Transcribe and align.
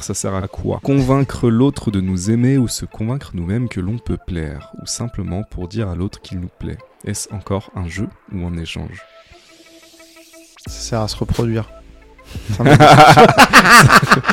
Ça 0.00 0.14
sert 0.14 0.34
à 0.34 0.48
quoi? 0.48 0.80
Convaincre 0.82 1.50
l'autre 1.50 1.90
de 1.90 2.00
nous 2.00 2.30
aimer 2.30 2.56
ou 2.56 2.68
se 2.68 2.86
convaincre 2.86 3.32
nous-mêmes 3.34 3.68
que 3.68 3.80
l'on 3.80 3.98
peut 3.98 4.16
plaire, 4.16 4.72
ou 4.80 4.86
simplement 4.86 5.42
pour 5.42 5.68
dire 5.68 5.90
à 5.90 5.94
l'autre 5.94 6.22
qu'il 6.22 6.40
nous 6.40 6.48
plaît? 6.58 6.78
Est-ce 7.04 7.30
encore 7.34 7.70
un 7.76 7.86
jeu 7.86 8.08
ou 8.32 8.46
un 8.46 8.56
échange? 8.56 9.02
Ça 10.66 10.72
sert 10.72 11.00
à 11.02 11.08
se 11.08 11.16
reproduire. 11.16 11.68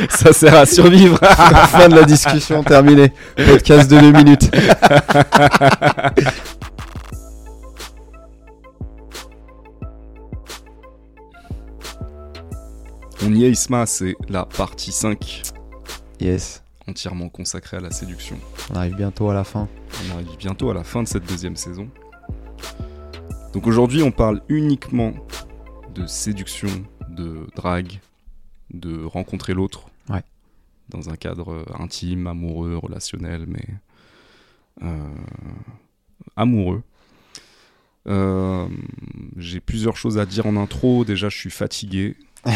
Ça 0.10 0.32
sert 0.32 0.56
à 0.56 0.66
survivre 0.66 1.20
fin 1.20 1.90
de 1.90 1.96
la 1.96 2.04
discussion, 2.04 2.64
terminé. 2.64 3.12
Podcast 3.36 3.92
de 3.92 4.00
deux 4.00 4.14
minutes. 4.14 4.50
On 13.24 13.34
y 13.34 13.44
est 13.46 13.52
Isma, 13.52 13.86
c'est 13.86 14.16
la 14.30 14.46
partie 14.46 14.92
5, 14.92 15.44
Yes, 16.20 16.64
entièrement 16.88 17.30
consacrée 17.30 17.78
à 17.78 17.80
la 17.80 17.92
séduction. 17.92 18.38
on 18.72 18.76
arrive 18.76 18.96
bientôt 18.96 19.30
à 19.30 19.34
la 19.34 19.44
fin. 19.44 19.68
On 20.08 20.14
arrive 20.16 20.38
bientôt 20.38 20.70
à 20.70 20.74
la 20.74 20.84
fin 20.84 21.04
de 21.04 21.08
cette 21.08 21.26
deuxième 21.28 21.56
saison. 21.56 21.90
Donc 23.54 23.68
aujourd'hui, 23.68 24.04
on 24.04 24.12
parle 24.12 24.42
uniquement 24.50 25.14
de 25.94 26.06
séduction, 26.06 26.70
de 27.10 27.48
drague, 27.56 28.00
de 28.74 29.04
rencontrer 29.04 29.54
l'autre. 29.54 29.88
Ouais. 30.10 30.24
Dans 30.90 31.10
un 31.10 31.16
cadre 31.16 31.52
euh, 31.54 31.66
intime, 31.80 32.28
amoureux, 32.28 32.78
relationnel, 32.78 33.46
mais 33.48 33.66
euh, 34.84 35.08
amoureux. 36.36 36.82
Euh, 38.08 38.68
J'ai 39.38 39.60
plusieurs 39.60 39.98
choses 39.98 40.18
à 40.18 40.26
dire 40.26 40.46
en 40.46 40.56
intro. 40.56 41.04
Déjà, 41.06 41.30
je 41.30 41.38
suis 41.38 41.52
fatigué. 41.52 42.16
Euh, 42.48 42.52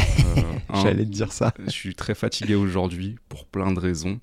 J'allais 0.81 1.05
te 1.05 1.09
dire 1.12 1.31
ça. 1.31 1.53
je 1.66 1.70
suis 1.70 1.95
très 1.95 2.16
fatigué 2.16 2.55
aujourd'hui 2.55 3.17
pour 3.30 3.45
plein 3.45 3.71
de 3.71 3.80
raisons, 3.80 4.20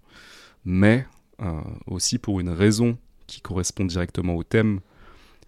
mais 0.64 1.06
euh, 1.40 1.60
aussi 1.86 2.18
pour 2.18 2.40
une 2.40 2.50
raison 2.50 2.98
qui 3.26 3.40
correspond 3.40 3.84
directement 3.84 4.34
au 4.34 4.42
thème, 4.42 4.80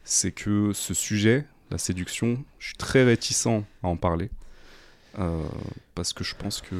c'est 0.04 0.32
que 0.32 0.72
ce 0.72 0.94
sujet, 0.94 1.46
la 1.70 1.78
séduction, 1.78 2.44
je 2.58 2.68
suis 2.68 2.76
très 2.76 3.04
réticent 3.04 3.46
à 3.82 3.88
en 3.88 3.96
parler, 3.96 4.30
euh, 5.18 5.42
parce 5.94 6.12
que 6.12 6.24
je 6.24 6.34
pense 6.34 6.60
que 6.60 6.76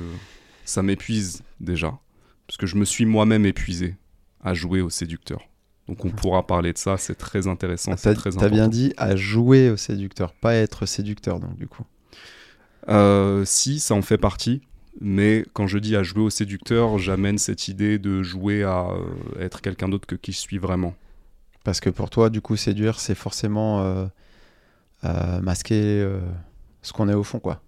ça 0.64 0.83
m'épuise 0.83 1.42
déjà, 1.61 1.98
parce 2.47 2.56
que 2.56 2.66
je 2.66 2.77
me 2.77 2.84
suis 2.84 3.05
moi-même 3.05 3.47
épuisé 3.47 3.97
à 4.42 4.55
jouer 4.55 4.81
au 4.81 4.91
séducteur. 4.91 5.41
Donc 5.89 6.05
on 6.06 6.11
pourra 6.11 6.47
parler 6.47 6.72
de 6.72 6.78
ça, 6.78 6.97
c'est 6.97 7.14
très 7.14 7.47
intéressant, 7.47 7.92
Ah, 7.92 7.97
c'est 7.98 8.14
très 8.14 8.31
important. 8.37 8.55
bien 8.55 8.69
dit 8.69 8.94
à 8.97 9.16
jouer 9.16 9.69
au 9.70 9.77
séducteur, 9.77 10.33
pas 10.33 10.50
à 10.50 10.55
être 10.55 10.87
séducteur, 10.87 11.41
donc 11.41 11.56
du 11.56 11.66
coup. 11.66 11.84
Euh, 12.89 13.45
si, 13.45 13.81
ça 13.81 13.95
en 13.95 14.03
fait 14.03 14.19
partie. 14.19 14.63
Mais 15.01 15.45
quand 15.53 15.67
je 15.67 15.79
dis 15.79 15.97
à 15.97 16.03
jouer 16.03 16.23
au 16.23 16.31
séducteur, 16.31 16.99
j'amène 16.99 17.39
cette 17.39 17.69
idée 17.69 17.99
de 17.99 18.23
jouer 18.23 18.63
à 18.63 18.87
euh, 18.91 19.41
être 19.41 19.61
quelqu'un 19.61 19.89
d'autre 19.89 20.07
que 20.07 20.15
qui 20.15 20.33
je 20.33 20.39
suis 20.39 20.59
vraiment. 20.59 20.95
Parce 21.65 21.81
que 21.81 21.91
pour 21.91 22.11
toi, 22.11 22.31
du 22.31 22.41
coup, 22.41 22.57
séduire, 22.57 23.01
c'est 23.01 23.15
forcément 23.15 23.81
euh, 23.83 24.07
euh, 25.05 25.41
masquer 25.41 26.07
ce 26.83 26.93
qu'on 26.93 27.09
est 27.09 27.15
au 27.15 27.25
fond, 27.25 27.41
quoi. 27.41 27.62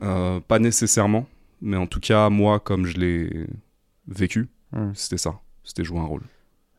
Pas 0.00 0.58
nécessairement, 0.58 1.26
mais 1.60 1.76
en 1.76 1.86
tout 1.86 2.00
cas, 2.00 2.30
moi, 2.30 2.58
comme 2.58 2.86
je 2.86 2.96
l'ai 2.96 3.46
vécu, 4.08 4.48
Hmm. 4.72 4.92
c'était 4.94 5.18
ça. 5.18 5.40
C'était 5.64 5.84
jouer 5.84 5.98
un 5.98 6.04
rôle. 6.04 6.22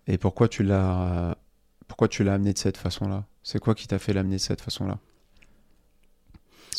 Et 0.08 0.18
pourquoi 0.18 0.48
tu 0.48 0.64
l'as, 0.64 1.38
pourquoi 1.88 2.08
tu 2.08 2.24
l'as 2.24 2.34
amené 2.34 2.54
de 2.54 2.58
cette 2.58 2.78
façon-là? 2.78 3.26
C'est 3.44 3.60
quoi 3.60 3.76
qui 3.76 3.88
t'a 3.88 4.00
fait 4.00 4.14
l'amener 4.14 4.38
de 4.38 4.42
cette 4.42 4.62
façon-là? 4.62 4.98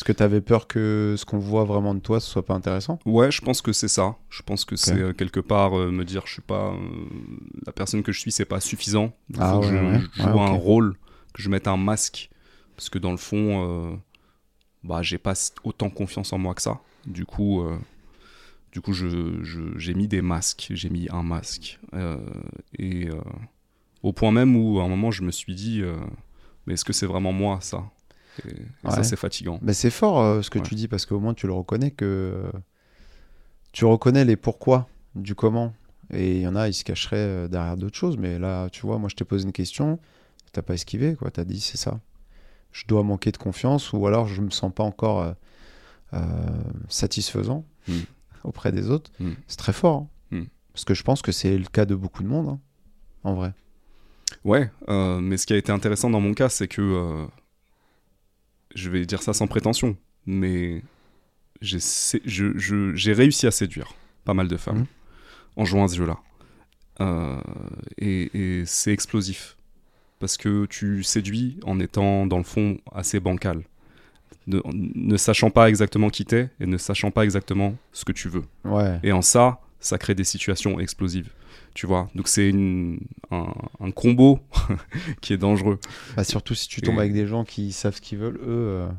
Est-ce 0.03 0.11
que 0.11 0.17
t'avais 0.17 0.41
peur 0.41 0.67
que 0.67 1.15
ce 1.17 1.23
qu'on 1.23 1.37
voit 1.39 1.63
vraiment 1.63 1.95
de 1.95 2.01
toi, 2.01 2.19
ce 2.19 2.29
soit 2.29 2.45
pas 2.45 2.53
intéressant? 2.55 2.99
Ouais, 3.05 3.31
je 3.31 3.39
pense 3.39 3.61
que 3.61 3.71
c'est 3.71 3.87
ça. 3.87 4.17
Je 4.29 4.41
pense 4.41 4.65
que 4.65 4.75
c'est 4.75 4.99
euh, 4.99 5.13
quelque 5.13 5.39
part 5.39 5.79
euh, 5.79 5.91
me 5.91 6.03
dire 6.03 6.23
je 6.25 6.33
suis 6.33 6.41
pas 6.41 6.73
euh, 6.73 6.77
la 7.65 7.71
personne 7.71 8.03
que 8.03 8.11
je 8.11 8.19
suis, 8.19 8.29
c'est 8.33 8.43
pas 8.43 8.59
suffisant. 8.59 9.13
Il 9.29 9.37
Ah 9.39 9.53
faut 9.53 9.59
que 9.59 9.65
ouais, 9.65 9.71
je, 9.71 9.75
ouais. 9.77 10.01
je 10.01 10.21
Ouais, 10.23 10.23
joue 10.23 10.41
un 10.41 10.49
rôle, 10.49 10.97
que 11.33 11.41
je 11.41 11.49
mette 11.49 11.69
un 11.69 11.77
masque, 11.77 12.29
parce 12.75 12.89
que 12.89 12.99
dans 12.99 13.11
le 13.11 13.17
fond, 13.17 13.97
bah 14.83 15.01
j'ai 15.01 15.17
pas 15.17 15.35
autant 15.63 15.89
confiance 15.89 16.33
en 16.33 16.37
moi 16.37 16.53
que 16.53 16.61
ça. 16.61 16.81
Du 17.05 17.25
coup, 17.25 17.63
du 18.73 18.81
coup, 18.81 18.91
je 18.91 19.07
je- 19.41 19.77
j'ai 19.77 19.93
mis 19.93 20.09
des 20.09 20.21
masques, 20.21 20.67
j'ai 20.71 20.89
mis 20.89 21.07
un 21.11 21.23
masque, 21.23 21.79
et 22.77 23.07
au 24.01 24.13
point 24.13 24.31
même 24.31 24.55
où 24.55 24.79
à 24.79 24.83
un 24.83 24.89
moment 24.89 25.11
je 25.11 25.23
me 25.23 25.31
suis 25.31 25.55
dit, 25.55 25.81
mais 26.65 26.73
est-ce 26.73 26.85
que 26.85 26.93
c'est 26.93 27.05
vraiment 27.07 27.33
moi 27.33 27.59
ça? 27.61 27.85
Et, 28.47 28.49
et 28.87 28.91
ça 28.91 29.03
c'est 29.03 29.15
fatigant. 29.15 29.59
Mais 29.61 29.73
c'est 29.73 29.89
fort 29.91 30.19
euh, 30.19 30.41
ce 30.41 30.49
que 30.49 30.59
Ouais. 30.59 30.65
tu 30.65 30.75
dis 30.75 30.87
parce 30.87 31.05
qu'au 31.05 31.19
moins 31.19 31.33
tu 31.33 31.47
le 31.47 31.53
reconnais 31.53 31.91
que 31.91 32.43
tu 33.71 33.85
reconnais 33.85 34.25
les 34.25 34.35
pourquoi 34.35 34.87
du 35.15 35.35
comment. 35.35 35.73
Et 36.11 36.35
il 36.37 36.41
y 36.41 36.47
en 36.47 36.55
a, 36.55 36.67
ils 36.67 36.73
se 36.73 36.83
cacheraient 36.83 37.15
euh, 37.17 37.47
derrière 37.47 37.77
d'autres 37.77 37.97
choses. 37.97 38.17
Mais 38.17 38.37
là, 38.37 38.69
tu 38.69 38.81
vois, 38.85 38.97
moi 38.99 39.09
je 39.09 39.15
t'ai 39.15 39.23
posé 39.25 39.45
une 39.45 39.51
question, 39.53 39.99
t'as 40.51 40.61
pas 40.61 40.73
esquivé, 40.73 41.15
quoi. 41.15 41.31
T'as 41.31 41.43
dit 41.45 41.59
c'est 41.61 41.77
ça. 41.77 41.99
Je 42.71 42.85
dois 42.87 43.03
manquer 43.03 43.31
de 43.31 43.37
confiance 43.37 43.93
ou 43.93 44.05
alors 44.07 44.27
je 44.27 44.41
me 44.41 44.49
sens 44.49 44.71
pas 44.73 44.83
encore 44.83 45.21
euh, 45.21 45.33
euh, 46.13 46.19
satisfaisant 46.89 47.65
Mm. 47.87 47.93
auprès 48.45 48.71
des 48.71 48.89
autres. 48.89 49.11
Mm. 49.19 49.31
C'est 49.47 49.57
très 49.57 49.73
fort. 49.73 50.07
hein. 50.31 50.37
Mm. 50.39 50.43
Parce 50.73 50.85
que 50.85 50.93
je 50.93 51.03
pense 51.03 51.21
que 51.21 51.31
c'est 51.33 51.57
le 51.57 51.65
cas 51.65 51.85
de 51.85 51.95
beaucoup 51.95 52.23
de 52.23 52.27
monde, 52.29 52.47
hein, 52.47 52.59
en 53.23 53.33
vrai. 53.33 53.53
Ouais, 54.45 54.71
euh, 54.89 55.19
mais 55.19 55.37
ce 55.37 55.45
qui 55.45 55.53
a 55.53 55.57
été 55.57 55.71
intéressant 55.71 56.09
dans 56.09 56.21
mon 56.21 56.33
cas, 56.33 56.47
c'est 56.49 56.67
que 56.67 57.27
je 58.75 58.89
vais 58.89 59.05
dire 59.05 59.21
ça 59.21 59.33
sans 59.33 59.47
prétention, 59.47 59.95
mais 60.25 60.81
j'ai 61.61 61.79
je- 61.79 62.57
je- 62.57 63.11
réussi 63.11 63.47
à 63.47 63.51
séduire 63.51 63.93
pas 64.25 64.33
mal 64.33 64.47
de 64.47 64.57
femmes 64.57 64.79
Mhm. 64.79 64.85
en 65.57 65.65
jouant 65.65 65.85
à 65.85 65.87
ce 65.87 65.95
jeu-là. 65.97 66.17
Euh, 67.01 67.39
et 67.97 68.29
et 68.59 68.65
c'est 68.65 68.91
explosif 68.93 69.57
parce 70.19 70.37
que 70.37 70.65
tu 70.67 71.03
séduis 71.03 71.59
en 71.65 71.79
étant 71.79 72.25
dans 72.27 72.37
le 72.37 72.43
fond 72.43 72.77
assez 72.93 73.19
bancal, 73.19 73.63
ne, 74.47 74.59
ne 74.73 75.17
sachant 75.17 75.49
pas 75.49 75.69
exactement 75.69 76.09
qui 76.09 76.23
t'es 76.25 76.49
et 76.59 76.65
ne 76.65 76.77
sachant 76.77 77.11
pas 77.11 77.23
exactement 77.23 77.75
ce 77.91 78.05
que 78.05 78.11
tu 78.11 78.29
veux. 78.29 78.43
Ouais. 78.63 78.99
Et 79.03 79.11
en 79.11 79.21
ça, 79.21 79.59
ça 79.79 79.97
crée 79.97 80.15
des 80.15 80.23
situations 80.23 80.79
explosives. 80.79 81.29
Tu 81.73 81.87
vois, 81.87 82.09
donc 82.13 82.27
c'est 82.27 82.51
un, 83.31 83.47
un 83.79 83.91
combo 83.91 84.39
qui 85.21 85.33
est 85.33 85.37
dangereux. 85.37 85.79
Bah, 86.15 86.23
surtout 86.23 86.53
si 86.53 86.67
tu 86.67 86.81
tombes 86.81 86.95
Et- 86.97 86.99
avec 86.99 87.13
des 87.13 87.25
gens 87.25 87.43
qui 87.43 87.71
savent 87.71 87.95
ce 87.95 88.01
qu'ils 88.01 88.19
veulent, 88.19 88.37
eux. 88.37 88.41
euh, 88.47 88.89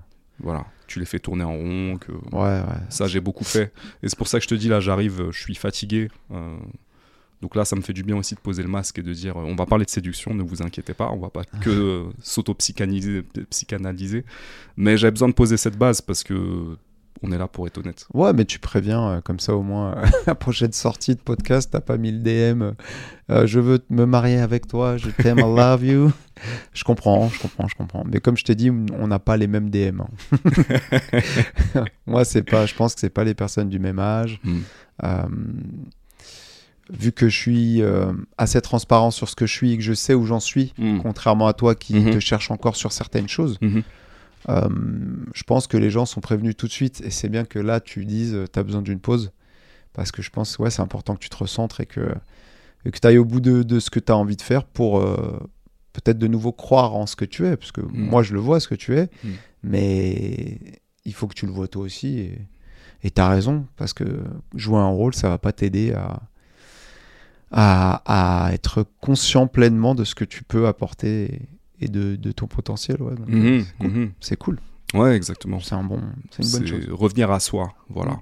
Voilà, 0.41 0.67
tu 0.89 0.99
les 0.99 1.07
fais 1.07 1.21
tourner 1.21 1.45
en 1.45 1.53
rond. 1.57 1.99
Que... 1.99 2.11
Ouais, 2.33 2.61
ouais. 2.61 2.81
Ça, 2.89 3.07
j'ai 3.07 3.21
beaucoup 3.21 3.45
fait. 3.45 3.73
Et 4.03 4.09
c'est 4.09 4.19
pour 4.19 4.27
ça 4.27 4.39
que 4.39 4.45
je 4.45 4.49
te 4.49 4.55
dis, 4.57 4.69
là, 4.69 4.81
j'arrive, 4.81 5.21
euh, 5.21 5.31
je 5.33 5.41
suis 5.41 5.55
fatigué. 5.55 6.09
euh, 6.33 6.57
Donc 7.43 7.55
là, 7.55 7.65
ça 7.65 7.77
me 7.77 7.81
fait 7.83 7.93
du 7.93 8.03
bien 8.03 8.17
aussi 8.17 8.35
de 8.35 8.41
poser 8.41 8.63
le 8.65 8.69
masque 8.69 8.99
et 8.99 9.03
de 9.03 9.13
dire, 9.13 9.37
euh, 9.37 9.45
on 9.47 9.55
va 9.55 9.67
parler 9.67 9.85
de 9.85 9.91
séduction, 9.91 10.35
ne 10.35 10.43
vous 10.43 10.61
inquiétez 10.63 10.95
pas, 10.95 11.11
on 11.13 11.19
va 11.19 11.31
pas 11.31 11.45
que 11.45 11.71
euh, 11.71 12.05
s'auto-psychanalyser, 12.23 13.23
psychanalyser. 13.51 14.25
Mais 14.77 14.97
j'avais 14.97 15.13
besoin 15.13 15.29
de 15.29 15.35
poser 15.35 15.57
cette 15.57 15.79
base 15.79 16.01
parce 16.01 16.25
que 16.25 16.77
on 17.27 17.33
est 17.33 17.39
là 17.39 17.49
pour 17.49 17.67
être 17.67 17.79
honnête. 17.79 18.07
Ouais, 18.13 18.33
mais 18.33 18.45
tu 18.45 18.59
préviens, 18.59 19.09
euh, 19.09 19.21
comme 19.21 19.41
ça 19.41 19.55
au 19.57 19.63
moins, 19.63 19.97
euh, 19.97 20.07
la 20.27 20.35
prochaine 20.35 20.73
sortie 20.73 21.15
de 21.15 21.21
podcast, 21.21 21.71
t'as 21.73 21.81
pas 21.81 21.97
mis 21.97 22.13
le 22.13 22.19
DM. 22.19 22.73
euh, 23.31 23.47
je 23.47 23.59
veux 23.61 23.81
me 23.91 24.05
marier 24.05 24.39
avec 24.39 24.67
toi, 24.67 24.97
je 24.97 25.09
t'aime, 25.11 25.39
I 25.39 25.43
love 25.43 25.85
you. 25.85 26.13
Je 26.75 26.83
comprends, 26.83 27.29
je 27.29 27.39
comprends, 27.41 27.69
je 27.69 27.77
comprends. 27.77 28.03
Mais 28.11 28.19
comme 28.19 28.37
je 28.37 28.43
t'ai 28.43 28.57
dit, 28.57 28.69
on 28.69 29.07
n'a 29.07 29.21
pas 29.21 29.37
les 29.37 29.47
mêmes 29.47 29.71
DM. 29.71 30.01
hein. 30.01 30.09
Moi, 32.07 32.25
c'est 32.25 32.43
pas, 32.43 32.67
je 32.67 32.75
pense 32.75 32.95
que 32.95 33.01
c'est 33.01 33.09
pas 33.11 33.23
les 33.25 33.35
personnes 33.35 33.69
du 33.69 33.79
même 33.79 33.99
âge. 34.01 34.41
Mm. 34.43 34.59
Euh, 35.05 35.23
vu 36.91 37.13
que 37.13 37.29
je 37.29 37.39
suis 37.39 37.83
euh, 37.83 38.13
assez 38.37 38.61
transparent 38.61 39.11
sur 39.13 39.29
ce 39.29 39.37
que 39.37 39.47
je 39.47 39.53
suis 39.53 39.73
et 39.73 39.77
que 39.77 39.83
je 39.83 39.95
sais 39.95 40.13
où 40.15 40.27
j'en 40.27 40.41
suis, 40.41 40.75
Mm. 40.77 40.99
contrairement 41.03 41.47
à 41.47 41.53
toi 41.55 41.75
qui 41.75 41.95
Mhm. 41.95 42.15
te 42.15 42.19
cherche 42.19 42.51
encore 42.51 42.77
sur 42.77 42.93
certaines 42.93 43.29
choses. 43.29 43.59
Euh, 44.51 44.69
je 45.33 45.43
pense 45.45 45.67
que 45.67 45.77
les 45.79 45.89
gens 45.91 46.05
sont 46.05 46.21
prévenus 46.21 46.55
tout 46.57 46.67
de 46.67 46.73
suite 46.73 47.01
et 47.03 47.11
c'est 47.11 47.29
bien 47.31 47.45
que 47.47 47.59
là 47.59 47.81
tu 47.81 48.05
dises 48.05 48.37
tu 48.53 48.59
as 48.59 48.63
besoin 48.63 48.83
d'une 48.83 49.01
pause 49.01 49.33
parce 49.95 50.13
que 50.13 50.21
je 50.21 50.29
pense 50.31 50.59
ouais 50.59 50.71
c'est 50.71 50.83
important 50.83 51.15
que 51.15 51.21
tu 51.21 51.31
te 51.31 51.37
recentres 51.37 51.81
et 51.81 51.87
que, 51.87 52.15
et 52.85 52.91
que 52.91 52.99
tu 52.99 53.07
ailles 53.07 53.17
au 53.19 53.25
bout 53.25 53.41
de, 53.41 53.63
de 53.63 53.81
ce 53.81 53.89
que 53.89 54.01
tu 54.01 54.13
as 54.13 54.17
envie 54.17 54.37
de 54.37 54.43
faire 54.43 54.65
pour 54.65 55.01
euh, 55.01 55.39
peut-être 55.95 56.19
de 56.19 56.27
nouveau 56.27 56.53
croire 56.53 56.95
en 56.95 57.07
ce 57.07 57.17
que 57.17 57.25
tu 57.25 57.47
es 57.47 57.57
parce 57.57 57.73
que 57.73 57.81
moi 57.81 58.23
je 58.23 58.35
le 58.35 58.41
vois 58.41 58.61
ce 58.61 58.69
que 58.69 58.75
tu 58.75 58.97
es 58.99 59.09
Mm. 59.25 59.29
mais 59.63 60.59
il 61.07 61.15
faut 61.15 61.27
que 61.27 61.35
tu 61.35 61.47
le 61.47 61.53
vois 61.53 61.67
toi 61.69 61.83
aussi 61.83 62.31
et 63.03 63.11
tu 63.11 63.21
as 63.23 63.29
raison 63.29 63.67
parce 63.77 63.95
que 63.95 64.05
jouer 64.55 64.79
un 64.79 64.89
rôle 64.89 65.15
ça 65.15 65.31
va 65.31 65.39
pas 65.39 65.53
t'aider 65.53 65.93
à, 65.95 66.21
à, 67.51 68.47
à 68.49 68.53
être 68.53 68.85
conscient 69.01 69.47
pleinement 69.47 69.95
de 69.95 70.05
ce 70.05 70.15
que 70.15 70.25
tu 70.25 70.43
peux 70.45 70.67
apporter 70.67 71.41
et 71.85 71.89
de, 71.89 72.17
de 72.17 72.33
ton 72.33 72.47
potentiel 72.47 73.01
ouais. 73.03 73.15
Mhm, 73.29 74.13
c'est 74.21 74.37
cool. 74.37 74.59
cool. 74.93 75.01
Ouais, 75.01 75.17
exactement. 75.17 75.59
C'est 75.61 75.75
un 75.75 75.83
bon, 75.85 76.01
une 76.39 76.51
bonne 76.51 76.67
chose. 76.67 76.89
revenir 76.91 77.31
à 77.31 77.41
soi, 77.41 77.73
voilà. 77.89 78.21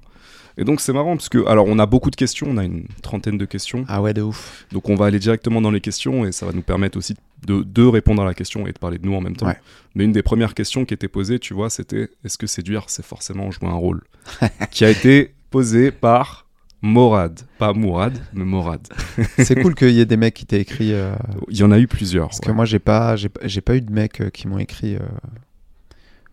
Et 0.58 0.64
donc 0.64 0.80
c'est 0.82 0.92
marrant 0.92 1.16
parce 1.16 1.30
que, 1.30 1.46
alors 1.46 1.66
on 1.66 1.78
a 1.78 1.86
beaucoup 1.86 2.10
de 2.10 2.16
questions, 2.16 2.46
on 2.50 2.58
a 2.58 2.64
une 2.64 2.86
trentaine 3.02 3.38
de 3.38 3.44
questions, 3.46 3.84
Ah 3.88 4.02
ouais, 4.02 4.12
de 4.12 4.20
ouf. 4.20 4.66
donc 4.70 4.88
on 4.90 4.94
va 4.96 5.06
aller 5.06 5.18
directement 5.18 5.62
dans 5.62 5.70
les 5.70 5.80
questions 5.80 6.26
et 6.26 6.32
ça 6.32 6.44
va 6.44 6.52
nous 6.52 6.60
permettre 6.62 6.98
aussi 6.98 7.14
de, 7.46 7.62
de 7.62 7.82
répondre 7.84 8.20
à 8.22 8.26
la 8.26 8.34
question 8.34 8.66
et 8.66 8.72
de 8.72 8.78
parler 8.78 8.98
de 8.98 9.06
nous 9.06 9.14
en 9.14 9.22
même 9.22 9.34
temps. 9.36 9.46
Ouais. 9.46 9.58
Mais 9.94 10.04
une 10.04 10.12
des 10.12 10.22
premières 10.22 10.52
questions 10.54 10.84
qui 10.84 10.92
était 10.92 11.08
posée, 11.08 11.38
tu 11.38 11.54
vois, 11.54 11.70
c'était 11.70 12.10
est-ce 12.24 12.36
que 12.36 12.46
séduire 12.46 12.84
c'est 12.88 13.04
forcément 13.04 13.50
jouer 13.50 13.68
un 13.68 13.74
rôle? 13.74 14.02
Qui 14.70 14.84
a 14.84 14.90
été 14.90 15.32
posée 15.50 15.90
par 15.90 16.46
Morad, 16.84 17.40
pas 17.58 17.72
Mourad, 17.72 18.18
mais 18.32 18.44
Morad. 18.44 18.80
C'est 19.38 19.54
cool 19.62 19.74
qu'il 19.76 19.90
y 19.92 20.00
ait 20.00 20.04
des 20.06 20.16
mecs 20.16 20.34
qui 20.34 20.44
t'aient 20.46 20.60
écrit. 20.60 20.92
euh, 20.92 21.14
Il 21.48 21.56
y 21.56 21.62
en 21.62 21.70
a 21.70 21.78
eu 21.78 21.86
plusieurs. 21.86 22.26
Parce 22.28 22.38
ouais. 22.40 22.46
que 22.46 22.50
moi, 22.52 22.64
j'ai 22.64 22.80
pas, 22.80 23.14
j'ai, 23.16 23.28
pas 23.60 23.76
eu 23.76 23.80
de 23.80 23.92
mecs 23.92 24.20
euh, 24.20 24.30
qui 24.30 24.48
m'ont 24.48 24.58
écrit 24.58 24.96
euh, 24.96 25.00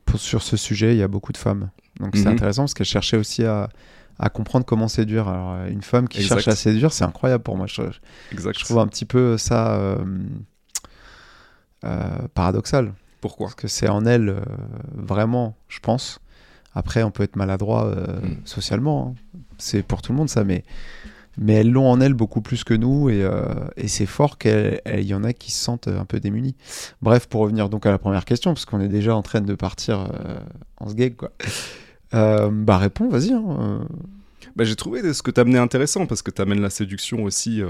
pour, 0.05 0.19
sur 0.19 0.41
ce 0.41 0.57
sujet. 0.57 0.95
Il 0.95 0.97
y 0.97 1.03
a 1.03 1.07
beaucoup 1.07 1.31
de 1.31 1.37
femmes. 1.37 1.69
Donc 1.99 2.15
c'est 2.15 2.25
Mhm. 2.25 2.33
intéressant 2.33 2.63
parce 2.63 2.73
qu'elles 2.73 2.87
cherchaient 2.87 3.17
aussi 3.17 3.43
à, 3.45 3.69
à 4.17 4.29
comprendre 4.29 4.65
comment 4.65 4.87
séduire. 4.87 5.27
Alors, 5.27 5.65
une 5.67 5.83
femme 5.83 6.07
qui 6.07 6.17
Exact. 6.19 6.35
cherche 6.37 6.47
à 6.47 6.55
séduire, 6.55 6.91
c'est 6.93 7.03
incroyable 7.03 7.43
pour 7.43 7.55
moi. 7.55 7.67
Je, 7.67 7.83
Exact. 8.31 8.57
je 8.57 8.65
trouve 8.65 8.79
un 8.79 8.87
petit 8.87 9.05
peu 9.05 9.37
ça 9.37 9.73
euh, 9.73 9.97
paradoxal. 12.33 12.93
Pourquoi? 13.21 13.47
Parce 13.47 13.55
que 13.55 13.67
c'est 13.67 13.89
en 13.89 14.05
elle, 14.05 14.35
vraiment, 14.95 15.55
je 15.67 15.79
pense. 15.79 16.19
Après, 16.79 17.03
on 17.03 17.11
peut 17.11 17.23
être 17.23 17.35
maladroit 17.35 17.85
euh, 17.85 18.19
Mm. 18.21 18.37
socialement. 18.45 19.13
hein. 19.15 19.39
C'est 19.57 19.83
pour 19.83 20.01
tout 20.01 20.11
le 20.13 20.17
monde 20.17 20.29
ça, 20.29 20.43
mais, 20.43 20.63
mais 21.37 21.53
elles 21.55 21.69
l'ont 21.71 21.89
en 21.89 21.99
elles 22.01 22.13
beaucoup 22.13 22.41
plus 22.41 22.63
que 22.63 22.73
nous. 22.73 23.09
Et, 23.09 23.23
euh, 23.23 23.43
et 23.77 23.87
c'est 23.87 24.05
fort 24.05 24.37
qu'il 24.37 24.79
y 25.01 25.13
en 25.13 25.23
a 25.23 25.33
qui 25.33 25.51
se 25.51 25.61
sentent 25.63 25.87
un 25.87 26.05
peu 26.05 26.19
démunis. 26.19 26.55
Bref, 27.01 27.27
pour 27.27 27.41
revenir 27.41 27.69
donc 27.69 27.85
à 27.85 27.91
la 27.91 27.97
première 27.97 28.25
question, 28.25 28.53
parce 28.53 28.65
qu'on 28.65 28.79
est 28.81 28.87
déjà 28.87 29.15
en 29.15 29.21
train 29.21 29.41
de 29.41 29.55
partir 29.55 29.99
euh, 30.01 30.39
en 30.77 30.89
sgeg, 30.89 31.15
quoi. 31.15 31.31
Euh, 32.15 32.49
bah 32.51 32.77
réponds, 32.77 33.07
vas-y. 33.09 33.33
hein. 33.33 33.87
Bah, 34.55 34.63
J'ai 34.63 34.75
trouvé 34.75 35.13
ce 35.13 35.21
que 35.21 35.29
tu 35.31 35.39
amené 35.39 35.59
intéressant 35.59 36.05
parce 36.07 36.21
que 36.23 36.31
tu 36.31 36.41
amènes 36.41 36.61
la 36.61 36.69
séduction 36.71 37.23
aussi 37.23 37.61
euh, 37.61 37.69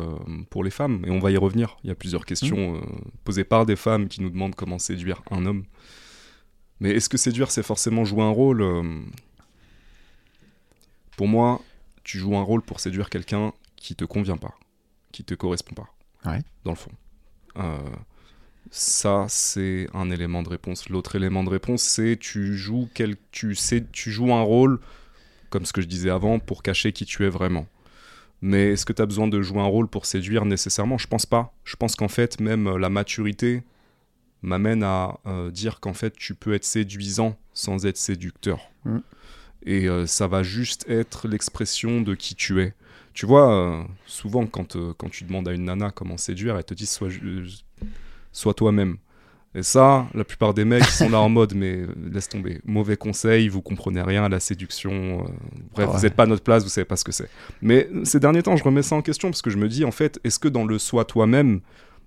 pour 0.49 0.63
les 0.63 0.69
femmes 0.71 1.01
et 1.05 1.09
on 1.11 1.19
va 1.19 1.29
y 1.31 1.37
revenir. 1.37 1.77
Il 1.83 1.89
y 1.89 1.91
a 1.91 1.95
plusieurs 1.95 2.25
questions 2.25 2.75
euh, 2.75 2.79
posées 3.25 3.43
par 3.43 3.65
des 3.65 3.75
femmes 3.75 4.07
qui 4.07 4.21
nous 4.21 4.29
demandent 4.29 4.55
comment 4.55 4.79
séduire 4.79 5.21
un 5.31 5.45
homme. 5.45 5.63
Mais 6.79 6.91
est-ce 6.91 7.09
que 7.09 7.17
séduire 7.17 7.51
c'est 7.51 7.63
forcément 7.63 8.05
jouer 8.05 8.23
un 8.23 8.29
rôle 8.29 8.61
euh, 8.61 9.01
Pour 11.17 11.27
moi, 11.27 11.61
tu 12.03 12.17
joues 12.17 12.35
un 12.37 12.41
rôle 12.41 12.61
pour 12.61 12.79
séduire 12.79 13.09
quelqu'un 13.09 13.53
qui 13.75 13.95
te 13.95 14.05
convient 14.05 14.37
pas, 14.37 14.53
qui 15.11 15.23
te 15.23 15.33
correspond 15.33 15.75
pas. 15.75 15.93
Ouais. 16.29 16.41
Dans 16.63 16.71
le 16.71 16.77
fond. 16.77 16.91
Euh, 17.57 17.77
ça, 18.71 19.25
c'est 19.29 19.87
un 19.93 20.11
élément 20.11 20.43
de 20.43 20.49
réponse. 20.49 20.89
L'autre 20.89 21.15
élément 21.15 21.43
de 21.43 21.49
réponse, 21.49 21.81
c'est 21.81 22.17
tu 22.19 22.55
joues 22.57 22.89
quel... 22.93 23.15
tu 23.31 23.55
sais, 23.55 23.85
tu 23.91 24.11
joues 24.11 24.33
un 24.33 24.41
rôle 24.41 24.79
comme 25.49 25.65
ce 25.65 25.73
que 25.73 25.81
je 25.81 25.87
disais 25.87 26.09
avant, 26.09 26.39
pour 26.39 26.63
cacher 26.63 26.93
qui 26.93 27.05
tu 27.05 27.25
es 27.25 27.29
vraiment. 27.29 27.65
Mais 28.41 28.71
est-ce 28.71 28.85
que 28.85 28.93
tu 28.93 29.01
as 29.01 29.05
besoin 29.05 29.27
de 29.27 29.41
jouer 29.41 29.59
un 29.59 29.65
rôle 29.65 29.87
pour 29.87 30.05
séduire 30.05 30.45
nécessairement? 30.45 30.97
Je 30.97 31.07
pense 31.07 31.25
pas. 31.25 31.53
Je 31.63 31.75
pense 31.75 31.95
qu'en 31.95 32.07
fait, 32.07 32.39
même 32.39 32.67
euh, 32.67 32.77
la 32.77 32.89
maturité 32.89 33.63
m'amène 34.41 34.83
à 34.83 35.17
euh, 35.25 35.51
dire 35.51 35.79
qu'en 35.79 35.93
fait, 35.93 36.15
tu 36.15 36.35
peux 36.35 36.53
être 36.53 36.63
séduisant 36.63 37.37
sans 37.53 37.85
être 37.85 37.97
séducteur. 37.97 38.59
Mm. 38.85 38.97
Et 39.65 39.89
euh, 39.89 40.05
ça 40.05 40.27
va 40.27 40.43
juste 40.43 40.85
être 40.89 41.27
l'expression 41.27 42.01
de 42.01 42.15
qui 42.15 42.35
tu 42.35 42.61
es. 42.61 42.73
Tu 43.13 43.25
vois, 43.25 43.51
euh, 43.53 43.83
souvent, 44.05 44.45
quand, 44.45 44.77
quand 44.93 45.09
tu 45.09 45.25
demandes 45.25 45.47
à 45.47 45.51
une 45.51 45.65
nana 45.65 45.91
comment 45.91 46.17
séduire, 46.17 46.55
elle 46.55 46.63
te 46.63 46.73
dit 46.73 46.85
sois, 46.85 47.09
sois 48.31 48.53
toi-même. 48.53 48.97
Et 49.55 49.63
ça, 49.63 50.07
la 50.13 50.23
plupart 50.23 50.53
des 50.53 50.63
mecs 50.63 50.85
sont 50.85 51.09
là 51.09 51.19
en 51.19 51.27
mode, 51.27 51.55
mais 51.55 51.81
laisse 52.11 52.29
tomber. 52.29 52.61
Mauvais 52.65 52.97
conseil, 52.97 53.49
vous 53.49 53.63
comprenez 53.63 54.01
rien 54.01 54.23
à 54.23 54.29
la 54.29 54.39
séduction. 54.39 55.17
bref, 55.17 55.33
Ah 55.75 55.79
ouais. 55.79 55.85
vous 55.87 56.03
n'êtes 56.03 56.13
pas 56.13 56.23
à 56.23 56.27
notre 56.27 56.43
place, 56.43 56.63
vous 56.63 56.69
savez 56.69 56.85
pas 56.85 56.95
ce 56.95 57.03
que 57.03 57.11
c'est. 57.11 57.29
Mais 57.61 57.89
ces 58.03 58.19
derniers 58.19 58.43
temps, 58.43 58.55
je 58.55 58.63
remets 58.63 58.83
ça 58.83 58.95
en 58.95 59.01
question 59.01 59.29
parce 59.29 59.41
que 59.41 59.49
je 59.49 59.57
me 59.57 59.67
dis, 59.67 59.83
en 59.85 59.91
fait, 59.91 60.19
est-ce 60.23 60.37
que 60.37 60.47
dans 60.47 60.65
le 60.65 60.77
soi 60.77 61.03
toi-même, 61.03 61.61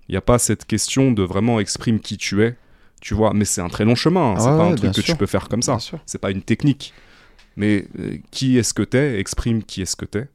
il 0.09 0.13
n'y 0.13 0.17
a 0.17 0.21
pas 0.21 0.37
cette 0.39 0.65
question 0.65 1.11
de 1.11 1.23
vraiment 1.23 1.59
exprime 1.59 1.99
qui 1.99 2.17
tu 2.17 2.43
es 2.43 2.55
Tu 3.01 3.13
vois, 3.13 3.33
mais 3.33 3.45
c'est 3.45 3.61
un 3.61 3.69
très 3.69 3.85
long 3.85 3.95
chemin. 3.95 4.31
hein, 4.31 4.35
Ah 4.37 4.41
c'est 4.41 4.51
ouais, 4.51 4.57
pas 4.57 4.63
un 4.65 4.75
truc 4.75 4.91
que 4.93 5.01
sûr. 5.01 5.13
tu 5.13 5.17
peux 5.17 5.25
faire 5.25 5.47
comme 5.49 5.61
ça. 5.61 5.77
C'est 6.05 6.19
pas 6.19 6.31
une 6.31 6.41
technique. 6.41 6.93
Mais 7.55 7.85
euh, 7.99 8.17
qui 8.31 8.57
est-ce 8.57 8.73
que 8.73 8.81
t'es 8.83 9.19
Exprime 9.19 9.63
qui 9.63 9.81
est-ce 9.81 9.95
que 9.95 10.05
t'es. 10.05 10.27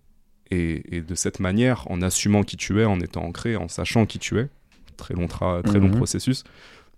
Et, 0.50 0.96
et 0.96 1.00
de 1.02 1.14
cette 1.14 1.40
manière, 1.40 1.90
en 1.90 2.00
assumant 2.00 2.42
qui 2.42 2.56
tu 2.56 2.80
es, 2.80 2.84
en 2.84 3.00
étant 3.00 3.24
ancré, 3.24 3.56
en 3.56 3.68
sachant 3.68 4.06
qui 4.06 4.18
tu 4.18 4.38
es, 4.38 4.48
très 4.96 5.14
long, 5.14 5.26
tra- 5.26 5.62
très 5.62 5.78
long 5.78 5.88
Mhm. 5.88 5.96
processus, 5.96 6.44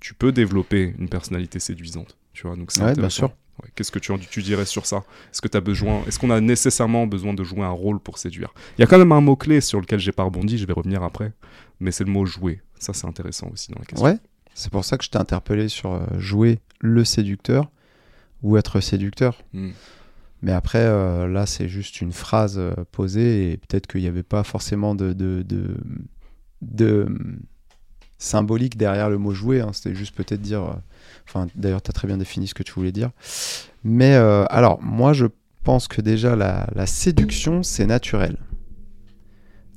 tu 0.00 0.14
peux 0.14 0.32
développer 0.32 0.94
une 0.98 1.08
personnalité 1.08 1.58
séduisante. 1.58 2.16
Tu 2.32 2.46
vois, 2.46 2.56
donc 2.56 2.70
c'est 2.70 2.82
Ouais, 2.84 2.94
bien 2.94 3.08
sûr. 3.08 3.28
Ouais, 3.62 3.68
Qu'est-ce 3.74 3.90
que 3.92 3.98
tu, 3.98 4.12
tu 4.30 4.42
dirais 4.42 4.64
sur 4.66 4.86
ça? 4.86 4.98
Est-ce 5.32 5.40
que 5.42 5.48
tu 5.48 5.56
as 5.56 5.60
besoin 5.60 6.04
Est-ce 6.06 6.18
qu'on 6.18 6.30
a 6.30 6.40
nécessairement 6.40 7.06
besoin 7.06 7.34
de 7.34 7.42
jouer 7.44 7.62
un 7.64 7.70
rôle 7.70 7.98
pour 8.00 8.18
séduire? 8.18 8.54
Il 8.78 8.80
y 8.80 8.84
a 8.84 8.86
quand 8.86 8.98
même 8.98 9.12
un 9.12 9.20
mot 9.20 9.36
clé 9.36 9.60
sur 9.60 9.80
lequel 9.80 9.98
j'ai 9.98 10.12
pas 10.12 10.22
rebondi, 10.22 10.56
je 10.58 10.64
vais 10.66 10.72
revenir 10.72 11.02
après, 11.02 11.32
mais 11.80 11.90
c'est 11.92 12.04
le 12.04 12.12
mot 12.12 12.24
jouer. 12.26 12.60
Ça 12.78 12.92
c'est 12.92 13.06
intéressant 13.06 13.48
aussi 13.52 13.72
dans 13.72 13.78
la 13.78 13.84
question. 13.86 14.06
Ouais, 14.06 14.18
c'est 14.54 14.70
pour 14.70 14.84
ça 14.84 14.98
que 14.98 15.04
je 15.04 15.10
t'ai 15.10 15.18
interpellé 15.18 15.68
sur 15.68 15.92
euh, 15.92 16.00
jouer 16.18 16.60
le 16.80 17.04
séducteur 17.04 17.70
ou 18.42 18.56
être 18.56 18.80
séducteur. 18.80 19.42
Hmm. 19.52 19.70
Mais 20.42 20.52
après, 20.52 20.78
euh, 20.82 21.28
là, 21.28 21.44
c'est 21.44 21.68
juste 21.68 22.00
une 22.00 22.12
phrase 22.12 22.56
euh, 22.58 22.72
posée 22.92 23.52
et 23.52 23.56
peut-être 23.58 23.86
qu'il 23.86 24.00
n'y 24.00 24.06
avait 24.06 24.22
pas 24.22 24.42
forcément 24.42 24.94
de, 24.94 25.12
de, 25.12 25.42
de, 25.42 25.76
de, 26.62 27.04
hum, 27.06 27.40
symbolique 28.16 28.78
derrière 28.78 29.10
le 29.10 29.18
mot 29.18 29.32
jouer. 29.32 29.60
hein. 29.60 29.72
C'était 29.74 29.94
juste 29.94 30.14
peut-être 30.14 30.40
dire. 30.40 30.76
Enfin, 31.28 31.46
d'ailleurs, 31.56 31.82
tu 31.82 31.90
as 31.90 31.92
très 31.92 32.08
bien 32.08 32.16
défini 32.16 32.46
ce 32.48 32.54
que 32.54 32.62
tu 32.62 32.72
voulais 32.72 32.92
dire. 32.92 33.10
Mais 33.84 34.14
alors, 34.14 34.80
moi, 34.82 35.12
je 35.12 35.26
pense 35.62 35.88
que 35.88 36.00
déjà, 36.00 36.36
la, 36.36 36.66
la 36.74 36.86
séduction, 36.86 37.62
c'est 37.62 37.86
naturel. 37.86 38.38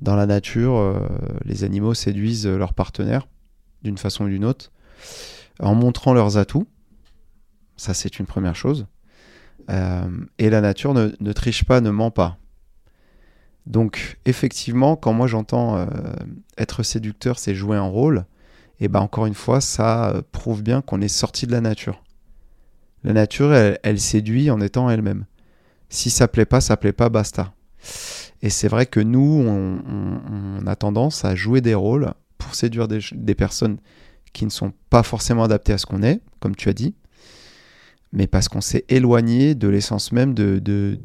Dans 0.03 0.17
la 0.17 0.25
nature, 0.25 0.75
euh, 0.75 0.99
les 1.45 1.63
animaux 1.63 1.93
séduisent 1.93 2.45
leur 2.45 2.73
partenaire 2.73 3.25
d'une 3.83 3.97
façon 3.97 4.25
ou 4.25 4.27
d'une 4.27 4.43
autre 4.43 4.69
en 5.61 5.75
montrant 5.75 6.13
leurs 6.13 6.35
atouts. 6.35 6.67
Ça, 7.77 7.93
c'est 7.93 8.19
une 8.19 8.25
première 8.25 8.57
chose. 8.57 8.85
Euh, 9.69 10.09
et 10.39 10.49
la 10.49 10.59
nature 10.59 10.93
ne, 10.93 11.31
triche 11.31 11.63
pas, 11.63 11.79
ne 11.79 11.89
ment 11.89 12.11
pas. 12.11 12.37
Donc, 13.65 14.19
effectivement, 14.25 14.97
quand 14.97 15.13
moi 15.13 15.27
j'entends 15.27 15.77
euh, 15.77 15.85
être 16.57 16.83
séducteur, 16.83 17.39
c'est 17.39 17.55
jouer 17.55 17.77
un 17.77 17.87
rôle, 17.87 18.25
et 18.81 18.89
ben 18.89 18.99
encore 18.99 19.25
une 19.25 19.33
fois, 19.33 19.61
ça 19.61 20.21
prouve 20.33 20.63
bien 20.63 20.81
qu'on 20.81 20.99
est 20.99 21.07
sorti 21.07 21.47
de 21.47 21.53
la 21.53 21.61
nature. 21.61 22.03
La 23.05 23.13
nature, 23.13 23.53
elle, 23.53 23.79
elle 23.83 24.01
séduit 24.01 24.51
en 24.51 24.59
étant 24.59 24.89
elle-même. 24.89 25.23
Si 25.87 26.09
ça 26.09 26.27
plaît 26.27 26.43
pas, 26.43 26.59
ça 26.59 26.75
plaît 26.75 26.91
pas, 26.91 27.07
basta. 27.07 27.53
Et 28.43 28.49
c'est 28.49 28.67
vrai 28.67 28.85
que 28.85 28.99
nous, 28.99 29.43
on, 29.47 30.67
a 30.67 30.75
tendance 30.75 31.25
à 31.25 31.33
jouer 31.33 31.61
des 31.61 31.73
rôles 31.73 32.13
pour 32.37 32.55
séduire 32.55 32.87
des, 32.87 33.35
personnes 33.35 33.77
qui 34.33 34.45
ne 34.45 34.49
sont 34.49 34.73
pas 34.89 35.01
forcément 35.01 35.43
adaptées 35.45 35.73
à 35.73 35.77
ce 35.77 35.85
qu'on 35.85 36.03
est, 36.03 36.21
comme 36.41 36.55
tu 36.55 36.67
as 36.67 36.73
dit, 36.73 36.93
mais 38.11 38.27
parce 38.27 38.49
qu'on 38.49 38.61
s'est 38.61 38.83
éloigné 38.89 39.55
de 39.55 39.67
l'essence 39.69 40.11
même 40.11 40.33
de 40.33 40.99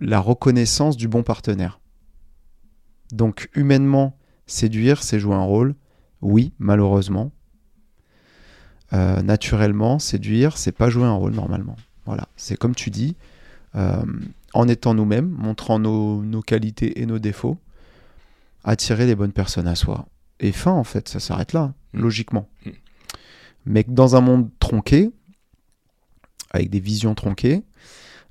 la 0.00 0.20
reconnaissance 0.20 0.96
du 0.96 1.08
bon 1.08 1.24
partenaire. 1.24 1.80
Donc 3.12 3.50
humainement, 3.54 4.16
séduire, 4.46 5.02
c'est 5.02 5.18
jouer 5.18 5.34
un 5.34 5.42
rôle, 5.42 5.74
oui, 6.22 6.52
malheureusement. 6.58 7.32
Euh, 8.92 9.20
naturellement, 9.22 9.98
séduire, 9.98 10.56
c'est 10.56 10.72
pas 10.72 10.90
jouer 10.90 11.04
un 11.04 11.14
rôle 11.14 11.32
normalement. 11.32 11.76
Voilà, 12.06 12.28
c'est 12.36 12.56
comme 12.56 12.76
tu 12.76 12.90
dis, 12.90 13.16
euh, 13.74 14.02
en 14.54 14.66
étant 14.68 14.94
nous-mêmes, 14.94 15.28
montrant 15.28 15.78
nos, 15.78 16.22
nos 16.22 16.40
qualités 16.40 17.00
et 17.02 17.06
nos 17.06 17.18
défauts, 17.18 17.58
attirer 18.62 19.06
les 19.06 19.14
bonnes 19.14 19.32
personnes 19.32 19.68
à 19.68 19.74
soi. 19.74 20.06
Et 20.40 20.52
fin, 20.52 20.72
en 20.72 20.84
fait, 20.84 21.08
ça 21.08 21.20
s'arrête 21.20 21.52
là, 21.52 21.74
Mm. 21.94 22.00
logiquement. 22.00 22.48
Mm. 22.66 22.70
Mais 23.66 23.84
dans 23.88 24.16
un 24.16 24.20
monde 24.20 24.50
tronqué, 24.58 25.10
avec 26.50 26.70
des 26.70 26.80
visions 26.80 27.14
tronquées, 27.14 27.62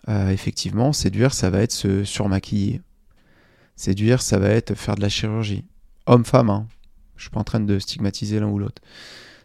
euh, 0.10 0.30
effectivement, 0.30 0.94
séduire, 0.94 1.34
ça 1.34 1.50
va 1.50 1.60
être 1.60 1.72
se 1.72 2.04
surmaquiller. 2.04 2.82
Séduire, 3.76 4.22
ça 4.22 4.38
va 4.38 4.50
être 4.50 4.76
faire 4.76 4.96
de 4.96 5.02
la 5.02 5.10
chirurgie. 5.10 5.66
Homme-femme, 6.06 6.50
hein. 6.50 6.68
je 7.16 7.24
suis 7.24 7.32
pas 7.32 7.40
en 7.40 7.46
train 7.46 7.60
de 7.60 7.80
stigmatiser 7.80 8.40
l'un 8.40 8.48
ou 8.48 8.60
l'autre. 8.60 8.82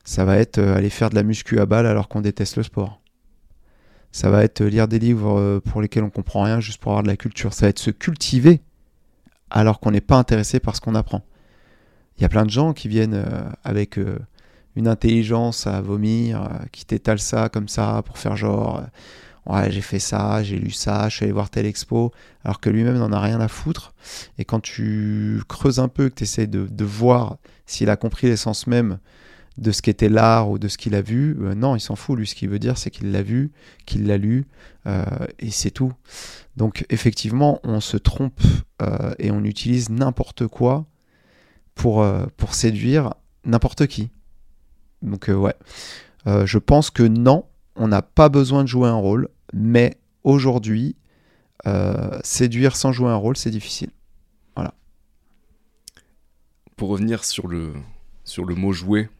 Ça 0.04 0.24
va 0.24 0.36
être 0.36 0.58
euh, 0.58 0.76
aller 0.76 0.90
faire 0.90 1.10
de 1.10 1.14
la 1.14 1.22
muscu 1.22 1.58
à 1.60 1.66
balle 1.66 1.86
alors 1.86 2.08
qu'on 2.08 2.20
déteste 2.20 2.56
le 2.56 2.62
sport. 2.62 3.00
Ça 4.12 4.30
va 4.30 4.44
être 4.44 4.62
euh, 4.62 4.68
lire 4.68 4.88
des 4.88 4.98
livres 4.98 5.38
euh, 5.38 5.60
pour 5.60 5.82
lesquels 5.82 6.02
on 6.02 6.10
comprend 6.10 6.42
rien 6.42 6.60
juste 6.60 6.80
pour 6.80 6.92
avoir 6.92 7.02
de 7.02 7.08
la 7.08 7.16
culture. 7.16 7.52
Ça 7.52 7.66
va 7.66 7.70
être 7.70 7.78
se 7.78 7.90
cultiver 7.90 8.60
alors 9.50 9.80
qu'on 9.80 9.90
n'est 9.90 10.00
pas 10.00 10.16
intéressé 10.16 10.60
par 10.60 10.76
ce 10.76 10.80
qu'on 10.80 10.94
apprend. 10.94 11.24
Il 12.16 12.22
y 12.22 12.24
a 12.24 12.28
plein 12.28 12.44
de 12.44 12.50
gens 12.50 12.72
qui 12.72 12.88
viennent 12.88 13.14
euh, 13.14 13.48
avec 13.64 13.98
une 14.76 14.88
intelligence 14.88 15.66
à 15.66 15.80
vomir, 15.80 16.48
qui 16.72 16.84
t'étalent 16.84 17.18
ça 17.18 17.48
comme 17.48 17.68
ça 17.68 18.02
pour 18.04 18.18
faire 18.18 18.36
genre 18.36 18.82
ouais 19.46 19.70
j'ai 19.70 19.80
fait 19.80 19.98
ça, 19.98 20.42
j'ai 20.42 20.56
lu 20.58 20.70
ça, 20.70 21.08
je 21.08 21.16
suis 21.16 21.24
allé 21.24 21.32
voir 21.32 21.48
telle 21.48 21.64
expo, 21.64 22.12
alors 22.44 22.60
que 22.60 22.68
lui-même 22.68 22.98
n'en 22.98 23.12
a 23.12 23.20
rien 23.20 23.40
à 23.40 23.48
foutre. 23.48 23.94
Et 24.36 24.44
quand 24.44 24.60
tu 24.60 25.40
creuses 25.48 25.78
un 25.78 25.88
peu, 25.88 26.08
que 26.10 26.16
tu 26.16 26.24
essaies 26.24 26.46
de, 26.46 26.66
de 26.66 26.84
voir 26.84 27.38
s'il 27.66 27.88
a 27.88 27.96
compris 27.96 28.26
l'essence 28.26 28.66
même 28.66 28.98
de 29.58 29.72
ce 29.72 29.82
qu'était 29.82 30.08
l'art 30.08 30.50
ou 30.50 30.58
de 30.58 30.68
ce 30.68 30.78
qu'il 30.78 30.94
a 30.94 31.02
vu, 31.02 31.36
euh, 31.40 31.54
non, 31.54 31.76
il 31.76 31.80
s'en 31.80 31.96
fout. 31.96 32.16
Lui, 32.18 32.26
ce 32.26 32.34
qu'il 32.34 32.48
veut 32.48 32.58
dire, 32.58 32.78
c'est 32.78 32.90
qu'il 32.90 33.10
l'a 33.10 33.22
vu, 33.22 33.50
qu'il 33.86 34.06
l'a 34.06 34.16
lu, 34.16 34.46
euh, 34.86 35.04
et 35.38 35.50
c'est 35.50 35.70
tout. 35.70 35.92
Donc, 36.56 36.86
effectivement, 36.88 37.60
on 37.64 37.80
se 37.80 37.96
trompe 37.96 38.40
euh, 38.82 39.14
et 39.18 39.30
on 39.30 39.44
utilise 39.44 39.90
n'importe 39.90 40.46
quoi 40.46 40.86
pour, 41.74 42.04
pour 42.36 42.54
séduire 42.54 43.14
n'importe 43.44 43.86
qui. 43.86 44.10
Donc, 45.02 45.28
ouais. 45.28 45.54
Je 46.26 46.58
pense 46.58 46.90
que 46.90 47.04
non, 47.04 47.44
on 47.76 47.88
n'a 47.88 48.02
pas 48.02 48.28
besoin 48.28 48.64
de 48.64 48.68
jouer 48.68 48.88
un 48.88 48.96
rôle, 48.96 49.28
mais 49.52 49.96
aujourd'hui, 50.24 50.96
séduire 52.24 52.74
sans 52.74 52.90
jouer 52.92 53.08
un 53.08 53.16
rôle, 53.16 53.36
c'est 53.36 53.50
difficile. 53.50 53.90
pour 56.78 56.88
revenir 56.88 57.24
sur 57.24 57.48
le, 57.48 57.74
sur 58.24 58.46
le 58.46 58.54
mot 58.54 58.72
jouer, 58.72 59.10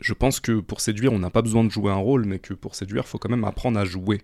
je 0.00 0.12
pense 0.12 0.40
que 0.40 0.60
pour 0.60 0.80
séduire, 0.80 1.12
on 1.12 1.18
n'a 1.18 1.30
pas 1.30 1.42
besoin 1.42 1.64
de 1.64 1.70
jouer 1.70 1.90
un 1.92 1.96
rôle, 1.96 2.24
mais 2.24 2.38
que 2.38 2.54
pour 2.54 2.74
séduire, 2.74 3.04
il 3.06 3.08
faut 3.08 3.18
quand 3.18 3.30
même 3.30 3.44
apprendre 3.44 3.78
à 3.78 3.84
jouer. 3.84 4.22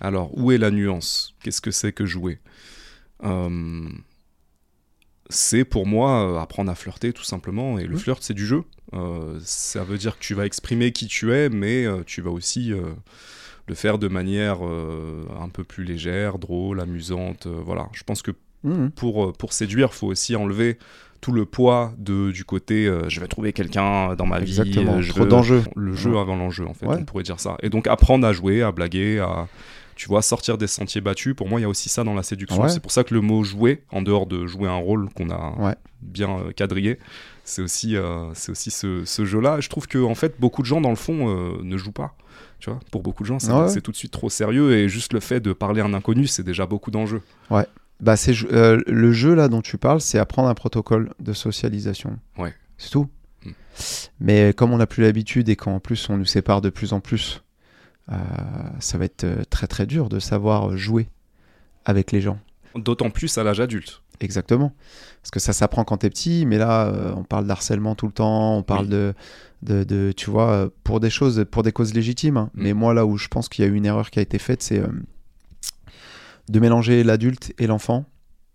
Alors, 0.00 0.36
où 0.38 0.52
est 0.52 0.58
la 0.58 0.70
nuance? 0.70 1.34
Qu'est-ce 1.42 1.60
que 1.60 1.70
c'est 1.70 1.92
que 1.92 2.06
jouer? 2.06 2.38
Euh, 3.24 3.88
C'est 5.30 5.64
pour 5.64 5.86
moi 5.86 6.22
euh, 6.36 6.38
apprendre 6.40 6.70
à 6.70 6.74
flirter 6.74 7.12
tout 7.12 7.24
simplement, 7.24 7.78
et 7.78 7.84
le 7.86 7.96
flirt 7.98 8.22
c'est 8.22 8.34
du 8.34 8.46
jeu. 8.46 8.64
Euh, 8.94 9.38
ça 9.42 9.84
veut 9.84 9.98
dire 9.98 10.16
que 10.18 10.22
tu 10.22 10.34
vas 10.34 10.46
exprimer 10.46 10.92
qui 10.92 11.06
tu 11.06 11.32
es, 11.32 11.50
mais 11.50 11.84
tu 12.06 12.22
vas 12.22 12.30
aussi 12.30 12.72
euh, 12.72 12.94
le 13.66 13.74
faire 13.74 13.98
de 13.98 14.08
manière 14.08 14.62
un 14.62 15.48
peu 15.50 15.64
plus 15.64 15.84
légère, 15.84 16.38
drôle, 16.38 16.80
amusante. 16.80 17.46
voilà, 17.46 17.88
je 17.92 18.02
pense 18.04 18.22
que 18.22 18.32
Mhm. 18.64 18.90
pour, 18.90 19.32
pour 19.34 19.52
séduire, 19.52 19.94
faut 19.94 20.08
aussi 20.08 20.34
enlever 20.34 20.78
tout 21.20 21.32
le 21.32 21.44
poids 21.44 21.92
de, 21.98 22.30
du 22.30 22.44
côté 22.44 22.86
euh, 22.86 23.08
je 23.08 23.20
vais 23.20 23.26
trouver 23.28 23.52
quelqu'un 23.52 24.14
dans 24.14 24.26
ma 24.26 24.40
Exactement, 24.40 24.96
vie. 24.98 25.02
je 25.02 25.12
trop 25.12 25.24
d'enjeux. 25.26 25.62
Le 25.76 25.92
jeu 25.94 26.12
Ouais. 26.12 26.20
avant 26.20 26.36
l'enjeu, 26.36 26.66
en 26.66 26.74
fait, 26.74 26.86
Ouais. 26.86 26.96
on 27.00 27.04
pourrait 27.04 27.22
dire 27.24 27.40
ça. 27.40 27.56
Et 27.62 27.70
donc 27.70 27.86
apprendre 27.86 28.26
à 28.26 28.32
jouer, 28.32 28.62
à 28.62 28.70
blaguer, 28.72 29.18
à 29.18 29.48
tu 29.96 30.06
vois, 30.06 30.22
sortir 30.22 30.58
des 30.58 30.68
sentiers 30.68 31.00
battus. 31.00 31.34
Pour 31.34 31.48
moi, 31.48 31.58
il 31.58 31.62
y 31.64 31.66
a 31.66 31.68
aussi 31.68 31.88
ça 31.88 32.04
dans 32.04 32.14
la 32.14 32.22
séduction. 32.22 32.62
Ouais. 32.62 32.68
C'est 32.68 32.78
pour 32.78 32.92
ça 32.92 33.02
que 33.02 33.12
le 33.14 33.20
mot 33.20 33.42
jouer, 33.42 33.82
en 33.90 34.00
dehors 34.00 34.26
de 34.26 34.46
jouer 34.46 34.68
un 34.68 34.76
rôle 34.76 35.08
qu'on 35.12 35.28
a 35.30 35.54
Ouais. 35.58 35.74
bien 36.02 36.30
euh, 36.38 36.52
quadrillé, 36.52 36.98
c'est 37.42 37.62
aussi, 37.62 37.96
euh, 37.96 38.32
c'est 38.34 38.52
aussi 38.52 38.70
ce, 38.70 39.04
ce 39.04 39.24
jeu-là. 39.24 39.58
Je 39.58 39.68
trouve 39.68 39.88
que 39.88 39.98
en 39.98 40.14
fait, 40.14 40.36
beaucoup 40.38 40.62
de 40.62 40.66
gens, 40.68 40.80
dans 40.80 40.90
le 40.90 40.94
fond, 40.96 41.28
euh, 41.28 41.58
ne 41.64 41.76
jouent 41.76 41.90
pas. 41.90 42.14
Tu 42.60 42.70
vois, 42.70 42.78
pour 42.92 43.02
beaucoup 43.02 43.24
de 43.24 43.28
gens, 43.28 43.40
c'est 43.40 43.50
Ouais. 43.50 43.68
c'est 43.68 43.80
tout 43.80 43.90
de 43.90 43.96
suite 43.96 44.12
trop 44.12 44.30
sérieux 44.30 44.72
et 44.76 44.88
juste 44.88 45.12
le 45.12 45.18
fait 45.20 45.40
de 45.40 45.52
parler 45.52 45.80
à 45.80 45.84
un 45.86 45.94
inconnu, 45.94 46.28
c'est 46.28 46.44
déjà 46.44 46.64
beaucoup 46.66 46.92
d'enjeux. 46.92 47.22
Bah, 48.00 48.16
c'est 48.16 48.34
euh, 48.52 48.80
le 48.86 49.12
jeu 49.12 49.34
là 49.34 49.48
dont 49.48 49.60
tu 49.60 49.76
parles, 49.78 50.00
c'est 50.00 50.18
apprendre 50.18 50.48
un 50.48 50.54
protocole 50.54 51.12
de 51.20 51.32
socialisation. 51.32 52.18
Ouais. 52.38 52.54
C'est 52.76 52.90
tout. 52.90 53.08
Mm. 53.44 53.50
Mais 54.20 54.52
comme 54.52 54.72
on 54.72 54.78
n'a 54.78 54.86
plus 54.86 55.02
l'habitude 55.02 55.48
et 55.48 55.56
qu'en 55.56 55.80
plus 55.80 56.08
on 56.08 56.16
nous 56.16 56.24
sépare 56.24 56.60
de 56.60 56.70
plus 56.70 56.92
en 56.92 57.00
plus, 57.00 57.42
euh, 58.12 58.16
ça 58.78 58.98
va 58.98 59.04
être 59.04 59.24
euh, 59.24 59.42
très 59.50 59.66
très 59.66 59.86
dur 59.86 60.08
de 60.08 60.18
savoir 60.20 60.76
jouer 60.76 61.08
avec 61.84 62.12
les 62.12 62.20
gens. 62.20 62.38
D'autant 62.76 63.10
plus 63.10 63.36
à 63.38 63.42
l'âge 63.44 63.60
adulte. 63.60 64.02
Exactement. 64.20 64.72
Parce 65.22 65.30
que 65.30 65.40
ça 65.40 65.52
s'apprend 65.52 65.84
quand 65.84 65.98
t'es 65.98 66.10
petit, 66.10 66.44
mais 66.46 66.58
là, 66.58 66.86
euh, 66.88 67.12
on 67.16 67.22
parle 67.24 67.46
d'harcèlement 67.46 67.94
tout 67.94 68.06
le 68.06 68.12
temps, 68.12 68.56
on 68.56 68.62
parle 68.62 68.84
Oui. 68.86 68.90
de, 68.90 69.14
de, 69.62 69.84
de, 69.84 70.12
tu 70.12 70.30
vois, 70.30 70.70
pour 70.84 70.98
des 71.00 71.10
choses, 71.10 71.44
pour 71.50 71.62
des 71.62 71.72
causes 71.72 71.94
légitimes. 71.94 72.36
hein. 72.36 72.50
Mm. 72.54 72.62
Mais 72.62 72.72
moi, 72.74 72.94
là 72.94 73.06
où 73.06 73.16
je 73.16 73.28
pense 73.28 73.48
qu'il 73.48 73.64
y 73.64 73.68
a 73.68 73.70
eu 73.70 73.74
une 73.74 73.86
erreur 73.86 74.10
qui 74.10 74.18
a 74.18 74.22
été 74.22 74.38
faite, 74.38 74.62
c'est 74.62 74.82
de 76.48 76.60
mélanger 76.60 77.04
l'adulte 77.04 77.52
et 77.58 77.66
l'enfant, 77.66 78.04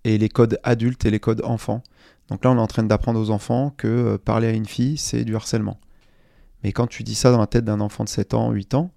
et 0.03 0.17
les 0.17 0.29
codes 0.29 0.59
adultes 0.63 1.05
et 1.05 1.11
les 1.11 1.19
codes 1.19 1.41
enfants. 1.43 1.81
Donc 2.29 2.43
là, 2.43 2.51
on 2.51 2.57
est 2.57 2.61
en 2.61 2.67
train 2.67 2.83
d'apprendre 2.83 3.19
aux 3.19 3.29
enfants 3.29 3.73
que 3.77 3.87
euh, 3.87 4.17
parler 4.17 4.47
à 4.47 4.51
une 4.51 4.65
fille, 4.65 4.97
c'est 4.97 5.23
du 5.23 5.35
harcèlement. 5.35 5.79
Mais 6.63 6.71
quand 6.71 6.87
tu 6.87 7.03
dis 7.03 7.15
ça 7.15 7.31
dans 7.31 7.39
la 7.39 7.47
tête 7.47 7.65
d'un 7.65 7.81
enfant 7.81 8.03
de 8.03 8.09
7 8.09 8.33
ans, 8.33 8.51
8 8.51 8.73
ans, 8.73 8.91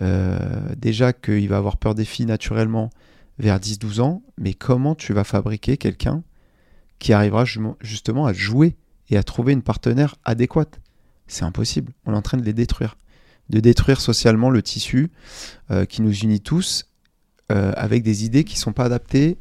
euh, 0.00 0.38
déjà 0.76 1.12
qu'il 1.12 1.48
va 1.48 1.58
avoir 1.58 1.76
peur 1.76 1.94
des 1.94 2.04
filles 2.04 2.26
naturellement 2.26 2.90
vers 3.38 3.58
10-12 3.58 4.00
ans, 4.00 4.22
mais 4.38 4.54
comment 4.54 4.94
tu 4.94 5.12
vas 5.12 5.24
fabriquer 5.24 5.76
quelqu'un 5.76 6.22
qui 6.98 7.12
arrivera 7.12 7.44
ju- 7.44 7.60
justement 7.80 8.26
à 8.26 8.32
jouer 8.32 8.76
et 9.10 9.16
à 9.16 9.22
trouver 9.22 9.52
une 9.52 9.62
partenaire 9.62 10.16
adéquate? 10.24 10.80
C'est 11.26 11.44
impossible. 11.44 11.92
On 12.06 12.12
est 12.12 12.16
en 12.16 12.22
train 12.22 12.38
de 12.38 12.44
les 12.44 12.52
détruire. 12.52 12.96
De 13.48 13.60
détruire 13.60 14.00
socialement 14.00 14.50
le 14.50 14.62
tissu 14.62 15.10
euh, 15.70 15.84
qui 15.84 16.02
nous 16.02 16.12
unit 16.14 16.40
tous 16.40 16.86
euh, 17.52 17.72
avec 17.76 18.02
des 18.02 18.24
idées 18.24 18.44
qui 18.44 18.58
sont 18.58 18.72
pas 18.72 18.84
adaptées 18.84 19.36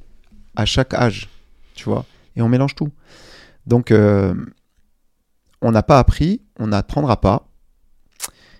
à 0.58 0.65
chaque 0.65 0.94
âge. 0.94 1.30
Tu 1.75 1.86
vois 1.86 2.06
Et 2.36 2.41
on 2.41 2.50
mélange 2.50 2.75
tout. 2.75 2.89
Donc, 3.65 3.89
euh, 3.89 4.34
on 5.62 5.72
n'a 5.72 5.82
pas 5.82 5.98
appris, 5.98 6.41
on 6.60 6.68
n'apprendra 6.68 7.22
pas. 7.22 7.48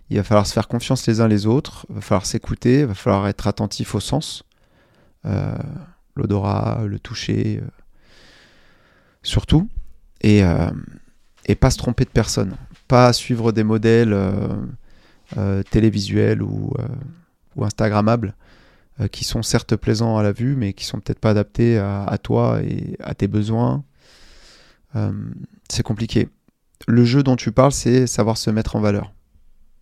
Il 0.10 0.16
va 0.16 0.24
falloir 0.24 0.48
se 0.48 0.54
faire 0.54 0.70
confiance 0.70 1.06
les 1.06 1.20
uns 1.20 1.28
les 1.28 1.48
autres, 1.48 1.86
il 1.90 1.96
va 1.96 2.02
falloir 2.02 2.26
s'écouter, 2.26 2.82
il 2.82 2.86
va 2.86 2.94
falloir 2.94 3.28
être 3.28 3.48
attentif 3.48 3.94
au 3.94 4.00
sens, 4.00 4.44
euh, 5.26 5.58
l'odorat, 6.16 6.84
le 6.86 7.00
toucher, 7.00 7.62
surtout, 9.24 9.70
et, 10.22 10.44
et 11.46 11.56
pas 11.56 11.72
se 11.72 11.78
tromper 11.78 12.04
de 12.04 12.10
personne, 12.10 12.58
pas 12.90 13.14
suivre 13.14 13.54
des 13.54 13.64
modèles 13.64 14.18
télévisuels 15.70 16.42
ou, 16.42 16.74
ou 17.56 17.64
Instagrammables 17.64 18.36
euh, 19.00 19.08
qui 19.08 19.24
sont 19.24 19.42
certes 19.42 19.78
plaisants 19.78 20.18
à 20.18 20.24
la 20.24 20.34
vue, 20.34 20.56
mais 20.56 20.74
qui 20.74 20.84
sont 20.84 21.00
peut-être 21.00 21.20
pas 21.20 21.30
adaptés 21.30 21.78
à, 21.78 22.18
toi 22.22 22.62
et 22.62 22.98
à 23.00 23.16
tes 23.16 23.28
besoins. 23.28 23.86
Euh, 24.96 25.12
c'est 25.70 25.84
compliqué. 25.84 26.28
Le 26.88 27.06
jeu 27.06 27.24
dont 27.24 27.38
tu 27.38 27.54
parles, 27.54 27.72
c'est 27.72 28.06
savoir 28.06 28.38
se 28.38 28.50
mettre 28.50 28.76
en 28.76 28.82
valeur. 28.82 29.14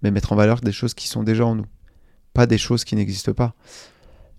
Mais 0.03 0.11
mettre 0.11 0.31
en 0.31 0.35
valeur 0.35 0.61
des 0.61 0.71
choses 0.71 0.93
qui 0.93 1.07
sont 1.07 1.23
déjà 1.23 1.45
en 1.45 1.55
nous, 1.55 1.65
pas 2.33 2.45
des 2.45 2.59
choses 2.59 2.83
qui 2.83 2.95
n'existent 2.95 3.33
pas. 3.33 3.55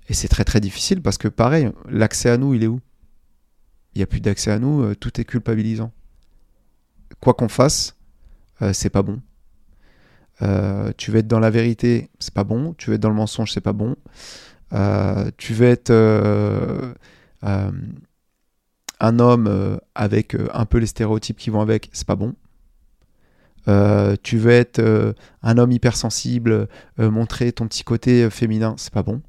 Et 0.08 0.14
c'est 0.14 0.28
très 0.28 0.44
très 0.44 0.60
difficile 0.60 1.02
parce 1.02 1.18
que 1.18 1.28
pareil, 1.28 1.70
l'accès 1.88 2.30
à 2.30 2.36
nous, 2.36 2.54
il 2.54 2.62
est 2.62 2.68
où? 2.68 2.80
Il 3.94 3.98
n'y 3.98 4.04
a 4.04 4.06
plus 4.06 4.20
d'accès 4.20 4.52
à 4.52 4.60
nous, 4.60 4.82
euh, 4.82 4.94
tout 4.94 5.20
est 5.20 5.24
culpabilisant. 5.24 5.92
Quoi 7.20 7.34
qu'on 7.34 7.48
fasse, 7.48 7.96
c'est 8.72 8.90
pas 8.90 9.02
bon. 9.02 9.20
Tu 10.96 11.10
veux 11.10 11.18
être 11.18 11.26
dans 11.26 11.40
la 11.40 11.50
vérité, 11.50 12.08
c'est 12.18 12.32
pas 12.32 12.44
bon. 12.44 12.74
Tu 12.74 12.88
veux 12.88 12.96
être 12.96 13.02
dans 13.02 13.10
le 13.10 13.14
mensonge, 13.14 13.52
c'est 13.52 13.60
pas 13.60 13.72
bon. 13.72 13.96
Euh, 14.72 15.30
tu 15.36 15.52
veux 15.52 15.66
être 15.66 15.90
euh, 15.90 16.94
euh, 17.44 17.70
un 19.00 19.18
homme 19.18 19.80
avec 19.94 20.36
un 20.52 20.64
peu 20.66 20.78
les 20.78 20.86
stéréotypes 20.86 21.38
qui 21.38 21.50
vont 21.50 21.60
avec, 21.60 21.90
c'est 21.92 22.06
pas 22.06 22.16
bon. 22.16 22.34
Tu 24.22 24.36
veux 24.36 24.50
être 24.50 25.14
un 25.42 25.58
homme 25.58 25.70
hypersensible, 25.70 26.68
montrer 26.98 27.52
ton 27.52 27.68
petit 27.68 27.84
côté 27.84 28.28
féminin, 28.28 28.74
c'est 28.78 28.92
pas 28.92 29.04
bon. 29.04 29.22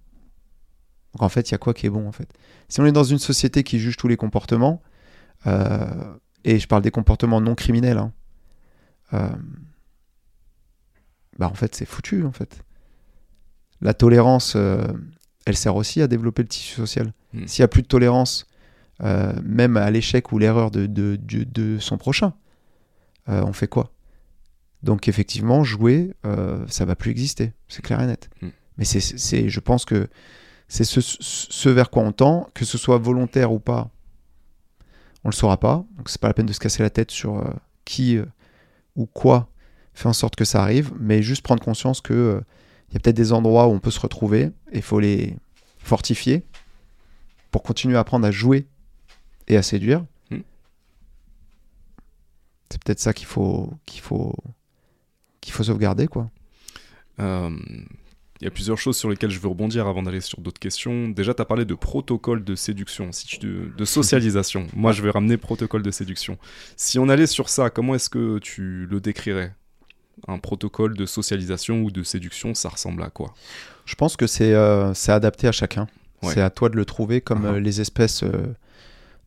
Donc 1.13 1.21
en 1.21 1.29
fait, 1.29 1.49
il 1.49 1.51
y 1.51 1.55
a 1.55 1.57
quoi 1.59 1.73
qui 1.73 1.85
est 1.85 1.89
bon 1.89 2.07
en 2.07 2.11
fait? 2.11 2.27
Si 2.67 2.81
on 2.81 2.85
est 2.85 2.91
dans 2.91 3.03
une 3.03 3.19
société 3.19 3.63
qui 3.63 3.77
juge 3.77 3.97
tous 3.97 4.07
les 4.07 4.17
comportements, 4.17 4.81
et 5.45 6.59
je 6.59 6.67
parle 6.67 6.81
des 6.81 6.91
comportements 6.91 7.39
non 7.39 7.53
criminels, 7.53 7.99
hein, 7.99 8.11
bah 11.37 11.47
en 11.47 11.53
fait 11.53 11.75
c'est 11.75 11.85
foutu 11.85 12.25
en 12.25 12.31
fait. 12.31 12.63
La 13.79 13.93
tolérance, 13.93 14.57
elle 15.45 15.57
sert 15.57 15.75
aussi 15.75 16.01
à 16.01 16.07
développer 16.07 16.41
le 16.43 16.47
tissu 16.47 16.75
social. 16.75 17.13
Mm. 17.33 17.47
S'il 17.47 17.61
n'y 17.61 17.65
a 17.65 17.67
plus 17.67 17.81
de 17.81 17.87
tolérance, 17.87 18.45
euh, 19.03 19.33
même 19.43 19.77
à 19.77 19.89
l'échec 19.89 20.31
ou 20.31 20.37
l'erreur 20.37 20.69
de, 20.71 20.85
de, 20.85 21.17
de- 21.21 21.43
de 21.43 21.79
son 21.79 21.97
prochain, 21.97 22.33
euh, 23.29 23.43
on 23.45 23.53
fait 23.53 23.67
quoi? 23.67 23.91
Donc 24.83 25.07
effectivement, 25.07 25.63
jouer, 25.63 26.13
euh, 26.25 26.65
ça 26.67 26.85
va 26.85 26.95
plus 26.95 27.11
exister, 27.11 27.53
c'est 27.67 27.81
clair 27.83 28.01
et 28.01 28.07
net. 28.07 28.29
Mm. 28.41 28.47
Mais 28.77 28.85
c'est, 28.85 29.49
je 29.49 29.59
pense 29.59 29.85
que 29.85 30.07
c'est 30.67 30.83
ce, 30.85 31.01
ce 31.01 31.69
vers 31.69 31.89
quoi 31.89 32.03
on 32.03 32.11
tend, 32.13 32.49
que 32.53 32.65
ce 32.65 32.77
soit 32.77 32.97
volontaire 32.97 33.51
ou 33.51 33.59
pas, 33.59 33.89
on 35.23 35.29
le 35.29 35.35
saura 35.35 35.59
pas. 35.59 35.85
Donc 35.97 36.09
c'est 36.09 36.19
pas 36.21 36.27
la 36.29 36.33
peine 36.33 36.45
de 36.47 36.53
se 36.53 36.59
casser 36.59 36.81
la 36.81 36.89
tête 36.89 37.11
sur 37.11 37.37
euh, 37.39 37.53
qui 37.85 38.17
ou 38.95 39.05
quoi 39.05 39.49
fait 39.93 40.07
en 40.07 40.13
sorte 40.13 40.35
que 40.35 40.45
ça 40.45 40.61
arrive, 40.63 40.91
mais 40.99 41.21
juste 41.21 41.43
prendre 41.43 41.63
conscience 41.63 42.01
que 42.01 42.41
il 42.91 42.95
y 42.95 42.97
a 42.97 42.99
peut-être 42.99 43.15
des 43.15 43.31
endroits 43.31 43.67
où 43.67 43.71
on 43.71 43.79
peut 43.79 43.91
se 43.91 43.99
retrouver 43.99 44.51
et 44.71 44.77
il 44.77 44.81
faut 44.81 44.99
les 44.99 45.35
fortifier 45.79 46.43
pour 47.49 47.63
continuer 47.63 47.95
à 47.95 48.01
apprendre 48.01 48.27
à 48.27 48.31
jouer 48.31 48.67
et 49.47 49.57
à 49.57 49.63
séduire. 49.63 50.05
Mm. 50.29 50.39
C'est 52.69 52.83
peut-être 52.83 52.99
ça 52.99 53.13
qu'il 53.13 53.27
faut 53.27 53.73
qu'il 53.85 54.01
faut 54.01 54.35
qu'il 55.39 55.53
faut 55.53 55.63
sauvegarder 55.63 56.07
quoi. 56.07 56.29
Euh, 57.19 57.49
Il 58.41 58.45
y 58.45 58.47
a 58.47 58.51
plusieurs 58.51 58.77
choses 58.77 58.97
sur 58.97 59.09
lesquelles 59.09 59.29
je 59.29 59.39
veux 59.39 59.47
rebondir 59.49 59.87
avant 59.87 60.01
d'aller 60.03 60.21
sur 60.21 60.41
d'autres 60.41 60.59
questions. 60.59 61.09
Déjà, 61.09 61.33
tu 61.33 61.41
as 61.41 61.45
parlé 61.45 61.63
de 61.65 61.75
protocole 61.75 62.43
de 62.43 62.55
séduction, 62.55 63.11
si 63.11 63.27
tu, 63.27 63.37
de, 63.37 63.71
de 63.77 63.85
socialisation. 63.85 64.65
Moi, 64.75 64.91
je 64.93 65.01
vais 65.03 65.11
ramener 65.11 65.37
protocole 65.37 65.83
de 65.83 65.91
séduction. 65.91 66.37
Si 66.75 66.97
on 66.99 67.07
allait 67.09 67.27
sur 67.27 67.49
ça, 67.49 67.69
comment 67.69 67.93
est-ce 67.95 68.09
que 68.09 68.39
tu 68.39 68.87
le 68.87 68.99
décrirais? 68.99 69.53
Un 70.27 70.37
protocole 70.39 70.95
de 70.95 71.05
socialisation 71.05 71.81
ou 71.81 71.91
de 71.91 72.03
séduction, 72.03 72.53
ça 72.53 72.69
ressemble 72.69 73.01
à 73.03 73.09
quoi? 73.09 73.33
Je 73.85 73.95
pense 73.95 74.15
que 74.15 74.27
c'est 74.27 74.53
euh, 74.53 74.93
adapté 75.07 75.47
à 75.47 75.51
chacun. 75.51 75.87
Ouais. 76.21 76.33
C'est 76.33 76.41
à 76.41 76.49
toi 76.51 76.69
de 76.69 76.75
le 76.75 76.85
trouver 76.85 77.21
comme 77.21 77.45
Uh-huh. 77.45 77.55
euh, 77.55 77.59
les 77.59 77.81
espèces 77.81 78.23
euh, 78.23 78.53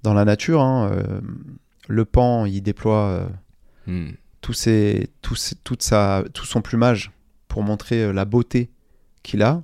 dans 0.05 0.15
la 0.15 0.25
nature. 0.25 0.61
hein, 0.63 0.91
euh, 0.93 1.21
le 1.89 2.05
pan, 2.05 2.47
il 2.47 2.61
déploie 2.63 3.29
Hmm. 3.87 4.13
tous 4.41 4.55
ses, 4.55 5.11
tous 5.21 5.35
ses- 5.35 5.57
toute 5.57 5.83
sa, 5.83 6.25
tout 6.33 6.47
son 6.47 6.63
plumage 6.63 7.11
pour 7.49 7.63
montrer 7.63 8.13
la 8.13 8.25
beauté 8.25 8.71
qu'il 9.23 9.43
a. 9.43 9.63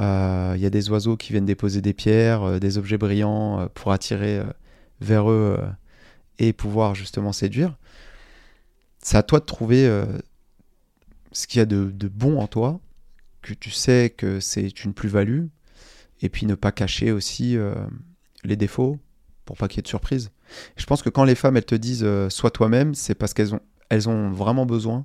Il 0.00 0.60
y 0.60 0.66
a 0.66 0.70
des 0.70 0.90
oiseaux 0.90 1.16
qui 1.16 1.32
viennent 1.32 1.46
déposer 1.46 1.80
des 1.80 1.92
pierres, 1.94 2.58
des 2.58 2.76
objets 2.76 2.98
brillants 2.98 3.68
pour 3.74 3.92
attirer 3.92 4.42
vers 5.00 5.30
eux 5.30 5.56
et 6.40 6.52
pouvoir 6.52 6.94
justement 6.96 7.32
séduire. 7.32 7.76
C'est 8.98 9.16
à 9.16 9.22
toi 9.22 9.38
de 9.38 9.44
trouver 9.44 9.88
ce 11.32 11.46
qu'il 11.46 11.58
y 11.58 11.62
a 11.62 11.66
de, 11.66 11.90
de 11.90 12.08
bon 12.08 12.38
en 12.38 12.46
toi, 12.46 12.80
que 13.42 13.54
tu 13.54 13.70
sais 13.70 14.10
que 14.16 14.40
c'est 14.40 14.84
une 14.84 14.94
plus-value, 14.94 15.46
et 16.20 16.28
puis 16.28 16.46
ne 16.46 16.54
pas 16.54 16.70
cacher 16.72 17.10
aussi 17.12 17.56
euh, 17.56 17.74
les 18.44 18.56
défauts 18.56 18.98
pour 19.44 19.56
pas 19.56 19.66
qu'il 19.68 19.78
y 19.78 19.80
ait 19.80 19.82
de 19.82 19.88
surprise. 19.88 20.30
Je 20.76 20.86
pense 20.86 21.02
que 21.02 21.08
quand 21.08 21.24
les 21.24 21.34
femmes 21.34 21.56
elles 21.56 21.64
te 21.64 21.74
disent 21.74 22.04
euh, 22.04 22.28
sois 22.30 22.50
toi-même, 22.50 22.94
c'est 22.94 23.14
parce 23.14 23.34
qu'elles 23.34 23.54
ont 23.54 23.60
elles 23.88 24.08
ont 24.08 24.30
vraiment 24.30 24.64
besoin 24.64 25.04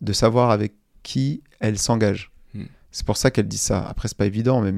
de 0.00 0.12
savoir 0.12 0.50
avec 0.50 0.74
qui 1.02 1.42
elles 1.60 1.78
s'engagent. 1.78 2.32
Hmm. 2.54 2.64
C'est 2.90 3.06
pour 3.06 3.16
ça 3.16 3.30
qu'elles 3.30 3.46
disent 3.48 3.60
ça. 3.62 3.86
Après 3.86 4.08
c'est 4.08 4.16
pas 4.16 4.26
évident, 4.26 4.60
mais 4.60 4.72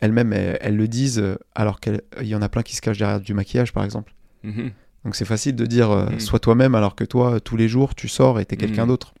elles-mêmes 0.00 0.32
elles, 0.32 0.58
elles 0.60 0.76
le 0.76 0.86
disent 0.88 1.18
euh, 1.18 1.36
alors 1.54 1.80
qu'il 1.80 2.00
y 2.22 2.34
en 2.36 2.42
a 2.42 2.48
plein 2.48 2.62
qui 2.62 2.76
se 2.76 2.80
cachent 2.80 2.98
derrière 2.98 3.20
du 3.20 3.34
maquillage 3.34 3.72
par 3.72 3.84
exemple. 3.84 4.14
Mhm. 4.44 4.70
Donc 5.04 5.16
c'est 5.16 5.24
facile 5.24 5.56
de 5.56 5.66
dire 5.66 5.90
euh, 5.90 6.06
Hmm. 6.10 6.20
sois 6.20 6.38
toi-même 6.38 6.74
alors 6.76 6.94
que 6.94 7.04
toi 7.04 7.40
tous 7.40 7.56
les 7.56 7.68
jours 7.68 7.94
tu 7.96 8.06
sors 8.08 8.38
et 8.38 8.44
t'es 8.46 8.56
quelqu'un 8.56 8.84
Hmm. 8.84 8.88
d'autre. 8.88 9.14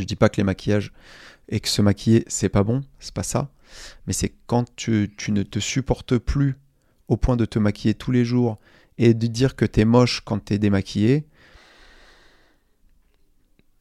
Je 0.00 0.06
dis 0.06 0.16
pas 0.16 0.28
que 0.28 0.36
les 0.38 0.44
maquillages 0.44 0.92
et 1.48 1.60
que 1.60 1.68
se 1.68 1.82
maquiller, 1.82 2.24
c'est 2.28 2.48
pas 2.48 2.62
bon, 2.64 2.82
c'est 2.98 3.14
pas 3.14 3.22
ça. 3.22 3.50
Mais 4.06 4.12
c'est 4.12 4.32
quand 4.46 4.74
tu, 4.76 5.12
tu 5.16 5.30
ne 5.32 5.42
te 5.42 5.58
supportes 5.58 6.16
plus 6.18 6.56
au 7.08 7.16
point 7.16 7.36
de 7.36 7.44
te 7.44 7.58
maquiller 7.58 7.94
tous 7.94 8.10
les 8.12 8.24
jours 8.24 8.58
et 8.98 9.14
de 9.14 9.26
dire 9.26 9.56
que 9.56 9.64
t'es 9.64 9.84
moche 9.84 10.22
quand 10.24 10.38
t'es 10.44 10.58
démaquillé, 10.58 11.24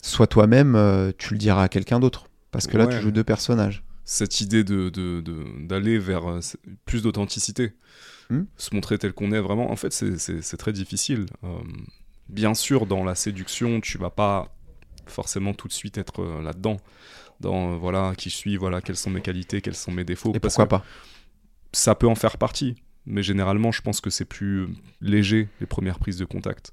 sois 0.01 0.27
toi-même, 0.27 0.75
euh, 0.75 1.11
tu 1.17 1.33
le 1.33 1.37
diras 1.39 1.63
à 1.63 1.69
quelqu'un 1.69 1.99
d'autre. 1.99 2.27
Parce 2.51 2.67
que 2.67 2.77
là, 2.77 2.87
Ouais. 2.87 2.95
tu 2.95 3.01
joues 3.01 3.11
deux 3.11 3.23
personnages. 3.23 3.83
cette 4.11 4.41
idée 4.41 4.63
de 4.63 4.89
de- 4.89 5.21
de- 5.21 5.67
d'aller 5.67 5.99
vers 5.99 6.27
euh, 6.27 6.39
plus 6.85 7.03
d'authenticité, 7.03 7.73
Hmm. 8.31 8.45
se 8.57 8.73
montrer 8.73 8.97
tel 8.97 9.13
qu'on 9.13 9.31
est 9.31 9.39
vraiment. 9.39 9.69
En 9.71 9.75
fait, 9.75 9.91
c'est 9.93 10.57
très 10.57 10.73
difficile. 10.73 11.27
Euh, 11.43 11.59
bien 12.27 12.55
sûr, 12.55 12.87
dans 12.87 13.03
la 13.03 13.13
séduction, 13.13 13.79
tu 13.81 13.99
vas 13.99 14.09
pas 14.09 14.51
forcément 15.09 15.53
tout 15.53 15.67
de 15.67 15.73
suite 15.73 15.97
être 15.97 16.21
euh, 16.21 16.41
là-dedans. 16.41 16.77
Dans 17.39 17.73
euh, 17.73 17.77
voilà 17.77 18.13
qui 18.17 18.29
je 18.29 18.35
suis, 18.35 18.57
voilà 18.57 18.81
quelles 18.81 18.97
sont 18.97 19.09
mes 19.09 19.21
qualités, 19.21 19.61
quels 19.61 19.75
sont 19.75 19.91
mes 19.91 20.03
défauts. 20.03 20.33
Et 20.33 20.39
pourquoi 20.39 20.67
pas? 20.67 20.83
ça 21.71 21.95
peut 21.95 22.07
en 22.07 22.15
faire 22.15 22.37
partie, 22.37 22.75
mais 23.05 23.23
généralement, 23.23 23.71
je 23.71 23.81
pense 23.81 24.01
que 24.01 24.09
c'est 24.09 24.25
plus 24.25 24.67
léger 25.01 25.49
les 25.59 25.67
premières 25.67 25.99
prises 25.99 26.17
de 26.17 26.25
contact. 26.25 26.71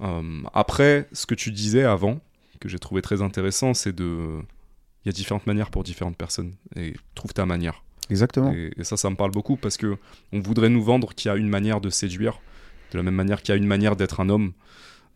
Euh, 0.00 0.42
après, 0.52 1.08
ce 1.12 1.26
que 1.26 1.34
tu 1.34 1.50
disais 1.52 1.84
avant, 1.84 2.20
que 2.60 2.68
j'ai 2.68 2.78
trouvé 2.78 3.02
très 3.02 3.22
intéressant, 3.22 3.74
c'est 3.74 3.94
de. 3.94 4.40
Il 5.04 5.08
y 5.08 5.10
a 5.10 5.12
différentes 5.12 5.46
manières 5.46 5.70
pour 5.70 5.84
différentes 5.84 6.16
personnes. 6.16 6.54
Et 6.74 6.94
trouve 7.14 7.32
ta 7.32 7.46
manière. 7.46 7.84
Exactement. 8.10 8.52
Et, 8.52 8.72
et 8.76 8.84
ça, 8.84 8.96
ça 8.96 9.08
me 9.08 9.14
parle 9.14 9.30
beaucoup 9.30 9.56
parce 9.56 9.76
que 9.76 9.96
on 10.32 10.40
voudrait 10.40 10.68
nous 10.68 10.82
vendre 10.82 11.14
qu'il 11.14 11.28
y 11.28 11.32
a 11.32 11.36
une 11.36 11.48
manière 11.48 11.80
de 11.80 11.90
séduire, 11.90 12.40
de 12.92 12.98
la 12.98 13.04
même 13.04 13.14
manière 13.14 13.42
qu'il 13.42 13.50
y 13.50 13.52
a 13.52 13.56
une 13.56 13.66
manière 13.66 13.94
d'être 13.94 14.20
un 14.20 14.28
homme, 14.28 14.52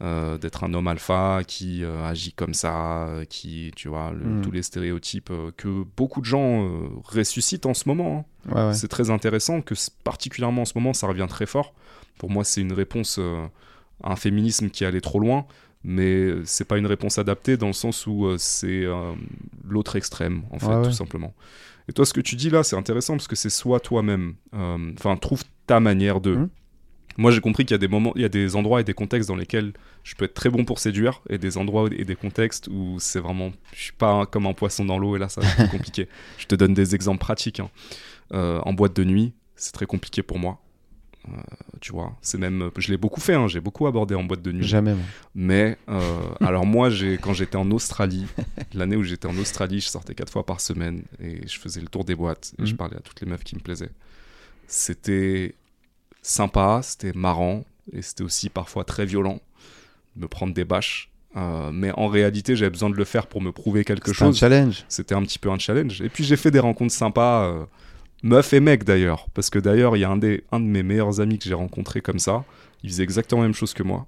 euh, 0.02 0.38
d'être 0.38 0.64
un 0.64 0.72
homme 0.72 0.88
alpha 0.88 1.42
qui 1.46 1.84
euh, 1.84 2.04
agit 2.06 2.32
comme 2.32 2.54
ça, 2.54 3.06
euh, 3.08 3.24
qui, 3.24 3.70
tu 3.76 3.88
vois, 3.88 4.12
le- 4.12 4.24
Mm. 4.38 4.42
tous 4.42 4.50
les 4.50 4.62
stéréotypes 4.62 5.30
que 5.56 5.84
beaucoup 5.96 6.20
de 6.20 6.26
gens 6.26 6.68
ressuscitent 7.04 7.66
en 7.66 7.74
ce 7.74 7.88
moment. 7.88 8.26
hein. 8.48 8.52
Ouais, 8.54 8.66
ouais. 8.68 8.74
C'est 8.74 8.88
très 8.88 9.10
intéressant 9.10 9.60
que 9.60 9.74
particulièrement 10.04 10.62
en 10.62 10.64
ce 10.64 10.72
moment, 10.76 10.94
ça 10.94 11.06
revient 11.06 11.26
très 11.28 11.46
fort. 11.46 11.74
Pour 12.18 12.30
moi, 12.30 12.44
c'est 12.44 12.60
une 12.62 12.72
réponse 12.72 13.18
à 14.02 14.12
un 14.12 14.16
féminisme 14.16 14.70
qui 14.70 14.84
allait 14.84 15.00
trop 15.02 15.20
loin, 15.20 15.44
mais 15.84 16.28
c'est 16.44 16.64
pas 16.66 16.78
une 16.78 16.86
réponse 16.86 17.18
adaptée 17.18 17.56
dans 17.56 17.66
le 17.68 17.72
sens 17.74 18.06
où 18.06 18.26
c'est 18.38 18.84
l'autre 19.68 19.96
extrême, 19.96 20.42
en 20.50 20.58
fait, 20.58 20.66
Ouais, 20.66 20.82
tout 20.82 20.92
simplement. 20.92 21.34
Et 21.88 21.92
toi, 21.92 22.06
ce 22.06 22.12
que 22.12 22.20
tu 22.20 22.36
dis 22.36 22.50
là, 22.50 22.62
c'est 22.62 22.76
intéressant 22.76 23.14
parce 23.14 23.26
que 23.28 23.36
c'est 23.36 23.50
soit 23.50 23.80
toi-même, 23.80 24.34
enfin, 24.52 25.16
trouve 25.16 25.42
ta 25.66 25.80
manière 25.80 26.20
de. 26.20 26.36
Mhm. 26.36 26.48
Moi, 27.20 27.30
j'ai 27.30 27.40
compris 27.40 27.64
qu'il 27.64 27.74
y 27.74 27.74
a 27.74 27.78
des 27.78 27.88
moments, 27.88 28.12
il 28.16 28.22
y 28.22 28.24
a 28.24 28.28
des 28.30 28.56
endroits 28.56 28.80
et 28.80 28.84
des 28.84 28.94
contextes 28.94 29.28
dans 29.28 29.36
lesquels 29.36 29.72
je 30.04 30.14
peux 30.14 30.24
être 30.24 30.34
très 30.34 30.48
bon 30.48 30.64
pour 30.64 30.78
séduire, 30.78 31.20
et 31.28 31.36
des 31.38 31.58
endroits 31.58 31.88
et 31.92 32.04
des 32.04 32.16
contextes 32.16 32.68
où 32.68 32.96
c'est 32.98 33.20
vraiment, 33.20 33.52
je 33.74 33.82
suis 33.82 33.92
pas 33.92 34.10
un- 34.12 34.24
comme 34.26 34.46
un 34.46 34.54
poisson 34.54 34.84
dans 34.84 34.98
l'eau, 34.98 35.16
et 35.16 35.18
là, 35.18 35.28
ça 35.28 35.40
va 35.42 35.46
être 35.58 35.70
compliqué. 35.70 36.08
Je 36.38 36.46
te 36.46 36.54
donne 36.54 36.72
des 36.74 36.94
exemples 36.94 37.20
pratiques. 37.20 37.60
hein. 37.60 37.70
Euh, 38.32 38.60
en 38.64 38.72
boîte 38.72 38.94
de 38.96 39.04
nuit, 39.04 39.32
c'est 39.56 39.72
très 39.72 39.86
compliqué 39.86 40.22
pour 40.22 40.38
moi. 40.38 40.60
Euh, 41.28 41.32
tu 41.82 41.92
vois, 41.92 42.16
c'est 42.22 42.38
même, 42.38 42.70
je 42.78 42.90
l'ai 42.90 42.96
beaucoup 42.96 43.20
fait, 43.20 43.34
hein, 43.34 43.46
j'ai 43.48 43.60
beaucoup 43.60 43.86
abordé 43.86 44.14
en 44.14 44.24
boîte 44.24 44.40
de 44.40 44.52
nuit. 44.52 44.66
Jamais. 44.66 44.94
moi. 44.94 45.04
Mais 45.34 45.76
euh, 45.90 46.18
alors 46.40 46.64
moi, 46.64 46.88
j'ai 46.88 47.18
quand 47.18 47.34
j'étais 47.34 47.56
en 47.56 47.70
Australie, 47.72 48.24
l'année 48.72 48.96
où 48.96 49.02
j'étais 49.02 49.26
en 49.26 49.36
Australie, 49.36 49.80
je 49.80 49.88
sortais 49.88 50.14
quatre 50.14 50.32
fois 50.32 50.46
par 50.46 50.62
semaine 50.62 51.02
et 51.22 51.46
je 51.46 51.58
faisais 51.58 51.82
le 51.82 51.88
tour 51.88 52.04
des 52.04 52.14
boîtes 52.14 52.54
et 52.58 52.64
je 52.64 52.70
Mhm. 52.72 52.76
parlais 52.78 52.96
à 52.96 53.00
toutes 53.00 53.20
les 53.20 53.26
meufs 53.26 53.44
qui 53.44 53.54
me 53.56 53.60
plaisaient. 53.60 53.90
C'était 54.66 55.54
sympa, 56.22 56.80
c'était 56.82 57.12
marrant 57.14 57.64
et 57.92 58.02
c'était 58.02 58.22
aussi 58.22 58.48
parfois 58.48 58.84
très 58.84 59.06
violent 59.06 59.40
de 60.16 60.22
me 60.22 60.28
prendre 60.28 60.54
des 60.54 60.64
bâches. 60.64 61.10
Euh, 61.36 61.70
mais 61.72 61.92
en 61.92 62.08
réalité, 62.08 62.56
j'avais 62.56 62.70
besoin 62.70 62.90
de 62.90 62.96
le 62.96 63.04
faire 63.04 63.26
pour 63.26 63.40
me 63.40 63.52
prouver 63.52 63.84
quelque 63.84 64.12
C'est 64.12 64.22
un 64.24 64.26
chose. 64.28 64.38
challenge. 64.38 64.84
C'était 64.88 65.14
un 65.14 65.22
petit 65.22 65.38
peu 65.38 65.50
un 65.50 65.58
challenge. 65.58 66.00
Et 66.02 66.08
puis 66.08 66.24
j'ai 66.24 66.36
fait 66.36 66.50
des 66.50 66.58
rencontres 66.58 66.92
sympas, 66.92 67.44
euh, 67.44 67.64
meufs 68.22 68.52
et 68.52 68.60
mecs 68.60 68.84
d'ailleurs. 68.84 69.28
Parce 69.34 69.48
que 69.48 69.58
d'ailleurs, 69.60 69.96
il 69.96 70.00
y 70.00 70.04
a 70.04 70.10
un, 70.10 70.16
des, 70.16 70.42
un 70.50 70.58
de 70.60 70.64
mes 70.66 70.82
meilleurs 70.82 71.20
amis 71.20 71.38
que 71.38 71.44
j'ai 71.44 71.54
rencontré 71.54 72.00
comme 72.00 72.18
ça. 72.18 72.44
Il 72.82 72.90
faisait 72.90 73.04
exactement 73.04 73.42
la 73.42 73.48
même 73.48 73.54
chose 73.54 73.74
que 73.74 73.82
moi. 73.84 74.06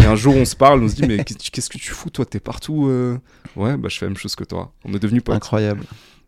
Et 0.00 0.06
un 0.06 0.14
jour, 0.14 0.34
on 0.36 0.44
se 0.44 0.54
parle, 0.56 0.82
on 0.82 0.88
se 0.88 0.94
dit, 0.94 1.06
mais 1.06 1.22
qu'est-ce 1.24 1.68
que 1.68 1.76
tu 1.76 1.90
fous, 1.90 2.08
toi? 2.08 2.24
T'es 2.24 2.38
partout 2.40 2.86
euh? 2.88 3.18
Ouais, 3.56 3.76
bah 3.76 3.88
je 3.90 3.98
fais 3.98 4.06
la 4.06 4.10
même 4.10 4.16
chose 4.16 4.36
que 4.36 4.44
toi. 4.44 4.72
On 4.84 4.94
est 4.94 4.98
devenus 5.00 5.22
potes. 5.24 5.34
Incroyable. 5.34 5.82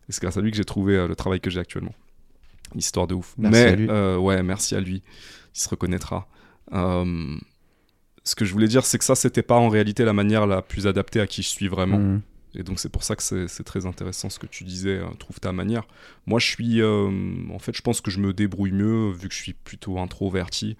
Et 0.07 0.11
c'est 0.11 0.21
grâce 0.21 0.35
à 0.37 0.41
lui 0.41 0.51
que 0.51 0.57
j'ai 0.57 0.65
trouvé 0.65 1.07
le 1.07 1.15
travail 1.15 1.39
que 1.39 1.49
j'ai 1.49 1.59
actuellement. 1.59 1.93
Histoire 2.73 3.07
de 3.07 3.13
ouf. 3.13 3.33
Merci 3.37 3.63
Mais, 3.63 3.69
à 3.69 3.75
lui. 3.75 3.87
euh, 3.89 4.17
ouais, 4.17 4.41
merci 4.43 4.75
à 4.75 4.79
lui. 4.79 5.03
Il 5.53 5.59
se 5.59 5.69
reconnaîtra. 5.69 6.27
Euh, 6.73 7.37
ce 8.23 8.35
que 8.35 8.43
je 8.43 8.51
voulais 8.51 8.67
dire, 8.67 8.85
c'est 8.85 8.97
que 8.97 9.05
ça, 9.05 9.15
c'était 9.15 9.43
pas 9.43 9.55
en 9.55 9.69
réalité 9.69 10.03
la 10.03 10.13
manière 10.13 10.47
la 10.47 10.61
plus 10.61 10.87
adaptée 10.87 11.21
à 11.21 11.27
qui 11.27 11.43
je 11.43 11.49
suis 11.49 11.67
vraiment. 11.67 11.99
Mhm. 11.99 12.21
Et 12.57 12.63
donc 12.63 12.79
c'est 12.79 12.89
pour 12.89 13.03
ça 13.03 13.15
que 13.15 13.21
c'est 13.21 13.63
très 13.63 13.85
intéressant 13.85 14.29
ce 14.29 14.39
que 14.39 14.47
tu 14.47 14.63
disais, 14.63 14.99
euh, 14.99 15.07
trouve 15.19 15.39
ta 15.39 15.51
manière. 15.51 15.83
Moi 16.25 16.39
je 16.39 16.47
suis, 16.47 16.81
euh, 16.81 17.09
en 17.53 17.59
fait 17.59 17.75
je 17.75 17.81
pense 17.81 17.99
que 18.01 18.09
je 18.09 18.19
me 18.19 18.33
débrouille 18.33 18.71
mieux 18.71 19.11
vu 19.11 19.27
que 19.27 19.33
je 19.33 19.41
suis 19.41 19.53
plutôt 19.53 19.99
introverti, 19.99 20.77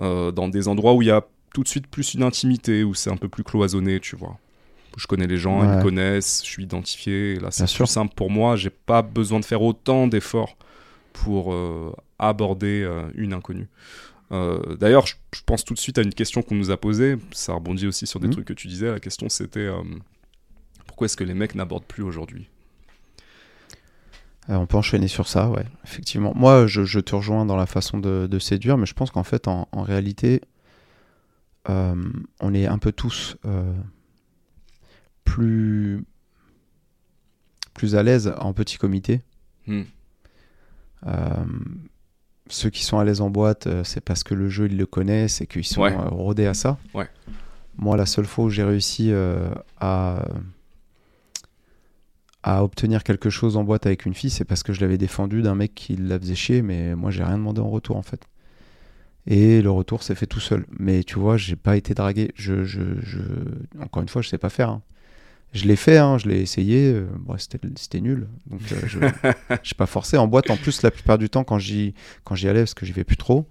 euh, 0.00 0.30
dans 0.30 0.48
des 0.48 0.68
endroits 0.68 0.92
où 0.94 1.02
il 1.02 1.08
y 1.08 1.10
a 1.10 1.24
tout 1.54 1.62
de 1.62 1.68
suite 1.68 1.86
plus 1.86 2.12
une 2.14 2.22
intimité, 2.22 2.84
où 2.84 2.92
c'est 2.94 3.10
un 3.10 3.16
peu 3.16 3.28
plus 3.28 3.42
cloisonné, 3.42 4.00
tu 4.00 4.16
vois. 4.16 4.36
Je 4.98 5.06
connais 5.06 5.26
les 5.26 5.38
gens, 5.38 5.62
ils 5.62 5.78
me 5.78 5.82
connaissent, 5.82 6.42
je 6.44 6.50
suis 6.50 6.64
identifié, 6.64 7.34
et 7.34 7.40
là 7.40 7.50
c'est 7.50 7.72
plus 7.72 7.86
simple 7.86 8.14
pour 8.14 8.30
moi, 8.30 8.56
j'ai 8.56 8.70
pas 8.70 9.00
besoin 9.00 9.40
de 9.40 9.44
faire 9.44 9.62
autant 9.62 10.08
d'efforts 10.08 10.58
pour 11.22 11.52
euh, 11.52 11.92
aborder 12.18 12.82
euh, 12.82 13.08
une 13.14 13.32
inconnue. 13.32 13.68
Euh, 14.30 14.76
D'ailleurs, 14.76 15.06
je, 15.06 15.14
je 15.34 15.40
pense 15.44 15.64
tout 15.64 15.74
de 15.74 15.78
suite 15.78 15.98
à 15.98 16.02
une 16.02 16.12
question 16.14 16.42
qu'on 16.42 16.54
nous 16.54 16.70
a 16.70 16.76
posée. 16.76 17.16
Ça 17.32 17.54
rebondit 17.54 17.86
aussi 17.86 18.06
sur 18.06 18.20
des 18.20 18.26
Mhm. 18.28 18.32
trucs 18.34 18.46
que 18.46 18.52
tu 18.52 18.68
disais. 18.68 18.90
La 18.90 19.00
question, 19.00 19.28
c'était 19.28 19.60
euh, 19.60 19.82
pourquoi 20.86 21.06
est-ce 21.06 21.16
que 21.16 21.24
les 21.24 21.34
mecs 21.34 21.54
n'abordent 21.54 21.86
plus 21.86 22.02
aujourd'hui? 22.02 22.48
Euh, 24.50 24.54
on 24.56 24.66
peut 24.66 24.76
enchaîner 24.76 25.08
sur 25.08 25.28
ça, 25.28 25.50
ouais, 25.50 25.64
effectivement. 25.84 26.32
Moi, 26.34 26.66
je, 26.66 26.84
je 26.84 27.00
te 27.00 27.14
rejoins 27.14 27.44
dans 27.46 27.56
la 27.56 27.66
façon 27.66 27.98
de, 27.98 28.26
de 28.30 28.38
séduire, 28.38 28.78
mais 28.78 28.86
je 28.86 28.94
pense 28.94 29.10
qu'en 29.10 29.24
fait, 29.24 29.46
en, 29.48 29.68
en 29.72 29.82
réalité, 29.82 30.40
on 31.66 32.54
est 32.54 32.64
un 32.66 32.78
peu 32.78 32.92
tous 32.92 33.36
plus, 35.24 36.02
plus 37.74 37.94
à 37.94 38.02
l'aise 38.02 38.32
en 38.40 38.54
petit 38.54 38.78
comité. 38.78 39.20
Hmm. 39.66 39.82
Euh, 41.06 41.34
ceux 42.48 42.70
qui 42.70 42.82
sont 42.84 42.98
à 42.98 43.04
l'aise 43.04 43.20
en 43.20 43.30
boîte, 43.30 43.66
euh, 43.66 43.84
c'est 43.84 44.00
parce 44.00 44.24
que 44.24 44.34
le 44.34 44.48
jeu, 44.48 44.66
ils 44.70 44.76
le 44.76 44.86
connaissent 44.86 45.40
et 45.40 45.46
qu'ils 45.46 45.64
sont 45.66 45.82
Ouais. 45.82 45.92
euh, 45.92 46.08
rodés 46.08 46.46
à 46.46 46.54
ça. 46.54 46.78
Ouais. 46.94 47.08
Moi, 47.76 47.96
la 47.96 48.06
seule 48.06 48.24
fois 48.26 48.46
où 48.46 48.50
j'ai 48.50 48.64
réussi 48.64 49.10
euh, 49.12 49.50
à, 49.78 50.24
à 52.42 52.64
obtenir 52.64 53.04
quelque 53.04 53.30
chose 53.30 53.56
en 53.56 53.64
boîte 53.64 53.86
avec 53.86 54.06
une 54.06 54.14
fille, 54.14 54.30
c'est 54.30 54.44
parce 54.44 54.62
que 54.62 54.72
je 54.72 54.80
l'avais 54.80 54.98
défendu 54.98 55.42
d'un 55.42 55.54
mec 55.54 55.74
qui 55.74 55.96
la 55.96 56.18
faisait 56.18 56.34
chier, 56.34 56.62
mais 56.62 56.94
moi, 56.94 57.10
j'ai 57.10 57.22
rien 57.24 57.36
demandé 57.38 57.60
en 57.60 57.68
retour, 57.68 57.96
en 57.96 58.02
fait. 58.02 58.22
Et 59.26 59.60
le 59.60 59.70
retour 59.70 60.02
s'est 60.02 60.14
fait 60.14 60.26
tout 60.26 60.40
seul. 60.40 60.64
Mais 60.78 61.04
tu 61.04 61.18
vois, 61.18 61.36
j'ai 61.36 61.56
pas 61.56 61.76
été 61.76 61.92
dragué. 61.92 62.30
Je, 62.34 62.64
je, 62.64 62.80
je... 63.00 63.20
Encore 63.80 64.02
une 64.02 64.08
fois, 64.08 64.22
je 64.22 64.28
sais 64.28 64.38
pas 64.38 64.48
faire. 64.48 64.70
hein. 64.70 64.82
Je 65.54 65.64
l'ai 65.66 65.76
fait, 65.76 65.96
hein, 65.98 66.18
je 66.18 66.28
l'ai 66.28 66.40
essayé. 66.40 66.92
euh, 66.92 67.06
bon, 67.20 67.36
c'était 67.38 68.00
nul. 68.00 68.28
Donc, 68.50 68.60
euh, 68.72 68.76
je 68.86 68.98
j'ai 69.62 69.74
pas 69.74 69.86
forcé. 69.86 70.16
En 70.18 70.26
boîte, 70.26 70.50
en 70.50 70.56
plus, 70.56 70.82
la 70.82 70.90
plupart 70.90 71.16
du 71.18 71.30
temps, 71.30 71.44
quand 71.44 71.58
j'y 71.58 71.94
allais, 72.44 72.60
parce 72.60 72.74
que 72.74 72.84
j'y 72.86 72.92
vais 72.92 73.04
plus 73.04 73.16
trop. 73.16 73.46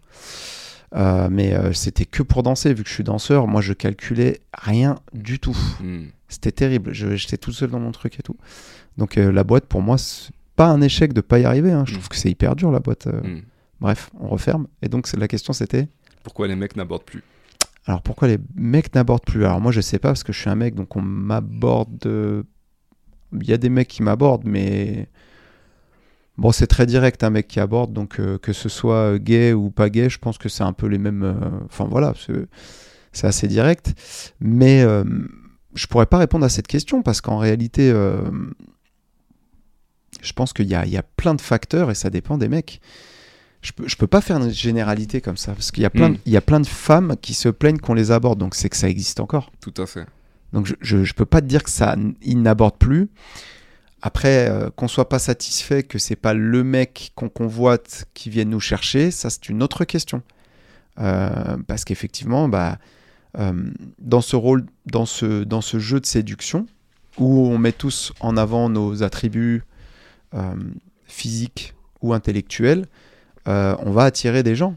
Euh, 0.96 1.28
mais 1.30 1.54
euh, 1.54 1.74
c'était 1.74 2.06
que 2.06 2.24
pour 2.24 2.44
danser, 2.44 2.74
vu 2.74 2.84
que 2.84 2.90
je 2.90 2.94
suis 2.94 3.04
danseur. 3.04 3.48
Moi, 3.48 3.62
je 3.62 3.74
calculais 3.74 4.40
rien 4.54 5.00
du 5.14 5.40
tout. 5.40 5.58
Hmm. 5.82 6.06
C'était 6.30 6.52
terrible. 6.52 6.94
J'étais 6.94 7.38
tout 7.38 7.52
seul 7.52 7.70
dans 7.72 7.80
mon 7.80 7.92
truc 7.92 8.20
et 8.20 8.24
tout. 8.24 8.38
Donc, 8.98 9.16
la 9.16 9.44
boîte, 9.44 9.66
pour 9.66 9.82
moi, 9.82 9.98
c'est 9.98 10.32
pas 10.56 10.68
un 10.68 10.82
échec 10.82 11.14
de 11.14 11.22
pas 11.22 11.40
y 11.40 11.46
arriver. 11.46 11.72
hein. 11.72 11.84
Je 11.86 11.92
Mm. 11.92 11.96
trouve 11.96 12.10
que 12.10 12.16
c'est 12.16 12.30
hyper 12.32 12.56
dur, 12.56 12.72
la 12.72 12.80
boîte. 12.80 13.08
Hmm. 13.08 13.42
Bref, 13.80 14.10
on 14.20 14.28
referme. 14.30 14.68
Et 14.82 14.90
donc, 14.90 15.08
la 15.18 15.28
question, 15.28 15.54
c'était 15.54 15.88
Pourquoi 16.24 16.48
les 16.48 16.56
mecs 16.56 16.76
n'abordent 16.76 17.04
plus? 17.06 17.24
Alors 17.88 18.02
pourquoi 18.02 18.28
les 18.28 18.38
mecs 18.56 18.94
n'abordent 18.94 19.26
plus? 19.26 19.46
Alors 19.46 19.62
moi 19.62 19.72
je 19.72 19.82
sais 19.82 20.00
pas 20.00 20.10
parce 20.10 20.24
que 20.24 20.34
je 20.34 20.40
suis 20.40 20.50
un 20.50 20.56
mec 20.56 20.76
donc 20.76 20.96
on 20.96 21.02
m'aborde. 21.02 22.06
euh, 22.06 22.44
Il 23.34 23.48
y 23.48 23.54
a 23.54 23.58
des 23.58 23.70
mecs 23.70 23.88
qui 23.88 24.04
m'abordent 24.04 24.46
mais 24.46 25.08
bon 26.38 26.52
c'est 26.52 26.68
très 26.68 26.86
direct 26.86 27.24
un 27.24 27.30
mec 27.30 27.48
qui 27.48 27.60
aborde 27.60 27.94
donc 27.94 28.20
euh, 28.20 28.38
que 28.38 28.54
ce 28.54 28.70
soit 28.70 29.18
gay 29.20 29.54
ou 29.54 29.70
pas 29.72 29.90
gay 29.90 30.10
je 30.10 30.20
pense 30.20 30.38
que 30.38 30.50
c'est 30.50 30.64
un 30.64 30.74
peu 30.74 30.88
les 30.88 30.98
mêmes. 30.98 31.24
euh, 31.24 31.34
Enfin 31.66 31.86
voilà 31.86 32.14
c'est- 32.16 32.48
assez 33.26 33.48
direct 33.48 33.96
mais 34.40 34.84
euh, 34.84 35.04
je 35.74 35.88
pourrais 35.88 36.06
pas 36.06 36.20
répondre 36.20 36.46
à 36.46 36.50
cette 36.50 36.68
question 36.68 37.02
parce 37.02 37.22
qu'en 37.22 37.38
réalité 37.38 37.92
je 40.22 40.34
pense 40.34 40.54
qu'il 40.54 40.66
y 40.68 40.70
y 40.70 40.98
a 40.98 41.04
plein 41.04 41.36
de 41.36 41.42
facteurs 41.42 41.90
et 41.92 41.96
ça 41.96 42.10
dépend 42.10 42.38
des 42.38 42.48
mecs. 42.50 42.82
Je 43.62 43.72
peux, 43.72 43.88
je 43.88 43.96
peux 43.96 44.08
pas 44.08 44.22
faire 44.22 44.38
une 44.38 44.52
généralité 44.52 45.22
comme 45.22 45.38
ça 45.38 45.54
parce 45.54 45.72
qu'il 45.72 45.84
y 45.84 45.86
a 45.86 45.90
plein, 45.90 46.10
Mm. 46.10 46.18
il 46.26 46.32
y 46.32 46.38
a 46.38 46.42
plein 46.42 46.60
de 46.60 46.68
femmes 46.68 47.16
qui 47.22 47.34
se 47.34 47.50
plaignent 47.50 47.80
qu'on 47.80 47.94
les 47.94 48.12
aborde, 48.12 48.40
donc 48.40 48.56
c'est 48.56 48.70
que 48.70 48.78
ça 48.78 48.90
existe 48.90 49.20
encore. 49.20 49.52
Tout 49.60 49.74
à 49.78 49.86
fait. 49.86 50.06
Donc 50.54 50.72
je, 50.82 51.04
je 51.04 51.14
peux 51.14 51.26
pas 51.26 51.42
te 51.42 51.48
dire 51.48 51.64
que 51.64 51.70
ça, 51.70 51.96
ils 52.22 52.42
n'abordent 52.42 52.78
plus. 52.78 53.10
Après, 54.02 54.50
euh, 54.50 54.70
qu'on 54.76 54.88
soit 54.88 55.10
pas 55.10 55.20
satisfait 55.20 55.84
que 55.84 55.98
c'est 55.98 56.16
pas 56.16 56.34
le 56.34 56.64
mec 56.64 57.12
qu'on 57.16 57.30
convoite 57.30 58.06
qui 58.14 58.30
vienne 58.30 58.50
nous 58.52 58.60
chercher, 58.60 59.12
ça 59.12 59.30
c'est 59.30 59.50
une 59.50 59.64
autre 59.64 59.86
question. 59.86 60.22
Euh, 61.00 61.58
parce 61.68 61.84
qu'effectivement, 61.84 62.48
bah, 62.48 62.78
euh, 63.40 63.54
dans 64.00 64.22
ce 64.22 64.36
rôle, 64.36 64.66
dans 64.86 65.06
ce, 65.06 65.44
dans 65.44 65.62
ce 65.62 65.80
jeu 65.80 66.00
de 66.00 66.06
séduction, 66.06 66.68
où 67.18 67.48
on 67.48 67.58
met 67.58 67.72
tous 67.72 68.14
en 68.20 68.38
avant 68.38 68.70
nos 68.70 69.04
attributs 69.04 69.64
euh, 70.34 70.54
physiques 71.06 71.74
ou 72.02 72.14
intellectuels, 72.14 72.86
euh, 73.48 73.76
on 73.80 73.92
va 73.92 74.04
attirer 74.04 74.44
des 74.44 74.56
gens. 74.56 74.76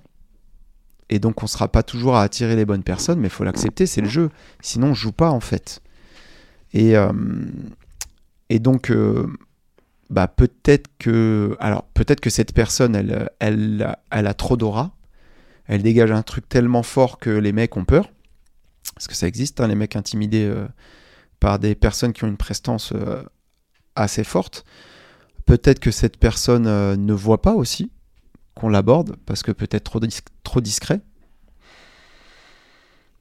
Et 1.08 1.18
donc 1.18 1.42
on 1.42 1.46
sera 1.46 1.68
pas 1.68 1.82
toujours 1.82 2.16
à 2.16 2.22
attirer 2.22 2.54
les 2.54 2.64
bonnes 2.64 2.84
personnes, 2.84 3.18
mais 3.18 3.26
il 3.26 3.32
faut 3.32 3.44
l'accepter, 3.44 3.86
c'est 3.86 4.00
le 4.00 4.08
jeu. 4.08 4.30
Sinon, 4.60 4.88
on 4.88 4.94
joue 4.94 5.12
pas 5.12 5.30
en 5.30 5.40
fait. 5.40 5.82
Et, 6.72 6.96
euh, 6.96 7.12
donc, 8.60 8.90
euh, 8.90 9.26
bah, 10.08 10.28
peut-être 10.28 10.88
que, 10.98 11.56
alors 11.60 11.84
peut-être 11.94 12.20
que 12.20 12.30
cette 12.30 12.52
personne, 12.52 12.94
elle, 12.94 13.30
elle, 13.40 13.96
elle 14.10 14.26
a 14.26 14.34
trop 14.34 14.56
d'aura. 14.56 14.92
Elle 15.66 15.82
dégage 15.82 16.10
un 16.10 16.22
truc 16.22 16.48
tellement 16.48 16.82
fort 16.82 17.18
que 17.18 17.30
les 17.30 17.52
mecs 17.52 17.76
ont 17.76 17.84
peur. 17.84 18.10
Parce 18.94 19.06
que 19.08 19.14
ça 19.14 19.26
existe, 19.26 19.60
hein, 19.60 19.68
les 19.68 19.76
mecs 19.76 19.96
intimidés 19.96 20.52
par 21.38 21.58
des 21.58 21.74
personnes 21.74 22.12
qui 22.12 22.24
ont 22.24 22.28
une 22.28 22.36
prestance 22.36 22.92
assez 23.94 24.24
forte. 24.24 24.64
Peut-être 25.46 25.78
que 25.78 25.92
cette 25.92 26.16
personne 26.16 26.64
ne 26.96 27.12
voit 27.12 27.40
pas 27.40 27.54
aussi 27.54 27.90
qu'on 28.60 28.68
l'aborde, 28.68 29.16
parce 29.26 29.42
que 29.42 29.52
peut-être 29.52 29.84
trop, 29.84 30.00
dis- 30.00 30.20
trop 30.44 30.60
discret. 30.60 31.00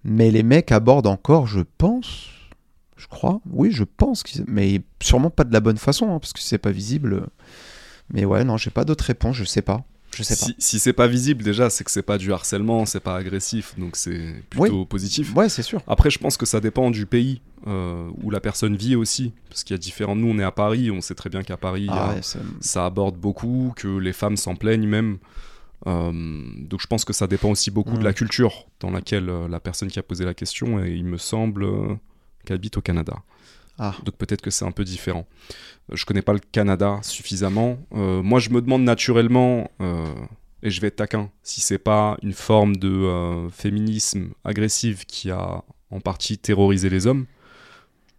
Mais 0.03 0.31
les 0.31 0.43
mecs 0.43 0.71
abordent 0.71 1.07
encore, 1.07 1.47
je 1.47 1.61
pense, 1.77 2.27
je 2.97 3.07
crois, 3.07 3.41
oui, 3.49 3.71
je 3.71 3.83
pense, 3.85 4.23
mais 4.47 4.81
sûrement 5.01 5.29
pas 5.29 5.45
de 5.45 5.53
la 5.53 5.59
bonne 5.61 5.77
façon, 5.77 6.13
hein, 6.13 6.19
parce 6.19 6.33
que 6.33 6.39
c'est 6.39 6.57
pas 6.57 6.71
visible. 6.71 7.27
Mais 8.13 8.25
ouais, 8.25 8.43
non, 8.43 8.57
j'ai 8.57 8.71
pas 8.71 8.85
d'autres 8.85 9.05
réponses, 9.05 9.35
je 9.35 9.43
sais 9.45 9.61
pas. 9.61 9.83
Je 10.15 10.23
sais 10.23 10.35
Si, 10.35 10.55
si 10.57 10.79
c'est 10.79 10.93
pas 10.93 11.07
visible, 11.07 11.43
déjà, 11.43 11.69
c'est 11.69 11.83
que 11.83 11.91
c'est 11.91 12.01
pas 12.03 12.17
du 12.17 12.33
harcèlement, 12.33 12.85
c'est 12.85 12.99
pas 12.99 13.15
agressif, 13.15 13.73
donc 13.77 13.95
c'est 13.95 14.43
plutôt 14.49 14.85
positif. 14.85 15.33
Ouais, 15.35 15.49
c'est 15.49 15.61
sûr. 15.63 15.81
Après, 15.87 16.09
je 16.09 16.19
pense 16.19 16.35
que 16.35 16.45
ça 16.45 16.59
dépend 16.59 16.91
du 16.91 17.05
pays 17.05 17.41
euh, 17.67 18.09
où 18.23 18.29
la 18.31 18.39
personne 18.39 18.75
vit 18.75 18.95
aussi. 18.95 19.33
Parce 19.49 19.63
qu'il 19.63 19.73
y 19.73 19.75
a 19.75 19.77
différents. 19.79 20.15
Nous, 20.15 20.27
on 20.27 20.39
est 20.39 20.43
à 20.43 20.51
Paris, 20.51 20.91
on 20.91 20.99
sait 21.01 21.15
très 21.15 21.29
bien 21.29 21.43
qu'à 21.43 21.57
Paris, 21.57 21.87
a- 21.89 22.09
Ah 22.11 22.13
ouais, 22.15 22.21
ça 22.59 22.85
aborde 22.85 23.17
beaucoup, 23.17 23.71
que 23.75 23.87
les 23.87 24.13
femmes 24.13 24.35
s'en 24.37 24.55
plaignent 24.55 24.87
même. 24.87 25.19
Euh, 25.87 26.11
donc 26.57 26.81
je 26.81 26.87
pense 26.87 27.05
que 27.05 27.13
ça 27.13 27.27
dépend 27.27 27.51
aussi 27.51 27.71
beaucoup 27.71 27.93
de 27.95 27.99
Mm. 28.01 28.03
la 28.03 28.13
culture 28.13 28.67
dans 28.81 28.89
laquelle 28.91 29.29
euh, 29.29 29.47
la 29.47 29.59
personne 29.61 29.87
qui 29.89 29.97
a 29.99 30.03
posé 30.03 30.25
la 30.25 30.33
question, 30.33 30.83
et 30.83 30.91
il 30.91 31.05
me 31.05 31.17
semble 31.17 31.63
euh, 31.63 31.95
qu'elle 32.45 32.55
habite 32.55 32.75
au 32.77 32.81
Canada. 32.81 33.13
Ah. 33.79 33.95
Donc 34.05 34.15
peut-être 34.17 34.41
que 34.41 34.51
c'est 34.51 34.65
un 34.65 34.71
peu 34.71 34.83
différent. 34.83 35.25
Euh, 35.91 35.95
Je 35.95 36.05
connais 36.05 36.21
pas 36.21 36.33
le 36.33 36.39
Canada 36.39 36.99
suffisamment. 37.01 37.77
Euh, 37.93 38.21
moi, 38.21 38.39
je 38.39 38.49
me 38.49 38.61
demande 38.61 38.83
naturellement, 38.83 39.71
euh, 39.81 40.05
et 40.61 40.69
je 40.69 40.81
vais 40.81 40.87
être 40.87 40.97
taquin, 40.97 41.31
si 41.41 41.61
c'est 41.61 41.77
pas 41.79 42.17
une 42.21 42.33
forme 42.33 42.75
de 42.75 42.89
euh, 42.89 43.49
féminisme 43.49 44.31
agressif 44.43 45.05
qui 45.05 45.31
a 45.31 45.63
en 45.91 45.99
partie 46.01 46.37
terrorisé 46.37 46.89
les 46.89 47.07
hommes, 47.07 47.25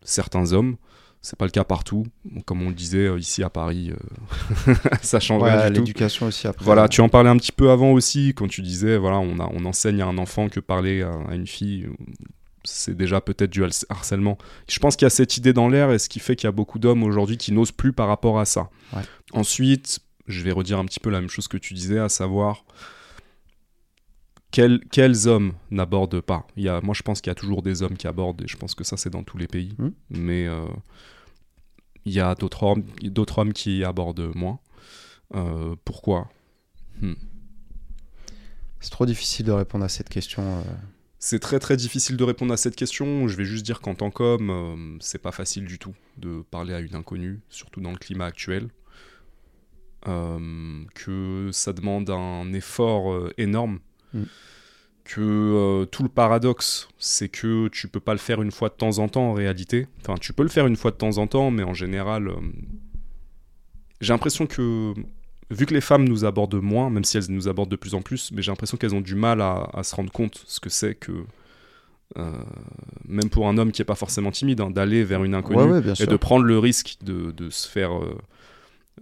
certains 0.03 0.53
hommes. 0.53 0.77
C'est 1.23 1.37
pas 1.39 1.45
le 1.45 1.51
cas 1.51 1.65
partout. 1.65 2.07
Comme 2.47 2.63
on 2.63 2.71
le 2.71 2.75
disait 2.75 3.15
ici 3.19 3.43
à 3.43 3.51
Paris, 3.51 3.93
ça 5.03 5.21
change 5.21 5.43
Ouais, 5.43 5.51
rien 5.55 5.67
du 5.69 5.75
tout. 5.75 5.81
l'éducation 5.81 6.27
aussi 6.29 6.47
après. 6.47 6.65
Voilà, 6.65 6.89
tu 6.89 7.03
en 7.03 7.11
parlais 7.11 7.29
un 7.29 7.37
petit 7.37 7.53
peu 7.53 7.71
avant 7.71 7.93
aussi, 7.93 8.33
quand 8.35 8.49
tu 8.49 8.63
disais, 8.63 8.97
voilà, 8.97 9.19
on, 9.19 9.39
a, 9.39 9.47
on 9.53 9.67
enseigne 9.67 10.01
à 10.01 10.07
un 10.07 10.17
enfant 10.17 10.49
que 10.49 10.61
parler 10.61 11.03
à, 11.03 11.13
à 11.29 11.35
une 11.35 11.47
fille, 11.47 11.87
c'est 12.65 12.97
déjà 12.97 13.21
peut-être 13.21 13.51
du 13.51 13.63
harc- 13.65 13.87
harcèlement. 13.89 14.37
Je 14.69 14.79
pense 14.79 14.97
qu'il 14.97 15.05
y 15.05 15.09
a 15.09 15.11
cette 15.11 15.37
idée 15.37 15.53
dans 15.53 15.69
l'air 15.69 15.91
et 15.93 15.99
ce 15.99 16.09
qui 16.09 16.21
fait 16.21 16.37
qu'il 16.37 16.47
y 16.47 16.49
a 16.49 16.53
beaucoup 16.53 16.79
d'hommes 16.79 17.03
aujourd'hui 17.03 17.37
qui 17.39 17.53
n'osent 17.53 17.73
plus 17.73 17.93
par 17.93 18.09
rapport 18.09 18.39
à 18.39 18.45
ça. 18.45 18.71
Ouais. 18.95 19.03
Ensuite, 19.33 20.01
je 20.27 20.43
vais 20.43 20.53
redire 20.53 20.79
un 20.79 20.85
petit 20.85 21.01
peu 21.01 21.11
la 21.11 21.21
même 21.21 21.31
chose 21.31 21.49
que 21.49 21.57
tu 21.57 21.75
disais, 21.75 21.99
à 21.99 22.09
savoir 22.09 22.65
quels, 24.51 24.81
quels 24.91 25.27
hommes 25.29 25.53
n'abordent 25.71 26.21
pas. 26.21 26.47
Il 26.57 26.65
y 26.65 26.69
a, 26.69 26.81
moi, 26.81 26.95
je 26.95 27.03
pense 27.03 27.21
qu'il 27.21 27.31
y 27.31 27.33
a 27.33 27.37
toujours 27.37 27.63
des 27.63 27.83
hommes 27.83 27.97
qui 27.97 28.07
abordent, 28.07 28.43
et 28.43 28.49
je 28.49 28.57
pense 28.57 28.75
que 28.75 28.85
ça, 28.85 28.97
c'est 28.97 29.11
dans 29.11 29.23
tous 29.23 29.39
les 29.39 29.47
pays. 29.47 29.75
Mhm. 29.79 29.93
Mais 30.11 30.47
euh, 30.47 30.67
il 32.05 32.13
y 32.13 32.21
a 32.21 32.35
d'autres 32.35 32.63
hommes, 32.65 32.85
d'autres 33.03 33.39
hommes 33.39 33.53
qui 33.53 33.85
abordent 33.85 34.31
moins. 34.35 34.59
Euh, 35.35 35.77
pourquoi? 35.85 36.29
C'est 38.81 38.91
trop 38.91 39.07
difficile 39.07 39.47
de 39.47 39.53
répondre 39.53 39.85
à 39.85 39.89
cette 39.89 40.09
question. 40.09 40.43
euh. 40.43 40.63
C'est 41.23 41.39
très 41.39 41.59
très 41.59 41.77
difficile 41.77 42.17
de 42.17 42.25
répondre 42.25 42.53
à 42.53 42.57
cette 42.57 42.75
question. 42.75 43.29
Je 43.29 43.37
vais 43.37 43.45
juste 43.45 43.65
dire 43.65 43.83
qu'en 43.83 43.95
tant 43.95 44.11
qu'homme, 44.11 44.51
euh, 44.51 44.97
c'est 45.01 45.21
pas 45.21 45.33
facile 45.33 45.67
du 45.67 45.79
tout 45.79 45.95
de 46.17 46.43
parler 46.51 46.73
à 46.73 46.81
une 46.81 46.95
inconnue, 46.95 47.41
surtout 47.51 47.83
dans 47.83 47.91
le 47.91 47.99
climat 47.99 48.25
actuel. 48.25 48.71
Euh, 50.09 50.83
que 50.95 51.51
ça 51.53 51.75
demande 51.75 52.09
un 52.09 52.51
effort 52.55 53.13
euh, 53.13 53.35
énorme. 53.37 53.81
Mm. 54.15 54.23
Que 55.05 55.21
euh, 55.21 55.85
tout 55.85 56.03
le 56.03 56.09
paradoxe, 56.09 56.89
c'est 56.99 57.29
que 57.29 57.69
tu 57.69 57.87
peux 57.87 58.01
pas 58.01 58.13
le 58.13 58.19
faire 58.19 58.41
une 58.41 58.51
fois 58.51 58.71
de 58.71 58.75
temps 58.75 58.99
en 58.99 59.09
temps 59.09 59.29
en 59.29 59.35
réalité. 59.35 59.89
Enfin, 60.01 60.15
tu 60.19 60.33
peux 60.33 60.43
le 60.43 60.49
faire 60.49 60.67
une 60.67 60.77
fois 60.77 60.91
de 60.91 60.97
temps 60.97 61.19
en 61.19 61.27
temps, 61.27 61.51
mais 61.51 61.65
en 61.65 61.75
général, 61.75 62.33
j'ai 64.01 64.15
l'impression 64.15 64.47
que 64.47 64.95
vu 65.51 65.67
que 65.67 65.75
les 65.75 65.81
femmes 65.81 66.09
nous 66.09 66.25
abordent 66.25 66.63
moins, 66.63 66.91
même 66.91 67.05
si 67.05 67.19
elles 67.19 67.27
nous 67.29 67.49
abordent 67.49 67.71
de 67.71 67.77
plus 67.77 67.95
en 67.95 68.03
plus, 68.03 68.31
mais 68.33 68.43
j'ai 68.43 68.51
l'impression 68.51 68.77
qu'elles 68.77 68.95
ont 68.95 69.01
du 69.01 69.15
mal 69.15 69.41
à, 69.41 69.69
à 69.75 69.83
se 69.83 69.95
rendre 69.95 70.13
compte 70.13 70.43
ce 70.47 70.61
que 70.61 70.71
c'est 70.71 70.95
que, 70.95 71.25
euh, 72.19 72.33
même 73.07 73.31
pour 73.31 73.49
un 73.49 73.59
homme 73.59 73.73
qui 73.73 73.83
est 73.83 73.85
pas 73.85 73.95
forcément 73.95 74.31
timide, 74.31 74.61
hein, 74.61 74.71
d'aller 74.71 75.05
vers 75.05 75.25
une 75.25 75.35
inconnue 75.35 75.61
Ouais, 75.61 75.71
ouais, 75.71 75.81
bien 75.81 75.95
et 75.95 76.07
de 76.07 76.17
prendre 76.17 76.45
le 76.45 76.59
risque 76.59 76.99
de, 77.03 77.33
de 77.33 77.51
se 77.51 77.69
faire, 77.69 77.97
euh, 77.97 78.17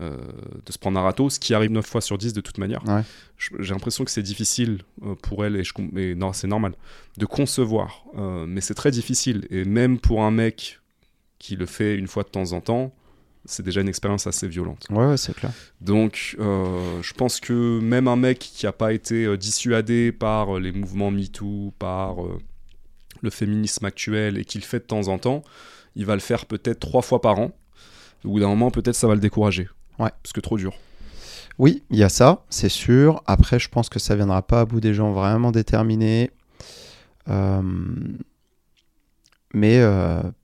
euh, 0.00 0.16
de 0.64 0.72
se 0.72 0.78
prendre 0.78 0.98
un 0.98 1.02
râteau, 1.02 1.28
ce 1.28 1.38
qui 1.38 1.52
arrive 1.52 1.70
9 1.70 1.84
fois 1.84 2.00
sur 2.00 2.16
10 2.16 2.32
de 2.32 2.40
toute 2.40 2.58
manière. 2.58 2.82
Ouais. 2.88 3.02
J'ai 3.36 3.72
l'impression 3.72 4.04
que 4.04 4.10
c'est 4.10 4.22
difficile 4.22 4.78
pour 5.22 5.44
elle, 5.44 5.56
et, 5.56 5.64
je 5.64 5.72
et 5.96 6.14
non, 6.14 6.32
c'est 6.32 6.48
normal, 6.48 6.72
de 7.18 7.26
concevoir, 7.26 8.04
mais 8.46 8.60
c'est 8.60 8.74
très 8.74 8.90
difficile, 8.90 9.46
et 9.50 9.64
même 9.64 9.98
pour 9.98 10.22
un 10.22 10.30
mec 10.30 10.80
qui 11.38 11.56
le 11.56 11.66
fait 11.66 11.94
une 11.94 12.08
fois 12.08 12.24
de 12.24 12.28
temps 12.28 12.52
en 12.52 12.60
temps, 12.60 12.92
c'est 13.48 13.62
déjà 13.62 13.80
une 13.80 13.88
expérience 13.88 14.26
assez 14.26 14.46
violente. 14.46 14.86
Ouais, 14.90 15.06
ouais, 15.06 15.16
c'est 15.16 15.34
clair. 15.34 15.52
Donc, 15.80 16.36
euh, 16.38 17.00
je 17.02 17.12
pense 17.14 17.40
que 17.40 17.80
même 17.80 18.06
un 18.06 18.16
mec 18.16 18.38
qui 18.38 18.66
n'a 18.66 18.72
pas 18.72 18.92
été 18.92 19.24
euh, 19.24 19.36
dissuadé 19.36 20.12
par 20.12 20.56
euh, 20.56 20.60
les 20.60 20.70
mouvements 20.70 21.10
MeToo, 21.10 21.72
par 21.78 22.24
euh, 22.24 22.38
le 23.22 23.30
féminisme 23.30 23.84
actuel, 23.86 24.38
et 24.38 24.44
qui 24.44 24.58
le 24.58 24.64
fait 24.64 24.80
de 24.80 24.84
temps 24.84 25.08
en 25.08 25.18
temps, 25.18 25.42
il 25.96 26.04
va 26.04 26.14
le 26.14 26.20
faire 26.20 26.46
peut-être 26.46 26.78
trois 26.78 27.02
fois 27.02 27.20
par 27.20 27.38
an. 27.38 27.52
Au 28.24 28.30
bout 28.30 28.40
d'un 28.40 28.48
moment, 28.48 28.70
peut-être 28.70 28.96
ça 28.96 29.08
va 29.08 29.14
le 29.14 29.20
décourager. 29.20 29.68
Ouais. 29.98 30.10
Parce 30.22 30.32
que 30.32 30.40
trop 30.40 30.56
dur. 30.58 30.74
Oui, 31.58 31.82
il 31.90 31.98
y 31.98 32.04
a 32.04 32.08
ça, 32.08 32.44
c'est 32.50 32.68
sûr. 32.68 33.22
Après, 33.26 33.58
je 33.58 33.68
pense 33.68 33.88
que 33.88 33.98
ça 33.98 34.14
viendra 34.14 34.42
pas 34.42 34.60
à 34.60 34.64
bout 34.64 34.80
des 34.80 34.94
gens 34.94 35.12
vraiment 35.12 35.50
déterminés. 35.50 36.30
Euh, 37.28 37.62
Mais 39.54 39.82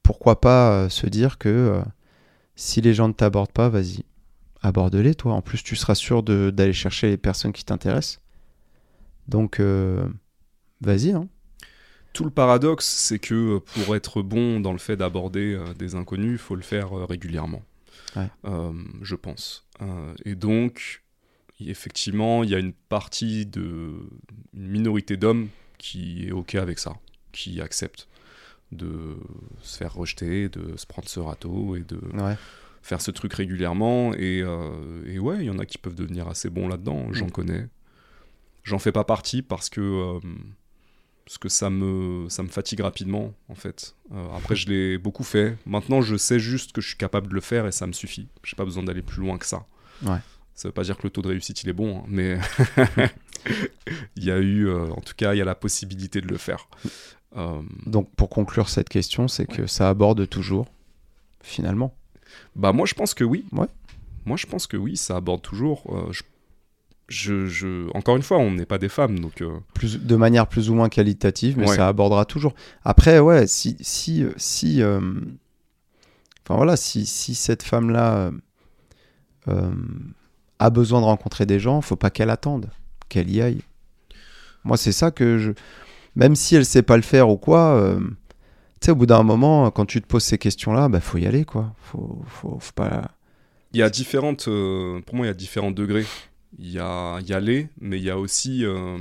pourquoi 0.02 0.40
pas 0.40 0.88
se 0.88 1.06
dire 1.06 1.38
que 1.38 1.82
si 2.56 2.80
les 2.80 2.94
gens 2.94 3.08
ne 3.08 3.12
t'abordent 3.12 3.52
pas, 3.52 3.68
vas-y, 3.68 4.04
aborde-les 4.62 5.14
toi. 5.14 5.34
En 5.34 5.42
plus, 5.42 5.62
tu 5.62 5.76
seras 5.76 5.94
sûr 5.94 6.22
d'aller 6.22 6.72
chercher 6.72 7.08
les 7.08 7.16
personnes 7.16 7.52
qui 7.52 7.64
t'intéressent. 7.64 8.20
Donc, 9.28 9.60
euh, 9.60 10.06
vas-y. 10.80 11.12
Hein. 11.12 11.28
Tout 12.14 12.24
le 12.24 12.30
paradoxe, 12.30 12.86
c'est 12.86 13.18
que 13.18 13.56
euh, 13.56 13.60
pour 13.60 13.96
être 13.96 14.22
bon 14.22 14.60
dans 14.60 14.70
le 14.70 14.78
fait 14.78 14.96
d'aborder 14.96 15.54
euh, 15.54 15.74
des 15.74 15.96
inconnus, 15.96 16.32
il 16.32 16.38
faut 16.38 16.54
le 16.54 16.62
faire 16.62 16.96
euh, 16.96 17.04
régulièrement. 17.04 17.62
Ouais. 18.14 18.28
Je 19.02 19.16
pense. 19.16 19.66
Et 20.24 20.36
donc, 20.36 21.02
effectivement, 21.60 22.44
il 22.44 22.50
y 22.50 22.54
a 22.54 22.60
une 22.60 22.72
partie 22.72 23.44
de. 23.44 23.90
une 24.54 24.68
minorité 24.68 25.16
d'hommes 25.16 25.48
qui 25.78 26.28
est 26.28 26.30
OK 26.30 26.54
avec 26.54 26.78
ça, 26.78 26.92
qui 27.32 27.60
accepte 27.60 28.06
de 28.72 29.16
se 29.62 29.76
faire 29.78 29.94
rejeter, 29.94 30.48
de 30.48 30.76
se 30.76 30.86
prendre 30.86 31.08
ce 31.08 31.20
râteau 31.20 31.76
et 31.76 31.80
de 31.82 31.98
Ouais. 32.14 32.36
faire 32.82 33.00
ce 33.00 33.10
truc 33.10 33.32
régulièrement. 33.34 34.14
Et, 34.14 34.42
euh, 34.42 35.04
et 35.06 35.18
ouais, 35.18 35.36
il 35.40 35.44
y 35.44 35.50
en 35.50 35.58
a 35.58 35.66
qui 35.66 35.78
peuvent 35.78 35.94
devenir 35.94 36.28
assez 36.28 36.50
bons 36.50 36.68
là-dedans, 36.68 37.12
j'en 37.12 37.26
Mm. 37.26 37.30
connais. 37.30 37.68
J'en 38.64 38.78
fais 38.78 38.92
pas 38.92 39.04
partie 39.04 39.42
parce 39.42 39.68
que, 39.68 39.80
euh, 39.80 40.20
parce 41.26 41.38
que 41.38 41.48
ça, 41.48 41.70
me, 41.70 42.26
ça 42.28 42.42
me 42.42 42.48
fatigue 42.48 42.80
rapidement, 42.80 43.32
en 43.48 43.54
fait. 43.54 43.94
Euh, 44.12 44.26
après, 44.36 44.56
je 44.56 44.68
l'ai 44.68 44.98
beaucoup 44.98 45.24
fait. 45.24 45.56
Maintenant, 45.66 46.00
je 46.02 46.16
sais 46.16 46.38
juste 46.38 46.72
que 46.72 46.80
je 46.80 46.88
suis 46.88 46.96
capable 46.96 47.28
de 47.28 47.34
le 47.34 47.40
faire 47.40 47.66
et 47.66 47.72
ça 47.72 47.86
me 47.86 47.92
suffit. 47.92 48.28
J'ai 48.42 48.56
pas 48.56 48.64
besoin 48.64 48.82
d'aller 48.82 49.02
plus 49.02 49.20
loin 49.22 49.38
que 49.38 49.46
ça. 49.46 49.66
Ouais. 50.02 50.18
Ça 50.54 50.68
veut 50.68 50.72
pas 50.72 50.82
dire 50.84 50.96
que 50.96 51.02
le 51.04 51.10
taux 51.10 51.22
de 51.22 51.28
réussite, 51.28 51.62
il 51.62 51.68
est 51.68 51.72
bon, 51.74 51.98
hein, 51.98 52.04
mais 52.08 52.38
il 54.16 54.24
y 54.24 54.30
a 54.30 54.38
eu, 54.38 54.70
en 54.70 55.00
tout 55.00 55.14
cas, 55.16 55.34
il 55.34 55.38
y 55.38 55.42
a 55.42 55.44
la 55.44 55.54
possibilité 55.54 56.20
de 56.20 56.28
le 56.28 56.38
faire. 56.38 56.68
Euh, 57.36 57.60
Donc, 57.86 58.08
pour 58.14 58.28
conclure 58.28 58.68
cette 58.68 58.88
question, 58.88 59.26
c'est 59.28 59.46
que 59.46 59.66
ça 59.66 59.88
aborde 59.88 60.28
toujours, 60.28 60.66
finalement. 61.42 61.94
Bah 62.56 62.72
moi 62.72 62.86
je 62.86 62.94
pense 62.94 63.14
que 63.14 63.24
oui. 63.24 63.44
Ouais. 63.52 63.66
Moi 64.24 64.36
je 64.36 64.46
pense 64.46 64.66
que 64.66 64.76
oui, 64.76 64.96
ça 64.96 65.16
aborde 65.16 65.42
toujours. 65.42 65.82
Euh, 65.94 66.12
je, 66.12 66.22
je, 67.08 67.46
je- 67.46 67.88
encore 67.96 68.16
une 68.16 68.22
fois, 68.22 68.38
on 68.38 68.50
n'est 68.52 68.66
pas 68.66 68.78
des 68.78 68.88
femmes, 68.88 69.18
donc 69.20 69.40
euh, 69.42 69.58
plus, 69.74 69.98
de 70.00 70.16
manière 70.16 70.46
plus 70.48 70.70
ou 70.70 70.74
moins 70.74 70.88
qualitative, 70.88 71.58
mais 71.58 71.68
Ouais. 71.68 71.76
ça 71.76 71.86
abordera 71.88 72.24
toujours. 72.24 72.54
Après, 72.84 73.18
ouais, 73.20 73.46
si, 73.46 73.76
si, 73.80 74.24
si, 74.36 74.82
euh, 74.82 75.00
enfin 76.44 76.56
voilà, 76.56 76.76
si, 76.76 77.04
si 77.06 77.34
cette 77.34 77.62
femme-là 77.62 78.30
a 80.58 80.70
besoin 80.70 81.00
de 81.00 81.04
rencontrer 81.06 81.46
des 81.46 81.58
gens, 81.60 81.80
faut 81.80 81.96
pas 81.96 82.10
qu'elle 82.10 82.30
attende, 82.30 82.70
qu'elle 83.08 83.30
y 83.30 83.42
aille. 83.42 83.60
Moi, 84.64 84.76
c'est 84.78 84.92
ça 84.92 85.10
que 85.10 85.38
je, 85.38 85.52
même 86.16 86.36
si 86.36 86.54
elle 86.56 86.64
sait 86.64 86.82
pas 86.82 86.96
le 86.96 87.02
faire 87.02 87.28
ou 87.28 87.36
quoi, 87.36 87.74
euh, 87.76 87.98
tu 88.80 88.86
sais, 88.86 88.90
au 88.92 88.96
bout 88.96 89.06
d'un 89.06 89.22
moment, 89.22 89.70
quand 89.70 89.86
tu 89.86 90.00
te 90.02 90.06
poses 90.06 90.24
ces 90.24 90.38
questions-là, 90.38 90.88
bah 90.88 91.00
faut 91.00 91.18
y 91.18 91.26
aller, 91.26 91.44
quoi. 91.44 91.74
Faut, 91.78 92.22
faut, 92.26 92.58
faut 92.60 92.72
pas. 92.74 93.10
il 93.72 93.78
y 93.80 93.82
a 93.82 93.90
différentes, 93.90 94.46
euh, 94.48 95.00
pour 95.02 95.14
moi, 95.16 95.26
il 95.26 95.28
y 95.28 95.32
a 95.32 95.34
différents 95.34 95.70
degrés. 95.70 96.04
Il 96.58 96.70
y 96.70 96.78
a 96.78 97.18
y 97.26 97.32
aller, 97.32 97.68
mais 97.80 97.98
il 97.98 98.04
y 98.04 98.10
a 98.10 98.18
aussi, 98.18 98.64
euh, 98.64 98.98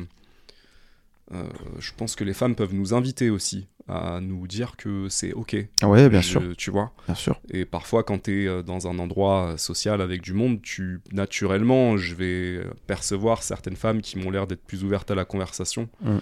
je 1.79 1.91
pense 1.97 2.15
que 2.15 2.23
les 2.23 2.33
femmes 2.33 2.55
peuvent 2.55 2.73
nous 2.73 2.93
inviter 2.93 3.29
aussi 3.29 3.67
à 3.87 4.19
nous 4.21 4.47
dire 4.47 4.75
que 4.77 5.07
c'est 5.09 5.33
ok. 5.33 5.55
Ouais, 5.83 6.07
bien 6.09 6.21
Je- 6.21 6.27
sûr, 6.29 6.41
Tu 6.57 6.71
vois. 6.71 6.93
bien 7.05 7.15
sûr. 7.15 7.39
Et 7.51 7.65
parfois, 7.65 8.03
quand 8.03 8.23
tu 8.23 8.45
es 8.47 8.63
dans 8.63 8.87
un 8.87 8.97
endroit 8.99 9.55
social 9.57 10.01
avec 10.01 10.21
du 10.21 10.33
monde, 10.33 10.61
tu 10.61 11.01
naturellement, 11.11 11.97
je 11.97 12.15
vais 12.15 12.61
percevoir 12.87 13.43
certaines 13.43 13.75
femmes 13.75 14.01
qui 14.01 14.17
m'ont 14.19 14.29
l'air 14.31 14.47
d'être 14.47 14.63
plus 14.63 14.83
ouvertes 14.83 15.11
à 15.11 15.15
la 15.15 15.25
conversation 15.25 15.89
Mm. 16.01 16.17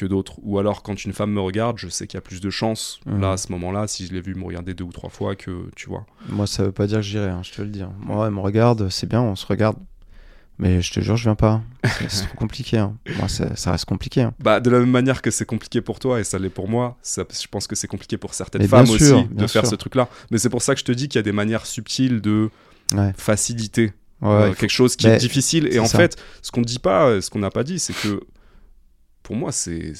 Que 0.00 0.06
d'autres. 0.06 0.34
Ou 0.42 0.58
alors, 0.58 0.82
quand 0.82 1.04
une 1.04 1.12
femme 1.12 1.30
me 1.32 1.40
regarde, 1.40 1.78
je 1.78 1.88
sais 1.88 2.06
qu'il 2.06 2.16
y 2.16 2.18
a 2.18 2.22
plus 2.22 2.40
de 2.40 2.50
chances. 2.50 3.00
Là, 3.06 3.32
à 3.32 3.36
ce 3.36 3.52
moment-là, 3.52 3.86
si 3.86 4.06
je 4.06 4.12
l'ai 4.12 4.20
vu 4.20 4.34
me 4.34 4.44
regarder 4.44 4.74
deux 4.74 4.84
ou 4.84 4.92
trois 4.92 5.10
fois, 5.10 5.36
que 5.36 5.68
tu 5.76 5.88
vois. 5.88 6.06
Moi, 6.28 6.46
ça 6.46 6.64
veut 6.64 6.72
pas 6.72 6.86
dire 6.86 6.98
que 6.98 7.02
j'irai, 7.02 7.28
hein, 7.28 7.42
je 7.42 7.52
te 7.52 7.62
le 7.62 7.68
dis. 7.68 7.82
hein. 7.82 7.92
Moi, 8.00 8.26
elle 8.26 8.32
me 8.32 8.40
regarde, 8.40 8.88
c'est 8.90 9.08
bien, 9.08 9.20
on 9.22 9.36
se 9.36 9.46
regarde. 9.46 9.76
Mais 10.58 10.82
je 10.82 10.92
te 10.92 11.00
jure, 11.00 11.16
je 11.16 11.22
viens 11.24 11.34
pas. 11.34 11.62
C'est 12.08 12.26
trop 12.26 12.36
compliqué. 12.36 12.76
hein. 12.76 12.94
Moi, 13.18 13.28
ça, 13.28 13.56
ça 13.56 13.72
reste 13.72 13.86
compliqué. 13.86 14.20
hein. 14.22 14.34
Bah, 14.40 14.60
de 14.60 14.68
la 14.68 14.78
même 14.80 14.90
manière 14.90 15.22
que 15.22 15.30
c'est 15.30 15.46
compliqué 15.46 15.80
pour 15.80 15.98
toi 15.98 16.20
et 16.20 16.24
ça 16.24 16.38
l'est 16.38 16.50
pour 16.50 16.68
moi, 16.68 16.98
ça, 17.00 17.24
je 17.30 17.46
pense 17.48 17.66
que 17.66 17.74
c'est 17.74 17.86
compliqué 17.88 18.18
pour 18.18 18.34
certaines 18.34 18.68
femmes 18.68 18.84
sûr, 18.86 19.18
aussi 19.20 19.28
de 19.30 19.46
faire 19.46 19.62
sûr. 19.62 19.70
ce 19.70 19.74
truc-là. 19.76 20.08
Mais 20.30 20.36
c'est 20.36 20.50
pour 20.50 20.60
ça 20.60 20.74
que 20.74 20.80
je 20.80 20.84
te 20.84 20.92
dis 20.92 21.08
qu'il 21.08 21.18
y 21.18 21.20
a 21.20 21.22
des 21.22 21.32
manières 21.32 21.64
subtiles 21.64 22.20
de 22.20 22.50
Ouais. 22.94 23.12
faciliter 23.16 23.92
Ouais, 24.20 24.28
euh, 24.28 24.48
faut- 24.50 24.54
quelque 24.56 24.70
chose 24.70 24.96
qui 24.96 25.06
Mais 25.06 25.14
est 25.14 25.18
difficile. 25.18 25.66
Et 25.72 25.78
en 25.78 25.86
ça. 25.86 25.96
fait, 25.96 26.16
ce 26.42 26.50
qu'on 26.50 26.60
ne 26.60 26.66
dit 26.66 26.78
pas, 26.78 27.06
euh, 27.06 27.20
ce 27.22 27.30
qu'on 27.30 27.38
n'a 27.38 27.50
pas 27.50 27.64
dit, 27.64 27.78
c'est 27.78 27.94
que 27.94 28.20
pour 29.30 29.36
moi, 29.36 29.52
c'est. 29.52 29.92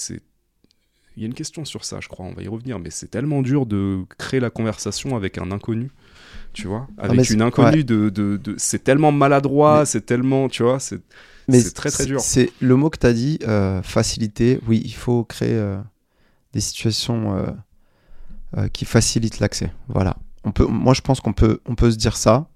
Il 1.16 1.22
y 1.22 1.24
a 1.24 1.26
une 1.26 1.34
question 1.34 1.64
sur 1.64 1.84
ça, 1.84 2.00
je 2.00 2.08
crois, 2.08 2.26
on 2.26 2.32
va 2.32 2.42
y 2.42 2.48
revenir, 2.48 2.80
mais 2.80 2.90
c'est 2.90 3.06
tellement 3.06 3.42
dur 3.42 3.64
de 3.64 4.00
créer 4.18 4.40
la 4.40 4.50
conversation 4.50 5.14
avec 5.14 5.38
un 5.38 5.52
inconnu, 5.52 5.92
tu 6.52 6.66
vois, 6.66 6.88
mais 6.98 7.04
avec 7.04 7.30
une 7.30 7.40
inconnue, 7.42 7.84
de, 7.84 8.08
de, 8.08 8.36
de- 8.38 8.56
c'est 8.58 8.82
tellement 8.82 9.12
maladroit, 9.12 9.86
c'est 9.86 10.00
tellement, 10.00 10.48
tu 10.48 10.64
vois, 10.64 10.80
c'est 10.80 10.98
très, 11.74 11.92
très 11.92 12.06
dur. 12.06 12.18
C'est 12.20 12.50
le 12.60 12.74
mot 12.74 12.90
que 12.90 12.98
tu 12.98 13.06
as 13.06 13.12
dit, 13.12 13.38
euh, 13.46 13.82
faciliter. 13.82 14.58
Oui, 14.66 14.82
il 14.84 14.94
faut 14.94 15.22
créer 15.22 15.54
euh, 15.54 15.78
des 16.52 16.60
situations 16.60 17.54
euh, 18.56 18.66
qui 18.72 18.84
facilitent 18.84 19.38
l'accès. 19.38 19.72
Voilà. 19.86 20.16
On 20.42 20.50
peut, 20.50 20.66
moi, 20.66 20.92
je 20.92 21.02
pense 21.02 21.20
qu'on 21.20 21.34
peut, 21.34 21.60
on 21.66 21.76
peut 21.76 21.92
se 21.92 21.96
dire 21.98 22.16
ça. 22.16 22.48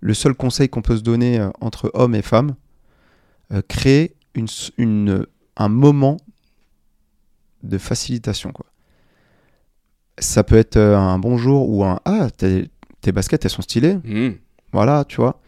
Le 0.00 0.14
seul 0.14 0.32
conseil 0.32 0.70
qu'on 0.70 0.80
peut 0.80 0.96
se 0.96 1.02
donner 1.02 1.46
entre 1.60 1.90
hommes 1.92 2.14
et 2.14 2.22
femmes, 2.22 2.54
créer 3.68 4.14
une, 4.34 4.46
une, 4.78 5.26
un 5.58 5.68
moment 5.68 6.16
de 7.62 7.76
facilitation. 7.78 8.52
Quoi. 8.52 8.66
Ça 10.18 10.42
peut 10.44 10.56
être 10.56 10.76
euh, 10.76 10.96
un 10.96 11.18
bonjour 11.18 11.68
ou 11.68 11.84
un 11.84 12.00
Ah, 12.04 12.28
tes, 12.30 12.70
tes 13.00 13.12
baskets, 13.12 13.44
elles 13.44 13.50
sont 13.50 13.62
stylées. 13.62 13.96
Mmh. 14.04 14.30
Voilà, 14.72 15.04
tu 15.06 15.16
vois. 15.16 15.40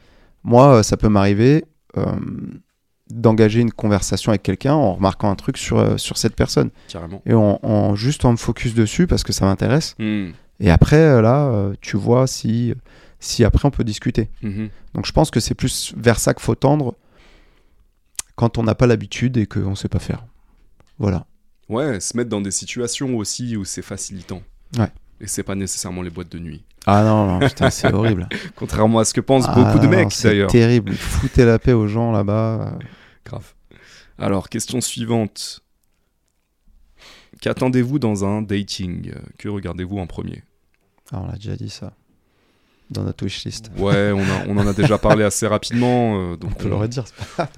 Moi, 0.44 0.76
euh, 0.76 0.82
ça 0.82 0.96
peut 0.96 1.08
m'arriver 1.08 1.64
euh, 1.96 2.04
d'engager 3.10 3.60
une 3.60 3.72
conversation 3.72 4.30
avec 4.30 4.42
quelqu'un 4.42 4.74
en 4.74 4.94
remarquant 4.94 5.30
un 5.30 5.34
truc 5.34 5.56
sur, 5.56 5.78
euh, 5.78 5.96
sur 5.96 6.16
cette 6.18 6.36
personne. 6.36 6.70
carrément. 6.88 7.22
Et 7.26 7.34
en, 7.34 7.58
en- 7.62 7.94
juste 7.96 8.24
en 8.24 8.32
me 8.32 8.36
focus 8.36 8.74
dessus 8.74 9.06
parce 9.06 9.22
que 9.24 9.32
ça 9.32 9.44
m'intéresse. 9.44 9.94
Mmh. 9.98 10.28
Et 10.60 10.70
après, 10.70 11.22
là, 11.22 11.70
tu 11.80 11.96
vois 11.96 12.26
si, 12.26 12.74
si 13.18 13.44
après 13.44 13.66
on 13.66 13.70
peut 13.70 13.82
discuter. 13.82 14.28
Mhm. 14.42 14.68
Donc 14.92 15.06
je 15.06 15.12
pense 15.12 15.30
que 15.30 15.40
c'est 15.40 15.54
plus 15.54 15.94
vers 15.96 16.18
ça 16.20 16.34
qu'il 16.34 16.42
faut 16.42 16.54
tendre 16.54 16.96
quand 18.40 18.56
on 18.56 18.62
n'a 18.62 18.74
pas 18.74 18.86
l'habitude 18.86 19.36
et 19.36 19.44
qu'on 19.44 19.68
ne 19.72 19.74
sait 19.74 19.90
pas 19.90 19.98
faire. 19.98 20.24
Voilà. 20.98 21.26
Ouais, 21.68 22.00
se 22.00 22.16
mettre 22.16 22.30
dans 22.30 22.40
des 22.40 22.50
situations 22.50 23.14
aussi 23.18 23.54
où 23.54 23.66
c'est 23.66 23.82
facilitant. 23.82 24.40
Ouais. 24.78 24.88
Et 25.20 25.26
c'est 25.26 25.42
pas 25.42 25.54
nécessairement 25.54 26.00
les 26.00 26.08
boîtes 26.08 26.32
de 26.32 26.38
nuit. 26.38 26.64
Ah 26.86 27.02
non, 27.04 27.26
non 27.26 27.46
putain, 27.46 27.68
c'est 27.68 27.92
horrible. 27.92 28.30
Contrairement 28.56 29.00
à 29.00 29.04
ce 29.04 29.12
que 29.12 29.20
pensent 29.20 29.44
Ah 29.46 29.54
beaucoup 29.54 29.78
de 29.78 29.84
non, 29.84 29.90
mecs 29.90 30.12
c'est 30.12 30.28
d'ailleurs. 30.28 30.50
terrible. 30.50 30.94
Foutez 30.94 31.44
la 31.44 31.58
paix 31.58 31.74
aux 31.74 31.86
gens 31.86 32.12
là-bas. 32.12 32.78
Grave. 33.26 33.52
Alors, 34.16 34.48
question 34.48 34.80
suivante. 34.80 35.60
Qu'attendez-vous 37.42 37.98
dans 37.98 38.24
un 38.24 38.40
dating? 38.40 39.12
Que 39.36 39.50
regardez-vous 39.50 39.98
en 39.98 40.06
premier? 40.06 40.44
Ah, 41.12 41.20
on 41.22 41.26
l'a 41.26 41.34
déjà 41.34 41.56
dit 41.56 41.68
ça. 41.68 41.92
Dans 42.90 43.04
notre 43.04 43.24
wishlist. 43.24 43.70
Ouais, 43.76 44.10
on, 44.12 44.20
a- 44.22 44.46
on 44.48 44.56
en 44.58 44.66
a 44.66 44.72
déjà 44.72 44.98
parlé 44.98 45.22
assez 45.24 45.46
rapidement. 45.46 46.16
euh, 46.18 46.32
On 46.32 46.36
donc 46.36 46.58
peut 46.58 46.68
le 46.68 46.74
redire. 46.74 47.04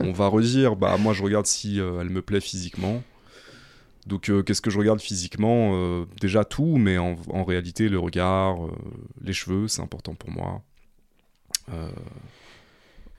on 0.01 0.13
va 0.13 0.27
redire. 0.29 0.77
Bah, 0.77 0.97
moi, 0.99 1.15
je 1.15 1.23
regarde 1.23 1.47
si 1.47 1.81
euh, 1.81 2.01
elle 2.03 2.11
me 2.11 2.21
plaît 2.23 2.41
physiquement. 2.43 3.03
Donc, 4.07 4.29
euh, 4.29 4.43
qu'est-ce 4.43 4.61
que 4.61 4.71
je 4.71 4.79
regarde 4.79 5.01
physiquement 5.01 6.05
Déjà 6.21 6.45
tout, 6.45 6.77
mais 6.77 6.99
en, 6.99 7.17
en 7.31 7.45
réalité, 7.45 7.89
le 7.89 7.99
regard, 7.99 8.57
les 9.23 9.33
cheveux, 9.33 9.69
c'est 9.69 9.81
important 9.81 10.15
pour 10.15 10.31
moi. 10.31 10.61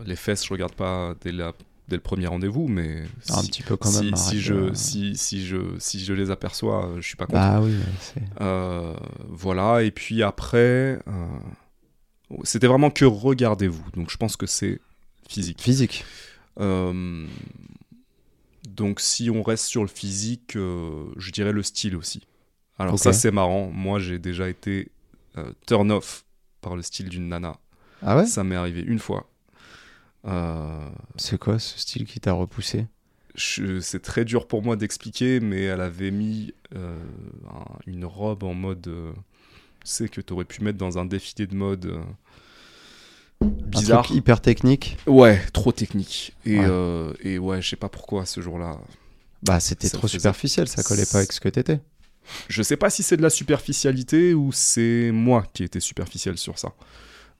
Les 0.06 0.16
fesses, 0.16 0.46
je 0.46 0.50
regarde 0.52 0.74
pas 0.74 1.16
dès, 1.22 1.32
la- 1.32 1.54
dès 1.88 1.96
le 1.96 2.02
premier 2.02 2.28
rendez-vous, 2.28 2.68
mais 2.68 3.04
Un 3.30 3.42
si, 3.42 3.50
petit 3.50 3.64
peu 3.64 3.78
quand 3.78 3.92
même. 4.02 4.16
si 4.16 4.30
arrête, 4.32 4.40
je, 4.40 4.74
si, 4.74 5.16
si, 5.16 5.46
je, 5.46 5.58
si 5.80 6.04
je 6.04 6.14
les 6.14 6.30
aperçois, 6.32 6.92
je 6.98 7.02
suis 7.08 7.16
pas 7.16 7.26
content. 7.26 7.40
Bah 7.40 7.62
oui, 7.62 7.72
ouais, 7.72 7.84
c'est. 8.00 8.22
Euh, 8.42 8.94
voilà, 9.30 9.84
et 9.84 9.92
puis 9.92 10.22
après, 10.24 11.00
c'était 12.44 12.68
vraiment 12.68 12.90
que 12.92 13.06
regardez-vous. 13.06 13.84
Donc 13.96 14.10
je 14.10 14.18
pense 14.18 14.36
que 14.38 14.46
c'est 14.46 14.80
physique. 15.30 15.62
Physique. 15.62 16.06
Euh, 16.60 17.26
donc 18.70 19.00
si 19.00 19.30
on 19.30 19.44
reste 19.44 19.66
sur 19.66 19.82
le 19.82 19.88
physique, 19.88 20.56
euh, 20.56 21.06
je 21.18 21.32
dirais 21.32 21.52
le 21.52 21.64
style 21.64 21.96
aussi. 21.96 22.26
Alors 22.80 22.98
ça 22.98 23.14
c'est 23.14 23.32
marrant, 23.32 23.70
moi 23.72 24.00
j'ai 24.00 24.20
déjà 24.20 24.50
été 24.50 24.90
euh, 25.38 25.52
turn 25.68 25.92
off 25.92 26.26
par 26.62 26.76
le 26.76 26.82
style 26.82 27.10
d'une 27.10 27.28
nana. 27.28 27.58
Ah 28.02 28.18
ouais? 28.18 28.26
Ça 28.26 28.44
m'est 28.44 28.56
arrivé 28.56 28.82
une 28.82 29.00
fois. 29.00 29.30
Euh, 30.26 30.90
C'est 31.18 31.38
quoi 31.38 31.60
ce 31.60 31.78
style 31.80 32.06
qui 32.06 32.20
t'a 32.20 32.34
repoussé? 32.34 32.88
c'est 33.36 34.02
très 34.04 34.26
dur 34.26 34.48
pour 34.48 34.62
moi 34.62 34.76
d'expliquer, 34.76 35.40
mais 35.40 35.64
elle 35.64 35.82
avait 35.82 36.12
mis 36.12 36.54
un- 36.76 37.80
une 37.88 38.06
robe 38.06 38.44
en 38.44 38.54
mode. 38.54 38.84
tu 38.84 39.22
sais, 39.86 40.08
que 40.08 40.22
tu 40.22 40.34
aurais 40.34 40.46
pu 40.46 40.64
mettre 40.64 40.78
dans 40.78 40.98
un 41.00 41.06
défilé 41.06 41.48
de 41.48 41.56
mode. 41.56 42.00
Un 43.44 43.80
bizarre. 43.80 44.04
truc 44.06 44.18
hyper 44.18 44.42
technique. 44.42 44.98
Ouais, 45.08 45.42
trop 45.54 45.72
technique. 45.72 46.34
Et 46.46 46.60
Ouais. 46.60 46.66
euh, 46.68 47.14
et 47.22 47.38
ouais 47.40 47.62
je 47.62 47.70
sais 47.70 47.76
pas 47.76 47.90
pourquoi 47.90 48.26
ce 48.26 48.42
jour-là. 48.42 48.78
Bah 49.44 49.60
c'était 49.60 49.90
trop 49.90 50.08
faisait- 50.08 50.20
superficiel, 50.20 50.68
ça 50.68 50.84
collait 50.84 51.06
pas 51.06 51.18
avec 51.20 51.32
ce 51.32 51.40
que 51.42 51.50
t'étais. 51.50 51.80
Je 52.48 52.64
sais 52.64 52.78
pas 52.78 52.90
si 52.90 53.04
c'est 53.04 53.18
de 53.18 53.22
la 53.22 53.30
superficialité 53.30 54.34
ou 54.34 54.52
c'est 54.54 55.12
moi 55.12 55.44
qui 55.54 55.64
étais 55.64 55.82
superficiel 55.82 56.38
sur 56.38 56.58
ça. 56.58 56.74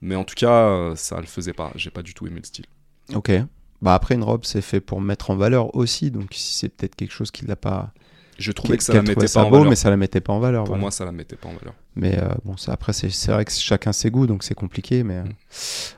Mais 0.02 0.14
en 0.14 0.24
tout 0.24 0.34
cas, 0.34 0.66
euh, 0.68 0.96
ça 0.96 1.18
le 1.20 1.26
faisait 1.26 1.54
pas. 1.54 1.72
J'ai 1.76 1.88
pas 1.90 2.02
du 2.02 2.12
tout 2.12 2.26
aimé 2.26 2.40
le 2.40 2.46
style. 2.46 2.66
Ok. 3.14 3.32
Bah 3.80 3.94
après 3.94 4.14
une 4.14 4.22
robe 4.24 4.44
c'est 4.44 4.60
fait 4.62 4.80
pour 4.80 5.00
mettre 5.00 5.30
en 5.30 5.36
valeur 5.36 5.74
aussi, 5.74 6.10
donc 6.10 6.28
si 6.32 6.54
c'est 6.54 6.68
peut-être 6.68 6.94
quelque 6.96 7.12
chose 7.12 7.30
qui 7.30 7.44
l'a 7.46 7.56
pas. 7.56 7.92
Je 8.38 8.50
trouvais 8.52 8.76
que 8.76 8.82
ça 8.82 8.92
la 8.94 9.02
mettait 9.02 9.26
pas 9.32 9.42
en 9.44 9.50
beau, 9.50 9.56
valeur. 9.58 9.70
mais 9.70 9.76
ça 9.76 9.90
la 9.90 9.96
mettait 9.96 10.20
pas 10.20 10.32
en 10.32 10.40
valeur. 10.40 10.64
Pour 10.64 10.70
voilà. 10.70 10.80
moi, 10.80 10.90
ça 10.90 11.04
la 11.04 11.12
mettait 11.12 11.36
pas 11.36 11.48
en 11.48 11.52
valeur. 11.54 11.74
Mais 11.94 12.18
euh, 12.18 12.28
bon, 12.44 12.56
ça, 12.56 12.72
après, 12.72 12.92
c'est 12.92 13.30
vrai 13.30 13.44
que 13.44 13.52
chacun 13.52 13.92
ses 13.92 14.10
goûts, 14.10 14.26
donc 14.26 14.42
c'est 14.42 14.54
compliqué. 14.54 15.04
Mais 15.04 15.18
euh, 15.18 15.22
Mm. 15.22 15.28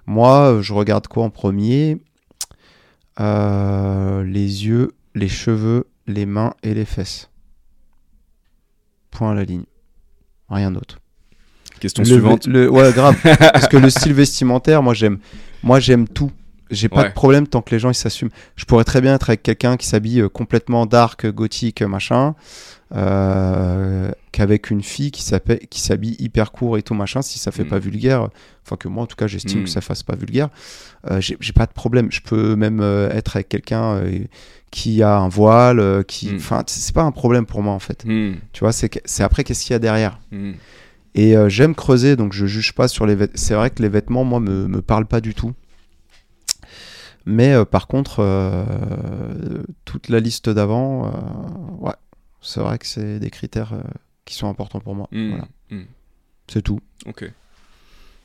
moi, 0.07 0.53
euh, 0.53 0.63
je 0.63 0.73
regarde 0.75 1.07
quoi 1.09 1.25
en 1.25 1.31
premier? 1.31 1.99
Euh, 3.21 4.23
Les 4.25 4.67
yeux, 4.67 4.93
les 5.15 5.29
cheveux, 5.29 5.87
les 6.07 6.27
mains 6.27 6.53
et 6.63 6.75
les 6.75 6.85
fesses. 6.85 7.31
Point 9.11 9.31
à 9.33 9.35
la 9.35 9.45
ligne. 9.45 9.65
Rien 10.51 10.71
d'autre. 10.71 10.99
Question 11.81 12.03
Le- 12.03 12.09
suivante. 12.09 12.47
le- 12.47 12.71
ouais, 12.71 12.93
grave. 12.93 13.17
Parce 13.53 13.69
que 13.69 13.77
le 13.79 13.89
style 13.91 14.13
vestimentaire, 14.13 14.83
moi, 14.83 14.95
j'aime. 14.95 15.19
Moi, 15.63 15.81
j'aime 15.81 16.07
tout. 16.07 16.31
J'ai 16.71 16.89
pas 16.89 17.03
Ouais. 17.03 17.09
de 17.09 17.15
problème 17.15 17.47
tant 17.47 17.63
que 17.63 17.71
les 17.71 17.79
gens 17.79 17.91
ils 17.91 17.95
s'assument. 17.95 18.31
Je 18.57 18.65
pourrais 18.65 18.83
très 18.85 19.01
bien 19.01 19.15
être 19.15 19.31
avec 19.31 19.43
quelqu'un 19.43 19.77
qui 19.77 19.87
s'habille 19.87 20.21
euh, 20.23 20.29
complètement 20.29 20.85
dark, 20.87 21.25
gothique, 21.27 21.83
machin, 21.83 22.35
euh, 22.95 24.11
qu'avec 24.33 24.71
une 24.71 24.83
fille 24.83 25.11
qui 25.11 25.23
s'habille 25.23 26.17
hyper 26.19 26.53
court 26.53 26.79
et 26.79 26.83
tout 26.83 26.95
machin, 26.95 27.23
si 27.23 27.39
ça 27.39 27.51
fait 27.53 27.65
Mm. 27.65 27.69
pas 27.69 27.79
vulgaire. 27.79 28.29
Enfin 28.65 28.77
que 28.77 28.89
moi 28.89 29.05
en 29.05 29.07
tout 29.07 29.17
cas 29.17 29.27
j'estime 29.27 29.61
Mm. 29.61 29.65
que 29.65 29.71
ça 29.71 29.81
fasse 29.81 30.03
pas 30.03 30.17
vulgaire. 30.17 30.49
Euh, 31.11 31.21
J'ai 31.21 31.53
pas 31.53 31.67
de 31.67 31.73
problème. 31.73 32.09
Je 32.11 32.21
peux 32.21 32.57
même 32.57 32.81
euh, 32.81 33.11
être 33.11 33.37
avec 33.37 33.49
quelqu'un 33.49 34.03
qui 34.71 35.03
a 35.03 35.17
un 35.19 35.29
voile, 35.29 36.05
qui, 36.07 36.33
Mm. 36.33 36.37
enfin 36.37 36.63
c'est 36.67 36.95
pas 36.95 37.03
un 37.03 37.13
problème 37.13 37.47
pour 37.47 37.63
moi 37.63 37.73
en 37.75 37.79
fait. 37.79 38.05
Tu 38.53 38.61
vois, 38.61 38.73
c'est 38.73 39.23
après 39.23 39.45
qu'est-ce 39.45 39.65
qu'il 39.65 39.73
y 39.73 39.77
a 39.77 39.79
derrière? 39.81 40.19
Et 41.15 41.35
j'aime 41.49 41.75
creuser, 41.75 42.17
donc 42.17 42.33
je 42.33 42.47
juge 42.47 42.73
pas 42.75 42.89
sur 42.89 43.07
les 43.07 43.15
vêtements. 43.15 43.37
C'est 43.37 43.55
vrai 43.55 43.71
que 43.71 43.83
les 43.83 43.89
vêtements, 43.89 44.25
moi, 44.25 44.39
me, 44.41 44.67
me 44.67 44.83
parlent 44.83 45.07
pas 45.07 45.21
du 45.21 45.35
tout. 45.35 45.53
Mais 47.27 47.53
euh, 47.53 47.65
par 47.65 47.89
contre, 47.89 48.21
euh, 48.21 48.65
toute 49.85 50.09
la 50.09 50.21
liste 50.21 50.49
d'avant, 50.49 51.07
euh, 51.09 51.11
ouais, 51.81 51.95
c'est 52.41 52.61
vrai 52.61 52.79
que 52.79 52.87
c'est 52.87 53.19
des 53.19 53.31
critères 53.31 53.75
qui 54.25 54.35
sont 54.35 54.49
importants 54.49 54.81
pour 54.81 54.95
moi. 54.95 55.09
Hmm, 55.11 55.31
Voilà. 55.31 55.49
hmm. 55.71 55.85
C'est 56.47 56.63
tout. 56.63 56.81
Ok. 57.05 57.31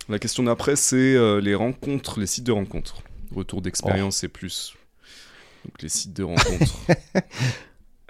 La 0.07 0.19
question 0.19 0.43
d'après, 0.43 0.75
c'est 0.75 1.41
les 1.41 1.55
rencontres, 1.55 2.19
les 2.19 2.27
sites 2.27 2.43
de 2.43 2.51
rencontres. 2.51 3.01
Retour 3.35 3.61
d'expérience 3.61 4.23
et 4.23 4.27
plus. 4.27 4.75
Donc 5.65 5.81
les 5.81 5.89
sites 5.89 6.13
de 6.13 6.23
rencontres. 6.23 6.77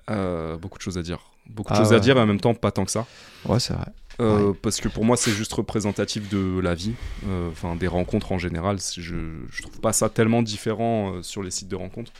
Beaucoup 0.60 0.78
de 0.78 0.84
choses 0.84 0.98
à 0.98 1.04
dire. 1.04 1.20
Beaucoup 1.48 1.72
de 1.72 1.78
Ah 1.78 1.82
choses 1.82 1.94
à 1.94 2.00
dire 2.00 2.18
et 2.18 2.22
en 2.22 2.26
même 2.26 2.40
temps 2.40 2.54
pas 2.54 2.72
tant 2.72 2.86
que 2.86 2.92
ça. 2.92 3.06
Ouais, 3.46 3.60
c'est 3.60 3.74
vrai. 3.74 3.86
Euh, 4.20 4.54
Parce 4.54 4.82
que 4.82 4.88
pour 4.88 5.06
moi, 5.06 5.18
c'est 5.18 5.32
juste 5.32 5.54
représentatif 5.54 6.30
de 6.30 6.60
la 6.60 6.76
vie, 6.76 6.94
euh, 7.26 7.50
enfin 7.50 7.76
des 7.76 7.88
rencontres 7.88 8.32
en 8.32 8.38
général. 8.38 8.78
Je, 8.80 9.16
je 9.50 9.62
trouve 9.62 9.80
pas 9.80 9.94
ça 9.94 10.10
tellement 10.10 10.42
différent 10.44 11.16
euh, 11.16 11.24
sur 11.24 11.42
les 11.44 11.52
sites 11.52 11.70
de 11.70 11.76
rencontres. 11.76 12.12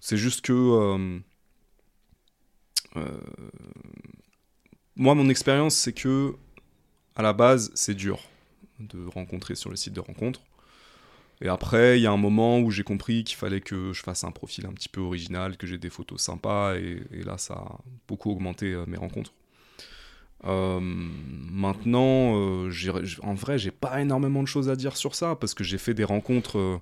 C'est 0.00 0.16
juste 0.16 0.42
que 0.42 0.52
moi, 4.96 5.14
mon 5.14 5.28
expérience, 5.28 5.74
c'est 5.74 5.92
que 5.92 6.34
à 7.14 7.22
la 7.22 7.32
base, 7.32 7.70
c'est 7.74 7.94
dur 7.94 8.20
de 8.80 9.06
rencontrer 9.06 9.54
sur 9.54 9.70
les 9.70 9.76
sites 9.76 9.92
de 9.94 10.00
rencontres. 10.00 10.40
Et 11.42 11.48
après, 11.48 11.98
il 11.98 12.02
y 12.02 12.06
a 12.06 12.12
un 12.12 12.16
moment 12.16 12.60
où 12.60 12.70
j'ai 12.70 12.82
compris 12.82 13.24
qu'il 13.24 13.36
fallait 13.36 13.60
que 13.60 13.92
je 13.92 14.02
fasse 14.02 14.24
un 14.24 14.30
profil 14.30 14.66
un 14.66 14.72
petit 14.72 14.88
peu 14.88 15.00
original, 15.02 15.56
que 15.58 15.66
j'ai 15.66 15.78
des 15.78 15.90
photos 15.90 16.20
sympas, 16.22 16.76
et, 16.76 17.02
et 17.12 17.22
là, 17.22 17.36
ça 17.38 17.54
a 17.54 17.78
beaucoup 18.08 18.30
augmenté 18.30 18.74
mes 18.86 18.96
rencontres. 18.96 19.32
Euh, 20.44 20.80
maintenant, 20.80 22.36
euh, 22.36 22.70
en 23.22 23.34
vrai, 23.34 23.58
j'ai 23.58 23.70
pas 23.70 24.00
énormément 24.00 24.42
de 24.42 24.48
choses 24.48 24.68
à 24.68 24.76
dire 24.76 24.96
sur 24.96 25.14
ça 25.14 25.36
parce 25.36 25.54
que 25.54 25.64
j'ai 25.64 25.78
fait 25.78 25.94
des 25.94 26.04
rencontres 26.04 26.80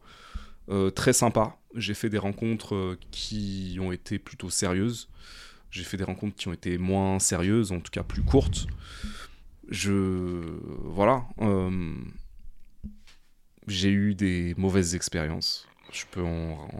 euh, 0.68 0.90
très 0.90 1.12
sympas. 1.12 1.58
J'ai 1.74 1.94
fait 1.94 2.10
des 2.10 2.18
rencontres 2.18 2.96
qui 3.10 3.78
ont 3.80 3.92
été 3.92 4.18
plutôt 4.18 4.50
sérieuses. 4.50 5.08
J'ai 5.70 5.84
fait 5.84 5.96
des 5.96 6.04
rencontres 6.04 6.36
qui 6.36 6.48
ont 6.48 6.52
été 6.52 6.78
moins 6.78 7.18
sérieuses, 7.18 7.72
en 7.72 7.80
tout 7.80 7.90
cas 7.90 8.02
plus 8.02 8.22
courtes. 8.22 8.66
Je 9.68 10.42
voilà. 10.84 11.24
j'ai 13.66 13.90
eu 13.90 14.14
des 14.14 14.54
mauvaises 14.56 14.94
expériences. 14.94 15.66
Je 15.90 16.04
peux 16.10 16.24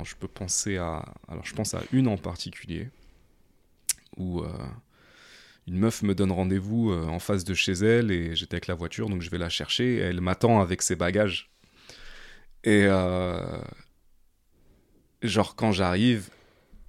je 0.04 0.14
peux 0.16 0.28
penser 0.28 0.76
à 0.76 1.04
alors 1.28 1.44
je 1.44 1.54
pense 1.54 1.74
à 1.74 1.82
une 1.92 2.08
en 2.08 2.16
particulier 2.16 2.88
où 4.16 4.44
une 5.66 5.78
meuf 5.78 6.02
me 6.02 6.14
donne 6.14 6.30
rendez-vous 6.32 6.90
euh, 6.90 7.06
en 7.06 7.18
face 7.18 7.44
de 7.44 7.54
chez 7.54 7.72
elle 7.72 8.10
et 8.10 8.36
j'étais 8.36 8.54
avec 8.56 8.66
la 8.66 8.74
voiture, 8.74 9.08
donc 9.08 9.22
je 9.22 9.30
vais 9.30 9.38
la 9.38 9.48
chercher. 9.48 9.96
Elle 9.96 10.20
m'attend 10.20 10.60
avec 10.60 10.82
ses 10.82 10.96
bagages. 10.96 11.50
Et 12.64 12.84
euh, 12.86 13.40
genre, 15.22 15.56
quand 15.56 15.72
j'arrive, 15.72 16.28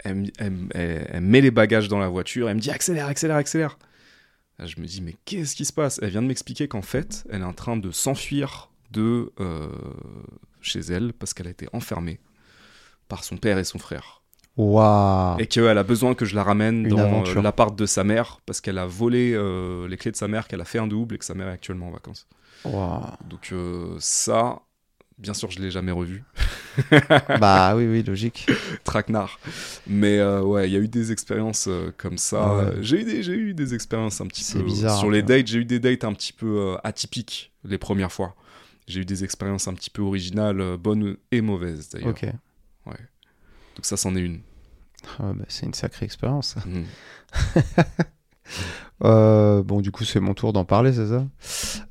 elle, 0.00 0.14
me- 0.16 0.30
elle 0.38 0.50
me- 0.50 0.68
elle- 0.74 1.06
elle 1.10 1.20
met 1.22 1.40
les 1.40 1.50
bagages 1.50 1.88
dans 1.88 1.98
la 1.98 2.08
voiture, 2.08 2.48
elle 2.48 2.56
me 2.56 2.60
dit 2.60 2.70
accélère, 2.70 3.06
accélère, 3.06 3.36
accélère. 3.36 3.78
Je 4.58 4.80
me 4.80 4.86
dis, 4.86 5.02
mais 5.02 5.14
qu'est-ce 5.26 5.54
qui 5.54 5.66
se 5.66 5.72
passe? 5.72 5.98
Elle 6.02 6.10
vient 6.10 6.22
de 6.22 6.28
m'expliquer 6.28 6.66
qu'en 6.66 6.80
fait, 6.82 7.24
elle 7.30 7.42
est 7.42 7.44
en 7.44 7.52
train 7.52 7.76
de 7.76 7.90
s'enfuir 7.90 8.70
de 8.90 9.32
euh, 9.40 9.68
chez 10.62 10.80
elle 10.80 11.12
parce 11.12 11.34
qu'elle 11.34 11.46
a 11.46 11.50
été 11.50 11.68
enfermée 11.74 12.20
par 13.08 13.22
son 13.22 13.36
père 13.36 13.58
et 13.58 13.64
son 13.64 13.78
frère 13.78 14.22
Et 15.38 15.46
qu'elle 15.46 15.76
a 15.76 15.82
besoin 15.82 16.14
que 16.14 16.24
je 16.24 16.34
la 16.34 16.42
ramène 16.42 16.86
Une 16.86 16.88
dans 16.88 17.24
euh, 17.26 17.42
l'appart 17.42 17.76
de 17.76 17.84
sa 17.84 18.04
mère 18.04 18.40
parce 18.46 18.60
qu'elle 18.60 18.78
a 18.78 18.86
volé 18.86 19.32
euh, 19.34 19.86
les 19.86 19.96
clés 19.96 20.10
de 20.10 20.16
sa 20.16 20.28
mère, 20.28 20.48
qu'elle 20.48 20.60
a 20.60 20.64
fait 20.64 20.78
un 20.78 20.86
double 20.86 21.14
et 21.14 21.18
que 21.18 21.24
sa 21.24 21.34
mère 21.34 21.48
est 21.48 21.52
actuellement 21.52 21.88
en 21.88 21.92
vacances. 21.92 22.26
Donc 23.28 23.50
euh, 23.52 23.96
ça, 23.98 24.62
bien 25.18 25.34
sûr, 25.34 25.50
je 25.50 25.60
l'ai 25.60 25.70
jamais 25.70 25.92
revu, 25.92 26.24
bah 27.40 27.74
oui, 27.76 27.86
oui, 27.86 28.02
logique. 28.02 28.46
traquenard. 28.84 29.38
Mais 29.86 30.22
ouais, 30.22 30.68
il 30.68 30.72
y 30.72 30.76
a 30.76 30.80
eu 30.80 30.88
des 30.88 31.12
expériences 31.12 31.68
comme 31.96 32.18
ça. 32.18 32.42
Ah 32.42 32.56
ouais. 32.56 32.72
J'ai 32.80 33.00
eu 33.02 33.50
eu 33.50 33.54
des 33.54 33.74
expériences 33.74 34.20
un 34.20 34.26
petit 34.26 34.52
peu 34.52 34.62
bizarre, 34.62 34.98
sur 34.98 35.10
les 35.10 35.22
peu. 35.22 35.28
dates. 35.28 35.46
J'ai 35.46 35.58
eu 35.58 35.64
des 35.64 35.80
dates 35.80 36.04
un 36.04 36.12
petit 36.12 36.32
peu 36.32 36.76
atypiques 36.82 37.52
les 37.64 37.78
premières 37.78 38.12
fois. 38.12 38.34
J'ai 38.88 39.00
eu 39.00 39.04
des 39.04 39.24
expériences 39.24 39.68
un 39.68 39.74
petit 39.74 39.90
peu 39.90 40.02
originales, 40.02 40.76
bonnes 40.78 41.16
et 41.30 41.40
mauvaises 41.40 41.90
d'ailleurs. 41.90 42.08
Ok. 42.08 42.26
Donc 43.76 43.84
ça, 43.84 43.96
c'en 43.96 44.16
est 44.16 44.20
une. 44.20 44.40
Ah, 45.18 45.32
bah, 45.34 45.44
c'est 45.48 45.66
une 45.66 45.74
sacrée 45.74 46.04
expérience. 46.04 46.56
Mhm. 46.66 46.84
Euh, 49.04 49.62
bon, 49.62 49.80
du 49.80 49.90
coup, 49.90 50.04
c'est 50.04 50.20
mon 50.20 50.32
tour 50.32 50.52
d'en 50.54 50.64
parler, 50.64 50.92
c'est 50.92 51.08
ça? 51.08 51.26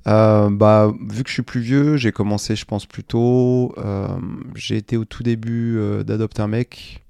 Euh, 0.08 0.50
Bah, 0.50 0.92
vu 1.08 1.24
que 1.24 1.30
je 1.30 1.34
suis 1.34 1.44
plus 1.44 1.62
vieux, 1.62 1.98
j'ai 1.98 2.12
commencé, 2.12 2.56
je 2.56 2.66
pense, 2.66 2.86
plus 2.86 3.04
tôt. 3.04 3.76
Euh, 3.78 4.08
j'ai 4.56 4.78
été 4.78 4.98
au 4.98 5.06
tout 5.06 5.22
début 5.22 5.78
euh, 5.78 6.04
d'Adopte 6.04 6.40
un 6.40 6.48
mec. 6.48 7.04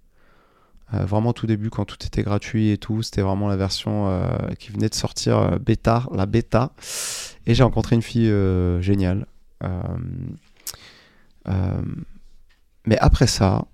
Vraiment 0.91 1.31
au 1.31 1.33
tout 1.33 1.47
début, 1.47 1.69
quand 1.69 1.83
tout 1.83 1.97
était 2.05 2.23
gratuit 2.23 2.69
et 2.71 2.77
tout. 2.77 3.01
C'était 3.03 3.21
vraiment 3.21 3.47
la 3.47 3.57
version 3.57 4.09
qui 4.59 4.71
venait 4.71 4.88
de 4.88 4.93
sortir, 4.93 5.59
bêta, 5.59 6.05
la 6.13 6.25
bêta. 6.25 6.71
Et 7.45 7.53
j'ai 7.53 7.63
rencontré 7.63 7.95
une 7.95 8.01
fille 8.01 8.31
géniale. 8.81 9.25
Mais 12.85 12.97
après 12.99 13.27
ça, 13.27 13.65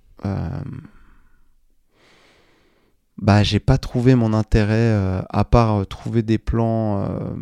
bah, 3.18 3.42
j'ai 3.42 3.60
pas 3.60 3.78
trouvé 3.78 4.14
mon 4.14 4.32
intérêt 4.32 4.74
euh, 4.74 5.22
à 5.30 5.44
part 5.44 5.80
euh, 5.80 5.84
trouver 5.84 6.22
des 6.22 6.38
plans 6.38 7.04
euh, 7.04 7.34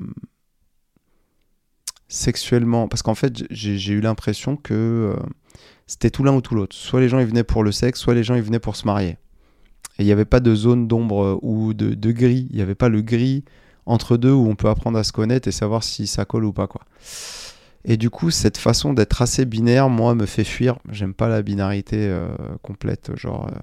sexuellement. 2.09 2.89
Parce 2.89 3.03
qu'en 3.03 3.15
fait, 3.15 3.45
j'ai 3.51 3.93
eu 3.93 4.01
l'impression 4.01 4.57
que 4.57 5.15
euh, 5.17 5.23
c'était 5.87 6.11
tout 6.11 6.23
l'un 6.23 6.35
ou 6.35 6.41
tout 6.41 6.55
l'autre. 6.55 6.77
Soit 6.77 7.01
les 7.01 7.09
gens 7.09 7.19
ils 7.19 7.27
venaient 7.27 7.45
pour 7.45 7.63
le 7.65 7.73
sexe, 7.73 8.01
soit 8.01 8.15
les 8.15 8.25
gens 8.25 8.35
ils 8.35 8.43
venaient 8.43 8.59
pour 8.59 8.77
se 8.77 8.87
marier. 8.87 9.17
Et 9.99 10.03
il 10.03 10.07
n'y 10.07 10.13
avait 10.13 10.25
pas 10.25 10.41
de 10.41 10.55
zone 10.55 10.87
d'ombre 10.87 11.25
euh, 11.25 11.39
ou 11.43 11.73
de, 11.75 11.95
de 11.95 12.13
gris. 12.13 12.47
Il 12.51 12.57
n'y 12.57 12.63
avait 12.63 12.75
pas 12.75 12.89
le 12.89 13.01
gris 13.01 13.45
entre 13.87 14.17
deux 14.17 14.33
où 14.33 14.47
on 14.49 14.57
peut 14.57 14.69
apprendre 14.69 14.99
à 14.99 15.05
se 15.05 15.13
connaître 15.13 15.49
et 15.49 15.53
savoir 15.53 15.83
si 15.83 16.07
ça 16.07 16.25
colle 16.25 16.45
ou 16.45 16.53
pas. 16.53 16.67
quoi. 16.67 16.83
Et 17.85 17.97
du 17.97 18.11
coup, 18.11 18.31
cette 18.31 18.59
façon 18.59 18.93
d'être 18.93 19.23
assez 19.23 19.45
binaire, 19.47 19.89
moi, 19.89 20.15
me 20.15 20.27
fait 20.27 20.45
fuir. 20.45 20.79
J'aime 20.91 21.15
pas 21.15 21.29
la 21.29 21.43
binarité 21.43 21.97
euh, 21.99 22.29
complète. 22.63 23.13
Genre. 23.17 23.49
euh, 23.49 23.59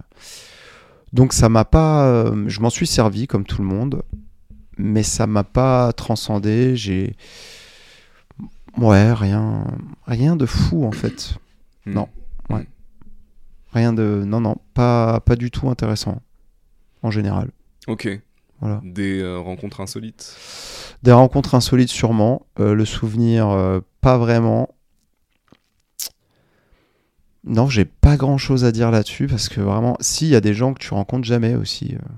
donc 1.14 1.34
ça 1.34 1.50
m'a 1.50 1.66
pas, 1.66 2.06
euh, 2.08 2.46
je 2.48 2.60
m'en 2.60 2.70
suis 2.70 2.88
servi 2.88 3.28
comme 3.28 3.46
tout 3.46 3.62
le 3.62 3.68
monde, 3.68 4.04
mais 4.78 5.04
ça 5.04 5.28
m'a 5.28 5.44
pas 5.44 5.94
transcendé. 5.94 6.76
J'ai, 6.76 7.16
ouais, 8.78 9.14
rien, 9.14 9.66
rien 10.06 10.36
de 10.36 10.46
fou 10.46 10.86
en 10.86 10.92
fait. 10.92 11.36
Mhm. 11.86 11.94
Non. 11.94 12.10
Rien 13.74 13.94
de, 13.94 14.24
non 14.26 14.42
non, 14.42 14.56
pas, 14.74 15.20
pas 15.20 15.36
du 15.36 15.52
tout 15.52 15.70
intéressant 15.70 16.22
en 17.04 17.12
général. 17.12 17.52
Ok. 17.86 18.10
Voilà. 18.60 18.82
Des 18.84 19.24
rencontres 19.36 19.82
insolites. 19.82 20.36
Des 21.04 21.12
rencontres 21.12 21.54
insolites 21.54 21.90
sûrement. 21.90 22.48
Le 22.58 22.86
souvenir, 22.86 23.82
pas 24.08 24.18
vraiment. 24.18 24.70
Non, 27.44 27.68
j'ai 27.68 27.84
pas 27.84 28.16
grand 28.16 28.38
chose 28.38 28.64
à 28.64 28.72
dire 28.72 28.90
là-dessus 28.90 29.28
parce 29.28 29.50
que 29.50 29.60
vraiment, 29.60 29.98
si, 30.00 30.28
il 30.28 30.32
y 30.32 30.36
a 30.36 30.40
des 30.40 30.54
gens 30.54 30.74
que 30.74 30.80
tu 30.80 30.94
rencontres 30.94 31.28
jamais 31.28 31.56
aussi. 31.56 31.96
euh. 31.96 32.14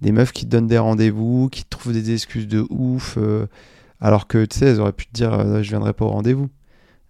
Des 0.00 0.12
meufs 0.12 0.32
qui 0.32 0.46
te 0.46 0.50
donnent 0.50 0.66
des 0.66 0.78
rendez-vous, 0.78 1.50
qui 1.50 1.64
trouvent 1.64 1.92
des 1.92 2.10
excuses 2.10 2.48
de 2.48 2.64
ouf, 2.70 3.18
euh, 3.18 3.46
alors 4.00 4.26
que 4.26 4.46
tu 4.46 4.58
sais, 4.58 4.64
elles 4.64 4.80
auraient 4.80 4.94
pu 4.94 5.04
te 5.04 5.12
dire 5.12 5.34
euh, 5.34 5.62
je 5.62 5.68
viendrai 5.68 5.92
pas 5.92 6.06
au 6.06 6.08
rendez-vous. 6.08 6.48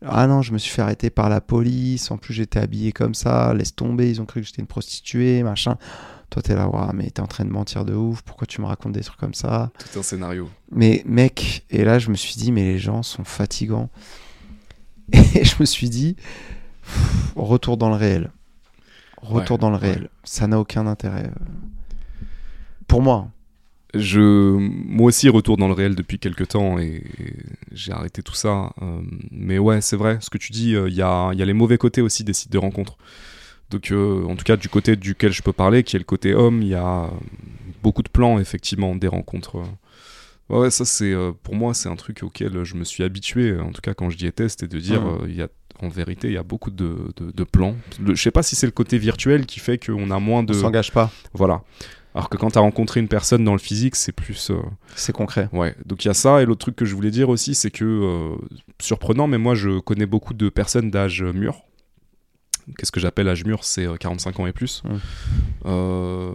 Ah 0.05 0.27
non, 0.27 0.43
je 0.43 0.53
me 0.53 0.59
suis 0.59 0.73
fait 0.73 0.83
arrêter 0.83 1.09
par 1.11 1.29
la 1.29 1.41
police, 1.41 2.11
en 2.11 2.17
plus 2.17 2.35
j'étais 2.35 2.59
habillé 2.59 2.91
comme 2.91 3.15
ça, 3.15 3.55
laisse 3.55 3.77
tomber, 3.77 4.11
ils 4.11 4.21
ont 4.21 4.27
cru 4.27 4.41
que 4.41 4.47
j'étais 4.49 4.61
une 4.61 4.67
prostituée, 4.67 5.45
machin. 5.45 5.77
Toi 6.35 6.43
t'es 6.43 6.57
là, 6.57 6.69
Ouah, 6.69 6.91
mais 6.93 7.11
t'es 7.11 7.21
en 7.21 7.29
train 7.29 7.45
de 7.45 7.51
mentir 7.51 7.85
de 7.85 7.95
ouf, 7.95 8.23
pourquoi 8.23 8.45
tu 8.49 8.61
me 8.61 8.67
racontes 8.67 8.91
des 8.93 9.03
trucs 9.03 9.21
comme 9.21 9.35
ça? 9.35 9.71
Tout 9.93 10.01
un 10.01 10.03
scénario. 10.03 10.51
mais 10.73 11.05
mec, 11.07 11.65
et 11.71 11.85
là 11.85 12.01
je 12.01 12.11
me 12.11 12.17
suis 12.17 12.35
dit, 12.35 12.51
mais 12.51 12.65
les 12.65 12.79
gens 12.81 13.05
sont 13.05 13.23
fatigants. 13.23 13.89
Et 15.13 15.45
je 15.45 15.55
me 15.61 15.65
suis 15.65 15.89
dit, 15.91 16.17
pff, 16.83 17.33
retour 17.37 17.77
dans 17.77 17.89
le 17.89 17.95
réel. 17.95 18.33
Retour 19.23 19.57
Ouais, 19.57 19.61
dans 19.61 19.71
le 19.71 19.77
ouais. 19.77 19.93
réel. 19.93 20.09
Ça 20.25 20.49
n'a 20.49 20.59
aucun 20.59 20.89
intérêt. 20.89 21.31
Pour 22.89 23.01
moi. 23.01 23.29
Je, 23.95 24.19
moi 24.59 25.07
aussi, 25.07 25.29
retour 25.29 25.57
dans 25.57 25.69
le 25.69 25.73
réel 25.75 25.95
depuis 25.95 26.19
quelques 26.19 26.49
temps 26.49 26.81
et, 26.81 27.05
et 27.21 27.35
j'ai 27.71 27.93
arrêté 27.93 28.23
tout 28.25 28.35
ça. 28.35 28.73
euh, 28.83 29.01
mais 29.31 29.59
ouais, 29.59 29.81
c'est 29.81 29.97
vrai, 29.97 30.19
ce 30.21 30.31
que 30.31 30.39
tu 30.39 30.51
dis, 30.51 30.75
euh, 30.75 30.89
il 30.89 30.97
y, 30.97 31.03
a, 31.03 31.31
il 31.33 31.39
y 31.39 31.43
a 31.43 31.45
les 31.45 31.53
mauvais 31.53 31.79
côtés 31.79 32.01
aussi 32.03 32.25
des 32.25 32.33
sites 32.33 32.51
de 32.51 32.59
rencontres. 32.59 32.97
Donc, 33.75 33.91
euh, 33.91 34.25
en 34.27 34.37
tout 34.37 34.45
cas, 34.45 34.57
du 34.57 34.69
côté 34.69 34.95
duquel 34.95 35.33
je 35.33 35.43
peux 35.43 35.53
parler, 35.53 35.83
qui 35.83 35.97
est 35.97 35.99
le 35.99 36.05
côté 36.05 36.33
homme, 36.33 36.63
il 36.63 36.69
y 36.69 36.75
a 36.77 37.11
beaucoup 37.83 38.05
de 38.05 38.09
plans, 38.09 38.39
effectivement, 38.39 38.95
des 38.95 39.09
rencontres. 39.09 39.57
euh. 39.59 39.65
Ouais, 40.49 40.59
ouais, 40.61 40.71
ça, 40.71 40.85
c'est 40.85 41.13
euh, 41.13 41.33
pour 41.43 41.57
moi, 41.57 41.75
c'est 41.75 41.89
un 41.89 41.97
truc 41.97 42.23
auquel 42.23 42.63
je 42.63 42.77
me 42.77 42.85
suis 42.85 43.03
habitué, 43.03 43.59
en 43.59 43.73
tout 43.73 43.81
cas, 43.81 43.95
quand 43.95 44.11
je 44.11 44.19
y 44.25 44.27
étais, 44.27 44.49
c'était 44.49 44.69
de 44.69 44.79
dire, 44.79 45.03
euh, 45.05 45.27
il 45.29 45.35
y 45.35 45.43
a, 45.43 45.49
en 45.83 45.89
vérité, 45.89 46.29
il 46.29 46.35
y 46.35 46.37
a 46.37 46.45
beaucoup 46.45 46.71
de, 46.71 46.99
de- 47.17 47.33
de 47.33 47.45
plans. 47.45 47.75
Le- 48.01 48.15
je 48.15 48.23
sais 48.23 48.31
pas 48.31 48.45
si 48.45 48.55
c'est 48.55 48.67
le 48.67 48.73
côté 48.73 48.97
virtuel 48.97 49.45
qui 49.45 49.59
fait 49.59 49.85
qu'on 49.85 50.11
a 50.13 50.21
moins 50.21 50.41
On 50.41 50.45
de. 50.45 50.53
s'engage 50.55 50.93
pas. 50.93 51.11
Voilà. 51.33 51.63
Alors 52.15 52.29
que 52.29 52.37
quand 52.37 52.53
tu 52.53 52.59
as 52.59 52.61
rencontré 52.61 53.01
une 53.01 53.09
personne 53.09 53.43
dans 53.43 53.55
le 53.55 53.59
physique, 53.59 53.97
c'est 53.97 54.13
plus. 54.13 54.51
euh, 54.53 54.59
C'est 54.95 55.13
concret. 55.13 55.49
Ouais, 55.53 55.75
donc 55.85 56.05
il 56.05 56.09
y 56.09 56.11
a 56.13 56.15
ça. 56.15 56.41
Et 56.43 56.47
l'autre 56.47 56.61
truc 56.61 56.77
que 56.77 56.85
je 56.85 56.95
voulais 56.95 57.11
dire 57.11 57.29
aussi, 57.29 57.57
c'est 57.57 57.73
que, 57.73 57.85
euh, 57.85 58.37
surprenant, 58.81 59.27
mais 59.27 59.39
moi 59.39 59.57
je 59.57 59.81
connais 59.81 60.07
beaucoup 60.07 60.33
de 60.33 60.49
personnes 60.49 60.93
d'âge 60.93 61.25
mûr 61.25 61.63
qu'est-ce 62.79 62.93
que 62.93 63.01
j'appelle 63.01 63.29
âge 63.29 63.45
mûr, 63.45 63.65
c'est 63.65 63.87
euh, 63.87 63.97
45 63.97 64.41
ans 64.41 64.47
et 64.47 64.53
plus, 64.53 64.83
euh, 65.67 66.33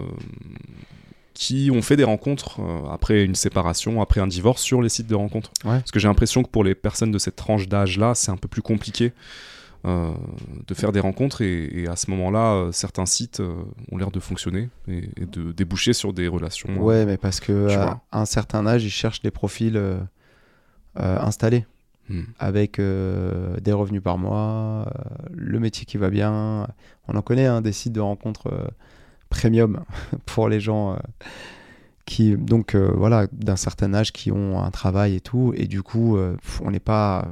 qui 1.33 1.71
ont 1.73 1.81
fait 1.81 1.95
des 1.95 2.03
rencontres 2.03 2.59
euh, 2.59 2.89
après 2.91 3.23
une 3.23 3.35
séparation, 3.35 4.01
après 4.01 4.19
un 4.19 4.27
divorce 4.27 4.61
sur 4.61 4.81
les 4.81 4.89
sites 4.89 5.07
de 5.07 5.15
rencontres. 5.15 5.51
Ouais. 5.63 5.79
Parce 5.79 5.91
que 5.91 5.99
j'ai 5.99 6.07
l'impression 6.07 6.43
que 6.43 6.49
pour 6.49 6.63
les 6.63 6.75
personnes 6.75 7.11
de 7.11 7.17
cette 7.17 7.35
tranche 7.37 7.67
d'âge-là, 7.67 8.13
c'est 8.15 8.31
un 8.31 8.35
peu 8.37 8.47
plus 8.49 8.61
compliqué 8.61 9.13
euh, 9.85 10.11
de 10.67 10.73
faire 10.73 10.91
des 10.91 10.99
rencontres 10.99 11.41
et, 11.41 11.69
et 11.83 11.87
à 11.87 11.95
ce 11.95 12.11
moment-là, 12.11 12.53
euh, 12.53 12.71
certains 12.73 13.05
sites 13.05 13.39
euh, 13.39 13.53
ont 13.91 13.97
l'air 13.97 14.11
de 14.11 14.19
fonctionner 14.19 14.69
et, 14.89 15.09
et 15.15 15.25
de 15.25 15.53
déboucher 15.53 15.93
sur 15.93 16.11
des 16.11 16.27
relations. 16.27 16.69
euh, 16.69 16.79
Ouais, 16.79 17.05
mais 17.05 17.15
parce 17.15 17.39
que 17.39 17.69
à 17.71 18.01
un 18.11 18.25
certain 18.25 18.67
âge, 18.67 18.83
ils 18.83 18.89
cherchent 18.89 19.21
des 19.21 19.31
profils 19.31 19.77
euh, 19.77 19.97
euh, 20.99 21.19
installés, 21.21 21.65
hmm. 22.09 22.23
avec 22.39 22.79
euh, 22.79 23.57
des 23.59 23.71
revenus 23.71 24.01
par 24.01 24.17
mois, 24.17 24.85
euh, 24.87 25.03
le 25.31 25.59
métier 25.59 25.85
qui 25.85 25.97
va 25.97 26.09
bien. 26.09 26.67
On 27.07 27.15
en 27.15 27.21
connaît 27.21 27.45
hein, 27.45 27.61
des 27.61 27.71
sites 27.71 27.93
de 27.93 28.01
rencontres 28.01 28.47
euh, 28.47 28.67
premium 29.29 29.83
pour 30.25 30.49
les 30.49 30.59
gens 30.59 30.97
qui, 32.05 32.35
donc 32.35 32.75
voilà, 32.75 33.27
d'un 33.31 33.55
certain 33.55 33.93
âge, 33.93 34.11
qui 34.11 34.31
ont 34.31 34.61
un 34.61 34.71
travail 34.71 35.15
et 35.15 35.21
tout. 35.21 35.53
Et 35.55 35.67
du 35.67 35.83
coup, 35.83 36.17
on 36.61 36.71
n'est 36.71 36.79
pas. 36.79 37.27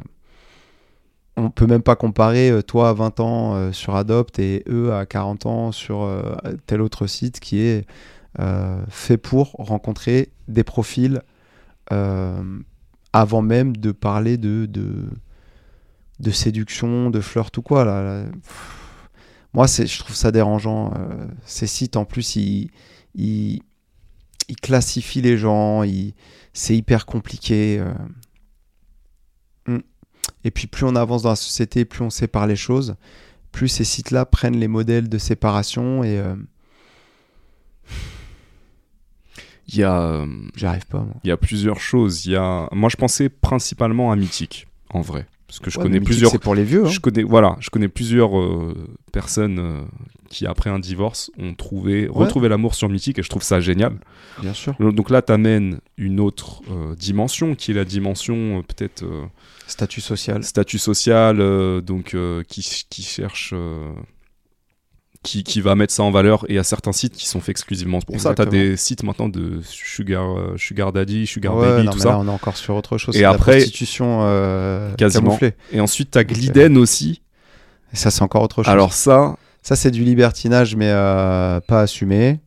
On 1.36 1.52
peut 1.52 1.68
même 1.68 1.84
pas 1.84 1.96
comparer 1.96 2.62
toi 2.66 2.90
à 2.90 2.94
20 2.94 3.20
ans 3.20 3.72
sur 3.72 3.96
Adopt 3.96 4.40
et 4.40 4.64
eux 4.68 4.94
à 4.94 5.06
40 5.06 5.46
ans 5.46 5.72
sur 5.72 6.08
tel 6.66 6.82
autre 6.82 7.06
site 7.08 7.40
qui 7.40 7.60
est 7.60 7.86
fait 8.90 9.18
pour 9.18 9.52
rencontrer 9.54 10.32
des 10.48 10.64
profils 10.64 11.22
avant 13.18 13.42
même 13.42 13.76
de 13.76 13.92
parler 13.92 14.38
de, 14.38 14.68
de, 14.68 15.10
de 16.20 16.32
séduction, 16.32 17.10
de 17.10 17.20
flirt 17.20 17.58
ou 17.58 17.64
quoi. 17.64 17.84
Là. 17.84 18.26
Moi, 19.54 19.66
je 19.66 19.98
trouve 19.98 20.16
ça 20.16 20.32
dérangeant. 20.32 20.94
euh, 20.96 21.26
ces 21.44 21.66
sites, 21.66 21.98
en 21.98 22.06
plus, 22.06 22.36
ils, 22.36 22.70
ils, 23.16 23.62
classifient 24.62 25.22
les 25.22 25.38
gens, 25.38 25.84
c'est 26.54 26.78
hyper 26.78 27.08
compliqué. 27.08 27.80
euh. 27.80 29.78
Mm. 29.78 29.82
Et 30.44 30.52
puis, 30.52 30.68
plus 30.68 30.86
on 30.86 30.96
avance 30.96 31.24
dans 31.24 31.30
la 31.30 31.36
société, 31.36 31.86
plus 31.86 32.04
on 32.04 32.12
sépare 32.12 32.46
les 32.46 32.56
choses, 32.56 32.96
plus 33.52 33.68
ces 33.68 33.84
sites-là 33.84 34.28
prennent 34.28 34.58
les 34.58 34.68
modèles 34.68 35.10
de 35.10 35.18
séparation 35.18 36.04
et 36.04 36.20
euh, 36.20 36.36
Il 39.70 39.76
y 39.78 39.84
a. 39.84 40.00
euh, 40.02 40.26
j'y 40.56 40.66
arrive 40.66 40.86
pas. 40.88 41.00
Moi. 41.00 41.14
Il 41.24 41.28
y 41.28 41.32
a 41.32 41.38
plusieurs 41.38 41.80
choses. 41.80 42.26
Il 42.26 42.32
y 42.32 42.36
a... 42.36 42.70
Moi, 42.72 42.90
je 42.90 42.96
pensais 42.96 43.30
principalement 43.30 44.12
à 44.12 44.16
Mythique, 44.16 44.68
en 44.92 45.02
vrai. 45.02 45.26
Parce 45.48 45.60
que 45.60 45.70
je 45.70 45.78
Ouais, 45.78 45.84
connais 45.84 45.96
Mythique, 46.00 46.08
plusieurs. 46.08 46.32
C'est 46.32 46.40
pour 46.42 46.56
les 46.56 46.64
vieux. 46.64 46.86
hein. 46.86 46.90
Je 46.90 47.00
connais, 47.00 47.24
voilà, 47.24 47.56
je 47.60 47.70
connais 47.70 47.88
plusieurs 47.88 48.38
euh, 48.38 48.74
personnes 49.14 49.60
euh, 49.60 49.82
qui, 50.30 50.46
après 50.46 50.70
un 50.70 50.80
divorce, 50.80 51.32
ont 51.40 51.54
trouvé, 51.54 52.08
Ouais. 52.10 52.16
retrouvé 52.26 52.50
l'amour 52.50 52.76
sur 52.76 52.90
Mythique 52.90 53.18
et 53.20 53.24
je 53.24 53.30
trouve 53.30 53.44
ça 53.44 53.60
génial. 53.62 53.98
Bien 54.42 54.54
sûr. 54.54 54.76
Donc 54.80 55.10
là, 55.10 55.22
tu 55.22 55.32
amènes 55.32 55.80
une 55.98 56.20
autre 56.20 56.62
euh, 56.70 56.96
dimension 56.96 57.56
qui 57.56 57.72
est 57.72 57.74
la 57.76 57.86
dimension 57.86 58.62
peut-être 58.68 59.04
euh, 59.04 59.26
Statut 59.68 60.00
social. 60.02 60.44
statut 60.44 60.78
social, 60.80 61.40
euh, 61.42 61.82
donc 61.82 62.14
euh, 62.14 62.44
qui, 62.48 62.86
qui 62.90 63.02
cherche. 63.04 63.54
Euh, 65.28 65.44
qui, 65.44 65.44
qui 65.44 65.62
va 65.62 65.76
mettre 65.76 65.94
ça 65.94 66.04
en 66.04 66.12
valeur 66.12 66.46
et 66.50 66.58
a 66.58 66.64
certains 66.64 66.92
sites 66.92 67.14
qui 67.14 67.28
sont 67.28 67.40
faits 67.40 67.50
exclusivement 67.50 68.00
pour 68.02 68.20
ça. 68.20 68.34
Tu 68.34 68.42
as 68.42 68.46
des 68.46 68.78
sites 68.78 69.04
maintenant 69.04 69.30
de 69.30 69.60
sugar, 69.64 70.24
euh, 70.38 70.54
sugar 70.58 70.92
daddy, 70.94 71.28
sugar 71.28 71.56
Ouais, 71.56 71.68
baby, 71.68 71.86
non, 71.86 71.92
tout 71.92 71.98
mais 71.98 72.04
ça. 72.04 72.10
là, 72.12 72.20
on 72.20 72.28
est 72.28 72.32
encore 72.32 72.58
sur 72.58 72.76
autre 72.76 72.98
chose. 72.98 73.16
Et 73.16 73.20
de 73.20 73.24
la 73.24 73.32
après- 73.32 73.58
prostitution 73.58 74.20
euh, 74.24 74.94
Quasiment. 74.96 75.26
camouflée. 75.26 75.54
Et 75.72 75.80
ensuite, 75.82 76.12
tu 76.12 76.18
as 76.18 76.24
Gliden 76.24 76.78
aussi. 76.78 77.22
Et 77.94 77.96
ça, 77.96 78.12
c'est 78.12 78.22
encore 78.22 78.42
autre 78.44 78.64
chose. 78.64 78.72
Alors 78.72 78.94
ça, 78.94 79.36
ça, 79.62 79.76
c'est 79.76 79.92
du 79.92 80.04
libertinage, 80.04 80.76
mais 80.76 80.90
euh, 80.90 81.60
pas 81.62 81.82
assumé. 81.82 82.40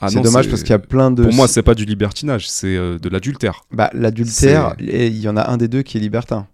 ah 0.00 0.08
c'est 0.08 0.20
dommage 0.20 0.48
parce 0.48 0.62
qu'il 0.62 0.70
y 0.70 0.74
a 0.74 0.78
plein 0.78 1.10
de. 1.10 1.24
Pour 1.24 1.34
moi, 1.34 1.48
c'est 1.48 1.62
pas 1.62 1.74
du 1.74 1.84
libertinage, 1.84 2.48
c'est 2.48 2.76
euh, 2.76 2.98
de 2.98 3.08
l'adultère. 3.08 3.62
bah, 3.72 3.90
l'adultère, 3.94 4.74
il 4.80 5.18
y 5.18 5.28
en 5.28 5.36
a 5.36 5.48
un 5.50 5.56
des 5.56 5.68
deux 5.68 5.82
qui 5.82 5.98
est 5.98 6.00
libertin. 6.00 6.46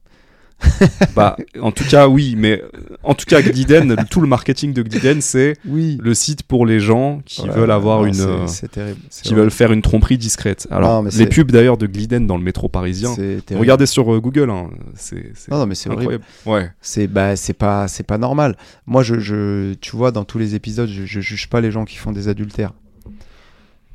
bah, 1.16 1.36
en 1.60 1.72
tout 1.72 1.84
cas, 1.84 2.08
oui, 2.08 2.34
mais 2.36 2.60
euh, 2.62 2.68
en 3.02 3.14
tout 3.14 3.24
cas, 3.26 3.40
Gliden, 3.42 3.96
tout 4.10 4.20
le 4.20 4.26
marketing 4.26 4.72
de 4.72 4.82
Gliden, 4.82 5.20
c'est 5.20 5.56
Oui. 5.66 5.98
le 6.02 6.14
site 6.14 6.42
pour 6.42 6.66
les 6.66 6.80
gens 6.80 7.20
qui 7.24 7.48
veulent 7.48 7.70
avoir 7.70 8.04
une, 8.04 8.20
euh, 8.20 8.46
C'est 8.46 8.70
terrible. 8.70 8.98
C'est 9.10 9.24
qui 9.24 9.34
veulent 9.34 9.50
faire 9.50 9.72
une 9.72 9.82
tromperie 9.82 10.18
discrète. 10.18 10.66
Alors, 10.70 11.02
les 11.02 11.26
pubs 11.26 11.50
d'ailleurs 11.50 11.76
de 11.78 11.86
Gliden 11.86 12.26
dans 12.26 12.36
le 12.36 12.42
métro 12.42 12.68
parisien, 12.68 13.14
terrible. 13.14 13.44
regardez 13.56 13.86
sur 13.86 14.12
euh, 14.14 14.20
Google, 14.20 14.50
hein, 14.50 14.70
c'est 14.94 15.32
Non, 15.50 15.58
non, 15.58 15.66
mais 15.66 15.74
c'est 15.74 15.88
horrible. 15.90 16.20
incroyable. 16.44 16.64
Ouais, 16.66 16.70
C'est 16.80 17.06
bah, 17.06 17.36
c'est 17.36 17.52
pas 17.54 17.88
c'est 17.88 18.04
pas 18.06 18.18
normal. 18.18 18.56
Moi, 18.86 19.02
je, 19.02 19.18
je 19.20 19.74
tu 19.74 19.96
vois 19.96 20.10
dans 20.10 20.24
tous 20.24 20.38
les 20.38 20.54
épisodes, 20.54 20.88
je, 20.88 21.04
je 21.04 21.20
juge 21.20 21.48
pas 21.48 21.60
les 21.60 21.70
gens 21.70 21.84
qui 21.84 21.96
font 21.96 22.12
des 22.12 22.28
adultères 22.28 22.72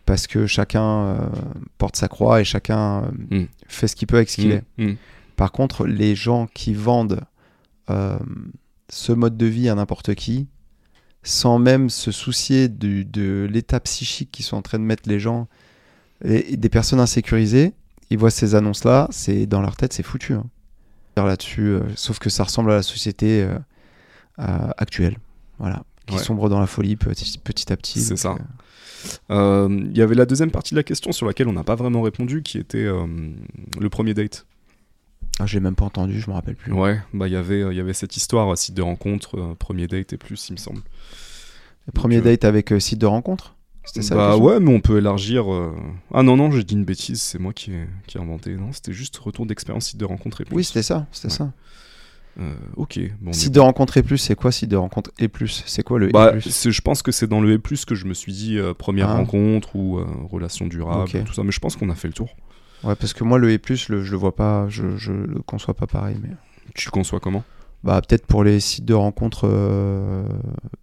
parce 0.05 0.25
que 0.25 0.47
chacun 0.47 0.81
euh, 1.05 1.17
porte 1.77 1.95
sa 1.95 2.07
croix 2.07 2.41
et 2.41 2.43
chacun 2.43 3.03
euh, 3.31 3.41
Mm. 3.41 3.45
fait 3.67 3.87
ce 3.87 3.95
qu'il 3.95 4.07
peut 4.07 4.15
avec 4.17 4.29
ce 4.29 4.37
qu'il 4.37 4.49
Mm, 4.49 4.51
est. 4.51 4.63
mm. 4.85 4.95
Par 5.39 5.51
contre, 5.53 5.87
les 5.87 6.15
gens 6.15 6.47
qui 6.53 6.73
vendent 6.73 7.21
euh, 7.89 8.19
ce 8.89 9.13
mode 9.13 9.37
de 9.37 9.45
vie 9.45 9.69
à 9.69 9.75
n'importe 9.75 10.13
qui, 10.15 10.47
sans 11.23 11.59
même 11.59 11.89
se 11.89 12.11
soucier 12.11 12.67
du- 12.67 13.05
de 13.05 13.47
l'état 13.49 13.79
psychique 13.79 14.31
qu'ils 14.31 14.43
sont 14.43 14.57
en 14.57 14.61
train 14.61 14.79
de 14.79 14.83
mettre 14.83 15.07
les 15.07 15.17
gens, 15.19 15.47
et, 16.25 16.53
et 16.53 16.57
des 16.57 16.67
personnes 16.69 16.99
insécurisées, 16.99 17.71
ils 18.09 18.17
voient 18.17 18.31
ces 18.31 18.53
annonces-là, 18.53 19.07
c'est 19.11 19.45
dans 19.45 19.61
leur 19.61 19.77
tête, 19.77 19.93
c'est 19.93 20.03
foutu. 20.03 20.33
hein. 20.33 20.43
Là-dessus, 21.15 21.61
euh, 21.67 21.81
sauf 21.95 22.19
que 22.19 22.29
ça 22.29 22.43
ressemble 22.43 22.71
à 22.71 22.75
la 22.75 22.83
société 22.83 23.43
euh, 23.43 23.57
actuelle, 24.77 25.17
voilà, 25.57 25.83
qui 26.05 26.15
Ouais. 26.15 26.23
sombre 26.23 26.49
dans 26.49 26.59
la 26.59 26.67
folie 26.67 26.95
petit, 26.97 27.37
petit 27.37 27.71
à 27.71 27.77
petit. 27.77 28.01
C'est 28.01 28.17
ça. 28.17 28.35
Il 29.29 29.97
y 29.97 30.01
avait 30.01 30.15
la 30.15 30.25
deuxième 30.25 30.51
partie 30.51 30.73
de 30.73 30.79
la 30.79 30.83
question 30.83 31.11
sur 31.13 31.25
laquelle 31.27 31.47
on 31.47 31.53
n'a 31.53 31.63
pas 31.63 31.75
vraiment 31.75 32.01
répondu, 32.01 32.41
qui 32.43 32.57
était 32.57 32.85
le 33.79 33.89
premier 33.89 34.13
date. 34.13 34.45
Ah, 35.39 35.45
j'ai 35.45 35.59
même 35.59 35.75
pas 35.75 35.85
entendu, 35.85 36.19
je 36.19 36.29
me 36.29 36.35
rappelle 36.35 36.55
plus. 36.55 36.71
Ouais, 36.73 36.99
bah 37.13 37.27
il 37.27 37.33
y 37.33 37.37
avait 37.37 37.61
euh, 37.61 37.73
il 37.73 37.77
y 37.77 37.79
avait 37.79 37.93
cette 37.93 38.15
histoire, 38.17 38.51
euh, 38.51 38.55
site 38.55 38.75
de 38.75 38.81
rencontre, 38.81 39.37
euh, 39.39 39.55
premier 39.57 39.87
date 39.87 40.13
et 40.13 40.17
plus, 40.17 40.49
il 40.49 40.53
me 40.53 40.57
semble. 40.57 40.81
Le 41.87 41.91
premier 41.93 42.17
Donc, 42.17 42.25
date 42.25 42.45
avec 42.45 42.73
site 42.79 42.99
de 42.99 43.05
rencontre? 43.05 43.55
C'était 43.85 44.01
ça 44.03 44.15
Bah 44.15 44.37
ouais, 44.37 44.59
mais 44.59 44.71
on 44.73 44.81
peut 44.81 44.97
élargir. 44.99 45.45
Ah 46.13 46.21
non 46.21 46.37
non, 46.37 46.51
j'ai 46.51 46.63
dit 46.63 46.75
une 46.75 46.85
bêtise, 46.85 47.21
c'est 47.21 47.39
moi 47.39 47.53
qui 47.53 47.71
ai, 47.71 47.87
qui 48.05 48.17
ai 48.17 48.21
inventé. 48.21 48.55
Non, 48.55 48.71
c'était 48.71 48.93
juste 48.93 49.17
retour 49.17 49.45
d'expérience 49.47 49.85
site 49.87 49.97
de 49.97 50.05
rencontre 50.05 50.41
et 50.41 50.45
plus. 50.45 50.55
Oui, 50.55 50.63
c'était 50.63 50.83
ça, 50.83 51.07
c'était 51.11 51.29
Ouais. 51.29 51.33
ça. 51.33 51.51
Euh, 52.39 52.53
ok. 52.77 52.99
Bon, 53.19 53.33
Site 53.33 53.53
de 53.53 53.59
rencontre 53.59 53.97
et 53.97 54.03
plus, 54.03 54.17
c'est 54.19 54.35
quoi 54.35 54.51
site 54.51 54.69
de 54.69 54.75
rencontre 54.75 55.11
et 55.19 55.27
plus? 55.27 55.63
C'est 55.65 55.81
quoi 55.83 55.97
le 55.99 56.09
Bah, 56.09 56.29
et 56.29 56.31
plus? 56.39 56.49
c'est- 56.51 56.71
je 56.71 56.81
pense 56.81 57.01
que 57.01 57.11
c'est 57.11 57.27
dans 57.27 57.41
le 57.41 57.51
et 57.53 57.57
plus 57.57 57.83
que 57.85 57.95
je 57.95 58.05
me 58.05 58.13
suis 58.13 58.31
dit 58.31 58.57
euh, 58.57 58.73
première 58.73 59.09
Ah. 59.09 59.15
rencontre 59.17 59.75
ou 59.75 59.97
euh, 59.97 60.05
relation 60.29 60.67
durable, 60.67 61.09
tout 61.25 61.33
ça. 61.33 61.43
Mais 61.43 61.51
je 61.51 61.59
pense 61.59 61.75
qu'on 61.75 61.89
a 61.89 61.95
fait 61.95 62.07
le 62.07 62.13
tour. 62.13 62.29
Ouais, 62.83 62.95
parce 62.95 63.13
que 63.13 63.23
moi 63.23 63.37
le 63.37 63.47
le, 63.49 64.03
je 64.03 64.11
le 64.11 64.17
vois 64.17 64.35
pas, 64.35 64.67
je, 64.69 64.95
je 64.97 65.11
le 65.11 65.41
conçois 65.41 65.73
pas 65.73 65.87
pareil. 65.87 66.17
Mais 66.21 66.29
Tu 66.75 66.87
le 66.87 66.91
conçois 66.91 67.19
comment? 67.19 67.43
Bah 67.83 68.01
peut-être 68.05 68.25
pour 68.25 68.43
les 68.43 68.59
sites 68.59 68.83
de 68.85 68.93
rencontre 68.93 69.47
euh, 69.49 70.23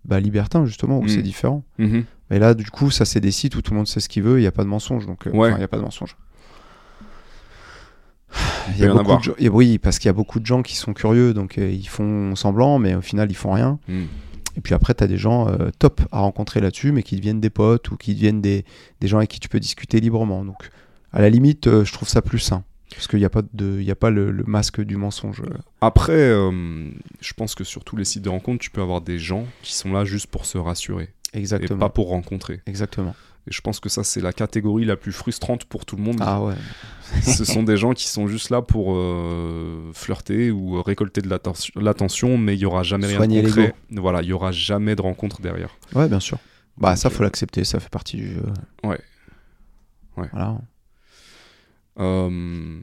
bah, 0.07 0.19
libertins 0.21 0.65
justement 0.65 0.99
où 0.99 1.05
Mm. 1.05 1.09
c'est 1.09 1.23
différent. 1.23 1.63
Mhm. 1.79 2.05
Mais 2.31 2.39
là, 2.39 2.55
du 2.55 2.71
coup, 2.71 2.91
ça 2.91 3.05
c'est 3.05 3.21
des 3.21 3.31
sites 3.31 3.55
où 3.57 3.63
tout 3.63 3.73
le 3.73 3.77
monde 3.79 3.87
sait 3.87 4.01
ce 4.01 4.09
qu'il 4.09 4.23
veut, 4.23 4.39
il 4.39 4.43
n'y 4.43 4.47
a 4.47 4.53
pas 4.53 4.65
de 4.65 4.69
mensonge, 4.69 5.07
donc 5.07 5.27
euh, 5.27 5.31
Ouais. 5.31 5.53
il 5.55 5.61
y 5.61 5.63
a 5.65 5.69
pas 5.69 5.77
de 5.77 5.83
mensonge. 5.83 6.17
Il 8.75 8.79
y 8.79 8.85
a 8.85 8.93
beaucoup 8.93 9.17
de 9.17 9.23
gens- 9.23 9.33
oui, 9.53 9.79
parce 9.79 9.99
qu'il 9.99 10.09
y 10.09 10.11
a 10.11 10.15
beaucoup 10.15 10.41
de 10.41 10.47
gens 10.47 10.63
qui 10.63 10.75
sont 10.77 10.93
curieux, 10.93 11.33
donc 11.33 11.59
euh, 11.59 11.71
ils 11.71 11.89
font 11.89 12.35
semblant, 12.35 12.79
mais 12.79 12.95
au 12.95 13.01
final 13.01 13.31
ils 13.31 13.35
font 13.37 13.53
rien. 13.53 13.79
Mm. 13.89 14.03
Et 14.57 14.61
puis 14.63 14.75
après, 14.75 14.95
tu 14.95 15.05
as 15.05 15.07
des 15.07 15.19
gens 15.19 15.49
euh, 15.49 15.69
top 15.79 16.01
à 16.13 16.21
rencontrer 16.21 16.61
là-dessus, 16.61 16.91
mais 16.91 17.03
qui 17.03 17.17
deviennent 17.17 17.41
des 17.41 17.51
potes 17.51 17.91
ou 17.91 17.97
qui 17.97 18.15
deviennent 18.15 18.41
des, 18.41 18.65
des 19.01 19.09
gens 19.09 19.19
avec 19.19 19.31
qui 19.31 19.39
tu 19.39 19.49
peux 19.51 19.61
discuter 19.61 20.01
librement. 20.01 20.45
Donc, 20.45 20.71
à 21.17 21.21
la 21.23 21.31
limite, 21.31 21.67
euh, 21.67 21.85
je 21.85 21.93
trouve 21.93 22.09
ça 22.09 22.23
plus 22.23 22.39
sain. 22.39 22.63
Parce 22.91 23.09
qu'il 23.09 23.19
n'y 23.19 23.25
a 23.25 23.31
pas, 23.31 23.43
de, 23.53 23.81
y 23.81 23.91
a 23.91 23.97
pas 23.97 24.11
le, 24.11 24.31
le 24.31 24.45
masque 24.45 24.81
du 24.81 24.97
mensonge. 24.97 25.43
Après, 25.81 26.13
euh, 26.13 26.89
je 27.21 27.33
pense 27.35 27.55
que 27.55 27.65
sur 27.65 27.85
tous 27.85 27.97
les 27.97 28.05
sites 28.05 28.23
de 28.23 28.29
rencontre, 28.29 28.59
tu 28.61 28.71
peux 28.71 28.81
avoir 28.81 29.01
des 29.01 29.19
gens 29.19 29.45
qui 29.63 29.75
sont 29.75 29.93
là 29.93 30.05
juste 30.05 30.29
pour 30.29 30.47
se 30.47 30.57
rassurer 30.57 31.09
et 31.35 31.39
Exactement. 31.39 31.79
pas 31.81 31.89
pour 31.89 32.09
rencontrer. 32.09 32.61
Exactement. 32.67 33.15
Et 33.49 33.53
je 33.53 33.61
pense 33.61 33.81
que 33.81 33.89
ça, 33.89 34.03
c'est 34.05 34.21
la 34.21 34.33
catégorie 34.33 34.85
la 34.85 34.97
plus 34.97 35.13
frustrante 35.13 35.65
pour 35.65 35.85
tout 35.85 35.97
le 35.97 36.03
monde. 36.03 36.17
Ah 36.21 36.43
ouais. 36.43 36.55
Ce 37.23 37.45
sont 37.45 37.63
des 37.63 37.77
gens 37.77 37.93
qui 37.93 38.09
sont 38.09 38.29
juste 38.29 38.51
là 38.51 38.63
pour 38.63 38.95
euh, 38.95 39.91
flirter 39.93 40.51
ou 40.51 40.81
récolter 40.83 41.21
de 41.23 41.29
l'atten- 41.29 41.71
l'attention, 41.77 42.39
mais 42.39 42.55
il 42.55 42.61
y 42.61 42.67
aura 42.67 42.83
jamais 42.83 43.13
Soigner 43.15 43.41
rien 43.41 43.49
de 43.49 43.55
concret. 43.55 43.75
Voilà, 43.91 44.23
il 44.23 44.29
y 44.29 44.33
aura 44.33 44.53
jamais 44.53 44.95
de 44.97 45.03
rencontre 45.03 45.41
derrière. 45.41 45.77
Ouais, 45.95 46.09
bien 46.09 46.21
sûr. 46.21 46.39
Bah, 46.79 46.91
Donc, 46.91 46.99
ça, 46.99 47.09
euh, 47.09 47.11
faut 47.11 47.23
l'accepter, 47.23 47.65
ça 47.65 47.79
fait 47.81 47.89
partie 47.91 48.17
du 48.17 48.35
jeu. 48.35 48.43
Ouais. 48.85 48.99
Ouais. 50.17 50.29
Voilà. 50.33 50.59
Euh, 51.99 52.81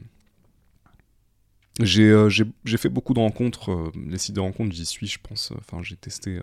J'ai 1.80 2.04
euh, 2.10 2.28
j'ai- 2.28 2.76
fait 2.76 2.88
beaucoup 2.88 3.14
de 3.14 3.18
rencontres. 3.18 3.72
euh, 3.72 3.90
les 4.08 4.18
sites 4.18 4.34
de 4.36 4.40
rencontres, 4.40 4.72
j'y 4.74 4.86
suis, 4.86 5.08
je 5.08 5.18
pense. 5.20 5.52
Enfin, 5.58 5.82
j'ai 5.82 5.96
testé 5.96 6.38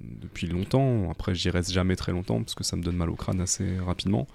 depuis 0.00 0.46
longtemps. 0.46 1.10
Après, 1.10 1.34
j'y 1.34 1.50
reste 1.50 1.70
jamais 1.72 1.94
très 1.96 2.12
longtemps 2.12 2.38
parce 2.42 2.54
que 2.54 2.64
ça 2.64 2.76
me 2.76 2.82
donne 2.82 2.96
mal 2.96 3.10
au 3.10 3.14
crâne 3.16 3.40
assez 3.40 3.78
rapidement. 3.78 4.26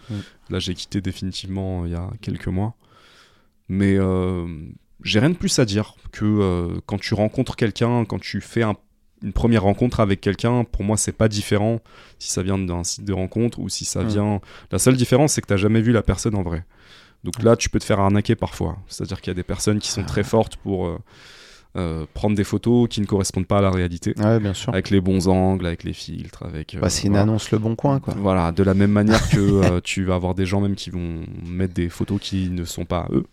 Là, 0.49 0.59
j'ai 0.59 0.75
quitté 0.75 1.01
définitivement 1.01 1.85
il 1.85 1.91
y 1.93 1.95
a 1.95 2.09
quelques 2.21 2.47
mois. 2.47 2.75
Mais 3.67 3.95
euh, 3.97 4.47
j'ai 5.03 5.19
rien 5.19 5.31
de 5.31 5.35
plus 5.35 5.57
à 5.59 5.65
dire 5.65 5.95
que 6.11 6.23
euh, 6.25 6.79
quand 6.85 6.99
tu 6.99 7.15
rencontres 7.15 7.55
quelqu'un, 7.55 8.05
quand 8.05 8.19
tu 8.19 8.39
fais 8.41 8.63
un 8.63 8.75
une 9.23 9.33
première 9.33 9.63
rencontre 9.63 9.99
avec 9.99 10.21
quelqu'un, 10.21 10.63
pour 10.63 10.83
moi, 10.83 10.95
c'est 10.95 11.11
pas 11.11 11.27
différent 11.27 11.79
si 12.19 12.29
ça 12.29 12.43
vient 12.43 12.59
d'un 12.59 12.83
site 12.83 13.03
de 13.03 13.13
rencontre 13.13 13.57
ou 13.57 13.67
si 13.67 13.83
ça 13.83 14.03
vient. 14.03 14.39
La 14.71 14.77
seule 14.77 14.95
différence, 14.95 15.33
c'est 15.33 15.41
que 15.41 15.47
t'as 15.47 15.57
jamais 15.57 15.81
vu 15.81 15.91
la 15.91 16.03
personne 16.03 16.35
en 16.35 16.43
vrai. 16.43 16.63
Donc 17.23 17.41
là, 17.43 17.55
tu 17.55 17.69
peux 17.69 17.79
te 17.79 17.83
faire 17.85 17.99
arnaquer 17.99 18.35
parfois. 18.35 18.77
C'est-à-dire 18.87 19.19
qu'il 19.21 19.31
y 19.31 19.35
a 19.35 19.35
des 19.35 19.43
personnes 19.43 19.79
qui 19.79 19.89
sont 19.89 20.03
très 20.03 20.23
fortes 20.23 20.55
pour 20.57 20.87
euh, 20.87 20.97
euh, 21.75 22.05
prendre 22.13 22.35
des 22.35 22.43
photos 22.43 22.87
qui 22.89 23.01
ne 23.01 23.05
correspondent 23.05 23.47
pas 23.47 23.57
à 23.57 23.61
la 23.61 23.69
réalité, 23.69 24.13
Ouais, 24.17 24.39
bien 24.39 24.53
sûr. 24.53 24.71
avec 24.73 24.89
les 24.89 25.01
bons 25.01 25.27
angles, 25.27 25.65
avec 25.65 25.83
les 25.83 25.93
filtres, 25.93 26.43
avec. 26.43 26.75
euh, 26.75 26.79
Bah, 26.79 26.89
c'est 26.89 27.03
une 27.07 27.09
voilà. 27.09 27.23
annonce 27.23 27.51
le 27.51 27.57
bon 27.59 27.75
coin, 27.75 27.99
quoi. 27.99 28.13
Voilà, 28.17 28.51
de 28.51 28.63
la 28.63 28.73
même 28.73 28.91
manière 28.91 29.29
que 29.29 29.37
euh, 29.39 29.79
tu 29.83 30.05
vas 30.05 30.15
avoir 30.15 30.35
des 30.35 30.45
gens 30.45 30.61
même 30.61 30.75
qui 30.75 30.89
vont 30.89 31.23
mettre 31.45 31.73
des 31.73 31.89
photos 31.89 32.19
qui 32.21 32.49
ne 32.49 32.63
sont 32.63 32.85
pas 32.85 33.07
eux. 33.11 33.25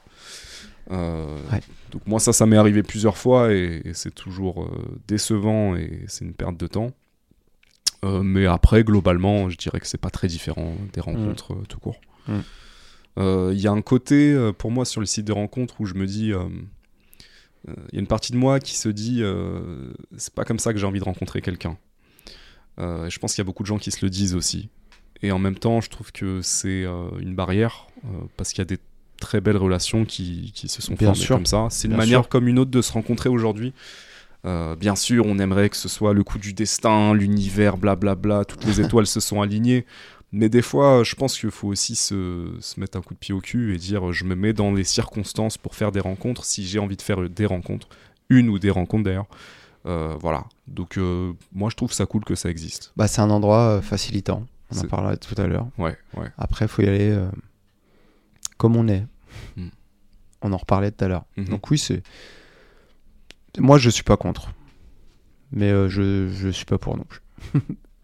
Euh, 0.90 1.38
Ouais. 1.52 1.60
Donc 1.92 2.02
moi 2.06 2.18
ça, 2.20 2.32
ça 2.32 2.44
m'est 2.46 2.56
arrivé 2.56 2.82
plusieurs 2.82 3.16
fois 3.16 3.52
et, 3.54 3.80
et 3.84 3.94
c'est 3.94 4.14
toujours 4.14 4.64
euh, 4.64 4.98
décevant 5.08 5.76
et 5.76 6.04
c'est 6.08 6.24
une 6.24 6.34
perte 6.34 6.56
de 6.56 6.66
temps. 6.66 6.90
Euh, 8.04 8.22
mais 8.22 8.44
après, 8.46 8.84
globalement, 8.84 9.48
je 9.48 9.56
dirais 9.56 9.80
que 9.80 9.86
c'est 9.86 9.96
pas 10.00 10.10
très 10.10 10.26
différent 10.28 10.74
des 10.92 11.00
rencontres 11.00 11.52
euh, 11.54 11.62
tout 11.68 11.78
court. 11.78 11.96
Mm. 12.28 12.40
Euh, 13.18 13.52
Il 13.54 13.60
y 13.60 13.66
a 13.66 13.72
un 13.72 13.82
côté 13.82 14.32
euh, 14.32 14.52
pour 14.52 14.70
moi 14.70 14.84
sur 14.84 15.00
le 15.00 15.06
site 15.06 15.26
de 15.26 15.32
rencontres 15.32 15.80
où 15.80 15.86
je 15.86 15.94
me 15.94 16.06
dis, 16.06 16.32
euh, 16.32 16.40
euh, 17.68 17.72
il 17.92 17.94
y 17.94 17.98
a 17.98 18.00
une 18.00 18.06
partie 18.06 18.32
de 18.32 18.36
moi 18.36 18.60
qui 18.60 18.76
se 18.76 18.88
dit, 18.88 19.18
euh, 19.22 19.92
c'est 20.16 20.34
pas 20.34 20.44
comme 20.44 20.58
ça 20.58 20.72
que 20.72 20.78
j'ai 20.78 20.86
envie 20.86 21.00
de 21.00 21.04
rencontrer 21.04 21.40
quelqu'un. 21.40 21.76
Euh, 22.80 23.08
je 23.08 23.18
pense 23.18 23.34
qu'il 23.34 23.40
y 23.40 23.44
a 23.44 23.46
beaucoup 23.46 23.62
de 23.62 23.68
gens 23.68 23.78
qui 23.78 23.90
se 23.90 24.04
le 24.04 24.10
disent 24.10 24.34
aussi. 24.34 24.68
Et 25.22 25.30
en 25.32 25.38
même 25.38 25.54
temps, 25.56 25.80
je 25.80 25.88
trouve 25.90 26.10
que 26.12 26.40
c'est 26.42 26.84
euh, 26.84 27.08
une 27.20 27.34
barrière 27.34 27.86
euh, 28.04 28.08
parce 28.36 28.50
qu'il 28.52 28.58
y 28.58 28.62
a 28.62 28.66
des 28.66 28.78
très 29.20 29.40
belles 29.40 29.56
relations 29.56 30.04
qui, 30.04 30.50
qui 30.54 30.68
se 30.68 30.82
sont 30.82 30.94
Bien 30.94 31.08
formées 31.08 31.22
sûr. 31.24 31.36
comme 31.36 31.46
ça. 31.46 31.68
C'est 31.70 31.86
une 31.86 31.92
Bien 31.92 31.98
manière 31.98 32.20
sûr. 32.22 32.28
comme 32.28 32.48
une 32.48 32.58
autre 32.58 32.70
de 32.72 32.82
se 32.82 32.92
rencontrer 32.92 33.28
aujourd'hui. 33.28 33.72
Euh, 34.44 34.76
bien 34.76 34.96
sûr, 34.96 35.24
on 35.24 35.38
aimerait 35.38 35.70
que 35.70 35.76
ce 35.76 35.88
soit 35.88 36.12
le 36.12 36.22
coup 36.24 36.38
du 36.38 36.52
destin, 36.52 37.14
l'univers, 37.14 37.78
blablabla, 37.78 38.44
toutes 38.44 38.64
les 38.66 38.80
étoiles 38.84 39.06
se 39.06 39.20
sont 39.20 39.40
alignées. 39.40 39.86
Mais 40.36 40.48
des 40.48 40.62
fois, 40.62 41.04
je 41.04 41.14
pense 41.14 41.38
qu'il 41.38 41.50
faut 41.52 41.68
aussi 41.68 41.94
se, 41.94 42.56
se 42.60 42.80
mettre 42.80 42.98
un 42.98 43.02
coup 43.02 43.14
de 43.14 43.18
pied 43.18 43.32
au 43.32 43.40
cul 43.40 43.72
et 43.74 43.78
dire 43.78 44.12
je 44.12 44.24
me 44.24 44.34
mets 44.34 44.52
dans 44.52 44.72
les 44.72 44.82
circonstances 44.82 45.56
pour 45.58 45.74
faire 45.76 45.92
des 45.92 46.00
rencontres. 46.00 46.44
Si 46.44 46.66
j'ai 46.66 46.80
envie 46.80 46.96
de 46.96 47.02
faire 47.02 47.28
des 47.30 47.46
rencontres, 47.46 47.88
une 48.30 48.48
ou 48.48 48.58
des 48.58 48.70
rencontres 48.70 49.04
d'ailleurs, 49.04 49.28
euh, 49.86 50.16
voilà. 50.20 50.44
Donc 50.66 50.98
euh, 50.98 51.32
moi, 51.52 51.70
je 51.70 51.76
trouve 51.76 51.92
ça 51.92 52.04
cool 52.06 52.24
que 52.24 52.34
ça 52.34 52.50
existe. 52.50 52.92
Bah, 52.96 53.06
c'est 53.06 53.20
un 53.20 53.30
endroit 53.30 53.76
euh, 53.76 53.80
facilitant. 53.80 54.44
On 54.72 54.78
en 54.78 54.84
parlera 54.88 55.16
tout 55.16 55.34
à 55.40 55.46
l'heure. 55.46 55.68
Ouais, 55.78 55.96
ouais. 56.16 56.26
Après, 56.36 56.64
il 56.64 56.68
faut 56.68 56.82
y 56.82 56.88
aller 56.88 57.10
euh, 57.10 57.28
comme 58.56 58.74
on 58.76 58.88
est. 58.88 59.04
Mm. 59.56 59.68
On 60.42 60.52
en 60.52 60.56
reparlait 60.56 60.90
tout 60.90 61.04
à 61.04 61.08
l'heure. 61.08 61.24
Mhm. 61.36 61.44
Donc 61.46 61.70
oui, 61.70 61.78
c'est... 61.78 62.02
Moi, 63.58 63.78
je 63.78 63.88
suis 63.88 64.02
pas 64.02 64.16
contre. 64.16 64.50
Mais 65.52 65.70
euh, 65.70 65.88
je, 65.88 66.28
je 66.28 66.48
suis 66.48 66.64
pas 66.64 66.78
pour 66.78 66.96
non 66.96 67.04
plus. 67.04 67.20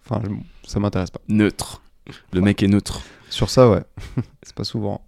enfin, 0.06 0.22
je- 0.24 0.68
ça 0.70 0.78
m'intéresse 0.78 1.10
pas. 1.10 1.20
Neutre. 1.28 1.82
Le 2.32 2.40
Ouais. 2.40 2.44
mec 2.46 2.62
est 2.62 2.68
neutre. 2.68 3.02
Sur 3.28 3.50
ça, 3.50 3.68
ouais. 3.70 3.82
c'est 4.42 4.54
pas 4.54 4.64
souvent. 4.64 5.00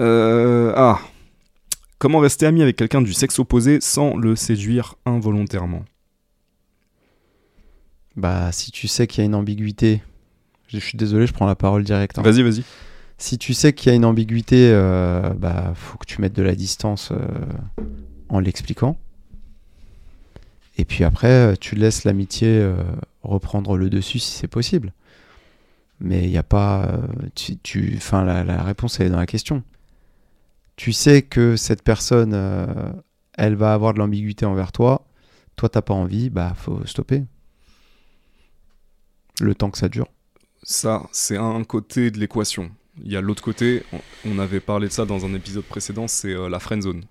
Euh, 0.00 0.72
ah. 0.76 0.98
Comment 1.98 2.18
rester 2.18 2.46
ami 2.46 2.62
avec 2.62 2.76
quelqu'un 2.76 3.00
du 3.02 3.12
sexe 3.12 3.38
opposé 3.38 3.80
sans 3.80 4.16
le 4.16 4.34
séduire 4.36 4.96
involontairement? 5.06 5.84
Bah, 8.16 8.52
si 8.52 8.70
tu 8.70 8.88
sais 8.88 9.06
qu'il 9.06 9.20
y 9.20 9.22
a 9.22 9.24
une 9.26 9.34
ambiguïté... 9.34 10.02
Je 10.68 10.78
suis 10.78 10.96
désolé, 10.96 11.26
je 11.26 11.32
prends 11.34 11.46
la 11.46 11.54
parole 11.54 11.84
direct. 11.84 12.18
hein. 12.18 12.22
Vas-y, 12.22 12.42
vas-y. 12.42 12.64
Si 13.18 13.36
tu 13.38 13.52
sais 13.54 13.72
qu'il 13.74 13.90
y 13.90 13.92
a 13.92 13.94
une 13.96 14.04
ambiguïté, 14.06 14.70
euh, 14.72 15.30
bah, 15.34 15.72
faut 15.76 15.98
que 15.98 16.06
tu 16.06 16.20
mettes 16.20 16.32
de 16.32 16.42
la 16.42 16.54
distance 16.54 17.10
euh, 17.12 17.18
en 18.30 18.40
l'expliquant. 18.40 18.98
Et 20.78 20.84
puis 20.86 21.04
après, 21.04 21.54
tu 21.58 21.74
laisses 21.76 22.04
l'amitié 22.04 22.48
euh, 22.48 22.74
reprendre 23.22 23.76
le 23.76 23.90
dessus 23.90 24.18
si 24.18 24.32
c'est 24.32 24.48
possible. 24.48 24.92
Mais 26.04 26.24
il 26.24 26.30
n'y 26.30 26.38
a 26.38 26.42
pas. 26.42 26.86
euh, 26.86 27.06
tu, 27.34 27.56
tu, 27.58 27.94
enfin, 27.96 28.24
la, 28.24 28.42
la 28.44 28.62
réponse 28.62 28.98
elle 28.98 29.06
est 29.06 29.10
dans 29.10 29.18
la 29.18 29.26
question. 29.26 29.62
Tu 30.76 30.92
sais 30.92 31.22
que 31.22 31.54
cette 31.56 31.82
personne, 31.82 32.32
euh, 32.34 32.66
elle 33.38 33.54
va 33.54 33.72
avoir 33.72 33.94
de 33.94 33.98
l'ambiguïté 34.00 34.44
envers 34.44 34.72
toi. 34.72 35.06
Toi, 35.56 35.68
t'as 35.68 35.82
pas 35.82 35.94
envie, 35.94 36.28
bah, 36.30 36.54
faut 36.56 36.84
stopper. 36.86 37.24
Le 39.40 39.54
temps 39.54 39.70
que 39.70 39.78
ça 39.78 39.88
dure. 39.88 40.06
Ça, 40.62 41.02
c'est 41.12 41.36
un 41.36 41.62
côté 41.64 42.10
de 42.10 42.18
l'équation. 42.18 42.70
Il 43.02 43.10
y 43.10 43.16
a 43.16 43.20
l'autre 43.20 43.42
côté, 43.42 43.84
on- 44.26 44.38
avait 44.38 44.60
parlé 44.60 44.88
de 44.88 44.92
ça 44.92 45.04
dans 45.04 45.24
un 45.24 45.34
épisode 45.34 45.64
précédent, 45.64 46.06
c'est 46.08 46.32
euh, 46.34 46.48
la 46.48 46.58
friend 46.58 46.82
zone. 46.82 47.04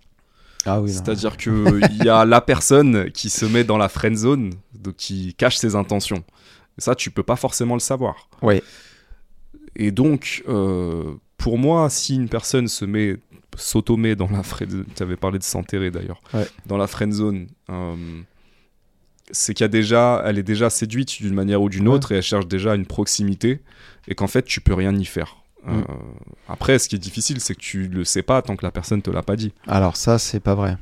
Ah 0.66 0.80
oui. 0.82 0.92
C'est-à-dire 0.94 1.38
qu'il 1.38 2.04
y 2.04 2.10
a 2.10 2.24
la 2.24 2.40
personne 2.40 3.10
qui 3.12 3.30
se 3.30 3.46
met 3.46 3.64
dans 3.64 3.78
la 3.78 3.90
friend 3.90 4.16
zone, 4.16 4.52
donc 4.76 4.96
qui 4.96 5.34
cache 5.34 5.58
ses 5.58 5.76
intentions. 5.76 6.24
Ça, 6.78 6.94
tu 6.96 7.10
peux 7.10 7.24
pas 7.24 7.36
forcément 7.36 7.74
le 7.74 7.80
savoir. 7.80 8.30
Ouais. 8.42 8.62
Et 9.76 9.92
donc, 9.92 10.44
euh, 10.48 11.14
pour 11.38 11.58
moi, 11.58 11.90
si 11.90 12.16
une 12.16 12.30
personne 12.30 12.68
se 12.68 12.86
met, 12.86 13.18
s'auto-met 13.56 14.16
dans 14.16 14.30
la 14.30 14.44
friend 14.44 14.86
tu 14.96 15.04
avais 15.04 15.16
parlé 15.18 15.40
de 15.40 15.44
s'enterrer 15.44 15.92
d'ailleurs, 15.92 16.22
Ouais. 16.34 16.48
dans 16.66 16.78
la 16.78 16.88
friend 16.88 17.14
zone, 17.14 17.48
euh, 17.70 17.96
c'est 19.32 19.54
qu'il 19.54 19.64
y 19.64 19.66
a 19.66 19.70
déjà, 19.70 20.22
elle 20.26 20.38
est 20.38 20.44
déjà 20.44 20.70
séduite 20.70 21.22
d'une 21.22 21.34
manière 21.34 21.62
ou 21.62 21.70
d'une 21.70 21.88
Ouais. 21.88 21.96
autre 21.96 22.12
et 22.12 22.16
elle 22.18 22.24
cherche 22.24 22.48
déjà 22.48 22.76
une 22.76 22.86
proximité 22.86 23.62
et 24.08 24.16
qu'en 24.16 24.28
fait, 24.28 24.44
tu 24.44 24.60
peux 24.62 24.74
rien 24.74 24.94
y 24.96 25.06
faire. 25.06 25.38
Mm. 25.64 25.70
Euh, 25.72 25.84
après, 26.50 26.80
ce 26.80 26.90
qui 26.90 26.96
est 26.96 27.00
difficile, 27.00 27.40
c'est 27.40 27.56
que 27.56 27.60
tu 27.62 27.88
le 27.88 28.04
sais 28.04 28.24
pas 28.24 28.42
tant 28.42 28.56
que 28.56 28.66
la 28.66 28.72
personne 28.72 29.02
te 29.02 29.10
l'a 29.12 29.22
pas 29.24 29.36
dit. 29.36 29.54
Alors 29.68 29.96
ça, 29.96 30.18
c'est 30.20 30.40
pas 30.40 30.56
vrai. 30.56 30.78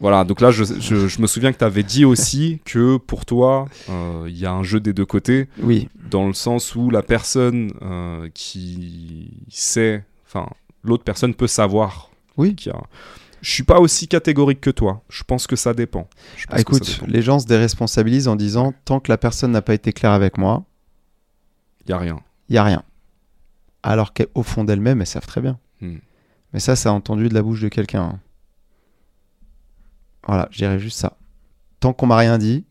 Voilà, 0.00 0.22
donc 0.24 0.40
là, 0.40 0.50
je, 0.52 0.62
je- 0.64 1.08
je 1.08 1.20
me 1.20 1.26
souviens 1.26 1.52
que 1.52 1.58
tu 1.58 1.64
avais 1.64 1.82
dit 1.82 2.04
aussi 2.04 2.60
que 2.64 2.98
pour 2.98 3.26
toi, 3.26 3.66
euh, 3.88 4.26
il 4.28 4.38
y 4.38 4.46
a 4.46 4.52
un 4.52 4.62
jeu 4.62 4.78
des 4.78 4.92
deux 4.92 5.06
côtés, 5.06 5.48
Oui, 5.60 5.88
dans 6.10 6.26
le 6.28 6.34
sens 6.34 6.76
où 6.76 6.88
la 6.90 7.02
personne 7.02 7.72
euh, 7.82 8.28
qui 8.32 9.32
sait, 9.48 10.04
enfin, 10.26 10.48
l'autre 10.84 11.02
personne 11.04 11.34
peut 11.34 11.48
savoir. 11.48 12.10
Oui. 12.36 12.54
qu'il 12.54 12.70
y 12.72 12.74
a- 12.74 12.80
Je 13.42 13.50
suis 13.50 13.64
pas 13.64 13.80
aussi 13.80 14.06
catégorique 14.06 14.60
que 14.60 14.70
toi. 14.70 15.02
Je 15.08 15.24
pense 15.24 15.46
que 15.48 15.56
ça 15.56 15.74
dépend. 15.74 16.08
Je 16.36 16.46
pense 16.46 16.60
Ah, 16.60 16.62
que 16.64 16.72
ça 16.72 16.76
écoute, 16.78 17.00
dépend. 17.00 17.12
les 17.12 17.22
gens 17.22 17.38
se 17.40 17.46
déresponsabilisent 17.46 18.28
en 18.28 18.36
disant 18.36 18.72
tant 18.84 19.00
que 19.00 19.10
la 19.10 19.18
personne 19.18 19.50
n'a 19.52 19.62
pas 19.62 19.74
été 19.74 19.92
claire 19.92 20.12
avec 20.12 20.38
moi, 20.38 20.64
Il 21.86 21.90
y 21.90 21.92
a 21.92 21.98
rien. 21.98 22.20
il 22.48 22.54
y 22.54 22.58
a 22.58 22.62
rien. 22.64 22.82
Alors 23.82 24.12
qu'au 24.12 24.42
fond 24.44 24.62
d'elles-mêmes, 24.64 25.00
elles 25.00 25.06
savent 25.08 25.26
très 25.26 25.40
bien. 25.40 25.58
Hmm. 25.80 25.96
Mais 26.52 26.60
ça, 26.60 26.76
ça 26.76 26.90
a 26.90 26.92
entendu 26.92 27.28
de 27.28 27.34
la 27.34 27.42
bouche 27.42 27.60
de 27.60 27.68
quelqu'un. 27.68 28.18
Voilà, 30.28 30.46
je 30.52 30.58
dirais 30.58 30.78
juste 30.78 30.98
ça. 30.98 31.16
Tant 31.80 31.92
qu'on 31.92 32.06
m'a 32.06 32.16
rien 32.16 32.38
dit, 32.38 32.64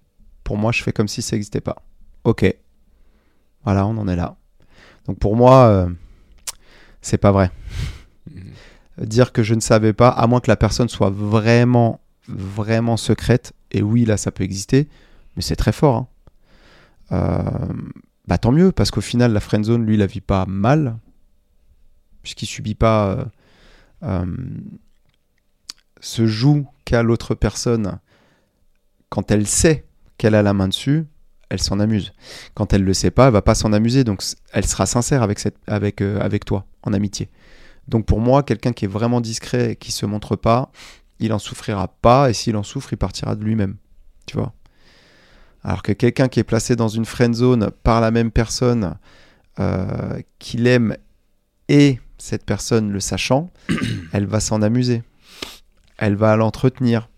pour 0.44 0.58
moi, 0.58 0.72
je 0.72 0.84
fais 0.84 0.94
comme 0.94 1.08
si 1.08 1.22
ça 1.22 1.36
n'existait 1.36 1.60
pas. 1.60 1.78
Ok. 2.24 2.46
Voilà, 3.64 3.86
on 3.86 3.98
en 3.98 4.08
est 4.08 4.16
là. 4.16 4.38
Donc 5.08 5.20
pour 5.20 5.36
moi, 5.36 5.66
euh, 5.68 5.90
c'est 7.02 7.18
pas 7.18 7.32
vrai. 7.32 7.52
Mhm. 8.32 9.06
dire 9.06 9.32
que 9.32 9.44
je 9.44 9.54
ne 9.56 9.60
savais 9.60 9.94
pas, 9.94 10.10
à 10.10 10.28
moins 10.28 10.40
que 10.40 10.50
la 10.50 10.56
personne 10.58 10.88
soit 10.90 11.10
vraiment, 11.10 12.00
vraiment 12.28 12.98
secrète. 12.98 13.54
Et 13.72 13.82
oui, 13.82 14.06
là, 14.06 14.18
ça 14.18 14.32
peut 14.32 14.44
exister, 14.44 14.88
mais 15.36 15.42
c'est 15.42 15.56
très 15.56 15.72
fort. 15.72 15.96
hein. 15.96 16.08
Euh, 17.12 17.74
bah 18.28 18.38
tant 18.38 18.52
mieux, 18.52 18.72
parce 18.72 18.92
qu'au 18.92 19.02
final, 19.02 19.32
la 19.34 19.40
friendzone, 19.40 19.86
lui, 19.86 19.96
il 19.96 20.00
la 20.00 20.06
vit 20.08 20.22
pas 20.22 20.46
mal, 20.46 20.98
puisqu'il 22.22 22.46
subit 22.48 22.76
pas 22.76 23.30
euh, 24.04 24.26
ce 26.08 26.26
joug 26.26 26.66
qu'a 26.86 27.04
l'autre 27.04 27.36
personne 27.36 28.00
quand 29.10 29.30
elle 29.30 29.46
sait 29.46 29.86
qu'elle 30.18 30.36
a 30.36 30.42
la 30.42 30.54
main 30.54 30.70
dessus. 30.70 31.06
Elle 31.50 31.62
s'en 31.62 31.80
amuse. 31.80 32.14
Quand 32.56 32.74
elle 32.74 32.84
le 32.84 32.94
sait 32.94 33.12
pas, 33.12 33.28
elle 33.28 33.34
va 33.34 33.42
pas 33.42 33.56
s'en 33.56 33.72
amuser. 33.72 34.04
Donc, 34.04 34.22
elle 34.52 34.66
sera 34.66 34.86
sincère 34.86 35.24
euh, 35.24 36.20
avec 36.20 36.46
toi, 36.46 36.66
en 36.84 36.94
amitié. 36.94 37.30
Donc 37.88 38.06
pour 38.06 38.20
moi, 38.20 38.44
quelqu'un 38.44 38.74
qui 38.74 38.86
est 38.86 38.90
vraiment 38.90 39.22
discret 39.22 39.72
et 39.72 39.76
qui 39.76 39.92
se 39.92 40.06
montre 40.06 40.36
pas, 40.36 40.72
il 41.20 41.32
en 41.32 41.40
souffrira 41.40 41.88
pas 41.88 42.30
et 42.30 42.34
s'il 42.34 42.58
en 42.58 42.64
souffre, 42.64 42.92
il 42.92 42.98
partira 42.98 43.36
de 43.36 43.44
lui-même. 43.44 43.76
Tu 44.26 44.36
vois? 44.36 44.54
Alors 45.64 45.84
que 45.84 45.94
quelqu'un 45.94 46.28
qui 46.28 46.40
est 46.40 46.46
placé 46.46 46.76
dans 46.76 46.90
une 46.90 47.06
friend 47.06 47.34
zone 47.34 47.72
par 47.84 48.02
la 48.02 48.12
même 48.12 48.32
personne 48.32 48.98
euh, 49.60 50.22
qu'il 50.40 50.68
aime 50.68 50.98
et 51.70 52.00
cette 52.18 52.46
personne 52.46 52.92
le 52.92 53.00
sachant, 53.00 53.50
elle 54.14 54.26
va 54.26 54.40
s'en 54.42 54.62
amuser. 54.62 55.04
Elle 55.98 56.16
va 56.16 56.36
l'entretenir. 56.36 57.10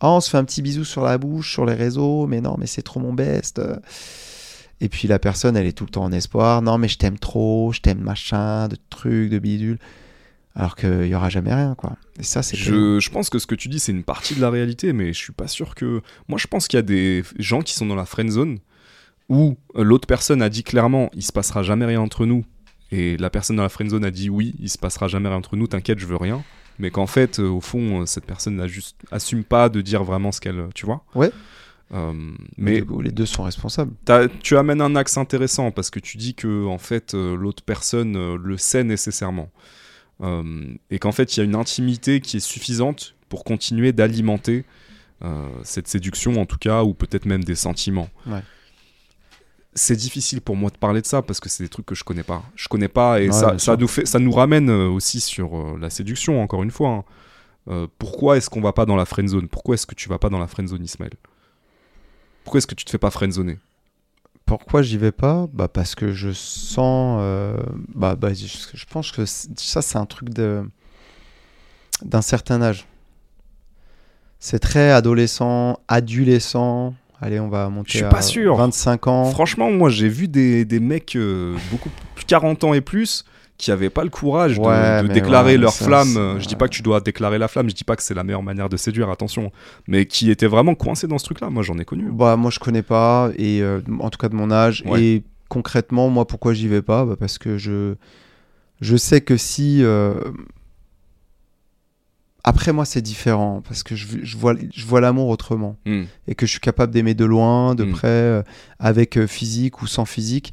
Ah, 0.00 0.10
on 0.10 0.20
se 0.20 0.30
fait 0.30 0.38
un 0.38 0.44
petit 0.44 0.62
bisou 0.62 0.84
sur 0.84 1.04
la 1.04 1.18
bouche, 1.18 1.52
sur 1.52 1.64
les 1.64 1.74
réseaux, 1.74 2.26
mais 2.26 2.40
non, 2.40 2.56
mais 2.58 2.66
c'est 2.66 2.82
trop 2.82 3.00
mon 3.00 3.12
best. 3.12 3.60
Et 4.80 4.88
puis 4.88 5.06
la 5.06 5.18
personne, 5.18 5.56
elle 5.56 5.66
est 5.66 5.72
tout 5.72 5.84
le 5.84 5.90
temps 5.90 6.04
en 6.04 6.12
espoir. 6.12 6.60
Non, 6.60 6.76
mais 6.76 6.88
je 6.88 6.98
t'aime 6.98 7.18
trop, 7.18 7.72
je 7.72 7.80
t'aime 7.80 8.00
machin, 8.00 8.68
de 8.68 8.76
trucs, 8.90 9.30
de 9.30 9.38
bidules. 9.38 9.78
Alors 10.54 10.76
qu'il 10.76 11.02
n'y 11.02 11.14
aura 11.14 11.30
jamais 11.30 11.54
rien, 11.54 11.74
quoi. 11.76 11.96
Et 12.18 12.24
ça, 12.24 12.42
c'est. 12.42 12.56
Je, 12.56 12.98
je 12.98 13.10
pense 13.10 13.30
que 13.30 13.38
ce 13.38 13.46
que 13.46 13.54
tu 13.54 13.68
dis, 13.68 13.78
c'est 13.78 13.92
une 13.92 14.02
partie 14.02 14.34
de 14.34 14.40
la 14.40 14.50
réalité, 14.50 14.92
mais 14.92 15.12
je 15.12 15.18
suis 15.18 15.32
pas 15.32 15.46
sûr 15.46 15.74
que. 15.74 16.02
Moi, 16.28 16.38
je 16.38 16.46
pense 16.46 16.68
qu'il 16.68 16.76
y 16.76 16.80
a 16.80 16.82
des 16.82 17.22
gens 17.38 17.62
qui 17.62 17.74
sont 17.74 17.86
dans 17.86 17.94
la 17.94 18.04
friend 18.04 18.30
zone 18.30 18.58
où 19.28 19.56
l'autre 19.74 20.06
personne 20.06 20.42
a 20.42 20.48
dit 20.48 20.62
clairement 20.62 21.10
il 21.14 21.22
se 21.22 21.32
passera 21.32 21.62
jamais 21.62 21.86
rien 21.86 22.00
entre 22.00 22.26
nous, 22.26 22.44
et 22.90 23.16
la 23.16 23.30
personne 23.30 23.56
dans 23.56 23.62
la 23.62 23.70
friend 23.70 23.90
zone 23.90 24.04
a 24.04 24.10
dit 24.10 24.28
oui, 24.28 24.54
il 24.58 24.68
se 24.68 24.78
passera 24.78 25.08
jamais 25.08 25.28
rien 25.28 25.38
entre 25.38 25.56
nous, 25.56 25.66
t'inquiète, 25.66 25.98
je 25.98 26.06
veux 26.06 26.16
rien. 26.16 26.44
Mais 26.82 26.90
qu'en 26.90 27.06
fait, 27.06 27.38
euh, 27.38 27.48
au 27.48 27.60
fond, 27.60 28.02
euh, 28.02 28.06
cette 28.06 28.26
personne 28.26 28.56
n'a 28.56 28.66
juste 28.66 28.96
assume 29.12 29.44
pas 29.44 29.68
de 29.68 29.80
dire 29.80 30.02
vraiment 30.02 30.32
ce 30.32 30.40
qu'elle. 30.40 30.66
Tu 30.74 30.84
vois 30.84 31.04
Ouais. 31.14 31.30
Euh, 31.94 32.12
mais 32.56 32.80
coup, 32.82 33.00
les 33.00 33.12
deux 33.12 33.26
sont 33.26 33.44
responsables. 33.44 33.92
tu 34.42 34.56
amènes 34.56 34.80
un 34.80 34.96
axe 34.96 35.16
intéressant 35.16 35.70
parce 35.70 35.90
que 35.90 36.00
tu 36.00 36.16
dis 36.16 36.34
que 36.34 36.66
en 36.66 36.78
fait 36.78 37.14
euh, 37.14 37.36
l'autre 37.36 37.62
personne 37.62 38.16
euh, 38.16 38.36
le 38.42 38.56
sait 38.58 38.82
nécessairement 38.84 39.50
Euh, 40.22 40.74
et 40.90 40.98
qu'en 40.98 41.12
fait 41.12 41.36
il 41.36 41.40
y 41.40 41.42
a 41.42 41.44
une 41.44 41.54
intimité 41.56 42.20
qui 42.20 42.36
est 42.38 42.46
suffisante 42.54 43.14
pour 43.28 43.44
continuer 43.44 43.92
d'alimenter 43.92 44.64
euh, 45.24 45.48
cette 45.64 45.88
séduction 45.88 46.40
en 46.40 46.46
tout 46.46 46.58
cas 46.58 46.82
ou 46.84 46.94
peut-être 46.94 47.26
même 47.26 47.44
des 47.44 47.56
sentiments. 47.56 48.08
Ouais. 48.26 48.42
C'est 49.74 49.96
difficile 49.96 50.40
pour 50.42 50.54
moi 50.56 50.70
de 50.70 50.76
parler 50.76 51.00
de 51.00 51.06
ça 51.06 51.22
parce 51.22 51.40
que 51.40 51.48
c'est 51.48 51.62
des 51.64 51.68
trucs 51.70 51.86
que 51.86 51.94
je 51.94 52.04
connais 52.04 52.22
pas. 52.22 52.42
Je 52.56 52.68
connais 52.68 52.88
pas 52.88 53.20
et 53.22 53.30
Ouais, 53.30 53.58
ça, 53.58 53.76
nous 53.76 53.88
fait, 53.88 54.04
ça 54.06 54.18
nous 54.18 54.32
ramène 54.32 54.68
euh, 54.68 54.88
aussi 54.88 55.18
sur 55.20 55.56
euh, 55.56 55.78
la 55.80 55.88
séduction 55.88 56.42
encore 56.42 56.62
une 56.62 56.70
fois. 56.70 56.88
hein. 56.90 57.04
Euh, 57.68 57.86
pourquoi 57.98 58.36
est-ce 58.36 58.50
qu'on 58.50 58.60
va 58.60 58.72
pas 58.72 58.84
dans 58.86 58.96
la 58.96 59.04
friend 59.06 59.28
zone? 59.28 59.48
Pourquoi 59.48 59.74
est-ce 59.76 59.86
que 59.86 59.94
tu 59.94 60.08
vas 60.08 60.18
pas 60.18 60.28
dans 60.28 60.38
la 60.38 60.46
friend 60.48 60.68
zone, 60.68 60.84
Ismaël? 60.84 61.12
Pourquoi 62.44 62.58
est-ce 62.58 62.66
que 62.66 62.74
tu 62.74 62.84
te 62.84 62.90
fais 62.90 62.98
pas 62.98 63.10
friendzoner? 63.10 63.58
Pourquoi 64.44 64.82
j'y 64.82 64.98
vais 64.98 65.12
pas? 65.12 65.46
Bah 65.52 65.68
Parce 65.68 65.94
que 65.94 66.12
je 66.12 66.32
sens. 66.32 67.18
euh, 67.22 67.56
bah, 67.94 68.16
bah, 68.16 68.34
je, 68.34 68.46
je 68.74 68.84
pense 68.86 69.12
que 69.12 69.24
ça, 69.24 69.80
c'est 69.80 69.96
un 69.96 70.06
truc 70.06 70.30
de 70.30 70.64
d'un 72.04 72.20
certain 72.20 72.60
âge. 72.60 72.86
C'est 74.40 74.58
très 74.58 74.90
adolescent, 74.90 75.78
adolescent. 75.86 76.94
Allez, 77.22 77.38
on 77.40 77.48
va 77.48 77.68
monter 77.68 77.90
Je 77.92 77.96
suis 77.98 78.04
à 78.04 78.08
pas 78.08 78.20
sûr. 78.20 78.56
25 78.56 79.06
ans. 79.06 79.24
Franchement, 79.30 79.70
moi 79.70 79.88
j'ai 79.90 80.08
vu 80.08 80.26
des, 80.28 80.64
des 80.64 80.80
mecs 80.80 81.14
euh, 81.16 81.56
beaucoup 81.70 81.88
plus 82.16 82.24
40 82.24 82.64
ans 82.64 82.74
et 82.74 82.80
plus 82.80 83.24
qui 83.58 83.70
avaient 83.70 83.90
pas 83.90 84.02
le 84.02 84.10
courage 84.10 84.56
de- 84.58 84.60
Ouais, 84.66 85.02
de, 85.02 85.06
mais 85.06 85.14
déclarer 85.14 85.52
ouais, 85.52 85.56
leur 85.58 85.72
ça, 85.72 85.84
flamme. 85.84 86.38
Je 86.40 86.46
dis 86.48 86.56
pas 86.56 86.66
que 86.66 86.74
tu 86.74 86.82
dois 86.82 87.00
déclarer 87.00 87.38
la 87.38 87.46
flamme, 87.46 87.70
je 87.70 87.74
dis 87.76 87.84
pas 87.84 87.94
que 87.94 88.02
c'est 88.02 88.14
la 88.14 88.24
meilleure 88.24 88.42
manière 88.42 88.68
de 88.68 88.76
séduire, 88.76 89.08
attention. 89.08 89.52
Mais 89.86 90.06
qui 90.06 90.32
étaient 90.32 90.48
vraiment 90.48 90.74
coincés 90.74 91.06
dans 91.06 91.18
ce 91.18 91.24
truc-là. 91.26 91.48
Moi 91.48 91.62
j'en 91.62 91.78
ai 91.78 91.84
connu. 91.84 92.06
Bah, 92.10 92.34
moi, 92.36 92.50
je 92.50 92.58
connais 92.58 92.82
pas, 92.82 93.30
et 93.36 93.62
euh, 93.62 93.80
en 94.00 94.10
tout 94.10 94.18
cas 94.18 94.28
de 94.28 94.34
mon 94.34 94.50
âge. 94.50 94.82
Ouais. 94.84 95.00
Et 95.00 95.22
concrètement, 95.48 96.08
moi, 96.08 96.26
pourquoi 96.26 96.54
j'y 96.54 96.66
vais 96.66 96.82
pas? 96.82 97.04
Bah, 97.04 97.14
Parce 97.20 97.38
que 97.38 97.56
je, 97.56 97.94
je 98.80 98.96
sais 98.96 99.20
que 99.20 99.36
si. 99.36 99.84
euh, 99.84 100.14
Après, 102.44 102.72
moi, 102.72 102.84
c'est 102.84 103.02
différent, 103.02 103.62
parce 103.62 103.82
que 103.84 103.94
je, 103.94 104.18
je 104.22 104.36
vois, 104.36 104.54
je 104.74 104.84
vois 104.84 105.00
l'amour 105.00 105.28
autrement. 105.28 105.78
Hmm. 105.86 106.04
Et 106.26 106.34
que 106.34 106.44
je 106.44 106.50
suis 106.50 106.60
capable 106.60 106.92
d'aimer 106.92 107.14
de 107.14 107.24
loin, 107.24 107.74
de 107.76 107.84
Mm. 107.84 107.92
près, 107.92 108.08
euh, 108.08 108.42
avec 108.80 109.16
euh, 109.16 109.26
physique 109.28 109.80
ou 109.80 109.86
sans 109.86 110.04
physique. 110.04 110.52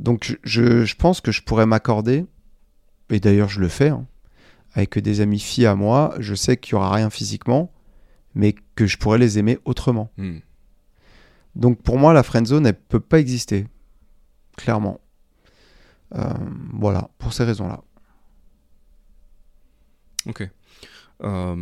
Donc, 0.00 0.38
je, 0.42 0.94
pense 0.96 1.20
que 1.20 1.30
je 1.30 1.42
pourrais 1.42 1.66
m'accorder, 1.66 2.26
et 3.10 3.20
d'ailleurs, 3.20 3.48
je 3.48 3.60
le 3.60 3.68
fais, 3.68 3.88
hein, 3.90 4.06
avec 4.74 4.98
des 4.98 5.20
amis 5.20 5.38
filles 5.38 5.66
à 5.66 5.74
moi. 5.76 6.14
Je 6.18 6.34
sais 6.34 6.56
qu'il 6.56 6.72
y 6.72 6.74
aura 6.74 6.92
rien 6.92 7.08
physiquement, 7.10 7.72
mais 8.34 8.54
que 8.74 8.86
je 8.86 8.96
pourrais 8.98 9.18
les 9.18 9.38
aimer 9.38 9.58
autrement. 9.64 10.10
Hmm. 10.16 10.38
Donc 11.54 11.82
pour 11.82 11.98
moi, 11.98 12.12
la 12.12 12.22
friendzone, 12.22 12.66
elle 12.66 12.78
peut 12.78 13.00
pas 13.00 13.18
exister. 13.18 13.66
Clairement. 14.56 15.00
Euh, 16.14 16.32
voilà, 16.74 17.10
pour 17.18 17.32
ces 17.32 17.44
raisons-là. 17.44 17.80
Ok. 20.26 20.48
Euh, 21.22 21.56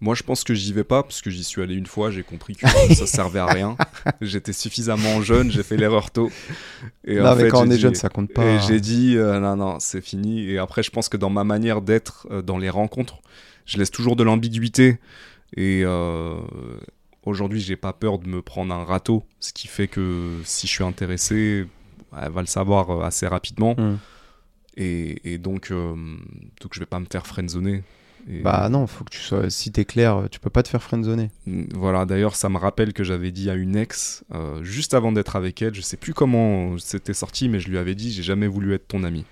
Moi, 0.00 0.14
je 0.14 0.22
pense 0.22 0.44
que 0.44 0.52
j'y 0.52 0.72
vais 0.74 0.84
pas 0.84 1.02
parce 1.02 1.22
que 1.22 1.30
j'y 1.30 1.44
suis 1.44 1.62
allé 1.62 1.74
une 1.74 1.86
fois. 1.86 2.10
J'ai 2.10 2.22
compris 2.24 2.56
que 2.56 2.68
ça 2.94 3.06
servait 3.06 3.38
à 3.38 3.46
rien. 3.46 3.76
J'étais 4.20 4.52
suffisamment 4.52 5.22
jeune. 5.22 5.50
J'ai 5.50 5.62
fait 5.62 5.78
l'erreur 5.78 6.10
tôt. 6.10 6.30
Et 7.04 7.16
non, 7.16 7.26
en 7.28 7.36
mais 7.36 7.44
fait, 7.44 7.48
quand 7.48 7.62
on 7.66 7.70
est 7.70 7.76
dit- 7.76 7.80
jeune, 7.80 7.94
ça 7.94 8.10
compte 8.10 8.30
pas. 8.32 8.44
Et 8.44 8.60
j'ai 8.60 8.80
dit, 8.80 9.16
euh, 9.16 9.40
non, 9.40 9.56
non, 9.56 9.78
c'est 9.80 10.02
fini. 10.02 10.42
Et 10.50 10.58
après, 10.58 10.82
je 10.82 10.90
pense 10.90 11.08
que 11.08 11.16
dans 11.16 11.30
ma 11.30 11.44
manière 11.44 11.80
d'être 11.80 12.26
euh, 12.30 12.42
dans 12.42 12.58
les 12.58 12.68
rencontres, 12.68 13.20
je 13.64 13.78
laisse 13.78 13.90
toujours 13.90 14.14
de 14.16 14.24
l'ambiguïté. 14.24 14.98
Et 15.56 15.82
euh, 15.84 16.38
aujourd'hui, 17.22 17.60
j'ai 17.60 17.76
pas 17.76 17.94
peur 17.94 18.18
de 18.18 18.26
me 18.28 18.42
prendre 18.42 18.74
un 18.74 18.84
râteau. 18.84 19.24
Ce 19.40 19.54
qui 19.54 19.68
fait 19.68 19.88
que 19.88 20.38
si 20.44 20.66
je 20.66 20.72
suis 20.72 20.84
intéressé, 20.84 21.66
elle 22.20 22.30
va 22.32 22.40
le 22.42 22.46
savoir 22.46 23.02
assez 23.04 23.26
rapidement. 23.26 23.74
Hmm. 23.78 23.96
Et, 24.76 25.32
et 25.34 25.38
donc, 25.38 25.70
euh, 25.70 25.94
donc, 26.60 26.72
je 26.74 26.80
vais 26.80 26.86
pas 26.86 26.98
me 27.00 27.06
faire 27.10 27.26
friendzoner. 27.26 27.82
Et, 28.28 28.40
Bah 28.40 28.68
non, 28.70 28.86
faut 28.86 29.04
que 29.04 29.10
tu 29.10 29.18
sois. 29.20 29.50
Si 29.50 29.70
t'es 29.70 29.84
clair, 29.84 30.24
tu 30.30 30.40
peux 30.40 30.50
pas 30.50 30.62
te 30.62 30.68
faire 30.68 30.82
friendzoner. 30.82 31.30
Mm, 31.46 31.64
Voilà, 31.74 32.06
d'ailleurs, 32.06 32.34
ça 32.36 32.48
me 32.48 32.56
rappelle 32.58 32.92
que 32.92 33.04
j'avais 33.04 33.30
dit 33.30 33.50
à 33.50 33.54
une 33.54 33.76
ex, 33.76 34.24
euh, 34.34 34.62
juste 34.64 34.94
avant 34.94 35.12
d'être 35.12 35.36
avec 35.36 35.60
elle, 35.62 35.74
je 35.74 35.80
sais 35.82 35.96
plus 35.98 36.14
comment 36.14 36.76
c'était 36.78 37.14
sorti, 37.14 37.48
mais 37.48 37.60
je 37.60 37.68
lui 37.68 37.78
avais 37.78 37.94
dit, 37.94 38.12
j'ai 38.12 38.22
jamais 38.22 38.46
voulu 38.46 38.72
être 38.74 38.88
ton 38.88 39.04
ami. 39.04 39.24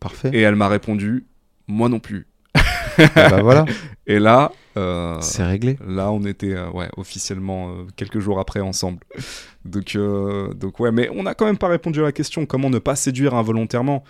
Parfait. 0.00 0.30
Et 0.32 0.40
elle 0.40 0.56
m'a 0.56 0.68
répondu, 0.68 1.26
moi 1.68 1.88
non 1.88 2.00
plus. 2.00 2.26
Et 2.98 3.06
bah 3.14 3.42
voilà, 3.42 3.64
Et 4.06 4.18
là, 4.18 4.52
euh, 4.76 5.18
c'est 5.20 5.44
réglé. 5.44 5.78
là, 5.86 6.10
on 6.10 6.24
était 6.24 6.54
euh, 6.54 6.70
ouais, 6.70 6.88
officiellement 6.96 7.86
quelques 7.96 8.18
jours 8.18 8.40
après 8.40 8.60
ensemble. 8.60 9.00
Donc, 9.64 9.96
donc 10.56 10.80
ouais, 10.80 10.90
mais 10.90 11.08
on 11.14 11.22
n'a 11.22 11.34
quand 11.34 11.44
même 11.44 11.58
pas 11.58 11.68
répondu 11.68 12.00
à 12.00 12.04
la 12.04 12.12
question 12.12 12.46
comment 12.46 12.70
ne 12.70 12.78
pas 12.78 12.96
séduire 12.96 13.34
involontairement? 13.34 14.04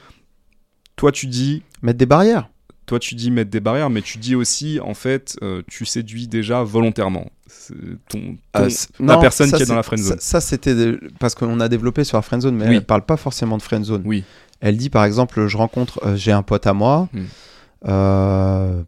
Toi, 1.00 1.12
tu 1.12 1.26
dis, 1.28 1.62
Mettre 1.80 1.98
des 1.98 2.04
barrières. 2.04 2.50
toi, 2.84 2.98
tu 2.98 3.14
dis 3.14 3.30
mettre 3.30 3.50
des 3.50 3.60
barrières, 3.60 3.88
mais 3.88 4.02
tu 4.02 4.18
dis 4.18 4.34
aussi, 4.34 4.78
en 4.80 4.92
fait, 4.92 5.38
euh, 5.42 5.62
tu 5.66 5.86
séduis 5.86 6.28
déjà 6.28 6.62
volontairement. 6.62 7.30
C'est 7.46 7.72
Ton, 8.10 8.36
ton- 8.52 8.60
Euh, 8.64 8.68
la 9.00 9.14
non, 9.14 9.20
personne 9.20 9.50
qui 9.50 9.62
est 9.62 9.66
dans 9.66 9.76
la 9.76 9.82
friendzone. 9.82 10.18
Ça, 10.20 10.40
ça, 10.40 10.40
c'était 10.42 10.74
de- 10.74 11.00
parce 11.18 11.34
qu'on 11.34 11.58
a 11.60 11.68
développé 11.70 12.04
sur 12.04 12.18
la 12.18 12.22
friendzone, 12.22 12.54
mais 12.54 12.68
Oui. 12.68 12.74
elle 12.76 12.84
parle 12.84 13.06
pas 13.06 13.16
forcément 13.16 13.56
de 13.56 13.62
friendzone. 13.62 14.02
Oui. 14.04 14.24
Elle 14.60 14.76
dit 14.76 14.90
par 14.90 15.04
exemple, 15.06 15.46
je 15.46 15.56
rencontre, 15.56 16.00
euh, 16.04 16.16
j'ai 16.16 16.32
un 16.32 16.42
pote 16.42 16.66
à 16.66 16.74
moi. 16.74 17.08
Hmm. 17.14 17.24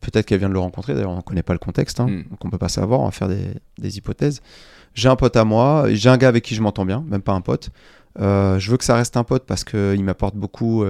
Peut-être 0.00 0.26
qu'elle 0.26 0.38
vient 0.38 0.48
de 0.50 0.54
le 0.54 0.58
rencontrer. 0.60 0.92
D'ailleurs, 0.94 1.12
on 1.12 1.16
ne 1.16 1.20
connaît 1.22 1.42
pas 1.42 1.54
le 1.54 1.58
contexte, 1.58 1.98
hein, 2.00 2.06
Hmm. 2.08 2.24
donc 2.30 2.44
on 2.44 2.50
peut 2.50 2.58
pas 2.58 2.68
savoir. 2.68 3.00
On 3.00 3.06
va 3.06 3.10
faire 3.10 3.28
des, 3.28 3.46
des 3.78 3.96
hypothèses. 3.96 4.42
J'ai 4.94 5.08
un 5.08 5.16
pote 5.16 5.34
à 5.36 5.44
moi. 5.44 5.86
J'ai 5.90 6.10
un 6.10 6.18
gars 6.18 6.28
avec 6.28 6.44
qui 6.44 6.54
je 6.54 6.60
m'entends 6.60 6.84
bien, 6.84 7.02
même 7.08 7.22
pas 7.22 7.32
un 7.32 7.40
pote. 7.40 7.70
Je 8.18 8.70
veux 8.70 8.76
que 8.76 8.84
ça 8.84 8.94
reste 8.96 9.16
un 9.16 9.24
pote 9.24 9.44
parce 9.46 9.64
qu'il 9.64 10.04
m'apporte 10.04 10.36
beaucoup 10.36 10.84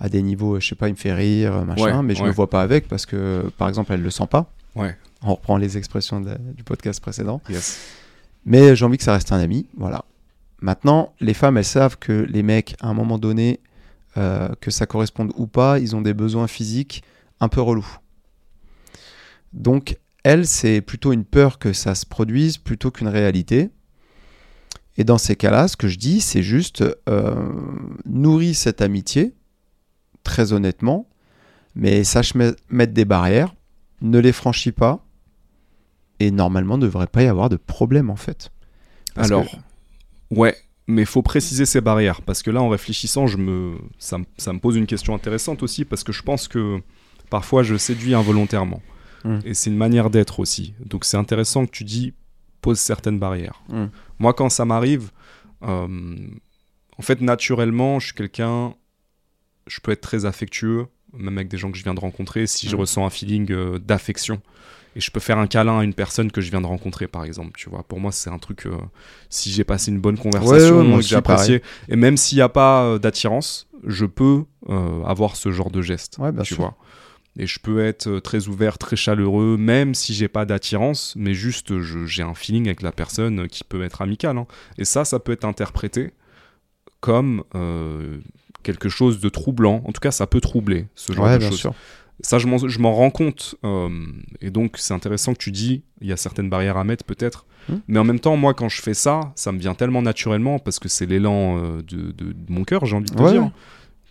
à 0.00 0.08
des 0.08 0.22
niveaux. 0.22 0.58
Je 0.58 0.66
sais 0.68 0.74
pas, 0.74 0.88
il 0.88 0.92
me 0.92 0.96
fait 0.96 1.12
rire, 1.12 1.64
machin. 1.64 1.98
Ouais, 1.98 2.02
mais 2.02 2.14
je 2.14 2.22
ouais. 2.22 2.28
me 2.28 2.32
vois 2.32 2.50
pas 2.50 2.62
avec 2.62 2.88
parce 2.88 3.06
que, 3.06 3.50
par 3.58 3.68
exemple, 3.68 3.92
elle 3.92 4.02
le 4.02 4.10
sent 4.10 4.26
pas. 4.28 4.50
Ouais. 4.74 4.96
On 5.22 5.34
reprend 5.34 5.56
les 5.58 5.76
expressions 5.76 6.20
de- 6.20 6.38
du 6.56 6.64
podcast 6.64 7.00
précédent. 7.00 7.40
Yes. 7.48 7.78
Mais 8.46 8.74
j'ai 8.74 8.84
envie 8.84 8.96
que 8.96 9.04
ça 9.04 9.12
reste 9.12 9.30
un 9.32 9.38
ami, 9.38 9.66
voilà. 9.76 10.04
Maintenant, 10.62 11.12
les 11.20 11.34
femmes, 11.34 11.56
elles 11.58 11.64
savent 11.64 11.98
que 11.98 12.12
les 12.12 12.42
mecs, 12.42 12.74
à 12.80 12.88
un 12.88 12.94
moment 12.94 13.18
donné, 13.18 13.60
euh, 14.16 14.48
que 14.60 14.70
ça 14.70 14.86
corresponde 14.86 15.32
ou 15.36 15.46
pas, 15.46 15.78
ils 15.78 15.94
ont 15.94 16.00
des 16.02 16.14
besoins 16.14 16.46
physiques 16.46 17.02
un 17.40 17.48
peu 17.48 17.60
relous. 17.60 17.98
Donc, 19.52 19.98
elles, 20.22 20.46
c'est 20.46 20.80
plutôt 20.80 21.12
une 21.12 21.24
peur 21.24 21.58
que 21.58 21.72
ça 21.72 21.94
se 21.94 22.06
produise 22.06 22.58
plutôt 22.58 22.90
qu'une 22.90 23.08
réalité. 23.08 23.70
Et 24.96 25.04
dans 25.04 25.18
ces 25.18 25.36
cas-là, 25.36 25.66
ce 25.68 25.76
que 25.76 25.88
je 25.88 25.98
dis, 25.98 26.20
c'est 26.20 26.42
juste 26.42 26.84
euh, 27.08 27.34
nourris 28.04 28.54
cette 28.54 28.82
amitié, 28.82 29.34
très 30.22 30.52
honnêtement, 30.52 31.08
mais 31.74 32.04
sache 32.04 32.34
me- 32.34 32.56
mettre 32.68 32.92
des 32.92 33.04
barrières, 33.04 33.54
ne 34.02 34.18
les 34.18 34.32
franchis 34.32 34.72
pas, 34.72 35.04
et 36.18 36.30
normalement, 36.30 36.76
ne 36.76 36.82
devrait 36.82 37.06
pas 37.06 37.22
y 37.22 37.26
avoir 37.26 37.48
de 37.48 37.56
problème 37.56 38.10
en 38.10 38.16
fait. 38.16 38.50
Parce 39.14 39.28
Alors, 39.30 39.46
que- 39.50 39.56
ouais, 40.34 40.54
mais 40.86 41.04
faut 41.04 41.22
préciser 41.22 41.64
ces 41.66 41.80
barrières 41.80 42.20
parce 42.22 42.42
que 42.42 42.50
là, 42.50 42.60
en 42.62 42.68
réfléchissant, 42.68 43.26
je 43.26 43.38
me, 43.38 43.76
ça, 43.98 44.18
me- 44.18 44.24
ça 44.36 44.52
me 44.52 44.58
pose 44.58 44.76
une 44.76 44.86
question 44.86 45.14
intéressante 45.14 45.62
aussi 45.62 45.84
parce 45.84 46.04
que 46.04 46.12
je 46.12 46.22
pense 46.22 46.48
que 46.48 46.80
parfois 47.30 47.62
je 47.62 47.76
séduis 47.76 48.14
involontairement 48.14 48.82
Mm. 49.24 49.38
et 49.44 49.54
c'est 49.54 49.68
une 49.70 49.76
manière 49.76 50.08
d'être 50.10 50.40
aussi. 50.40 50.74
Donc 50.84 51.04
c'est 51.04 51.16
intéressant 51.18 51.66
que 51.66 51.70
tu 51.70 51.84
dis 51.84 52.12
pose 52.62 52.78
certaines 52.78 53.18
barrières. 53.18 53.62
Mm. 53.70 53.86
Moi, 54.18 54.32
quand 54.34 54.48
ça 54.48 54.64
m'arrive, 54.64 55.10
euh, 55.62 56.16
en 56.98 57.02
fait, 57.02 57.20
naturellement, 57.20 57.98
je 57.98 58.06
suis 58.06 58.14
quelqu'un, 58.14 58.74
je 59.66 59.80
peux 59.80 59.92
être 59.92 60.00
très 60.00 60.24
affectueux, 60.24 60.86
même 61.12 61.38
avec 61.38 61.48
des 61.48 61.58
gens 61.58 61.70
que 61.70 61.78
je 61.78 61.84
viens 61.84 61.94
de 61.94 62.00
rencontrer, 62.00 62.46
si 62.46 62.68
je 62.68 62.76
Mm. 62.76 62.80
ressens 62.80 63.06
un 63.06 63.10
feeling 63.10 63.50
euh, 63.52 63.78
d'affection. 63.78 64.40
Et 64.96 65.00
je 65.00 65.10
peux 65.12 65.20
faire 65.20 65.38
un 65.38 65.46
câlin 65.46 65.78
à 65.78 65.84
une 65.84 65.94
personne 65.94 66.32
que 66.32 66.40
je 66.40 66.50
viens 66.50 66.60
de 66.60 66.66
rencontrer, 66.66 67.06
par 67.06 67.24
exemple. 67.24 67.52
Tu 67.56 67.70
vois, 67.70 67.84
pour 67.84 68.00
moi, 68.00 68.10
c'est 68.10 68.28
un 68.30 68.38
truc. 68.38 68.66
euh, 68.66 68.72
si 69.28 69.50
j'ai 69.52 69.62
passé 69.62 69.92
une 69.92 70.00
bonne 70.00 70.18
conversation, 70.18 70.80
ouais, 70.94 70.96
que 70.96 71.02
j'ai 71.06 71.14
apprécié, 71.16 71.62
et 71.88 71.94
même 71.96 72.16
s'il 72.16 72.36
n'y 72.38 72.42
a 72.42 72.48
pas 72.48 72.82
euh, 72.84 72.98
d'attirance, 72.98 73.68
je 73.86 74.04
peux 74.06 74.44
avoir 75.06 75.36
ce 75.36 75.50
genre 75.52 75.70
de 75.70 75.80
geste. 75.80 76.18
Ouais, 76.18 76.32
bien 76.32 76.42
tu 76.42 76.54
sûr. 76.54 76.62
vois. 76.64 76.76
Et 77.38 77.46
je 77.46 77.60
peux 77.60 77.84
être 77.84 78.18
très 78.18 78.48
ouvert, 78.48 78.76
très 78.78 78.96
chaleureux, 78.96 79.56
même 79.56 79.94
si 79.94 80.12
j'ai 80.12 80.26
pas 80.28 80.44
d'attirance, 80.44 81.14
mais 81.16 81.32
juste 81.34 81.78
j'ai 82.04 82.22
un 82.24 82.34
feeling 82.34 82.66
avec 82.66 82.82
la 82.82 82.90
personne 82.92 83.46
qui 83.48 83.62
peut 83.62 83.82
être 83.84 84.02
amical. 84.02 84.36
hein. 84.36 84.46
Et 84.76 84.84
ça, 84.84 85.04
ça 85.04 85.20
peut 85.20 85.30
être 85.32 85.44
interprété 85.44 86.10
comme 87.00 87.44
euh, 87.54 88.18
quelque 88.62 88.88
chose 88.88 89.20
de 89.20 89.28
troublant. 89.28 89.82
En 89.86 89.92
tout 89.92 90.00
cas, 90.00 90.10
ça 90.10 90.26
peut 90.26 90.40
troubler 90.40 90.86
ce 90.94 91.12
genre 91.12 91.26
ouais, 91.26 91.38
de 91.38 91.44
choses. 91.44 91.68
Ça, 92.22 92.38
je 92.38 92.46
m'en, 92.46 92.94
rends 92.94 93.10
compte. 93.10 93.54
euh, 93.64 93.88
et 94.42 94.50
donc, 94.50 94.76
c'est 94.76 94.92
intéressant 94.92 95.32
que 95.32 95.38
tu 95.38 95.50
dis, 95.50 95.82
il 96.02 96.08
y 96.08 96.12
a 96.12 96.16
certaines 96.18 96.50
barrières 96.50 96.76
à 96.76 96.84
mettre 96.84 97.04
peut-être. 97.04 97.46
Hmm. 97.68 97.76
Mais 97.88 97.98
en 97.98 98.04
même 98.04 98.20
temps, 98.20 98.36
moi, 98.36 98.52
quand 98.52 98.68
je 98.68 98.82
fais 98.82 98.92
ça, 98.94 99.32
ça 99.36 99.52
me 99.52 99.58
vient 99.58 99.74
tellement 99.74 100.02
naturellement 100.02 100.58
parce 100.58 100.78
que 100.78 100.88
c'est 100.88 101.06
l'élan 101.06 101.58
euh, 101.58 101.82
de, 101.82 102.12
de- 102.12 102.32
de 102.32 102.52
mon 102.52 102.64
cœur, 102.64 102.84
j'ai 102.84 102.96
envie 102.96 103.10
de 103.10 103.14
te 103.16 103.22
Ouais, 103.22 103.32
dire. 103.32 103.50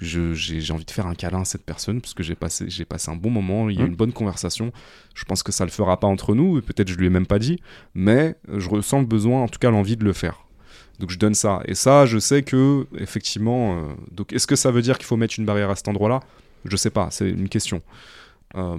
J'ai 0.01 0.73
envie 0.73 0.85
de 0.85 0.91
faire 0.91 1.07
un 1.07 1.13
câlin 1.13 1.41
à 1.41 1.45
cette 1.45 1.65
personne 1.65 1.99
parce 1.99 2.13
que 2.13 2.23
j'ai 2.23 2.35
passé, 2.35 2.65
j'ai 2.69 2.85
passé 2.85 3.11
un 3.11 3.15
bon 3.17 3.29
moment, 3.29 3.69
il 3.69 3.75
y 3.75 3.79
a 3.79 3.81
eu 3.81 3.83
Mhm. 3.83 3.89
une 3.91 3.95
bonne 3.97 4.13
conversation. 4.13 4.71
Je 5.13 5.25
pense 5.25 5.43
que 5.43 5.51
ça 5.51 5.65
le 5.65 5.71
fera 5.71 5.99
pas 5.99 6.07
entre 6.07 6.35
nous, 6.35 6.57
et 6.57 6.61
peut-être 6.61 6.87
je 6.87 6.95
lui 6.95 7.07
ai 7.07 7.09
même 7.09 7.25
pas 7.27 7.37
dit, 7.37 7.59
mais 7.93 8.35
je 8.47 8.69
ressens 8.69 9.01
le 9.01 9.05
besoin, 9.05 9.43
en 9.43 9.47
tout 9.49 9.59
cas 9.59 9.69
l'envie 9.71 9.97
de 9.97 10.05
le 10.05 10.13
faire. 10.13 10.45
Donc 10.99 11.09
je 11.11 11.17
donne 11.17 11.33
ça. 11.35 11.61
Et 11.65 11.75
ça, 11.75 12.05
je 12.05 12.19
sais 12.19 12.43
que, 12.43 12.85
effectivement, 12.97 13.77
euh, 13.77 13.87
donc 14.11 14.33
est-ce 14.33 14.45
que 14.47 14.55
ça 14.55 14.69
veut 14.71 14.81
dire 14.81 14.97
qu'il 14.97 15.05
faut 15.07 15.17
mettre 15.17 15.35
une 15.37 15.45
barrière 15.45 15.69
à 15.69 15.75
cet 15.75 15.87
endroit-là? 15.87 16.19
Je 16.65 16.75
sais 16.75 16.89
pas, 16.89 17.07
c'est 17.09 17.29
une 17.29 17.47
question. 17.49 17.81
Euh, 18.55 18.75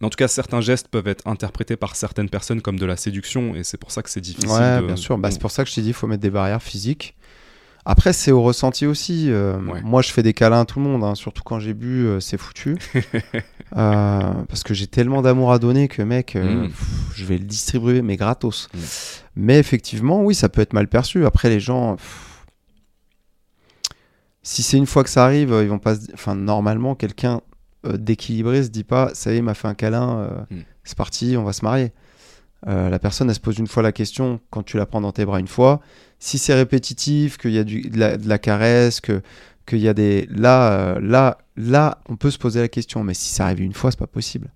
mais 0.00 0.06
en 0.06 0.10
tout 0.10 0.16
cas, 0.16 0.28
certains 0.28 0.62
gestes 0.62 0.88
peuvent 0.88 1.08
être 1.08 1.26
interprétés 1.26 1.76
par 1.76 1.94
certaines 1.96 2.30
personnes 2.30 2.62
comme 2.62 2.78
de 2.78 2.86
la 2.86 2.96
séduction, 2.96 3.54
et 3.54 3.62
c'est 3.64 3.76
pour 3.76 3.90
ça 3.90 4.02
que 4.02 4.08
c'est 4.08 4.22
difficile. 4.22 4.50
Ouais, 4.50 4.80
de- 4.80 4.86
bien 4.86 4.96
sûr. 4.96 5.18
Bah, 5.18 5.30
c'est 5.30 5.40
pour 5.40 5.50
ça 5.50 5.62
que 5.64 5.68
je 5.70 5.74
t'ai 5.74 5.82
dit, 5.82 5.88
il 5.88 5.94
faut 5.94 6.06
mettre 6.06 6.22
des 6.22 6.30
barrières 6.30 6.62
physiques. 6.62 7.14
Après, 7.90 8.12
c'est 8.12 8.30
au 8.30 8.40
ressenti 8.42 8.86
aussi. 8.86 9.26
euh, 9.30 9.58
Ouais. 9.64 9.80
Moi, 9.82 10.00
je 10.00 10.12
fais 10.12 10.22
des 10.22 10.32
câlins 10.32 10.60
à 10.60 10.64
tout 10.64 10.78
le 10.78 10.84
monde, 10.84 11.02
hein, 11.02 11.14
surtout 11.16 11.42
quand 11.42 11.58
j'ai 11.58 11.74
bu, 11.74 12.06
euh, 12.06 12.20
c'est 12.20 12.38
foutu. 12.38 12.76
Euh, 13.76 14.32
parce 14.48 14.64
que 14.64 14.74
j'ai 14.74 14.88
tellement 14.88 15.22
d'amour 15.22 15.52
à 15.52 15.60
donner 15.60 15.86
que, 15.86 16.02
mec, 16.02 16.34
Mm. 16.34 16.66
pff, 16.70 17.12
je 17.14 17.24
vais 17.24 17.38
le 17.38 17.44
distribuer, 17.44 18.02
mais 18.02 18.16
gratos. 18.16 18.68
Mm. 18.74 18.78
Mais 19.36 19.58
effectivement, 19.60 20.24
oui, 20.24 20.34
ça 20.34 20.48
peut 20.48 20.60
être 20.60 20.72
mal 20.72 20.88
perçu. 20.88 21.24
Après, 21.24 21.48
les 21.48 21.60
gens. 21.60 21.94
pff, 21.94 22.44
si 24.42 24.64
c'est 24.64 24.76
une 24.76 24.86
fois 24.86 25.04
que 25.04 25.10
ça 25.10 25.24
arrive, 25.24 25.50
ils 25.62 25.68
vont 25.68 25.78
pas 25.78 25.94
se 25.94 26.12
Enfin, 26.14 26.34
normalement, 26.34 26.96
quelqu'un 26.96 27.42
d'équilibré 27.88 28.62
se 28.64 28.68
dit 28.70 28.82
pas, 28.84 29.10
ça 29.14 29.30
y 29.30 29.34
est, 29.34 29.38
il 29.38 29.42
m'a 29.44 29.54
fait 29.54 29.68
un 29.68 29.74
câlin, 29.74 30.44
Mm. 30.50 30.56
c'est 30.82 30.96
parti, 30.98 31.36
on 31.38 31.44
va 31.44 31.52
se 31.52 31.64
marier. 31.64 31.92
La 32.66 32.98
personne, 32.98 33.28
elle 33.28 33.34
se 33.36 33.40
pose 33.40 33.58
une 33.58 33.68
fois 33.68 33.82
la 33.84 33.92
question 33.92 34.40
quand 34.50 34.64
tu 34.64 34.76
la 34.78 34.84
prends 34.86 35.00
dans 35.00 35.12
tes 35.12 35.24
bras 35.24 35.38
une 35.40 35.46
fois. 35.48 35.80
Si 36.20 36.38
c'est 36.38 36.54
répétitif, 36.54 37.36
qu'il 37.38 37.50
y 37.52 37.58
a 37.58 37.64
du, 37.64 37.80
de, 37.82 37.98
la, 37.98 38.16
de 38.16 38.28
la 38.28 38.38
caresse, 38.38 39.00
que 39.00 39.22
qu'il 39.66 39.78
y 39.78 39.88
a 39.88 39.94
des 39.94 40.26
là, 40.30 40.72
euh, 40.72 41.00
là, 41.00 41.38
là, 41.56 41.98
on 42.08 42.16
peut 42.16 42.30
se 42.30 42.38
poser 42.38 42.60
la 42.60 42.68
question. 42.68 43.02
Mais 43.04 43.14
si 43.14 43.28
ça 43.30 43.46
arrive 43.46 43.60
une 43.62 43.72
fois, 43.74 43.90
c'est 43.90 43.98
pas 43.98 44.06
possible. 44.06 44.48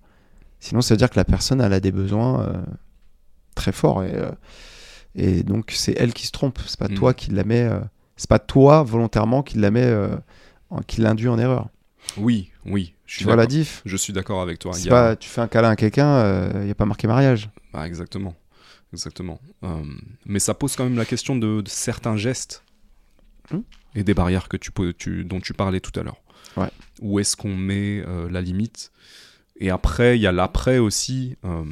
Sinon, 0.60 0.80
ça 0.82 0.94
veut 0.94 0.98
dire 0.98 1.10
que 1.10 1.16
la 1.16 1.24
personne, 1.24 1.60
elle 1.60 1.72
a 1.72 1.80
des 1.80 1.92
besoins 1.92 2.42
euh, 2.42 2.52
très 3.54 3.72
forts 3.72 4.02
et, 4.04 4.12
euh, 4.14 4.30
et 5.14 5.42
donc 5.42 5.72
c'est 5.74 5.94
elle 5.98 6.12
qui 6.12 6.26
se 6.26 6.32
trompe. 6.32 6.58
C'est 6.66 6.78
pas 6.78 6.88
Mm. 6.88 6.94
toi 6.94 7.14
qui 7.14 7.30
la 7.30 7.44
met. 7.44 7.62
euh, 7.62 7.80
c'est 8.16 8.28
pas 8.30 8.38
toi 8.38 8.82
volontairement 8.82 9.42
qui 9.42 9.58
la 9.58 9.70
met, 9.70 9.84
euh, 9.84 10.16
en- 10.70 10.82
qui 10.82 11.00
l'induit 11.00 11.28
en 11.28 11.38
erreur. 11.38 11.68
Oui, 12.16 12.50
oui. 12.66 12.94
Je 13.06 13.12
Tu 13.12 13.16
suis 13.18 13.24
vois 13.24 13.36
la 13.36 13.46
diff? 13.46 13.82
Je 13.84 13.96
suis 13.96 14.12
d'accord 14.12 14.40
avec 14.42 14.58
toi. 14.58 14.72
A- 14.76 14.88
pas, 14.88 15.16
tu 15.16 15.28
fais 15.28 15.40
un 15.40 15.48
câlin 15.48 15.70
à 15.70 15.76
quelqu'un, 15.76 16.50
il 16.60 16.64
n'y 16.66 16.70
a 16.70 16.74
pas 16.74 16.84
marqué 16.86 17.06
mariage. 17.06 17.50
Bah, 17.72 17.86
exactement. 17.86 18.34
Exactement. 18.95 19.40
Euh, 19.64 19.82
mais 20.24 20.38
ça 20.38 20.55
pose 20.55 20.76
quand 20.76 20.84
même 20.84 20.97
la 20.97 21.05
question 21.05 21.36
de, 21.36 21.61
de 21.61 21.68
certains 21.68 22.16
gestes 22.16 22.62
Hmm. 23.51 23.61
et 23.95 24.05
des 24.05 24.14
barrières 24.14 24.49
que 24.49 24.57
tu, 24.57 24.70
tu- 24.97 25.22
dont 25.24 25.38
tu 25.38 25.53
parlais 25.53 25.80
tout 25.80 25.92
à 26.01 26.03
l'heure. 26.03 26.16
Ouais. 26.57 26.70
Où 27.03 27.18
est-ce 27.18 27.36
qu'on 27.36 27.55
met 27.55 28.03
euh, 28.07 28.26
la 28.30 28.40
limite? 28.40 28.90
Et 29.61 29.68
après, 29.68 30.16
il 30.16 30.22
y 30.22 30.26
a 30.26 30.32
l'après 30.32 30.78
aussi. 30.78 31.36
euh, 31.45 31.62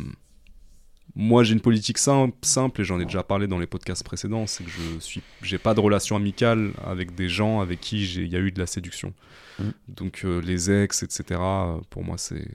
moi, 1.14 1.45
j'ai 1.45 1.55
une 1.55 1.61
politique 1.62 1.97
sim- 1.97 2.33
simple 2.43 2.83
et 2.83 2.85
j'en 2.85 3.01
ai 3.01 3.05
déjà 3.07 3.23
parlé 3.23 3.47
dans 3.47 3.59
les 3.59 3.66
podcasts 3.66 4.05
précédents. 4.05 4.47
C'est 4.47 4.64
que 4.64 4.70
je 4.70 4.99
suis, 5.01 5.23
j'ai 5.43 5.57
pas 5.59 5.73
de 5.73 5.81
relation 5.81 6.14
amicale 6.14 6.73
avec 6.85 7.14
des 7.14 7.31
gens 7.31 7.61
avec 7.61 7.81
qui 7.81 8.03
il 8.03 8.29
y 8.29 8.37
a 8.37 8.41
eu 8.41 8.51
de 8.53 8.59
la 8.59 8.66
séduction. 8.66 9.14
Hmm. 9.59 9.70
Donc 9.89 10.25
les 10.25 10.70
ex, 10.70 11.03
etc. 11.03 11.41
Pour 11.89 12.05
moi, 12.05 12.18
c'est 12.18 12.49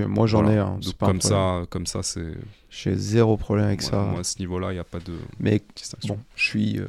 Euh, 0.00 0.08
moi 0.08 0.26
j'en 0.26 0.42
voilà. 0.42 0.54
ai. 0.54 0.58
hein, 0.58 0.78
c'est 0.80 0.86
Donc, 0.88 1.02
un 1.02 1.06
comme 1.06 1.20
ça, 1.20 1.62
comme 1.70 1.86
ça, 1.86 2.02
c'est 2.02 2.34
J'ai 2.70 2.96
zéro 2.96 3.36
problème 3.36 3.66
avec 3.66 3.82
ça. 3.82 3.98
Moi, 4.02 4.20
à 4.20 4.24
ce 4.24 4.38
niveau-là, 4.38 4.70
il 4.70 4.74
n'y 4.74 4.80
a 4.80 4.84
pas 4.84 4.98
de 5.00 5.12
Mais 5.40 5.62
bon, 6.06 6.18
je 6.36 6.42
suis, 6.44 6.78
euh, 6.78 6.86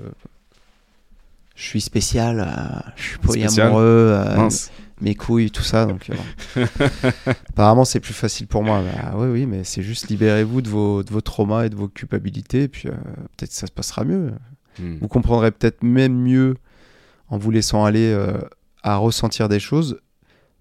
je 1.56 1.64
suis 1.64 1.82
spécial, 1.82 2.40
euh, 2.40 2.92
je 2.96 3.04
suis 3.04 3.18
polyamoureux, 3.18 4.12
euh, 4.14 4.50
mes 5.02 5.16
couilles, 5.16 5.52
tout 5.52 5.64
ça. 5.64 5.86
Donc, 5.86 6.10
euh, 6.58 6.66
apparemment, 7.50 7.86
c'est 7.86 8.00
plus 8.00 8.14
facile 8.14 8.48
pour 8.48 8.64
moi. 8.64 8.82
Bah, 8.82 9.14
oui, 9.16 9.28
oui, 9.30 9.46
mais 9.46 9.64
c'est 9.64 9.82
juste 9.84 10.10
libérez-vous 10.10 10.62
de 10.62 10.70
vos, 10.70 11.04
de 11.04 11.12
vos 11.12 11.22
traumas 11.22 11.66
et 11.66 11.70
de 11.70 11.76
vos 11.76 11.88
culpabilités, 11.88 12.64
et 12.64 12.68
puis 12.68 12.90
euh, 12.90 12.94
peut-être 13.38 13.52
ça 13.52 13.68
se 13.68 13.72
passera 13.72 14.04
mieux. 14.04 14.32
Hmm. 14.80 14.98
Vous 15.02 15.08
comprendrez 15.08 15.52
peut-être 15.52 15.84
même 15.84 16.16
mieux 16.16 16.56
en 17.30 17.38
vous 17.38 17.52
laissant 17.52 17.86
aller 17.86 18.12
euh, 18.12 18.38
à 18.84 18.98
ressentir 18.98 19.50
des 19.50 19.60
choses, 19.60 20.00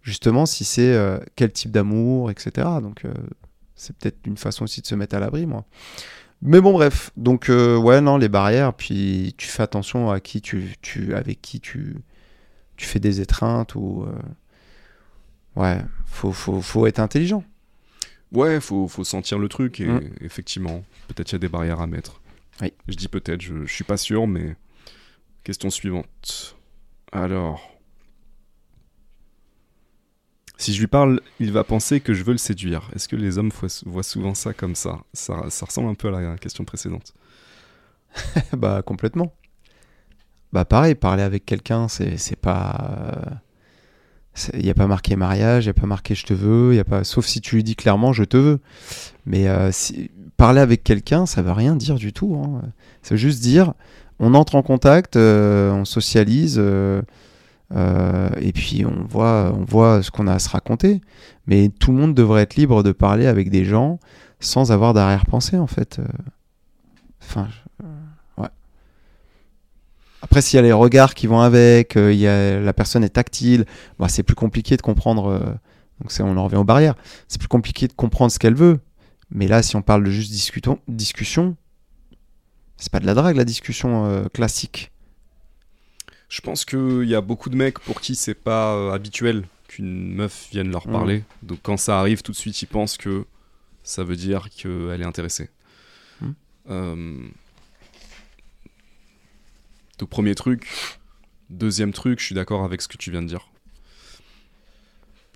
justement, 0.05 0.47
si 0.47 0.65
c'est 0.65 0.95
euh, 0.95 1.19
quel 1.35 1.51
type 1.51 1.73
d'amour, 1.73 2.31
etc. 2.31 2.53
Donc, 2.81 3.05
euh, 3.05 3.13
c'est 3.75 3.97
peut-être 3.97 4.19
une 4.27 4.37
façon 4.37 4.63
aussi 4.63 4.81
de 4.81 4.87
se 4.87 4.95
mettre 4.95 5.17
à 5.17 5.19
l'abri, 5.19 5.47
moi. 5.47 5.65
Mais 6.43 6.61
bon, 6.61 6.73
bref. 6.75 7.11
Donc, 7.17 7.49
euh, 7.51 7.77
ouais, 7.77 8.01
non, 8.01 8.17
les 8.19 8.29
barrières, 8.29 8.73
puis 8.75 9.35
tu 9.37 9.49
fais 9.49 9.63
attention 9.65 10.11
à 10.13 10.21
qui 10.21 10.41
tu, 10.41 10.77
tu 10.81 11.15
avec 11.15 11.43
qui 11.43 11.59
tu, 11.59 11.97
tu 12.77 12.87
fais 12.87 13.01
des 13.01 13.21
étreintes 13.21 13.75
ou. 13.75 14.07
ouais, 15.57 15.81
faut, 16.07 16.33
faut, 16.33 16.61
faut 16.61 16.87
être 16.87 17.01
intelligent. 17.01 17.43
Ouais, 18.33 18.61
faut, 18.61 18.89
faut 18.89 19.05
sentir 19.05 19.39
le 19.39 19.49
truc 19.49 19.81
et 19.81 19.87
Mm. 19.87 20.11
effectivement, 20.21 20.85
peut-être 21.09 21.31
il 21.33 21.35
y 21.35 21.37
a 21.37 21.39
des 21.39 21.49
barrières 21.49 21.81
à 21.81 21.87
mettre. 21.87 22.21
Oui. 22.61 22.73
Je 22.89 22.95
dis 22.97 23.09
peut-être, 23.09 23.41
je, 23.41 23.65
je 23.65 23.73
suis 23.73 23.85
pas 23.85 23.97
sûr, 23.97 24.27
mais 24.27 24.57
question 25.45 25.71
suivante. 25.71 26.57
Alors, 27.13 27.74
si 30.57 30.73
je 30.73 30.81
lui 30.81 30.87
parle, 30.87 31.21
il 31.41 31.53
va 31.53 31.65
penser 31.65 32.01
que 32.01 32.15
je 32.15 32.23
veux 32.23 32.33
le 32.33 32.39
séduire. 32.39 32.91
Est-ce 32.95 33.09
que 33.09 33.17
les 33.17 33.39
hommes 33.39 33.51
voient, 33.87 34.03
souvent 34.03 34.35
ça 34.35 34.53
comme 34.53 34.75
ça, 34.75 35.01
ça 35.13 35.35
ressemble 35.67 35.89
un 35.89 35.95
peu 35.95 36.09
à 36.09 36.21
la 36.21 36.37
question 36.39 36.65
précédente. 36.65 37.13
bah, 38.53 38.83
complètement. 38.83 39.35
Bah, 40.53 40.65
pareil, 40.65 40.95
parler 40.95 41.23
avec 41.23 41.45
quelqu'un, 41.45 41.89
c'est 41.89 42.37
pas. 42.41 43.43
Il 44.53 44.65
n'y 44.65 44.71
a 44.71 44.75
pas 44.75 44.89
marqué 44.89 45.15
mariage, 45.15 45.65
il 45.65 45.67
n'y 45.69 45.71
a 45.71 45.75
pas 45.75 45.87
marqué 45.87 46.17
je 46.17 46.27
te 46.27 46.35
veux, 46.35 46.75
y 46.75 46.81
a 46.81 46.85
pas... 46.85 47.05
sauf 47.05 47.25
si 47.25 47.41
tu 47.41 47.55
lui 47.55 47.63
dis 47.63 47.77
clairement 47.77 48.13
je 48.13 48.25
te 48.25 48.37
veux. 48.37 48.61
Mais 49.27 49.47
euh, 49.47 49.71
si... 49.71 50.11
parler 50.37 50.61
avec 50.61 50.83
quelqu'un, 50.83 51.25
ça 51.25 51.41
veut 51.41 51.53
rien 51.53 51.77
dire 51.77 51.95
du 51.95 52.13
tout. 52.13 52.35
Hein. 52.35 52.63
Ça 53.03 53.11
veut 53.15 53.19
juste 53.19 53.43
dire 53.43 53.75
on 54.19 54.35
entre 54.35 54.55
en 54.55 54.63
contact, 54.63 55.17
euh, 55.17 55.73
on 55.73 55.85
socialise, 55.85 56.57
euh, 56.59 57.03
euh, 57.73 58.29
et 58.41 58.53
puis 58.53 58.85
on 58.85 59.05
voit, 59.05 59.53
on 59.57 59.65
voit 59.65 60.03
ce 60.03 60.11
qu'on 60.11 60.27
a 60.27 60.35
à 60.35 60.39
se 60.39 60.49
raconter. 60.49 61.01
Mais 61.47 61.69
tout 61.69 61.93
le 61.93 61.99
monde 61.99 62.15
devrait 62.15 62.43
être 62.43 62.57
libre 62.57 62.83
de 62.83 62.93
parler 62.93 63.27
avec 63.27 63.51
des 63.51 63.65
gens 63.65 63.99
sans 64.41 64.73
avoir 64.73 64.95
d'arrière-pensée 64.95 65.57
en 65.57 65.67
fait. 65.67 65.99
Euh, 65.99 66.05
Enfin, 67.27 67.49
euh, 67.83 67.87
ouais. 68.37 68.51
Après, 70.21 70.43
s'il 70.43 70.59
y 70.59 70.61
a 70.61 70.63
les 70.63 70.75
regards 70.75 71.15
qui 71.15 71.27
vont 71.27 71.41
avec, 71.41 71.95
il 71.97 72.17
y 72.17 72.29
a, 72.29 72.61
la 72.61 72.73
personne 72.75 73.03
est 73.03 73.09
tactile, 73.09 73.65
bah, 73.99 74.09
c'est 74.11 74.23
plus 74.23 74.35
compliqué 74.35 74.77
de 74.77 74.83
comprendre. 74.83 75.59
donc, 76.03 76.13
on 76.21 76.37
en 76.37 76.45
revient 76.45 76.57
aux 76.57 76.65
barrières. 76.65 76.97
C'est 77.29 77.39
plus 77.39 77.49
compliqué 77.49 77.89
de 77.89 77.95
comprendre 77.95 78.31
ce 78.31 78.39
qu'elle 78.39 78.55
veut. 78.55 78.79
Mais 79.31 79.49
là, 79.49 79.63
si 79.63 79.75
on 79.75 79.81
parle 79.81 80.05
de 80.05 80.11
juste 80.11 80.31
discussion, 80.87 81.57
c'est 82.77 82.93
pas 82.93 83.01
de 83.01 83.07
la 83.07 83.15
drague, 83.15 83.37
la 83.37 83.47
discussion 83.47 84.29
classique. 84.35 84.93
Je 86.35 86.41
pense 86.41 86.65
qu'il 86.65 87.05
y 87.05 87.15
a 87.15 87.21
beaucoup 87.21 87.49
de 87.49 87.55
mecs 87.55 87.79
pour 87.79 88.01
qui 88.01 88.17
c'est 88.17 88.35
pas 88.35 88.75
euh, 88.75 88.91
habituel 88.91 89.47
qu'une 89.69 90.13
meuf 90.13 90.49
vienne 90.51 90.69
leur 90.73 90.89
Mm. 90.89 90.93
parler. 90.93 91.23
Donc 91.45 91.61
quand 91.63 91.77
ça 91.77 92.01
arrive, 92.01 92.23
tout 92.23 92.33
de 92.33 92.37
suite, 92.37 92.61
ils 92.61 92.67
pensent 92.67 92.97
que 92.97 93.25
ça 93.85 94.03
veut 94.03 94.17
dire 94.17 94.49
qu'elle 94.51 95.01
est 95.01 95.05
intéressée. 95.05 95.49
Mm. 96.21 96.31
Euh, 96.71 97.29
Donc 100.01 100.09
premier 100.09 100.35
truc. 100.35 100.67
Deuxième 101.51 101.93
truc, 101.93 102.19
je 102.19 102.25
suis 102.25 102.35
d'accord 102.35 102.65
avec 102.65 102.83
ce 102.83 102.89
que 102.89 102.97
tu 102.97 103.13
viens 103.13 103.23
de 103.23 103.29
dire. 103.29 103.47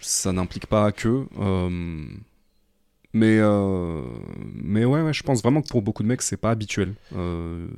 Ça 0.00 0.32
n'implique 0.32 0.66
pas 0.66 0.90
que. 0.90 1.26
euh, 1.38 2.06
Mais, 3.12 3.38
euh, 3.38 4.02
mais 4.52 4.84
ouais, 4.84 5.02
ouais, 5.02 5.12
je 5.12 5.22
pense 5.22 5.42
vraiment 5.42 5.62
que 5.62 5.68
pour 5.68 5.82
beaucoup 5.82 6.02
de 6.02 6.08
mecs, 6.08 6.22
c'est 6.22 6.36
pas 6.36 6.50
habituel. 6.50 6.94
Euh, 7.14 7.68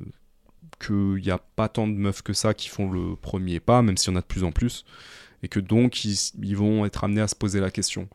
qu'il 0.85 1.21
n'y 1.23 1.31
a 1.31 1.39
pas 1.55 1.69
tant 1.69 1.87
de 1.87 1.93
meufs 1.93 2.21
que 2.21 2.33
ça 2.33 2.53
qui 2.53 2.69
font 2.69 2.91
le 2.91 3.15
premier 3.15 3.59
pas, 3.59 3.81
même 3.81 3.97
s'il 3.97 4.11
y 4.11 4.15
en 4.15 4.17
a 4.17 4.21
de 4.21 4.25
plus 4.25 4.43
en 4.43 4.51
plus, 4.51 4.83
et 5.43 5.47
que 5.47 5.59
donc 5.59 6.03
ils, 6.05 6.17
ils 6.41 6.57
vont 6.57 6.85
être 6.85 7.03
amenés 7.03 7.21
à 7.21 7.27
se 7.27 7.35
poser 7.35 7.59
la 7.59 7.71
question. 7.71 8.07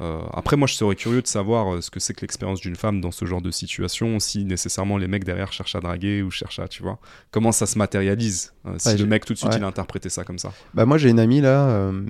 Euh, 0.00 0.20
après, 0.32 0.56
moi, 0.56 0.66
je 0.66 0.74
serais 0.74 0.96
curieux 0.96 1.22
de 1.22 1.26
savoir 1.28 1.74
euh, 1.74 1.80
ce 1.80 1.90
que 1.90 2.00
c'est 2.00 2.12
que 2.14 2.22
l'expérience 2.22 2.60
d'une 2.60 2.74
femme 2.74 3.00
dans 3.00 3.12
ce 3.12 3.24
genre 3.24 3.42
de 3.42 3.50
situation, 3.52 4.18
si 4.18 4.44
nécessairement 4.44 4.96
les 4.96 5.06
mecs 5.06 5.22
derrière 5.22 5.52
cherchent 5.52 5.76
à 5.76 5.80
draguer 5.80 6.22
ou 6.22 6.30
cherchent 6.30 6.58
à, 6.58 6.66
tu 6.66 6.82
vois, 6.82 6.98
comment 7.30 7.52
ça 7.52 7.66
se 7.66 7.78
matérialise, 7.78 8.52
euh, 8.66 8.74
si 8.78 8.88
Ouais, 8.88 8.96
le 8.96 9.06
mec 9.06 9.24
tout 9.24 9.34
de 9.34 9.38
suite 9.38 9.52
ouais. 9.52 9.58
il 9.58 9.64
a 9.64 9.66
interprété 9.66 10.08
ça 10.08 10.24
comme 10.24 10.38
ça? 10.38 10.52
Bah 10.74 10.86
moi 10.86 10.98
j'ai 10.98 11.10
une 11.10 11.20
amie 11.20 11.40
là 11.40 11.68
euh, 11.68 12.04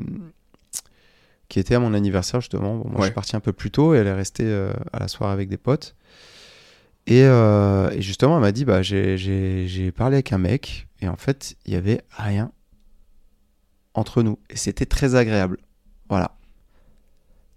qui 1.48 1.58
était 1.58 1.74
à 1.74 1.80
mon 1.80 1.92
anniversaire 1.92 2.40
justement. 2.40 2.76
Bon, 2.76 2.88
moi 2.88 3.00
je 3.00 3.06
suis 3.06 3.14
parti 3.14 3.36
un 3.36 3.40
peu 3.40 3.52
plus 3.52 3.70
tôt 3.70 3.94
et 3.94 3.98
elle 3.98 4.06
est 4.06 4.14
restée 4.14 4.50
à 4.92 4.98
la 4.98 5.08
soirée 5.08 5.32
avec 5.32 5.48
des 5.50 5.58
potes. 5.58 5.94
Et, 7.06 7.24
euh, 7.24 7.90
et 7.90 8.00
justement 8.00 8.36
elle 8.36 8.42
m'a 8.42 8.52
dit 8.52 8.64
bah 8.64 8.80
j'ai- 8.82 9.92
parlé 9.96 10.16
avec 10.16 10.32
un 10.32 10.38
mec 10.38 10.86
et 11.00 11.08
en 11.08 11.16
fait 11.16 11.56
il 11.66 11.72
y 11.72 11.76
avait 11.76 12.02
rien 12.10 12.52
entre 13.94 14.22
nous 14.22 14.38
et 14.50 14.56
c'était 14.56 14.86
très 14.86 15.14
agréable. 15.14 15.58
Voilà. 16.08 16.36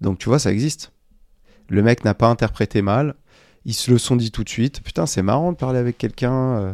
Donc 0.01 0.17
tu 0.17 0.29
vois 0.29 0.39
ça 0.39 0.51
existe. 0.51 0.91
Le 1.69 1.81
mec 1.83 2.03
n'a 2.05 2.13
pas 2.13 2.27
interprété 2.27 2.81
mal. 2.81 3.15
Ils 3.65 3.73
se 3.73 3.89
le 3.91 3.97
sont 3.97 4.15
dit 4.15 4.31
tout 4.31 4.43
de 4.43 4.49
suite. 4.49 4.81
Putain 4.81 5.05
c'est 5.05 5.21
marrant 5.21 5.51
de 5.51 5.57
parler 5.57 5.79
avec 5.79 5.97
quelqu'un. 5.97 6.33
euh, 6.33 6.73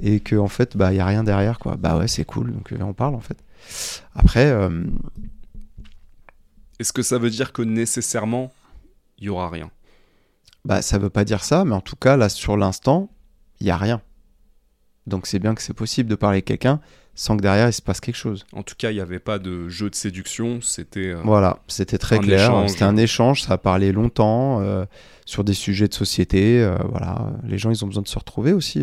et 0.00 0.20
que 0.20 0.36
en 0.36 0.48
fait 0.48 0.76
bah 0.76 0.92
il 0.92 0.96
y 0.96 1.00
a 1.00 1.06
rien 1.06 1.22
derrière 1.24 1.58
quoi 1.58 1.76
bah 1.76 1.98
ouais 1.98 2.08
c'est 2.08 2.24
cool 2.24 2.52
donc 2.52 2.72
euh, 2.72 2.78
on 2.82 2.92
parle 2.94 3.14
en 3.14 3.20
fait 3.20 3.36
Après, 4.14 4.52
Est-ce 6.78 6.92
que 6.92 7.02
ça 7.02 7.18
veut 7.18 7.30
dire 7.30 7.52
que 7.52 7.62
nécessairement, 7.62 8.52
il 9.18 9.24
y 9.24 9.28
aura 9.28 9.48
rien? 9.50 9.70
Bah, 10.64 10.82
ça 10.82 10.98
veut 10.98 11.10
pas 11.10 11.24
dire 11.24 11.44
ça, 11.44 11.64
mais 11.64 11.74
en 11.74 11.80
tout 11.80 11.96
cas, 11.96 12.16
là, 12.16 12.28
sur 12.28 12.56
l'instant, 12.56 13.10
il 13.60 13.66
y 13.66 13.70
a 13.70 13.76
rien. 13.76 14.00
Donc 15.06 15.26
c'est 15.26 15.38
bien 15.40 15.54
que 15.54 15.62
c'est 15.62 15.74
possible 15.74 16.08
de 16.08 16.14
parler 16.14 16.36
avec 16.36 16.44
quelqu'un 16.44 16.80
sans 17.14 17.36
que 17.36 17.42
derrière 17.42 17.68
il 17.68 17.72
se 17.72 17.82
passe 17.82 18.00
quelque 18.00 18.16
chose. 18.16 18.46
En 18.52 18.62
tout 18.62 18.74
cas, 18.78 18.90
il 18.90 18.94
n'y 18.94 19.00
avait 19.00 19.18
pas 19.18 19.38
de 19.38 19.68
jeu 19.68 19.90
de 19.90 19.94
séduction, 19.94 20.60
c'était... 20.62 21.08
euh, 21.10 21.20
Voilà, 21.24 21.58
c'était 21.68 21.98
très 21.98 22.18
clair. 22.18 22.64
C'était 22.68 22.84
un 22.84 22.96
échange, 22.96 23.42
ça 23.42 23.54
a 23.54 23.58
parlé 23.58 23.92
longtemps 23.92 24.60
euh, 24.60 24.86
sur 25.26 25.44
des 25.44 25.52
sujets 25.54 25.88
de 25.88 25.94
société. 25.94 26.62
euh, 26.62 26.76
voilà, 26.88 27.26
les 27.44 27.58
gens, 27.58 27.70
ils 27.70 27.84
ont 27.84 27.88
besoin 27.88 28.02
de 28.02 28.08
se 28.08 28.18
retrouver 28.18 28.52
aussi 28.52 28.82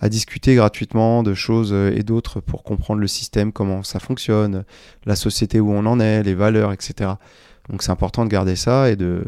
à 0.00 0.08
discuter 0.10 0.54
gratuitement 0.56 1.22
de 1.22 1.32
choses 1.32 1.72
et 1.72 2.02
d'autres 2.02 2.40
pour 2.40 2.62
comprendre 2.62 3.00
le 3.00 3.06
système, 3.08 3.52
comment 3.52 3.82
ça 3.82 4.00
fonctionne, 4.00 4.64
la 5.06 5.16
société 5.16 5.60
où 5.60 5.72
on 5.72 5.86
en 5.86 6.00
est, 6.00 6.22
les 6.24 6.34
valeurs, 6.34 6.72
etc. 6.72 7.12
Donc 7.70 7.82
c'est 7.82 7.92
important 7.92 8.24
de 8.24 8.30
garder 8.30 8.56
ça 8.56 8.90
et 8.90 8.96
de. 8.96 9.24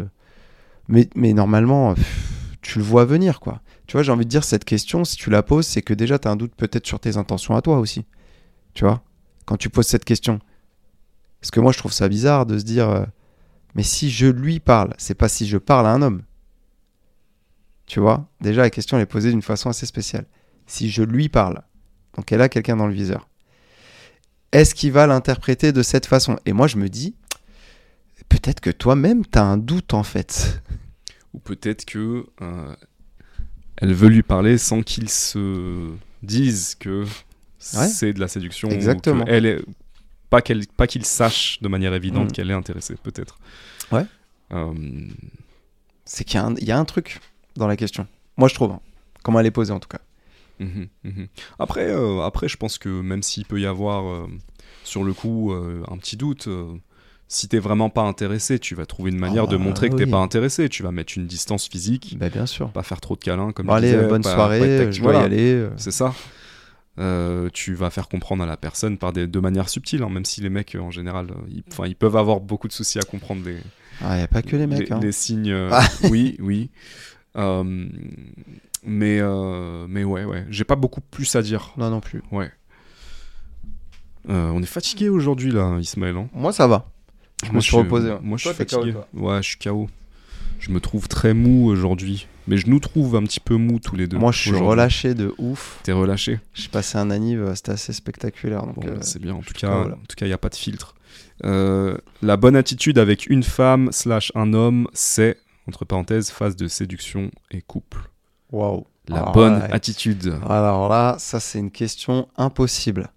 Mais, 0.89 1.09
normalement, 1.33 1.95
pff, 1.95 2.59
tu 2.63 2.79
le 2.79 2.85
vois 2.85 3.05
venir, 3.05 3.41
quoi. 3.41 3.61
Tu 3.87 3.93
vois, 3.93 4.03
j'ai 4.03 4.13
envie 4.13 4.25
de 4.25 4.31
dire 4.31 4.45
cette 4.45 4.65
question, 4.65 5.05
si 5.05 5.17
tu 5.17 5.31
la 5.31 5.43
poses, 5.43 5.67
c'est 5.67 5.83
que 5.83 5.95
déjà 5.95 6.19
tu 6.19 6.27
as 6.27 6.31
un 6.31 6.37
doute 6.37 6.55
peut-être 6.57 6.87
sur 6.87 6.99
tes 6.99 7.17
intentions 7.17 7.55
à 7.55 7.63
toi 7.63 7.79
aussi. 7.79 8.05
Tu 8.75 8.85
vois, 8.85 9.03
quand 9.45 9.57
tu 9.57 9.71
poses 9.71 9.87
cette 9.87 10.05
question. 10.05 10.41
Parce 11.41 11.51
que 11.51 11.61
moi, 11.61 11.73
je 11.73 11.79
trouve 11.79 11.93
ça 11.93 12.09
bizarre 12.09 12.47
de 12.47 12.59
se 12.59 12.65
dire, 12.65 12.89
euh, 12.89 13.05
mais 13.75 13.83
si 13.83 14.11
je 14.11 14.27
lui 14.27 14.59
parle, 14.59 14.95
c'est 14.99 15.15
pas 15.15 15.29
si 15.29 15.47
je 15.47 15.59
parle 15.59 15.87
à 15.87 15.91
un 15.91 16.03
homme. 16.03 16.23
Tu 17.87 18.01
vois, 18.01 18.27
déjà 18.41 18.63
la 18.63 18.71
question 18.71 18.97
elle 18.97 19.05
est 19.05 19.07
posée 19.07 19.31
d'une 19.31 19.43
façon 19.43 19.69
assez 19.71 19.87
spéciale. 19.87 20.27
Si 20.67 20.91
je 20.91 21.03
lui 21.03 21.29
parle, 21.29 21.63
donc 22.17 22.33
elle 22.33 22.43
a 22.43 22.49
quelqu'un 22.49 22.77
dans 22.77 22.89
le 22.89 22.93
viseur, 22.93 23.29
est-ce 24.51 24.75
qu'il 24.75 24.93
va 24.93 25.07
l'interpréter 25.07 25.73
de 25.73 25.83
cette 25.83 26.07
façon? 26.07 26.39
Et 26.47 26.53
moi, 26.53 26.67
je 26.67 26.79
me 26.79 26.89
dis, 26.89 27.15
peut-être 28.29 28.61
que 28.61 28.71
toi-même, 28.71 29.25
tu 29.27 29.39
as 29.39 29.45
un 29.45 29.57
doute 29.59 29.95
en 29.95 30.03
fait. 30.03 30.63
Ou 31.35 31.39
peut-être 31.39 31.85
que 31.85 32.27
euh, 32.43 32.75
elle 33.77 33.93
veut 33.95 34.09
lui 34.09 34.23
parler 34.23 34.59
sans 34.59 34.83
qu'il 34.83 35.09
se 35.11 35.91
dise 36.23 36.75
que 36.79 37.05
Ouais. 37.75 37.89
c'est 37.89 38.13
de 38.13 38.21
la 38.21 38.29
séduction. 38.29 38.69
Exactement. 38.71 39.25
elle 39.27 39.47
est... 39.47 39.65
Pas 40.31 40.41
qu'elle- 40.43 40.67
pas 40.67 40.87
qu'il 40.87 41.05
sache 41.05 41.61
de 41.63 41.69
manière 41.69 41.95
évidente 41.95 42.29
Mm. 42.29 42.33
qu'elle 42.33 42.51
est 42.51 42.55
intéressée, 42.55 42.97
peut-être. 43.03 43.39
Ouais. 43.93 44.05
Euh, 44.53 44.73
C'est 46.05 46.25
qu'il 46.25 46.37
y, 46.39 46.43
a 46.43 46.47
un- 46.47 46.55
il 46.57 46.65
y 46.65 46.71
a 46.73 46.79
un 46.79 46.85
truc 46.85 47.21
dans 47.57 47.67
la 47.67 47.77
question. 47.77 48.07
Moi, 48.37 48.49
je 48.49 48.55
trouve. 48.55 48.73
hein. 48.73 48.81
Comment 49.23 49.41
elle 49.41 49.47
est 49.47 49.51
posée 49.53 49.73
en 49.73 49.81
tout 49.81 49.89
cas. 49.89 50.01
Mhm, 50.61 50.89
mhm. 51.05 51.27
Après, 51.59 51.91
euh, 51.91 52.23
après, 52.23 52.49
je 52.49 52.57
pense 52.57 52.79
que 52.79 52.89
même 52.89 53.23
s'il 53.23 53.45
peut 53.45 53.61
y 53.61 53.67
avoir 53.67 54.29
sur 54.85 55.03
le 55.05 55.13
coup 55.13 55.53
un 55.53 55.99
petit 55.99 56.17
doute, 56.17 56.49
si 57.29 57.49
t'es 57.49 57.59
vraiment 57.59 57.91
pas 57.91 58.03
intéressé, 58.03 58.59
tu 58.59 58.75
vas 58.75 58.87
trouver 58.87 59.11
une 59.11 59.19
manière 59.19 59.49
de 59.49 59.57
bah, 59.57 59.65
montrer 59.65 59.91
que 59.91 59.97
t'es 59.97 60.07
pas 60.07 60.19
intéressé. 60.19 60.69
Tu 60.69 60.83
vas 60.83 60.93
mettre 60.93 61.15
une 61.17 61.27
distance 61.27 61.67
physique, 61.69 62.17
Bah, 62.19 62.29
bien 62.29 62.47
sûr. 62.47 62.71
pas 62.71 62.83
faire 62.85 63.01
trop 63.01 63.17
de 63.17 63.21
câlins, 63.21 63.53
comme 63.53 63.67
Bon, 63.67 63.73
allez, 63.75 63.91
disais, 63.93 64.07
bonne 64.09 64.23
pas- 64.23 64.35
soirée, 64.35 64.85
pas 64.87 64.91
je 64.91 65.01
dois 65.03 65.13
voilà, 65.13 65.27
y 65.29 65.33
aller. 65.33 65.53
euh. 65.55 65.71
C'est 65.77 65.91
ça. 65.91 66.15
Euh, 66.99 67.51
tu 67.53 67.75
vas 67.75 67.91
faire 67.91 68.09
comprendre 68.09 68.43
à 68.43 68.47
la 68.47 68.57
personne 68.57 68.97
par 68.97 69.13
des, 69.13 69.27
de 69.27 69.41
manière 69.41 69.69
subtile, 69.69 70.03
hein, 70.03 70.09
même 70.09 70.25
si 70.25 70.41
les 70.41 70.49
mecs 70.49 70.77
en 70.81 70.91
général, 70.91 71.27
euh, 71.31 71.35
ils, 71.51 71.63
ils 71.89 71.97
peuvent 71.97 72.17
avoir 72.17 72.41
beaucoup 72.41 72.69
de 72.69 72.73
soucis 72.73 72.99
à 72.99 73.03
comprendre 73.03 73.43
des, 73.43 73.59
Ah, 74.03 74.15
il 74.15 74.19
n'y 74.19 74.23
a 74.23 74.29
pas 74.29 74.41
que 74.43 74.57
les 74.57 74.67
mecs. 74.67 74.91
hein. 74.91 75.01
les 75.03 75.13
signes. 75.13 75.51
euh, 75.51 75.69
Ah. 75.73 75.87
oui, 76.11 76.37
oui. 76.41 76.71
Mais, 78.85 79.19
euh, 79.21 79.87
mais 79.89 80.05
ouais, 80.05 80.25
ouais. 80.25 80.47
J'ai 80.49 80.65
pas 80.65 80.77
beaucoup 80.77 81.01
plus 81.03 81.35
à 81.37 81.43
dire. 81.43 81.73
Non, 81.77 81.91
non 81.91 82.01
plus. 82.01 82.23
Ouais. 82.31 82.51
On 84.29 84.63
est 84.63 84.67
fatigué 84.67 85.09
aujourd'hui 85.09 85.53
là, 85.53 85.77
Ismaël. 85.81 86.17
hein. 86.17 86.29
Moi, 86.33 86.53
ça 86.53 86.67
va. 86.67 86.89
Je 87.43 87.49
me 87.49 87.53
Moi, 87.55 87.61
suis 87.63 87.77
reposé. 87.77 88.11
ouais. 88.11 88.19
Moi, 88.23 88.39
je 88.39 88.45
Toi, 88.45 88.55
suis 88.55 88.65
KO, 88.67 88.77
fatigué. 88.77 88.95
ouais, 89.15 89.43
je 89.43 89.49
suis 89.49 89.59
KO. 89.59 89.89
Je 90.59 90.71
me 90.71 90.81
trouve 90.81 91.07
très 91.09 91.35
mou 91.35 91.67
aujourd'hui. 91.69 92.27
Mais 92.49 92.57
je 92.57 92.69
nous 92.71 92.79
trouve 92.81 93.17
un 93.17 93.25
petit 93.25 93.41
peu 93.41 93.57
mou 93.57 93.79
tous 93.81 93.97
les 93.97 94.07
deux. 94.07 94.17
Moi, 94.19 94.33
je 94.33 94.39
suis 94.39 94.57
relâché 94.57 95.15
de 95.15 95.35
ouf. 95.37 95.81
T'es 95.83 95.93
relâché. 95.93 96.39
J'ai 96.55 96.69
passé 96.69 96.97
un 96.97 97.11
anniv, 97.11 97.43
euh, 97.43 97.55
c'était 97.55 97.73
assez 97.73 97.93
spectaculaire. 97.93 98.65
Bon, 98.67 98.83
euh, 98.87 98.99
c'est 99.01 99.21
bien. 99.21 99.35
En 99.35 99.41
tout 99.43 99.53
cas, 99.53 99.81
en 99.81 99.85
tout 100.09 100.17
cas, 100.17 100.27
il 100.27 100.31
y 100.31 100.33
a 100.33 100.39
pas 100.39 100.49
de 100.49 100.55
filtre. 100.55 100.95
Euh, 101.45 101.99
la 102.23 102.37
bonne 102.37 102.57
attitude 102.57 102.99
avec 102.99 103.27
une 103.27 103.43
femme 103.43 103.91
slash 103.93 104.31
un 104.35 104.55
homme, 104.55 104.87
c'est 104.95 105.37
entre 105.69 105.85
parenthèses 105.85 106.31
phase 106.31 106.55
de 106.57 106.69
séduction 106.69 107.31
et 107.51 107.61
couple. 107.63 107.99
waouh. 108.53 108.87
La 109.09 109.19
Alors 109.19 109.33
bonne 109.33 109.59
là, 109.61 109.69
attitude. 109.71 110.37
Alors 110.49 110.89
là, 110.89 111.15
ça, 111.21 111.39
c'est 111.39 111.59
une 111.61 111.71
question 111.71 112.27
impossible. 112.37 113.09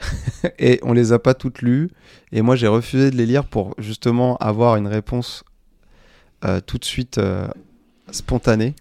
et 0.58 0.78
on 0.82 0.92
les 0.92 1.12
a 1.12 1.18
pas 1.18 1.34
toutes 1.34 1.62
lues. 1.62 1.90
Et 2.32 2.42
moi, 2.42 2.56
j'ai 2.56 2.68
refusé 2.68 3.10
de 3.10 3.16
les 3.16 3.26
lire 3.26 3.44
pour 3.44 3.74
justement 3.78 4.36
avoir 4.38 4.76
une 4.76 4.86
réponse 4.86 5.44
euh, 6.44 6.60
tout 6.60 6.78
de 6.78 6.84
suite 6.84 7.18
euh, 7.18 7.48
spontanée. 8.10 8.74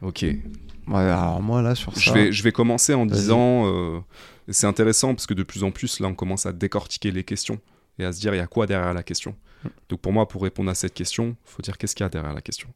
Ok. 0.00 0.22
Ouais, 0.22 0.40
alors 0.88 1.42
moi, 1.42 1.62
là, 1.62 1.74
sur 1.74 1.94
ça. 1.94 2.00
Je 2.00 2.12
vais, 2.12 2.32
je 2.32 2.42
vais 2.42 2.52
commencer 2.52 2.94
en 2.94 3.06
disant, 3.06 3.66
euh, 3.66 4.00
c'est 4.48 4.66
intéressant 4.66 5.14
parce 5.14 5.26
que 5.26 5.34
de 5.34 5.42
plus 5.42 5.62
en 5.62 5.70
plus, 5.70 6.00
là, 6.00 6.08
on 6.08 6.14
commence 6.14 6.46
à 6.46 6.52
décortiquer 6.52 7.10
les 7.10 7.24
questions 7.24 7.60
et 7.98 8.04
à 8.04 8.12
se 8.12 8.20
dire, 8.20 8.34
il 8.34 8.38
y 8.38 8.40
a 8.40 8.46
quoi 8.46 8.66
derrière 8.66 8.94
la 8.94 9.02
question? 9.02 9.36
Mm. 9.64 9.68
Donc 9.90 10.00
pour 10.00 10.12
moi, 10.12 10.26
pour 10.26 10.42
répondre 10.42 10.70
à 10.70 10.74
cette 10.74 10.94
question, 10.94 11.36
il 11.46 11.50
faut 11.50 11.62
dire 11.62 11.78
qu'est-ce 11.78 11.94
qu'il 11.94 12.04
y 12.04 12.06
a 12.06 12.10
derrière 12.10 12.34
la 12.34 12.40
question? 12.40 12.68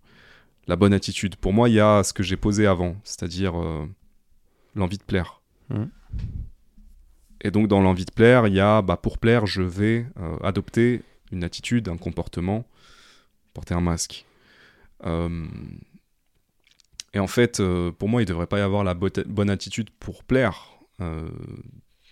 La 0.68 0.76
bonne 0.76 0.92
attitude. 0.92 1.36
Pour 1.36 1.52
moi, 1.52 1.68
il 1.68 1.76
y 1.76 1.80
a 1.80 2.02
ce 2.02 2.12
que 2.12 2.22
j'ai 2.22 2.36
posé 2.36 2.66
avant, 2.66 2.96
c'est-à-dire 3.04 3.54
l'envie 4.74 4.98
de 4.98 5.02
plaire. 5.02 5.40
Mm. 5.70 5.84
Et 7.42 7.50
donc 7.50 7.68
dans 7.68 7.80
l'envie 7.80 8.04
de 8.04 8.10
plaire, 8.10 8.46
il 8.46 8.54
y 8.54 8.60
a, 8.60 8.82
bah, 8.82 8.96
pour 8.96 9.18
plaire, 9.18 9.46
je 9.46 9.62
vais 9.62 10.06
euh, 10.18 10.36
adopter 10.42 11.02
une 11.32 11.44
attitude, 11.44 11.88
un 11.88 11.96
comportement, 11.96 12.64
porter 13.54 13.74
un 13.74 13.80
masque. 13.80 14.24
Euh, 15.04 15.46
et 17.12 17.18
en 17.18 17.26
fait, 17.26 17.60
euh, 17.60 17.92
pour 17.92 18.08
moi, 18.08 18.22
il 18.22 18.24
ne 18.24 18.28
devrait 18.28 18.46
pas 18.46 18.58
y 18.58 18.62
avoir 18.62 18.84
la 18.84 18.94
bonne 18.94 19.50
attitude 19.50 19.90
pour 19.90 20.24
plaire 20.24 20.72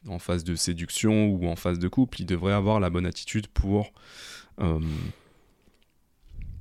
en 0.07 0.18
phase 0.18 0.45
de 0.45 0.55
séduction 0.55 1.29
ou 1.29 1.47
en 1.49 1.57
phase 1.57 1.79
de 1.79 1.89
couple. 1.89 2.20
Il 2.20 2.27
devrait 2.27 2.53
avoir 2.53 2.81
la 2.81 2.91
bonne 2.91 3.07
attitude 3.07 3.47
pour 3.47 3.93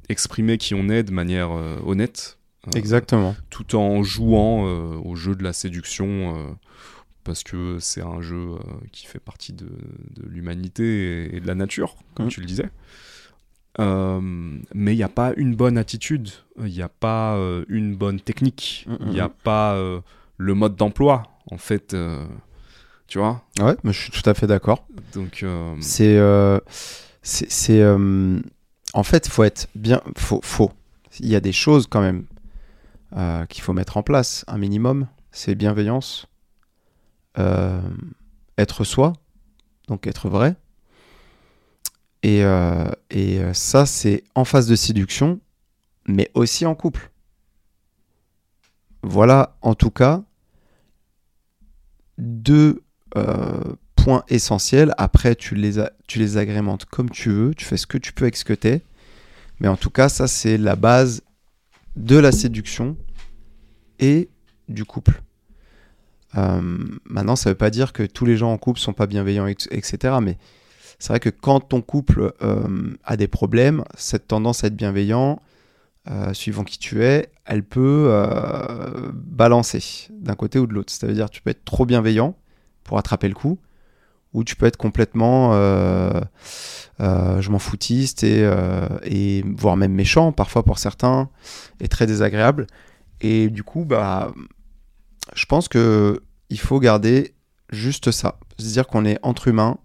exprimer 0.08 0.58
qui 0.58 0.74
on 0.74 0.88
est 0.88 1.04
de 1.04 1.12
manière 1.12 1.52
honnête. 1.86 2.40
Exactement. 2.76 3.36
tout 3.50 3.76
en 3.76 4.04
jouant 4.04 4.64
au 5.02 5.16
jeu 5.16 5.36
de 5.36 5.44
la 5.44 5.52
séduction 5.52 6.56
parce 7.24 7.44
que 7.44 7.78
c'est 7.80 8.02
un 8.02 8.22
jeu 8.22 8.52
euh, 8.54 8.58
qui 8.92 9.06
fait 9.06 9.20
partie 9.20 9.54
de, 9.54 9.66
de 9.66 10.28
l'humanité 10.28 11.36
et, 11.36 11.40
de 11.40 11.48
la 11.48 11.56
nature, 11.56 11.96
comme 12.16 12.26
Mhm. 12.28 12.32
tu 12.32 12.40
le 12.42 12.46
disais. 12.46 12.70
Euh, 13.80 14.20
mais 14.74 14.94
il 14.94 14.98
n'y 14.98 15.04
a 15.04 15.10
pas 15.10 15.34
une 15.36 15.56
bonne 15.56 15.78
attitude, 15.80 16.30
il 16.60 16.66
n'y 16.66 16.82
a 16.84 16.90
pas 16.90 17.36
euh, 17.38 17.66
une 17.70 17.96
bonne 17.96 18.20
technique, 18.20 18.86
il 19.00 19.06
Mhm. 19.08 19.12
n'y 19.14 19.20
a 19.20 19.30
pas 19.30 19.74
euh, 19.76 20.00
le 20.38 20.54
mode 20.54 20.76
d'emploi, 20.76 21.24
en 21.50 21.58
fait. 21.58 21.96
tu 23.08 23.18
vois 23.20 23.44
Ouais, 23.60 23.76
mais 23.84 23.92
je 23.94 24.00
suis 24.02 24.12
tout 24.12 24.28
à 24.30 24.34
fait 24.34 24.48
d'accord. 24.48 24.86
Donc, 25.14 25.44
C'est. 25.82 26.20
c'est. 27.24 27.84
en 28.94 29.04
fait, 29.04 29.28
faut 29.28 29.44
être 29.44 29.68
bien. 29.76 30.02
Faut, 30.18 30.40
faut. 30.44 30.72
Il 31.20 31.28
y 31.28 31.36
a 31.36 31.40
des 31.40 31.52
choses 31.52 31.88
quand 31.88 32.02
même 32.02 32.26
qu'il 33.50 33.64
faut 33.64 33.74
mettre 33.74 33.98
en 33.98 34.04
place. 34.04 34.44
Un 34.48 34.58
minimum, 34.58 35.08
c'est 35.32 35.56
bienveillance. 35.56 36.28
Euh, 37.40 37.82
être 38.58 38.84
soi, 38.84 39.14
donc 39.88 40.08
être 40.08 40.30
vrai. 40.30 40.56
Et, 42.22 42.44
euh, 42.44 42.86
euh, 43.16 43.54
ça, 43.54 43.86
c'est 43.86 44.24
en 44.36 44.46
phase 44.46 44.68
de 44.68 44.76
séduction, 44.76 45.40
mais 46.08 46.30
aussi 46.36 46.66
en 46.66 46.76
couple. 46.76 47.12
Voilà, 49.02 49.58
en 49.62 49.76
tout 49.76 49.90
cas, 49.90 50.24
deux 52.18 52.82
points 53.96 54.24
essentiels. 54.28 54.94
Après, 54.98 55.36
tu 55.36 55.56
les, 55.56 56.38
agrémentes 56.38 56.86
comme 56.86 57.10
tu 57.10 57.30
veux, 57.30 57.54
tu 57.54 57.66
fais 57.66 57.78
ce 57.78 57.88
que 57.88 57.98
tu 57.98 58.14
peux 58.14 58.26
avec 58.26 58.38
ce 58.38 58.46
que 58.46 58.54
tu. 58.54 58.82
Mais 59.60 59.68
en 59.68 59.76
tout 59.76 59.90
cas, 59.90 60.10
ça, 60.10 60.28
c'est 60.28 60.58
la 60.58 60.76
base 60.76 61.22
de 61.96 62.18
la 62.18 62.32
séduction 62.32 62.98
et 64.00 64.30
du 64.70 64.86
couple. 64.86 65.22
Euh, 66.36 66.62
maintenant, 67.06 67.36
ça 67.36 67.50
ne 67.50 67.54
veut 67.54 67.58
pas 67.58 67.70
dire 67.70 67.94
que 67.94 68.04
tous 68.04 68.26
les 68.26 68.38
gens 68.38 68.52
en 68.52 68.58
couple 68.58 68.80
sont 68.80 68.94
pas 68.94 69.06
bienveillants, 69.08 69.48
et- 69.48 69.56
etc. 69.72 70.16
Mais 70.22 70.38
c'est 71.00 71.10
vrai 71.10 71.20
que 71.20 71.30
quand 71.30 71.60
ton 71.60 71.82
couple 71.82 72.34
euh, 72.42 72.94
a 73.04 73.18
des 73.18 73.28
problèmes, 73.28 73.84
cette 73.96 74.28
tendance 74.28 74.64
à 74.64 74.68
être 74.68 74.76
bienveillant, 74.76 75.42
euh, 76.10 76.34
suivant 76.34 76.64
qui 76.64 76.80
tu 76.80 77.04
es, 77.04 77.30
elle 77.46 77.64
peut 77.64 78.12
balancer 79.14 80.08
d'un 80.12 80.36
côté 80.36 80.60
ou 80.60 80.68
de 80.68 80.74
l'autre. 80.74 80.92
C'est-à-dire 80.92 81.30
tu 81.30 81.42
peux 81.42 81.52
être 81.52 81.66
trop 81.66 81.86
bienveillant 81.86 82.36
pour 82.84 82.98
attraper 82.98 83.28
le 83.28 83.36
coup, 83.36 83.58
ou 84.34 84.44
tu 84.44 84.56
peux 84.56 84.66
être 84.66 84.78
complètement 84.78 85.54
je 87.00 87.50
m'en 87.50 87.60
foutiste 87.60 88.24
et, 88.24 88.50
et 89.04 89.44
voire 89.58 89.78
même 89.78 89.94
méchant 89.94 90.32
parfois 90.32 90.64
pour 90.64 90.80
certains 90.80 91.30
et 91.80 91.88
très 91.88 92.06
désagréable. 92.06 92.68
Et 93.22 93.50
du 93.50 93.64
coup, 93.64 93.86
bah, 93.86 94.34
je 95.36 95.46
pense 95.46 95.68
que 95.68 96.22
il 96.50 96.60
faut 96.60 96.80
garder 96.80 97.34
juste 97.72 98.12
ça. 98.12 98.40
Se 98.60 98.66
dire 98.66 98.88
qu'on 98.88 99.06
est 99.06 99.18
entre 99.24 99.48
humains 99.48 99.78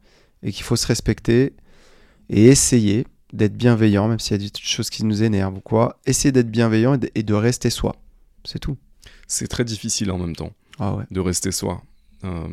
et 0.43 0.53
qu'il 0.53 0.64
faut 0.64 0.76
se 0.76 0.86
respecter 0.86 1.55
et 2.28 2.47
essayer 2.47 3.07
d'être 3.32 3.57
bienveillant, 3.57 4.09
même 4.09 4.18
s'il 4.18 4.32
y 4.41 4.45
a 4.47 4.49
des 4.49 4.53
choses 4.61 4.91
qui 4.91 5.05
nous 5.05 5.22
énervent 5.22 5.57
ou 5.57 5.61
quoi. 5.61 5.99
Essayer 6.07 6.32
d'être 6.32 6.51
bienveillant 6.51 6.95
et 6.95 6.99
de, 6.99 7.11
et 7.14 7.22
de 7.22 7.34
rester 7.34 7.70
soi. 7.70 7.97
C'est 8.45 8.59
tout. 8.59 8.76
C'est 9.26 9.49
très 9.49 9.64
difficile 9.64 10.11
en 10.11 10.18
même 10.18 10.36
temps 10.36 10.53
Ah 10.78 10.95
ouais. 10.95 11.05
de 11.11 11.20
rester 11.20 11.53
soi. 11.53 11.82
Euh, 12.24 12.49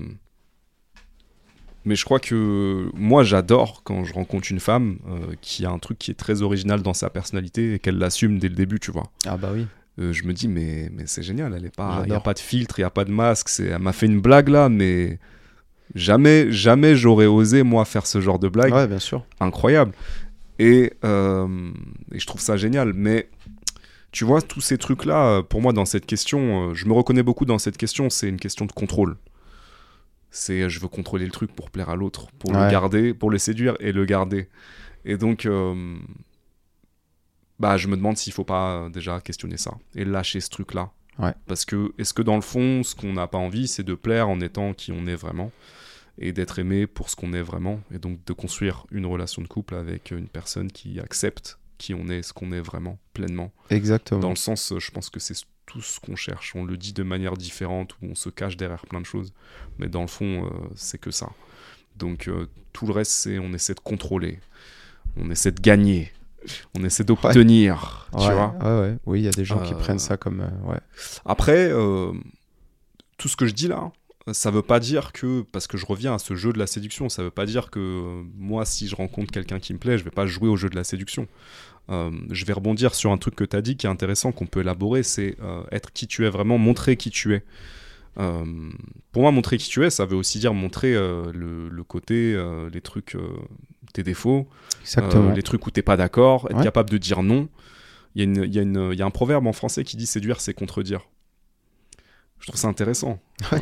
Mais 1.85 1.95
je 1.95 2.03
crois 2.05 2.19
que 2.19 2.89
moi, 2.93 3.23
j'adore 3.23 3.83
quand 3.83 4.03
je 4.03 4.13
rencontre 4.13 4.51
une 4.51 4.59
femme 4.59 4.97
euh, 5.07 5.35
qui 5.41 5.65
a 5.65 5.69
un 5.71 5.79
truc 5.79 5.97
qui 5.99 6.11
est 6.11 6.15
très 6.15 6.41
original 6.41 6.81
dans 6.81 6.93
sa 6.93 7.09
personnalité 7.09 7.75
et 7.75 7.79
qu'elle 7.79 7.97
l'assume 7.97 8.39
dès 8.39 8.49
le 8.49 8.55
début, 8.55 8.79
tu 8.79 8.91
vois. 8.91 9.11
Ah 9.25 9.37
bah 9.37 9.51
oui. 9.53 9.67
Euh, 9.99 10.11
je 10.11 10.23
me 10.25 10.33
dis, 10.33 10.47
mais, 10.47 10.89
mais 10.93 11.03
c'est 11.05 11.23
génial, 11.23 11.53
elle 11.55 11.65
est 11.65 11.75
pas, 11.75 12.01
il 12.05 12.09
n'y 12.09 12.15
a 12.15 12.19
pas 12.19 12.33
de 12.33 12.39
filtre, 12.39 12.79
il 12.79 12.81
n'y 12.81 12.85
a 12.85 12.89
pas 12.89 13.05
de 13.05 13.11
masque. 13.11 13.47
c'est- 13.49 13.67
Elle 13.67 13.79
m'a 13.81 13.93
fait 13.93 14.05
une 14.07 14.19
blague 14.19 14.49
là, 14.49 14.67
mais 14.67 15.19
jamais, 15.93 16.51
jamais 16.51 16.95
j'aurais 16.95 17.27
osé, 17.27 17.63
moi, 17.63 17.85
faire 17.85 18.05
ce 18.05 18.19
genre 18.19 18.39
de 18.39 18.49
blague. 18.49 18.73
Ouais, 18.73 18.87
bien 18.87 18.99
sûr. 18.99 19.25
Incroyable. 19.39 19.93
Et, 20.59 20.93
euh, 21.03 21.47
et 22.13 22.19
je 22.19 22.25
trouve 22.25 22.41
ça 22.41 22.57
génial. 22.57 22.93
Mais 22.93 23.29
tu 24.11 24.25
vois, 24.25 24.41
tous 24.41 24.61
ces 24.61 24.77
trucs-là, 24.77 25.27
euh, 25.27 25.41
pour 25.43 25.61
moi, 25.61 25.71
dans 25.73 25.85
cette 25.85 26.05
question, 26.05 26.73
je 26.73 26.85
me 26.87 26.93
reconnais 26.93 27.23
beaucoup 27.23 27.45
dans 27.45 27.57
cette 27.59 27.77
question, 27.77 28.09
c'est 28.09 28.27
une 28.29 28.39
question 28.39 28.65
de 28.65 28.71
contrôle. 28.73 29.15
C'est 30.29 30.69
je 30.69 30.79
veux 30.81 30.87
contrôler 30.89 31.23
le 31.25 31.31
truc 31.31 31.53
pour 31.55 31.69
plaire 31.71 31.89
à 31.89 31.95
l'autre, 31.95 32.27
pour 32.39 32.51
le 32.51 32.57
garder, 32.69 33.13
pour 33.13 33.29
le 33.31 33.37
séduire 33.37 33.75
et 33.79 33.93
le 33.93 34.03
garder. 34.05 34.49
Et 35.05 35.15
donc, 35.17 35.45
euh, 35.45 35.95
bah, 37.59 37.77
je 37.77 37.87
me 37.87 37.95
demande 37.95 38.17
s'il 38.17 38.33
faut 38.33 38.43
pas 38.43 38.77
euh, 38.77 38.89
déjà 38.89 39.21
questionner 39.21 39.57
ça 39.57 39.77
et 39.95 40.05
lâcher 40.05 40.39
ce 40.39 40.49
truc-là. 40.49 40.91
Ouais. 41.19 41.33
Parce 41.47 41.65
que, 41.65 41.93
est-ce 41.97 42.13
que 42.13 42.21
dans 42.21 42.35
le 42.35 42.41
fond, 42.41 42.83
ce 42.83 42.95
qu'on 42.95 43.13
n'a 43.13 43.27
pas 43.27 43.37
envie, 43.37 43.67
c'est 43.67 43.83
de 43.83 43.93
plaire 43.93 44.27
en 44.29 44.41
étant 44.41 44.73
qui 44.73 44.91
on 44.91 45.05
est 45.07 45.15
vraiment 45.15 45.51
et 46.17 46.31
d'être 46.31 46.59
aimé 46.59 46.87
pour 46.87 47.09
ce 47.09 47.15
qu'on 47.15 47.33
est 47.33 47.41
vraiment 47.41 47.81
et 47.93 47.99
donc 47.99 48.23
de 48.25 48.33
construire 48.33 48.85
une 48.91 49.05
relation 49.05 49.41
de 49.41 49.47
couple 49.47 49.75
avec 49.75 50.11
une 50.11 50.27
personne 50.27 50.71
qui 50.71 50.99
accepte 50.99 51.57
qui 51.77 51.93
on 51.93 52.07
est, 52.07 52.21
ce 52.21 52.33
qu'on 52.33 52.51
est 52.51 52.61
vraiment, 52.61 52.97
pleinement. 53.13 53.51
Exactement. 53.69 54.19
Dans 54.19 54.29
le 54.29 54.35
sens, 54.35 54.71
euh, 54.71 54.79
je 54.79 54.91
pense 54.91 55.09
que 55.09 55.19
c'est 55.19 55.35
tout 55.65 55.81
ce 55.81 55.99
qu'on 55.99 56.15
cherche. 56.15 56.55
On 56.55 56.63
le 56.63 56.77
dit 56.77 56.93
de 56.93 57.03
manière 57.03 57.33
différente 57.33 57.93
ou 57.95 58.07
on 58.11 58.15
se 58.15 58.29
cache 58.29 58.57
derrière 58.57 58.85
plein 58.85 59.01
de 59.01 59.05
choses, 59.05 59.33
mais 59.77 59.87
dans 59.87 60.01
le 60.01 60.07
fond, 60.07 60.45
euh, 60.45 60.49
c'est 60.75 60.99
que 60.99 61.11
ça. 61.11 61.29
Donc 61.95 62.27
euh, 62.27 62.47
tout 62.73 62.85
le 62.85 62.93
reste, 62.93 63.11
c'est 63.11 63.39
on 63.39 63.53
essaie 63.53 63.73
de 63.73 63.79
contrôler, 63.79 64.39
on 65.17 65.29
essaie 65.31 65.51
de 65.51 65.61
gagner, 65.61 66.11
on 66.77 66.83
essaie 66.83 67.03
d'obtenir, 67.03 68.07
tu 68.11 68.23
ouais, 68.25 68.33
vois. 68.33 68.55
ouais, 68.63 68.79
ouais. 68.81 68.97
Oui, 69.05 69.19
il 69.21 69.23
y 69.25 69.27
a 69.27 69.31
des 69.31 69.45
gens 69.45 69.59
qui 69.59 69.73
Euh, 69.73 69.77
prennent 69.77 69.99
ça 69.99 70.17
comme. 70.17 70.41
euh, 70.41 70.71
ouais. 70.71 70.79
Après, 71.25 71.69
euh, 71.71 72.11
tout 73.17 73.27
ce 73.27 73.35
que 73.35 73.45
je 73.45 73.53
dis 73.53 73.67
là, 73.67 73.91
ça 74.31 74.51
veut 74.51 74.61
pas 74.61 74.79
dire 74.79 75.11
que, 75.13 75.43
parce 75.51 75.67
que 75.67 75.77
je 75.77 75.85
reviens 75.85 76.15
à 76.15 76.19
ce 76.19 76.35
jeu 76.35 76.51
de 76.53 76.59
la 76.59 76.67
séduction, 76.67 77.09
ça 77.09 77.23
veut 77.23 77.31
pas 77.31 77.45
dire 77.45 77.69
que 77.69 78.23
moi, 78.37 78.65
si 78.65 78.87
je 78.87 78.95
rencontre 78.95 79.31
quelqu'un 79.31 79.59
qui 79.59 79.73
me 79.73 79.79
plaît, 79.79 79.97
je 79.97 80.03
vais 80.03 80.11
pas 80.11 80.25
jouer 80.25 80.49
au 80.49 80.55
jeu 80.57 80.69
de 80.69 80.75
la 80.75 80.83
séduction. 80.83 81.27
Je 81.87 82.45
vais 82.45 82.53
rebondir 82.53 82.95
sur 82.95 83.11
un 83.11 83.17
truc 83.19 83.35
que 83.35 83.43
tu 83.43 83.55
as 83.55 83.61
dit 83.61 83.77
qui 83.77 83.85
est 83.85 83.89
intéressant, 83.89 84.31
qu'on 84.31 84.47
peut 84.47 84.61
élaborer, 84.61 85.03
c'est 85.03 85.37
être 85.71 85.91
qui 85.93 86.07
tu 86.07 86.25
es 86.25 86.29
vraiment, 86.29 86.57
montrer 86.57 86.97
qui 86.97 87.11
tu 87.11 87.35
es. 87.35 87.43
Euh, 88.17 88.43
pour 89.11 89.21
moi, 89.23 89.31
montrer 89.31 89.57
qui 89.57 89.69
tu 89.69 89.83
es, 89.85 89.89
ça 89.89 90.05
veut 90.05 90.15
aussi 90.15 90.39
dire 90.39 90.53
montrer 90.53 90.93
euh, 90.95 91.31
le, 91.33 91.67
le 91.69 91.83
côté, 91.83 92.33
euh, 92.33 92.69
les 92.71 92.81
trucs, 92.81 93.17
tes 93.93 94.03
défauts, 94.03 94.47
les 95.35 95.43
trucs 95.43 95.65
où 95.67 95.71
t'es 95.71 95.81
pas 95.81 95.97
d'accord, 95.97 96.47
être 96.49 96.57
Ouais. 96.57 96.63
capable 96.63 96.89
de 96.89 96.97
dire 96.97 97.23
non. 97.23 97.49
Il 98.15 98.37
y, 98.37 98.59
a 98.59 98.63
y, 98.63 98.97
y 98.97 99.01
un 99.01 99.09
proverbe 99.11 99.45
en 99.47 99.51
français 99.53 99.83
qui 99.83 99.97
dit 99.97 100.05
séduire, 100.05 100.39
c'est 100.39 100.53
contredire. 100.53 101.01
Je 102.39 102.47
trouve 102.47 102.59
ça 102.59 102.67
intéressant. 102.67 103.19
Ouais. 103.51 103.61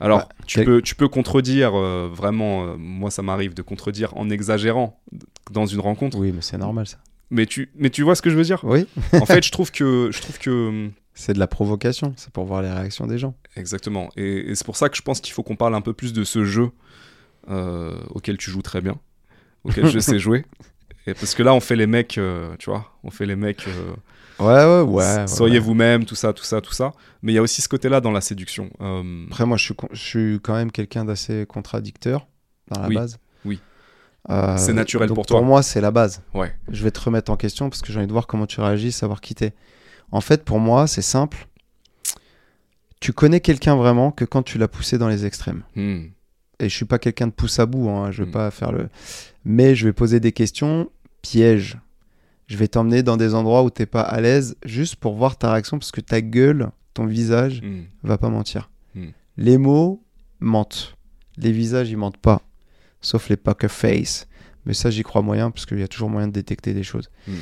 Alors, 0.00 0.18
Bah, 0.20 0.28
tu, 0.46 0.64
peux, 0.64 0.80
tu 0.82 0.94
peux 0.94 1.08
contredire 1.08 1.72
vraiment, 1.72 2.76
moi 2.76 3.10
ça 3.10 3.22
m'arrive 3.22 3.54
de 3.54 3.62
contredire 3.62 4.16
en 4.16 4.30
exagérant 4.30 5.00
dans 5.50 5.66
une 5.66 5.80
rencontre, 5.80 6.18
Oui, 6.18 6.32
mais 6.32 6.40
c'est 6.40 6.56
normal 6.58 6.86
ça. 6.86 6.98
mais, 7.30 7.46
tu, 7.46 7.70
mais 7.76 7.90
tu 7.90 8.02
vois 8.02 8.14
ce 8.16 8.22
que 8.22 8.30
je 8.30 8.36
veux 8.36 8.42
dire? 8.44 8.60
Oui. 8.64 8.86
En 9.12 9.26
fait, 9.26 9.44
je 9.44 9.50
trouve 9.52 9.70
que... 9.70 10.10
Je 10.12 10.20
trouve 10.20 10.38
que 10.38 10.88
C'est 11.14 11.34
de 11.34 11.38
la 11.38 11.46
provocation. 11.46 12.14
C'est 12.16 12.30
pour 12.30 12.44
voir 12.46 12.62
les 12.62 12.70
réactions 12.70 13.06
des 13.06 13.18
gens. 13.18 13.34
Exactement. 13.56 14.08
Et, 14.16 14.50
et 14.50 14.54
c'est 14.54 14.64
pour 14.64 14.76
ça 14.76 14.88
que 14.88 14.96
je 14.96 15.02
pense 15.02 15.20
qu'il 15.20 15.32
faut 15.34 15.42
qu'on 15.42 15.56
parle 15.56 15.74
un 15.74 15.80
peu 15.82 15.92
plus 15.92 16.12
de 16.12 16.24
ce 16.24 16.44
jeu 16.44 16.70
euh, 17.50 17.98
auquel 18.10 18.36
tu 18.38 18.50
joues 18.50 18.62
très 18.62 18.80
bien, 18.80 18.98
auquel 19.64 19.86
je 19.86 19.98
sais 20.00 20.18
jouer. 20.18 20.44
Et 21.06 21.14
parce 21.14 21.34
que 21.34 21.42
là, 21.42 21.52
on 21.52 21.60
fait 21.60 21.76
les 21.76 21.86
mecs, 21.86 22.16
euh, 22.18 22.54
tu 22.58 22.70
vois, 22.70 22.92
on 23.02 23.10
fait 23.10 23.26
les 23.26 23.36
mecs, 23.36 23.66
euh, 23.68 23.92
Ouais, 24.38 24.64
ouais, 24.64 24.80
ouais. 24.80 25.26
soyez 25.28 25.54
ouais. 25.54 25.58
vous-même, 25.60 26.04
tout 26.04 26.14
ça, 26.14 26.32
tout 26.32 26.44
ça, 26.44 26.60
tout 26.60 26.72
ça. 26.72 26.92
Mais 27.22 27.32
il 27.32 27.34
y 27.34 27.38
a 27.38 27.42
aussi 27.42 27.60
ce 27.60 27.68
côté-là 27.68 28.00
dans 28.00 28.10
la 28.10 28.20
séduction. 28.22 28.70
Après, 29.28 29.44
moi, 29.44 29.56
je 29.56 29.64
suis, 29.64 29.74
con- 29.74 29.88
je 29.92 30.00
suis 30.00 30.40
quand 30.42 30.54
même 30.54 30.72
quelqu'un 30.72 31.04
d'assez 31.04 31.44
contradicteur 31.46 32.26
dans 32.68 32.80
la 32.80 32.88
Oui, 32.88 32.94
base. 32.94 33.18
oui. 33.44 33.60
C'est 34.56 34.72
naturel 34.72 35.08
donc 35.08 35.16
pour 35.16 35.26
toi. 35.26 35.38
Pour 35.38 35.46
moi, 35.46 35.62
c'est 35.62 35.80
la 35.80 35.90
base. 35.90 36.22
ouais. 36.34 36.54
Je 36.70 36.82
vais 36.84 36.90
te 36.90 37.00
remettre 37.00 37.30
en 37.30 37.36
question 37.36 37.68
parce 37.68 37.82
que 37.82 37.92
j'ai 37.92 37.98
envie 37.98 38.06
de 38.06 38.12
voir 38.12 38.26
comment 38.26 38.46
tu 38.46 38.60
réagis, 38.60 38.90
savoir 38.92 39.20
qui 39.20 39.34
t'es. 39.34 39.52
En 40.12 40.20
fait, 40.20 40.44
pour 40.44 40.58
moi, 40.60 40.86
c'est 40.86 41.02
simple. 41.02 41.48
Tu 43.00 43.12
connais 43.12 43.40
quelqu'un 43.40 43.74
vraiment 43.76 44.12
que 44.12 44.24
quand 44.24 44.42
tu 44.42 44.58
l'as 44.58 44.68
poussé 44.68 44.96
dans 44.98 45.08
les 45.08 45.26
extrêmes. 45.26 45.62
Hmm. 45.74 46.04
Et 46.60 46.68
je 46.68 46.74
suis 46.76 46.84
pas 46.84 46.98
quelqu'un 47.00 47.26
de 47.26 47.32
pouce 47.32 47.58
à 47.58 47.66
bout, 47.66 47.88
hein, 47.88 48.12
je 48.12 48.22
vais 48.22 48.28
Mm. 48.28 48.32
pas 48.32 48.50
faire 48.52 48.70
le. 48.70 48.88
Mais 49.44 49.74
je 49.74 49.86
vais 49.88 49.92
poser 49.92 50.20
des 50.20 50.30
questions 50.30 50.88
pièges. 51.22 51.78
Je 52.46 52.56
vais 52.56 52.68
t'emmener 52.68 53.02
dans 53.02 53.16
des 53.16 53.34
endroits 53.34 53.64
où 53.64 53.70
t'es 53.70 53.86
pas 53.86 54.02
à 54.02 54.20
l'aise, 54.20 54.56
juste 54.64 54.96
pour 54.96 55.14
voir 55.14 55.36
ta 55.36 55.52
réaction, 55.52 55.78
parce 55.78 55.90
que 55.90 56.00
ta 56.00 56.20
gueule, 56.20 56.70
ton 56.94 57.06
visage, 57.06 57.60
Hmm. 57.62 57.82
va 58.04 58.18
pas 58.18 58.28
mentir. 58.28 58.70
Mm. 58.94 59.06
Les 59.38 59.58
mots 59.58 60.04
mentent. 60.38 60.96
Les 61.38 61.50
visages, 61.50 61.90
ils 61.90 61.96
mentent 61.96 62.18
pas. 62.18 62.42
Sauf 63.00 63.28
les 63.28 63.36
poker 63.36 63.70
face. 63.70 64.28
Mais 64.64 64.74
ça, 64.74 64.90
j'y 64.90 65.02
crois 65.02 65.22
moyen, 65.22 65.50
parce 65.50 65.66
qu'il 65.66 65.78
y 65.80 65.82
a 65.82 65.88
toujours 65.88 66.08
moyen 66.10 66.28
de 66.28 66.32
détecter 66.32 66.72
des 66.74 66.82
choses. 66.84 67.10
Mm. 67.26 67.32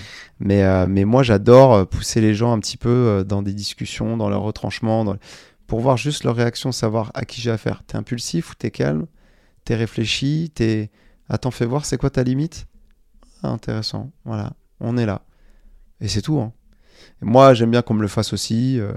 Mais, 0.41 0.63
euh, 0.65 0.87
mais 0.89 1.05
moi, 1.05 1.23
j'adore 1.23 1.75
euh, 1.75 1.85
pousser 1.85 2.21
les 2.21 2.35
gens 2.35 2.53
un 2.53 2.59
petit 2.61 2.77
peu 2.79 2.89
euh, 2.89 3.25
dans 3.25 3.43
des 3.43 3.53
discussions, 3.53 4.17
dans 4.17 4.29
leur 4.31 4.43
retranchement, 4.43 5.05
dans- 5.05 5.17
pour 5.67 5.81
voir 5.81 5.97
juste 5.97 6.25
leur 6.25 6.35
réaction, 6.37 6.73
savoir 6.73 7.11
à 7.15 7.25
qui 7.25 7.41
j'ai 7.41 7.51
affaire. 7.51 7.83
T'es 7.87 7.97
impulsif 7.97 8.51
ou 8.53 8.55
t'es 8.55 8.71
calme? 8.71 9.07
T'es 9.65 9.75
réfléchi? 9.77 10.51
T'es... 10.55 10.91
Attends, 11.29 11.51
fais 11.51 11.67
voir, 11.67 11.85
c'est 11.85 11.99
quoi 11.99 12.11
ta 12.11 12.23
limite? 12.23 12.67
Ah, 13.43 13.49
Intéressant, 13.51 14.11
voilà, 14.25 14.53
on 14.81 14.97
est 14.97 15.07
là. 15.07 15.23
Et 16.01 16.09
c'est 16.09 16.23
tout. 16.23 16.41
hein. 16.41 16.53
Et 17.23 17.25
moi, 17.27 17.53
j'aime 17.55 17.71
bien 17.71 17.83
qu'on 17.83 17.95
me 17.95 18.03
le 18.03 18.09
fasse 18.09 18.33
aussi. 18.33 18.81
euh, 18.81 18.93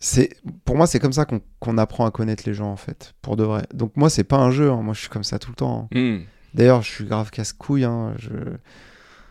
c'est 0.00 0.30
pour 0.64 0.76
moi 0.76 0.86
c'est 0.86 0.98
comme 0.98 1.12
ça 1.12 1.24
qu'on 1.24 1.40
qu'on 1.60 1.78
apprend 1.78 2.04
à 2.04 2.10
connaître 2.10 2.42
les 2.46 2.52
gens 2.52 2.70
en 2.70 2.76
fait 2.76 3.14
pour 3.22 3.36
de 3.36 3.44
vrai 3.44 3.62
donc 3.72 3.96
moi 3.96 4.10
c'est 4.10 4.24
pas 4.24 4.36
un 4.36 4.50
jeu 4.50 4.70
hein. 4.70 4.82
moi 4.82 4.92
je 4.92 5.00
suis 5.00 5.08
comme 5.08 5.24
ça 5.24 5.38
tout 5.38 5.48
le 5.50 5.54
temps 5.56 5.88
hein. 5.94 5.98
Hmm. 5.98 6.18
D'ailleurs 6.54 6.82
je 6.82 6.90
suis 6.90 7.04
grave 7.04 7.30
casse 7.30 7.52
couille 7.52 7.86
je... 8.18 8.30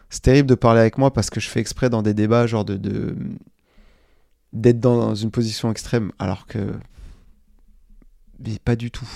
c'est 0.09 0.21
terrible 0.21 0.49
de 0.49 0.55
parler 0.55 0.81
avec 0.81 0.97
moi 0.97 1.11
parce 1.11 1.29
que 1.29 1.39
je 1.39 1.47
fais 1.49 1.59
exprès 1.59 1.89
dans 1.89 2.01
des 2.01 2.13
débats 2.13 2.45
genre 2.47 2.65
de 2.65 3.15
d'être 4.53 4.79
dans 4.79 5.15
une 5.15 5.31
position 5.31 5.71
extrême 5.71 6.11
alors 6.19 6.45
que 6.45 6.59
mais 8.45 8.59
pas 8.63 8.75
du 8.75 8.91
tout. 8.91 9.07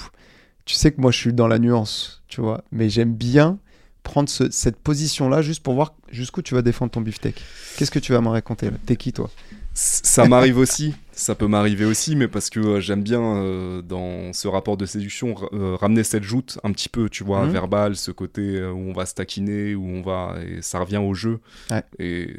Tu 0.66 0.76
sais 0.76 0.92
que 0.92 1.02
moi 1.02 1.12
je 1.12 1.18
suis 1.18 1.34
dans 1.34 1.48
la 1.48 1.60
nuance 1.60 2.24
tu 2.28 2.42
vois 2.42 2.64
mais 2.72 2.90
j'aime 2.90 3.14
bien 3.14 3.60
prendre 4.04 4.30
ce- 4.30 4.50
cette 4.50 4.78
position 4.78 5.28
là 5.30 5.42
juste 5.42 5.62
pour 5.64 5.74
voir 5.76 5.94
jusqu'où 6.10 6.42
tu 6.42 6.56
vas 6.56 6.62
défendre 6.62 6.92
ton 6.92 7.02
beefsteak. 7.02 7.42
Qu'est-ce 7.78 7.92
que 7.92 8.00
tu 8.00 8.14
vas 8.14 8.22
me 8.22 8.30
raconter? 8.30 8.70
T'es 8.86 8.96
qui 8.96 9.12
toi? 9.14 9.30
Ça 9.74 10.28
m'arrive 10.28 10.58
aussi, 10.58 10.96
ça 11.18 11.36
peut 11.36 11.48
m'arriver 11.48 11.84
aussi, 11.86 12.16
mais 12.16 12.28
parce 12.28 12.50
que 12.50 12.60
euh, 12.60 12.80
j'aime 12.80 13.02
bien 13.04 13.22
euh, 13.22 13.82
dans 13.82 14.32
ce 14.34 14.48
rapport 14.48 14.78
de 14.78 14.86
séduction 14.86 15.36
euh, 15.54 15.76
ramener 15.76 16.04
cette 16.04 16.24
joute 16.24 16.60
un 16.64 16.72
petit 16.72 16.90
peu, 16.90 17.10
tu 17.10 17.24
vois, 17.24 17.46
Mhm. 17.46 17.52
verbal, 17.52 17.96
ce 17.96 18.12
côté 18.12 18.64
où 18.64 18.78
on 18.90 18.94
va 18.94 19.06
se 19.06 19.16
taquiner, 19.16 19.76
où 19.76 19.86
on 19.86 20.02
va 20.02 20.36
et 20.46 20.62
ça 20.62 20.80
revient 20.80 20.98
au 20.98 21.14
jeu. 21.14 21.40
Ouais. 21.72 21.84
Et 22.00 22.34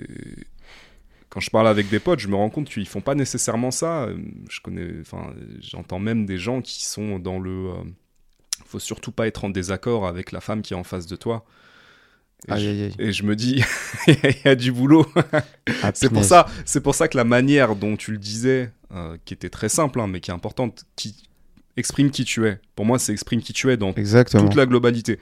quand 1.29 1.41
je 1.41 1.51
parle 1.51 1.69
avec 1.69 1.89
des 1.91 1.99
potes, 1.99 2.21
je 2.21 2.29
me 2.29 2.37
rends 2.37 2.51
compte 2.51 2.69
qu'ils 2.71 2.87
font 2.89 3.01
pas 3.03 3.15
nécessairement 3.15 3.71
ça. 3.71 4.09
Je 4.49 4.61
connais, 4.61 4.89
enfin, 5.01 5.35
j'entends 5.61 5.99
même 5.99 6.25
des 6.25 6.39
gens 6.39 6.63
qui 6.63 6.85
sont 6.85 7.19
dans 7.19 7.39
le, 7.39 7.51
euh, 7.71 7.73
faut 8.65 8.79
surtout 8.79 9.13
pas 9.13 9.27
être 9.27 9.45
en 9.45 9.51
désaccord 9.51 10.07
avec 10.07 10.33
la 10.33 10.41
femme 10.41 10.63
qui 10.63 10.73
est 10.73 10.77
en 10.77 10.85
face 10.85 11.07
de 11.07 11.17
toi. 11.17 11.45
Et, 12.47 12.53
aïe 12.53 12.61
je, 12.63 12.69
aïe 12.69 12.83
aïe 12.85 12.95
et 12.99 13.13
je 13.13 13.23
me 13.25 13.35
dis, 13.35 13.63
il 14.07 14.35
y 14.45 14.49
a 14.49 14.55
du 14.55 14.71
boulot. 14.73 15.07
Ah, 15.83 15.91
C'est 15.95 16.09
pour 16.09 16.25
ça, 16.25 16.47
c'est 16.65 16.81
pour 16.81 16.95
ça 16.95 17.09
que 17.09 17.17
la 17.17 17.25
manière 17.25 17.75
dont 17.75 17.97
tu 17.97 18.13
le 18.13 18.19
disais, 18.19 18.71
euh, 18.95 19.17
qui 19.25 19.35
était 19.35 19.51
très 19.51 19.69
simple, 19.69 20.01
hein, 20.01 20.07
mais 20.07 20.21
qui 20.21 20.31
est 20.31 20.35
importante, 20.35 20.85
qui 20.97 21.17
exprime 21.77 22.11
qui 22.11 22.25
tu 22.25 22.47
es. 22.47 22.61
Pour 22.77 22.87
moi, 22.87 22.99
c'est 22.99 23.13
exprime 23.13 23.41
qui 23.43 23.53
tu 23.53 23.71
es 23.71 23.77
dans 23.77 23.93
exactement 23.93 24.45
toute 24.45 24.55
la 24.57 24.67
globalité. 24.67 25.19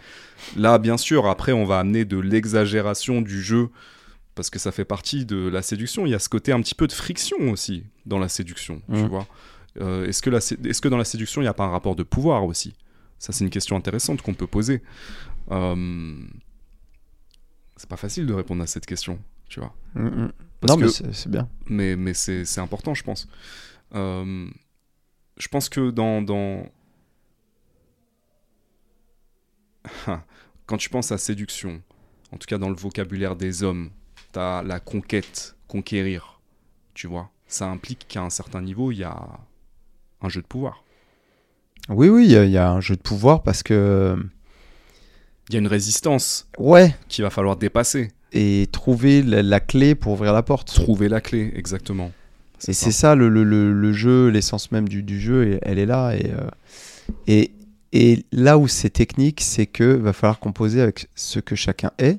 Là, 0.57 0.79
bien 0.79 0.97
sûr, 0.99 1.27
après, 1.27 1.53
on 1.53 1.65
va 1.65 1.79
amener 1.79 2.05
de 2.05 2.19
l'exagération 2.19 3.23
du 3.23 3.43
jeu, 3.43 3.69
parce 4.35 4.51
que 4.51 4.59
ça 4.59 4.71
fait 4.73 4.85
partie 4.85 5.25
de 5.25 5.49
la 5.49 5.63
séduction. 5.63 6.05
Il 6.07 6.11
y 6.11 6.15
a 6.15 6.19
ce 6.19 6.29
côté 6.29 6.53
un 6.53 6.61
petit 6.61 6.75
peu 6.75 6.87
de 6.87 6.93
friction 6.93 7.51
aussi 7.51 7.85
dans 8.05 8.19
la 8.19 8.29
séduction, 8.29 8.83
tu 8.93 9.01
Mhm. 9.01 9.09
vois. 9.09 9.27
Euh, 9.81 10.07
est-ce 10.07 10.23
que, 10.23 10.31
la 10.31 10.39
est-ce 10.39 10.81
que 10.81 10.89
dans 10.89 10.97
la 10.99 11.05
séduction, 11.05 11.41
il 11.43 11.45
n'y 11.45 11.49
a 11.49 11.55
pas 11.55 11.65
un 11.65 11.71
rapport 11.71 11.97
de 11.97 12.03
pouvoir 12.03 12.45
aussi? 12.45 12.75
Ça, 13.19 13.33
c'est 13.33 13.45
une 13.45 13.51
question 13.51 13.77
intéressante 13.77 14.21
qu'on 14.23 14.35
peut 14.35 14.47
poser. 14.47 14.83
Euh, 15.51 16.15
C'est 17.77 17.89
pas 17.89 17.97
facile 17.97 18.27
de 18.27 18.33
répondre 18.35 18.63
à 18.63 18.67
cette 18.67 18.87
question, 18.87 19.19
tu 19.49 19.61
vois. 19.61 19.75
Mm, 19.95 20.07
mm. 20.07 20.33
Parce 20.61 20.73
non 20.73 20.79
mais 20.79 20.87
que- 20.87 20.93
c'est 20.93 21.13
c'est 21.15 21.29
bien 21.31 21.49
mais, 21.69 21.97
mais 21.97 22.15
c'est 22.15 22.59
important, 22.59 22.95
je 22.95 23.03
pense. 23.05 23.29
Euh, 23.95 24.49
je 25.37 25.49
pense 25.49 25.69
que 25.69 25.91
dans, 25.91 26.23
dans... 26.23 26.67
quand 30.67 30.77
tu 30.77 30.89
penses 30.91 31.13
à 31.13 31.19
séduction, 31.19 31.83
en 32.33 32.37
tout 32.39 32.47
cas 32.47 32.59
dans 32.59 32.71
le 32.71 32.75
vocabulaire 32.77 33.37
des 33.37 33.63
hommes, 33.63 33.91
tu 34.33 34.39
as 34.39 34.63
la 34.63 34.81
conquête, 34.81 35.57
conquérir, 35.69 36.41
tu 36.95 37.07
vois. 37.07 37.31
Ça 37.47 37.69
implique 37.69 38.07
qu'à 38.09 38.23
un 38.23 38.31
certain 38.31 38.61
niveau, 38.63 38.91
il 38.91 38.99
y 38.99 39.05
a 39.05 39.17
un 40.21 40.29
jeu 40.29 40.43
de 40.43 40.47
pouvoir. 40.47 40.83
Oui, 41.89 42.09
oui, 42.09 42.25
il 42.25 42.33
y, 42.33 42.37
a- 42.37 42.45
il 42.45 42.51
y 42.51 42.59
a 42.59 42.71
un 42.71 42.81
jeu 42.81 42.97
de 42.97 43.03
pouvoir 43.03 43.43
parce 43.43 43.63
que. 43.63 44.17
Il 45.49 45.55
y 45.55 45.57
a 45.57 45.61
une 45.61 45.67
résistance 45.69 46.49
Ouais, 46.59 46.95
qu'il 47.09 47.23
va 47.25 47.31
falloir 47.31 47.57
dépasser. 47.57 48.11
et 48.33 48.67
trouver 48.73 49.23
la, 49.23 49.43
la 49.43 49.61
clé 49.61 49.95
pour 49.95 50.13
ouvrir 50.15 50.33
la 50.33 50.43
porte. 50.43 50.73
Trouver 50.75 51.09
la 51.09 51.21
clé, 51.21 51.53
exactement. 51.55 52.11
Et 52.69 52.73
c'est 52.73 52.91
ça 52.93 53.15
le, 53.15 53.29
le, 53.29 53.45
le, 53.45 53.73
le 53.73 53.93
jeu, 53.93 54.29
l'essence 54.29 54.73
même 54.73 54.89
du, 54.89 55.03
du 55.03 55.21
jeu, 55.21 55.59
elle 55.63 55.79
est 55.79 55.87
là. 55.87 56.15
Et, 56.17 56.31
euh, 56.33 56.49
et, 57.27 57.53
et 57.93 58.25
là 58.33 58.59
où 58.59 58.67
c'est 58.67 58.91
technique, 58.91 59.41
c'est 59.43 59.67
que 59.67 59.85
va 59.85 60.13
falloir 60.13 60.41
composer 60.41 60.81
avec 60.81 61.09
ce 61.15 61.39
que 61.39 61.55
chacun 61.55 61.91
est. 61.99 62.19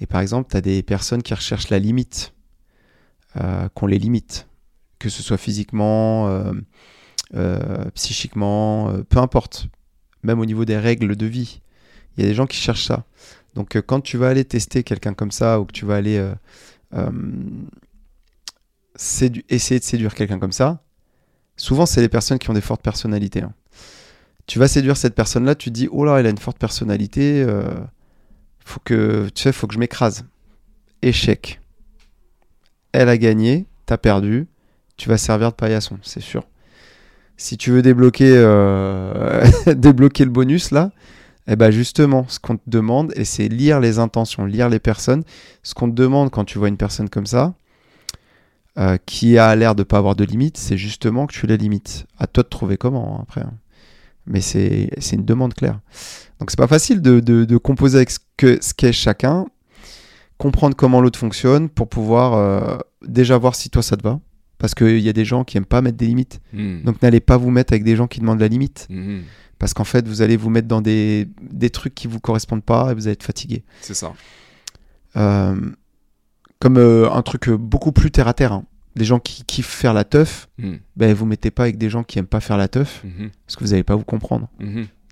Et 0.00 0.06
par 0.06 0.20
exemple, 0.20 0.50
tu 0.50 0.56
as 0.56 0.60
des 0.60 0.82
personnes 0.82 1.22
qui 1.22 1.32
recherchent 1.34 1.70
la 1.70 1.78
limite, 1.78 2.32
euh, 3.40 3.68
qu'on 3.74 3.86
les 3.86 3.98
limite, 3.98 4.46
que 4.98 5.08
ce 5.08 5.22
soit 5.22 5.38
physiquement, 5.38 6.28
euh, 7.34 7.84
psychiquement, 7.94 8.92
peu 9.08 9.18
importe, 9.18 9.68
même 10.22 10.38
au 10.38 10.44
niveau 10.46 10.64
des 10.64 10.76
règles 10.78 11.16
de 11.16 11.26
vie. 11.26 11.60
Il 12.16 12.24
y 12.24 12.26
a 12.26 12.28
des 12.30 12.34
gens 12.34 12.46
qui 12.46 12.56
cherchent 12.56 12.86
ça. 12.86 13.04
Donc 13.56 13.74
euh, 13.74 13.82
quand 13.82 14.00
tu 14.00 14.16
vas 14.18 14.28
aller 14.28 14.44
tester 14.44 14.84
quelqu'un 14.84 15.14
comme 15.14 15.32
ça, 15.32 15.60
ou 15.60 15.64
que 15.64 15.72
tu 15.72 15.84
vas 15.84 15.96
aller 15.96 16.18
euh, 16.18 16.34
euh, 16.94 17.10
essayer 19.48 19.78
de 19.80 19.84
séduire 19.84 20.14
quelqu'un 20.14 20.38
comme 20.38 20.52
ça, 20.52 20.82
souvent 21.56 21.86
c'est 21.86 22.00
les 22.02 22.08
personnes 22.08 22.38
qui 22.38 22.48
ont 22.50 22.54
des 22.54 22.60
fortes 22.60 22.82
personnalités. 22.82 23.42
hein. 23.42 23.52
Tu 24.46 24.58
vas 24.60 24.68
séduire 24.68 24.96
cette 24.96 25.14
personne-là, 25.14 25.54
tu 25.56 25.70
te 25.70 25.74
dis 25.74 25.88
oh 25.90 26.04
là, 26.04 26.18
elle 26.20 26.26
a 26.26 26.30
une 26.30 26.38
forte 26.38 26.58
personnalité, 26.58 27.42
euh, 27.42 27.64
faut 28.64 28.80
que 28.84 29.28
tu 29.34 29.42
sais, 29.42 29.52
faut 29.52 29.66
que 29.66 29.74
je 29.74 29.80
m'écrase. 29.80 30.24
Échec. 31.02 31.60
Elle 32.92 33.08
a 33.08 33.18
gagné, 33.18 33.66
t'as 33.86 33.98
perdu, 33.98 34.46
tu 34.96 35.08
vas 35.08 35.18
servir 35.18 35.50
de 35.50 35.56
paillasson, 35.56 35.98
c'est 36.02 36.20
sûr. 36.22 36.46
Si 37.36 37.56
tu 37.58 37.70
veux 37.70 37.82
débloquer, 37.82 38.32
débloquer 39.74 40.24
le 40.24 40.30
bonus 40.30 40.70
là, 40.70 40.90
eh 41.48 41.56
ben 41.56 41.70
justement, 41.70 42.26
ce 42.28 42.40
qu'on 42.40 42.56
te 42.56 42.62
demande, 42.66 43.12
et 43.16 43.24
c'est 43.24 43.48
lire 43.48 43.80
les 43.80 43.98
intentions, 43.98 44.44
lire 44.44 44.68
les 44.68 44.80
personnes. 44.80 45.22
Ce 45.62 45.74
qu'on 45.74 45.88
te 45.88 45.94
demande 45.94 46.30
quand 46.30 46.44
tu 46.44 46.58
vois 46.58 46.68
une 46.68 46.76
personne 46.76 47.08
comme 47.08 47.26
ça, 47.26 47.54
euh, 48.78 48.98
qui 49.06 49.38
a 49.38 49.54
l'air 49.56 49.74
de 49.74 49.84
pas 49.84 49.98
avoir 49.98 50.16
de 50.16 50.24
limite, 50.24 50.56
c'est 50.58 50.76
justement 50.76 51.26
que 51.26 51.32
tu 51.32 51.46
la 51.46 51.56
limites. 51.56 52.06
À 52.18 52.26
toi 52.26 52.42
de 52.42 52.48
trouver 52.48 52.76
comment 52.76 53.18
hein, 53.18 53.22
après. 53.22 53.42
hein. 53.42 53.54
Mais 54.26 54.40
c'est 54.40 54.90
une 55.12 55.24
demande 55.24 55.54
claire. 55.54 55.78
Donc 56.40 56.50
c'est 56.50 56.58
pas 56.58 56.66
facile 56.66 57.00
de, 57.00 57.56
composer 57.58 57.98
avec 57.98 58.10
ce 58.10 58.18
qu'est 58.74 58.92
chacun, 58.92 59.46
comprendre 60.36 60.74
comment 60.74 61.00
l'autre 61.00 61.18
fonctionne 61.18 61.68
pour 61.68 61.88
pouvoir 61.88 62.34
euh, 62.34 62.76
déjà 63.06 63.38
voir 63.38 63.54
si 63.54 63.70
toi 63.70 63.82
ça 63.82 63.96
te 63.96 64.02
va. 64.02 64.18
Parce 64.58 64.74
qu'il 64.74 65.00
y 65.00 65.08
a 65.08 65.12
des 65.12 65.24
gens 65.24 65.44
qui 65.44 65.58
aiment 65.58 65.66
pas 65.66 65.82
mettre 65.82 65.98
des 65.98 66.06
limites. 66.06 66.40
Hmm. 66.52 66.82
Donc 66.82 67.02
n'allez 67.02 67.20
pas 67.20 67.36
vous 67.36 67.50
mettre 67.50 67.72
avec 67.72 67.84
des 67.84 67.94
gens 67.96 68.06
qui 68.06 68.20
demandent 68.20 68.40
la 68.40 68.48
limite. 68.48 68.86
Mhm. 68.90 69.22
Parce 69.58 69.72
qu'en 69.74 69.84
fait, 69.84 70.06
vous 70.06 70.20
allez 70.22 70.36
vous 70.36 70.50
mettre 70.50 70.68
dans 70.68 70.80
des, 70.82 71.28
des 71.50 71.70
trucs 71.70 71.94
qui 71.94 72.06
vous 72.08 72.20
correspondent 72.20 72.62
pas 72.64 72.90
et 72.90 72.94
vous 72.94 73.06
allez 73.06 73.12
être 73.14 73.22
fatigué. 73.22 73.64
C'est 73.80 73.94
ça. 73.94 74.12
Euh, 75.16 75.56
comme 76.58 76.76
euh, 76.78 77.10
un 77.10 77.22
truc 77.22 77.48
euh, 77.48 77.56
beaucoup 77.56 77.92
plus 77.92 78.10
terre 78.10 78.28
à 78.28 78.34
terre. 78.34 78.52
hein. 78.52 78.64
Des 78.96 79.04
gens 79.04 79.18
qui 79.18 79.44
kiffent 79.44 79.66
faire 79.66 79.92
la 79.92 80.04
teuf, 80.04 80.48
Hmm. 80.58 80.76
ben 80.96 81.12
vous 81.12 81.26
mettez 81.26 81.50
pas 81.50 81.64
avec 81.64 81.76
des 81.76 81.90
gens 81.90 82.02
qui 82.02 82.18
aiment 82.18 82.26
pas 82.26 82.40
faire 82.40 82.56
la 82.56 82.68
teuf 82.68 83.02
Mhm. 83.04 83.30
parce 83.46 83.56
que 83.56 83.64
vous 83.64 83.74
allez 83.74 83.82
pas 83.84 83.94
vous 83.94 84.04
comprendre. 84.04 84.48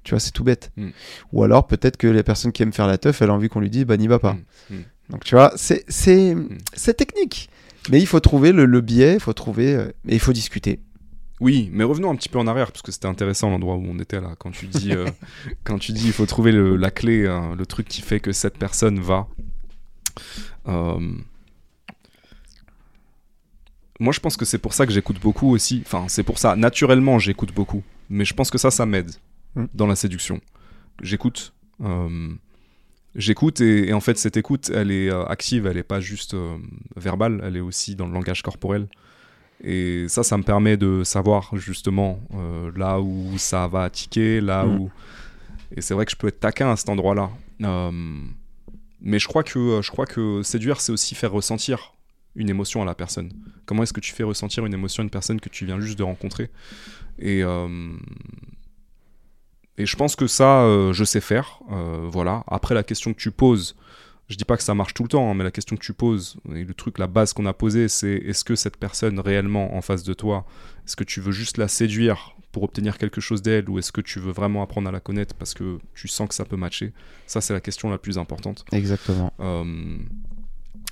Tu 0.05 0.11
vois, 0.11 0.21
c'est 0.21 0.31
tout 0.33 0.45
bête. 0.45 0.73
Ou 1.33 1.43
alors 1.45 1.67
peut-être 1.67 1.97
que 1.99 2.07
les 2.07 2.23
personnes 2.23 2.53
qui 2.53 2.63
aiment 2.63 2.73
faire 2.73 2.87
la 2.87 2.97
teuf, 2.99 3.21
elle 3.23 3.29
a 3.31 3.35
envie 3.35 3.49
qu'on 3.49 3.61
lui 3.61 3.69
dise 3.71 3.85
bah 3.85 3.97
n'y 3.99 4.07
va 4.09 4.19
pas. 4.19 4.37
Donc 5.11 5.25
tu 5.25 5.35
vois, 5.35 5.53
c'est 5.57 5.85
technique. 6.97 7.51
Mais 7.91 8.01
il 8.01 8.07
faut 8.07 8.21
trouver 8.21 8.53
le, 8.53 8.65
le 8.67 8.81
biais, 8.81 9.15
il 9.15 9.21
faut 9.21 9.33
trouver 9.33 9.75
euh, 9.75 9.89
et 10.09 10.15
il 10.15 10.21
faut 10.21 10.33
discuter. 10.33 10.81
Oui, 11.41 11.69
mais 11.73 11.85
revenons 11.85 12.11
un 12.11 12.17
petit 12.17 12.29
peu 12.29 12.39
en 12.39 12.47
arrière 12.47 12.71
parce 12.73 12.83
que 12.83 12.93
c'était 12.93 13.09
intéressant 13.09 13.51
l'endroit 13.51 13.75
où 13.77 13.85
on 13.87 13.99
était 13.99 14.21
là. 14.21 14.35
Quand 14.39 14.51
tu 14.53 14.67
dis, 14.67 14.93
euh, 14.93 15.07
quand 15.65 15.79
tu 15.79 15.93
dis, 15.93 16.07
il 16.07 16.13
faut 16.13 16.27
trouver 16.27 16.53
le- 16.53 16.77
la 16.77 16.91
clé, 16.91 17.27
hein, 17.27 17.55
le 17.59 17.67
truc 17.67 17.87
qui 17.89 18.01
fait 18.03 18.21
que 18.21 18.33
cette 18.33 18.57
personne 18.57 19.01
va. 19.01 19.27
Euh, 20.69 20.99
Moi, 24.01 24.13
je 24.13 24.21
pense 24.21 24.37
que 24.37 24.45
c'est 24.45 24.59
pour 24.59 24.75
ça 24.75 24.87
que 24.87 24.93
j'écoute 24.93 25.21
beaucoup 25.21 25.51
aussi. 25.51 25.83
Enfin, 25.87 26.07
c'est 26.09 26.23
pour 26.25 26.39
ça. 26.39 26.57
Naturellement, 26.57 27.19
j'écoute 27.19 27.55
beaucoup. 27.55 27.83
Mais 28.11 28.25
je 28.25 28.35
pense 28.35 28.51
que 28.51 28.59
ça, 28.59 28.71
ça 28.71 28.87
m'aide 28.87 29.11
Mm. 29.57 29.67
dans 29.75 29.87
la 29.87 29.95
séduction. 29.97 30.41
J'écoute. 31.03 31.53
euh, 31.81 32.35
J'écoute 33.17 33.61
et, 33.61 33.89
et 33.89 33.93
en 33.93 34.01
fait, 34.01 34.19
cette 34.19 34.37
écoute, 34.37 34.71
elle 34.75 34.91
est 34.91 35.09
euh, 35.11 35.25
active, 35.27 35.67
elle 35.67 35.77
n'est 35.77 35.83
pas 35.85 36.01
juste 36.01 36.35
euh, 36.35 36.57
verbale, 36.97 37.41
elle 37.45 37.57
est 37.57 37.61
aussi 37.61 37.95
dans 37.95 38.07
le 38.07 38.13
langage 38.13 38.43
corporel. 38.43 38.89
Et 39.63 40.07
ça, 40.09 40.23
ça 40.25 40.37
me 40.37 40.43
permet 40.43 40.77
de 40.77 41.05
savoir 41.05 41.57
justement 41.57 42.21
euh, 42.35 42.71
là 42.77 43.01
où 43.01 43.39
ça 43.39 43.69
va 43.69 43.89
tiquer, 43.89 44.41
là 44.41 44.65
Mm. 44.65 44.81
où. 44.81 44.91
Et 45.77 45.81
c'est 45.81 45.95
vrai 45.95 46.05
que 46.05 46.11
je 46.11 46.17
peux 46.17 46.27
être 46.29 46.41
taquin 46.41 46.71
à 46.71 46.77
cet 46.77 46.89
endroit-là. 46.89 47.31
Euh, 47.63 47.91
mais 49.01 49.19
je 49.19 49.29
crois 49.29 49.43
que 49.43 49.81
je 49.83 49.91
crois 49.91 50.07
que 50.07 50.43
séduire, 50.43 50.81
c'est 50.81 50.93
aussi 50.93 51.15
faire 51.15 51.33
ressentir 51.33 51.95
une 52.35 52.51
émotion 52.51 52.83
à 52.83 52.85
la 52.85 52.95
personne. 52.95 53.31
Comment 53.65 53.85
est-ce 53.85 53.93
que 53.93 54.01
tu 54.01 54.13
fais 54.13 54.25
ressentir 54.25 54.67
une 54.67 54.75
émotion 54.75 55.03
à 55.03 55.05
une 55.05 55.11
personne 55.11 55.41
que 55.41 55.49
tu 55.49 55.67
viens 55.67 55.79
juste 55.81 55.99
de 55.99 56.03
rencontrer? 56.03 56.51
Et 57.19 57.43
et 59.79 59.87
je 59.87 59.97
pense 59.97 60.17
que 60.17 60.27
ça, 60.27 60.63
euh, 60.63 60.93
je 60.93 61.05
sais 61.05 61.21
faire. 61.21 61.61
euh, 61.73 62.07
voilà. 62.11 62.45
Après, 62.47 62.75
la 62.75 62.83
question 62.83 63.13
que 63.13 63.19
tu 63.19 63.31
poses, 63.31 63.75
je 64.29 64.37
dis 64.37 64.45
pas 64.45 64.57
que 64.57 64.63
ça 64.63 64.75
marche 64.75 64.95
tout 64.95 65.03
le 65.03 65.09
temps, 65.09 65.31
hein, 65.31 65.35
mais 65.35 65.45
la 65.45 65.51
question 65.51 65.77
que 65.77 65.83
tu 65.85 65.93
poses, 65.93 66.37
et 66.55 66.65
le 66.65 66.75
truc, 66.75 66.99
la 66.99 67.07
base 67.07 67.33
qu'on 67.33 67.47
a 67.47 67.53
posée, 67.53 67.89
c'est 67.89 68.13
est-ce 68.15 68.45
que 68.45 68.55
cette 68.55 68.77
personne 68.77 69.19
réellement 69.21 69.77
en 69.77 69.83
face 69.83 70.03
de 70.05 70.15
toi, 70.15 70.47
est-ce 70.87 70.97
que 70.97 71.05
tu 71.05 71.21
veux 71.21 71.33
juste 71.33 71.59
la 71.59 71.69
séduire 71.69 72.35
pour 72.53 72.63
obtenir 72.63 72.99
quelque 72.99 73.21
chose 73.21 73.43
d'elle, 73.43 73.69
ou 73.69 73.79
est-ce 73.81 73.91
que 73.91 74.01
tu 74.01 74.21
veux 74.21 74.31
vraiment 74.31 74.63
apprendre 74.63 74.89
à 74.89 74.93
la 74.93 75.01
connaître 75.01 75.35
parce 75.35 75.55
que 75.55 75.79
tu 75.95 76.07
sens 76.09 76.29
que 76.29 76.35
ça 76.37 76.45
peut 76.45 76.57
matcher? 76.57 76.93
Ça, 77.27 77.41
c'est 77.41 77.53
la 77.53 77.61
question 77.61 77.91
la 77.91 77.99
plus 77.99 78.17
importante. 78.17 78.65
Exactement. 78.73 79.33
Euh, 79.41 79.99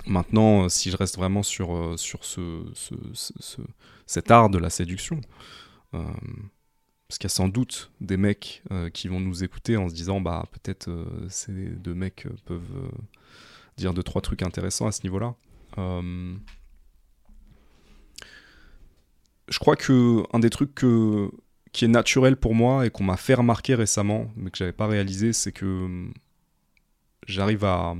maintenant, 0.05 0.67
si 0.69 0.91
je 0.91 0.97
reste 0.97 1.15
vraiment 1.17 1.41
sur, 1.41 1.93
sur 1.97 2.25
ce, 2.25 2.65
ce- 2.73 2.93
ce- 3.13 3.33
ce- 3.39 3.61
cet 4.05 4.29
art 4.29 4.49
de 4.49 4.57
la 4.57 4.69
séduction, 4.69 5.21
parce 7.13 7.19
qu'il 7.19 7.25
y 7.25 7.31
a 7.31 7.35
sans 7.35 7.47
doute 7.47 7.91
des 8.01 8.17
mecs 8.17 8.63
euh, 8.71 8.89
qui 8.89 9.07
vont 9.07 9.19
nous 9.19 9.43
écouter 9.43 9.77
en 9.77 9.87
se 9.87 9.93
disant 9.93 10.19
bah 10.19 10.47
peut-être 10.51 10.89
euh, 10.89 11.05
ces 11.29 11.51
deux 11.51 11.93
mecs 11.93 12.25
euh, 12.25 12.31
peuvent 12.45 12.89
dire 13.77 13.93
deux 13.93 14.01
trois 14.01 14.19
trucs 14.19 14.41
intéressants 14.41 14.87
à 14.87 14.91
ce 14.91 15.03
niveau-là. 15.03 15.35
Je 15.77 16.39
crois 19.59 19.75
que 19.75 20.23
un 20.35 20.39
des 20.39 20.49
trucs 20.49 20.73
qui 21.71 21.85
est 21.85 21.87
naturel 21.87 22.35
pour 22.35 22.55
moi 22.55 22.87
et 22.87 22.89
qu'on 22.89 23.03
m'a 23.03 23.17
fait 23.17 23.35
remarquer 23.35 23.75
récemment, 23.75 24.31
mais 24.35 24.49
que 24.49 24.57
j'avais 24.57 24.71
pas 24.71 24.87
réalisé, 24.87 25.33
c'est 25.33 25.51
que 25.51 26.07
j'arrive 27.27 27.63
à 27.63 27.95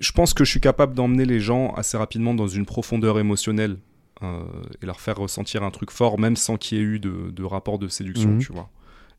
je 0.00 0.12
pense 0.12 0.34
que 0.34 0.44
je 0.44 0.50
suis 0.50 0.60
capable 0.60 0.94
d'emmener 0.94 1.24
les 1.24 1.40
gens 1.40 1.72
assez 1.76 1.96
rapidement 1.96 2.34
dans 2.34 2.48
une 2.48 2.66
profondeur 2.66 3.18
émotionnelle 3.18 3.78
et 4.22 4.86
leur 4.86 5.00
faire 5.00 5.16
ressentir 5.16 5.62
un 5.62 5.70
truc 5.70 5.90
fort, 5.90 6.18
même 6.18 6.36
sans 6.36 6.56
qu'il 6.56 6.78
y 6.78 6.80
ait 6.80 6.84
eu 6.84 6.98
de, 7.00 7.30
de 7.30 7.42
rapport 7.44 7.78
de 7.78 7.88
séduction, 7.88 8.30
Mhm. 8.32 8.38
tu 8.40 8.52
vois. 8.52 8.68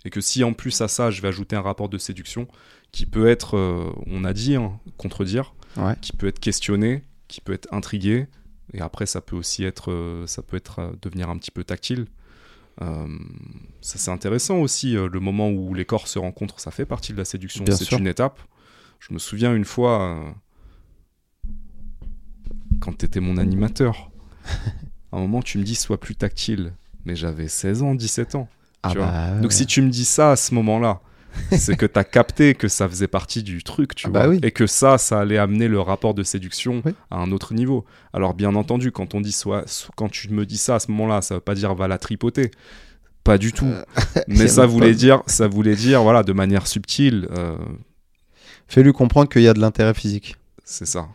Et 0.06 0.10
que 0.10 0.22
si 0.22 0.44
en 0.44 0.54
plus 0.54 0.82
à 0.82 0.88
ça, 0.88 1.12
je 1.12 1.22
vais 1.22 1.28
ajouter 1.28 1.56
un 1.56 1.62
rapport 1.62 1.90
de 1.90 1.98
séduction 1.98 2.48
qui 2.92 3.06
peut 3.06 3.28
être, 3.28 3.56
euh, 3.58 3.92
on 4.08 4.24
a 4.26 4.34
dit, 4.34 4.56
hein, 4.56 4.80
contredire, 4.98 5.54
Ouais. 5.78 5.96
qui 6.02 6.12
peut 6.14 6.28
être 6.28 6.40
questionné, 6.40 7.04
qui 7.28 7.40
peut 7.42 7.54
être 7.54 7.68
intrigué, 7.74 8.28
et 8.74 8.82
après 8.82 9.06
ça 9.06 9.22
peut 9.22 9.36
aussi 9.36 9.64
être, 9.64 9.92
euh, 9.92 10.26
ça 10.28 10.42
peut 10.42 10.58
être 10.58 10.80
euh, 10.80 10.92
devenir 11.02 11.30
un 11.30 11.38
petit 11.38 11.52
peu 11.52 11.64
tactile. 11.64 12.06
Euh, 12.82 13.08
ça 13.82 13.98
c'est 14.00 14.12
intéressant 14.12 14.58
aussi, 14.58 14.96
euh, 14.98 15.08
le 15.08 15.20
moment 15.20 15.50
où 15.50 15.74
les 15.74 15.86
corps 15.86 16.08
se 16.08 16.18
rencontrent, 16.20 16.60
ça 16.60 16.72
fait 16.72 16.86
partie 16.86 17.12
de 17.14 17.18
la 17.18 17.26
séduction, 17.26 17.64
c'est 17.70 17.92
une 17.92 18.08
étape. 18.08 18.40
Je 19.00 19.14
me 19.14 19.20
souviens 19.20 19.54
une 19.56 19.66
fois, 19.66 20.02
euh, 20.02 20.32
quand 22.80 22.98
tu 22.98 23.06
étais 23.06 23.20
mon 23.20 23.38
animateur, 23.38 24.10
à 25.12 25.18
un 25.18 25.20
moment 25.22 25.42
tu 25.42 25.58
me 25.58 25.64
dis 25.64 25.76
sois 25.76 26.00
plus 26.00 26.16
tactile, 26.16 26.74
mais 27.06 27.16
j'avais 27.16 27.48
16 27.48 27.82
ans, 27.84 27.96
17 27.96 28.36
ans. 28.36 28.48
Ah 28.84 28.90
tu 28.92 28.98
vois. 28.98 29.08
bah, 29.08 29.34
ouais. 29.36 29.42
Donc 29.42 29.52
si 29.54 29.66
tu 29.66 29.82
me 29.82 29.90
dis 29.90 30.06
ça 30.06 30.32
à 30.32 30.36
ce 30.36 30.54
moment-là, 30.56 31.02
c'est 31.58 31.78
que 31.78 31.86
tu 31.86 31.98
as 32.00 32.04
capté 32.04 32.56
que 32.56 32.68
ça 32.68 32.90
faisait 32.90 33.08
partie 33.08 33.42
du 33.44 33.64
truc, 33.64 33.96
tu 33.96 34.08
Ah 34.08 34.10
vois. 34.10 34.20
bah 34.24 34.28
oui. 34.30 34.40
Et 34.44 34.52
que 34.52 34.68
ça, 34.68 34.98
ça 34.98 35.20
allait 35.22 35.38
amener 35.38 35.68
le 35.68 35.80
rapport 35.80 36.14
de 36.14 36.24
séduction 36.24 36.82
Oui. 36.86 36.94
à 37.10 37.18
un 37.20 37.32
autre 37.32 37.54
niveau. 37.54 37.86
Alors 38.14 38.34
bien 38.34 38.54
entendu, 38.56 38.92
quand 38.92 39.14
on 39.16 39.22
dit 39.22 39.32
soit, 39.32 39.64
so- 39.68 39.90
quand 39.96 40.10
tu 40.10 40.30
me 40.30 40.46
dis 40.46 40.58
ça 40.58 40.76
à 40.76 40.80
ce 40.80 40.92
moment-là, 40.92 41.22
ça 41.22 41.36
veut 41.36 41.42
pas 41.42 41.56
dire 41.56 41.74
va 41.76 41.88
la 41.88 41.98
tripoter. 41.98 42.52
Pas 43.24 43.38
du 43.38 43.54
tout. 43.54 43.66
Euh, 43.66 43.84
Mais 44.28 44.48
ça 44.48 44.66
voulait 44.66 44.90
pas. 44.92 44.98
dire, 44.98 45.24
ça 45.28 45.48
voulait 45.48 45.76
dire, 45.76 46.02
voilà, 46.02 46.24
de 46.24 46.34
manière 46.34 46.66
subtile, 46.68 47.28
euh, 47.38 47.56
Fais-lui 48.68 48.94
comprendre 48.94 49.28
qu'il 49.30 49.42
y 49.42 49.48
a 49.48 49.54
de 49.54 49.60
l'intérêt 49.60 49.94
physique. 49.94 50.38
c'est 50.64 50.86
ça. 50.86 51.08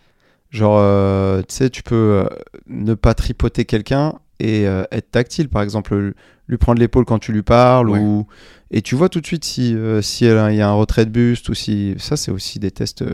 Genre, 0.50 0.78
euh, 0.78 1.42
tu 1.42 1.54
sais, 1.54 1.70
tu 1.70 1.82
peux 1.82 1.94
euh, 2.24 2.28
ne 2.66 2.94
pas 2.94 3.14
tripoter 3.14 3.64
quelqu'un 3.64 4.14
et 4.38 4.66
euh, 4.66 4.84
être 4.92 5.10
tactile. 5.10 5.48
Par 5.48 5.62
exemple, 5.62 6.14
lui 6.48 6.56
prendre 6.56 6.80
l'épaule 6.80 7.04
quand 7.04 7.18
tu 7.18 7.32
lui 7.32 7.42
parles. 7.42 7.90
Ouais. 7.90 7.98
Ou... 7.98 8.26
Et 8.70 8.82
tu 8.82 8.94
vois 8.94 9.08
tout 9.08 9.20
de 9.20 9.26
suite 9.26 9.44
si 9.44 9.74
euh, 9.74 10.02
si 10.02 10.24
elle 10.24 10.38
a- 10.38 10.52
il 10.52 10.56
y 10.56 10.62
a 10.62 10.68
un 10.68 10.72
retrait 10.74 11.04
de 11.04 11.10
buste 11.10 11.48
ou 11.48 11.54
si. 11.54 11.94
Ça, 11.98 12.16
c'est 12.16 12.30
aussi 12.30 12.58
des 12.58 12.70
tests 12.70 13.04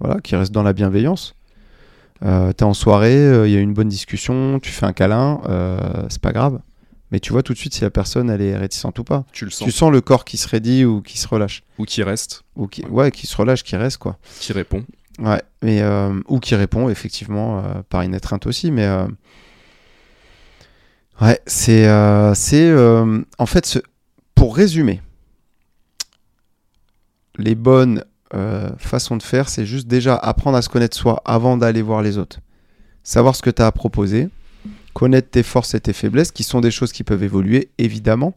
voilà, 0.00 0.20
qui 0.20 0.34
restent 0.36 0.52
dans 0.52 0.62
la 0.62 0.72
bienveillance. 0.72 1.34
Euh, 2.24 2.52
T'es 2.52 2.64
en 2.64 2.74
soirée, 2.74 3.46
il 3.46 3.52
y 3.52 3.56
a 3.56 3.60
une 3.60 3.74
bonne 3.74 3.88
discussion, 3.88 4.60
tu 4.60 4.70
fais 4.70 4.86
un 4.86 4.92
câlin, 4.92 5.40
c'est 6.08 6.20
pas 6.22 6.32
grave. 6.32 6.60
Mais 7.10 7.20
tu 7.20 7.32
vois 7.32 7.42
tout 7.42 7.52
de 7.52 7.58
suite 7.58 7.74
si 7.74 7.82
la 7.82 7.90
personne 7.90 8.30
elle 8.30 8.40
est 8.40 8.56
réticente 8.56 8.98
ou 8.98 9.04
pas. 9.04 9.24
Tu 9.32 9.44
le 9.44 9.50
sens. 9.50 9.66
Tu 9.66 9.70
sens 9.72 9.92
le 9.92 10.00
corps 10.00 10.24
qui 10.24 10.38
se 10.38 10.48
raidit 10.48 10.86
ou 10.86 11.02
qui 11.02 11.18
se 11.18 11.28
relâche. 11.28 11.62
Ou 11.78 11.84
qui 11.84 12.02
reste, 12.02 12.42
Ou 12.56 12.68
qui, 12.68 12.86
ouais, 12.86 13.10
qui 13.10 13.26
se 13.26 13.36
relâche, 13.36 13.62
qui 13.64 13.76
reste 13.76 13.98
quoi. 13.98 14.16
qui 14.40 14.52
répond. 14.54 14.82
Ouais, 15.18 15.42
mais 15.60 15.82
euh, 15.82 16.20
ou 16.26 16.40
qui 16.40 16.54
répond 16.54 16.88
effectivement 16.88 17.58
euh, 17.58 17.82
par 17.88 18.02
une 18.02 18.14
étreinte 18.14 18.46
aussi, 18.46 18.70
mais 18.70 18.86
euh, 18.86 19.06
ouais, 21.20 21.40
c'est 21.46 21.90
en 21.90 23.46
fait 23.46 23.82
pour 24.34 24.56
résumer 24.56 25.02
les 27.36 27.54
bonnes 27.54 28.04
façons 28.78 29.18
de 29.18 29.22
faire, 29.22 29.50
c'est 29.50 29.66
juste 29.66 29.86
déjà 29.86 30.16
apprendre 30.16 30.56
à 30.56 30.62
se 30.62 30.70
connaître 30.70 30.96
soi 30.96 31.20
avant 31.26 31.58
d'aller 31.58 31.82
voir 31.82 32.00
les 32.00 32.16
autres, 32.16 32.40
savoir 33.02 33.36
ce 33.36 33.42
que 33.42 33.50
tu 33.50 33.60
as 33.60 33.66
à 33.66 33.72
proposer, 33.72 34.30
connaître 34.94 35.28
tes 35.28 35.42
forces 35.42 35.74
et 35.74 35.80
tes 35.80 35.92
faiblesses, 35.92 36.32
qui 36.32 36.42
sont 36.42 36.62
des 36.62 36.70
choses 36.70 36.92
qui 36.92 37.04
peuvent 37.04 37.22
évoluer 37.22 37.70
évidemment, 37.76 38.34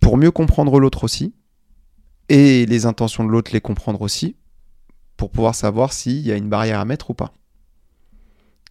pour 0.00 0.16
mieux 0.16 0.32
comprendre 0.32 0.80
l'autre 0.80 1.04
aussi 1.04 1.34
et 2.28 2.66
les 2.66 2.86
intentions 2.86 3.24
de 3.24 3.30
l'autre 3.30 3.52
les 3.52 3.60
comprendre 3.60 4.02
aussi 4.02 4.34
pour 5.18 5.30
pouvoir 5.30 5.54
savoir 5.54 5.92
s'il 5.92 6.20
y 6.20 6.32
a 6.32 6.36
une 6.36 6.48
barrière 6.48 6.80
à 6.80 6.86
mettre 6.86 7.10
ou 7.10 7.14
pas. 7.14 7.34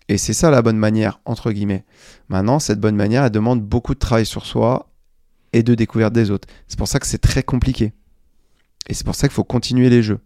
Et 0.08 0.18
c'est 0.18 0.34
ça 0.34 0.50
la 0.50 0.62
bonne 0.62 0.78
manière, 0.78 1.20
entre 1.26 1.52
guillemets. 1.52 1.86
Maintenant, 2.30 2.60
cette 2.60 2.80
bonne 2.80 2.96
manière, 2.96 3.26
elle 3.26 3.32
demande 3.32 3.62
beaucoup 3.62 3.94
de 3.94 4.00
travail 4.00 4.26
sur 4.26 4.46
soi 4.46 4.90
et 5.52 5.62
de 5.62 5.76
découverte 5.76 6.14
des 6.14 6.32
autres. 6.32 6.48
C'est 6.68 6.78
pour 6.80 6.88
ça 6.88 7.00
que 7.00 7.06
c'est 7.06 7.18
très 7.18 7.44
compliqué. 7.44 7.92
Et 8.88 8.94
c'est 8.94 9.06
pour 9.06 9.16
ça 9.16 9.28
qu'il 9.28 9.36
faut 9.36 9.44
continuer 9.44 9.90
les 9.90 10.02
jeux. 10.02 10.20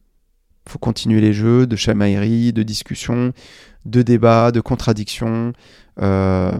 Il 0.67 0.71
faut 0.71 0.77
continuer 0.77 1.19
les 1.21 1.33
jeux 1.33 1.65
de 1.65 1.75
chamaillerie, 1.75 2.53
de 2.53 2.61
discussion, 2.61 3.33
de 3.85 4.03
débat, 4.03 4.51
de 4.51 4.61
contradiction, 4.61 5.53
euh, 5.99 6.51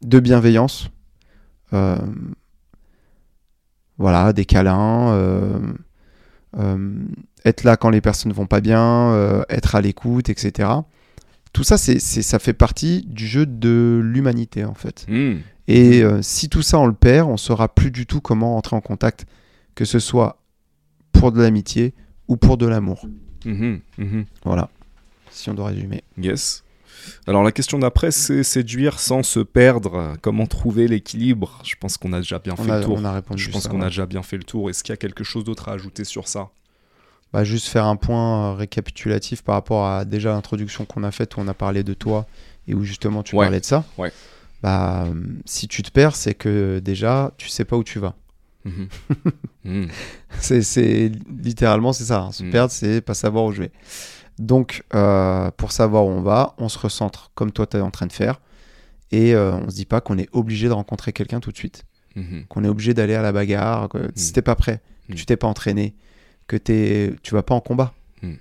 de 0.00 0.20
bienveillance. 0.20 0.88
Euh, 1.74 1.98
voilà, 3.98 4.32
des 4.32 4.46
câlins. 4.46 5.12
euh, 6.56 6.88
être 7.44 7.64
là 7.64 7.76
quand 7.76 7.90
les 7.90 8.00
personnes 8.00 8.32
vont 8.32 8.46
pas 8.46 8.60
bien, 8.60 9.12
euh, 9.12 9.42
être 9.48 9.74
à 9.74 9.80
l'écoute, 9.80 10.28
etc. 10.28 10.68
Tout 11.52 11.64
ça, 11.64 11.78
c'est, 11.78 11.98
c'est- 11.98 12.22
ça 12.22 12.38
fait 12.38 12.52
partie 12.52 13.02
du 13.06 13.26
jeu 13.26 13.46
de 13.46 14.00
l'humanité, 14.04 14.64
en 14.64 14.74
fait. 14.74 15.04
Hmm. 15.08 15.38
Et 15.68 16.02
euh, 16.02 16.20
si 16.22 16.48
tout 16.48 16.62
ça, 16.62 16.78
on 16.78 16.86
le 16.86 16.92
perd, 16.92 17.28
on 17.28 17.36
saura 17.36 17.68
plus 17.74 17.90
du 17.90 18.06
tout 18.06 18.20
comment 18.20 18.56
entrer 18.56 18.76
en 18.76 18.80
contact, 18.80 19.26
que 19.74 19.84
ce 19.84 19.98
soit 19.98 20.38
pour 21.12 21.32
de 21.32 21.40
l'amitié 21.40 21.94
ou 22.28 22.36
pour 22.36 22.56
de 22.56 22.66
l'amour. 22.66 23.06
Mhm, 23.44 23.80
mhm. 23.98 24.24
Voilà, 24.44 24.68
si 25.30 25.48
on 25.50 25.54
doit 25.54 25.68
résumer. 25.68 26.02
Yes. 26.18 26.62
Alors 27.26 27.42
la 27.42 27.50
question 27.52 27.78
d'après, 27.78 28.10
c'est 28.10 28.42
séduire 28.42 29.00
sans 29.00 29.22
se 29.22 29.40
perdre. 29.40 30.14
Comment 30.20 30.46
trouver 30.46 30.86
l'équilibre? 30.86 31.60
Je 31.64 31.74
pense 31.80 31.96
qu'on 31.96 32.12
a 32.12 32.18
déjà 32.18 32.38
bien 32.38 32.54
On 32.58 32.62
fait 32.64 32.70
a, 32.70 32.78
le 32.78 32.84
tour. 32.84 32.96
on 33.00 33.04
a 33.04 33.12
répondu 33.12 33.42
Je 33.42 33.50
pense 33.50 33.66
qu'on 33.68 33.78
ouais. 33.80 33.86
a 33.86 33.88
déjà 33.88 34.04
bien 34.06 34.22
fait 34.22 34.36
le 34.36 34.42
tour. 34.44 34.68
Est-ce 34.68 34.82
qu'il 34.84 34.92
y 34.92 34.94
a 34.94 34.98
quelque 34.98 35.24
chose 35.24 35.44
d'autre 35.44 35.68
à 35.70 35.72
ajouter 35.72 36.04
sur 36.04 36.28
ça? 36.28 36.50
Bah, 37.32 37.44
juste 37.44 37.68
faire 37.68 37.84
un 37.86 37.96
point 37.96 38.50
euh, 38.50 38.54
récapitulatif 38.54 39.42
par 39.42 39.54
rapport 39.54 39.86
à 39.86 40.04
déjà 40.04 40.30
l'introduction 40.32 40.84
qu'on 40.84 41.04
a 41.04 41.10
faite 41.12 41.36
où 41.36 41.40
on 41.40 41.46
a 41.48 41.54
parlé 41.54 41.84
de 41.84 41.94
toi 41.94 42.26
et 42.66 42.74
où 42.74 42.82
justement 42.84 43.22
tu 43.22 43.36
Ouais. 43.36 43.44
parlais 43.46 43.60
de 43.60 43.64
ça. 43.64 43.84
Ouais. 43.98 44.12
Bah, 44.62 45.04
euh, 45.04 45.14
si 45.44 45.68
tu 45.68 45.82
te 45.82 45.90
perds, 45.90 46.16
c'est 46.16 46.34
que 46.34 46.80
déjà 46.80 47.30
tu 47.38 47.48
sais 47.48 47.64
pas 47.64 47.76
où 47.76 47.84
tu 47.84 47.98
vas. 47.98 48.14
Mhm. 48.64 48.88
Mhm. 49.64 49.88
C'est, 50.40 51.12
littéralement 51.42 51.92
c'est 51.92 52.04
ça. 52.04 52.20
hein. 52.22 52.32
Se 52.32 52.42
Mm. 52.42 52.50
perdre, 52.50 52.72
c'est 52.72 53.00
pas 53.02 53.14
savoir 53.14 53.44
où 53.44 53.52
je 53.52 53.62
vais. 53.62 53.70
Donc, 54.38 54.84
euh, 54.94 55.50
pour 55.56 55.70
savoir 55.72 56.06
où 56.06 56.08
on 56.08 56.22
va, 56.22 56.54
on 56.58 56.68
se 56.70 56.78
recentre 56.78 57.30
comme 57.34 57.52
toi 57.52 57.66
tu 57.66 57.76
es 57.76 57.80
en 57.80 57.90
train 57.90 58.06
de 58.06 58.12
faire. 58.12 58.40
Et 59.12 59.34
euh, 59.34 59.52
on 59.52 59.68
se 59.68 59.74
dit 59.74 59.84
pas 59.84 60.00
qu'on 60.00 60.16
est 60.18 60.28
obligé 60.32 60.68
de 60.68 60.72
rencontrer 60.72 61.12
quelqu'un 61.12 61.40
tout 61.40 61.52
de 61.52 61.56
suite. 61.56 61.84
Mhm. 62.16 62.44
Qu'on 62.48 62.64
est 62.64 62.68
obligé 62.68 62.94
d'aller 62.94 63.14
à 63.14 63.22
la 63.22 63.32
bagarre. 63.32 63.88
que 63.88 64.10
Si 64.14 64.32
t'es 64.32 64.42
pas 64.42 64.54
prêt, 64.56 64.80
que 65.08 65.14
tu 65.14 65.26
t'es 65.26 65.36
pas 65.36 65.46
entraîné, 65.46 65.94
que 66.50 66.56
t'es, 66.56 67.14
tu 67.22 67.32
vas 67.34 67.42
pas 67.44 67.54
en 67.54 67.60
combat. 67.60 67.94
Mm. 68.22 68.34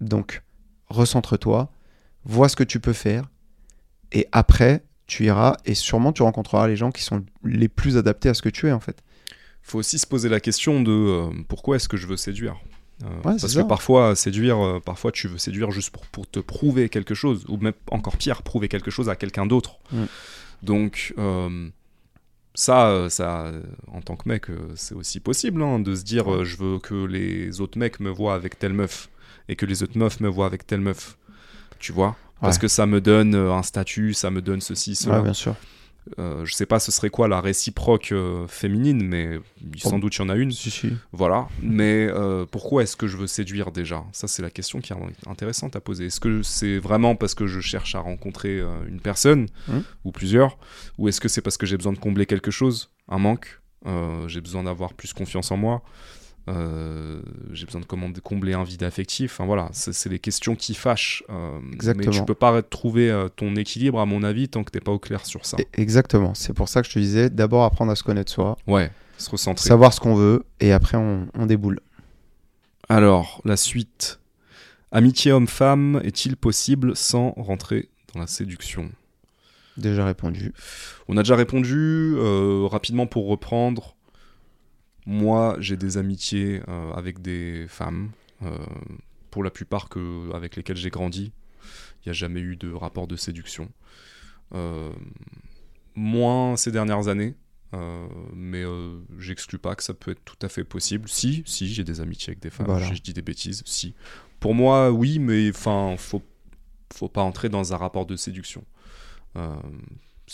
Donc, 0.00 0.42
recentre-toi, 0.88 1.70
vois 2.24 2.48
ce 2.48 2.56
que 2.56 2.64
tu 2.64 2.80
peux 2.80 2.94
faire. 2.94 3.28
Et 4.12 4.26
après, 4.32 4.82
tu 5.06 5.24
iras 5.26 5.56
et 5.66 5.74
sûrement 5.74 6.12
tu 6.12 6.22
rencontreras 6.22 6.66
les 6.68 6.76
gens 6.76 6.90
qui 6.90 7.02
sont 7.02 7.22
les 7.44 7.68
plus 7.68 7.98
adaptés 7.98 8.30
à 8.30 8.34
ce 8.34 8.40
que 8.40 8.48
tu 8.48 8.66
es 8.68 8.72
en 8.72 8.80
fait. 8.80 9.02
faut 9.60 9.78
aussi 9.78 9.98
se 9.98 10.06
poser 10.06 10.30
la 10.30 10.40
question 10.40 10.80
de 10.82 10.90
euh, 10.90 11.30
pourquoi 11.48 11.76
est-ce 11.76 11.88
que 11.88 11.98
je 11.98 12.06
veux 12.06 12.16
séduire 12.16 12.56
Euh, 13.02 13.08
Ouais, 13.24 13.36
Parce 13.38 13.48
ça. 13.48 13.62
que 13.62 13.68
parfois, 13.68 14.16
séduire, 14.16 14.58
euh, 14.64 14.80
parfois 14.80 15.12
tu 15.12 15.28
veux 15.28 15.36
séduire 15.38 15.70
juste 15.70 15.90
pour, 15.90 16.06
pour 16.06 16.26
te 16.26 16.40
prouver 16.40 16.88
quelque 16.88 17.14
chose, 17.14 17.44
ou 17.48 17.58
même 17.58 17.74
encore 17.90 18.16
pire, 18.16 18.42
prouver 18.42 18.68
quelque 18.68 18.90
chose 18.90 19.08
à 19.10 19.16
quelqu'un 19.16 19.44
d'autre. 19.46 19.78
Mm. 19.92 20.04
Donc, 20.62 21.12
ça, 22.54 22.88
euh, 22.88 23.08
ça, 23.08 23.46
euh, 23.46 23.62
en 23.92 24.00
tant 24.00 24.16
que 24.16 24.28
mec, 24.28 24.48
euh, 24.50 24.72
c'est 24.76 24.94
aussi 24.94 25.20
possible 25.20 25.62
hein, 25.62 25.78
de 25.80 25.94
se 25.94 26.04
dire 26.04 26.44
je 26.44 26.56
veux 26.56 26.78
que 26.78 26.94
les 26.94 27.60
autres 27.60 27.78
mecs 27.78 28.00
me 28.00 28.10
voient 28.10 28.34
avec 28.34 28.58
telle 28.58 28.72
meuf, 28.72 29.08
et 29.48 29.56
que 29.56 29.66
les 29.66 29.82
autres 29.82 29.98
meufs 29.98 30.20
me 30.20 30.28
voient 30.28 30.46
avec 30.46 30.66
telle 30.66 30.80
meuf. 30.80 31.16
Tu 31.78 31.92
vois? 31.92 32.16
Parce 32.40 32.56
Ouais. 32.56 32.62
que 32.62 32.68
ça 32.68 32.86
me 32.86 33.00
donne 33.00 33.34
un 33.34 33.62
statut, 33.62 34.14
ça 34.14 34.30
me 34.30 34.40
donne 34.42 34.60
ceci, 34.60 34.94
cela. 34.94 35.18
Ouais, 35.18 35.24
bien 35.24 35.32
sûr. 35.34 35.54
Euh, 36.18 36.44
je 36.44 36.52
sais 36.52 36.66
pas 36.66 36.80
ce 36.80 36.92
serait 36.92 37.08
quoi 37.08 37.28
la 37.28 37.40
réciproque 37.40 38.12
euh, 38.12 38.46
féminine, 38.46 39.02
mais 39.02 39.38
sans 39.78 39.96
Oh. 39.96 39.98
doute 40.00 40.14
il 40.16 40.18
y 40.18 40.22
en 40.22 40.28
a 40.28 40.36
une. 40.36 40.52
Si, 40.52 40.70
si. 40.70 40.92
Voilà. 41.12 41.48
Mais 41.62 42.06
euh, 42.10 42.44
pourquoi 42.44 42.82
est-ce 42.82 42.94
que 42.96 43.06
je 43.06 43.16
veux 43.16 43.26
séduire 43.26 43.72
déjà? 43.72 44.04
Ça, 44.12 44.28
c'est 44.28 44.42
la 44.42 44.50
question 44.50 44.80
qui 44.80 44.92
est 44.92 44.96
intéressante 45.28 45.76
à 45.76 45.80
poser. 45.80 46.06
Est-ce 46.06 46.20
que 46.20 46.42
c'est 46.42 46.78
vraiment 46.78 47.16
parce 47.16 47.34
que 47.34 47.46
je 47.46 47.60
cherche 47.60 47.94
à 47.94 48.00
rencontrer 48.00 48.60
euh, 48.60 48.86
une 48.86 49.00
personne 49.00 49.46
Mhm. 49.68 49.82
ou 50.04 50.12
plusieurs? 50.12 50.58
Ou 50.98 51.08
est-ce 51.08 51.20
que 51.20 51.28
c'est 51.28 51.40
parce 51.40 51.56
que 51.56 51.64
j'ai 51.66 51.76
besoin 51.78 51.92
de 51.94 51.98
combler 51.98 52.26
quelque 52.26 52.50
chose? 52.50 52.90
Un 53.08 53.18
manque? 53.18 53.60
J'ai 54.28 54.40
besoin 54.40 54.62
d'avoir 54.64 54.94
plus 54.94 55.12
confiance 55.12 55.50
en 55.50 55.56
moi? 55.58 55.82
Euh, 56.48 57.22
j'ai 57.52 57.64
besoin 57.64 57.80
de 57.80 57.86
commander- 57.86 58.20
combler 58.20 58.52
un 58.52 58.64
vide 58.64 58.82
affectif. 58.82 59.32
Enfin 59.32 59.46
voilà, 59.46 59.68
c'est 59.72 60.08
les 60.10 60.18
questions 60.18 60.56
qui 60.56 60.74
fâchent. 60.74 61.24
Euh, 61.30 61.58
Exactement. 61.72 62.12
Mais 62.12 62.18
tu 62.18 62.24
peux 62.24 62.34
pas 62.34 62.60
trouver 62.62 63.10
euh, 63.10 63.28
ton 63.28 63.56
équilibre, 63.56 63.98
à 64.00 64.04
mon 64.06 64.22
avis, 64.22 64.48
tant 64.48 64.62
que 64.62 64.70
t'es 64.70 64.80
pas 64.80 64.92
au 64.92 64.98
clair 64.98 65.24
sur 65.24 65.46
ça. 65.46 65.56
Et- 65.58 65.80
Exactement. 65.80 66.34
C'est 66.34 66.52
pour 66.52 66.68
ça 66.68 66.82
que 66.82 66.88
je 66.88 66.92
te 66.94 66.98
disais 66.98 67.30
d'abord 67.30 67.64
apprendre 67.64 67.92
à 67.92 67.96
se 67.96 68.02
connaître 68.02 68.30
soi, 68.30 68.56
Ouais, 68.66 68.90
se 69.16 69.30
recentrer. 69.30 69.66
savoir 69.68 69.92
ce 69.94 70.00
qu'on 70.00 70.14
veut 70.14 70.44
et 70.60 70.72
après 70.72 70.98
on, 70.98 71.28
on 71.34 71.46
déboule. 71.46 71.80
Alors, 72.88 73.40
la 73.44 73.56
suite. 73.56 74.20
Amitié 74.92 75.32
homme-femme 75.32 76.00
est-il 76.04 76.36
possible 76.36 76.94
sans 76.94 77.30
rentrer 77.36 77.88
dans 78.14 78.20
la 78.20 78.26
séduction? 78.26 78.90
Déjà 79.76 80.04
répondu. 80.04 80.52
On 81.08 81.16
a 81.16 81.22
déjà 81.22 81.34
répondu. 81.34 82.14
rapidement 82.70 83.06
pour 83.06 83.26
reprendre. 83.28 83.93
Moi, 85.06 85.56
j'ai 85.60 85.76
des 85.76 85.98
amitiés 85.98 86.62
euh, 86.68 86.92
avec 86.92 87.20
des 87.20 87.66
femmes, 87.68 88.10
euh, 88.42 88.56
pour 89.30 89.42
la 89.42 89.50
plupart 89.50 89.88
que, 89.88 90.32
avec 90.34 90.56
lesquelles 90.56 90.76
j'ai 90.76 90.90
grandi. 90.90 91.32
Il 92.00 92.08
n'y 92.08 92.10
a 92.10 92.14
jamais 92.14 92.40
eu 92.40 92.56
de 92.56 92.72
rapport 92.72 93.06
de 93.06 93.16
séduction. 93.16 93.70
Euh, 94.54 94.92
moins 95.94 96.56
ces 96.56 96.70
dernières 96.70 97.08
années, 97.08 97.34
euh, 97.74 98.06
mais 98.34 98.62
euh, 98.62 99.00
j'exclus 99.18 99.58
pas 99.58 99.74
que 99.74 99.82
ça 99.82 99.94
peut 99.94 100.12
être 100.12 100.24
tout 100.24 100.36
à 100.42 100.48
fait 100.48 100.64
possible. 100.64 101.08
Si, 101.08 101.42
si, 101.46 101.66
j'ai 101.72 101.84
des 101.84 102.00
amitiés 102.00 102.30
avec 102.30 102.40
des 102.40 102.50
femmes. 102.50 102.66
Voilà. 102.66 102.86
Je, 102.86 102.94
je 102.94 103.02
dis 103.02 103.12
des 103.12 103.22
bêtises. 103.22 103.62
Si. 103.66 103.94
Pour 104.38 104.54
moi, 104.54 104.92
oui, 104.92 105.18
mais 105.18 105.50
enfin, 105.50 105.96
faut, 105.98 106.22
faut 106.92 107.08
pas 107.08 107.22
entrer 107.22 107.48
dans 107.48 107.72
un 107.72 107.76
rapport 107.76 108.06
de 108.06 108.16
séduction. 108.16 108.64
Euh, 109.36 109.56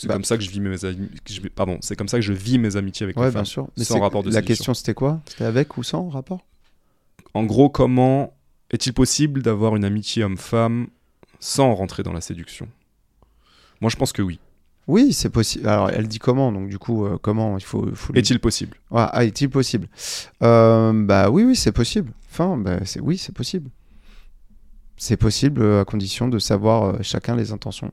c'est 0.01 0.07
Bah. 0.07 0.15
comme 0.15 0.23
ça 0.23 0.35
que 0.37 0.43
je 0.43 0.49
vis 0.49 0.59
mes 0.59 0.83
ami- 0.83 1.09
pardon, 1.55 1.77
c'est 1.81 1.95
comme 1.95 2.07
ça 2.07 2.17
que 2.17 2.23
je 2.23 2.33
vis 2.33 2.57
mes 2.57 2.75
amitiés 2.75 3.03
avec 3.03 3.17
Ouais, 3.17 3.25
les 3.25 3.29
bien 3.31 3.39
femmes. 3.39 3.45
sûr. 3.45 3.67
sans 3.77 3.83
c'est- 3.83 3.99
rapport 3.99 4.23
de 4.23 4.31
la 4.31 4.41
question 4.41 4.73
c'était 4.73 4.95
quoi? 4.95 5.21
C'était 5.27 5.43
avec 5.45 5.77
ou 5.77 5.83
sans 5.83 6.09
rapport? 6.09 6.41
En 7.35 7.43
gros, 7.43 7.69
comment 7.69 8.33
est-il 8.71 8.93
possible 8.93 9.41
d'avoir 9.43 9.75
une 9.75 9.85
amitié 9.85 10.23
homme-femme 10.23 10.87
sans 11.39 11.73
rentrer 11.75 12.01
dans 12.03 12.13
la 12.13 12.21
séduction? 12.21 12.67
Moi, 13.79 13.89
je 13.89 13.95
pense 13.95 14.11
que 14.13 14.21
oui. 14.21 14.39
Oui, 14.87 15.13
c'est 15.13 15.29
possible. 15.29 15.67
Alors 15.67 15.91
elle 15.91 16.07
dit 16.07 16.17
comment? 16.19 16.51
Donc 16.51 16.67
du 16.67 16.79
coup 16.79 17.05
euh, 17.05 17.17
comment 17.21 17.57
il 17.57 17.63
faut, 17.63 17.87
Est-il 18.15 18.39
possible? 18.39 18.75
Ah, 18.91 19.09
ah, 19.13 19.23
est-il 19.23 19.49
possible? 19.49 19.87
Euh, 20.41 20.91
Bah 21.05 21.29
oui, 21.29 21.43
oui, 21.43 21.55
c'est 21.55 21.71
possible. 21.71 22.11
Enfin, 22.31 22.57
bah, 22.57 22.79
c'est 22.85 22.99
oui, 22.99 23.17
c'est 23.19 23.33
possible. 23.33 23.69
C'est 24.97 25.17
possible 25.17 25.61
euh, 25.61 25.81
à 25.81 25.85
condition 25.85 26.27
de 26.27 26.39
savoir 26.39 26.83
euh, 26.83 26.97
chacun 27.01 27.35
les 27.35 27.51
intentions 27.51 27.91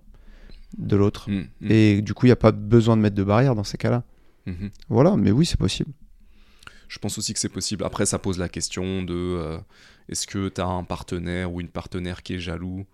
de 0.76 0.96
l'autre. 0.96 1.30
Mm, 1.30 1.44
mm, 1.60 1.70
Et 1.70 2.02
du 2.02 2.14
coup, 2.14 2.26
il 2.26 2.28
n'y 2.28 2.32
a 2.32 2.36
pas 2.36 2.52
besoin 2.52 2.96
de 2.96 3.02
mettre 3.02 3.16
de 3.16 3.24
barrière 3.24 3.54
dans 3.54 3.64
ces 3.64 3.78
cas-là. 3.78 4.02
mhm. 4.46 4.70
Voilà, 4.88 5.16
mais 5.16 5.30
oui, 5.30 5.46
c'est 5.46 5.58
possible. 5.58 5.90
Je 6.88 6.98
pense 6.98 7.18
aussi 7.18 7.32
que 7.34 7.38
c'est 7.38 7.48
possible. 7.48 7.84
Après, 7.84 8.06
ça 8.06 8.18
pose 8.18 8.38
la 8.38 8.48
question 8.48 9.02
de 9.02 9.14
euh, 9.14 9.58
est-ce 10.08 10.26
que 10.26 10.48
tu 10.48 10.60
as 10.60 10.66
un 10.66 10.84
partenaire 10.84 11.52
ou 11.52 11.60
une 11.60 11.68
partenaire 11.68 12.22
qui 12.22 12.34
est 12.34 12.38
jaloux? 12.40 12.86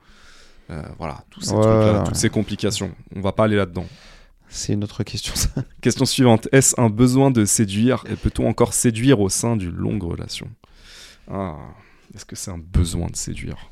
Euh, 0.71 0.83
voilà, 0.99 1.25
tous 1.31 1.43
ces 1.43 1.53
Ouais, 1.53 1.61
trucs-là, 1.63 1.99
ouais. 1.99 2.05
toutes 2.05 2.17
ces 2.17 2.31
complications. 2.31 2.93
On 3.15 3.21
va 3.21 3.33
pas 3.33 3.45
aller 3.45 3.57
là-dedans. 3.57 3.87
C'est 4.49 4.73
une 4.73 4.83
autre 4.85 5.03
question, 5.05 5.35
ça. 5.35 5.51
Question 5.81 6.05
suivante. 6.07 6.49
Est-ce 6.53 6.81
un 6.81 6.89
besoin 6.91 7.31
de 7.31 7.45
séduire? 7.45 8.05
Et 8.09 8.15
peut-on 8.17 8.47
encore 8.49 8.73
séduire 8.75 9.21
au 9.21 9.29
sein 9.29 9.57
d'une 9.57 9.75
longue 9.75 10.03
relation? 10.03 10.49
Ah, 11.31 11.57
est-ce 12.15 12.25
que 12.25 12.37
c'est 12.37 12.51
un 12.51 12.59
besoin 12.59 13.09
de 13.09 13.17
séduire? 13.17 13.71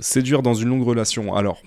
Séduire 0.00 0.42
dans 0.42 0.54
une 0.54 0.68
longue 0.68 0.82
relation. 0.86 1.34
Alors, 1.34 1.62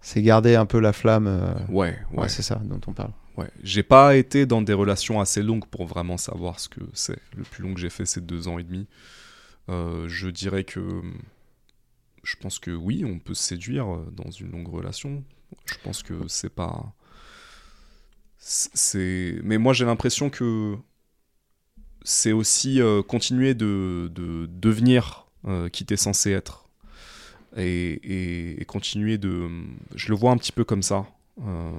C'est 0.00 0.22
garder 0.22 0.56
un 0.56 0.66
peu 0.66 0.80
la 0.80 0.92
flamme. 0.92 1.26
euh, 1.26 1.54
ouais, 1.68 1.96
ouais, 2.12 2.22
Ouais, 2.22 2.28
c'est 2.28 2.42
ça 2.42 2.56
dont 2.56 2.80
on 2.86 2.92
parle. 2.92 3.12
ouais. 3.36 3.48
J'ai 3.62 3.82
pas 3.82 4.16
été 4.16 4.46
dans 4.46 4.60
des 4.62 4.72
relations 4.72 5.20
assez 5.20 5.42
longues 5.42 5.66
pour 5.66 5.86
vraiment 5.86 6.16
savoir 6.16 6.58
ce 6.60 6.68
que 6.68 6.80
c'est. 6.92 7.18
Le 7.36 7.44
plus 7.44 7.62
long 7.62 7.72
que 7.74 7.80
j'ai 7.80 7.90
fait, 7.90 8.04
c'est 8.06 8.24
deux 8.26 8.48
ans 8.48 8.58
et 8.58 8.64
demi. 8.64 8.86
Euh, 9.68 10.08
je 10.08 10.28
dirais 10.28 10.64
que. 10.64 11.02
Je 12.24 12.36
pense 12.36 12.58
que 12.58 12.70
oui, 12.70 13.04
on 13.04 13.18
peut 13.18 13.34
se 13.34 13.42
séduire 13.42 13.92
euh, 13.92 14.06
dans 14.12 14.30
une 14.30 14.50
longue 14.52 14.68
relation. 14.68 15.24
Je 15.66 15.74
pense 15.84 16.02
que 16.02 16.26
c'est 16.28 16.50
pas. 16.54 16.92
C'est. 18.38 19.38
Mais 19.44 19.58
moi, 19.58 19.72
j'ai 19.72 19.84
l'impression 19.84 20.30
que 20.30 20.76
c'est 22.04 22.32
aussi 22.32 22.80
euh, 22.80 23.02
continuer 23.02 23.54
de, 23.54 24.10
de 24.14 24.48
devenir 24.52 25.26
euh, 25.46 25.68
qui 25.68 25.84
t'es 25.84 25.96
censé 25.96 26.30
être. 26.32 26.68
Et, 27.56 27.62
et- 28.02 28.62
et 28.62 28.64
continuer 28.64 29.18
de. 29.18 29.48
Je 29.94 30.08
le 30.08 30.14
vois 30.14 30.30
un 30.32 30.36
petit 30.38 30.52
peu 30.52 30.64
comme 30.64 30.82
ça. 30.82 31.04
Euh, 31.46 31.70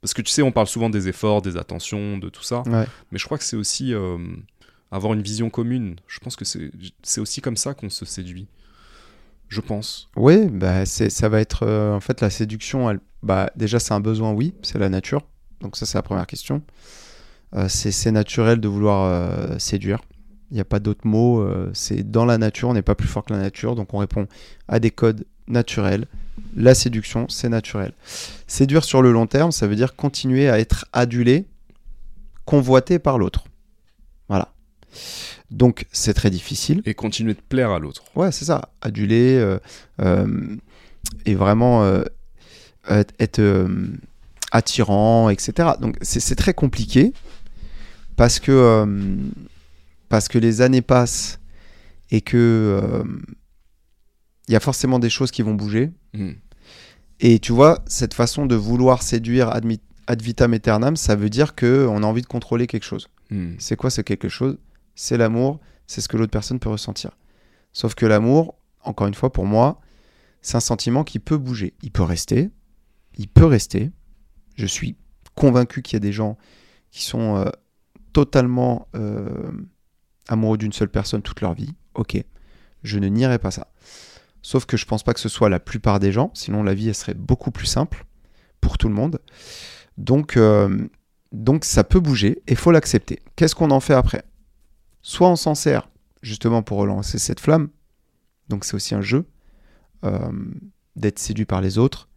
parce 0.00 0.14
que 0.14 0.22
tu 0.22 0.30
sais, 0.30 0.42
on 0.42 0.52
parle 0.52 0.68
souvent 0.68 0.88
des 0.88 1.08
efforts, 1.08 1.42
des 1.42 1.56
attentions, 1.56 2.16
de 2.18 2.28
tout 2.28 2.42
ça. 2.44 2.62
Ouais. 2.66 2.86
Mais 3.10 3.18
je 3.18 3.24
crois 3.24 3.36
que 3.36 3.42
c'est 3.44 3.56
aussi 3.56 3.92
euh, 3.92 4.18
avoir 4.92 5.12
une 5.14 5.22
vision 5.22 5.50
commune. 5.50 5.96
Je 6.06 6.20
pense 6.20 6.36
que 6.36 6.44
c'est 6.44 7.20
aussi 7.20 7.40
comme 7.40 7.56
ça 7.56 7.74
qu'on 7.74 7.90
se 7.90 8.04
séduit. 8.04 8.46
Je 9.48 9.60
pense. 9.60 10.08
Oui, 10.14 10.46
bah, 10.46 10.86
ça 10.86 11.28
va 11.28 11.40
être 11.40 11.66
en 11.66 11.98
fait 12.00 12.20
la 12.20 12.30
séduction. 12.30 12.88
Elle, 12.88 13.00
bah, 13.24 13.50
déjà, 13.56 13.80
c'est 13.80 13.92
un 13.92 14.00
besoin, 14.00 14.30
oui, 14.32 14.54
c'est 14.62 14.78
la 14.78 14.88
nature. 14.88 15.22
Donc, 15.60 15.76
ça, 15.76 15.86
c'est 15.86 15.98
la 15.98 16.02
première 16.02 16.26
question. 16.28 16.62
Euh, 17.56 17.66
c'est, 17.68 18.12
naturel 18.12 18.60
de 18.60 18.68
vouloir 18.68 19.04
euh, 19.04 19.58
séduire. 19.58 20.00
Il 20.50 20.54
n'y 20.54 20.60
a 20.60 20.64
pas 20.64 20.78
d'autre 20.78 21.06
mot. 21.06 21.40
euh, 21.40 21.70
c'est 21.74 22.08
dans 22.08 22.24
la 22.24 22.38
nature, 22.38 22.68
on 22.68 22.74
n'est 22.74 22.82
pas 22.82 22.94
plus 22.94 23.08
fort 23.08 23.24
que 23.24 23.32
la 23.32 23.40
nature. 23.40 23.74
Donc, 23.74 23.92
on 23.94 23.98
répond 23.98 24.26
à 24.68 24.78
des 24.78 24.90
codes 24.90 25.24
naturels. 25.48 26.06
La 26.56 26.74
séduction, 26.74 27.28
c'est 27.28 27.48
naturel. 27.48 27.92
Séduire 28.46 28.84
sur 28.84 29.02
le 29.02 29.12
long 29.12 29.26
terme, 29.26 29.52
ça 29.52 29.66
veut 29.66 29.76
dire 29.76 29.96
continuer 29.96 30.48
à 30.48 30.58
être 30.58 30.86
adulé, 30.92 31.46
convoité 32.44 32.98
par 32.98 33.18
l'autre. 33.18 33.44
Voilà. 34.28 34.52
Donc, 35.50 35.86
c'est 35.92 36.14
très 36.14 36.30
difficile. 36.30 36.82
Et 36.84 36.94
continuer 36.94 37.34
de 37.34 37.40
plaire 37.40 37.70
à 37.70 37.78
l'autre. 37.78 38.04
Ouais, 38.14 38.32
c'est 38.32 38.44
ça. 38.44 38.70
Aduler 38.80 39.36
euh, 39.38 39.58
euh, 40.00 40.56
et 41.26 41.34
vraiment 41.34 41.82
euh, 41.84 42.04
être, 42.88 43.40
attirant, 44.52 45.30
etc. 45.30 45.70
Donc 45.80 45.96
c'est 46.02 46.34
très 46.34 46.54
compliqué 46.54 47.12
parce 48.20 48.38
que, 48.38 48.52
euh, 48.52 49.16
parce 50.10 50.28
que 50.28 50.36
les 50.36 50.60
années 50.60 50.82
passent 50.82 51.40
et 52.10 52.20
que 52.20 52.36
euh, 52.36 53.02
il 54.46 54.52
y 54.52 54.56
a 54.56 54.60
forcément 54.60 54.98
des 54.98 55.08
choses 55.08 55.30
qui 55.30 55.40
vont 55.40 55.54
bouger. 55.54 55.90
Hmm. 56.12 56.32
Et 57.20 57.38
tu 57.38 57.52
vois, 57.52 57.82
cette 57.86 58.12
façon 58.12 58.44
de 58.44 58.54
vouloir 58.54 59.02
séduire 59.02 59.48
ad, 59.48 60.20
vitam 60.20 60.52
aeternam, 60.52 60.96
ça 60.96 61.16
veut 61.16 61.30
dire 61.30 61.56
qu'on 61.56 62.02
a 62.02 62.06
envie 62.06 62.20
de 62.20 62.26
contrôler 62.26 62.66
quelque 62.66 62.84
chose. 62.84 63.08
Hmm. 63.30 63.54
C'est 63.58 63.76
quoi 63.76 63.88
ce 63.88 64.02
quelque 64.02 64.28
chose? 64.28 64.58
C'est 64.94 65.16
l'amour, 65.16 65.58
c'est 65.86 66.02
ce 66.02 66.08
que 66.08 66.18
l'autre 66.18 66.30
personne 66.30 66.58
peut 66.58 66.68
ressentir. 66.68 67.12
Sauf 67.72 67.94
que 67.94 68.04
l'amour, 68.04 68.54
encore 68.84 69.06
une 69.06 69.14
fois, 69.14 69.32
pour 69.32 69.46
moi, 69.46 69.80
c'est 70.42 70.58
un 70.58 70.60
sentiment 70.60 71.04
qui 71.04 71.20
peut 71.20 71.38
bouger. 71.38 71.72
Il 71.82 71.90
peut 71.90 72.02
rester, 72.02 72.50
il 73.16 73.28
peut 73.28 73.46
rester. 73.46 73.90
Je 74.56 74.66
suis 74.66 74.98
convaincu 75.34 75.80
qu'il 75.80 75.94
y 75.94 75.96
a 75.96 76.00
des 76.00 76.12
gens 76.12 76.36
qui 76.90 77.02
sont 77.02 77.36
euh, 77.36 77.48
totalement 78.12 78.88
euh, 78.94 79.50
amoureux 80.28 80.58
d'une 80.58 80.72
seule 80.72 80.88
personne 80.88 81.22
toute 81.22 81.40
leur 81.40 81.54
vie. 81.54 81.74
Ok, 81.94 82.22
je 82.82 82.98
ne 82.98 83.08
nierai 83.08 83.38
pas 83.38 83.50
ça. 83.50 83.68
Sauf 84.42 84.64
que 84.64 84.76
je 84.76 84.86
pense 84.86 85.02
pas 85.02 85.12
que 85.12 85.20
ce 85.20 85.28
soit 85.28 85.48
la 85.48 85.60
plupart 85.60 86.00
des 86.00 86.12
gens, 86.12 86.30
sinon 86.34 86.62
la 86.62 86.74
vie 86.74 86.92
serait 86.94 87.14
beaucoup 87.14 87.50
plus 87.50 87.66
simple 87.66 88.06
pour 88.60 88.78
tout 88.78 88.88
le 88.88 88.94
monde. 88.94 89.18
Donc, 89.98 90.36
euh, 90.36 90.88
donc 91.32 91.64
ça 91.64 91.84
peut 91.84 92.00
bouger 92.00 92.42
et 92.46 92.54
faut 92.54 92.70
l'accepter. 92.70 93.20
Qu'est-ce 93.36 93.54
qu'on 93.54 93.70
en 93.70 93.80
fait 93.80 93.94
après? 93.94 94.24
Soit 95.02 95.28
on 95.28 95.36
s'en 95.36 95.54
sert 95.54 95.88
justement 96.22 96.62
pour 96.62 96.78
relancer 96.78 97.18
cette 97.18 97.40
flamme, 97.40 97.68
donc 98.48 98.64
c'est 98.64 98.74
aussi 98.74 98.94
un 98.94 99.00
jeu 99.00 99.26
euh, 100.04 100.32
d'être 100.96 101.18
séduit 101.18 101.44
par 101.44 101.60
les 101.60 101.78
autres, 101.78 102.08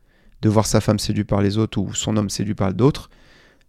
de 0.41 0.49
voir 0.49 0.65
sa 0.65 0.81
femme 0.81 0.99
séduite 0.99 1.27
par 1.27 1.41
les 1.41 1.57
autres 1.57 1.79
ou 1.79 1.93
son 1.93 2.17
homme 2.17 2.29
séduit 2.29 2.55
par 2.55 2.73
d'autres. 2.73 3.09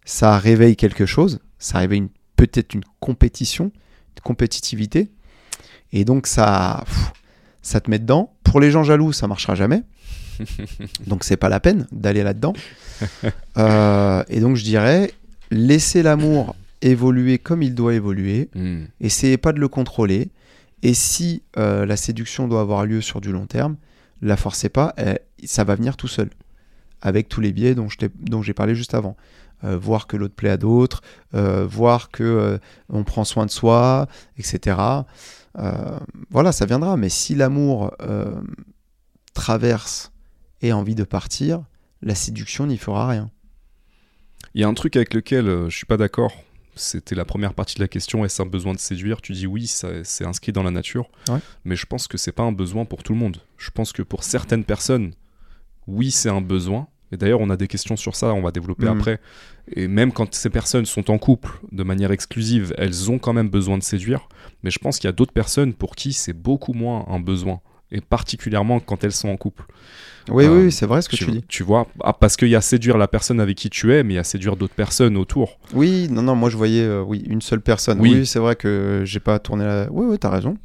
Ça 0.03 0.37
réveille 0.37 0.75
quelque 0.75 1.05
chose, 1.05 1.39
ça 1.65 1.79
réveille 1.79 1.99
une- 1.99 2.09
peut-être 2.35 2.73
une 2.75 2.83
compétition, 2.99 3.65
une 3.65 4.21
compétitivité, 4.23 5.09
et 5.91 6.05
donc 6.05 6.27
ça, 6.27 6.83
pff, 6.85 7.11
ça 7.61 7.79
te 7.81 7.89
met 7.89 7.97
dedans. 7.99 8.33
Pour 8.43 8.59
les 8.59 8.69
gens 8.69 8.83
jaloux, 8.83 9.13
ça 9.13 9.27
marchera 9.27 9.55
jamais. 9.55 9.81
Donc 11.07 11.23
c'est 11.23 11.37
pas 11.37 11.47
la 11.49 11.59
peine 11.59 11.87
d'aller 11.91 12.23
là-dedans. 12.23 12.53
Euh, 13.57 14.23
et 14.29 14.39
donc 14.39 14.55
je 14.55 14.63
dirais, 14.63 15.11
laissez 15.51 16.01
l'amour 16.03 16.55
évoluer 16.81 17.37
comme 17.39 17.61
il 17.61 17.73
doit 17.75 17.93
évoluer. 17.93 18.49
Hmm. 18.55 18.83
Essayez 19.01 19.37
pas 19.37 19.51
de 19.53 19.59
le 19.59 19.67
contrôler. 19.67 20.29
Et 20.81 20.93
si 20.93 21.43
euh, 21.57 21.85
la 21.85 21.97
séduction 21.97 22.47
doit 22.47 22.61
avoir 22.61 22.85
lieu 22.85 23.01
sur 23.01 23.19
du 23.21 23.31
long 23.33 23.47
terme, 23.47 23.75
la 24.21 24.37
forcez 24.37 24.69
pas, 24.69 24.93
euh, 24.99 25.15
ça 25.43 25.63
va 25.65 25.75
venir 25.75 25.97
tout 25.97 26.07
seul. 26.07 26.29
Avec 27.01 27.27
tous 27.27 27.41
les 27.41 27.51
biais 27.51 27.75
dont 27.75 27.89
je 27.89 27.97
dont 28.21 28.41
j'ai 28.41 28.53
parlé 28.53 28.75
juste 28.75 28.93
avant. 28.93 29.17
Euh, 29.65 29.77
voir 29.77 30.05
que 30.07 30.15
l'autre 30.15 30.35
plaît 30.35 30.51
à 30.51 30.57
d'autres, 30.57 31.01
euh, 31.33 31.65
voir 31.65 32.09
que 32.11 32.23
euh, 32.23 32.57
on 32.89 33.03
prend 33.03 33.23
soin 33.25 33.45
de 33.45 33.51
soi, 33.51 34.07
etc. 34.37 34.77
Voilà, 36.29 36.51
ça 36.51 36.65
viendra. 36.65 36.97
Mais 36.97 37.09
si 37.09 37.33
l'amour 37.35 37.91
traverse 39.33 40.11
et 40.61 40.71
a 40.71 40.77
envie 40.77 40.95
de 40.95 41.03
partir, 41.03 41.63
la 42.01 42.15
séduction 42.15 42.67
n'y 42.67 42.77
fera 42.77 43.07
rien. 43.07 43.29
Il 44.53 44.61
y 44.61 44.63
a 44.63 44.67
un 44.67 44.73
truc 44.73 44.95
avec 44.95 45.13
lequel 45.13 45.47
euh, 45.47 45.69
je 45.69 45.75
suis 45.75 45.85
pas 45.85 45.97
d'accord. 45.97 46.31
C'était 46.77 47.15
la 47.15 47.25
première 47.25 47.53
partie 47.53 47.75
de 47.75 47.81
la 47.81 47.87
question. 47.87 48.25
Est-ce 48.25 48.41
un 48.41 48.45
besoin 48.45 48.73
de 48.73 48.79
séduire? 48.79 49.21
Tu 49.21 49.31
dis 49.33 49.47
oui, 49.47 49.65
c'est 49.67 50.25
inscrit 50.25 50.51
dans 50.51 50.63
la 50.63 50.71
nature. 50.71 51.09
Ouais. 51.29 51.39
Mais 51.63 51.75
je 51.77 51.85
pense 51.85 52.07
que 52.07 52.17
c'est 52.17 52.31
pas 52.33 52.43
un 52.43 52.51
besoin 52.51 52.83
pour 52.85 53.01
tout 53.03 53.13
le 53.13 53.19
monde. 53.19 53.37
Je 53.57 53.69
pense 53.71 53.93
que 53.93 54.01
pour 54.01 54.23
certaines 54.23 54.65
personnes, 54.65 55.13
oui, 55.87 56.11
c'est 56.11 56.29
un 56.29 56.41
besoin. 56.41 56.87
Et 57.11 57.17
d'ailleurs, 57.17 57.39
on 57.39 57.49
a 57.49 57.55
des 57.55 57.67
questions 57.67 57.95
sur 57.95 58.15
ça, 58.15 58.33
on 58.33 58.41
va 58.41 58.51
développer 58.51 58.85
Mhm. 58.87 58.97
après. 58.97 59.21
Et 59.71 59.87
même 59.87 60.11
quand 60.11 60.33
ces 60.35 60.49
personnes 60.49 60.85
sont 60.85 61.09
en 61.09 61.17
couple 61.17 61.59
de 61.71 61.83
manière 61.83 62.11
exclusive, 62.11 62.73
elles 62.77 63.09
ont 63.11 63.17
quand 63.17 63.33
même 63.33 63.49
besoin 63.49 63.77
de 63.77 63.83
séduire. 63.83 64.27
Mais 64.63 64.69
je 64.69 64.79
pense 64.79 64.99
qu'il 64.99 65.07
y 65.07 65.09
a 65.09 65.13
d'autres 65.13 65.33
personnes 65.33 65.73
pour 65.73 65.95
qui 65.95 66.13
c'est 66.13 66.33
beaucoup 66.33 66.73
moins 66.73 67.05
un 67.09 67.19
besoin. 67.19 67.61
Et 67.91 68.01
particulièrement 68.01 68.79
quand 68.79 69.03
elles 69.03 69.11
sont 69.11 69.29
en 69.29 69.37
couple. 69.37 69.65
Oui, 70.29 70.45
Euh, 70.45 70.57
oui, 70.57 70.63
oui, 70.65 70.71
c'est 70.71 70.87
vrai 70.87 71.01
ce 71.03 71.09
que 71.09 71.15
tu, 71.15 71.25
dis. 71.29 71.43
Tu 71.47 71.61
vois, 71.61 71.87
ah, 72.03 72.13
parce 72.13 72.35
qu'il 72.35 72.47
y 72.47 72.55
a 72.55 72.61
séduire 72.61 72.97
la 72.97 73.07
personne 73.07 73.39
avec 73.39 73.57
qui 73.57 73.69
tu 73.69 73.93
es, 73.93 74.03
mais 74.03 74.13
il 74.13 74.17
y 74.17 74.19
a 74.19 74.23
séduire 74.23 74.55
d'autres 74.55 74.73
personnes 74.73 75.17
autour. 75.17 75.59
Oui, 75.73 76.07
non, 76.09 76.23
non, 76.23 76.35
moi 76.35 76.49
je 76.49 76.57
voyais 76.57 76.81
euh, 76.81 77.03
oui, 77.03 77.23
une 77.27 77.41
seule 77.41 77.61
personne. 77.61 78.01
Oui. 78.01 78.11
Oui, 78.13 78.25
c'est 78.25 78.39
vrai 78.39 78.55
que 78.55 79.03
j'ai 79.05 79.19
pas 79.19 79.37
tourné 79.37 79.65
la. 79.65 79.87
Oui, 79.91 80.05
oui, 80.09 80.17
t'as 80.17 80.31
raison. 80.31 80.57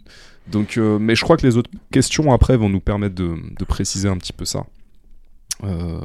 Donc, 0.51 0.79
euh, 0.79 0.99
mais 0.99 1.15
je 1.15 1.23
crois 1.23 1.37
que 1.37 1.47
les 1.47 1.57
autres 1.59 1.71
questions 1.93 2.33
après 2.33 2.57
vont 2.57 2.71
nous 2.71 2.81
permettre 2.81 3.15
de, 3.15 3.35
de 3.59 3.65
préciser 3.65 4.09
un 4.09 4.17
petit 4.17 4.33
peu 4.33 4.47
ça. 4.47 4.65
Euh, 5.65 6.01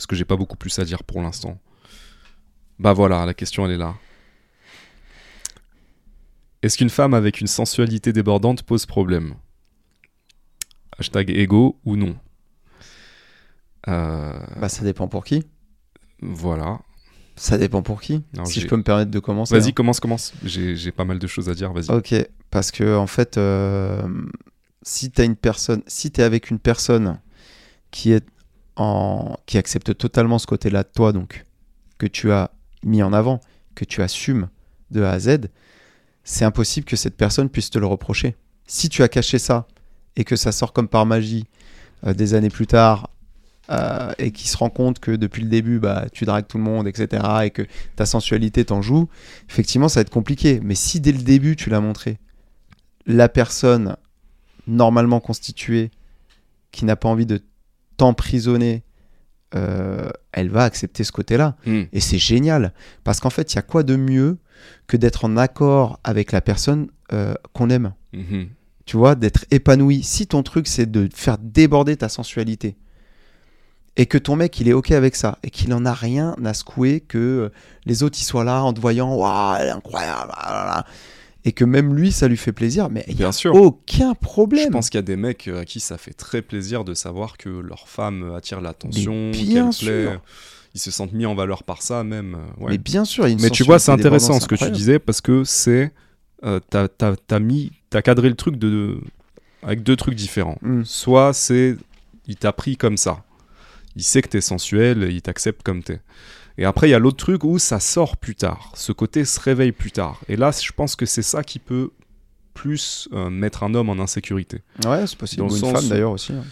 parce 0.00 0.06
que 0.06 0.16
j'ai 0.16 0.24
pas 0.24 0.36
beaucoup 0.36 0.56
plus 0.56 0.78
à 0.78 0.84
dire 0.86 1.04
pour 1.04 1.20
l'instant. 1.20 1.60
Bah 2.78 2.94
voilà, 2.94 3.26
la 3.26 3.34
question 3.34 3.66
elle 3.66 3.72
est 3.72 3.76
là. 3.76 3.96
Est-ce 6.62 6.78
qu'une 6.78 6.88
femme 6.88 7.12
avec 7.12 7.42
une 7.42 7.46
sensualité 7.46 8.14
débordante 8.14 8.62
pose 8.62 8.86
problème? 8.86 9.34
Hashtag 10.98 11.28
ego 11.28 11.78
ou 11.84 11.96
non? 11.96 12.16
Euh, 13.88 14.40
Bah, 14.58 14.70
ça 14.70 14.84
dépend 14.84 15.06
pour 15.06 15.22
qui. 15.22 15.44
Voilà. 16.22 16.80
Ça 17.36 17.58
dépend 17.58 17.82
pour 17.82 18.00
qui. 18.00 18.24
Alors, 18.32 18.46
si 18.46 18.62
je 18.62 18.66
peux 18.66 18.78
me 18.78 18.82
permettre 18.82 19.10
de 19.10 19.18
commencer. 19.18 19.54
Vas-y, 19.54 19.68
hein. 19.68 19.72
commence, 19.72 20.00
commence. 20.00 20.32
J'ai 20.42 20.76
j'ai 20.76 20.92
pas 20.92 21.04
mal 21.04 21.18
de 21.18 21.26
choses 21.26 21.50
à 21.50 21.54
dire, 21.54 21.74
vas-y. 21.74 21.90
Ok, 21.90 22.14
parce 22.50 22.70
que 22.70 22.96
en 22.96 23.06
fait, 23.06 23.36
euh, 23.36 24.08
si 24.80 25.10
t'as 25.10 25.26
une 25.26 25.36
personne, 25.36 25.82
si 25.86 26.10
t'es 26.10 26.22
avec 26.22 26.50
une 26.50 26.58
personne 26.58 27.20
qui 27.90 28.12
est 28.12 28.26
qui 29.46 29.58
accepte 29.58 29.96
totalement 29.96 30.38
ce 30.38 30.46
côté-là 30.46 30.82
de 30.82 30.88
toi, 30.94 31.12
donc 31.12 31.44
que 31.98 32.06
tu 32.06 32.32
as 32.32 32.50
mis 32.82 33.02
en 33.02 33.12
avant, 33.12 33.40
que 33.74 33.84
tu 33.84 34.02
assumes 34.02 34.48
de 34.90 35.02
A 35.02 35.12
à 35.12 35.18
Z, 35.18 35.48
c'est 36.24 36.44
impossible 36.44 36.86
que 36.86 36.96
cette 36.96 37.16
personne 37.16 37.48
puisse 37.48 37.70
te 37.70 37.78
le 37.78 37.86
reprocher. 37.86 38.36
Si 38.66 38.88
tu 38.88 39.02
as 39.02 39.08
caché 39.08 39.38
ça 39.38 39.66
et 40.16 40.24
que 40.24 40.36
ça 40.36 40.52
sort 40.52 40.72
comme 40.72 40.88
par 40.88 41.06
magie 41.06 41.46
euh, 42.06 42.14
des 42.14 42.34
années 42.34 42.50
plus 42.50 42.66
tard 42.66 43.10
euh, 43.70 44.12
et 44.18 44.32
qu'il 44.32 44.48
se 44.48 44.56
rend 44.56 44.70
compte 44.70 44.98
que 44.98 45.12
depuis 45.12 45.42
le 45.42 45.48
début, 45.48 45.78
bah, 45.78 46.06
tu 46.12 46.24
dragues 46.24 46.46
tout 46.46 46.58
le 46.58 46.64
monde, 46.64 46.88
etc., 46.88 47.22
et 47.44 47.50
que 47.50 47.66
ta 47.96 48.06
sensualité 48.06 48.64
t'en 48.64 48.82
joue, 48.82 49.08
effectivement, 49.48 49.88
ça 49.88 50.00
va 50.00 50.02
être 50.02 50.10
compliqué. 50.10 50.60
Mais 50.62 50.74
si 50.74 51.00
dès 51.00 51.12
le 51.12 51.22
début, 51.22 51.56
tu 51.56 51.70
l'as 51.70 51.80
montré, 51.80 52.18
la 53.06 53.28
personne 53.28 53.96
normalement 54.66 55.20
constituée 55.20 55.90
qui 56.70 56.84
n'a 56.84 56.96
pas 56.96 57.08
envie 57.08 57.26
de 57.26 57.42
t'emprisonner, 58.00 58.82
euh, 59.54 60.08
elle 60.32 60.48
va 60.48 60.64
accepter 60.64 61.04
ce 61.04 61.12
côté-là. 61.12 61.56
Hmm. 61.66 61.82
Et 61.92 62.00
c'est 62.00 62.16
génial. 62.16 62.72
Parce 63.04 63.20
qu'en 63.20 63.28
fait, 63.28 63.52
il 63.52 63.56
y 63.56 63.58
a 63.58 63.62
quoi 63.62 63.82
de 63.82 63.94
mieux 63.94 64.38
que 64.86 64.96
d'être 64.96 65.26
en 65.26 65.36
accord 65.36 66.00
avec 66.02 66.32
la 66.32 66.40
personne 66.40 66.88
euh, 67.12 67.34
qu'on 67.52 67.68
aime? 67.68 67.92
Mhm. 68.14 68.48
Tu 68.86 68.96
vois, 68.96 69.16
d'être 69.16 69.44
épanoui. 69.50 70.02
Si 70.02 70.26
ton 70.26 70.42
truc, 70.42 70.66
c'est 70.66 70.90
de 70.90 71.10
faire 71.14 71.36
déborder 71.38 71.96
ta 71.98 72.08
sensualité, 72.08 72.78
et 73.96 74.06
que 74.06 74.16
ton 74.16 74.34
mec, 74.34 74.58
il 74.60 74.68
est 74.68 74.72
OK 74.72 74.92
avec 74.92 75.14
ça, 75.14 75.38
et 75.42 75.50
qu'il 75.50 75.74
en 75.74 75.84
a 75.84 75.92
rien 75.92 76.34
à 76.42 76.54
secouer, 76.54 77.00
que 77.00 77.18
euh, 77.18 77.48
les 77.84 78.02
autres, 78.02 78.18
ils 78.18 78.24
soient 78.24 78.44
là 78.44 78.62
en 78.62 78.72
te 78.72 78.80
voyant, 78.80 79.14
waouh, 79.14 79.70
incroyable, 79.70 80.32
ah. 80.34 80.86
Et 81.44 81.52
que 81.52 81.64
même 81.64 81.94
lui, 81.94 82.12
ça 82.12 82.28
lui 82.28 82.36
fait 82.36 82.52
plaisir, 82.52 82.90
mais 82.90 83.04
il 83.08 83.14
n'y 83.14 83.22
a 83.22 83.24
Bien 83.26 83.32
sûr. 83.32 83.54
aucun 83.54 84.12
Je 84.14 84.18
problème. 84.20 84.70
pense 84.70 84.90
qu'il 84.90 84.98
y 84.98 85.00
a 85.00 85.02
des 85.02 85.16
mecs 85.16 85.48
euh, 85.48 85.60
à 85.60 85.64
qui 85.64 85.80
ça 85.80 85.96
fait 85.98 86.12
très 86.12 86.42
plaisir 86.42 86.84
de 86.84 86.92
savoir 86.94 87.36
que 87.38 87.48
leur 87.48 87.88
femme 87.88 88.32
attire 88.36 88.60
l'attention, 88.60 89.30
qu'elle 89.32 89.46
bien 89.46 89.64
plaît. 89.70 90.04
sûr. 90.04 90.20
Ils 90.74 90.80
se 90.80 90.90
sentent 90.90 91.12
mis 91.12 91.26
en 91.26 91.34
valeur 91.34 91.64
par 91.64 91.82
ça 91.82 92.04
même. 92.04 92.34
euh, 92.36 92.62
ouais. 92.64 92.70
Mais 92.72 92.78
bien 92.78 93.04
sûr, 93.04 93.24
il 93.26 93.30
y 93.30 93.30
a 93.30 93.34
une 93.36 93.42
Mais 93.42 93.50
tu 93.50 93.64
vois, 93.64 93.78
c'est 93.78 93.90
intéressant 93.92 94.38
ce 94.38 94.46
que 94.46 94.54
tu 94.54 94.70
disais 94.70 94.98
parce 94.98 95.20
que 95.20 95.42
c'est. 95.44 95.92
euh, 96.44 96.60
t'as, 96.70 96.88
t'as- 96.88 97.16
t'as 97.16 97.38
mis. 97.40 97.72
T'as 97.90 98.02
cadré 98.02 98.28
le 98.28 98.36
truc 98.36 98.56
de, 98.56 98.98
avec 99.64 99.82
deux 99.82 99.96
trucs 99.96 100.14
différents. 100.14 100.58
Mm. 100.62 100.84
Soit 100.84 101.32
c'est. 101.32 101.76
Il 102.28 102.36
t'a 102.36 102.52
pris 102.52 102.76
comme 102.76 102.96
ça. 102.96 103.24
Il 103.96 104.04
sait 104.04 104.22
que 104.22 104.28
t'es 104.28 104.40
sensuel, 104.40 105.08
il 105.10 105.20
t'accepte 105.22 105.62
comme 105.64 105.82
t'es. 105.82 106.00
Et 106.60 106.66
après, 106.66 106.88
il 106.88 106.90
y 106.90 106.94
a 106.94 106.98
l'autre 106.98 107.16
truc 107.16 107.42
où 107.42 107.58
ça 107.58 107.80
sort 107.80 108.18
plus 108.18 108.34
tard. 108.34 108.70
Ce 108.74 108.92
côté 108.92 109.24
se 109.24 109.40
réveille 109.40 109.72
plus 109.72 109.92
tard. 109.92 110.20
Et 110.28 110.36
là, 110.36 110.50
je 110.52 110.70
pense 110.72 110.94
que 110.94 111.06
c'est 111.06 111.22
ça 111.22 111.42
qui 111.42 111.58
peut 111.58 111.90
plus 112.52 113.08
euh, 113.14 113.30
mettre 113.30 113.62
un 113.62 113.72
homme 113.74 113.88
en 113.88 113.98
insécurité. 113.98 114.60
Ouais, 114.84 115.06
c'est 115.06 115.16
possible. 115.16 115.40
Dans 115.42 115.48
Ou 115.48 115.56
une 115.56 115.72
femme 115.74 115.88
d'ailleurs 115.88 116.12
aussi. 116.12 116.34
hein. 116.34 116.44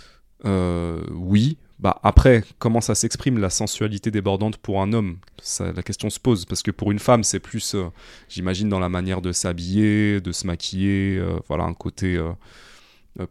Euh, 0.46 1.02
oui. 1.10 1.58
Bah 1.78 2.00
après, 2.02 2.42
comment 2.58 2.80
ça 2.80 2.94
s'exprime 2.94 3.38
la 3.38 3.50
sensualité 3.50 4.10
débordante 4.10 4.56
pour 4.56 4.80
un 4.80 4.94
homme? 4.94 5.18
Ça, 5.42 5.72
La 5.72 5.82
question 5.82 6.08
se 6.08 6.18
pose 6.18 6.46
parce 6.46 6.62
que 6.62 6.70
pour 6.70 6.90
une 6.90 6.98
femme, 6.98 7.22
c'est 7.22 7.38
plus, 7.38 7.74
euh, 7.74 7.84
j'imagine, 8.30 8.70
dans 8.70 8.80
la 8.80 8.88
manière 8.88 9.20
de 9.20 9.30
s'habiller, 9.30 10.22
de 10.22 10.32
se 10.32 10.46
maquiller, 10.46 11.22
voilà, 11.48 11.64
un 11.64 11.74
côté 11.74 12.18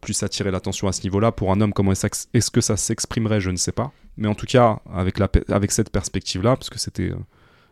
plus 0.01 0.21
attirer 0.21 0.51
l'attention 0.51 0.87
à 0.87 0.91
ce 0.91 1.01
niveau-là. 1.03 1.31
Pour 1.31 1.51
un 1.51 1.59
homme, 1.59 1.73
comment 1.73 1.91
est-ce 1.93 2.51
que 2.51 2.61
ça 2.61 2.77
s'exprimerait? 2.77 3.41
Je 3.41 3.49
ne 3.49 3.57
sais 3.57 3.71
pas. 3.71 3.91
Mais 4.17 4.27
en 4.27 4.35
tout 4.35 4.45
cas, 4.47 4.79
avec, 4.93 5.19
la, 5.19 5.29
avec 5.49 5.71
cette 5.71 5.89
perspective-là, 5.91 6.55
parce 6.55 6.69
que 6.69 6.79
c'était 6.79 7.11
euh, 7.11 7.15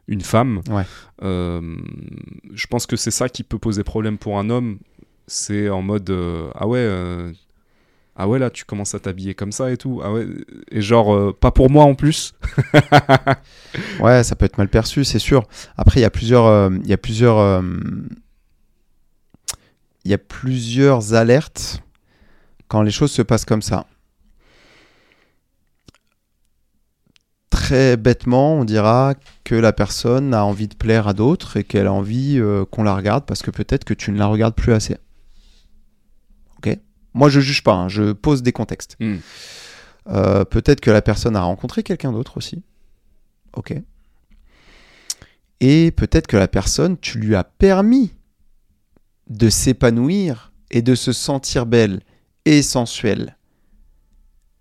une 0.08 0.22
femme, 0.22 0.62
Ouais. 0.70 0.84
euh, 1.24 1.76
je 2.54 2.68
pense 2.68 2.86
que 2.86 2.96
c'est 2.96 3.12
ça 3.12 3.30
qui 3.30 3.44
peut 3.44 3.58
poser 3.60 3.84
problème 3.84 4.18
pour 4.18 4.38
un 4.40 4.50
homme. 4.50 4.78
C'est 5.28 5.70
en 5.70 5.82
mode 5.82 6.10
euh, 6.12 6.50
ah 6.54 6.68
ouais. 6.68 6.78
euh, 6.80 7.32
ah 8.16 8.28
ouais 8.30 8.38
là 8.40 8.50
tu 8.52 8.64
commences 8.64 8.94
à 8.96 9.00
t'habiller 9.00 9.34
comme 9.34 9.52
ça 9.52 9.72
et 9.72 9.78
tout 9.78 10.00
ah 10.04 10.14
ouais 10.14 10.26
et 10.72 10.80
genre 10.82 11.36
pas 11.36 11.52
pour 11.52 11.70
moi 11.70 11.84
en 11.84 11.96
plus 11.96 12.34
Ouais, 14.00 14.24
ça 14.24 14.36
peut 14.36 14.46
être 14.46 14.58
mal 14.58 14.70
perçu, 14.70 15.04
c'est 15.04 15.20
sûr. 15.20 15.44
Après, 15.78 16.00
il 16.00 16.04
y 16.04 16.06
a 16.06 16.10
plusieurs, 16.10 16.72
il 16.72 16.88
y 16.88 16.94
a 16.94 16.98
plusieurs, 16.98 17.62
il 20.06 20.12
y 20.12 20.14
a 20.14 20.18
plusieurs 20.18 21.14
alertes 21.14 21.82
quand 22.68 22.82
les 22.84 22.92
choses 22.92 23.12
se 23.12 23.22
passent 23.22 23.46
comme 23.46 23.62
ça. 23.62 23.86
Très 27.66 27.98
bêtement, 27.98 28.54
on 28.54 28.64
dira 28.64 29.16
que 29.44 29.56
la 29.56 29.74
personne 29.74 30.36
a 30.36 30.46
envie 30.46 30.68
de 30.68 30.76
plaire 30.76 31.08
à 31.08 31.14
d'autres 31.14 31.58
et 31.58 31.64
qu'elle 31.64 31.88
a 31.88 31.92
envie 31.92 32.38
euh, 32.38 32.64
qu'on 32.64 32.84
la 32.84 32.96
regarde 32.96 33.26
parce 33.26 33.42
que 33.42 33.50
peut-être 33.50 33.86
que 33.86 33.96
tu 33.96 34.12
ne 34.12 34.20
la 34.20 34.28
regardes 34.28 34.54
plus 34.54 34.72
assez. 34.72 34.98
Ok? 36.60 36.78
Moi, 37.16 37.28
je 37.28 37.40
juge 37.40 37.64
pas, 37.64 37.74
hein, 37.74 37.90
je 37.90 38.12
pose 38.12 38.44
des 38.44 38.52
contextes. 38.52 38.98
Hmm. 39.00 39.16
Euh, 40.10 40.46
peut-être 40.46 40.80
que 40.80 40.92
la 40.92 41.02
personne 41.02 41.36
a 41.36 41.42
rencontré 41.42 41.82
quelqu'un 41.82 42.12
d'autre 42.12 42.38
aussi. 42.38 42.62
Ok? 43.54 43.74
Et 45.60 45.90
peut-être 45.90 46.28
que 46.28 46.38
la 46.38 46.48
personne, 46.48 47.00
tu 47.00 47.18
lui 47.18 47.34
as 47.36 47.46
permis 47.46 48.14
de 49.28 49.50
s'épanouir 49.50 50.52
et 50.70 50.84
de 50.84 50.94
se 50.94 51.14
sentir 51.14 51.66
belle 51.66 52.02
et 52.46 52.62
sensuelle. 52.62 53.38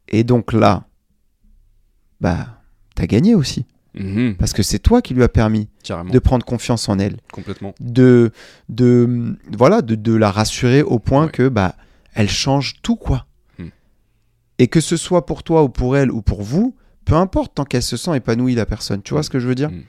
Et 0.09 0.25
donc 0.25 0.55
là, 0.55 0.87
bah, 2.23 2.64
t'as 2.95 3.07
gagné 3.07 3.35
aussi. 3.35 3.65
Mhm, 3.95 4.35
Parce 4.37 4.53
que 4.53 4.65
c'est 4.65 4.81
toi 4.81 5.01
qui 5.03 5.15
lui 5.15 5.23
as 5.23 5.29
permis 5.29 5.69
carrément 5.85 6.11
de 6.11 6.19
prendre 6.19 6.45
confiance 6.45 6.89
en 6.89 6.99
elle, 6.99 7.19
complètement 7.33 7.75
de, 7.79 8.33
de, 8.69 9.37
voilà, 9.57 9.83
de, 9.83 9.95
de 9.95 10.13
la 10.15 10.33
rassurer 10.33 10.83
au 10.83 10.99
point 10.99 11.27
Ouais. 11.27 11.31
que 11.31 11.49
bah, 11.49 11.77
elle 12.13 12.29
change 12.29 12.75
tout, 12.83 12.97
quoi. 12.97 13.27
Hmm. 13.61 13.69
Et 14.59 14.67
que 14.67 14.81
ce 14.81 14.97
soit 14.97 15.27
pour 15.27 15.45
toi 15.45 15.63
ou 15.63 15.69
pour 15.69 15.97
elle 15.97 16.11
ou 16.11 16.23
pour 16.23 16.43
vous, 16.43 16.75
peu 17.05 17.15
importe, 17.15 17.55
tant 17.55 17.65
qu'elle 17.65 17.83
se 17.85 17.97
sent 17.97 18.17
épanouie, 18.17 18.57
la 18.57 18.67
personne. 18.67 19.01
Tu 19.03 19.13
vois 19.13 19.21
Hmm. 19.21 19.25
ce 19.25 19.31
que 19.31 19.39
je 19.39 19.47
veux 19.47 19.55
dire? 19.55 19.71
Hmm. 19.71 19.83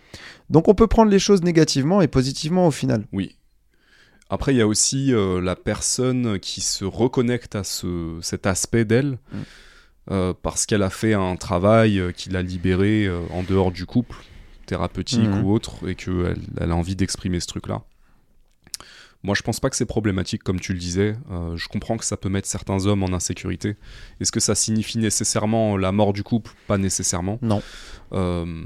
Donc 0.52 0.68
on 0.68 0.76
peut 0.76 0.86
prendre 0.88 1.10
les 1.10 1.18
choses 1.20 1.42
négativement 1.42 2.02
et 2.04 2.08
positivement 2.08 2.68
au 2.68 2.72
final. 2.72 3.06
oui 3.12 3.36
après 4.28 4.56
il 4.56 4.58
y 4.58 4.62
a 4.62 4.66
aussi 4.68 5.14
euh, 5.14 5.40
la 5.40 5.56
personne 5.56 6.40
qui 6.40 6.60
se 6.62 6.84
reconnecte 6.84 7.56
à 7.56 7.64
ce, 7.64 8.18
cet 8.24 8.48
aspect 8.48 8.84
d'elle. 8.84 9.20
Euh, 10.12 10.34
parce 10.42 10.66
qu'elle 10.66 10.84
a 10.84 10.90
fait 10.90 11.14
un 11.14 11.36
travail 11.36 12.00
euh, 12.00 12.12
qui 12.12 12.30
l'a 12.30 12.42
libérée 12.42 13.06
euh, 13.06 13.22
en 13.32 13.44
dehors 13.44 13.72
du 13.72 13.86
couple 13.86 14.18
thérapeutique 14.66 15.20
Mhm. 15.30 15.44
ou 15.44 15.52
autre 15.54 15.88
et 15.88 15.96
qu'elle 15.96 16.38
elle 16.60 16.72
a 16.72 16.76
envie 16.76 16.96
d'exprimer 16.96 17.40
ce 17.40 17.48
truc 17.48 17.68
là 17.68 17.82
Moi, 19.24 19.34
je 19.36 19.42
pense 19.42 19.60
pas 19.60 19.70
que 19.72 19.76
c'est 19.76 19.86
problématique, 19.88 20.44
comme 20.44 20.60
tu 20.60 20.72
le 20.74 20.78
disais. 20.80 21.16
Euh, 21.32 21.58
je 21.58 21.68
comprends 21.68 21.98
que 21.98 22.06
ça 22.06 22.16
peut 22.18 22.30
mettre 22.30 22.48
certains 22.48 22.86
hommes 22.86 23.02
en 23.04 23.12
insécurité. 23.14 23.76
Est-ce 24.20 24.32
que 24.32 24.40
ça 24.40 24.54
signifie 24.54 25.00
nécessairement 25.00 25.78
la 25.78 25.92
mort 25.92 26.14
du 26.14 26.22
couple? 26.24 26.52
Pas 26.68 26.78
nécessairement. 26.78 27.40
Non. 27.42 27.62
Euh, 28.14 28.64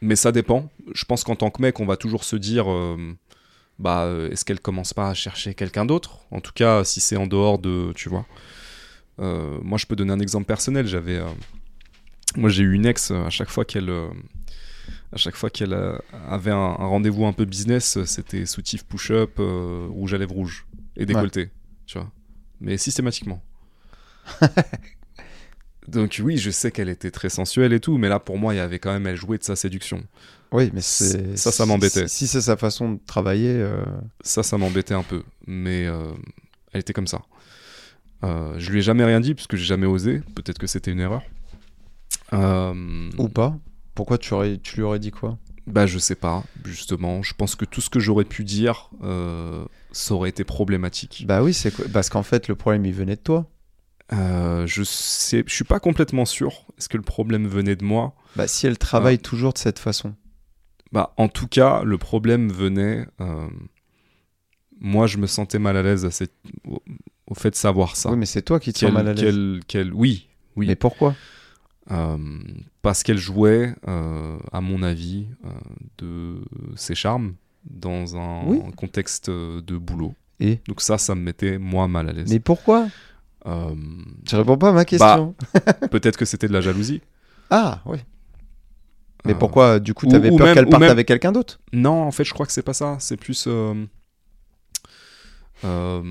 mais 0.00 0.14
ça 0.16 0.30
dépend. 0.32 0.70
Je 0.94 1.04
pense 1.04 1.24
qu'en 1.24 1.34
tant 1.36 1.50
que 1.50 1.60
mec, 1.62 1.80
on 1.80 1.86
va 1.86 1.96
toujours 1.96 2.22
se 2.24 2.36
dire 2.36 2.70
euh, 2.70 2.96
bah, 3.80 4.08
est-ce 4.30 4.44
qu'elle 4.44 4.60
commence 4.60 4.94
pas 4.94 5.08
à 5.08 5.14
chercher 5.14 5.54
quelqu'un 5.54 5.86
d'autre? 5.86 6.18
En 6.30 6.40
tout 6.40 6.52
cas, 6.54 6.84
si 6.84 7.00
c'est 7.00 7.16
en 7.16 7.26
dehors 7.26 7.58
de. 7.58 7.92
Tu 7.96 8.08
vois. 8.08 8.26
Euh, 9.20 9.58
moi, 9.62 9.78
je 9.78 9.86
peux 9.86 9.96
donner 9.96 10.12
un 10.12 10.20
exemple 10.20 10.46
personnel. 10.46 10.86
J'avais. 10.86 11.16
euh, 11.18 11.28
moi, 12.36 12.50
j'ai 12.50 12.62
eu 12.62 12.72
une 12.74 12.86
ex, 12.86 13.10
euh, 13.10 13.24
à 13.24 13.30
chaque 13.30 13.50
fois 13.50 13.64
qu'elle. 13.64 13.90
à 15.12 15.16
chaque 15.16 15.36
fois 15.36 15.50
qu'elle 15.50 15.74
avait 16.28 16.50
un, 16.50 16.56
un 16.56 16.86
rendez-vous 16.86 17.26
un 17.26 17.32
peu 17.32 17.44
business, 17.44 18.02
c'était 18.04 18.46
soutif 18.46 18.84
push-up, 18.84 19.32
euh, 19.38 19.86
rouge 19.90 20.14
à 20.14 20.18
lèvres 20.18 20.34
rouge 20.34 20.66
et 20.96 21.04
décolleté, 21.06 21.50
tu 21.86 21.98
vois. 21.98 22.10
Mais 22.60 22.78
systématiquement. 22.78 23.42
Donc 25.88 26.20
oui, 26.22 26.38
je 26.38 26.50
sais 26.50 26.70
qu'elle 26.70 26.88
était 26.88 27.10
très 27.10 27.28
sensuelle 27.28 27.72
et 27.72 27.80
tout, 27.80 27.98
mais 27.98 28.08
là 28.08 28.20
pour 28.20 28.38
moi, 28.38 28.54
il 28.54 28.58
y 28.58 28.60
avait 28.60 28.78
quand 28.78 28.92
même 28.92 29.06
elle 29.06 29.16
jouait 29.16 29.38
de 29.38 29.42
sa 29.42 29.56
séduction. 29.56 30.04
Oui, 30.52 30.70
mais 30.72 30.80
c'est 30.80 31.36
Ça, 31.36 31.50
ça 31.50 31.66
m'embêtait. 31.66 32.06
Si, 32.06 32.26
si 32.26 32.28
c'est 32.28 32.40
sa 32.42 32.56
façon 32.56 32.92
de 32.92 33.00
travailler, 33.06 33.50
euh, 33.56 33.84
Ça, 34.22 34.42
ça 34.42 34.58
m'embêtait 34.58 34.94
un 34.94 35.02
peu, 35.02 35.24
mais 35.46 35.86
euh, 35.86 36.12
elle 36.72 36.80
était 36.80 36.92
comme 36.92 37.06
ça. 37.08 37.22
Euh, 38.24 38.54
je 38.58 38.70
lui 38.70 38.78
ai 38.78 38.82
jamais 38.82 39.04
rien 39.04 39.20
dit 39.20 39.34
parce 39.34 39.46
que 39.46 39.56
j'ai 39.56 39.64
jamais 39.64 39.86
osé. 39.86 40.20
Peut-être 40.34 40.58
que 40.58 40.66
c'était 40.66 40.90
une 40.92 41.00
erreur. 41.00 41.22
Euh, 42.32 43.10
ou 43.18 43.28
pas. 43.28 43.56
Pourquoi 43.94 44.18
tu, 44.18 44.32
aurais, 44.34 44.58
tu 44.58 44.76
lui 44.76 44.82
aurais 44.82 44.98
dit 44.98 45.10
quoi? 45.10 45.38
Bah 45.66 45.86
je 45.86 45.98
sais 45.98 46.14
pas, 46.14 46.42
justement. 46.64 47.22
Je 47.22 47.34
pense 47.34 47.54
que 47.54 47.64
tout 47.64 47.80
ce 47.80 47.90
que 47.90 48.00
j'aurais 48.00 48.24
pu 48.24 48.42
dire, 48.42 48.90
euh, 49.04 49.64
ça 49.92 50.14
aurait 50.14 50.30
été 50.30 50.42
problématique. 50.44 51.24
Bah 51.26 51.42
oui, 51.42 51.52
c'est 51.54 51.70
parce 51.92 52.08
qu'en 52.08 52.22
fait 52.24 52.48
le 52.48 52.56
problème 52.56 52.84
il 52.84 52.92
venait 52.94 53.16
de 53.16 53.20
toi. 53.20 53.46
Euh, 54.12 54.66
je 54.66 54.82
sais, 54.82 55.44
je 55.46 55.54
suis 55.54 55.64
pas 55.64 55.78
complètement 55.78 56.24
sûr. 56.24 56.66
Est-ce 56.78 56.88
que 56.88 56.96
le 56.96 57.02
problème 57.04 57.46
venait 57.46 57.76
de 57.76 57.84
moi? 57.84 58.14
Bah 58.34 58.48
si 58.48 58.66
elle 58.66 58.76
travaille 58.78 59.18
Ah. 59.20 59.22
toujours 59.22 59.52
de 59.52 59.58
cette 59.58 59.78
façon. 59.78 60.14
Bah 60.90 61.12
en 61.16 61.28
tout 61.28 61.46
cas, 61.46 61.82
le 61.84 61.96
problème 61.96 62.50
venait. 62.52 63.06
Moi, 64.82 65.06
je 65.06 65.16
me 65.16 65.26
sentais 65.26 65.58
mal 65.58 65.76
à 65.76 65.82
l'aise 65.82 66.06
au, 66.68 67.34
fait 67.34 67.50
de 67.50 67.54
savoir 67.54 67.96
ça. 67.96 68.10
Oui, 68.10 68.16
mais 68.18 68.26
c'est 68.26 68.42
toi 68.42 68.60
qui 68.60 68.72
te 68.74 68.78
sens 68.80 68.92
mal 68.92 69.08
à 69.08 69.12
l'aise. 69.14 69.22
qu'elle- 69.22 69.60
qu'elle- 69.66 69.94
oui, 69.94 70.28
oui. 70.56 70.66
Mais 70.66 70.76
pourquoi 70.76 71.14
Euh, 71.90 72.16
parce 72.82 73.02
qu'elle 73.02 73.18
jouait, 73.18 73.74
euh, 73.88 74.38
à 74.52 74.60
mon 74.60 74.82
avis, 74.84 75.26
euh, 75.44 75.48
de 75.98 76.36
ses 76.76 76.94
charmes 76.94 77.34
dans 77.68 78.16
un 78.16 78.44
Oui. 78.46 78.60
contexte 78.76 79.28
de 79.30 79.76
boulot. 79.78 80.14
Et 80.40 80.60
Donc 80.68 80.80
ça, 80.80 80.96
ça 80.98 81.14
me 81.14 81.20
mettait 81.22 81.58
moi 81.58 81.88
mal 81.88 82.08
à 82.08 82.12
l'aise. 82.12 82.30
Mais 82.30 82.38
pourquoi 82.40 82.86
Tu 83.44 84.36
réponds 84.36 84.56
pas 84.58 84.68
à 84.68 84.72
ma 84.72 84.84
question. 84.84 85.34
Peut-être 85.90 86.16
que 86.16 86.24
c'était 86.24 86.46
de 86.48 86.52
la 86.52 86.60
jalousie. 86.60 87.00
Ah, 87.50 87.80
oui. 87.86 87.98
Mais 89.24 89.34
pourquoi 89.34 89.78
du 89.80 89.94
coup 89.94 90.06
ou- 90.06 90.10
t'avais 90.10 90.30
peur 90.36 90.54
qu'elle 90.54 90.68
parte 90.68 90.80
même- 90.82 90.90
avec 90.90 91.06
quelqu'un 91.08 91.32
d'autre? 91.32 91.60
Non, 91.72 92.02
en 92.02 92.10
fait, 92.12 92.24
je 92.24 92.32
crois 92.32 92.46
que 92.46 92.52
c'est 92.52 92.62
pas 92.62 92.72
ça. 92.74 92.96
C'est 93.00 93.16
plus. 93.16 93.46
Euh, 95.64 96.02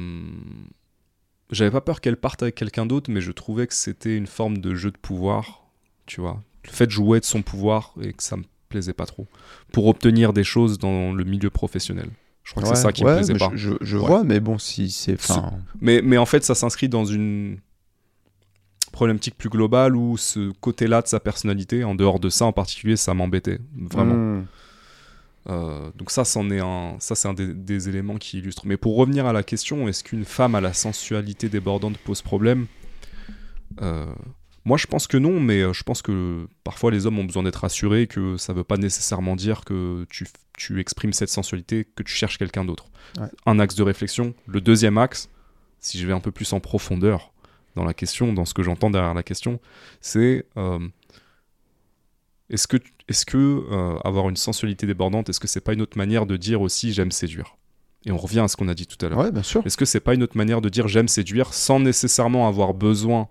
J'avais 1.52 1.72
pas 1.72 1.82
peur 1.82 2.00
qu'elle 2.02 2.18
parte 2.18 2.42
avec 2.44 2.56
quelqu'un 2.56 2.86
d'autre, 2.86 3.12
mais 3.12 3.22
je 3.22 3.32
trouvais 3.32 3.68
que 3.68 3.74
c'était 3.74 4.16
une 4.16 4.28
forme 4.28 4.60
de 4.60 4.74
jeu 4.76 4.92
de 4.92 4.98
pouvoir. 4.98 5.66
Tu 6.06 6.22
vois. 6.22 6.42
Le 6.66 6.72
fait 6.72 6.86
de 6.88 6.92
jouer 6.92 7.20
de 7.20 7.26
son 7.26 7.42
pouvoir 7.42 7.94
et 8.02 8.14
que 8.14 8.24
ça 8.24 8.38
me 8.38 8.44
plaisait 8.70 8.94
pas 8.94 9.06
trop. 9.06 9.28
Pour 9.74 9.88
obtenir 9.88 10.32
des 10.34 10.44
choses 10.46 10.78
dans 10.80 11.12
le 11.12 11.24
milieu 11.26 11.50
professionnel. 11.50 12.10
Je 12.44 12.52
crois 12.52 12.64
que 12.64 12.70
c'est 12.70 12.82
ça 12.82 12.92
qui 12.92 13.04
ouais, 13.04 13.12
me 13.12 13.16
plaisait 13.18 13.34
pas. 13.36 13.52
Je, 13.54 13.72
je- 13.72 13.78
je 13.82 13.98
Ouais. 13.98 14.06
vois, 14.08 14.24
mais 14.24 14.40
bon, 14.40 14.58
si 14.58 14.90
c'est. 14.90 15.18
Mais, 15.82 16.02
mais 16.02 16.18
en 16.18 16.26
fait, 16.26 16.44
ça 16.44 16.56
s'inscrit 16.56 16.90
dans 16.90 17.06
une 17.06 17.58
problématique 18.92 19.38
plus 19.38 19.50
globale 19.50 19.96
où 19.96 20.18
ce 20.18 20.52
côté-là 20.60 21.02
de 21.02 21.08
sa 21.08 21.20
personnalité, 21.20 21.84
en 21.84 21.96
dehors 21.96 22.20
de 22.20 22.30
ça 22.30 22.46
en 22.46 22.52
particulier, 22.54 22.96
ça 22.98 23.14
m'embêtait 23.14 23.60
vraiment. 23.76 24.16
hmm, 24.16 24.46
Euh, 25.50 25.90
donc 25.96 26.12
ça, 26.12 26.24
c'en 26.24 26.50
est 26.52 26.60
un, 26.60 26.96
ça 27.00 27.16
c'est 27.16 27.28
un 27.28 27.34
des, 27.34 27.54
des 27.54 27.90
éléments 27.90 28.18
qui 28.18 28.38
illustrent. 28.40 28.66
Mais 28.66 28.78
pour 28.78 28.96
revenir 28.96 29.26
à 29.26 29.34
la 29.34 29.44
question, 29.44 29.88
est-ce 29.88 30.04
qu'une 30.04 30.26
femme 30.26 30.56
à 30.56 30.62
la 30.62 30.74
sensualité 30.74 31.50
débordante 31.50 31.98
pose 31.98 32.22
problème? 32.22 32.68
Euh, 33.82 34.14
Moi, 34.66 34.78
je 34.78 34.86
pense 34.86 35.08
que 35.08 35.18
non, 35.18 35.40
mais 35.40 35.62
euh, 35.62 35.74
je 35.74 35.82
pense 35.84 36.04
que 36.04 36.48
parfois 36.64 36.92
les 36.92 37.08
hommes 37.08 37.18
ont 37.18 37.24
besoin 37.26 37.42
d'être 37.44 37.62
rassurés 37.62 38.06
que 38.06 38.38
ça 38.38 38.54
veut 38.54 38.64
pas 38.64 38.78
nécessairement 38.78 39.36
dire 39.36 39.64
que 39.66 40.06
tu, 40.10 40.28
tu 40.56 40.80
exprimes 40.80 41.14
cette 41.14 41.30
sensualité, 41.30 41.88
que 41.96 42.04
tu 42.04 42.14
cherches 42.14 42.38
quelqu'un 42.38 42.64
d'autre. 42.64 42.86
Ouais. 43.20 43.28
Un 43.48 43.60
axe 43.60 43.76
de 43.76 43.84
réflexion. 43.84 44.36
Le 44.46 44.62
deuxième 44.62 45.00
axe, 45.00 45.30
si 45.80 45.98
je 45.98 46.06
vais 46.06 46.14
un 46.14 46.20
peu 46.20 46.32
plus 46.32 46.54
en 46.54 46.60
profondeur 46.60 47.32
dans 47.76 47.86
la 47.86 47.94
question, 47.96 48.34
dans 48.34 48.46
ce 48.46 48.54
que 48.54 48.62
j'entends 48.62 48.92
derrière 48.92 49.16
la 49.16 49.24
question, 49.24 49.60
c'est 50.02 50.46
euh, 50.58 50.78
est-ce 52.52 52.68
que, 52.68 52.78
est-ce 53.08 53.26
que 53.26 53.38
euh, 53.38 53.98
avoir 54.04 54.30
une 54.30 54.36
sensualité 54.36 54.86
débordante, 54.86 55.30
est-ce 55.30 55.40
que 55.40 55.48
c'est 55.48 55.62
pas 55.62 55.74
une 55.74 55.82
autre 55.82 55.98
manière 55.98 56.26
de 56.28 56.38
dire 56.38 56.62
aussi 56.62 56.94
j'aime 56.94 57.12
séduire? 57.12 57.56
Et 58.06 58.12
on 58.12 58.18
revient 58.18 58.40
à 58.42 58.48
ce 58.48 58.56
qu'on 58.58 58.68
a 58.68 58.74
dit 58.76 58.88
tout 58.88 59.04
à 59.06 59.10
l'heure. 59.10 59.18
Ouais, 59.20 59.32
bien 59.32 59.44
sûr. 59.44 59.62
Est-ce 59.66 59.78
que 59.78 59.86
c'est 59.86 60.00
pas 60.00 60.14
une 60.14 60.24
autre 60.24 60.38
manière 60.38 60.62
de 60.62 60.70
dire 60.70 60.88
j'aime 60.88 61.08
séduire 61.08 61.54
sans 61.54 61.80
nécessairement 61.80 62.48
avoir 62.48 62.74
besoin 62.74 63.28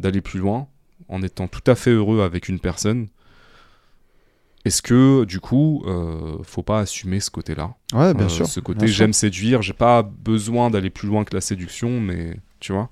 d'aller 0.00 0.20
plus 0.20 0.38
loin, 0.40 0.68
en 1.08 1.22
étant 1.22 1.48
tout 1.48 1.62
à 1.70 1.74
fait 1.74 1.90
heureux 1.90 2.22
avec 2.22 2.48
une 2.48 2.58
personne? 2.60 3.08
Est-ce 4.64 4.82
que 4.82 5.24
du 5.24 5.40
coup, 5.40 5.84
euh, 5.86 6.36
faut 6.42 6.62
pas 6.64 6.80
assumer 6.80 7.20
ce 7.20 7.30
côté-là? 7.30 7.74
Ouais, 7.94 8.12
bien 8.12 8.26
Euh, 8.26 8.28
sûr. 8.28 8.46
Ce 8.46 8.60
côté 8.60 8.86
j'aime 8.88 9.12
séduire, 9.12 9.62
j'ai 9.62 9.72
pas 9.72 10.02
besoin 10.02 10.68
d'aller 10.70 10.90
plus 10.90 11.06
loin 11.08 11.24
que 11.24 11.34
la 11.34 11.40
séduction, 11.40 12.00
mais 12.00 12.36
tu 12.60 12.72
vois? 12.72 12.90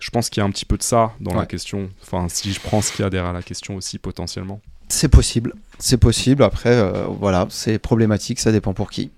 Je 0.00 0.10
pense 0.10 0.28
qu'il 0.30 0.40
y 0.40 0.44
a 0.44 0.46
un 0.46 0.50
petit 0.50 0.66
peu 0.66 0.76
de 0.76 0.82
ça 0.82 1.12
dans 1.18 1.34
la 1.34 1.46
question. 1.46 1.90
Enfin, 2.02 2.28
si 2.28 2.52
je 2.52 2.60
prends 2.60 2.82
ce 2.82 2.92
qu'il 2.92 3.02
y 3.02 3.06
a 3.06 3.10
derrière 3.10 3.32
la 3.32 3.42
question 3.42 3.74
aussi, 3.74 3.98
potentiellement. 3.98 4.60
C'est 4.88 5.08
possible. 5.08 5.54
C'est 5.78 5.98
possible. 5.98 6.42
Après, 6.42 6.74
euh, 6.74 7.04
voilà, 7.06 7.46
c'est 7.50 7.78
problématique. 7.78 8.40
Ça 8.40 8.52
dépend 8.52 8.74
pour 8.74 8.90
qui. 8.90 9.10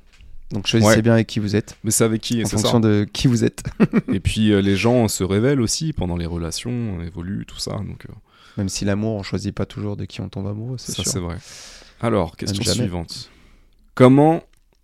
Donc 0.50 0.66
choisissez 0.66 0.96
Ouais. 0.96 1.02
bien 1.02 1.12
avec 1.12 1.28
qui 1.28 1.38
vous 1.38 1.54
êtes, 1.54 1.76
Mais 1.84 1.92
c'est 1.92 2.02
avec 2.02 2.20
qui 2.22 2.44
en 2.44 2.48
fonction 2.48 2.82
ça. 2.82 2.88
de 2.88 3.06
qui 3.12 3.28
vous 3.28 3.44
êtes. 3.44 3.62
Et 4.12 4.18
puis 4.18 4.50
euh, 4.52 4.60
les 4.60 4.74
gens 4.76 5.06
se 5.06 5.22
révèlent 5.22 5.60
aussi 5.60 5.92
pendant 5.92 6.16
les 6.16 6.26
relations, 6.26 7.00
évoluent, 7.02 7.46
tout 7.46 7.60
ça. 7.60 7.70
Donc 7.76 8.04
euh, 8.06 8.12
Même 8.56 8.68
si 8.68 8.84
l'amour, 8.84 9.14
on 9.14 9.22
choisit 9.22 9.54
pas 9.54 9.64
toujours 9.64 9.96
de 9.96 10.04
qui 10.06 10.20
on 10.20 10.28
tombe 10.28 10.48
amoureux, 10.48 10.76
c'est 10.76 10.90
ça 10.92 11.04
c'est 11.04 11.20
vrai. 11.20 11.36
Alors, 12.00 12.36
question 12.36 12.64
suivante. 12.64 13.30
Comment 13.94 14.42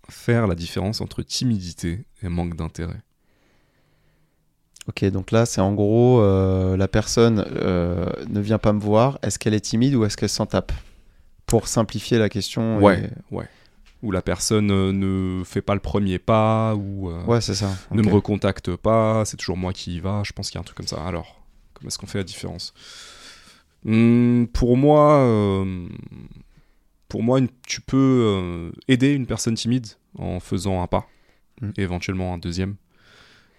faire 0.09 0.47
la 0.47 0.55
différence 0.55 1.01
entre 1.01 1.23
timidité 1.23 2.05
et 2.23 2.29
manque 2.29 2.55
d'intérêt? 2.55 3.01
Ok, 4.89 5.05
donc 5.07 5.33
là, 5.33 5.47
c'est 5.47 5.61
en 5.61 5.73
gros, 5.75 6.21
euh, 6.21 6.77
la 6.77 6.87
personne 6.89 7.45
euh, 7.57 8.07
ne 8.29 8.41
vient 8.41 8.59
pas 8.59 8.73
me 8.73 8.81
voir. 8.81 9.19
Est-ce 9.23 9.39
qu'elle 9.39 9.55
est 9.55 9.61
timide 9.61 9.95
ou 9.97 10.05
est-ce 10.05 10.17
qu'elle 10.17 10.29
s'en 10.29 10.47
tape? 10.47 10.73
Pour 11.47 11.67
simplifier 11.69 12.19
la 12.19 12.29
question. 12.29 12.79
Ouais, 12.81 13.11
et- 13.31 13.35
ouais. 13.35 13.49
Ou 14.03 14.13
la 14.13 14.23
personne 14.23 14.71
euh, 14.71 14.93
ne 14.93 15.43
fait 15.45 15.63
pas 15.63 15.75
le 15.75 15.81
premier 15.81 16.19
pas, 16.21 16.75
ou 16.77 17.11
euh, 17.11 17.25
Ouais, 17.25 17.41
c'est 17.41 17.55
ça. 17.55 17.71
ne 17.91 18.03
me 18.03 18.11
recontacte 18.13 18.77
pas, 18.77 19.25
c'est 19.25 19.37
toujours 19.37 19.57
moi 19.57 19.73
qui 19.73 19.97
y 19.97 20.01
va. 20.01 20.23
Je 20.25 20.33
pense 20.33 20.51
qu'il 20.51 20.57
y 20.57 20.59
a 20.59 20.61
un 20.61 20.65
truc 20.65 20.77
comme 20.77 20.87
ça. 20.87 21.05
Alors, 21.05 21.41
comment 21.75 21.89
est-ce 21.89 21.99
qu'on 21.99 22.07
fait 22.07 22.19
la 22.19 22.25
différence? 22.25 22.73
Hmm, 23.85 24.45
Pour 24.47 24.77
moi, 24.77 25.65
pour 27.09 27.23
moi, 27.23 27.39
une- 27.39 27.49
tu 27.67 27.81
peux 27.81 28.71
aider 28.89 29.13
une 29.13 29.27
personne 29.27 29.55
timide 29.55 29.87
en 30.19 30.41
faisant 30.41 30.83
un 30.83 30.87
pas, 30.87 31.07
Mm. 31.61 31.71
et 31.77 31.83
éventuellement 31.83 32.35
un 32.35 32.39
deuxième. 32.39 32.77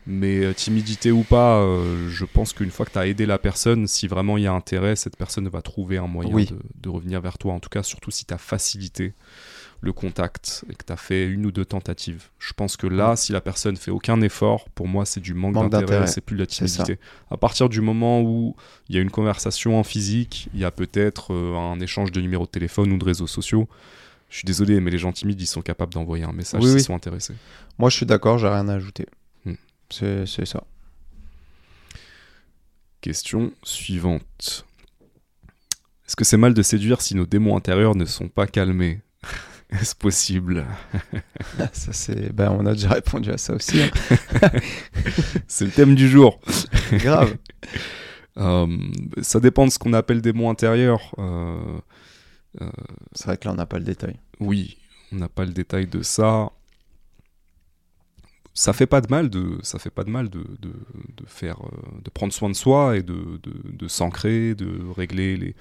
Mais 0.10 0.40
euh, 0.46 0.54
timidité 0.54 1.12
ou 1.12 1.24
pas, 1.24 1.58
euh, 1.60 2.08
je 2.10 2.24
pense 2.24 2.54
qu'une 2.54 2.72
fois 2.72 2.86
que 2.86 2.92
tu 2.92 2.98
as 2.98 3.08
aidé 3.08 3.26
la 3.26 3.38
personne, 3.38 3.88
si 3.88 4.08
vraiment 4.08 4.38
il 4.38 4.46
y 4.46 4.48
a 4.48 4.54
intérêt, 4.54 4.96
cette 4.96 5.18
personne 5.18 5.48
va 5.50 5.62
trouver 5.62 5.98
un 5.98 6.08
moyen 6.08 6.34
Oui. 6.34 6.46
de, 6.46 6.58
de 6.82 6.90
revenir 6.90 7.20
vers 7.20 7.38
toi. 7.38 7.54
En 7.54 7.60
tout 7.60 7.68
cas, 7.70 7.84
surtout 7.84 8.10
si 8.10 8.24
tu 8.26 8.34
as 8.34 8.38
facilité 8.38 9.14
le 9.82 9.94
contact 9.94 10.66
et 10.72 10.76
que 10.76 10.84
tu 10.86 10.92
as 10.94 10.98
fait 10.98 11.28
une 11.28 11.46
ou 11.46 11.52
deux 11.52 11.66
tentatives. 11.66 12.30
Je 12.40 12.54
pense 12.54 12.78
que 12.78 12.88
là, 12.88 13.16
si 13.16 13.32
la 13.32 13.42
personne 13.42 13.76
fait 13.76 13.92
aucun 13.92 14.22
effort, 14.22 14.70
pour 14.70 14.88
moi, 14.88 15.06
c'est 15.06 15.20
du 15.20 15.34
manque, 15.36 15.54
Manque 15.54 15.72
d'intérêt, 15.72 16.08
c'est 16.08 16.22
plus 16.22 16.36
de 16.36 16.42
la 16.42 16.48
timidité. 16.48 16.98
À 17.30 17.38
partir 17.38 17.70
du 17.70 17.82
moment 17.82 18.22
où 18.22 18.56
il 18.90 18.96
y 18.96 18.98
a 18.98 19.02
une 19.02 19.12
conversation 19.12 19.78
en 19.80 19.84
physique, 19.84 20.50
il 20.56 20.62
y 20.62 20.66
a 20.66 20.72
peut-être 20.72 21.32
euh, 21.34 21.56
un 21.56 21.80
échange 21.80 22.12
de 22.12 22.22
numéros 22.22 22.46
de 22.46 22.50
téléphone 22.52 22.92
ou 22.92 22.98
de 22.98 23.06
réseaux 23.06 23.28
sociaux. 23.28 23.68
Je 24.30 24.38
suis 24.38 24.46
désolé, 24.46 24.80
mais 24.82 24.90
les 24.90 24.98
gens 24.98 25.12
timides, 25.12 25.40
ils 25.40 25.46
sont 25.46 25.62
capables 25.62 25.94
d'envoyer 25.94 26.24
un 26.24 26.34
message 26.34 26.60
Oui, 26.62 26.68
s'ils 26.70 26.78
oui. 26.78 26.84
sont 26.84 26.96
intéressés. 26.96 27.34
Moi, 27.78 27.90
je 27.90 27.98
suis 27.98 28.06
d'accord, 28.06 28.38
j'ai 28.40 28.48
rien 28.48 28.68
à 28.70 28.74
ajouter. 28.74 29.06
C'est 29.90 30.26
c'est 30.26 30.46
ça. 30.46 30.64
Question 33.02 33.52
suivante. 33.64 34.66
Est-ce 36.08 36.16
que 36.16 36.24
c'est 36.26 36.38
mal 36.38 36.54
de 36.54 36.62
séduire 36.62 37.02
si 37.02 37.16
nos 37.16 37.26
démons 37.26 37.56
intérieurs 37.58 37.96
ne 37.96 38.06
sont 38.06 38.28
pas 38.30 38.48
calmés? 38.48 39.02
Est-ce 39.70 39.96
possible? 39.96 40.66
Ça 41.74 41.92
c'est. 41.94 42.32
Ben, 42.34 42.50
on 42.52 42.66
a 42.66 42.74
déjà 42.74 42.90
répondu 42.90 43.30
à 43.32 43.38
ça 43.38 43.54
aussi. 43.54 43.82
hein. 43.82 43.90
C'est 45.48 45.66
le 45.66 45.72
thème 45.72 45.94
du 45.96 46.08
jour. 46.08 46.40
Grave. 46.94 47.36
Euh, 48.38 48.78
ça 49.22 49.42
dépend 49.42 49.66
de 49.66 49.72
ce 49.72 49.78
qu'on 49.80 49.92
appelle 49.94 50.22
démon 50.22 50.50
intérieur. 50.50 51.14
Euh, 51.18 51.60
C'est 53.14 53.26
vrai 53.26 53.38
que 53.38 53.46
là, 53.46 53.52
on 53.54 53.56
n'a 53.58 53.66
pas 53.66 53.78
le 53.78 53.84
détail. 53.84 54.16
oui, 54.40 54.78
on 55.12 55.18
n'a 55.18 55.28
pas 55.28 55.44
le 55.44 55.52
détail 55.52 55.86
de 55.88 56.02
ça. 56.02 56.50
Ça 58.60 58.74
fait 58.74 58.88
pas 58.88 59.02
de 59.02 59.08
mal 59.12 59.30
de, 59.30 59.60
ça 59.62 59.78
fait 59.78 59.92
pas 59.92 60.04
de 60.04 60.10
mal 60.10 60.30
de, 60.32 60.40
de, 60.40 60.70
de 60.70 61.26
faire, 61.28 61.60
euh, 61.62 62.02
de 62.04 62.10
prendre 62.10 62.34
soin 62.34 62.50
de 62.50 62.56
soi 62.56 62.98
et 62.98 63.04
de, 63.04 63.40
de, 63.44 63.54
de 63.72 63.88
s'ancrer, 63.88 64.56
de 64.56 64.80
régler 64.96 65.38
les 65.38 65.56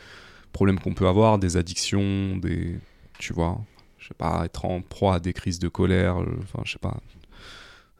problèmes 0.52 0.80
qu'on 0.80 0.94
peut 0.94 1.06
avoir, 1.06 1.38
des 1.38 1.58
addictions, 1.58 2.38
des, 2.38 2.78
tu 3.18 3.34
vois, 3.34 3.60
je 3.98 4.08
sais 4.08 4.14
pas, 4.14 4.46
être 4.46 4.64
en 4.64 4.80
proie 4.80 5.16
à 5.16 5.20
des 5.20 5.34
crises 5.34 5.58
de 5.58 5.68
colère, 5.68 6.22
euh, 6.22 6.38
enfin, 6.42 6.62
je 6.64 6.72
sais 6.72 6.78
pas. 6.78 6.96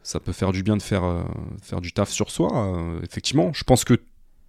Ça 0.02 0.18
peut 0.18 0.32
faire 0.32 0.52
du 0.52 0.62
bien 0.62 0.78
de 0.78 0.82
faire, 0.82 1.04
euh, 1.04 1.24
faire 1.60 1.82
du 1.82 1.92
taf 1.92 2.08
sur 2.08 2.30
soi, 2.30 2.50
euh, 2.54 2.98
effectivement. 3.02 3.52
Je 3.52 3.64
pense 3.64 3.84
que 3.84 4.00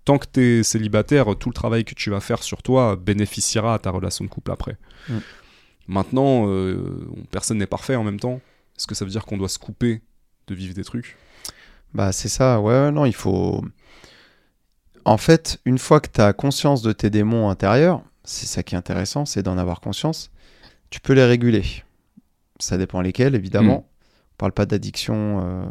tant 0.06 0.18
que 0.18 0.28
tu 0.32 0.40
es 0.40 0.64
célibataire, 0.64 1.36
tout 1.36 1.50
le 1.50 1.54
travail 1.54 1.84
que 1.84 1.94
tu 1.94 2.10
vas 2.10 2.22
faire 2.22 2.42
sur 2.42 2.64
toi 2.64 2.96
bénéficiera 2.96 3.74
à 3.74 3.80
ta 3.80 3.90
relation 3.90 4.24
de 4.24 4.30
couple 4.30 4.52
après. 4.52 4.78
Mm. 5.10 5.18
Maintenant, 5.90 6.48
euh, 6.48 7.06
personne 7.32 7.58
n'est 7.58 7.68
parfait 7.68 7.98
en 7.98 8.06
même 8.06 8.20
temps. 8.22 8.40
Est-ce 8.78 8.88
que 8.88 8.96
ça 8.96 9.04
veut 9.04 9.12
dire 9.12 9.26
qu'on 9.26 9.38
doit 9.38 9.50
se 9.50 9.60
couper 9.60 10.02
de 10.48 10.56
vivre 10.56 10.74
des 10.74 10.84
trucs 10.84 11.18
Bah, 11.94 12.12
c'est 12.12 12.30
ça. 12.30 12.60
Ouais, 12.62 12.92
non, 12.92 13.06
il 13.06 13.16
faut. 13.16 13.64
En 15.06 15.18
fait, 15.18 15.60
une 15.66 15.78
fois 15.78 16.00
que 16.00 16.10
tu 16.12 16.22
as 16.22 16.34
conscience 16.34 16.82
de 16.82 16.92
tes 16.92 17.10
démons 17.10 17.50
intérieurs, 17.50 18.02
c'est 18.24 18.46
ça 18.46 18.64
qui 18.64 18.76
est 18.76 18.78
intéressant, 18.78 19.26
c'est 19.26 19.42
d'en 19.42 19.58
avoir 19.58 19.80
conscience, 19.80 20.32
tu 20.90 21.00
peux 21.00 21.14
les 21.14 21.24
réguler. 21.24 21.64
Ça 22.60 22.78
dépend 22.78 23.02
lesquels, 23.02 23.36
évidemment. 23.36 23.80
Mm. 23.80 23.84
On 23.84 24.38
parle 24.38 24.52
pas 24.52 24.66
d'addiction 24.66 25.42
euh, 25.42 25.66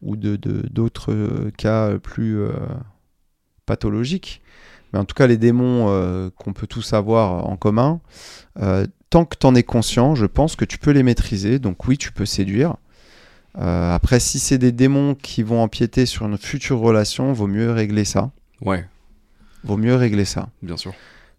ou 0.00 0.16
de 0.16 0.36
d'autres 0.36 1.12
euh, 1.12 1.50
cas 1.56 1.98
plus 1.98 2.40
euh, 2.40 2.52
pathologiques. 3.66 4.42
Mais 4.92 4.98
en 4.98 5.04
tout 5.04 5.14
cas, 5.14 5.26
les 5.26 5.38
démons 5.38 6.30
qu'on 6.36 6.52
peut 6.52 6.66
tous 6.66 6.92
avoir 6.92 7.48
en 7.48 7.56
commun, 7.56 8.02
tant 9.08 9.24
que 9.24 9.36
tu 9.38 9.46
en 9.46 9.54
es 9.54 9.62
conscient, 9.62 10.14
je 10.14 10.26
pense 10.26 10.54
que 10.54 10.66
tu 10.66 10.76
peux 10.76 10.90
les 10.90 11.02
maîtriser. 11.02 11.58
Donc 11.58 11.86
oui, 11.86 11.96
tu 11.96 12.12
peux 12.12 12.26
séduire. 12.26 12.76
Euh, 13.58 13.94
après, 13.94 14.18
si 14.20 14.38
c'est 14.38 14.58
des 14.58 14.72
démons 14.72 15.14
qui 15.14 15.42
vont 15.42 15.60
empiéter 15.62 16.06
sur 16.06 16.26
une 16.26 16.38
future 16.38 16.78
relation, 16.78 17.32
vaut 17.32 17.46
mieux 17.46 17.70
régler 17.70 18.04
ça. 18.04 18.30
Ouais, 18.60 18.86
Vaut 19.64 19.76
mieux 19.76 19.94
régler 19.94 20.24
ça. 20.24 20.48
bien 20.62 20.76
sûr. 20.76 20.92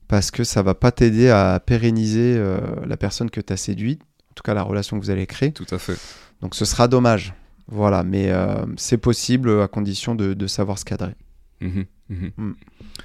Parce 0.08 0.30
que 0.32 0.44
ça 0.44 0.62
va 0.62 0.76
pas 0.76 0.92
t'aider 0.92 1.30
à 1.30 1.60
pérenniser 1.66 2.36
euh, 2.38 2.60
la 2.86 2.98
personne 2.98 3.30
que 3.30 3.42
tu 3.42 3.52
as 3.52 3.58
séduite, 3.58 4.02
en 4.02 4.34
tout 4.36 4.44
cas 4.44 4.54
la 4.54 4.62
relation 4.64 5.00
que 5.00 5.04
vous 5.04 5.10
allez 5.10 5.26
créer. 5.26 5.52
Tout 5.54 5.66
à 5.72 5.80
fait. 5.80 5.98
Donc 6.42 6.56
ce 6.56 6.66
sera 6.66 6.88
dommage. 6.88 7.34
Voilà, 7.68 8.04
mais 8.04 8.30
euh, 8.30 8.66
c'est 8.78 8.98
possible 8.98 9.62
à 9.62 9.68
condition 9.68 10.14
de, 10.16 10.34
de 10.34 10.48
savoir 10.48 10.78
se 10.78 10.86
cadrer. 10.86 11.16
Mhm, 11.62 11.86
mhm. 12.10 12.32
Mm. 12.38 12.52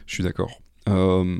Je 0.06 0.14
suis 0.14 0.24
d'accord. 0.24 0.60
Euh, 0.88 1.38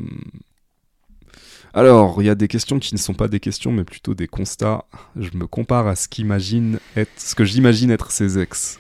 Alors, 1.75 2.23
il 2.23 2.27
y 2.27 2.31
a 2.31 2.35
des 2.35 2.49
questions 2.49 2.79
qui 2.79 2.95
ne 2.95 2.99
sont 2.99 3.15
pas 3.15 3.29
des 3.29 3.41
questions, 3.41 3.73
mais 3.73 3.85
plutôt 3.85 4.15
des 4.15 4.27
constats. 4.27 4.85
Je 5.17 5.31
me 5.37 5.47
compare 5.47 5.87
à 5.87 5.97
ce 5.97 6.09
qu'imagine 6.09 6.79
être, 6.97 7.11
ce 7.17 7.35
que 7.35 7.45
j'imagine 7.45 7.91
être 7.91 8.11
ses 8.11 8.39
ex. 8.39 8.79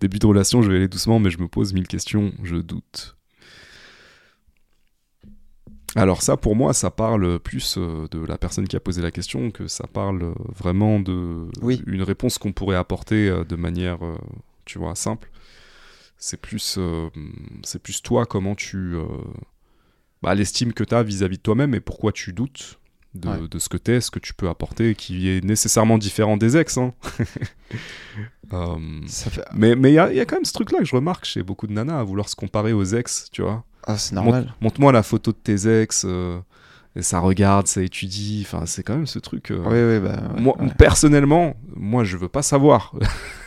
Début 0.00 0.18
de 0.18 0.26
relation, 0.26 0.62
je 0.62 0.70
vais 0.70 0.76
aller 0.76 0.88
doucement, 0.88 1.20
mais 1.20 1.30
je 1.30 1.38
me 1.38 1.48
pose 1.48 1.72
mille 1.72 1.86
questions, 1.86 2.32
je 2.42 2.56
doute. 2.56 3.16
Alors 5.96 6.22
ça, 6.22 6.36
pour 6.36 6.56
moi, 6.56 6.74
ça 6.74 6.90
parle 6.90 7.38
plus 7.38 7.76
euh, 7.78 8.08
de 8.10 8.18
la 8.18 8.36
personne 8.36 8.66
qui 8.66 8.74
a 8.74 8.80
posé 8.80 9.00
la 9.00 9.12
question 9.12 9.52
que 9.52 9.68
ça 9.68 9.86
parle 9.86 10.24
euh, 10.24 10.34
vraiment 10.56 10.98
de 10.98 11.46
Oui. 11.62 11.80
une 11.86 12.02
réponse 12.02 12.36
qu'on 12.36 12.52
pourrait 12.52 12.76
apporter 12.76 13.28
euh, 13.28 13.44
de 13.44 13.54
manière, 13.54 13.98
tu 14.64 14.78
vois, 14.78 14.96
simple. 14.96 15.30
C'est 16.18 16.40
plus, 16.40 16.78
c'est 17.64 17.82
plus 17.82 18.00
toi 18.02 18.24
comment 18.24 18.54
tu, 18.54 18.94
bah, 20.24 20.34
l'estime 20.34 20.72
que 20.72 20.82
tu 20.84 20.94
as 20.94 21.02
vis-à-vis 21.02 21.36
de 21.36 21.42
toi-même 21.42 21.74
et 21.74 21.80
pourquoi 21.80 22.12
tu 22.12 22.32
doutes 22.32 22.78
de, 23.14 23.28
Ouais. 23.28 23.48
de 23.48 23.58
ce 23.60 23.68
que 23.68 23.76
t'es, 23.76 24.00
ce 24.00 24.10
que 24.10 24.18
tu 24.18 24.34
peux 24.34 24.48
apporter, 24.48 24.94
qui 24.96 25.28
est 25.28 25.44
nécessairement 25.44 25.98
différent 25.98 26.36
des 26.36 26.56
ex. 26.56 26.78
hein. 26.78 26.92
Euh, 28.52 28.76
fait... 29.08 29.42
mais 29.54 29.74
mais 29.74 29.90
il 29.90 29.94
y 29.94 29.98
a, 29.98 30.12
y 30.12 30.20
a 30.20 30.26
quand 30.26 30.36
même 30.36 30.44
ce 30.44 30.52
truc-là 30.52 30.78
que 30.78 30.84
je 30.84 30.94
remarque 30.94 31.24
chez 31.24 31.42
beaucoup 31.42 31.66
de 31.66 31.72
nanas 31.72 31.98
à 31.98 32.02
vouloir 32.04 32.28
se 32.28 32.36
comparer 32.36 32.72
aux 32.74 32.84
ex, 32.84 33.28
tu 33.32 33.40
vois. 33.42 33.64
Ah, 33.86 33.96
c'est 33.96 34.14
normal. 34.14 34.54
Montre-moi 34.60 34.92
la 34.92 35.02
photo 35.02 35.32
de 35.32 35.36
tes 35.36 35.80
ex, 35.82 36.04
euh, 36.06 36.38
et 36.96 37.02
ça 37.02 37.18
regarde, 37.18 37.66
ça 37.66 37.82
étudie. 37.82 38.46
Enfin, 38.46 38.66
c'est 38.66 38.82
quand 38.82 38.94
même 38.94 39.06
ce 39.06 39.18
truc. 39.18 39.50
euh, 39.50 39.58
Oui, 39.66 39.98
oui, 39.98 40.00
bah, 40.08 40.20
ouais, 40.34 40.40
moi, 40.40 40.54
ouais. 40.60 40.68
personnellement, 40.78 41.54
moi, 41.74 42.04
je 42.04 42.16
veux 42.16 42.28
pas 42.28 42.42
savoir. 42.42 42.94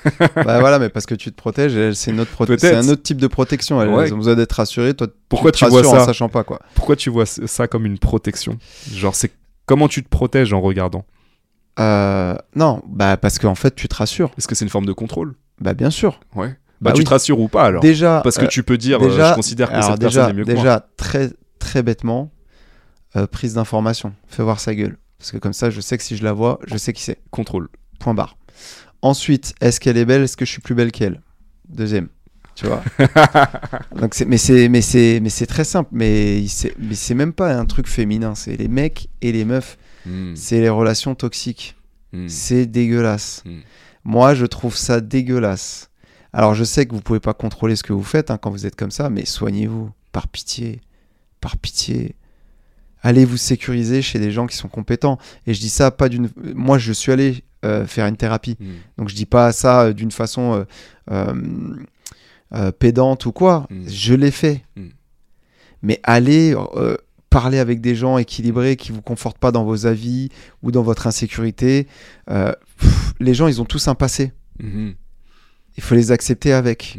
bah 0.35 0.59
voilà, 0.59 0.79
mais 0.79 0.89
parce 0.89 1.05
que 1.05 1.15
tu 1.15 1.31
te 1.31 1.35
protèges, 1.35 1.93
c'est 1.93 2.11
une 2.11 2.19
autre 2.19 2.31
c'est 2.57 2.75
un 2.75 2.87
autre 2.89 3.03
type 3.03 3.17
de 3.21 3.27
protection. 3.27 3.81
Elles, 3.81 3.89
Ouais. 3.89 4.11
ont 4.11 4.17
besoin 4.17 4.35
d'être 4.35 4.51
rassurées. 4.53 4.93
Toi, 4.93 5.07
Pourquoi 5.29 5.51
tu 5.51 5.59
tu 5.63 5.69
vois 5.69 5.79
rassures 5.81 5.93
en 5.95 5.99
ça 5.99 6.05
sachant 6.05 6.29
pas 6.29 6.43
quoi. 6.43 6.59
Pourquoi 6.75 6.95
tu 6.95 7.09
vois 7.09 7.25
ça 7.25 7.67
comme 7.67 7.85
une 7.85 7.99
protection? 7.99 8.57
Genre, 8.91 9.15
c'est 9.15 9.31
comment 9.65 9.87
tu 9.87 10.03
te 10.03 10.09
protèges 10.09 10.51
en 10.53 10.61
regardant? 10.61 11.05
Euh, 11.79 12.35
non, 12.55 12.81
bah 12.87 13.17
parce 13.17 13.37
qu'en 13.39 13.55
fait, 13.55 13.75
tu 13.75 13.87
te 13.87 13.95
rassures. 13.95 14.31
Est-ce 14.37 14.47
que 14.47 14.55
c'est 14.55 14.65
une 14.65 14.69
forme 14.71 14.85
de 14.87 14.93
contrôle? 14.93 15.35
Bah 15.61 15.73
bien 15.73 15.89
sûr. 15.91 16.19
Ouais. 16.35 16.49
Bah 16.49 16.55
Bah, 16.89 16.91
tu 16.93 16.99
oui. 16.99 17.05
te 17.05 17.09
rassures 17.09 17.39
ou 17.39 17.47
pas 17.47 17.63
alors? 17.65 17.81
Déjà, 17.81 18.21
Parce 18.23 18.37
que 18.37 18.45
euh, 18.45 18.47
tu 18.47 18.63
peux 18.63 18.77
dire, 18.77 19.01
euh, 19.01 19.09
déjà, 19.09 19.31
je 19.31 19.35
considère 19.35 19.71
que 19.71 19.81
cette 19.81 19.99
déjà, 19.99 20.19
personne 20.21 20.29
est 20.29 20.39
mieux 20.39 20.45
que 20.45 20.51
moi. 20.53 20.61
déjà 20.63 20.87
très 20.97 21.29
très 21.59 21.81
bêtement, 21.83 22.31
euh, 23.17 23.27
prise 23.27 23.55
d'information. 23.55 24.13
Fais 24.27 24.43
voir 24.43 24.59
sa 24.59 24.73
gueule. 24.75 24.97
Parce 25.17 25.31
que 25.31 25.37
comme 25.37 25.53
ça, 25.53 25.69
je 25.69 25.81
sais 25.81 25.97
que 25.97 26.03
si 26.03 26.15
je 26.15 26.23
la 26.23 26.33
vois, 26.33 26.59
je 26.67 26.77
sais 26.77 26.93
qui 26.93 27.01
c'est. 27.01 27.19
Contrôle. 27.31 27.69
Point 27.99 28.13
barre. 28.13 28.37
Ensuite, 29.01 29.53
est-ce 29.61 29.79
qu'elle 29.79 29.97
est 29.97 30.05
belle? 30.05 30.21
Est-ce 30.23 30.37
que 30.37 30.45
je 30.45 30.51
suis 30.51 30.61
plus 30.61 30.75
belle 30.75 30.91
qu'elle? 30.91 31.21
Deuxième. 31.69 32.09
Tu 32.55 32.65
vois? 32.65 32.83
Donc 33.99 34.13
c'est, 34.15 34.25
mais 34.25 34.37
c'est, 34.37 34.67
mais 34.69 34.81
c'est, 34.81 35.19
mais 35.21 35.29
c'est 35.29 35.45
très 35.45 35.63
simple. 35.63 35.89
Mais 35.91 36.47
c'est, 36.47 36.73
mais 36.79 36.95
c'est 36.95 37.13
même 37.13 37.33
pas 37.33 37.53
un 37.55 37.65
truc 37.65 37.87
féminin. 37.87 38.35
C'est 38.35 38.55
les 38.57 38.67
mecs 38.67 39.09
et 39.21 39.31
les 39.31 39.45
meufs. 39.45 39.77
Hmm, 40.05 40.35
C'est 40.35 40.59
les 40.61 40.69
relations 40.69 41.15
toxiques. 41.15 41.75
hmm. 42.13 42.27
C'est 42.27 42.65
dégueulasse. 42.65 43.43
Mm. 43.45 43.59
Moi, 44.05 44.33
je 44.35 44.45
trouve 44.45 44.75
ça 44.75 45.01
dégueulasse. 45.01 45.89
Alors, 46.33 46.53
je 46.53 46.63
sais 46.63 46.85
que 46.85 46.93
vous 46.95 47.01
pouvez 47.01 47.19
pas 47.19 47.33
contrôler 47.33 47.75
ce 47.75 47.83
que 47.83 47.93
vous 47.93 48.03
faites 48.03 48.31
hein, 48.31 48.37
quand 48.37 48.49
vous 48.51 48.65
êtes 48.65 48.75
comme 48.75 48.91
ça, 48.91 49.09
mais 49.09 49.25
soignez-vous. 49.25 49.91
Par 50.11 50.27
pitié. 50.27 50.81
Par 51.41 51.57
pitié. 51.57 52.15
Allez 53.01 53.25
vous 53.25 53.37
sécuriser 53.37 54.01
chez 54.01 54.19
des 54.19 54.31
gens 54.31 54.47
qui 54.47 54.55
sont 54.55 54.67
compétents. 54.67 55.17
Et 55.45 55.53
je 55.53 55.59
dis 55.59 55.69
ça 55.69 55.91
pas 55.91 56.09
d'une. 56.09 56.29
Moi, 56.55 56.77
je 56.77 56.91
suis 56.91 57.11
allé 57.11 57.43
euh, 57.65 57.85
faire 57.85 58.07
une 58.07 58.17
thérapie. 58.17 58.57
Hmm. 58.59 58.75
Donc, 58.97 59.09
je 59.09 59.15
dis 59.15 59.25
pas 59.25 59.51
ça 59.51 59.83
euh, 59.83 59.93
d'une 59.93 60.11
façon 60.11 60.65
euh, 61.11 62.71
pédante 62.79 63.25
ou 63.25 63.31
quoi. 63.31 63.67
Mm. 63.69 63.87
Je 63.87 64.13
l'ai 64.13 64.31
fait. 64.31 64.63
Mm. 64.75 64.87
Mais 65.83 65.99
allez 66.03 66.55
parler 67.29 67.59
avec 67.59 67.81
des 67.81 67.93
gens 67.93 68.17
équilibrés 68.17 68.77
qui 68.77 68.91
vous 68.91 69.01
confortent 69.01 69.37
pas 69.37 69.51
dans 69.51 69.63
vos 69.63 69.85
avis 69.85 70.29
ou 70.63 70.71
dans 70.71 70.81
votre 70.81 71.07
insécurité. 71.07 71.87
Pff, 72.25 73.13
les 73.19 73.33
gens, 73.33 73.47
ils 73.47 73.61
ont 73.61 73.65
tous 73.65 73.87
un 73.87 73.95
passé. 73.95 74.31
Mhm. 74.59 74.95
Il 75.77 75.83
faut 75.83 75.93
les 75.93 76.11
accepter 76.11 76.51
avec. 76.53 76.97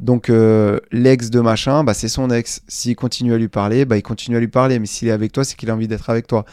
Donc, 0.00 0.28
euh, 0.28 0.80
l'ex 0.92 1.30
de 1.30 1.40
machin, 1.40 1.84
bah, 1.84 1.94
c'est 1.94 2.08
son 2.08 2.30
ex. 2.30 2.62
S'il 2.68 2.96
continue 2.96 3.32
à 3.32 3.38
lui 3.38 3.48
parler, 3.48 3.84
bah, 3.84 3.96
il 3.96 4.02
continue 4.02 4.36
à 4.36 4.40
lui 4.40 4.48
parler. 4.48 4.78
Mais 4.78 4.86
s'il 4.86 5.08
est 5.08 5.12
avec 5.12 5.32
toi, 5.32 5.44
c'est 5.44 5.56
qu'il 5.56 5.70
a 5.70 5.74
envie 5.74 5.88
d'être 5.88 6.10
avec 6.10 6.26
toi. 6.26 6.44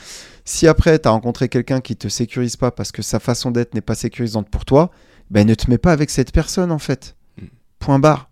Si 0.45 0.67
après, 0.67 0.99
tu 0.99 1.07
as 1.07 1.11
rencontré 1.11 1.49
quelqu'un 1.49 1.81
qui 1.81 1.95
te 1.95 2.07
sécurise 2.07 2.55
pas 2.55 2.71
parce 2.71 2.91
que 2.91 3.01
sa 3.01 3.19
façon 3.19 3.51
d'être 3.51 3.73
n'est 3.73 3.81
pas 3.81 3.95
sécurisante 3.95 4.49
pour 4.49 4.65
toi, 4.65 4.91
bah, 5.29 5.43
ne 5.43 5.53
te 5.55 5.69
mets 5.69 5.77
pas 5.77 5.91
avec 5.91 6.09
cette 6.09 6.31
personne, 6.31 6.71
en 6.71 6.79
fait. 6.79 7.15
Mm. 7.37 7.45
Point 7.79 7.99
barre. 7.99 8.29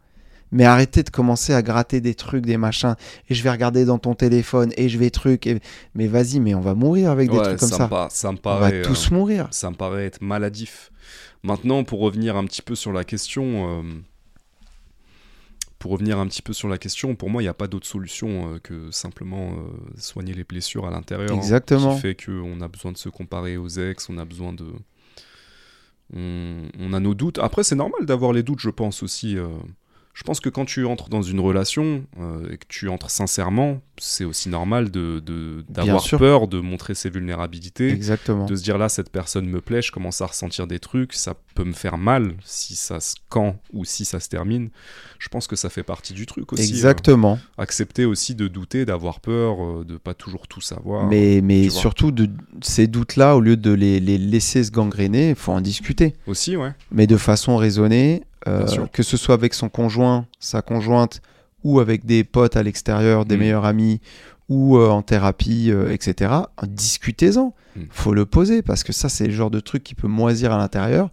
Mais 0.52 0.66
arrêtez 0.66 1.04
de 1.04 1.10
commencer 1.12 1.54
à 1.54 1.62
gratter 1.62 2.02
des 2.02 2.16
trucs, 2.16 2.46
des 2.46 2.58
machins. 2.58 2.96
Et 3.30 3.36
je 3.36 3.44
vais 3.44 3.52
regarder 3.52 3.86
dans 3.86 4.00
ton 4.00 4.16
téléphone. 4.16 4.72
Et 4.78 4.90
je 4.90 4.98
vais 4.98 5.10
truc. 5.12 5.46
Et... 5.48 5.60
Mais 5.96 6.08
vas-y, 6.08 6.40
mais 6.40 6.56
on 6.56 6.62
va 6.62 6.74
mourir 6.76 7.12
avec 7.12 7.30
des 7.30 7.38
Ouais, 7.38 7.44
trucs 7.44 7.60
comme 7.60 7.70
ça, 7.70 7.88
ça. 7.90 8.08
Ça 8.10 8.32
me 8.32 8.38
On 8.44 8.50
va 8.50 8.60
paraît, 8.60 8.82
tous 8.82 9.12
euh, 9.12 9.16
mourir. 9.16 9.48
ça 9.52 9.70
me 9.70 9.76
paraît 9.76 10.06
être 10.06 10.22
maladif. 10.22 10.92
Maintenant, 11.44 11.84
pour 11.84 12.00
revenir 12.00 12.36
un 12.36 12.46
petit 12.46 12.62
peu 12.62 12.76
sur 12.76 12.92
la 12.92 13.04
question, 13.04 13.80
euh, 13.80 13.84
pour 15.80 15.92
revenir 15.92 16.20
un 16.20 16.28
petit 16.28 16.42
peu 16.42 16.54
sur 16.54 16.68
la 16.68 16.78
question, 16.78 17.16
pour 17.16 17.30
moi, 17.30 17.42
il 17.42 17.46
n'y 17.46 17.50
a 17.50 17.54
pas 17.54 17.68
d'autre 17.68 17.88
solution 17.88 18.54
euh, 18.56 18.60
que 18.60 18.92
simplement 18.92 19.54
euh, 19.54 19.70
soigner 19.98 20.34
les 20.34 20.44
blessures 20.44 20.86
à 20.86 20.92
l'intérieur. 20.92 21.32
hein, 21.32 21.38
Exactement. 21.38 21.96
qui 21.96 22.02
fait 22.02 22.16
qu'on 22.26 22.60
a 22.62 22.68
besoin 22.68 22.92
de 22.92 22.98
se 22.98 23.08
comparer 23.10 23.56
aux 23.58 23.70
ex, 23.70 24.10
on 24.10 24.18
a 24.18 24.26
besoin 24.26 24.52
de, 24.54 24.66
on, 26.14 26.64
on 26.80 26.94
a 26.94 27.00
nos 27.00 27.14
doutes. 27.14 27.40
Après, 27.40 27.64
c'est 27.64 27.76
normal 27.76 28.06
d'avoir 28.06 28.34
les 28.34 28.44
doutes, 28.44 28.60
je 28.60 28.70
pense 28.70 29.04
aussi. 29.04 29.38
euh, 29.38 29.48
je 30.20 30.24
pense 30.26 30.42
que 30.42 30.50
quand 30.50 30.66
tu 30.66 30.86
entres 30.86 31.08
dans 31.08 31.22
une 31.22 31.40
relation 31.40 32.04
euh, 32.20 32.52
et 32.52 32.58
que 32.58 32.66
tu 32.68 32.90
entres 32.90 33.10
sincèrement, 33.10 33.80
c'est 33.98 34.26
aussi 34.26 34.50
normal 34.50 34.92
de 34.92 35.22
de- 35.26 35.64
d'avoir 35.70 36.02
sûr. 36.02 36.20
peur 36.20 36.50
de 36.50 36.60
montrer 36.60 36.94
ses 36.94 37.10
vulnérabilités 37.10 37.88
Exactement. 37.90 38.46
de 38.46 38.54
se 38.58 38.62
dire 38.62 38.78
là 38.78 38.90
cette 38.90 39.12
personne 39.12 39.46
me 39.46 39.62
plaît, 39.62 39.82
je 39.82 39.94
commence 39.94 40.20
à 40.20 40.26
ressentir 40.26 40.68
des 40.68 40.80
trucs, 40.80 41.14
ça 41.14 41.36
peut 41.56 41.64
me 41.64 41.72
faire 41.72 41.98
mal 41.98 42.34
si 42.44 42.76
ça 42.76 43.00
se 43.00 43.16
quand 43.30 43.56
ou 43.72 43.86
si 43.86 44.04
ça 44.04 44.20
se 44.20 44.28
termine. 44.28 44.72
Je 45.20 45.30
pense 45.30 45.48
que 45.48 45.56
ça 45.56 45.70
fait 45.70 45.84
partie 45.84 46.12
du 46.14 46.26
truc 46.26 46.52
aussi. 46.52 46.64
Exactement. 46.70 47.40
euh, 47.58 47.62
accepter 47.62 48.04
aussi 48.04 48.36
de 48.36 48.50
douter, 48.50 48.84
d'avoir 48.84 49.22
peur, 49.22 49.64
euh, 49.64 49.86
de 49.86 49.96
pas 49.96 50.14
toujours 50.14 50.50
tout 50.50 50.60
savoir. 50.62 51.08
Mais, 51.08 51.40
mais 51.42 51.70
surtout, 51.70 52.12
de, 52.12 52.30
ces 52.62 52.88
doutes-là, 52.88 53.38
au 53.38 53.40
lieu 53.40 53.56
de 53.56 53.72
les, 53.72 54.02
les 54.02 54.18
laisser 54.18 54.66
se 54.66 54.72
gangréner, 54.72 55.30
il 55.30 55.36
faut 55.36 55.54
en 55.54 55.62
discuter. 55.62 56.14
Aussi, 56.28 56.58
ouais. 56.58 56.74
Mais 56.92 57.08
de 57.08 57.16
façon 57.16 57.56
raisonnée. 57.56 58.24
Que 58.46 59.04
ce 59.04 59.18
soit 59.18 59.36
avec 59.36 59.54
son 59.54 59.70
conjoint, 59.70 60.26
sa 60.40 60.62
conjointe, 60.62 61.22
ou 61.64 61.80
avec 61.80 62.06
des 62.06 62.24
potes 62.24 62.56
à 62.56 62.64
l'extérieur, 62.64 63.26
des 63.26 63.36
Mm. 63.36 63.40
meilleurs 63.40 63.66
amis, 63.66 64.00
ou 64.48 64.78
euh, 64.78 64.90
en 64.90 65.02
thérapie, 65.04 65.70
euh, 65.72 65.92
etc. 65.92 66.32
Discutez-en. 66.66 67.54
Mm. 67.76 67.82
faut 67.92 68.14
le 68.14 68.26
poser, 68.26 68.62
parce 68.64 68.84
que 68.84 68.92
ça, 68.94 69.10
c'est 69.10 69.28
le 69.28 69.32
genre 69.34 69.52
de 69.52 69.60
truc 69.60 69.84
qui 69.84 69.94
peut 69.94 70.08
moisir 70.08 70.52
à 70.52 70.58
l'intérieur, 70.58 71.10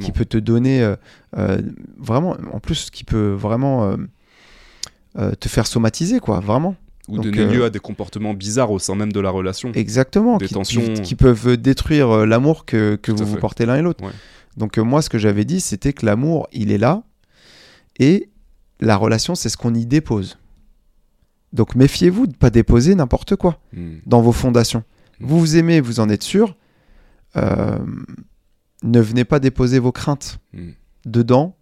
qui 0.00 0.10
peut 0.12 0.24
te 0.24 0.38
donner 0.38 0.82
euh, 0.82 0.96
euh, 1.36 1.58
vraiment, 1.98 2.36
en 2.52 2.60
plus, 2.60 2.88
qui 2.90 3.04
peut 3.04 3.32
vraiment 3.32 3.84
euh, 3.90 3.96
euh, 5.18 5.32
te 5.34 5.48
faire 5.48 5.66
somatiser, 5.66 6.20
quoi, 6.20 6.40
vraiment. 6.40 6.76
Ou 7.08 7.16
donc, 7.16 7.24
donner 7.26 7.40
euh, 7.40 7.52
lieu 7.52 7.64
à 7.64 7.70
des 7.70 7.78
comportements 7.78 8.34
bizarres 8.34 8.70
au 8.70 8.78
sein 8.78 8.94
même 8.94 9.12
de 9.12 9.20
la 9.20 9.30
relation. 9.30 9.72
Exactement, 9.74 10.36
Des 10.38 10.46
qui, 10.46 10.54
tensions. 10.54 10.82
qui- 10.94 11.02
qui 11.02 11.14
peuvent 11.14 11.56
détruire 11.56 12.10
euh, 12.10 12.26
l'amour 12.26 12.64
que, 12.64 12.98
vous 13.08 13.24
vous 13.26 13.36
portez 13.36 13.66
l'un 13.66 13.76
et 13.76 13.82
l'autre. 13.82 14.04
Ouais. 14.04 14.12
Donc 14.58 14.76
euh, 14.78 14.82
moi, 14.82 15.00
ce 15.00 15.08
que 15.08 15.18
j'avais 15.18 15.44
dit, 15.46 15.60
c'était 15.60 15.94
que 15.94 16.04
l'amour, 16.04 16.48
il 16.52 16.70
est 16.72 16.78
là, 16.78 17.02
et 17.98 18.28
la 18.80 18.96
relation, 18.96 19.34
c'est 19.34 19.48
ce 19.48 19.56
qu'on 19.56 19.74
y 19.74 19.86
dépose. 19.86 20.36
Donc 21.54 21.74
méfiez-vous 21.74 22.26
de 22.26 22.32
ne 22.32 22.36
pas 22.36 22.50
déposer 22.50 22.94
n'importe 22.94 23.36
quoi 23.36 23.60
Mm. 23.72 23.98
dans 24.04 24.20
vos 24.20 24.32
fondations. 24.32 24.84
Mm. 25.20 25.26
Vous 25.26 25.38
vous 25.40 25.56
aimez, 25.56 25.80
vous 25.80 26.00
en 26.00 26.08
êtes 26.10 26.22
sûr, 26.24 26.56
euh, 27.36 27.78
ne 28.82 29.00
venez 29.00 29.24
pas 29.24 29.38
déposer 29.40 29.78
vos 29.78 29.92
craintes 29.92 30.38
Mm. 30.52 30.70
dedans 31.06 31.56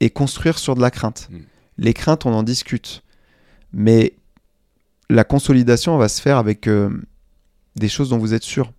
et 0.00 0.10
construire 0.10 0.58
sur 0.58 0.74
de 0.74 0.80
la 0.80 0.90
crainte. 0.90 1.30
Les 1.78 1.94
craintes, 1.94 2.26
on 2.26 2.32
en 2.34 2.42
discute. 2.42 3.02
Mais 3.72 4.14
la 5.10 5.24
consolidation 5.24 5.96
va 5.96 6.08
se 6.08 6.20
faire 6.20 6.38
avec 6.38 6.66
euh, 6.68 6.90
des 7.76 7.88
choses 7.88 8.10
dont 8.10 8.18
vous 8.18 8.34
êtes 8.34 8.42
sûr. 8.44 8.72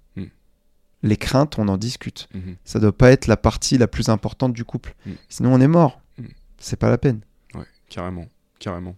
Les 1.01 1.15
craintes, 1.17 1.57
on 1.57 1.67
en 1.69 1.77
discute. 1.77 2.27
Mhm. 2.33 2.55
Ça 2.65 2.79
doit 2.79 2.91
pas 2.95 3.11
être 3.11 3.27
la 3.27 3.37
partie 3.37 3.77
la 3.77 3.87
plus 3.87 4.09
importante 4.09 4.51
du 4.53 4.65
couple. 4.65 4.95
Mm. 5.05 5.11
Sinon, 5.29 5.53
on 5.53 5.61
est 5.61 5.67
mort. 5.67 6.01
Mm. 6.17 6.23
C'est 6.57 6.75
pas 6.77 6.89
la 6.89 6.97
peine. 6.97 7.21
Ouais, 7.55 7.63
carrément, 7.89 8.25
carrément. 8.59 8.95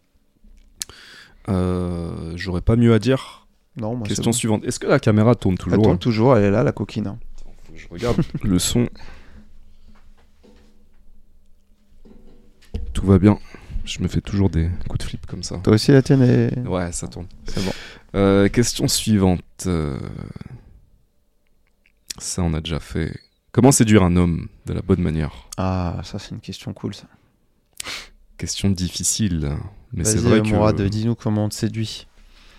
Euh, 1.49 2.33
J'aurais 2.35 2.61
pas 2.61 2.75
mieux 2.75 2.93
à 2.93 2.99
dire. 2.99 3.47
Non, 3.77 3.95
moi, 3.95 4.07
Question 4.07 4.31
bon. 4.31 4.33
suivante. 4.33 4.63
Est-ce 4.65 4.79
que 4.79 4.87
la 4.87 4.99
caméra 4.99 5.35
tourne 5.35 5.53
Elle 5.59 5.63
toujours 5.63 5.83
tourne 5.83 5.99
toujours, 5.99 6.35
elle 6.37 6.43
est 6.45 6.51
là, 6.51 6.63
la 6.63 6.71
coquine. 6.71 7.07
hein. 7.07 7.19
Faut 7.65 7.73
que 7.73 7.77
Je 7.79 7.87
regarde 7.89 8.17
le 8.43 8.57
son. 8.59 8.89
Tout 12.93 13.05
va 13.05 13.17
bien. 13.19 13.37
Je 13.85 14.01
me 14.01 14.07
fais 14.07 14.21
toujours 14.21 14.49
des 14.49 14.69
coups 14.87 14.99
de 14.99 15.09
flip 15.09 15.25
comme 15.25 15.43
ça. 15.43 15.57
Toi 15.57 15.73
aussi, 15.73 15.91
la 15.91 16.01
tienne 16.01 16.21
est. 16.21 16.57
Ouais, 16.67 16.91
ça 16.91 17.07
tourne. 17.07 17.27
C'est 17.45 17.63
bon. 17.63 17.71
Euh, 18.15 18.47
question 18.49 18.87
suivante. 18.87 19.41
Euh, 19.65 19.97
Ça, 22.21 22.43
on 22.43 22.53
a 22.53 22.61
déjà 22.61 22.79
fait. 22.79 23.19
Comment 23.51 23.71
séduire 23.71 24.03
un 24.03 24.15
homme 24.15 24.47
de 24.67 24.73
la 24.73 24.83
bonne 24.83 25.01
manière? 25.01 25.49
Ah, 25.57 25.99
ça, 26.03 26.19
c'est 26.19 26.29
une 26.29 26.39
question 26.39 26.71
cool, 26.71 26.93
ça. 26.93 27.05
Question 28.37 28.69
difficile. 28.69 29.49
Mais 29.91 30.03
c'est 30.03 30.19
vrai 30.19 30.41
que. 30.41 30.87
Dis-nous 30.87 31.15
comment 31.15 31.45
on 31.45 31.49
te 31.49 31.55
séduit. 31.55 32.05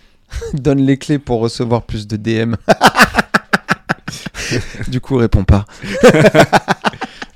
Donne 0.53 0.81
les 0.81 0.97
clés 0.97 1.17
pour 1.17 1.39
recevoir 1.39 1.83
plus 1.83 2.07
de 2.07 2.17
DM. 2.17 2.55
du 4.89 4.99
coup, 4.99 5.15
réponds 5.15 5.45
pas. 5.45 5.65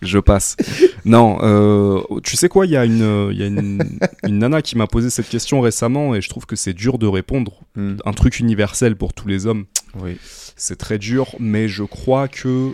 Je 0.02 0.20
passe. 0.20 0.58
non, 1.06 1.40
euh, 1.42 2.02
tu 2.24 2.36
sais 2.36 2.50
quoi, 2.50 2.66
il 2.66 2.74
y 2.74 2.78
a, 2.78 2.86
une, 2.86 3.02
euh, 3.02 3.34
y 3.34 3.42
a 3.42 3.48
une, 3.48 4.00
une 4.24 4.38
nana 4.38 4.62
qui 4.62 4.78
m'a 4.78 4.86
posé 4.86 5.10
cette 5.10 5.30
question 5.30 5.60
récemment 5.60 6.14
et 6.14 6.22
je 6.22 6.30
trouve 6.30 6.46
que 6.46 6.56
c'est 6.56 6.74
dur 6.74 7.00
de 7.00 7.08
répondre. 7.08 7.62
Un 7.76 8.14
truc 8.14 8.40
universel 8.40 8.96
pour 8.96 9.14
tous 9.14 9.28
les 9.28 9.48
hommes, 9.48 9.66
Oui. 9.96 10.20
C'est 10.58 10.76
très 10.78 10.98
dur, 10.98 11.36
mais 11.40 11.68
je 11.70 11.84
crois 11.84 12.28
que. 12.28 12.74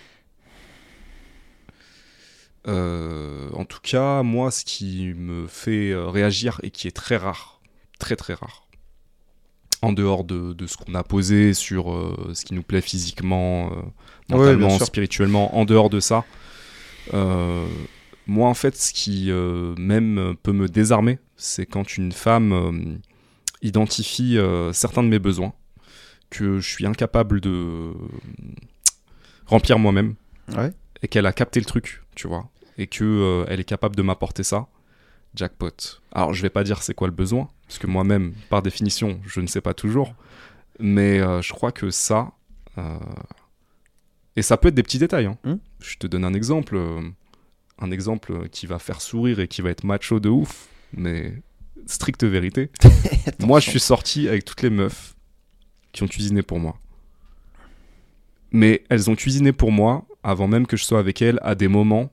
euh, 2.67 3.49
en 3.53 3.65
tout 3.65 3.79
cas, 3.83 4.23
moi, 4.23 4.49
ce 4.51 4.63
qui 4.63 5.13
me 5.15 5.47
fait 5.47 5.91
euh, 5.91 6.07
réagir 6.07 6.59
et 6.63 6.71
qui 6.71 6.87
est 6.87 6.91
très 6.91 7.17
rare, 7.17 7.61
très 7.99 8.15
très 8.15 8.33
rare, 8.33 8.67
en 9.81 9.91
dehors 9.91 10.23
de, 10.23 10.53
de 10.53 10.65
ce 10.67 10.77
qu'on 10.77 10.95
a 10.95 11.03
posé 11.03 11.53
sur 11.53 11.91
euh, 11.91 12.31
ce 12.33 12.45
qui 12.45 12.53
nous 12.53 12.63
plaît 12.63 12.81
physiquement, 12.81 13.71
euh, 13.73 13.81
mentalement, 14.29 14.79
spirituellement, 14.79 15.57
en 15.57 15.65
dehors 15.65 15.89
de 15.89 15.99
ça, 15.99 16.23
moi 18.25 18.47
en 18.47 18.53
fait, 18.53 18.77
ce 18.77 18.93
qui 18.93 19.29
même 19.77 20.35
peut 20.41 20.53
me 20.53 20.69
désarmer, 20.69 21.19
c'est 21.35 21.65
quand 21.65 21.97
une 21.97 22.13
femme 22.13 22.99
identifie 23.61 24.37
certains 24.71 25.03
de 25.03 25.09
mes 25.09 25.19
besoins 25.19 25.53
que 26.33 26.59
je 26.59 26.67
suis 26.69 26.85
incapable 26.85 27.39
de 27.41 27.93
remplir 29.45 29.79
moi-même 29.79 30.15
Ouais. 30.55 30.73
et 31.01 31.07
qu'elle 31.07 31.25
a 31.25 31.31
capté 31.33 31.59
le 31.59 31.65
truc, 31.65 32.03
tu 32.15 32.27
vois, 32.27 32.49
et 32.77 32.87
que 32.87 33.03
euh, 33.05 33.45
elle 33.47 33.59
est 33.59 33.63
capable 33.65 33.95
de 33.95 34.01
m'apporter 34.01 34.43
ça, 34.43 34.67
jackpot. 35.35 35.71
Alors 36.11 36.33
je 36.33 36.41
vais 36.41 36.49
pas 36.49 36.63
dire 36.65 36.81
c'est 36.83 36.93
quoi 36.93 37.07
le 37.07 37.13
besoin, 37.13 37.47
parce 37.67 37.79
que 37.79 37.87
moi-même, 37.87 38.33
par 38.49 38.61
définition, 38.61 39.19
je 39.25 39.39
ne 39.39 39.47
sais 39.47 39.61
pas 39.61 39.73
toujours, 39.73 40.15
mais 40.79 41.19
euh, 41.21 41.41
je 41.41 41.53
crois 41.53 41.71
que 41.71 41.89
ça, 41.91 42.31
euh, 42.77 42.97
et 44.35 44.41
ça 44.41 44.57
peut 44.57 44.67
être 44.69 44.75
des 44.75 44.83
petits 44.83 44.99
détails. 44.99 45.27
hein. 45.27 45.37
Hmm. 45.45 45.55
Je 45.79 45.95
te 45.97 46.07
donne 46.07 46.25
un 46.25 46.33
exemple, 46.33 46.75
euh, 46.75 47.01
un 47.79 47.91
exemple 47.91 48.49
qui 48.49 48.65
va 48.65 48.79
faire 48.79 48.99
sourire 49.01 49.39
et 49.39 49.47
qui 49.47 49.61
va 49.61 49.69
être 49.69 49.83
macho 49.85 50.19
de 50.19 50.29
ouf, 50.29 50.67
mais 50.93 51.41
stricte 51.85 52.23
vérité. 52.23 52.69
moi, 53.39 53.59
je 53.59 53.69
suis 53.69 53.79
sorti 53.79 54.27
avec 54.27 54.43
toutes 54.45 54.61
les 54.61 54.69
meufs 54.69 55.12
qui 55.93 56.03
ont 56.03 56.07
cuisiné 56.07 56.41
pour 56.41 56.59
moi. 56.59 56.77
Mais 58.51 58.83
elles 58.89 59.09
ont 59.09 59.15
cuisiné 59.15 59.53
pour 59.53 59.71
moi 59.71 60.05
avant 60.23 60.47
même 60.47 60.67
que 60.67 60.77
je 60.77 60.83
sois 60.83 60.99
avec 60.99 61.21
elles 61.21 61.39
à 61.41 61.55
des 61.55 61.67
moments 61.67 62.11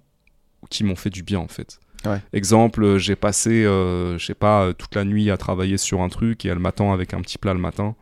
qui 0.69 0.85
m'ont 0.85 0.97
fait 0.97 1.11
du 1.11 1.23
bien 1.23 1.41
en 1.41 1.49
fait. 1.49 1.81
Ouais. 2.05 2.21
Exemple, 2.33 2.83
euh, 2.83 2.99
j'ai 2.99 3.17
passé, 3.17 3.65
euh, 3.65 4.17
je 4.19 4.25
sais 4.25 4.35
pas, 4.35 4.65
euh, 4.65 4.73
toute 4.73 4.95
la 4.95 5.05
nuit 5.05 5.31
à 5.31 5.37
travailler 5.37 5.77
sur 5.77 6.01
un 6.01 6.09
truc 6.09 6.45
et 6.45 6.49
elle 6.49 6.59
m'attend 6.59 6.93
avec 6.93 7.13
un 7.13 7.21
petit 7.21 7.37
plat 7.37 7.53
le 7.53 7.61
matin. 7.61 7.95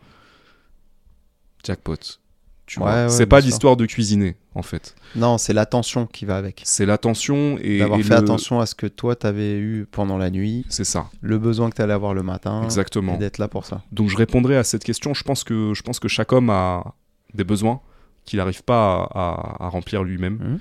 Jackpot. 1.65 2.21
Tu 2.69 2.79
Ouais, 2.81 2.85
vois. 2.85 3.03
ouais, 3.05 3.09
c'est 3.09 3.27
pas 3.27 3.41
l'histoire 3.41 3.77
de 3.77 3.87
cuisiner 3.87 4.37
en 4.55 4.63
fait. 4.63 4.95
Non, 5.17 5.39
c'est 5.39 5.53
l'attention 5.55 6.07
qui 6.07 6.25
va 6.27 6.37
avec. 6.37 6.61
C'est 6.65 6.85
l'attention 6.87 7.59
et, 7.63 7.79
D'avoir 7.79 7.99
fait 8.01 8.11
le- 8.11 8.17
attention 8.17 8.61
à 8.61 8.67
ce 8.67 8.75
que 8.75 8.87
toi, 8.87 9.17
t'avais 9.17 9.57
eu 9.59 9.87
pendant 9.91 10.19
la 10.19 10.29
nuit, 10.31 10.65
C'est 10.69 10.85
ça, 10.85 11.09
le 11.23 11.39
besoin 11.39 11.71
que 11.71 11.77
t'allais 11.77 11.95
avoir 11.95 12.13
le 12.15 12.23
matin, 12.23 12.63
exactement. 12.65 13.15
et 13.15 13.19
d'être 13.19 13.39
là 13.39 13.49
pour 13.49 13.65
ça. 13.65 13.83
Donc 13.91 14.11
je 14.11 14.17
répondrai 14.19 14.57
à 14.59 14.65
cette 14.65 14.85
question. 14.85 15.15
Je 15.15 15.23
pense 15.25 15.45
que, 15.45 15.73
je 15.75 15.83
pense 15.83 15.99
que 15.99 16.09
chaque 16.09 16.33
homme 16.33 16.51
a 16.51 16.95
des 17.35 17.45
besoins 17.45 17.81
qu'il 18.27 18.37
n'arrive 18.37 18.63
pas 18.63 19.09
à, 19.15 19.19
à- 19.61 19.65
à 19.65 19.69
remplir 19.71 20.05
lui-même. 20.05 20.35
Mhm. 20.35 20.59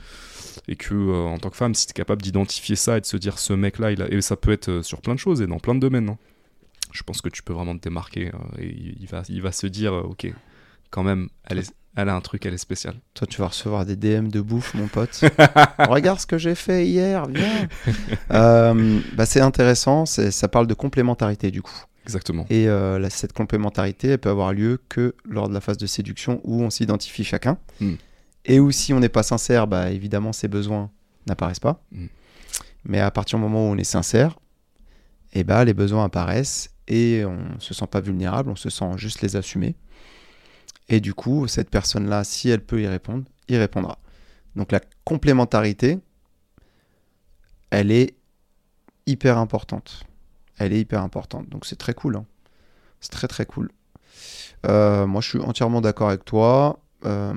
Et 0.70 0.76
que 0.76 0.94
euh, 0.96 1.26
en 1.28 1.38
tant 1.38 1.50
que 1.50 1.56
femme, 1.58 1.76
si 1.76 1.86
tu 1.86 1.92
es 1.92 1.94
capable 1.94 2.22
d'identifier 2.22 2.76
ça 2.76 2.98
et 2.98 3.02
de 3.02 3.06
se 3.06 3.16
dire 3.18 3.38
ce 3.40 3.54
mec-là, 3.54 3.92
il 3.92 4.02
a... 4.02 4.10
et 4.12 4.22
ça 4.22 4.36
peut 4.38 4.52
être 4.52 4.70
euh, 4.70 4.82
sur 4.84 5.02
plein 5.02 5.14
de 5.14 5.20
choses 5.20 5.42
et 5.42 5.48
dans 5.48 5.60
plein 5.60 5.76
de 5.76 5.80
domaines. 5.80 6.10
hein. 6.10 6.18
Je 6.94 7.04
pense 7.04 7.22
que 7.22 7.30
tu 7.30 7.44
peux 7.44 7.54
vraiment 7.54 7.78
te 7.78 7.82
démarquer 7.82 8.30
euh, 8.30 8.62
et 8.62 8.96
il 9.00 9.08
va, 9.08 9.24
il 9.30 9.42
va 9.42 9.52
se 9.52 9.68
dire 9.68 9.94
ok, 9.94 10.34
quand 10.90 11.04
même, 11.04 11.28
elle, 11.46 11.60
est- 11.60 11.74
elle 11.98 12.10
a 12.10 12.16
un 12.16 12.22
truc, 12.22 12.46
elle 12.46 12.54
est 12.54 12.60
spéciale. 12.60 12.94
Toi, 13.16 13.26
tu 13.26 13.42
vas 13.42 13.48
recevoir 13.48 13.84
des 13.84 13.96
DM 13.96 14.28
de 14.28 14.40
bouffe, 14.40 14.76
mon 14.76 14.88
pote. 14.88 15.22
Regarde 15.80 16.20
ce 16.20 16.28
que 16.28 16.38
j'ai 16.38 16.54
fait 16.54 16.88
hier, 16.88 17.26
viens. 17.26 17.68
Euh, 18.32 19.00
bah, 19.16 19.26
c'est 19.26 19.42
intéressant, 19.42 20.06
ça 20.06 20.48
parle 20.48 20.68
de 20.68 20.76
complémentarité 20.76 21.50
du 21.50 21.62
coup. 21.62 21.86
Exactement. 22.04 22.46
Et 22.50 22.70
euh, 22.70 23.10
cette 23.10 23.34
complémentarité, 23.34 24.10
elle 24.10 24.20
peut 24.20 24.30
avoir 24.30 24.54
lieu 24.54 24.80
que 24.90 25.16
lors 25.26 25.50
de 25.50 25.54
la 25.54 25.60
phase 25.60 25.78
de 25.78 25.88
séduction 25.88 26.40
où 26.44 26.62
on 26.62 26.70
s'identifie 26.70 27.24
chacun. 27.24 27.58
Mm. 27.82 27.94
Et 28.46 28.60
où 28.60 28.72
si 28.72 28.94
on 28.94 29.00
n'est 29.00 29.10
pas 29.10 29.24
sincère, 29.24 29.66
bah, 29.66 29.90
évidemment, 29.90 30.34
ses 30.34 30.48
besoins 30.48 30.92
n'apparaissent 31.26 31.60
pas. 31.60 31.84
Mm. 31.92 32.06
Mais 32.86 33.00
à 33.00 33.10
partir 33.10 33.40
du 33.40 33.44
moment 33.44 33.68
où 33.68 33.74
on 33.74 33.78
est 33.78 33.84
sincère, 33.84 34.38
et 35.34 35.44
bah, 35.44 35.66
les 35.66 35.74
besoins 35.74 36.06
apparaissent 36.06 36.70
et 36.88 37.26
on 37.26 37.60
se 37.60 37.74
sent 37.74 37.88
pas 37.90 38.02
vulnérable, 38.02 38.52
on 38.52 38.56
se 38.56 38.70
sent 38.70 38.92
juste 38.98 39.22
les 39.22 39.36
assumer. 39.36 39.76
Et 40.90 41.00
du 41.02 41.14
coup, 41.14 41.48
cette 41.48 41.70
personne-là, 41.70 42.24
si 42.24 42.50
elle 42.50 42.64
peut 42.64 42.82
y 42.82 42.88
répondre, 42.88 43.26
y 43.50 43.58
répondra. 43.58 44.00
Donc 44.56 44.72
la 44.72 44.80
complémentarité, 45.04 46.00
elle 47.70 47.92
est 47.92 48.16
hyper 49.06 49.38
importante. 49.38 50.04
Elle 50.58 50.74
est 50.74 50.80
hyper 50.80 51.02
importante. 51.02 51.50
Donc 51.50 51.66
c'est 51.66 51.76
très 51.76 51.94
cool. 51.94 52.16
hein. 52.18 52.26
C'est 53.00 53.12
très 53.12 53.28
très 53.28 53.46
cool. 53.46 53.72
Euh, 54.66 55.06
moi, 55.06 55.22
je 55.22 55.30
suis 55.30 55.40
entièrement 55.40 55.82
d'accord 55.82 56.10
avec 56.10 56.26
toi. 56.26 56.80
Euh, 57.06 57.34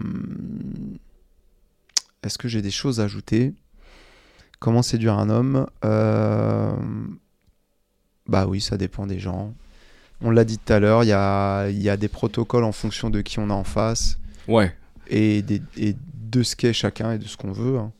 Est-ce 2.22 2.38
que 2.38 2.48
j'ai 2.48 2.62
des 2.62 2.70
choses 2.70 3.00
à 3.00 3.04
ajouter? 3.04 3.52
Comment 4.58 4.82
séduire 4.82 5.18
un 5.18 5.28
homme? 5.28 5.66
Euh, 5.84 6.74
Bah 8.26 8.46
oui, 8.46 8.60
ça 8.60 8.76
dépend 8.76 9.06
des 9.06 9.18
gens. 9.18 9.52
On 10.22 10.30
l'a 10.30 10.44
dit 10.44 10.58
tout 10.58 10.72
à 10.72 10.78
l'heure, 10.80 11.02
il 11.04 11.08
y 11.08 11.12
a, 11.12 11.68
y 11.70 11.88
a 11.88 11.96
des 11.96 12.08
protocoles 12.08 12.64
en 12.64 12.72
fonction 12.72 13.08
de 13.10 13.20
qui 13.22 13.38
on 13.38 13.48
a 13.50 13.54
en 13.54 13.64
face 13.64 14.18
Ouais, 14.48 14.74
et, 15.08 15.42
des- 15.42 15.62
et 15.76 15.96
de 16.14 16.42
ce 16.42 16.54
qu'est 16.56 16.72
chacun 16.72 17.12
et 17.12 17.18
de 17.18 17.24
ce 17.26 17.36
qu'on 17.36 17.52
veut. 17.52 17.78
hein. 17.78 17.92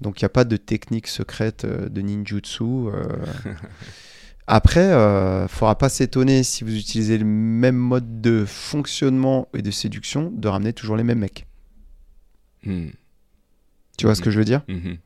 Donc 0.00 0.20
il 0.20 0.24
n'y 0.24 0.26
a 0.26 0.30
pas 0.30 0.44
de 0.44 0.56
technique 0.56 1.06
secrète 1.06 1.64
euh, 1.64 1.88
de 1.88 2.00
ninjutsu. 2.00 2.62
euh. 2.64 3.06
Après, 4.46 4.90
il 4.90 5.48
faudra 5.48 5.78
pas 5.78 5.88
s'étonner 5.88 6.42
si 6.42 6.64
vous 6.64 6.76
utilisez 6.76 7.16
le 7.16 7.24
même 7.24 7.76
mode 7.76 8.20
de 8.20 8.44
fonctionnement 8.44 9.48
et 9.54 9.62
de 9.62 9.70
séduction 9.70 10.30
de 10.34 10.48
ramener 10.48 10.74
toujours 10.74 10.96
les 10.96 11.02
mêmes 11.04 11.20
mecs. 11.20 11.46
Hmm. 12.66 12.88
Tu 13.96 14.04
vois 14.04 14.14
ce 14.14 14.20
que 14.20 14.30
je 14.30 14.38
veux 14.38 14.44
dire? 14.44 14.60
Mhm. 14.68 14.98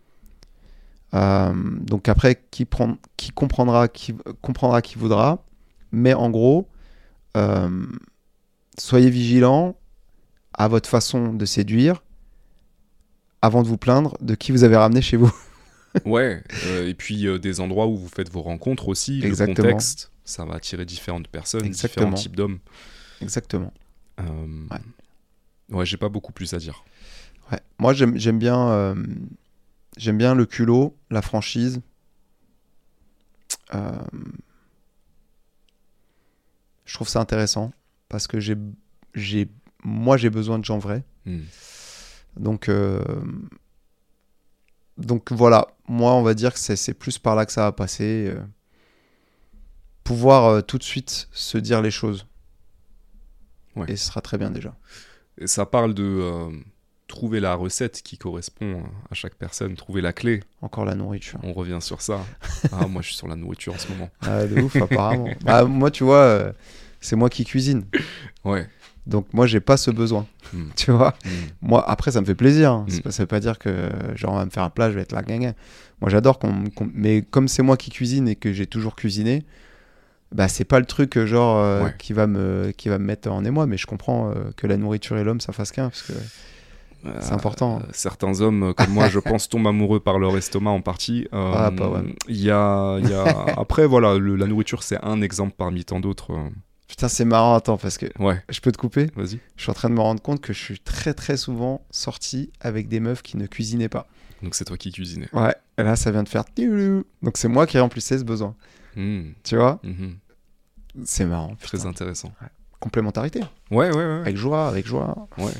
Euh, 1.14 1.52
Donc 1.82 2.08
après, 2.08 2.42
qui, 2.50 2.64
prend, 2.64 2.96
qui 3.16 3.30
comprendra, 3.30 3.86
qui 3.88 4.14
comprendra 4.42 4.82
qui 4.82 4.98
voudra? 4.98 5.44
Mais 5.92 6.14
en 6.14 6.30
gros, 6.30 6.68
euh, 7.36 7.86
soyez 8.78 9.10
vigilants 9.10 9.76
à 10.54 10.68
votre 10.68 10.88
façon 10.88 11.32
de 11.32 11.44
séduire 11.44 12.02
avant 13.42 13.62
de 13.62 13.68
vous 13.68 13.76
plaindre 13.78 14.16
de 14.20 14.34
qui 14.34 14.50
vous 14.52 14.64
avez 14.64 14.76
ramené 14.76 15.02
chez 15.02 15.16
vous. 15.16 15.32
Ouais, 16.04 16.44
euh, 16.66 16.86
et 16.86 16.92
puis 16.94 17.26
euh, 17.26 17.38
des 17.38 17.60
endroits 17.60 17.86
où 17.86 17.96
vous 17.96 18.08
faites 18.08 18.30
vos 18.30 18.42
rencontres 18.42 18.88
aussi, 18.88 19.20
Exactement. 19.24 19.56
le 19.56 19.62
contexte, 19.72 20.12
ça 20.22 20.44
va 20.44 20.56
attirer 20.56 20.84
différentes 20.84 21.28
personnes, 21.28 21.64
Exactement. 21.64 22.08
différents 22.10 22.22
types 22.22 22.36
d'hommes. 22.36 22.58
Exactement. 23.22 23.72
Euh, 24.20 24.66
Ouais. 24.70 25.76
ouais, 25.76 25.86
j'ai 25.86 25.96
pas 25.96 26.10
beaucoup 26.10 26.30
plus 26.30 26.52
à 26.52 26.58
dire. 26.58 26.84
Ouais. 27.50 27.58
Moi, 27.78 27.94
j'aime 27.94 28.38
bien, 28.38 28.94
j'aime 29.96 30.18
bien 30.18 30.34
le 30.34 30.44
culot, 30.44 30.94
la 31.10 31.22
franchise. 31.22 31.80
Je 36.88 36.94
trouve 36.94 37.08
ça 37.08 37.20
intéressant 37.20 37.70
parce 38.08 38.26
que 38.26 38.40
j'ai, 38.40 38.56
j'ai, 39.12 39.46
moi, 39.84 40.16
j'ai 40.16 40.30
besoin 40.30 40.58
de 40.58 40.64
gens 40.64 40.78
vrais. 40.78 41.04
Hmm. 41.26 41.42
Donc, 42.38 42.70
euh, 42.70 43.04
donc 44.96 45.30
voilà, 45.30 45.68
moi 45.86 46.14
on 46.14 46.22
va 46.22 46.32
dire 46.32 46.52
que 46.54 46.58
c'est 46.58 46.76
c'est 46.76 46.94
plus 46.94 47.18
par 47.18 47.36
là 47.36 47.44
que 47.44 47.52
ça 47.52 47.62
va 47.62 47.72
passer. 47.72 48.32
euh, 48.34 48.40
pouvoir 50.02 50.44
euh, 50.46 50.60
tout 50.62 50.78
de 50.78 50.82
suite 50.82 51.28
se 51.32 51.58
dire 51.58 51.82
les 51.82 51.90
choses. 51.90 52.26
Ouais. 53.76 53.92
Et 53.92 53.96
ce 53.96 54.06
sera 54.06 54.22
très 54.22 54.38
bien 54.38 54.50
déjà. 54.50 54.74
Et 55.36 55.46
ça 55.46 55.66
parle 55.66 55.92
de 55.92 56.50
trouver 57.08 57.40
la 57.40 57.54
recette 57.54 58.02
qui 58.02 58.18
correspond 58.18 58.82
à 59.10 59.14
chaque 59.14 59.34
personne, 59.34 59.74
trouver 59.74 60.00
la 60.02 60.12
clé. 60.12 60.42
Encore 60.62 60.84
la 60.84 60.94
nourriture. 60.94 61.40
On 61.42 61.52
revient 61.52 61.78
sur 61.80 62.00
ça. 62.02 62.20
ah, 62.72 62.86
moi, 62.86 63.02
je 63.02 63.08
suis 63.08 63.16
sur 63.16 63.26
la 63.28 63.34
nourriture 63.34 63.74
en 63.74 63.78
ce 63.78 63.88
moment. 63.88 64.10
Ah, 64.22 64.44
de 64.46 64.60
ouf, 64.60 64.76
apparemment. 64.76 65.28
Bah, 65.44 65.64
moi, 65.64 65.90
tu 65.90 66.04
vois, 66.04 66.18
euh, 66.22 66.52
c'est 67.00 67.16
moi 67.16 67.28
qui 67.30 67.44
cuisine. 67.44 67.84
Ouais. 68.44 68.68
Donc 69.06 69.26
moi, 69.32 69.46
j'ai 69.46 69.60
pas 69.60 69.76
ce 69.78 69.90
besoin. 69.90 70.26
Hmm. 70.52 70.68
Tu 70.76 70.90
vois 70.92 71.14
Hmm. 71.24 71.28
Moi, 71.62 71.82
après, 71.90 72.10
ça 72.12 72.20
me 72.20 72.26
fait 72.26 72.34
plaisir. 72.34 72.70
hein. 72.72 72.86
Mm. 72.88 73.00
pas- 73.00 73.10
Ça 73.10 73.22
veut 73.22 73.26
pas 73.26 73.40
dire 73.40 73.58
que, 73.58 73.88
genre, 74.14 74.34
on 74.34 74.36
va 74.36 74.44
me 74.44 74.50
faire 74.50 74.62
un 74.62 74.70
plat, 74.70 74.90
je 74.90 74.94
vais 74.96 75.02
être 75.02 75.12
là, 75.12 75.22
gagnant. 75.22 75.54
Moi, 76.02 76.10
j'adore 76.10 76.38
qu'on... 76.38 76.62
Mais 76.94 77.22
comme 77.22 77.48
c'est 77.48 77.62
moi 77.62 77.76
qui 77.78 77.90
cuisine 77.90 78.28
et 78.28 78.36
que 78.36 78.52
j'ai 78.52 78.66
toujours 78.66 78.94
cuisiné, 78.96 79.44
bah, 80.30 80.46
c'est 80.48 80.64
pas 80.66 80.78
le 80.78 80.84
truc, 80.86 81.16
euh, 81.16 81.26
genre, 81.26 81.58
euh, 81.58 81.84
Ouais. 81.84 81.94
qui, 81.98 82.12
va 82.12 82.26
me... 82.26 82.70
qui 82.76 82.90
va 82.90 82.98
me 82.98 83.04
mettre 83.06 83.30
en 83.30 83.44
émoi. 83.46 83.66
Mais 83.66 83.78
je 83.78 83.86
comprends 83.86 84.30
euh, 84.30 84.34
que 84.58 84.66
la 84.66 84.76
nourriture 84.76 85.16
et 85.16 85.24
l'homme, 85.24 85.40
ça 85.40 85.54
fasse 85.54 85.72
qu'un. 85.72 85.88
Parce 85.88 86.02
que... 86.02 86.12
C'est 87.20 87.32
important. 87.32 87.78
euh, 87.80 87.86
certains 87.92 88.40
hommes, 88.40 88.74
comme 88.74 88.90
moi, 88.90 89.08
je 89.08 89.18
pense, 89.20 89.48
tombent 89.48 89.68
amoureux 89.68 90.00
par 90.00 90.18
leur 90.18 90.36
estomac 90.36 90.70
en 90.70 90.80
partie. 90.80 91.28
Euh, 91.32 91.52
Ah, 91.54 91.70
pas 91.70 91.88
ouais. 91.88 92.00
Y 92.28 92.50
a, 92.50 92.98
il 92.98 93.08
y 93.08 93.14
a- 93.14 93.54
Après, 93.56 93.86
voilà, 93.86 94.18
le- 94.18 94.36
la 94.36 94.46
nourriture, 94.46 94.82
c'est 94.82 94.98
un 95.04 95.20
exemple 95.22 95.54
parmi 95.56 95.84
tant 95.84 96.00
d'autres. 96.00 96.32
euh. 96.32 96.48
Putain, 96.88 97.08
c'est 97.08 97.24
marrant. 97.24 97.54
Attends, 97.54 97.76
parce 97.76 97.98
que 97.98 98.06
Ouais, 98.18 98.42
je 98.48 98.60
peux 98.60 98.72
te 98.72 98.78
couper 98.78 99.08
vas-y. 99.14 99.38
Je 99.56 99.62
suis 99.62 99.70
en 99.70 99.74
train 99.74 99.90
de 99.90 99.94
me 99.94 100.00
rendre 100.00 100.22
compte 100.22 100.40
que 100.40 100.52
je 100.52 100.58
suis 100.58 100.80
très, 100.80 101.14
très 101.14 101.36
souvent 101.36 101.82
sorti 101.90 102.50
avec 102.60 102.88
des 102.88 102.98
meufs 103.00 103.22
qui 103.22 103.36
ne 103.36 103.46
cuisinaient 103.46 103.88
pas. 103.90 104.06
Donc, 104.42 104.54
c'est 104.54 104.64
toi 104.64 104.76
qui 104.76 104.90
cuisinais. 104.92 105.28
Ouais. 105.32 105.54
Et 105.78 105.82
là, 105.82 105.96
ça 105.96 106.10
vient 106.10 106.22
de 106.22 106.28
faire... 106.28 106.44
Donc 107.22 107.36
c'est 107.36 107.48
moi 107.48 107.66
qui 107.66 107.78
remplissais 107.78 108.18
ce 108.18 108.24
besoin. 108.24 108.54
Hmm. 108.96 109.30
Tu 109.44 109.56
vois? 109.56 109.80
Mhm. 109.82 110.16
C'est 111.04 111.26
marrant. 111.26 111.54
Très 111.60 111.76
putain. 111.78 111.90
intéressant. 111.90 112.32
Complémentarité. 112.80 113.40
Ouais, 113.70 113.90
ouais, 113.90 113.94
ouais. 113.96 114.20
Avec 114.20 114.36
joie, 114.36 114.68
avec 114.68 114.86
joie. 114.86 115.28
Ouais. 115.38 115.52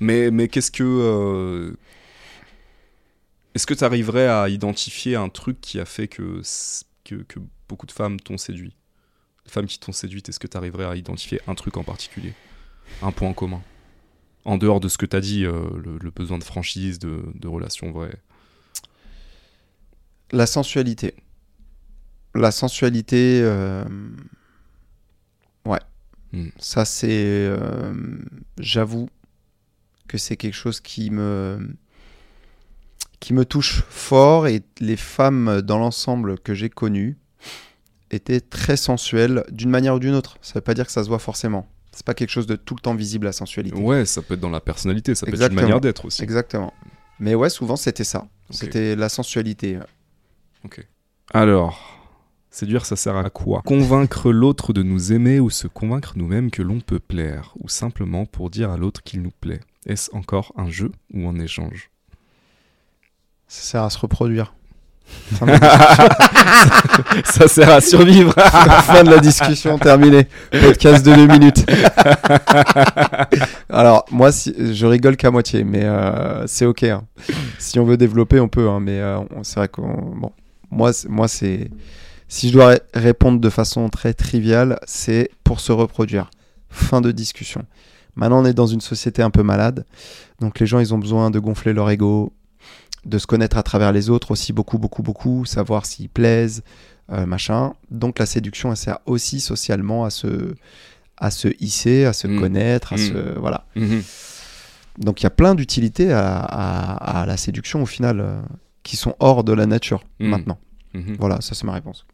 Mais, 0.00 0.30
mais 0.30 0.48
qu'est-ce 0.48 0.70
que. 0.70 0.84
euh, 0.84 1.76
Est-ce 3.54 3.66
que 3.66 3.74
tu 3.74 3.84
arriverais 3.84 4.28
à 4.28 4.48
identifier 4.48 5.16
un 5.16 5.28
truc 5.28 5.60
qui 5.60 5.80
a 5.80 5.84
fait 5.84 6.08
que, 6.08 6.42
que, 7.04 7.16
que 7.16 7.40
beaucoup 7.68 7.86
de 7.86 7.92
femmes 7.92 8.20
t'ont 8.20 8.38
séduit? 8.38 8.76
Femmes 9.46 9.66
qui 9.66 9.80
t'ont 9.80 9.92
séduite, 9.92 10.28
est-ce 10.28 10.38
que 10.38 10.46
tu 10.46 10.56
arriverais 10.56 10.84
à 10.84 10.94
identifier 10.94 11.40
un 11.46 11.54
truc 11.54 11.76
en 11.78 11.82
particulier? 11.82 12.34
Un 13.02 13.12
point 13.12 13.32
commun? 13.32 13.62
En 14.44 14.58
dehors 14.58 14.78
de 14.78 14.88
ce 14.88 14.98
que 14.98 15.06
tu 15.06 15.16
as 15.16 15.20
dit, 15.20 15.44
euh, 15.44 15.68
le, 15.82 15.98
le 15.98 16.10
besoin 16.10 16.38
de 16.38 16.44
franchise, 16.44 16.98
de, 16.98 17.24
de 17.34 17.48
relations 17.48 17.90
vraies? 17.90 18.16
La 20.30 20.46
sensualité. 20.46 21.14
La 22.34 22.50
sensualité, 22.50 23.40
euh, 23.42 23.84
ouais. 25.64 25.80
Hmm. 26.32 26.50
Ça, 26.58 26.84
c'est. 26.84 27.50
J'avoue 28.58 29.08
que 30.08 30.18
c'est 30.18 30.36
quelque 30.36 30.56
chose 30.56 30.80
qui 30.80 31.10
me. 31.10 31.76
qui 33.20 33.34
me 33.34 33.44
touche 33.44 33.82
fort 33.88 34.46
et 34.46 34.62
les 34.80 34.96
femmes 34.96 35.60
dans 35.62 35.78
l'ensemble 35.78 36.38
que 36.38 36.54
j'ai 36.54 36.70
connues 36.70 37.16
étaient 38.10 38.40
très 38.40 38.76
sensuelles 38.76 39.44
d'une 39.50 39.70
manière 39.70 39.94
ou 39.96 39.98
d'une 39.98 40.14
autre. 40.14 40.38
Ça 40.40 40.54
veut 40.54 40.60
pas 40.60 40.74
dire 40.74 40.86
que 40.86 40.92
ça 40.92 41.02
se 41.02 41.08
voit 41.08 41.18
forcément. 41.18 41.68
C'est 41.92 42.06
pas 42.06 42.14
quelque 42.14 42.30
chose 42.30 42.46
de 42.46 42.56
tout 42.56 42.74
le 42.74 42.80
temps 42.80 42.94
visible, 42.94 43.26
la 43.26 43.32
sensualité. 43.32 43.76
Ouais, 43.76 44.04
ça 44.06 44.22
peut 44.22 44.34
être 44.34 44.40
dans 44.40 44.50
la 44.50 44.60
personnalité, 44.60 45.14
ça 45.14 45.26
peut 45.26 45.34
être 45.34 45.50
une 45.50 45.60
manière 45.60 45.80
d'être 45.80 46.04
aussi. 46.04 46.22
Exactement. 46.22 46.72
Mais 47.18 47.34
ouais, 47.34 47.50
souvent 47.50 47.76
c'était 47.76 48.04
ça. 48.04 48.20
Ok. 48.50 48.56
C'était 48.56 48.94
la 48.94 49.08
sensualité. 49.08 49.78
Alors, 51.34 52.08
séduire, 52.50 52.86
ça 52.86 52.96
sert 52.96 53.16
à 53.16 53.28
quoi? 53.30 53.62
Convaincre 53.64 54.30
l'autre 54.30 54.72
de 54.72 54.82
nous 54.82 55.12
aimer 55.12 55.40
ou 55.40 55.50
se 55.50 55.66
convaincre 55.66 56.12
nous-mêmes 56.16 56.50
que 56.50 56.62
l'on 56.62 56.80
peut 56.80 57.00
plaire, 57.00 57.54
ou 57.58 57.68
simplement 57.68 58.26
pour 58.26 58.48
dire 58.48 58.70
à 58.70 58.76
l'autre 58.76 59.02
qu'il 59.02 59.22
nous 59.22 59.32
plaît? 59.40 59.60
Est-ce 59.88 60.14
encore 60.14 60.52
un 60.56 60.68
jeu 60.70 60.92
ou 61.14 61.28
un 61.28 61.38
échange? 61.40 61.90
Ça 63.48 63.62
sert 63.62 63.82
à 63.82 63.90
se 63.90 63.98
reproduire. 63.98 64.54
Ça 67.24 67.48
sert 67.48 67.70
à 67.70 67.80
survivre 67.80 68.32
fin 68.82 69.02
de 69.04 69.10
la 69.10 69.18
discussion, 69.20 69.78
terminé. 69.78 70.26
Podcast 70.50 71.04
de 71.06 71.14
deux 71.14 71.26
minutes. 71.26 71.64
Alors, 73.70 74.04
moi, 74.10 74.32
si, 74.32 74.74
je 74.74 74.86
rigole 74.86 75.16
qu'à 75.16 75.30
moitié, 75.30 75.64
mais 75.64 75.84
euh, 75.84 76.46
c'est 76.46 76.66
ok. 76.66 76.82
hein. 76.84 77.04
Si 77.58 77.78
on 77.78 77.84
veut 77.84 77.96
développer, 77.96 78.40
on 78.40 78.48
peut. 78.48 78.68
hein, 78.68 78.80
mais 78.80 79.00
euh, 79.00 79.20
c'est 79.42 79.56
vrai 79.60 79.68
qu'on. 79.68 79.86
Bon, 80.16 80.32
moi, 80.70 80.92
c'est- 80.92 81.08
moi, 81.08 81.28
c'est. 81.28 81.70
Si 82.28 82.48
je 82.48 82.52
dois 82.52 82.66
ré- 82.68 82.80
répondre 82.92 83.40
de 83.40 83.48
façon 83.50 83.88
très 83.88 84.12
triviale, 84.12 84.78
c'est 84.86 85.30
pour 85.44 85.60
se 85.60 85.72
reproduire. 85.72 86.30
Fin 86.68 87.00
de 87.00 87.10
discussion. 87.12 87.64
Maintenant, 88.18 88.42
on 88.42 88.44
est 88.44 88.52
dans 88.52 88.66
une 88.66 88.80
société 88.82 89.22
un 89.22 89.30
peu 89.30 89.42
malade. 89.42 89.86
Donc, 90.40 90.60
les 90.60 90.66
gens, 90.66 90.78
ils 90.80 90.92
ont 90.92 90.98
besoin 90.98 91.30
de 91.30 91.38
gonfler 91.38 91.72
leur 91.72 91.88
ego, 91.88 92.32
de 93.06 93.16
se 93.18 93.26
connaître 93.26 93.56
à 93.56 93.62
travers 93.62 93.92
les 93.92 94.10
autres 94.10 94.32
aussi 94.32 94.52
beaucoup, 94.52 94.76
beaucoup, 94.76 95.02
beaucoup, 95.02 95.44
savoir 95.46 95.86
s'ils 95.86 96.08
plaisent, 96.10 96.62
euh, 97.10 97.24
machin. 97.24 97.72
Donc 97.90 98.18
la 98.18 98.26
séduction, 98.26 98.70
elle 98.70 98.76
sert 98.76 98.98
aussi 99.06 99.40
socialement 99.40 100.04
à 100.04 100.10
se, 100.10 100.54
à 101.16 101.30
se 101.30 101.48
hisser, 101.60 102.04
à 102.04 102.12
se 102.12 102.26
Mm. 102.26 102.40
connaître, 102.40 102.92
à 102.92 102.96
Mm. 102.96 102.98
se 102.98 103.38
voilà. 103.38 103.64
Mhm. 103.76 104.02
Donc 104.98 105.20
il 105.20 105.24
y 105.24 105.26
a 105.26 105.30
plein 105.30 105.54
d'utilités 105.54 106.12
à, 106.12 106.38
à- 106.40 107.20
à 107.22 107.24
la 107.26 107.36
séduction 107.38 107.80
au 107.82 107.86
final 107.86 108.20
euh, 108.20 108.42
qui 108.82 108.96
sont 108.96 109.14
hors 109.20 109.42
de 109.44 109.52
la 109.54 109.64
nature 109.66 110.02
Mm. 110.20 110.28
maintenant. 110.28 110.58
Mhm. 110.92 111.16
Voilà, 111.18 111.40
ça 111.40 111.54
c'est 111.54 111.64
ma 111.64 111.72
réponse. 111.72 112.04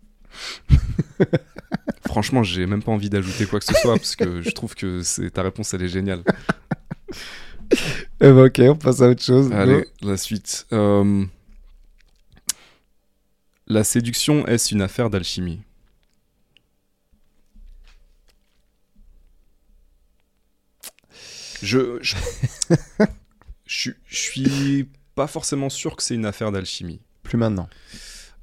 Franchement, 2.06 2.42
j'ai 2.42 2.66
même 2.66 2.82
pas 2.82 2.92
envie 2.92 3.08
d'ajouter 3.10 3.46
quoi 3.46 3.58
que 3.60 3.64
ce 3.66 3.74
soit, 3.74 3.96
parce 3.96 4.14
que 4.16 4.42
je 4.42 4.50
trouve 4.50 4.74
que 4.74 5.02
c'est 5.02 5.30
ta 5.30 5.42
réponse, 5.42 5.72
elle 5.74 5.82
est 5.82 5.88
géniale. 5.88 6.22
Eh 8.20 8.32
ben, 8.32 8.46
ok, 8.46 8.60
on 8.70 8.76
passe 8.76 9.00
à 9.02 9.08
autre 9.08 9.22
chose. 9.22 9.52
Allez, 9.52 9.86
la 10.02 10.16
suite. 10.16 10.66
Euh, 10.72 11.24
La 13.66 13.84
séduction, 13.84 14.46
est-ce 14.46 14.74
une 14.74 14.80
affaire 14.80 15.10
d'alchimie? 15.10 15.60
Je, 21.62 21.98
je, 22.02 22.16
je, 23.66 23.90
je 24.06 24.16
suis 24.16 24.88
pas 25.14 25.26
forcément 25.26 25.70
sûr 25.70 25.96
que 25.96 26.02
c'est 26.02 26.14
une 26.14 26.26
affaire 26.26 26.52
d'alchimie. 26.52 27.00
Plus 27.22 27.38
maintenant. 27.38 27.68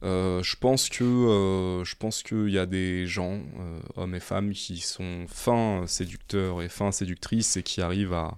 Euh, 0.03 0.41
je 0.41 0.55
pense 0.55 0.89
que 0.89 1.03
euh, 1.03 1.83
je 1.83 1.95
pense 1.95 2.23
qu'il 2.23 2.49
y 2.49 2.57
a 2.57 2.65
des 2.65 3.05
gens, 3.05 3.39
euh, 3.59 3.79
hommes 3.95 4.15
et 4.15 4.19
femmes, 4.19 4.51
qui 4.51 4.77
sont 4.77 5.25
fins 5.27 5.83
séducteurs 5.85 6.61
et 6.61 6.69
fins 6.69 6.91
séductrices 6.91 7.57
et 7.57 7.63
qui 7.63 7.81
arrivent 7.81 8.13
à 8.13 8.37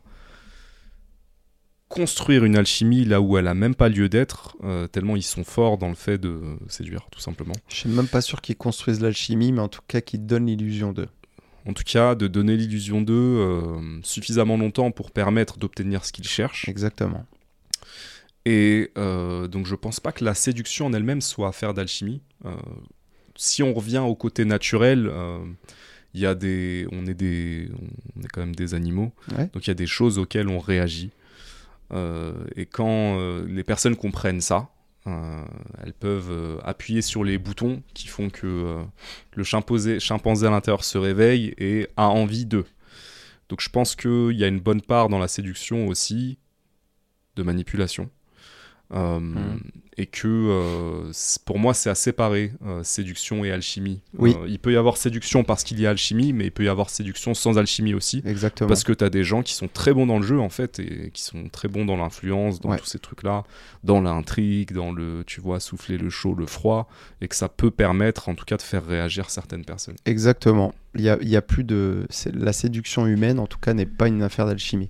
construire 1.88 2.44
une 2.44 2.58
alchimie 2.58 3.06
là 3.06 3.22
où 3.22 3.38
elle 3.38 3.48
a 3.48 3.54
même 3.54 3.76
pas 3.76 3.88
lieu 3.88 4.10
d'être, 4.10 4.58
tellement 4.92 5.16
ils 5.16 5.22
sont 5.22 5.44
forts 5.44 5.78
dans 5.78 5.90
le 5.90 5.96
fait 5.96 6.18
de 6.18 6.42
séduire, 6.68 7.08
tout 7.12 7.20
simplement. 7.20 7.54
Je 7.68 7.76
suis 7.76 7.90
même 7.90 8.08
pas 8.08 8.22
sûr 8.22 8.42
qu'ils 8.42 8.56
construisent 8.56 9.00
l'alchimie, 9.00 9.52
mais 9.52 9.62
en 9.62 9.68
tout 9.68 9.82
cas 9.88 10.02
qu'ils 10.02 10.26
donnent 10.26 10.48
l'illusion 10.48 10.92
d'eux. 10.92 11.10
En 11.68 11.74
tout 11.74 11.84
cas, 11.86 12.16
de 12.16 12.26
donner 12.26 12.58
l'illusion 12.58 13.02
d'eux 13.02 13.78
suffisamment 14.02 14.58
longtemps 14.58 14.90
pour 14.90 15.12
permettre 15.12 15.60
d'obtenir 15.60 16.04
ce 16.04 16.12
qu'ils 16.12 16.28
cherchent. 16.28 16.68
Exactement. 16.68 17.28
Et 18.46 18.92
euh, 18.98 19.48
donc 19.48 19.66
je 19.66 19.76
pense 19.76 20.00
pas 20.00 20.12
que 20.12 20.26
la 20.26 20.34
séduction 20.34 20.88
en 20.88 20.94
elle-même 20.94 21.22
soit 21.22 21.48
affaire 21.48 21.74
d'alchimie. 21.74 22.22
Euh, 22.46 22.56
si 23.36 23.64
on 23.64 23.74
revient 23.74 24.00
au 24.06 24.16
côté 24.16 24.44
naturel, 24.46 25.08
euh, 25.12 25.40
il 26.14 26.20
y 26.22 26.26
a 26.26 26.36
des, 26.36 26.86
on 26.92 27.06
est 27.08 27.14
des, 27.14 27.70
on 28.18 28.22
est 28.22 28.28
quand 28.28 28.42
même 28.42 28.56
des 28.56 28.74
animaux, 28.74 29.12
Ouais. 29.38 29.50
donc 29.54 29.66
il 29.66 29.70
y 29.70 29.72
a 29.72 29.76
des 29.76 29.88
choses 29.88 30.18
auxquelles 30.20 30.50
on 30.50 30.60
réagit. 30.60 31.12
Euh, 31.92 32.34
et 32.56 32.66
quand 32.66 33.18
euh, 33.18 33.46
les 33.48 33.64
personnes 33.64 33.96
comprennent 33.96 34.42
ça, 34.42 34.70
euh, 35.08 35.44
elles 35.84 35.94
peuvent 35.94 36.32
euh, 36.32 36.58
appuyer 36.64 37.02
sur 37.02 37.24
les 37.24 37.38
boutons 37.38 37.82
qui 37.94 38.08
font 38.08 38.30
que 38.30 38.46
euh, 38.48 38.84
le 39.34 39.44
chimpanzé, 39.44 40.00
chimpanzé 40.00 40.48
à 40.48 40.50
l'intérieur 40.52 40.84
se 40.84 40.98
réveille 40.98 41.54
et 41.58 41.88
a 41.98 42.08
envie 42.10 42.46
d'eux. 42.46 42.66
Donc 43.50 43.62
je 43.62 43.70
pense 43.70 43.96
qu'il 43.96 44.32
y 44.38 44.44
a 44.44 44.48
une 44.48 44.60
bonne 44.60 44.82
part 44.82 45.10
dans 45.10 45.20
la 45.20 45.28
séduction 45.28 45.88
aussi 45.88 46.38
de 47.36 47.44
manipulation. 47.44 48.10
Euh, 48.94 49.20
Mhm. 49.20 49.60
Et 49.96 50.08
que 50.08 50.28
euh, 50.28 51.12
pour 51.46 51.60
moi, 51.60 51.76
c'est 51.76 51.90
à 51.92 51.94
séparer 51.94 52.52
euh, 52.66 52.82
séduction 52.84 53.46
et 53.46 53.52
alchimie. 53.52 54.02
Oui. 54.18 54.36
Euh, 54.40 54.48
il 54.48 54.58
peut 54.58 54.74
y 54.74 54.76
avoir 54.76 54.98
séduction 54.98 55.44
parce 55.44 55.64
qu'il 55.64 55.80
y 55.80 55.86
a 55.86 55.92
alchimie, 55.92 56.34
mais 56.34 56.46
il 56.46 56.52
peut 56.52 56.64
y 56.64 56.68
avoir 56.68 56.90
séduction 56.90 57.36
sans 57.36 57.60
alchimie 57.60 57.94
aussi. 57.94 58.24
Exactement. 58.26 58.68
Parce 58.68 58.84
que 58.84 58.92
tu 58.92 59.04
as 59.04 59.12
des 59.12 59.24
gens 59.24 59.44
qui 59.44 59.54
sont 59.54 59.68
très 59.72 59.94
bons 59.94 60.08
dans 60.08 60.18
le 60.18 60.26
jeu, 60.26 60.40
en 60.40 60.50
fait, 60.50 60.80
et 60.80 61.12
qui 61.14 61.22
sont 61.22 61.48
très 61.48 61.68
bons 61.68 61.86
dans 61.86 61.96
l'influence, 61.96 62.60
dans 62.60 62.72
Ouais. 62.72 62.78
tous 62.80 62.88
ces 62.88 62.98
trucs-là, 62.98 63.44
dans 63.84 64.02
l'intrigue, 64.02 64.74
dans 64.74 64.92
le, 64.92 65.24
tu 65.28 65.42
vois, 65.42 65.60
souffler 65.60 66.00
le 66.00 66.10
chaud, 66.10 66.34
le 66.34 66.48
froid, 66.48 66.90
et 67.22 67.28
que 67.28 67.36
ça 67.36 67.48
peut 67.48 67.70
permettre, 67.70 68.30
en 68.30 68.34
tout 68.34 68.46
cas, 68.46 68.58
de 68.58 68.64
faire 68.64 68.84
réagir 68.84 69.30
certaines 69.30 69.64
personnes. 69.64 69.96
Exactement. 70.08 70.74
Il 70.96 71.02
y 71.02 71.10
a, 71.10 71.20
il 71.22 71.30
y 71.30 71.36
a 71.36 71.44
plus 71.44 71.64
de. 71.64 72.08
La 72.34 72.52
séduction 72.54 73.06
humaine, 73.06 73.38
en 73.38 73.46
tout 73.46 73.60
cas, 73.60 73.76
n'est 73.76 73.86
pas 73.86 74.08
une 74.08 74.24
affaire 74.24 74.48
d'alchimie. 74.48 74.90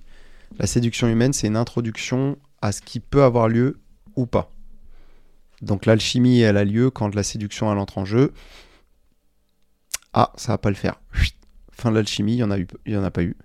La 0.58 0.66
séduction 0.66 1.08
humaine, 1.08 1.34
c'est 1.34 1.46
une 1.46 1.56
introduction 1.56 2.38
à 2.62 2.72
ce 2.72 2.80
qui 2.80 3.00
peut 3.00 3.22
avoir 3.22 3.48
lieu 3.48 3.76
ou 4.16 4.26
pas. 4.26 4.50
Donc 5.62 5.86
l'alchimie, 5.86 6.40
elle 6.40 6.56
a 6.56 6.64
lieu 6.64 6.90
quand 6.90 7.14
la 7.14 7.22
séduction, 7.22 7.70
elle 7.72 7.78
entre 7.78 7.98
en 7.98 8.04
jeu. 8.04 8.32
Ah, 10.12 10.32
ça 10.36 10.52
va 10.52 10.58
pas 10.58 10.68
le 10.70 10.76
faire. 10.76 11.00
Chut. 11.12 11.34
Fin 11.72 11.90
de 11.90 11.96
l'alchimie, 11.96 12.34
il 12.34 12.38
y 12.38 12.42
en 12.44 12.50
a 12.50 12.58
eu, 12.58 12.66
il 12.86 12.92
y 12.92 12.96
en 12.96 13.02
a 13.02 13.10
pas 13.10 13.22
eu. 13.22 13.36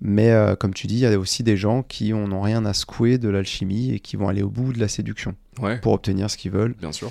Mais 0.00 0.30
euh, 0.30 0.56
comme 0.56 0.72
tu 0.74 0.86
dis, 0.86 0.94
il 0.96 1.00
y 1.00 1.06
a 1.06 1.18
aussi 1.18 1.42
des 1.42 1.56
gens 1.56 1.82
qui 1.82 2.12
n'ont 2.12 2.40
rien 2.40 2.64
à 2.64 2.72
secouer 2.72 3.18
de 3.18 3.28
l'alchimie 3.28 3.90
et 3.92 4.00
qui 4.00 4.16
vont 4.16 4.28
aller 4.28 4.42
au 4.42 4.48
bout 4.50 4.72
de 4.72 4.80
la 4.80 4.88
séduction 4.88 5.34
Ouais, 5.60 5.78
pour 5.80 5.92
obtenir 5.92 6.30
ce 6.30 6.36
qu'ils 6.36 6.50
veulent. 6.50 6.74
bien 6.74 6.92
sûr. 6.92 7.10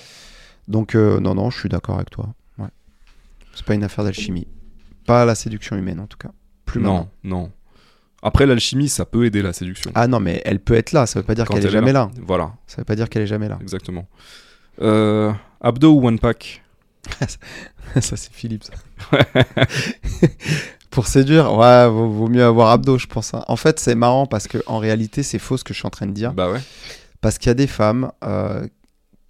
Donc 0.68 0.96
euh, 0.96 1.20
non, 1.20 1.36
non, 1.36 1.50
je 1.50 1.60
suis 1.60 1.70
d'accord 1.70 1.96
avec 1.96 2.10
toi. 2.10 2.34
Ouais. 2.58 2.68
C'est 3.56 3.66
pas 3.66 3.74
une 3.74 3.84
affaire 3.84 4.04
d'alchimie. 4.04 4.48
Pas 5.06 5.26
la 5.26 5.36
séduction 5.36 5.76
humaine 5.76 6.00
en 6.00 6.08
tout 6.08 6.18
cas. 6.18 6.32
Plus 6.66 6.82
non, 6.82 6.94
maintenant. 6.94 7.10
non. 7.24 7.52
Après, 8.26 8.46
l'alchimie, 8.46 8.88
ça 8.90 9.06
peut 9.06 9.26
aider 9.26 9.42
la 9.42 9.52
séduction. 9.54 9.92
Ah 9.96 10.08
non, 10.08 10.20
mais 10.22 10.42
elle 10.46 10.60
peut 10.60 10.74
être 10.76 10.94
là, 10.94 11.06
ça 11.06 11.20
veut 11.20 11.26
pas 11.26 11.36
dire 11.36 11.46
qu'elle 11.48 11.66
est 11.66 11.70
jamais 11.70 11.92
là. 11.92 12.10
Voilà, 12.26 12.54
Ça 12.68 12.78
veut 12.78 12.86
pas 12.86 12.96
dire 12.96 13.10
qu'elle 13.10 13.24
est 13.24 13.28
jamais 13.28 13.50
là. 13.50 13.58
exactement. 13.62 14.08
Euh, 14.82 15.32
abdo 15.62 15.92
ou 15.94 16.08
one 16.08 16.18
pack 16.18 16.62
ça 18.00 18.16
c'est 18.16 18.32
Philippe 18.32 18.64
ça. 18.64 18.74
Pour 20.90 21.08
séduire, 21.08 21.54
ouais, 21.54 21.88
vaut, 21.90 22.10
vaut 22.10 22.28
mieux 22.28 22.44
avoir 22.44 22.70
abdos, 22.70 22.98
je 22.98 23.08
pense. 23.08 23.34
hein. 23.34 23.44
En 23.48 23.56
fait, 23.56 23.80
c'est 23.80 23.96
marrant 23.96 24.26
parce 24.28 24.48
que 24.48 24.60
en 24.68 24.78
réalité, 24.78 25.22
c'est 25.24 25.40
faux 25.40 25.58
ce 25.58 25.64
que 25.64 25.74
je 25.74 25.80
suis 25.80 25.88
en 25.88 25.92
train 25.92 26.06
de 26.06 26.12
dire. 26.12 26.34
Bah 26.34 26.52
ouais. 26.52 26.62
Parce 27.20 27.38
qu'il 27.38 27.48
y 27.48 27.52
a 27.52 27.56
des 27.56 27.68
femmes 27.68 28.12
euh, 28.24 28.66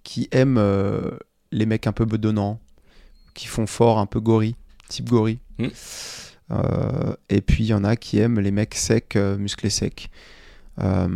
qui 0.02 0.28
aiment 0.30 0.58
euh, 0.58 1.10
les 1.52 1.64
mecs 1.66 1.86
un 1.86 1.92
peu 1.92 2.04
bedonnants, 2.04 2.60
qui 3.34 3.46
font 3.46 3.66
fort, 3.66 3.98
un 3.98 4.06
peu 4.06 4.20
gorille, 4.20 4.56
type 4.88 5.08
gorille. 5.08 5.38
Mm. 5.58 5.68
Euh, 6.50 7.14
et 7.28 7.40
puis 7.40 7.64
il 7.64 7.68
y 7.68 7.74
en 7.74 7.84
a 7.84 7.96
qui 7.96 8.18
aiment 8.18 8.40
les 8.40 8.50
mecs 8.50 8.74
secs, 8.74 9.16
euh, 9.16 9.36
musclés 9.36 9.70
secs. 9.70 10.10
Euh, 10.78 11.08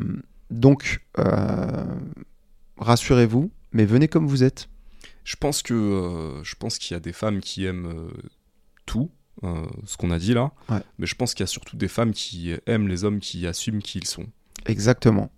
donc, 0.51 1.05
rassurez-vous, 2.79 3.51
mais 3.73 3.85
venez 3.85 4.09
comme 4.09 4.27
vous 4.27 4.43
êtes. 4.43 4.69
Je 5.25 5.37
pense 5.37 5.61
que 5.63 5.75
euh, 5.75 6.43
je 6.43 6.55
pense 6.55 6.79
qu'il 6.79 6.95
y 6.95 6.97
a 6.97 7.01
des 7.01 7.13
femmes 7.13 7.41
qui 7.41 7.67
aiment 7.67 7.87
euh, 7.87 8.11
tout, 8.87 9.11
euh, 9.45 9.67
ce 9.85 9.99
qu'on 9.99 10.11
a 10.11 10.19
dit 10.19 10.33
là. 10.33 10.53
Ouais. 10.71 10.81
Mais 10.99 11.07
je 11.07 11.15
pense 11.15 11.35
qu'il 11.35 11.43
y 11.43 11.45
a 11.45 11.49
surtout 11.49 11.77
des 11.77 11.89
femmes 11.89 12.13
qui 12.13 12.55
aiment 12.67 12.89
les 12.89 13.05
hommes 13.05 13.21
qui 13.21 13.47
assument 13.47 13.83
qui 13.83 13.99
ils 13.99 14.07
sont. 14.07 14.25
Exactement. 14.65 15.31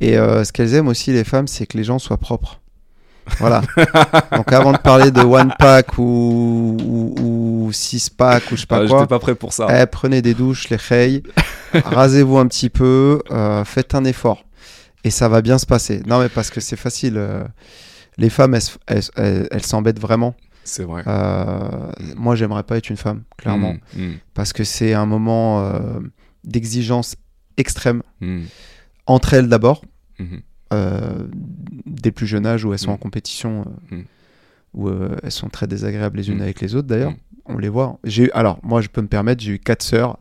Et 0.00 0.14
ce 0.14 0.50
qu'elles 0.50 0.74
aiment 0.74 0.88
aussi, 0.88 1.12
les 1.12 1.22
femmes, 1.22 1.46
c'est 1.46 1.66
que 1.66 1.78
les 1.78 1.84
gens 1.84 2.00
soient 2.00 2.18
propres. 2.18 2.60
Voilà. 3.38 3.62
Donc 4.36 4.52
avant 4.52 4.72
de 4.72 4.78
parler 4.78 5.10
de 5.10 5.20
One 5.20 5.52
Pack 5.58 5.98
ou, 5.98 6.76
ou, 6.84 7.14
ou 7.20 7.42
ou 7.62 7.72
six 7.72 8.10
packs 8.10 8.50
ou 8.52 8.56
je 8.56 8.62
sais 8.62 8.66
pas 8.66 8.82
Ah, 8.82 8.86
quoi. 8.86 8.98
J'étais 8.98 9.08
pas 9.08 9.18
prêt 9.18 9.34
pour 9.34 9.52
ça. 9.52 9.66
Eh, 9.80 9.86
prenez 9.86 10.20
des 10.20 10.34
douches, 10.34 10.68
les 10.68 10.76
reilles, 10.76 11.22
rasez-vous 11.72 12.36
un 12.38 12.46
petit 12.46 12.68
peu, 12.70 13.22
euh, 13.30 13.64
faites 13.64 13.94
un 13.94 14.04
effort. 14.04 14.44
Et 15.04 15.10
ça 15.10 15.28
va 15.28 15.42
bien 15.42 15.58
se 15.58 15.66
passer. 15.66 16.02
Non, 16.06 16.20
mais 16.20 16.28
parce 16.28 16.50
que 16.50 16.60
c'est 16.60 16.76
facile. 16.76 17.14
euh, 17.16 17.44
les 18.18 18.28
femmes, 18.28 18.56
elles, 18.86 19.64
s'embêtent 19.64 19.98
vraiment. 20.00 20.34
C'est 20.64 20.84
vrai. 20.84 21.02
Euh, 21.06 21.90
moi, 22.16 22.36
j'aimerais 22.36 22.62
pas 22.62 22.76
être 22.76 22.90
une 22.90 22.96
femme, 22.98 23.22
clairement. 23.38 23.74
Mm, 23.96 24.02
mm, 24.02 24.14
Parce 24.34 24.52
que 24.52 24.64
c'est 24.64 24.92
un 24.92 25.06
moment 25.06 25.72
d'exigence 26.44 27.16
extrême. 27.56 28.02
mm, 28.20 28.42
Entre 29.06 29.34
elles 29.34 29.48
d'abord, 29.48 29.82
mhm. 30.18 30.42
euh, 30.72 31.26
dès 32.02 32.10
plus 32.10 32.26
jeune 32.26 32.44
âge 32.46 32.64
où 32.64 32.72
elles 32.72 32.78
sont 32.78 32.90
Mm. 32.90 32.94
en 32.94 32.98
compétition, 32.98 33.64
euh, 33.92 33.96
Mm. 33.96 34.02
où 34.74 34.88
euh, 34.88 35.16
elles 35.22 35.30
sont 35.30 35.48
très 35.48 35.66
désagréables 35.66 36.16
les 36.18 36.28
unes 36.30 36.38
Mm. 36.38 36.42
avec 36.42 36.60
les 36.60 36.74
autres 36.74 36.88
d'ailleurs. 36.88 37.12
Mm. 37.12 37.16
On 37.46 37.58
les 37.58 37.68
voit. 37.68 37.98
J'ai 38.04 38.24
eu- 38.24 38.30
alors 38.34 38.58
moi 38.62 38.80
je 38.80 38.88
peux 38.88 39.00
me 39.02 39.08
permettre, 39.08 39.42
j'ai 39.42 39.52
eu 39.52 39.58
quatre 39.58 39.82
sœurs 39.82 40.18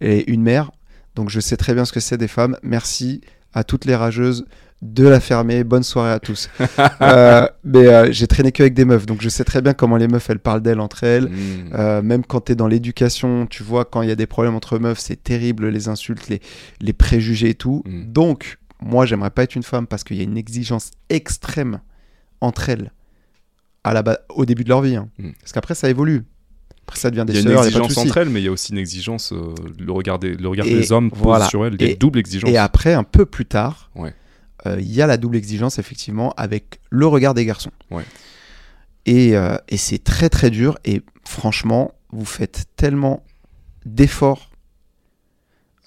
et 0.00 0.30
une 0.32 0.42
mère, 0.42 0.70
donc 1.14 1.30
je 1.30 1.40
sais 1.40 1.56
très 1.56 1.74
bien 1.74 1.84
ce 1.84 1.92
que 1.92 2.00
c'est 2.00 2.16
des 2.18 2.28
femmes. 2.28 2.56
Merci 2.62 3.20
à 3.54 3.64
toutes 3.64 3.84
les 3.86 3.94
rageuses 3.94 4.44
de 4.82 5.06
la 5.08 5.20
fermer. 5.20 5.64
Bonne 5.64 5.82
soirée 5.82 6.10
à 6.12 6.18
tous. 6.18 6.50
Euh, 7.00 7.46
mais 7.64 7.86
euh, 7.86 8.12
j'ai 8.12 8.26
traîné 8.26 8.52
que 8.52 8.62
avec 8.62 8.74
des 8.74 8.84
meufs, 8.84 9.06
donc 9.06 9.20
je 9.22 9.28
sais 9.28 9.44
très 9.44 9.62
bien 9.62 9.72
comment 9.74 9.96
les 9.96 10.08
meufs 10.08 10.28
elles 10.28 10.38
parlent 10.38 10.60
d'elles 10.62 10.80
entre 10.80 11.04
elles. 11.04 11.28
Mm. 11.28 11.70
Euh, 11.74 12.02
même 12.02 12.24
quand 12.24 12.42
tu 12.46 12.52
es 12.52 12.54
dans 12.54 12.66
l'éducation, 12.68 13.46
tu 13.46 13.62
vois, 13.62 13.84
quand 13.84 14.02
il 14.02 14.08
y 14.08 14.12
a 14.12 14.16
des 14.16 14.26
problèmes 14.26 14.54
entre 14.54 14.78
meufs, 14.78 14.98
c'est 14.98 15.22
terrible, 15.22 15.68
les 15.68 15.88
insultes, 15.88 16.28
les, 16.28 16.40
les 16.80 16.92
préjugés 16.92 17.50
et 17.50 17.54
tout. 17.54 17.82
Mm. 17.86 18.12
Donc, 18.12 18.58
moi, 18.80 19.06
j'aimerais 19.06 19.30
pas 19.30 19.42
être 19.42 19.54
une 19.56 19.62
femme 19.62 19.86
parce 19.86 20.04
qu'il 20.04 20.16
y 20.16 20.20
a 20.20 20.24
une 20.24 20.36
exigence 20.36 20.90
extrême 21.08 21.80
entre 22.40 22.68
elles 22.68 22.92
à 23.84 23.92
la 23.94 24.02
au 24.30 24.44
début 24.44 24.64
de 24.64 24.68
leur 24.68 24.82
vie. 24.82 24.96
hein. 24.96 25.08
Mm. 25.18 25.30
Parce 25.40 25.52
qu'après, 25.52 25.74
ça 25.74 25.88
évolue. 25.88 26.24
Après, 26.82 26.98
ça 26.98 27.10
devient 27.10 27.24
Il 27.28 27.32
des 27.32 27.40
une 27.40 27.46
sœurs, 27.48 27.52
y 27.52 27.58
a 27.58 27.62
de 27.62 27.66
exigence 27.78 27.98
entre 27.98 28.16
elles, 28.18 28.28
mais 28.28 28.40
il 28.40 28.44
y 28.44 28.48
a 28.48 28.52
aussi 28.52 28.72
une 28.72 28.78
exigence. 28.78 29.32
euh, 29.32 29.54
le 29.78 29.90
regard 29.92 30.18
des, 30.18 30.34
le 30.34 30.48
regard 30.48 30.66
Et 30.66 30.74
les 30.74 30.92
hommes 30.92 31.10
sur 31.48 31.66
elles, 31.66 31.74
il 31.74 31.80
y 31.82 31.84
a 31.84 31.88
Et- 31.88 31.92
une 31.92 31.98
double 31.98 32.18
exigence. 32.20 32.48
Et 32.50 32.56
après, 32.58 32.94
un 32.94 33.02
peu 33.04 33.26
plus 33.26 33.46
tard, 33.46 33.90
Ouais. 33.96 34.14
euh, 34.66 34.76
il 34.80 34.92
y 34.92 35.02
a 35.02 35.06
la 35.06 35.16
double 35.16 35.36
exigence, 35.36 35.78
effectivement, 35.80 36.32
avec 36.36 36.80
le 36.90 37.06
regard 37.06 37.34
des 37.34 37.44
garçons. 37.44 37.72
Ouais. 37.90 38.04
Et, 39.04 39.36
euh, 39.36 39.56
et 39.68 39.76
c'est 39.78 39.98
très, 40.02 40.28
très 40.28 40.50
dur. 40.50 40.78
Et 40.84 41.02
franchement, 41.24 41.92
vous 42.10 42.24
faites 42.24 42.66
tellement 42.76 43.24
d'efforts, 43.84 44.50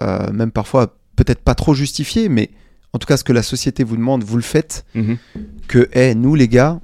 même 0.02 0.52
parfois 0.52 0.95
peut-être 1.16 1.41
pas 1.41 1.56
trop 1.56 1.74
justifiés, 1.74 2.30
mais 2.30 2.49
en 2.94 2.99
tout 2.99 3.06
cas, 3.07 3.18
ce 3.18 3.24
que 3.24 3.34
la 3.34 3.44
société 3.44 3.84
vous 3.84 3.95
demande, 3.98 4.24
vous 4.24 4.36
le 4.38 4.41
faites, 4.44 4.86
Mhm. 4.95 5.18
que 5.68 5.90
eh, 5.94 6.16
nous, 6.16 6.36
les 6.36 6.48
gars, 6.48 6.80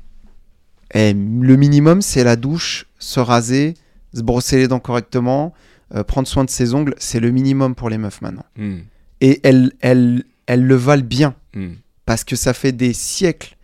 le 0.94 1.56
minimum, 1.56 2.02
c'est 2.02 2.24
la 2.24 2.36
douche, 2.36 2.88
se 3.00 3.20
raser, 3.20 3.74
se 4.14 4.22
brosser 4.22 4.58
les 4.58 4.68
dents 4.68 4.80
correctement, 4.80 5.54
euh, 5.94 6.04
prendre 6.04 6.28
soin 6.28 6.44
de 6.46 6.50
ses 6.50 6.74
ongles, 6.74 6.96
c'est 6.98 7.20
le 7.20 7.32
minimum 7.32 7.76
pour 7.76 7.90
les 7.90 7.98
meufs 7.98 8.22
maintenant. 8.22 8.46
Mm. 8.58 8.78
Et 9.22 9.40
elles, 9.44 9.72
elles, 9.82 10.24
elles 10.48 10.64
le 10.66 10.76
valent 10.76 11.04
bien 11.06 11.36
Mm. 11.54 11.74
parce 12.06 12.24
que 12.24 12.36
ça 12.36 12.54
fait 12.54 12.72
des 12.74 12.92
siècles 12.94 13.56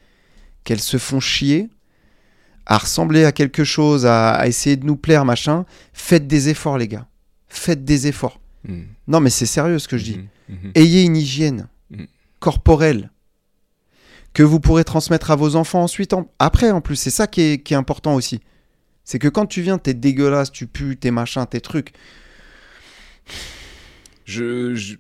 qu'elles 0.63 0.79
se 0.81 0.97
font 0.97 1.19
chier 1.19 1.69
à 2.65 2.77
ressembler 2.77 3.25
à 3.25 3.31
quelque 3.31 3.63
chose, 3.63 4.05
à, 4.05 4.31
à 4.31 4.47
essayer 4.47 4.77
de 4.77 4.85
nous 4.85 4.95
plaire, 4.95 5.25
machin. 5.25 5.65
Faites 5.93 6.27
des 6.27 6.49
efforts, 6.49 6.77
les 6.77 6.87
gars. 6.87 7.07
Faites 7.49 7.83
des 7.83 8.07
efforts. 8.07 8.39
Non, 9.07 9.19
mais 9.19 9.29
c'est 9.31 9.45
sérieux 9.47 9.79
ce 9.79 9.87
que 9.87 9.97
je 9.97 10.03
dis. 10.05 10.17
Mhm. 10.17 10.55
Mhm. 10.63 10.71
Ayez 10.75 11.03
une 11.03 11.17
hygiène 11.17 11.57
Mhm. 11.57 11.67
Corporelle 12.41 13.09
que 14.33 14.43
vous 14.43 14.59
pourrez 14.59 14.83
transmettre 14.83 15.31
à 15.31 15.35
vos 15.37 15.55
enfants 15.55 15.83
ensuite. 15.83 16.11
en- 16.13 16.29
Après, 16.39 16.71
en 16.71 16.81
plus, 16.81 16.95
c'est 16.97 17.09
ça 17.09 17.27
qui 17.27 17.41
est, 17.41 17.63
qui 17.63 17.73
est 17.73 17.77
important 17.77 18.15
aussi. 18.15 18.41
C'est 19.05 19.19
que 19.19 19.27
quand 19.29 19.45
tu 19.45 19.61
viens, 19.61 19.77
t'es 19.77 19.93
dégueulasse, 19.93 20.51
tu 20.51 20.67
pues, 20.67 20.95
t'es 20.97 21.11
machin, 21.11 21.45
tes 21.45 21.61
trucs. 21.61 21.93
Je, 24.25 24.75
je- 24.75 24.95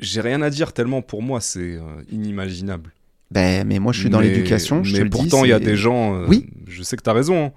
j'ai 0.00 0.20
rien 0.20 0.42
à 0.42 0.50
dire 0.50 0.72
tellement 0.72 1.00
pour 1.02 1.22
moi 1.22 1.40
c'est 1.40 1.76
euh, 1.76 2.02
inimaginable. 2.10 2.92
Ben, 3.30 3.66
mais 3.66 3.78
moi, 3.78 3.92
je 3.92 4.00
suis 4.00 4.10
dans 4.10 4.20
Mais- 4.20 4.28
l'éducation, 4.28 4.84
je 4.84 4.92
mais 4.96 5.04
te 5.04 5.08
pourtant 5.08 5.44
il 5.44 5.48
y 5.48 5.52
a 5.54 5.60
des 5.60 5.76
gens. 5.76 6.14
euh, 6.16 6.26
Oui. 6.28 6.50
Je 6.66 6.82
sais 6.82 6.96
que 6.96 7.02
t'as 7.02 7.14
raison, 7.14 7.46
hein, 7.46 7.52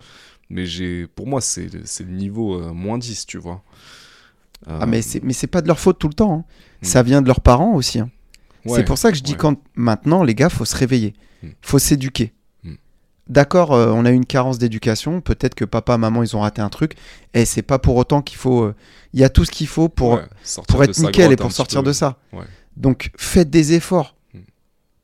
mais 0.50 0.66
j'ai, 0.66 1.08
pour 1.08 1.28
moi 1.28 1.42
c'est, 1.42 1.68
c'est 1.86 2.04
le 2.06 2.12
niveau 2.12 2.56
euh, 2.62 2.72
moins 2.72 2.98
10, 2.98 3.26
tu 3.26 3.38
vois. 3.38 3.62
Euh, 4.70 4.78
Ah, 4.82 4.86
mais 4.86 5.02
c'est, 5.02 5.22
mais 5.22 5.34
c'est 5.34 5.48
pas 5.48 5.62
de 5.62 5.68
leur 5.68 5.80
faute 5.80 6.00
tout 6.00 6.08
le 6.08 6.14
temps. 6.14 6.34
hein. 6.34 6.46
Mm. 6.82 6.86
Ça 6.86 7.04
vient 7.04 7.22
de 7.22 7.28
leurs 7.28 7.42
parents 7.42 7.74
aussi. 7.76 8.00
hein. 8.00 8.10
Ouais, 8.66 8.78
C'est 8.80 8.84
pour 8.86 8.98
ça 8.98 9.12
que 9.12 9.18
je 9.18 9.24
dis 9.24 9.34
ouais. 9.34 9.38
quand 9.38 9.60
maintenant, 9.76 10.24
les 10.24 10.36
gars, 10.36 10.50
faut 10.50 10.66
se 10.66 10.76
réveiller. 10.76 11.14
Mm. 11.44 11.48
faut 11.62 11.80
s'éduquer. 11.80 12.34
Mm. 12.64 12.74
D'accord, 13.28 13.74
euh, 13.74 13.92
on 13.92 14.06
a 14.06 14.12
une 14.12 14.26
carence 14.26 14.58
d'éducation. 14.58 15.22
Peut-être 15.22 15.56
que 15.56 15.66
papa, 15.66 15.98
maman, 15.98 16.24
ils 16.24 16.36
ont 16.36 16.42
raté 16.42 16.62
un 16.62 16.70
truc. 16.70 16.94
Et 17.34 17.46
c'est 17.46 17.62
pas 17.62 17.80
pour 17.80 17.96
autant 17.96 18.22
qu'il 18.22 18.38
faut. 18.38 18.64
euh, 18.64 18.76
Il 19.14 19.20
y 19.20 19.24
a 19.24 19.30
tout 19.30 19.46
ce 19.46 19.52
qu'il 19.52 19.68
faut 19.68 19.90
pour, 19.90 20.14
Ouais, 20.14 20.24
pour 20.68 20.84
être 20.84 20.98
nickel 21.00 21.32
et 21.32 21.36
pour 21.36 21.52
sortir 21.52 21.82
peu. 21.82 21.88
de 21.88 21.94
ça. 21.94 22.18
Donc 22.78 23.12
faites 23.18 23.50
des 23.50 23.74
efforts. 23.74 24.16
Mm. 24.34 24.40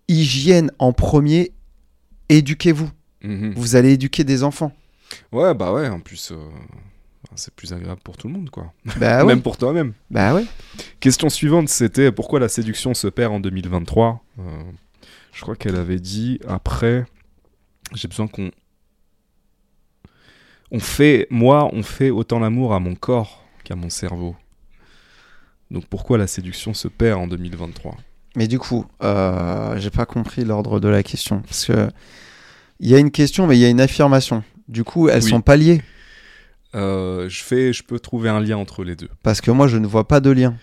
Hygiène 0.10 0.72
en 0.80 0.94
premier. 0.94 1.54
Éduquez-vous. 2.30 2.90
Mhm. 3.24 3.54
Vous 3.56 3.76
allez 3.76 3.92
éduquer 3.92 4.24
des 4.24 4.44
enfants. 4.44 4.72
Ouais, 5.32 5.54
bah 5.54 5.72
ouais, 5.74 5.88
en 5.90 6.00
plus, 6.00 6.32
euh, 6.32 6.38
c'est 7.36 7.54
plus 7.54 7.74
agréable 7.74 8.02
pour 8.04 8.18
tout 8.18 8.28
le 8.28 8.34
monde, 8.34 8.50
quoi. 8.50 8.74
Bah. 8.98 9.24
Même 9.26 9.42
pour 9.42 9.58
toi-même. 9.58 9.94
Bah 10.10 10.34
ouais. 10.36 10.46
Question 11.00 11.30
suivante, 11.30 11.70
c'était 11.70 12.12
pourquoi 12.12 12.40
la 12.40 12.50
séduction 12.50 12.94
se 12.94 13.08
perd 13.08 13.34
en 13.34 13.40
2023 13.40 14.24
Euh, 14.40 14.44
Je 15.34 15.42
crois 15.42 15.56
qu'elle 15.56 15.76
avait 15.76 16.00
dit 16.00 16.40
après, 16.48 17.06
j'ai 17.94 18.08
besoin 18.08 18.28
qu'on. 18.28 18.52
On 20.72 20.80
fait, 20.80 21.28
moi, 21.30 21.70
on 21.74 21.84
fait 21.84 22.10
autant 22.10 22.40
l'amour 22.40 22.74
à 22.74 22.80
mon 22.80 22.96
corps 22.96 23.44
qu'à 23.64 23.76
mon 23.76 23.90
cerveau. 23.90 24.36
Donc 25.70 25.86
pourquoi 25.86 26.18
la 26.18 26.28
séduction 26.28 26.74
se 26.74 26.88
perd 26.88 27.20
en 27.20 27.28
2023 27.28 27.96
Mais 28.36 28.48
du 28.48 28.58
coup, 28.60 28.86
euh, 29.04 29.78
j'ai 29.80 29.90
pas 29.90 30.06
compris 30.06 30.46
l'ordre 30.46 30.80
de 30.80 30.88
la 30.88 31.04
question. 31.04 31.42
Parce 31.42 31.66
que 31.66 31.90
il 32.80 32.90
y 32.90 32.96
a 32.96 33.00
une 33.00 33.12
question, 33.12 33.48
mais 33.48 33.58
il 33.58 33.62
y 33.62 33.66
a 33.66 33.70
une 33.70 33.82
affirmation. 33.82 34.44
Du 34.68 34.84
coup, 34.84 35.10
elles 35.10 35.24
Oui. 35.24 35.30
sont 35.30 35.42
pas 35.42 35.56
liées. 35.58 35.82
Euh, 36.76 37.28
je, 37.30 37.44
fais, 37.44 37.74
je 37.74 37.84
peux 37.84 38.00
trouver 38.00 38.30
un 38.30 38.40
lien 38.40 38.58
entre 38.58 38.84
les 38.84 38.96
deux. 38.96 39.10
Parce 39.24 39.42
que 39.42 39.52
moi, 39.52 39.68
je 39.68 39.78
ne 39.78 39.88
vois 39.88 40.08
pas 40.08 40.20
de 40.20 40.30
lien. 40.30 40.56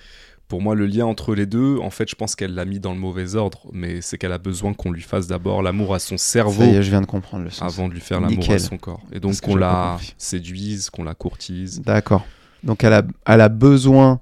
Pour 0.48 0.62
moi, 0.62 0.74
le 0.74 0.86
lien 0.86 1.05
entre 1.05 1.35
les 1.35 1.44
deux, 1.44 1.76
en 1.76 1.90
fait, 1.90 2.09
je 2.09 2.14
pense 2.14 2.35
qu'elle 2.35 2.55
l'a 2.55 2.64
mis 2.64 2.80
dans 2.80 2.94
le 2.94 2.98
mauvais 2.98 3.35
ordre, 3.35 3.66
mais 3.74 4.01
c'est 4.01 4.16
qu'elle 4.16 4.32
a 4.32 4.39
besoin 4.39 4.72
qu'on 4.72 4.90
lui 4.90 5.02
fasse 5.02 5.26
d'abord 5.26 5.62
l'amour 5.62 5.94
à 5.94 5.98
son 5.98 6.16
cerveau 6.16 6.62
est, 6.62 6.82
je 6.82 6.89
viens 6.89 7.02
de 7.02 7.06
comprendre 7.06 7.44
le 7.44 7.51
sens. 7.51 7.74
avant 7.74 7.86
de 7.86 7.93
lui 7.93 8.01
faire 8.01 8.18
l'amour 8.18 8.51
à 8.51 8.59
son 8.59 8.78
corps. 8.78 9.02
Et 9.12 9.20
donc 9.20 9.39
qu'on 9.43 9.56
la 9.56 9.98
séduise, 10.16 10.89
qu'on 10.89 11.05
la 11.05 11.14
courtise. 11.14 11.82
D'accord. 11.82 12.24
Donc, 12.64 12.82
elle 12.82 12.94
a, 12.94 13.02
elle 13.26 13.43
a 13.43 13.51
besoin 13.51 14.20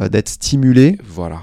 euh, 0.00 0.08
d'être 0.08 0.30
stimulée 0.30 0.96
Voilà. 1.04 1.42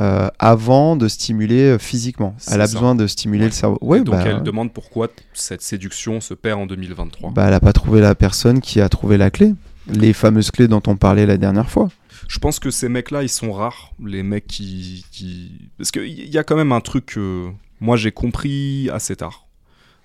Euh, 0.00 0.28
avant 0.38 0.96
de 0.96 1.08
stimuler 1.08 1.72
euh, 1.72 1.78
physiquement. 1.78 2.34
Elle 2.50 2.60
a 2.60 2.66
ça. 2.66 2.72
besoin 2.74 2.94
de 2.94 3.06
stimuler 3.06 3.42
Ouais. 3.44 3.46
le 3.48 3.52
cerveau. 3.52 3.78
Ouais, 3.80 3.98
donc 4.00 4.14
bah, 4.14 4.24
elle 4.26 4.42
demande 4.42 4.72
pourquoi 4.72 5.08
cette 5.34 5.62
séduction 5.62 6.20
se 6.20 6.34
perd 6.34 6.60
en 6.60 6.66
2023. 6.66 7.30
bah, 7.32 7.46
elle 7.48 7.54
a 7.54 7.60
pas 7.60 7.72
trouvé 7.72 8.00
la 8.00 8.14
personne 8.14 8.60
qui 8.60 8.80
a 8.80 8.88
trouvé 8.88 9.16
la 9.16 9.30
clé. 9.30 9.54
Les 9.88 10.12
fameuses 10.12 10.50
clés 10.50 10.68
dont 10.68 10.82
on 10.86 10.96
parlait 10.96 11.26
la 11.26 11.36
dernière 11.36 11.68
fois. 11.70 11.88
Je 12.28 12.38
pense 12.38 12.60
que 12.60 12.70
ces 12.70 12.88
mecs-là, 12.88 13.22
ils 13.24 13.28
sont 13.28 13.52
rares, 13.52 13.92
les 14.04 14.22
mecs 14.22 14.46
qui... 14.46 15.04
qui... 15.10 15.70
Parce 15.78 15.90
qu'il 15.90 16.28
y 16.28 16.38
a 16.38 16.44
quand 16.44 16.54
même 16.56 16.70
un 16.72 16.80
truc 16.80 17.06
que 17.06 17.48
moi 17.80 17.96
j'ai 17.96 18.12
compris 18.12 18.88
assez 18.92 19.16
tard. 19.16 19.46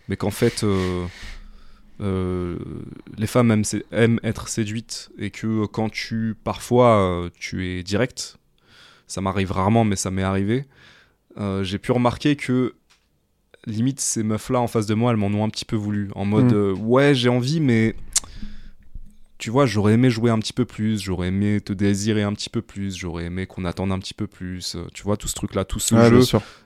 Mais 0.07 0.17
qu'en 0.17 0.31
fait, 0.31 0.63
euh, 0.63 1.05
euh, 2.01 2.57
les 3.17 3.27
femmes 3.27 3.63
aiment, 3.91 4.19
être 4.23 4.47
séduites 4.49 5.09
et 5.17 5.29
que 5.29 5.65
quand 5.67 5.89
tu, 5.89 6.35
parfois, 6.43 6.97
euh, 6.99 7.29
tu 7.39 7.67
es 7.67 7.83
direct, 7.83 8.37
ça 9.07 9.21
m'arrive 9.21 9.51
rarement, 9.51 9.83
mais 9.83 9.95
ça 9.95 10.11
m'est 10.11 10.23
arrivé, 10.23 10.65
euh, 11.37 11.63
j'ai 11.63 11.77
pu 11.79 11.91
remarquer 11.91 12.35
que 12.35 12.73
limite 13.67 13.99
ces 13.99 14.23
meufs-là 14.23 14.59
en 14.61 14.67
face 14.67 14.85
de 14.85 14.93
moi, 14.93 15.11
elles 15.11 15.17
m'en 15.17 15.27
ont 15.27 15.43
un 15.43 15.49
petit 15.49 15.65
peu 15.65 15.75
voulu. 15.75 16.09
En 16.15 16.23
mode, 16.25 16.51
Mm. 16.51 16.55
euh, 16.55 16.73
ouais, 16.73 17.15
j'ai 17.15 17.29
envie, 17.29 17.59
mais 17.59 17.95
tu 19.37 19.49
vois, 19.49 19.65
j'aurais 19.65 19.93
aimé 19.93 20.09
jouer 20.09 20.31
un 20.31 20.39
petit 20.39 20.53
peu 20.53 20.63
plus, 20.65 21.01
j'aurais 21.01 21.27
aimé 21.27 21.59
te 21.59 21.73
désirer 21.73 22.23
un 22.23 22.31
petit 22.33 22.49
peu 22.49 22.61
plus, 22.61 22.95
j'aurais 22.95 23.25
aimé 23.25 23.45
qu'on 23.47 23.65
attende 23.65 23.91
un 23.91 23.99
petit 23.99 24.13
peu 24.13 24.27
plus, 24.27 24.75
euh, 24.75 24.85
tu 24.93 25.03
vois, 25.03 25.17
tout 25.17 25.27
ce 25.27 25.35
truc-là, 25.35 25.65
tout 25.65 25.79
ce 25.79 25.93
jeu. 26.09 26.21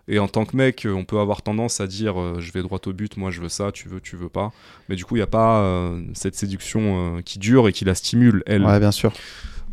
Et 0.08 0.20
en 0.20 0.28
tant 0.28 0.46
que 0.46 0.56
mec, 0.56 0.86
on 0.90 1.04
peut 1.04 1.20
avoir 1.20 1.42
tendance 1.42 1.82
à 1.82 1.88
dire 1.88 2.20
euh, 2.20 2.40
je 2.40 2.52
vais 2.52 2.62
droit 2.62 2.80
au 2.86 2.94
but, 2.94 3.18
moi 3.18 3.32
je 3.32 3.42
veux 3.42 3.50
ça, 3.50 3.72
tu 3.72 3.90
veux, 3.90 4.00
tu 4.00 4.16
veux 4.18 4.30
pas. 4.30 4.52
Mais 4.88 4.96
du 4.96 5.04
coup, 5.04 5.16
il 5.16 5.20
n'y 5.20 5.24
a 5.24 5.28
pas 5.28 5.62
euh, 5.62 6.02
cette 6.14 6.36
séduction 6.36 7.22
qui 7.26 7.40
dure 7.40 7.68
et 7.68 7.74
qui 7.74 7.86
la 7.86 7.96
stimule, 7.96 8.44
elle. 8.46 8.64
Ouais, 8.66 8.80
bien 8.80 8.92
sûr. 8.92 9.14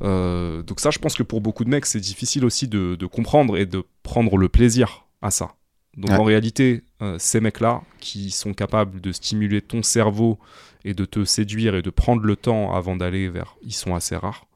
Euh, 0.03 0.63
donc 0.63 0.81
ça, 0.81 0.91
je 0.91 0.99
pense 0.99 1.15
que 1.15 1.23
pour 1.23 1.41
beaucoup 1.41 1.65
de 1.65 1.71
mecs, 1.71 1.87
c'est 1.87 2.01
difficile 2.01 2.45
aussi 2.45 2.69
de, 2.69 2.95
de 2.97 3.07
comprendre 3.07 3.57
et 3.57 3.67
de 3.67 3.83
prendre 4.03 4.37
le 4.37 4.49
plaisir 4.49 5.07
à 5.23 5.31
ça. 5.31 5.55
Donc 5.97 6.11
Ouais. 6.11 6.17
en 6.17 6.25
réalité, 6.25 6.83
euh, 7.03 7.17
ces 7.19 7.41
mecs-là 7.41 7.83
qui 8.01 8.31
sont 8.31 8.53
capables 8.53 9.01
de 9.01 9.13
stimuler 9.13 9.63
ton 9.63 9.83
cerveau 9.83 10.39
et 10.85 10.93
de 10.93 11.05
te 11.07 11.25
séduire 11.25 11.75
et 11.75 11.83
de 11.83 11.91
prendre 11.91 12.23
le 12.23 12.37
temps 12.37 12.75
avant 12.75 12.97
d'aller 12.97 13.29
vers... 13.31 13.57
Ils 13.63 13.73
sont 13.73 13.95
assez 13.95 14.15
rares. 14.17 14.47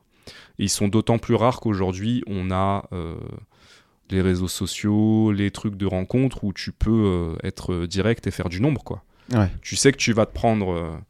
Et 0.58 0.64
ils 0.64 0.68
sont 0.68 0.88
d'autant 0.88 1.18
plus 1.18 1.34
rares 1.34 1.60
qu'aujourd'hui, 1.60 2.22
on 2.26 2.50
a 2.50 2.86
euh, 2.92 3.16
les 4.10 4.20
réseaux 4.20 4.48
sociaux, 4.48 5.32
les 5.32 5.50
trucs 5.50 5.76
de 5.76 5.86
rencontres 5.86 6.44
où 6.44 6.52
tu 6.52 6.72
peux 6.72 7.34
être 7.42 7.86
direct 7.86 8.26
et 8.26 8.30
faire 8.30 8.50
du 8.50 8.60
nombre, 8.60 8.82
quoi. 8.84 9.02
Ouais. 9.32 9.48
Tu 9.62 9.76
sais 9.76 9.92
que 9.92 9.96
tu 9.96 10.12
vas 10.12 10.26
te 10.26 10.34
prendre... 10.34 11.00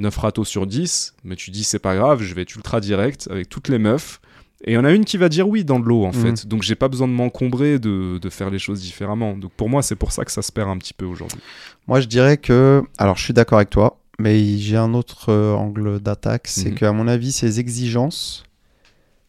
euh, 0.00 0.02
9 0.04 0.16
ratos 0.16 0.44
sur 0.48 0.66
10, 0.66 1.14
mais 1.24 1.36
tu 1.36 1.50
dis 1.50 1.64
c'est 1.64 1.78
pas 1.78 1.96
grave, 1.96 2.22
je 2.22 2.34
vais 2.34 2.42
être 2.42 2.54
ultra 2.56 2.80
direct 2.80 3.28
avec 3.30 3.48
toutes 3.48 3.68
les 3.68 3.78
meufs. 3.78 4.20
Et 4.64 4.72
il 4.72 4.74
y 4.74 4.78
en 4.78 4.84
a 4.86 4.92
une 4.92 5.04
qui 5.04 5.18
va 5.18 5.28
dire 5.28 5.46
oui 5.46 5.64
dans 5.64 5.78
le 5.78 5.84
lot 5.84 6.04
en 6.06 6.12
Mhm. 6.12 6.36
fait. 6.36 6.46
Donc 6.46 6.62
j'ai 6.62 6.74
pas 6.76 6.88
besoin 6.88 7.06
de 7.08 7.12
m'encombrer 7.12 7.78
de, 7.78 8.18
de 8.18 8.30
faire 8.30 8.48
les 8.50 8.58
choses 8.58 8.80
différemment. 8.80 9.36
Donc 9.36 9.52
pour 9.52 9.68
moi 9.68 9.82
c'est 9.82 9.96
pour 9.96 10.12
ça 10.12 10.24
que 10.24 10.32
ça 10.32 10.40
se 10.42 10.50
perd 10.50 10.70
un 10.70 10.78
petit 10.78 10.94
peu 10.94 11.04
aujourd'hui. 11.04 11.38
Moi, 11.86 12.00
je 12.00 12.06
dirais 12.06 12.36
que. 12.38 12.82
Alors, 12.98 13.16
je 13.16 13.22
suis 13.24 13.34
d'accord 13.34 13.58
avec 13.58 13.70
toi, 13.70 14.00
mais 14.18 14.58
j'ai 14.58 14.76
un 14.76 14.92
autre 14.94 15.28
euh, 15.30 15.54
angle 15.54 16.00
d'attaque. 16.00 16.46
C'est 16.48 16.70
Mhm. 16.70 16.74
qu'à 16.74 16.92
mon 16.92 17.06
avis, 17.06 17.32
ces 17.32 17.60
exigences 17.60 18.44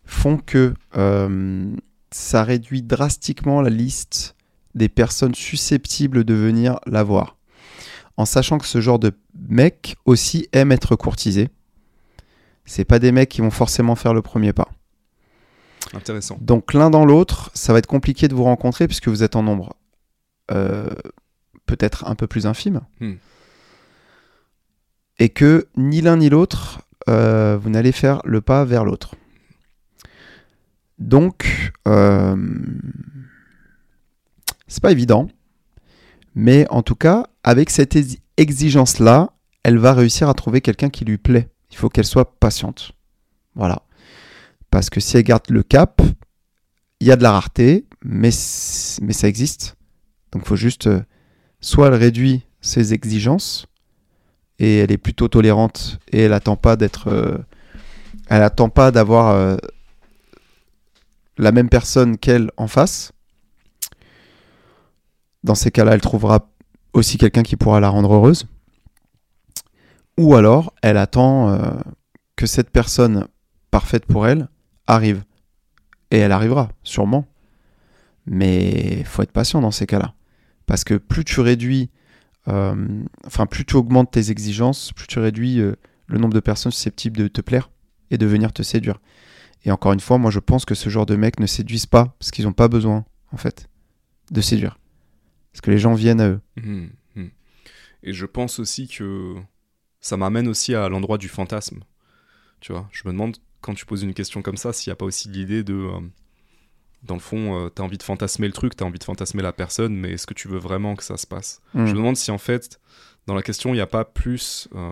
font 0.06 0.38
que 0.38 0.74
euh, 0.96 1.70
ça 2.12 2.44
réduit 2.44 2.82
drastiquement 2.82 3.62
la 3.62 3.70
liste 3.70 4.36
des 4.76 4.90
personnes 4.90 5.36
susceptibles 5.36 6.24
de 6.24 6.34
venir 6.34 6.80
la 6.88 7.04
voir. 7.04 7.36
En 8.18 8.26
sachant 8.26 8.58
que 8.58 8.66
ce 8.66 8.82
genre 8.82 9.00
de 9.00 9.14
mecs 9.48 9.96
aussi 10.06 10.50
aiment 10.52 10.72
être 10.72 10.96
courtisés. 10.96 11.50
C'est 12.66 12.86
pas 12.86 13.00
des 13.00 13.12
mecs 13.12 13.30
qui 13.30 13.42
vont 13.42 13.52
forcément 13.52 13.96
faire 13.96 14.14
le 14.14 14.22
premier 14.22 14.54
pas. 14.54 14.68
Intéressant. 15.94 16.38
Donc 16.42 16.74
l'un 16.74 16.90
dans 16.90 17.06
l'autre, 17.06 17.50
ça 17.54 17.72
va 17.72 17.80
être 17.80 17.88
compliqué 17.88 18.28
de 18.28 18.36
vous 18.36 18.44
rencontrer 18.44 18.88
puisque 18.88 19.08
vous 19.08 19.24
êtes 19.24 19.36
en 19.36 19.44
nombre 19.44 19.76
euh, 20.52 20.90
peut-être 21.66 22.06
un 22.08 22.16
peu 22.16 22.28
plus 22.28 22.46
infime. 22.46 22.82
Hmm. 23.00 23.16
Et 25.20 25.30
que 25.30 25.68
ni 25.76 26.02
l'un 26.02 26.18
ni 26.18 26.30
l'autre, 26.30 26.82
euh, 27.10 27.58
vous 27.62 27.70
n'allez 27.70 27.92
faire 27.92 28.22
le 28.26 28.42
pas 28.42 28.66
vers 28.66 28.86
l'autre. 28.86 29.16
Donc, 31.00 31.72
euh, 31.88 32.36
c'est 34.68 34.82
pas 34.82 34.92
évident. 34.92 35.28
Mais 36.40 36.68
en 36.70 36.84
tout 36.84 36.94
cas, 36.94 37.26
avec 37.44 37.72
cette 37.72 37.96
ex- 37.96 38.18
exigence-là, 38.38 39.32
elle 39.64 39.80
va 39.80 39.94
réussir 39.94 40.30
à 40.30 40.36
trouver 40.36 40.62
quelqu'un 40.62 40.92
qui 40.92 41.04
lui 41.04 41.18
plaît. 41.18 41.50
Il 41.72 41.78
faut 41.78 41.90
qu'elle 41.90 42.06
soit 42.06 42.40
patiente. 42.40 42.92
Voilà. 43.56 43.82
Parce 44.70 44.92
que 44.92 45.00
si 45.00 45.18
elle 45.18 45.24
garde 45.24 45.50
le 45.50 45.64
cap, 45.64 46.00
il 47.00 47.08
y 47.08 47.12
a 47.12 47.16
de 47.16 47.24
la 47.24 47.32
rareté, 47.32 47.88
mais, 48.06 48.30
ça 48.30 49.28
existe. 49.28 49.78
Donc 50.32 50.44
il 50.46 50.48
faut 50.48 50.56
juste, 50.56 50.86
euh, 50.86 51.02
soit 51.60 51.88
elle 51.88 51.96
réduit 51.96 52.46
ses 52.62 52.94
exigences, 52.94 53.66
et 54.60 54.78
elle 54.78 54.92
est 54.92 55.00
plutôt 55.00 55.30
tolérante, 55.30 55.98
et 56.12 56.22
elle 56.22 56.34
attend 56.34 56.56
pas 56.56 56.76
d'être... 56.76 57.08
euh, 57.08 57.40
elle 58.28 58.44
attend 58.44 58.70
pas 58.70 58.92
d'avoir 58.92 59.30
euh, 59.30 59.58
la 61.40 61.52
même 61.52 61.70
personne 61.70 62.16
qu'elle 62.20 62.52
en 62.58 62.68
face. 62.68 63.12
Dans 65.48 65.56
ces 65.56 65.72
cas-là, 65.72 65.94
elle 65.94 66.02
trouvera 66.02 66.52
aussi 66.92 67.18
quelqu'un 67.18 67.42
qui 67.42 67.56
pourra 67.56 67.80
la 67.80 67.88
rendre 67.88 68.14
heureuse. 68.14 68.48
Ou 70.18 70.36
alors, 70.36 70.74
elle 70.82 70.98
attend 70.98 71.48
euh, 71.48 71.72
que 72.36 72.46
cette 72.46 72.70
personne 72.70 73.30
parfaite 73.72 74.06
pour 74.06 74.28
elle 74.28 74.50
arrive. 74.88 75.24
Et 76.12 76.18
elle 76.18 76.34
arrivera, 76.34 76.68
sûrement. 76.84 77.26
Mais 78.26 79.06
faut 79.06 79.22
être 79.22 79.32
patient 79.32 79.62
dans 79.62 79.72
ces 79.72 79.86
cas-là. 79.86 80.16
Parce 80.66 80.84
que 80.84 80.96
plus 80.96 81.24
tu 81.24 81.40
réduis, 81.40 81.92
euh, 82.50 82.76
enfin, 83.26 83.46
plus 83.46 83.64
tu 83.64 83.78
augmentes 83.78 84.12
tes 84.12 84.32
exigences, 84.32 84.92
plus 84.92 85.08
tu 85.08 85.20
réduis 85.20 85.62
euh, 85.62 85.78
le 86.08 86.20
nombre 86.20 86.34
de 86.34 86.42
personnes 86.42 86.74
susceptibles 86.74 87.18
de 87.18 87.30
te 87.30 87.40
plaire 87.40 87.70
et 88.12 88.18
de 88.18 88.26
venir 88.26 88.52
te 88.52 88.64
séduire. 88.64 89.00
Et 89.64 89.72
encore 89.72 89.94
une 89.94 90.02
fois, 90.02 90.18
moi 90.18 90.30
je 90.30 90.40
pense 90.40 90.66
que 90.66 90.76
ce 90.76 90.90
genre 90.90 91.06
de 91.06 91.16
mecs 91.16 91.40
ne 91.40 91.48
séduisent 91.48 91.86
pas 91.86 92.18
parce 92.20 92.32
qu'ils 92.32 92.44
n'ont 92.44 92.52
pas 92.52 92.68
besoin, 92.68 93.06
en 93.32 93.38
fait, 93.38 93.70
de 94.32 94.42
séduire. 94.42 94.78
Parce 95.58 95.66
que 95.66 95.72
les 95.72 95.80
gens 95.80 95.96
viennent 95.96 96.22
à 96.22 96.30
eux. 96.30 96.42
Mhm, 96.62 96.92
mhm. 97.16 97.32
Et 98.04 98.14
je 98.14 98.28
pense 98.28 98.60
aussi 98.60 98.88
que 98.88 99.34
ça 100.02 100.16
m'amène 100.16 100.48
aussi 100.48 100.76
à 100.76 100.88
l'endroit 100.88 101.18
du 101.18 101.30
fantasme. 101.30 101.80
Tu 102.60 102.74
vois, 102.74 102.88
je 102.92 103.02
me 103.06 103.12
demande 103.12 103.38
quand 103.62 103.74
tu 103.74 103.88
poses 103.88 104.04
une 104.04 104.14
question 104.14 104.44
comme 104.44 104.56
ça 104.56 104.72
s'il 104.72 104.92
n'y 104.92 104.94
a 104.94 104.96
pas 104.98 105.06
aussi 105.06 105.30
l'idée 105.30 105.64
de. 105.64 105.74
euh, 105.74 106.00
dans 107.02 107.16
le 107.16 107.20
fond, 107.20 107.72
tu 107.76 107.82
as 107.82 107.86
envie 107.86 107.98
de 107.98 108.04
fantasmer 108.04 108.46
le 108.46 108.54
truc, 108.54 108.76
tu 108.76 108.84
as 108.84 108.88
envie 108.88 109.00
de 109.00 109.04
fantasmer 109.04 109.42
la 109.42 109.52
personne, 109.52 109.96
mais 109.96 110.12
est-ce 110.12 110.28
que 110.28 110.36
tu 110.36 110.48
veux 110.48 110.60
vraiment 110.60 110.96
que 110.96 111.04
ça 111.04 111.18
se 111.18 111.26
passe? 111.26 111.60
Je 111.74 111.80
me 111.80 111.94
demande 111.94 112.18
si 112.18 112.30
en 112.30 112.38
fait, 112.38 112.80
dans 113.26 113.34
la 113.34 113.42
question, 113.42 113.72
il 113.72 113.78
n'y 113.78 113.82
a 113.82 113.88
pas 113.88 114.06
plus. 114.06 114.68
euh, 114.76 114.92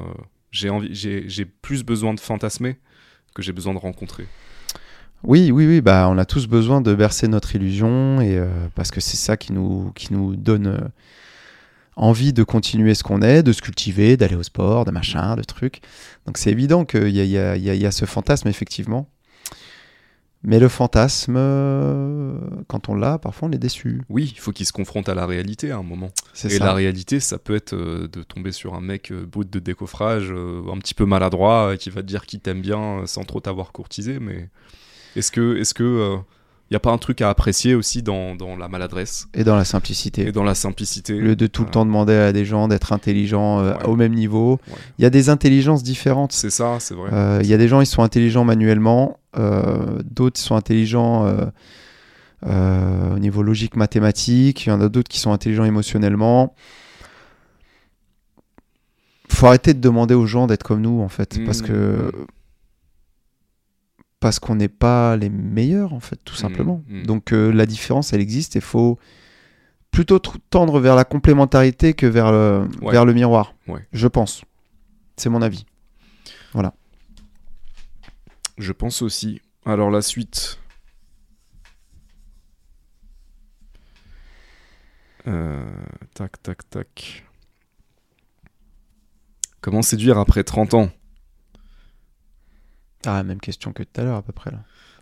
j'ai 0.49 0.69
envie, 0.71 0.95
j'ai 0.95 1.45
plus 1.45 1.83
besoin 1.83 2.15
de 2.15 2.19
fantasmer 2.19 2.79
que 3.35 3.43
j'ai 3.43 3.51
besoin 3.53 3.73
de 3.75 3.79
rencontrer. 3.79 4.25
Oui, 5.27 5.49
oui, 5.51 5.65
oui, 5.65 5.81
bah, 5.81 6.07
on 6.09 6.19
a 6.19 6.25
tous 6.25 6.45
besoin 6.47 6.81
de 6.81 6.93
bercer 6.93 7.27
notre 7.27 7.55
illusion 7.55 8.21
et 8.21 8.37
euh, 8.37 8.47
parce 8.75 8.91
que 8.91 9.01
c'est 9.01 9.17
ça 9.17 9.37
qui 9.37 9.53
nous, 9.53 9.91
qui 9.95 10.13
nous 10.13 10.35
donne 10.35 10.67
euh, 10.67 10.87
envie 11.95 12.31
de 12.31 12.43
continuer 12.43 12.93
ce 12.93 13.03
qu'on 13.03 13.23
est, 13.23 13.41
de 13.41 13.51
se 13.51 13.61
cultiver, 13.63 14.17
d'aller 14.17 14.35
au 14.35 14.43
sport, 14.43 14.85
de 14.85 14.91
machin, 14.91 15.35
de 15.35 15.41
trucs. 15.41 15.81
Donc 16.27 16.37
c'est 16.37 16.51
évident 16.51 16.85
qu'il 16.85 17.07
y 17.07 17.21
y, 17.21 17.37
y 17.37 17.77
y 17.77 17.85
a 17.87 17.91
ce 17.91 18.05
fantasme, 18.05 18.47
effectivement. 18.49 19.09
Mais 20.43 20.59
le 20.59 20.69
fantasme, 20.69 21.33
euh, 21.37 22.37
quand 22.67 22.87
on 22.89 22.93
l'a, 22.93 23.17
parfois 23.17 23.49
on 23.49 23.51
est 23.51 23.57
déçu. 23.57 24.03
Oui, 24.09 24.31
il 24.35 24.39
faut 24.39 24.51
qu'il 24.51 24.67
se 24.67 24.73
confronte 24.73 25.09
à 25.09 25.15
la 25.15 25.25
réalité 25.25 25.71
à 25.71 25.77
un 25.77 25.83
moment. 25.83 26.11
C'est 26.33 26.51
Et 26.51 26.57
ça. 26.59 26.65
la 26.65 26.73
réalité, 26.73 27.19
ça 27.19 27.39
peut 27.39 27.55
être 27.55 27.73
de 27.73 28.21
tomber 28.21 28.51
sur 28.51 28.75
un 28.75 28.81
mec 28.81 29.11
bout 29.11 29.43
de 29.43 29.57
décoffrage, 29.57 30.29
un 30.29 30.77
petit 30.77 30.93
peu 30.93 31.05
maladroit, 31.05 31.77
qui 31.77 31.89
va 31.89 32.01
te 32.01 32.07
dire 32.07 32.27
qu'il 32.27 32.41
t'aime 32.41 32.61
bien 32.61 33.07
sans 33.07 33.23
trop 33.23 33.39
t'avoir 33.39 33.71
courtisé. 33.71 34.19
Mais 34.19 34.49
est-ce 35.15 35.31
que, 35.31 35.57
est-ce 35.57 35.73
que, 35.73 36.17
il 36.69 36.73
n'y 36.73 36.77
a 36.77 36.79
pas 36.79 36.91
un 36.91 36.97
truc 36.97 37.21
à 37.21 37.29
apprécier 37.29 37.75
aussi 37.75 38.01
dans, 38.01 38.33
dans 38.35 38.55
la 38.57 38.67
maladresse 38.67 39.27
Et 39.35 39.43
dans 39.43 39.55
la 39.55 39.65
simplicité. 39.65 40.27
et 40.27 40.31
dans 40.31 40.43
la 40.43 40.55
simplicité 40.55 41.13
Au 41.13 41.19
lieu 41.19 41.35
de 41.35 41.45
tout 41.45 41.63
le 41.63 41.69
temps 41.69 41.85
demander 41.85 42.13
à 42.15 42.33
des 42.33 42.43
gens 42.43 42.67
d'être 42.67 42.91
intelligents 42.91 43.59
euh, 43.59 43.73
Ouais. 43.75 43.85
au 43.85 43.95
même 43.95 44.13
niveau. 44.15 44.59
Ouais. 44.67 44.73
Il 44.97 45.03
y 45.03 45.05
a 45.05 45.11
des 45.11 45.29
intelligences 45.29 45.83
différentes. 45.83 46.31
C'est 46.31 46.49
ça, 46.49 46.77
c'est 46.79 46.95
vrai. 46.95 47.11
Euh, 47.13 47.39
Il 47.43 47.47
y 47.47 47.53
a 47.53 47.57
des 47.57 47.67
gens, 47.67 47.81
ils 47.81 47.85
sont 47.85 48.01
intelligents 48.01 48.43
manuellement, 48.45 49.19
euh, 49.37 49.99
d'autres 50.05 50.39
ils 50.39 50.43
sont 50.43 50.55
intelligents 50.55 51.27
euh, 51.27 51.45
euh, 52.47 53.15
au 53.15 53.19
niveau 53.19 53.43
logique 53.43 53.75
mathématique, 53.75 54.65
il 54.65 54.69
y 54.69 54.71
en 54.71 54.81
a 54.81 54.89
d'autres 54.89 55.09
qui 55.09 55.19
sont 55.19 55.31
intelligents 55.33 55.65
émotionnellement. 55.65 56.55
Faut 59.29 59.47
arrêter 59.47 59.73
de 59.73 59.79
demander 59.81 60.13
aux 60.13 60.25
gens 60.25 60.47
d'être 60.47 60.63
comme 60.63 60.81
nous 60.81 61.01
en 61.01 61.09
fait, 61.09 61.43
parce 61.45 61.61
Mmh, 61.61 61.65
que 61.65 62.11
parce 64.25 64.39
qu'on 64.39 64.55
n'est 64.55 64.69
pas 64.69 65.15
les 65.17 65.29
meilleurs 65.29 65.93
en 65.93 65.99
fait, 65.99 66.15
tout 66.25 66.33
Mmh, 66.33 66.37
simplement. 66.37 66.83
mmh. 66.87 67.03
Donc 67.03 67.31
euh, 67.31 67.51
la 67.51 67.67
différence, 67.67 68.11
elle 68.11 68.21
existe 68.21 68.55
et 68.55 68.59
faut 68.59 68.97
plutôt 69.91 70.17
tendre 70.17 70.79
vers 70.79 70.95
la 70.95 71.05
complémentarité 71.05 71.93
que 71.93 72.07
vers 72.07 72.31
le, 72.31 72.67
Ouais. 72.81 72.91
vers 72.91 73.05
le 73.05 73.13
miroir. 73.13 73.53
Ouais. 73.67 73.87
Je 73.93 74.07
pense. 74.07 74.41
C'est 75.15 75.29
mon 75.29 75.43
avis. 75.43 75.67
Je 78.57 78.71
pense 78.71 79.03
aussi. 79.03 79.41
Alors 79.63 79.91
la 79.91 80.01
suite. 80.01 80.57
Euh, 85.27 85.63
tac, 86.15 86.41
tac, 86.41 86.67
tac. 86.69 87.25
Comment 89.61 89.83
séduire 89.83 90.17
après 90.17 90.43
30 90.43 90.73
ans? 90.73 90.89
Ah, 93.05 93.23
même 93.23 93.39
question 93.39 93.71
que 93.71 93.83
tout 93.83 94.01
à 94.01 94.03
l'heure 94.03 94.15
à 94.17 94.21
peu 94.21 94.31
près 94.33 94.51
là. 94.51 94.57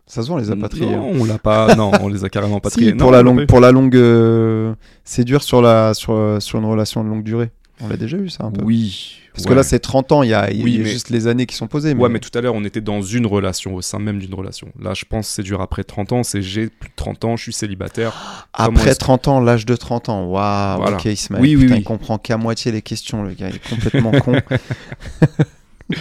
Ça 0.05 0.21
se 0.21 0.27
voit, 0.27 0.35
on 0.35 0.39
les 0.39 0.51
a 0.51 0.55
pas 0.57 0.67
triés. 0.67 0.95
Non, 0.97 1.13
hein. 1.13 1.17
on 1.19 1.23
l'a 1.23 1.37
pas. 1.37 1.75
non, 1.75 1.91
on 2.01 2.09
les 2.09 2.25
a 2.25 2.29
carrément 2.29 2.59
pas 2.59 2.69
Si, 2.69 2.75
triés. 2.75 2.91
pour, 2.93 3.05
Non, 3.05 3.11
la 3.11 3.19
on 3.19 3.23
l'a 3.23 3.23
longue, 3.23 3.45
pour 3.47 3.59
la 3.61 3.71
longue 3.71 3.95
euh, 3.95 4.73
séduire 5.05 5.41
sur, 5.41 5.61
la, 5.61 5.93
sur, 5.93 6.11
euh, 6.13 6.41
sur 6.41 6.59
une 6.59 6.65
relation 6.65 7.03
de 7.05 7.09
longue 7.09 7.23
durée. 7.23 7.51
On 7.79 7.87
l'a 7.87 7.95
déjà 7.97 8.17
eu 8.17 8.29
ça 8.29 8.43
un 8.43 8.49
eu. 8.49 8.53
peu. 8.53 8.63
Oui. 8.65 9.15
Parce 9.33 9.45
ouais. 9.45 9.49
que 9.49 9.53
là 9.55 9.63
c'est 9.63 9.79
30 9.79 10.11
ans, 10.11 10.21
il 10.21 10.29
y 10.29 10.33
a, 10.33 10.51
y 10.51 10.61
mais- 10.63 10.83
juste 10.85 11.09
les 11.09 11.25
années 11.27 11.45
qui 11.47 11.55
sont 11.55 11.67
posées. 11.67 11.93
Ouais, 11.95 12.09
mais 12.09 12.19
tout 12.19 12.29
à 12.37 12.41
l'heure, 12.41 12.53
on 12.53 12.63
était 12.65 12.81
dans 12.81 13.01
une 13.01 13.25
relation, 13.25 13.73
au 13.75 13.81
sein 13.81 13.97
même 13.97 14.19
d'une 14.19 14.33
relation. 14.35 14.67
Là, 14.79 14.93
je 14.93 15.05
pense 15.05 15.27
séduire 15.27 15.59
après 15.61 15.83
30 15.85 16.11
ans, 16.11 16.21
c'est 16.23 16.41
j'ai 16.43 16.67
plus 16.67 16.89
de 16.89 16.93
30 16.97 17.23
ans, 17.25 17.35
je 17.37 17.43
suis 17.43 17.53
célibataire. 17.53 18.47
Après 18.53 18.89
est-ce- 18.91 18.99
30 18.99 19.27
ans, 19.29 19.39
l'âge 19.39 19.65
de 19.65 19.75
30 19.75 20.09
ans, 20.09 20.25
waouh, 20.25 20.77
Voilà. 20.81 20.97
ok 20.97 21.05
Ismaël, 21.05 21.41
Oui, 21.41 21.55
oui, 21.55 21.63
putain, 21.63 21.73
oui. 21.75 21.79
il 21.79 21.83
comprend 21.85 22.17
qu'à 22.19 22.37
moitié 22.37 22.71
les 22.73 22.81
questions, 22.83 23.23
le 23.23 23.31
gars, 23.33 23.49
il 23.49 23.55
est 23.55 23.69
complètement 23.69 24.11
con. 24.19 24.33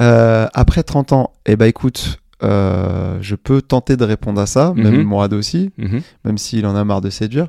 Euh, 0.00 0.46
après 0.54 0.82
30 0.82 1.12
ans, 1.12 1.32
eh 1.46 1.56
ben 1.56 1.66
écoute, 1.66 2.20
euh, 2.42 3.18
je 3.22 3.34
peux 3.34 3.62
tenter 3.62 3.96
de 3.96 4.04
répondre 4.04 4.40
à 4.40 4.46
ça, 4.46 4.72
même 4.76 4.96
Mhm. 4.96 5.02
Mourad 5.04 5.32
aussi, 5.32 5.72
Mhm. 5.78 6.02
même 6.24 6.38
s'il 6.38 6.66
en 6.66 6.76
a 6.76 6.84
marre 6.84 7.00
de 7.00 7.10
séduire. 7.10 7.46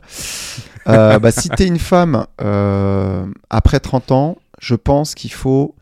Euh, 0.88 1.20
bah, 1.20 1.32
si 1.32 1.50
t'es 1.50 1.68
une 1.68 1.80
femme 1.80 2.26
euh, 2.42 3.26
après 3.50 3.80
30 3.80 4.12
ans, 4.12 4.38
je 4.60 4.76
pense 4.76 5.14
qu'il 5.14 5.32
faut, 5.34 5.76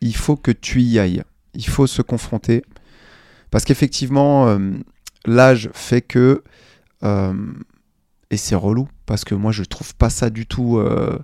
il 0.00 0.16
faut 0.16 0.36
que 0.36 0.50
tu 0.50 0.82
y 0.82 0.98
ailles. 0.98 1.22
Il 1.54 1.66
faut 1.66 1.86
se 1.86 2.02
confronter. 2.02 2.64
Parce 3.52 3.64
qu'effectivement, 3.64 4.58
l'âge 5.26 5.70
fait 5.72 6.00
que. 6.02 6.42
Euh, 8.34 8.34
et 8.34 8.36
c'est 8.36 8.54
relou, 8.54 8.88
parce 9.06 9.24
que 9.24 9.34
moi, 9.34 9.52
je 9.52 9.62
trouve 9.64 9.94
pas 9.94 10.10
ça 10.10 10.30
du 10.30 10.46
tout 10.46 10.78
euh, 10.78 11.18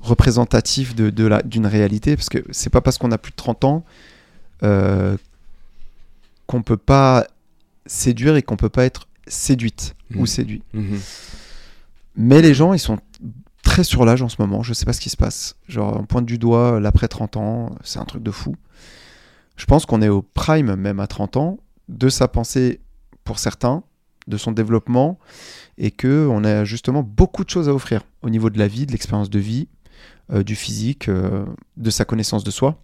représentatif 0.00 0.94
de, 0.94 1.10
de 1.10 1.42
d'une 1.44 1.66
réalité. 1.66 2.16
Parce 2.16 2.28
que 2.28 2.38
c'est 2.50 2.70
pas 2.70 2.80
parce 2.80 2.98
qu'on 2.98 3.10
a 3.12 3.18
plus 3.18 3.30
de 3.32 3.36
30 3.36 3.64
ans 3.64 3.84
euh, 4.62 5.16
qu'on 6.46 6.62
peut 6.62 6.76
pas 6.76 7.26
séduire 7.86 8.36
et 8.36 8.42
qu'on 8.42 8.56
peut 8.56 8.68
pas 8.68 8.84
être 8.84 9.08
séduite 9.26 9.94
ou 10.14 10.20
Mhm. 10.20 10.26
séduit. 10.26 10.62
Mhm. 10.74 11.00
Mais 12.16 12.42
les 12.42 12.54
gens, 12.54 12.72
ils 12.74 12.78
sont 12.78 12.98
très 13.62 13.84
sur 13.84 14.04
l'âge 14.04 14.22
en 14.22 14.28
ce 14.28 14.36
moment, 14.40 14.62
je 14.62 14.72
sais 14.74 14.84
pas 14.84 14.92
ce 14.92 15.00
qui 15.00 15.08
se 15.10 15.16
passe. 15.16 15.56
Genre, 15.68 15.96
on 15.98 16.04
pointe 16.04 16.26
du 16.26 16.36
doigt 16.38 16.78
l'après 16.80 17.08
30 17.08 17.36
ans, 17.36 17.74
c'est 17.82 17.98
un 17.98 18.04
truc 18.04 18.22
de 18.22 18.30
fou. 18.30 18.54
Je 19.56 19.64
pense 19.66 19.86
qu'on 19.86 20.02
est 20.02 20.08
au 20.08 20.22
prime, 20.22 20.74
même 20.74 21.00
à 21.00 21.06
30 21.06 21.36
ans, 21.36 21.58
de 21.88 22.08
sa 22.08 22.28
pensée 22.28 22.80
pour 23.24 23.38
certains, 23.38 23.82
de 24.28 24.36
son 24.36 24.52
développement, 24.52 25.18
et 25.78 25.90
que 25.90 26.26
on 26.30 26.44
a 26.44 26.64
justement 26.64 27.02
beaucoup 27.02 27.44
de 27.44 27.50
choses 27.50 27.68
à 27.68 27.74
offrir 27.74 28.02
au 28.22 28.30
niveau 28.30 28.50
de 28.50 28.58
la 28.58 28.68
vie, 28.68 28.86
de 28.86 28.92
l'expérience 28.92 29.30
de 29.30 29.38
vie, 29.38 29.68
euh, 30.32 30.42
du 30.42 30.54
physique, 30.54 31.08
euh, 31.08 31.44
de 31.76 31.90
sa 31.90 32.04
connaissance 32.04 32.44
de 32.44 32.50
soi. 32.50 32.80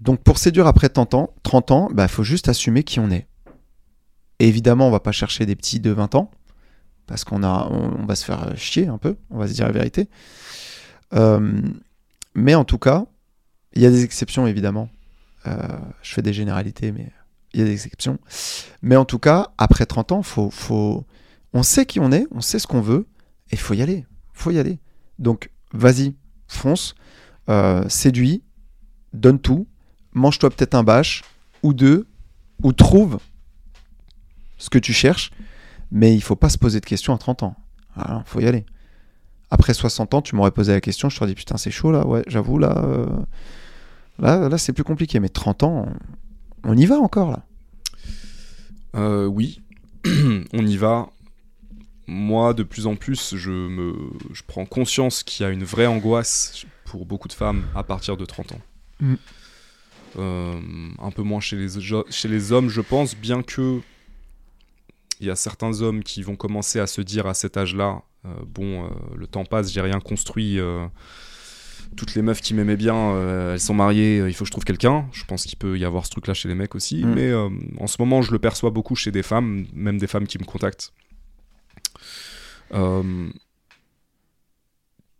Donc 0.00 0.22
pour 0.22 0.38
séduire 0.38 0.66
après 0.66 0.88
30 0.88 1.14
ans, 1.14 1.34
30 1.42 1.70
ans, 1.70 1.88
bah 1.92 2.08
faut 2.08 2.22
juste 2.22 2.48
assumer 2.48 2.84
qui 2.84 3.00
on 3.00 3.10
est. 3.10 3.26
Évidemment, 4.38 4.88
on 4.88 4.90
va 4.90 5.00
pas 5.00 5.12
chercher 5.12 5.44
des 5.46 5.56
petits 5.56 5.80
de 5.80 5.90
20 5.90 6.14
ans 6.14 6.30
parce 7.06 7.24
qu'on 7.24 7.40
va 7.40 8.14
se 8.14 8.24
faire 8.24 8.56
chier 8.56 8.86
un 8.86 8.96
peu, 8.96 9.16
on 9.30 9.38
va 9.38 9.48
se 9.48 9.52
dire 9.52 9.66
la 9.66 9.72
vérité. 9.72 10.08
Euh, 11.12 11.60
mais 12.34 12.54
en 12.54 12.64
tout 12.64 12.78
cas, 12.78 13.06
il 13.74 13.82
y 13.82 13.86
a 13.86 13.90
des 13.90 14.04
exceptions 14.04 14.46
évidemment. 14.46 14.88
je 15.44 16.14
fais 16.14 16.22
des 16.22 16.32
généralités, 16.32 16.92
mais 16.92 17.10
il 17.52 17.60
y 17.60 17.62
a 17.62 17.66
des 17.66 17.72
exceptions. 17.86 18.18
Mais 18.82 18.96
en 18.96 19.04
tout 19.04 19.18
cas, 19.18 19.50
après 19.58 19.86
30 19.86 20.12
ans, 20.12 20.22
faut, 20.22 20.50
faut... 20.50 21.04
on 21.52 21.62
sait 21.62 21.86
qui 21.86 22.00
on 22.00 22.12
est, 22.12 22.26
on 22.30 22.40
sait 22.40 22.58
ce 22.58 22.66
qu'on 22.66 22.80
veut, 22.80 23.06
et 23.50 23.54
il 23.54 23.58
faut 23.58 23.74
y 23.74 23.82
aller. 23.82 24.06
faut 24.32 24.50
y 24.50 24.58
aller. 24.58 24.78
Donc, 25.18 25.50
vas-y, 25.72 26.14
fonce, 26.46 26.94
euh, 27.48 27.88
séduis, 27.88 28.42
donne 29.12 29.40
tout, 29.40 29.66
mange-toi 30.12 30.50
peut-être 30.50 30.74
un 30.74 30.82
bâche, 30.82 31.22
ou 31.62 31.72
deux, 31.72 32.06
ou 32.62 32.72
trouve 32.72 33.18
ce 34.58 34.70
que 34.70 34.78
tu 34.78 34.92
cherches, 34.92 35.30
mais 35.90 36.14
il 36.14 36.20
faut 36.20 36.36
pas 36.36 36.48
se 36.48 36.58
poser 36.58 36.80
de 36.80 36.86
questions 36.86 37.14
à 37.14 37.18
30 37.18 37.42
ans. 37.42 37.56
Il 37.96 38.22
faut 38.26 38.40
y 38.40 38.46
aller. 38.46 38.64
Après 39.50 39.74
60 39.74 40.14
ans, 40.14 40.22
tu 40.22 40.36
m'aurais 40.36 40.52
posé 40.52 40.72
la 40.72 40.80
question, 40.80 41.08
je 41.08 41.18
te 41.18 41.24
dit 41.24 41.34
putain, 41.34 41.56
c'est 41.56 41.72
chaud 41.72 41.90
là, 41.90 42.06
ouais, 42.06 42.22
j'avoue, 42.28 42.58
là, 42.58 42.84
euh, 42.84 43.06
là, 44.20 44.48
là 44.48 44.58
c'est 44.58 44.72
plus 44.72 44.84
compliqué, 44.84 45.18
mais 45.18 45.28
30 45.28 45.64
ans, 45.64 45.86
on 46.64 46.76
y 46.76 46.86
va 46.86 46.96
encore 46.96 47.30
là? 47.30 47.42
Euh, 48.96 49.26
Oui, 49.26 49.60
on 50.52 50.66
y 50.66 50.76
va. 50.76 51.10
Moi, 52.06 52.54
de 52.54 52.62
plus 52.62 52.86
en 52.86 52.96
plus, 52.96 53.36
je, 53.36 53.50
me, 53.50 53.94
je 54.32 54.42
prends 54.46 54.66
conscience 54.66 55.22
qu'il 55.22 55.44
y 55.44 55.48
a 55.48 55.52
une 55.52 55.64
vraie 55.64 55.86
angoisse 55.86 56.64
pour 56.84 57.06
beaucoup 57.06 57.28
de 57.28 57.32
femmes 57.32 57.64
à 57.74 57.84
partir 57.84 58.16
de 58.16 58.24
30 58.24 58.52
ans. 58.52 58.60
Mm. 59.00 59.14
Euh, 60.18 60.60
un 60.98 61.10
peu 61.12 61.22
moins 61.22 61.38
chez 61.38 61.56
les, 61.56 61.68
chez 62.10 62.28
les 62.28 62.52
hommes, 62.52 62.68
je 62.68 62.80
pense, 62.80 63.14
bien 63.14 63.42
que 63.42 63.80
il 65.20 65.26
y 65.26 65.30
a 65.30 65.36
certains 65.36 65.82
hommes 65.82 66.02
qui 66.02 66.22
vont 66.22 66.34
commencer 66.34 66.80
à 66.80 66.86
se 66.86 67.00
dire 67.00 67.26
à 67.26 67.34
cet 67.34 67.56
âge-là, 67.56 68.02
euh, 68.24 68.28
bon, 68.46 68.90
le 69.14 69.26
temps 69.26 69.44
passe, 69.44 69.70
j'ai 69.70 69.82
rien 69.82 70.00
construit 70.00 70.58
toutes 71.96 72.14
les 72.14 72.22
meufs 72.22 72.40
qui 72.40 72.54
m'aimaient 72.54 72.76
bien, 72.76 72.94
euh, 72.94 73.54
elles 73.54 73.60
sont 73.60 73.74
mariées, 73.74 74.20
euh, 74.20 74.28
il 74.28 74.34
faut 74.34 74.44
que 74.44 74.46
je 74.46 74.52
trouve 74.52 74.64
quelqu'un. 74.64 75.06
Je 75.12 75.24
pense 75.24 75.44
qu'il 75.44 75.58
peut 75.58 75.78
y 75.78 75.84
avoir 75.84 76.06
ce 76.06 76.10
truc-là 76.10 76.34
chez 76.34 76.48
les 76.48 76.54
mecs 76.54 76.74
aussi. 76.74 77.04
Mm. 77.04 77.14
Mais 77.14 77.28
euh, 77.28 77.48
en 77.78 77.86
ce 77.86 77.96
moment, 77.98 78.22
je 78.22 78.32
le 78.32 78.38
perçois 78.38 78.70
beaucoup 78.70 78.94
chez 78.94 79.10
des 79.10 79.22
femmes, 79.22 79.66
même 79.72 79.98
des 79.98 80.06
femmes 80.06 80.26
qui 80.26 80.38
me 80.38 80.44
contactent. 80.44 80.92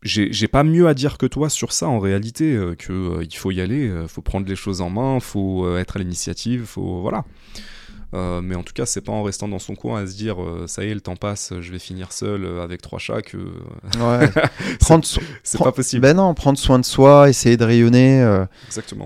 j'ai 0.02 0.48
pas 0.48 0.64
mieux 0.64 0.88
à 0.88 0.94
dire 0.94 1.18
que 1.18 1.26
toi 1.26 1.50
sur 1.50 1.72
ça 1.72 1.88
en 1.88 1.98
réalité, 1.98 2.58
que 2.78 3.22
il 3.22 3.36
faut 3.36 3.50
y 3.50 3.60
aller, 3.60 3.92
faut 4.08 4.22
prendre 4.22 4.46
les 4.48 4.56
choses 4.56 4.80
en 4.80 4.88
main, 4.88 5.20
faut 5.20 5.76
être 5.76 5.96
à 5.96 5.98
l'initiative, 5.98 6.64
faut 6.64 7.00
voilà. 7.00 7.24
Euh, 8.12 8.40
mais 8.42 8.56
en 8.56 8.62
tout 8.62 8.72
cas, 8.72 8.86
c'est 8.86 9.00
pas 9.00 9.12
en 9.12 9.22
restant 9.22 9.46
dans 9.46 9.58
son 9.58 9.74
coin 9.74 10.02
à 10.02 10.06
se 10.06 10.14
dire 10.14 10.42
euh, 10.42 10.66
ça 10.66 10.84
y 10.84 10.88
est, 10.90 10.94
le 10.94 11.00
temps 11.00 11.16
passe, 11.16 11.52
je 11.60 11.70
vais 11.70 11.78
finir 11.78 12.12
seul 12.12 12.44
euh, 12.44 12.62
avec 12.62 12.82
trois 12.82 12.98
chats 12.98 13.22
que. 13.22 13.36
ouais. 13.36 14.28
prendre 14.80 15.04
c'est 15.44 15.58
pas 15.58 15.70
possible. 15.72 16.02
Ben 16.02 16.16
non, 16.16 16.34
prendre 16.34 16.58
soin 16.58 16.78
de 16.78 16.84
soi, 16.84 17.28
essayer 17.28 17.56
de 17.56 17.64
rayonner, 17.64 18.44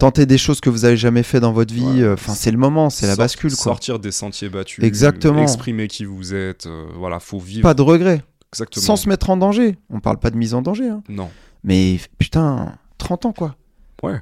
tenter 0.00 0.26
des 0.26 0.38
choses 0.38 0.60
que 0.60 0.70
vous 0.70 0.84
avez 0.84 0.96
jamais 0.96 1.22
fait 1.22 1.40
dans 1.40 1.52
votre 1.52 1.74
vie. 1.74 2.04
Enfin, 2.06 2.34
c'est 2.34 2.50
le 2.50 2.58
moment, 2.58 2.90
c'est 2.90 3.06
la 3.06 3.16
bascule. 3.16 3.54
Quoi. 3.54 3.64
Sortir 3.64 3.98
des 3.98 4.12
sentiers 4.12 4.48
battus. 4.48 4.82
Exactement. 4.82 5.42
Exprimer 5.42 5.88
qui 5.88 6.04
vous 6.04 6.34
êtes. 6.34 6.68
voilà, 6.96 7.20
faut 7.20 7.38
vivre. 7.38 7.62
Pas 7.62 7.74
de 7.74 7.82
regrets. 7.82 8.22
Exactement. 8.52 8.84
Sans 8.84 8.96
se 8.96 9.08
mettre 9.08 9.30
en 9.30 9.36
danger. 9.36 9.76
On 9.90 10.00
parle 10.00 10.18
pas 10.18 10.30
de 10.30 10.36
mise 10.36 10.54
en 10.54 10.62
danger. 10.62 10.88
Hein. 10.88 11.02
Non. 11.08 11.28
Mais 11.64 11.98
putain, 12.18 12.78
30 12.98 13.26
ans 13.26 13.32
quoi. 13.32 13.56
Ouais. 14.02 14.20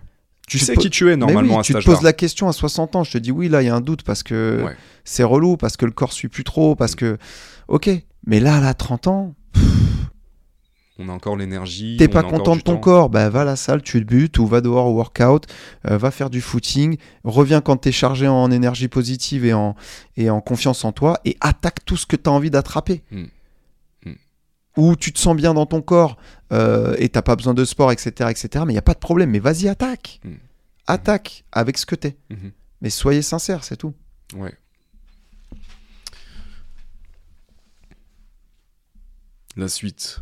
Tu, 0.48 0.58
sais 0.58 0.76
qui 0.76 0.90
tu 0.90 1.10
es 1.10 1.16
normalement 1.16 1.60
à 1.60 1.62
Tu 1.62 1.72
te 1.72 1.82
poses 1.82 2.02
la 2.02 2.12
question 2.12 2.48
à 2.48 2.52
60 2.52 2.96
ans, 2.96 3.04
je 3.04 3.12
te 3.12 3.18
dis 3.18 3.30
oui, 3.30 3.48
là 3.48 3.62
il 3.62 3.66
y 3.66 3.68
a 3.68 3.74
un 3.74 3.80
doute 3.80 4.02
parce 4.02 4.22
que 4.22 4.64
c'est 5.04 5.24
relou, 5.24 5.56
parce 5.56 5.76
que 5.76 5.86
le 5.86 5.92
corps 5.92 6.12
suit 6.12 6.28
plus 6.28 6.44
trop, 6.44 6.74
parce 6.74 6.94
que. 6.94 7.18
Ok, 7.68 7.88
mais 8.26 8.40
là, 8.40 8.60
là, 8.60 8.74
30 8.74 9.06
ans. 9.06 9.34
on 10.98 11.08
a 11.08 11.12
encore 11.12 11.36
l'énergie. 11.36 11.96
T'es 11.98 12.08
pas 12.08 12.22
content 12.22 12.56
de 12.56 12.60
ton 12.60 12.76
corps, 12.76 13.08
bah 13.08 13.28
va 13.30 13.42
à 13.42 13.44
la 13.44 13.56
salle, 13.56 13.82
tu 13.82 14.00
te 14.00 14.04
butes, 14.04 14.38
ou 14.38 14.46
va 14.46 14.60
dehors 14.60 14.86
au 14.86 14.94
workout, 14.94 15.46
euh, 15.90 15.96
va 15.96 16.10
faire 16.10 16.30
du 16.30 16.40
footing, 16.40 16.96
reviens 17.24 17.60
quand 17.60 17.76
t'es 17.76 17.92
chargé 17.92 18.28
en 18.28 18.50
énergie 18.50 18.88
positive 18.88 19.44
et 19.44 19.54
en, 19.54 19.74
et 20.16 20.30
en 20.30 20.40
confiance 20.40 20.84
en 20.84 20.92
toi, 20.92 21.18
et 21.24 21.36
attaque 21.40 21.84
tout 21.84 21.96
ce 21.96 22.06
que 22.06 22.16
t'as 22.16 22.30
envie 22.30 22.50
d'attraper. 22.50 23.02
Mm. 23.10 23.20
Mm. 23.20 23.26
Ou 24.76 24.96
tu 24.96 25.12
te 25.12 25.18
sens 25.18 25.36
bien 25.36 25.54
dans 25.54 25.66
ton 25.66 25.82
corps 25.82 26.16
euh, 26.52 26.94
et 26.98 27.08
t'as 27.08 27.22
pas 27.22 27.36
besoin 27.36 27.54
de 27.54 27.64
sport, 27.64 27.92
etc., 27.92 28.30
etc., 28.30 28.64
mais 28.66 28.72
il 28.72 28.76
y 28.76 28.78
a 28.78 28.82
pas 28.82 28.94
de 28.94 28.98
problème, 28.98 29.30
mais 29.30 29.38
vas-y, 29.38 29.68
attaque. 29.68 30.20
Attaque 30.86 31.44
avec 31.52 31.78
ce 31.78 31.86
que 31.86 31.94
t'es. 31.94 32.16
Mm-hmm. 32.30 32.52
Mais 32.80 32.90
soyez 32.90 33.22
sincère, 33.22 33.64
c'est 33.64 33.76
tout. 33.76 33.94
Ouais. 34.34 34.54
La 39.56 39.68
suite. 39.68 40.20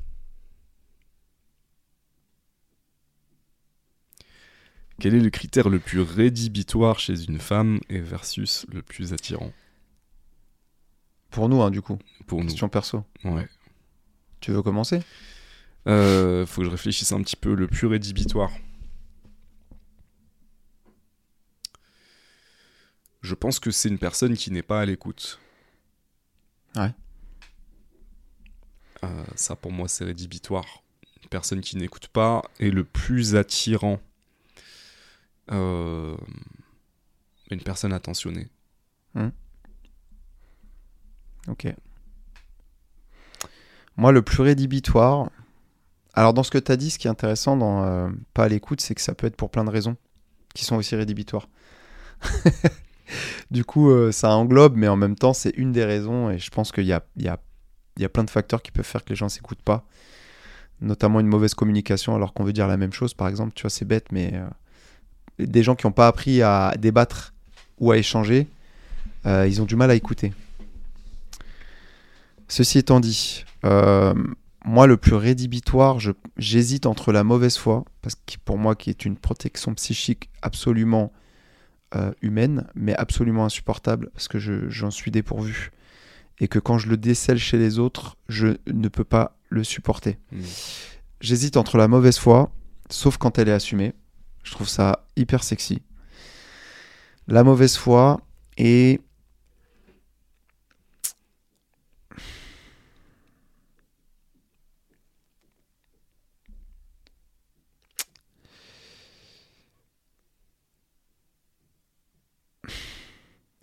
Quel 4.98 5.14
est 5.14 5.20
le 5.20 5.30
critère 5.30 5.70
le 5.70 5.78
plus 5.78 6.00
rédhibitoire 6.00 6.98
chez 6.98 7.24
une 7.24 7.38
femme 7.38 7.80
et 7.88 8.00
versus 8.00 8.66
le 8.70 8.82
plus 8.82 9.14
attirant? 9.14 9.50
Pour 11.30 11.48
nous, 11.48 11.62
hein, 11.62 11.70
du 11.70 11.80
coup. 11.80 11.98
Pour 12.26 12.42
Question 12.42 12.68
perso. 12.68 13.04
Ouais. 13.24 13.48
Tu 14.40 14.52
veux 14.52 14.62
commencer? 14.62 15.02
Euh, 15.86 16.46
Faut 16.46 16.62
que 16.62 16.66
je 16.66 16.70
réfléchisse 16.70 17.12
un 17.12 17.22
petit 17.22 17.36
peu. 17.36 17.54
Le 17.54 17.66
plus 17.66 17.86
rédhibitoire. 17.86 18.50
Je 23.22 23.34
pense 23.34 23.58
que 23.58 23.70
c'est 23.70 23.88
une 23.88 23.98
personne 23.98 24.34
qui 24.34 24.50
n'est 24.50 24.62
pas 24.62 24.80
à 24.80 24.86
l'écoute. 24.86 25.38
Ouais. 26.74 26.92
Euh, 29.04 29.24
ça, 29.34 29.56
pour 29.56 29.72
moi, 29.72 29.88
c'est 29.88 30.04
rédhibitoire. 30.04 30.82
Une 31.22 31.28
personne 31.28 31.60
qui 31.60 31.76
n'écoute 31.76 32.08
pas 32.08 32.42
est 32.58 32.70
le 32.70 32.84
plus 32.84 33.36
attirant. 33.36 34.00
Euh, 35.50 36.16
une 37.50 37.62
personne 37.62 37.92
attentionnée. 37.92 38.48
Hmm. 39.14 39.30
Ok. 41.48 41.66
Moi, 44.00 44.10
le 44.10 44.22
plus 44.22 44.42
rédhibitoire. 44.42 45.30
Alors, 46.14 46.34
dans 46.34 46.42
ce 46.42 46.50
que 46.50 46.58
tu 46.58 46.72
as 46.72 46.76
dit, 46.76 46.90
ce 46.90 46.98
qui 46.98 47.06
est 47.06 47.10
intéressant 47.10 47.56
dans 47.56 47.84
euh, 47.84 48.08
Pas 48.34 48.44
à 48.44 48.48
l'écoute, 48.48 48.80
c'est 48.80 48.96
que 48.96 49.00
ça 49.00 49.14
peut 49.14 49.28
être 49.28 49.36
pour 49.36 49.50
plein 49.50 49.64
de 49.64 49.70
raisons 49.70 49.96
qui 50.54 50.64
sont 50.64 50.74
aussi 50.74 50.96
rédhibitoires. 50.96 51.48
du 53.52 53.64
coup, 53.64 53.88
ça 54.10 54.34
englobe, 54.34 54.74
mais 54.76 54.88
en 54.88 54.96
même 54.96 55.14
temps, 55.14 55.32
c'est 55.32 55.52
une 55.56 55.70
des 55.70 55.84
raisons, 55.84 56.28
et 56.28 56.38
je 56.38 56.50
pense 56.50 56.72
qu'il 56.72 56.86
y 56.86 56.92
a, 56.92 57.04
y 57.16 57.28
a 57.28 57.38
il 58.00 58.02
y 58.02 58.06
a 58.06 58.08
plein 58.08 58.24
de 58.24 58.30
facteurs 58.30 58.62
qui 58.62 58.70
peuvent 58.70 58.86
faire 58.86 59.04
que 59.04 59.10
les 59.10 59.14
gens 59.14 59.28
s'écoutent 59.28 59.62
pas. 59.62 59.84
Notamment 60.80 61.20
une 61.20 61.26
mauvaise 61.26 61.52
communication 61.52 62.14
alors 62.14 62.32
qu'on 62.32 62.44
veut 62.44 62.54
dire 62.54 62.66
la 62.66 62.78
même 62.78 62.94
chose, 62.94 63.12
par 63.12 63.28
exemple. 63.28 63.52
Tu 63.54 63.62
vois, 63.62 63.70
c'est 63.70 63.84
bête, 63.84 64.06
mais 64.10 64.32
euh, 64.32 64.46
des 65.38 65.62
gens 65.62 65.74
qui 65.74 65.86
n'ont 65.86 65.92
pas 65.92 66.08
appris 66.08 66.40
à 66.40 66.74
débattre 66.78 67.34
ou 67.78 67.90
à 67.90 67.98
échanger, 67.98 68.46
euh, 69.26 69.46
ils 69.46 69.60
ont 69.60 69.66
du 69.66 69.76
mal 69.76 69.90
à 69.90 69.94
écouter. 69.94 70.32
Ceci 72.50 72.78
étant 72.78 73.00
dit, 73.00 73.44
euh, 73.64 74.12
moi, 74.64 74.86
le 74.86 74.96
plus 74.96 75.14
rédhibitoire, 75.14 75.98
j'hésite 76.36 76.84
entre 76.84 77.12
la 77.12 77.24
mauvaise 77.24 77.56
foi, 77.56 77.84
parce 78.02 78.14
que 78.14 78.34
pour 78.44 78.58
moi, 78.58 78.74
qui 78.74 78.90
est 78.90 79.06
une 79.06 79.16
protection 79.16 79.72
psychique 79.74 80.28
absolument 80.42 81.12
humaine, 82.22 82.68
mais 82.76 82.94
absolument 82.94 83.44
insupportable, 83.44 84.10
parce 84.14 84.28
que 84.28 84.38
j'en 84.38 84.92
suis 84.92 85.10
dépourvu 85.10 85.72
et 86.40 86.48
que 86.48 86.58
quand 86.58 86.78
je 86.78 86.88
le 86.88 86.96
décèle 86.96 87.38
chez 87.38 87.58
les 87.58 87.78
autres, 87.78 88.16
je 88.28 88.48
ne 88.66 88.88
peux 88.88 89.04
pas 89.04 89.36
le 89.50 89.62
supporter. 89.62 90.18
Hmm. 90.32 90.40
J'hésite 91.20 91.56
entre 91.56 91.76
la 91.76 91.86
mauvaise 91.86 92.18
foi, 92.18 92.50
sauf 92.88 93.18
quand 93.18 93.38
elle 93.38 93.48
est 93.48 93.52
assumée. 93.52 93.92
Je 94.42 94.52
trouve 94.52 94.68
ça 94.68 95.06
hyper 95.16 95.44
sexy. 95.44 95.82
La 97.28 97.44
mauvaise 97.44 97.76
foi 97.76 98.20
et 98.56 99.00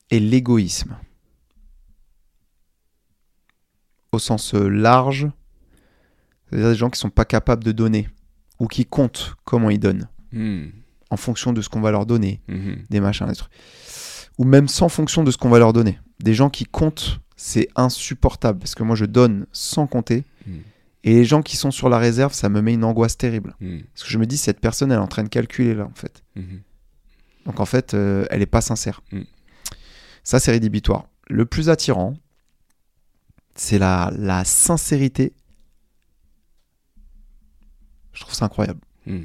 et 0.09 0.19
l'égoïsme 0.19 0.97
au 4.11 4.19
sens 4.19 4.53
euh, 4.53 4.67
large, 4.69 5.27
C'est-à-dire 6.49 6.69
des 6.69 6.75
gens 6.75 6.89
qui 6.89 6.99
sont 6.99 7.09
pas 7.09 7.25
capables 7.25 7.63
de 7.63 7.71
donner 7.73 8.09
ou 8.59 8.67
qui 8.67 8.85
comptent 8.85 9.35
comment 9.43 9.69
ils 9.69 9.79
donnent 9.79 10.07
Hmm. 10.33 10.67
en 11.09 11.15
fonction 11.17 11.53
de 11.53 11.61
ce 11.61 11.69
qu'on 11.69 11.79
va 11.79 11.89
leur 11.91 12.05
donner, 12.05 12.41
Mhm. 12.49 12.83
des 12.89 12.99
machins, 12.99 13.25
des 13.27 13.35
trucs. 13.35 13.51
Ou 14.37 14.43
même 14.43 14.67
sans 14.67 14.89
fonction 14.89 15.23
de 15.23 15.31
ce 15.31 15.37
qu'on 15.37 15.49
va 15.49 15.57
leur 15.59 15.71
donner. 15.71 15.99
Des 16.19 16.33
gens 16.33 16.49
qui 16.49 16.65
comptent, 16.65 17.19
c'est 17.37 17.69
insupportable 17.77 18.59
parce 18.59 18.75
que 18.75 18.83
moi 18.83 18.95
je 18.97 19.05
donne 19.05 19.45
sans 19.53 19.87
compter. 19.87 20.25
Hmm. 20.45 20.57
Et 21.05 21.13
les 21.13 21.23
gens 21.25 21.41
qui 21.41 21.55
sont 21.55 21.71
sur 21.71 21.87
la 21.87 21.97
réserve, 21.97 22.33
ça 22.33 22.49
me 22.49 22.61
met 22.61 22.73
une 22.73 22.83
angoisse 22.83 23.17
terrible. 23.17 23.55
Hmm. 23.61 23.79
Parce 23.93 24.03
que 24.03 24.09
je 24.09 24.17
me 24.17 24.25
dis, 24.25 24.35
cette 24.37 24.59
personne, 24.59 24.91
elle 24.91 24.97
est 24.97 25.01
en 25.01 25.07
train 25.07 25.23
de 25.23 25.29
calculer 25.29 25.73
là, 25.73 25.85
en 25.85 25.95
fait. 25.95 26.23
Donc 27.45 27.59
en 27.61 27.65
fait, 27.65 27.93
euh, 27.93 28.25
elle 28.29 28.39
n'est 28.39 28.45
pas 28.45 28.61
sincère. 28.61 29.01
Ça, 30.27 30.41
c'est 30.41 30.51
rédhibitoire. 30.51 31.07
Le 31.29 31.45
plus 31.45 31.69
attirant, 31.69 32.17
c'est 33.55 33.79
la, 33.79 34.11
la 34.17 34.43
sincérité. 34.43 35.31
Je 38.11 38.19
trouve 38.19 38.33
ça 38.33 38.43
incroyable. 38.43 38.81
Mm. 39.05 39.23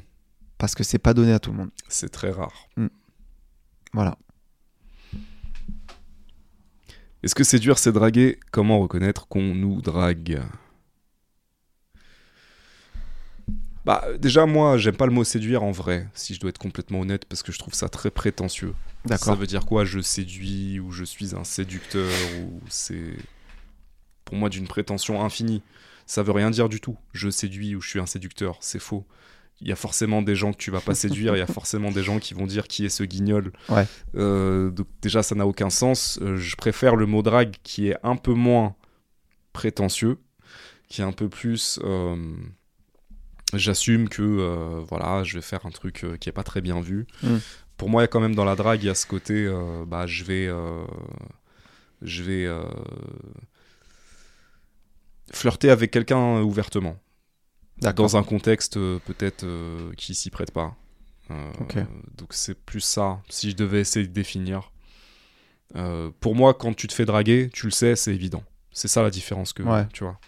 Parce 0.59 0.77
que 0.77 0.85
c'est 0.85 1.01
pas 1.01 1.13
donné 1.13 1.33
à 1.33 1.41
tout 1.41 1.51
le 1.51 1.57
monde. 1.57 1.71
C'est 1.89 2.11
très 2.11 2.31
rare. 2.31 2.69
Voilà. 3.93 4.17
Est-ce 7.25 7.35
que 7.35 7.43
séduire, 7.43 7.79
c'est 7.79 7.91
draguer? 7.91 8.39
Comment 8.53 8.79
reconnaître 8.79 9.27
qu'on 9.27 9.57
nous 9.57 9.83
drague? 9.83 10.41
Bah, 13.85 14.05
déjà, 14.19 14.47
moi, 14.47 14.77
j'aime 14.79 14.97
pas 14.97 15.07
le 15.07 15.13
mot 15.13 15.25
séduire 15.25 15.63
en 15.65 15.73
vrai, 15.73 16.07
si 16.15 16.35
je 16.35 16.41
dois 16.41 16.51
être 16.51 16.59
complètement 16.59 17.01
honnête, 17.01 17.25
parce 17.25 17.43
que 17.43 17.51
je 17.53 17.59
trouve 17.59 17.75
ça 17.75 17.89
très 17.89 18.11
prétentieux. 18.11 18.75
Ça 19.05 19.09
D'accord. 19.09 19.37
veut 19.37 19.47
dire 19.47 19.67
quoi 19.67 19.85
Je 19.85 19.99
séduis, 20.01 20.79
ou 20.79 20.93
je 20.93 21.03
suis 21.05 21.35
un 21.35 21.45
séducteur, 21.45 22.09
ou 22.41 22.61
c'est. 22.69 23.17
Pour 24.25 24.37
moi, 24.37 24.49
d'une 24.49 24.69
prétention 24.69 25.25
infinie. 25.25 25.63
Ça 26.07 26.23
veut 26.23 26.33
rien 26.33 26.51
dire 26.51 26.69
du 26.69 26.81
tout. 26.81 26.97
Je 27.13 27.29
séduis 27.31 27.75
ou 27.75 27.81
je 27.81 27.89
suis 27.89 27.99
un 28.01 28.07
séducteur, 28.07 28.57
c'est 28.61 28.79
faux. 28.79 29.05
Il 29.61 29.69
y 29.69 29.73
a 29.73 29.77
forcément 29.77 30.23
des 30.23 30.35
gens 30.35 30.53
que 30.53 30.57
tu 30.59 30.71
vas 30.73 30.81
pas 30.81 30.95
séduire, 30.95 31.37
il 31.37 31.39
y 31.39 31.43
a 31.43 31.47
forcément 31.47 31.91
des 31.93 32.03
gens 32.03 32.19
qui 32.19 32.35
vont 32.35 32.47
dire 32.47 32.67
qui 32.67 32.85
est 32.85 32.89
ce 32.89 33.05
guignol. 33.05 33.53
Ouais. 33.69 33.87
Euh, 34.17 34.71
donc 34.71 34.89
déjà, 35.01 35.23
ça 35.23 35.35
n'a 35.37 35.47
aucun 35.47 35.71
sens. 35.71 36.19
Euh, 36.23 36.37
je 36.37 36.57
préfère 36.57 36.97
le 36.97 37.07
mot 37.07 37.23
drague 37.23 37.55
qui 37.63 37.89
est 37.89 37.97
un 38.03 38.17
peu 38.17 38.33
moins 38.33 38.75
prétentieux, 39.53 40.19
qui 40.89 41.01
est 41.01 41.05
un 41.05 41.13
peu 41.13 41.29
plus. 41.29 41.79
euh, 41.85 42.17
J'assume 43.55 44.09
que 44.09 44.23
euh, 44.23 44.83
voilà, 44.89 45.25
je 45.25 45.35
vais 45.35 45.43
faire 45.43 45.67
un 45.67 45.71
truc 45.71 46.05
euh, 46.05 46.17
qui 46.17 46.29
est 46.29 46.33
pas 46.33 46.43
très 46.43 46.61
bien 46.61 46.81
vu. 46.81 47.07
Mm. 47.23 47.37
Pour 47.77 47.91
moi, 47.91 48.03
il 48.03 48.05
y 48.05 48.07
a 48.07 48.09
quand 48.09 48.21
même 48.21 48.35
dans 48.35 48.45
la 48.45 48.57
drague, 48.57 48.83
il 48.83 48.87
y 48.87 48.91
a 48.91 48.95
ce 48.95 49.07
côté, 49.07 49.45
euh, 49.47 49.85
bah, 49.87 50.07
je 50.07 50.25
vais, 50.25 50.47
euh, 50.47 50.85
je 52.01 52.23
vais 52.23 52.49
flirter 55.33 55.71
avec 55.71 55.91
quelqu'un 55.91 56.41
ouvertement 56.43 56.97
dans 57.97 58.17
un 58.17 58.23
contexte 58.23 58.75
peut-être 58.75 59.45
qui 59.97 60.15
s'y 60.15 60.31
prête 60.31 60.53
pas. 60.53 60.77
Donc 62.17 62.29
c'est 62.35 62.55
plus 62.55 62.81
ça, 62.81 63.21
si 63.29 63.51
je 63.51 63.57
devais 63.57 63.81
essayer 63.81 64.07
de 64.07 64.13
définir. 64.13 64.71
Pour 66.21 66.35
moi, 66.35 66.55
quand 66.55 66.75
tu 66.75 66.87
te 66.87 66.93
fais 66.93 67.05
draguer, 67.07 67.51
tu 67.53 67.67
le 67.67 67.73
sais, 67.73 67.97
c'est 67.97 68.15
évident. 68.15 68.45
C'est 68.73 68.89
ça 68.89 69.03
la 69.03 69.11
différence 69.11 69.53
que 69.53 69.63
Ouais. 69.63 69.87
tu 69.93 70.05
vois. 70.05 70.19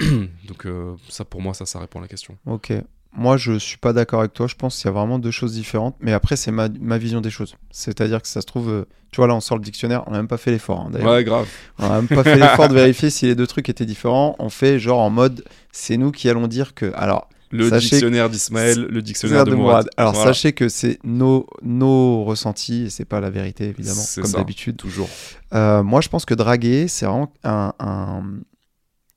Donc 0.48 0.66
euh, 0.66 0.94
ça, 1.08 1.24
pour 1.24 1.40
moi, 1.42 1.54
ça, 1.54 1.66
ça 1.66 1.78
répond 1.78 1.98
à 1.98 2.02
la 2.02 2.08
question. 2.08 2.36
Ok. 2.46 2.72
Moi, 3.12 3.36
je 3.36 3.58
suis 3.58 3.76
pas 3.76 3.92
d'accord 3.92 4.20
avec 4.20 4.32
toi. 4.34 4.46
Je 4.46 4.54
pense 4.54 4.76
qu'il 4.76 4.84
y 4.86 4.88
a 4.88 4.92
vraiment 4.92 5.18
deux 5.18 5.32
choses 5.32 5.52
différentes. 5.54 5.96
Mais 6.00 6.12
après, 6.12 6.36
c'est 6.36 6.52
ma, 6.52 6.68
ma 6.80 6.96
vision 6.96 7.20
des 7.20 7.30
choses. 7.30 7.56
C'est-à-dire 7.70 8.22
que 8.22 8.28
ça 8.28 8.40
se 8.40 8.46
trouve, 8.46 8.68
euh, 8.70 8.84
tu 9.10 9.16
vois, 9.16 9.26
là, 9.26 9.34
on 9.34 9.40
sort 9.40 9.56
le 9.58 9.64
dictionnaire. 9.64 10.04
On 10.06 10.12
n'a 10.12 10.18
même 10.18 10.28
pas 10.28 10.36
fait 10.36 10.52
l'effort. 10.52 10.80
hein, 10.80 10.90
d'ailleurs. 10.92 11.10
Ouais, 11.14 11.24
grave. 11.24 11.48
On 11.80 11.88
n'a 11.88 11.96
même 11.96 12.08
pas 12.08 12.22
fait 12.22 12.36
l'effort 12.36 12.68
de 12.68 12.74
vérifier 12.82 13.10
si 13.10 13.26
les 13.26 13.34
deux 13.34 13.48
trucs 13.48 13.68
étaient 13.68 13.84
différents. 13.84 14.36
On 14.38 14.48
fait 14.48 14.78
genre 14.78 15.00
en 15.00 15.10
mode, 15.10 15.44
c'est 15.72 15.96
nous 15.96 16.12
qui 16.12 16.28
allons 16.28 16.46
dire 16.46 16.72
que. 16.74 16.92
Alors, 16.94 17.28
Le 17.50 17.68
dictionnaire 17.68 18.30
d'Ismaël, 18.30 18.86
le 18.88 19.02
dictionnaire 19.02 19.44
de, 19.44 19.50
de 19.50 19.56
Mourad. 19.56 19.72
Mourad. 19.86 19.88
Alors, 19.96 20.12
Voilà. 20.12 20.28
sachez 20.32 20.52
que 20.52 20.68
c'est 20.68 21.00
nos, 21.02 21.48
nos 21.62 22.22
ressentis 22.22 22.84
et 22.84 22.90
c'est 22.90 23.04
pas 23.04 23.18
la 23.18 23.30
vérité, 23.30 23.64
évidemment, 23.70 24.02
comme 24.22 24.30
d'habitude. 24.30 24.76
Toujours. 24.76 25.08
Euh, 25.52 25.82
moi, 25.82 26.00
je 26.00 26.08
pense 26.08 26.24
que 26.24 26.34
draguer, 26.34 26.86
c'est 26.86 27.06
vraiment 27.06 27.32
un. 27.42 27.72
un- 27.80 28.22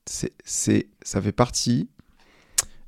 c'est, 0.05 0.87
ça 1.01 1.21
fait 1.21 1.31
partie 1.31 1.89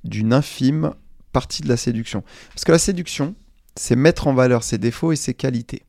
d'une 0.04 0.34
infime 0.34 0.94
partie 1.32 1.62
de 1.62 1.68
la 1.68 1.78
séduction. 1.78 2.24
Parce 2.50 2.64
que 2.64 2.72
la 2.72 2.80
séduction, 2.80 3.36
c'est 3.76 3.96
mettre 3.96 4.28
en 4.28 4.34
valeur 4.34 4.64
ses 4.64 4.78
défauts 4.78 5.12
et 5.12 5.16
ses 5.16 5.34
qualités. 5.34 5.84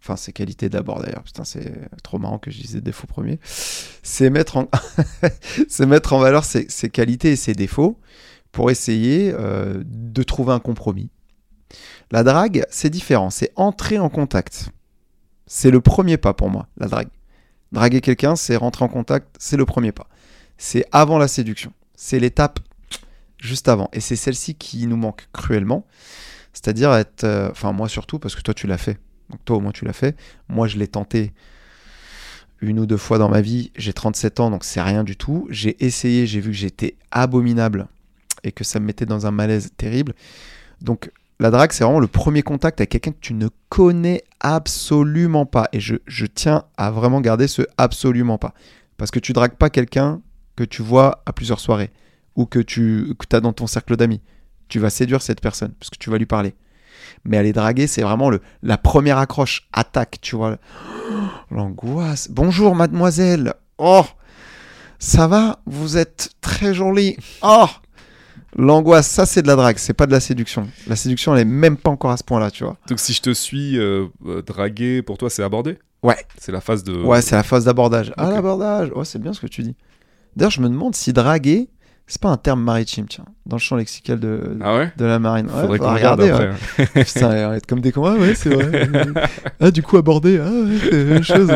Enfin, 0.00 0.16
ses 0.16 0.32
qualités 0.32 0.68
d'abord 0.68 1.00
d'ailleurs. 1.00 1.22
Putain, 1.22 1.44
c'est 1.44 1.72
trop 2.02 2.18
marrant 2.18 2.38
que 2.38 2.50
je 2.50 2.60
disais 2.60 2.82
défauts 2.82 3.06
premier. 3.06 3.40
C'est 4.02 4.28
mettre 4.28 4.58
en, 4.58 6.18
valeur 6.18 6.44
ses, 6.44 6.66
ses 6.68 6.90
qualités 6.90 7.32
et 7.32 7.36
ses 7.36 7.54
défauts 7.54 7.98
pour 8.52 8.70
essayer 8.70 9.32
euh, 9.32 9.82
de 9.84 10.22
trouver 10.22 10.52
un 10.52 10.60
compromis. 10.60 11.08
La 12.10 12.22
drague, 12.22 12.64
c'est 12.70 12.90
différent. 12.90 13.30
C'est 13.30 13.50
entrer 13.56 13.98
en 13.98 14.10
contact. 14.10 14.70
C'est 15.46 15.70
le 15.70 15.80
premier 15.80 16.18
pas 16.18 16.34
pour 16.34 16.50
moi, 16.50 16.68
la 16.76 16.86
drague. 16.86 17.08
Draguer 17.72 18.00
quelqu'un, 18.00 18.36
c'est 18.36 18.56
rentrer 18.56 18.84
en 18.84 18.88
contact, 18.88 19.34
c'est 19.38 19.56
le 19.56 19.64
premier 19.64 19.90
pas. 19.90 20.06
C'est 20.58 20.84
avant 20.92 21.18
la 21.18 21.28
séduction. 21.28 21.72
C'est 21.96 22.18
l'étape 22.18 22.60
juste 23.38 23.68
avant. 23.68 23.88
Et 23.92 24.00
c'est 24.00 24.16
celle-ci 24.16 24.54
qui 24.54 24.86
nous 24.86 24.96
manque 24.96 25.28
cruellement. 25.32 25.86
C'est-à-dire 26.52 26.92
être. 26.94 27.24
euh, 27.24 27.50
Enfin, 27.50 27.72
moi 27.72 27.88
surtout, 27.88 28.18
parce 28.18 28.34
que 28.34 28.40
toi, 28.42 28.54
tu 28.54 28.66
l'as 28.66 28.78
fait. 28.78 28.98
Donc, 29.30 29.44
toi, 29.44 29.56
au 29.56 29.60
moins, 29.60 29.72
tu 29.72 29.84
l'as 29.84 29.92
fait. 29.92 30.16
Moi, 30.48 30.66
je 30.68 30.78
l'ai 30.78 30.88
tenté 30.88 31.32
une 32.60 32.78
ou 32.78 32.86
deux 32.86 32.96
fois 32.96 33.18
dans 33.18 33.28
ma 33.28 33.40
vie. 33.40 33.72
J'ai 33.76 33.92
37 33.92 34.40
ans, 34.40 34.50
donc 34.50 34.64
c'est 34.64 34.80
rien 34.82 35.04
du 35.04 35.16
tout. 35.16 35.46
J'ai 35.50 35.82
essayé, 35.84 36.26
j'ai 36.26 36.40
vu 36.40 36.50
que 36.50 36.56
j'étais 36.56 36.96
abominable 37.10 37.88
et 38.42 38.52
que 38.52 38.64
ça 38.64 38.80
me 38.80 38.86
mettait 38.86 39.06
dans 39.06 39.26
un 39.26 39.30
malaise 39.30 39.70
terrible. 39.76 40.14
Donc, 40.80 41.10
la 41.40 41.50
drague, 41.50 41.72
c'est 41.72 41.84
vraiment 41.84 42.00
le 42.00 42.06
premier 42.06 42.42
contact 42.42 42.80
avec 42.80 42.90
quelqu'un 42.90 43.10
que 43.12 43.20
tu 43.20 43.34
ne 43.34 43.48
connais 43.68 44.22
absolument 44.40 45.46
pas. 45.46 45.68
Et 45.72 45.80
je, 45.80 45.96
je 46.06 46.26
tiens 46.26 46.64
à 46.76 46.90
vraiment 46.90 47.20
garder 47.20 47.48
ce 47.48 47.62
absolument 47.76 48.38
pas. 48.38 48.54
Parce 48.96 49.10
que 49.10 49.18
tu 49.18 49.32
dragues 49.32 49.56
pas 49.56 49.70
quelqu'un 49.70 50.20
que 50.56 50.64
tu 50.64 50.82
vois 50.82 51.22
à 51.26 51.32
plusieurs 51.32 51.60
soirées 51.60 51.90
ou 52.36 52.46
que 52.46 52.58
tu 52.58 53.14
que 53.18 53.36
as 53.36 53.40
dans 53.40 53.52
ton 53.52 53.66
cercle 53.66 53.96
d'amis. 53.96 54.20
Tu 54.68 54.78
vas 54.78 54.90
séduire 54.90 55.22
cette 55.22 55.40
personne 55.40 55.72
parce 55.78 55.90
que 55.90 55.98
tu 55.98 56.10
vas 56.10 56.18
lui 56.18 56.26
parler. 56.26 56.54
Mais 57.24 57.36
aller 57.36 57.52
draguer, 57.52 57.86
c'est 57.86 58.02
vraiment 58.02 58.30
le, 58.30 58.40
la 58.62 58.78
première 58.78 59.18
accroche, 59.18 59.68
attaque, 59.72 60.18
tu 60.20 60.36
vois. 60.36 60.58
L'angoisse. 61.50 62.28
Bonjour, 62.30 62.74
mademoiselle. 62.74 63.54
Oh, 63.78 64.04
ça 64.98 65.26
va? 65.26 65.60
Vous 65.66 65.96
êtes 65.96 66.30
très 66.40 66.74
jolie. 66.74 67.16
Oh, 67.42 67.66
l'angoisse, 68.56 69.08
ça 69.08 69.26
c'est 69.26 69.42
de 69.42 69.48
la 69.48 69.56
drague, 69.56 69.78
c'est 69.78 69.94
pas 69.94 70.06
de 70.06 70.12
la 70.12 70.20
séduction. 70.20 70.68
La 70.86 70.96
séduction, 70.96 71.34
elle 71.34 71.42
est 71.42 71.44
même 71.44 71.76
pas 71.76 71.90
encore 71.90 72.10
à 72.10 72.16
ce 72.16 72.24
point-là, 72.24 72.50
tu 72.50 72.64
vois. 72.64 72.76
Donc 72.88 73.00
si 73.00 73.12
je 73.12 73.20
te 73.20 73.32
suis, 73.32 73.78
euh, 73.78 74.06
euh, 74.26 74.42
draguer, 74.42 75.02
pour 75.02 75.18
toi, 75.18 75.30
c'est 75.30 75.42
aborder? 75.42 75.78
Ouais. 76.02 76.16
C'est 76.38 76.52
la 76.52 76.60
phase 76.60 76.84
de... 76.84 77.02
Ouais, 77.02 77.22
c'est 77.22 77.34
la 77.34 77.42
phase 77.42 77.64
d'abordage. 77.64 78.12
Ah, 78.16 78.30
l'abordage. 78.30 78.90
Ouais, 78.94 79.04
c'est 79.04 79.18
bien 79.18 79.32
ce 79.32 79.40
que 79.40 79.46
tu 79.46 79.62
dis. 79.62 79.74
D'ailleurs, 80.36 80.50
je 80.50 80.60
me 80.60 80.68
demande 80.68 80.94
si 80.94 81.12
draguer, 81.12 81.68
c'est 82.06 82.20
pas 82.20 82.28
un 82.28 82.36
terme 82.36 82.62
maritime, 82.62 83.06
tiens, 83.08 83.24
dans 83.46 83.56
le 83.56 83.60
champ 83.60 83.76
lexical 83.76 84.20
de, 84.20 84.58
Ah 84.60 84.76
ouais 84.76 84.92
de 84.96 85.04
la 85.04 85.18
marine. 85.18 85.46
Ouais, 85.46 85.62
Faudrait 85.62 85.78
faudra 85.78 85.92
qu'on 85.92 85.96
regarde 85.96 86.20
regarder, 86.20 86.44
ouais. 86.44 86.54
après. 86.76 87.04
Putain, 87.04 87.26
on 87.26 87.48
va 87.48 87.56
être 87.56 87.66
comme 87.66 87.80
des 87.80 87.92
cons. 87.92 88.04
Ah 88.04 88.14
ouais, 88.14 88.34
c'est 88.34 88.50
vrai. 88.50 88.88
ah, 89.60 89.70
du 89.70 89.82
coup, 89.82 89.96
aborder, 89.96 90.38
ah 90.38 90.50
ouais, 90.50 90.78
c'est 90.82 90.90
la 90.90 91.04
même 91.04 91.22
chose. 91.22 91.52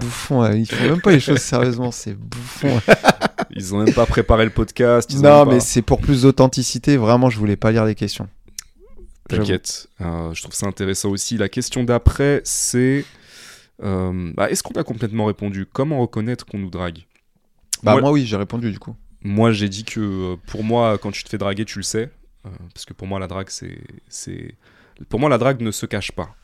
Bouffon, 0.00 0.42
ouais, 0.42 0.60
ils 0.60 0.66
font 0.66 0.84
même 0.84 1.00
pas 1.00 1.12
les 1.12 1.20
choses 1.20 1.38
sérieusement, 1.38 1.92
c'est 1.92 2.14
bouffon. 2.14 2.80
Ils 3.50 3.74
ont 3.74 3.84
même 3.84 3.94
pas 3.94 4.06
préparé 4.06 4.44
le 4.44 4.50
podcast. 4.50 5.12
ils 5.12 5.22
non, 5.22 5.46
mais 5.46 5.60
c'est 5.60 5.82
pour 5.82 6.00
plus 6.00 6.22
d'authenticité. 6.22 6.96
Vraiment, 6.96 7.30
je 7.30 7.38
voulais 7.38 7.56
pas 7.56 7.70
lire 7.70 7.84
les 7.84 7.94
questions. 7.94 8.28
T'inquiète, 9.28 9.88
euh, 10.00 10.32
je 10.32 10.42
trouve 10.42 10.54
ça 10.54 10.66
intéressant 10.66 11.10
aussi. 11.10 11.36
La 11.36 11.48
question 11.48 11.84
d'après, 11.84 12.40
c'est 12.44 13.04
euh, 13.82 14.32
bah, 14.34 14.50
est-ce 14.50 14.62
qu'on 14.62 14.78
a 14.80 14.84
complètement 14.84 15.26
répondu? 15.26 15.66
Comment 15.70 16.00
reconnaître 16.00 16.46
qu'on 16.46 16.58
nous 16.58 16.70
drague? 16.70 17.04
Bah, 17.82 17.92
Moi- 17.92 18.00
moi, 18.02 18.10
oui, 18.12 18.26
j'ai 18.26 18.36
répondu 18.36 18.70
du 18.72 18.78
coup. 18.78 18.96
Moi, 19.22 19.52
j'ai 19.52 19.68
dit 19.68 19.84
que 19.84 20.00
euh, 20.00 20.36
pour 20.46 20.62
moi, 20.64 20.96
quand 20.98 21.10
tu 21.10 21.24
te 21.24 21.28
fais 21.28 21.38
draguer, 21.38 21.64
tu 21.64 21.78
le 21.78 21.82
sais. 21.84 22.10
Euh, 22.46 22.50
parce 22.72 22.84
que 22.84 22.92
pour 22.92 23.06
moi, 23.08 23.18
la 23.18 23.26
drague, 23.26 23.48
c'est, 23.50 23.78
c'est. 24.08 24.54
Pour 25.08 25.18
moi, 25.20 25.28
la 25.28 25.38
drague 25.38 25.60
ne 25.60 25.70
se 25.70 25.86
cache 25.86 26.12
pas. 26.12 26.34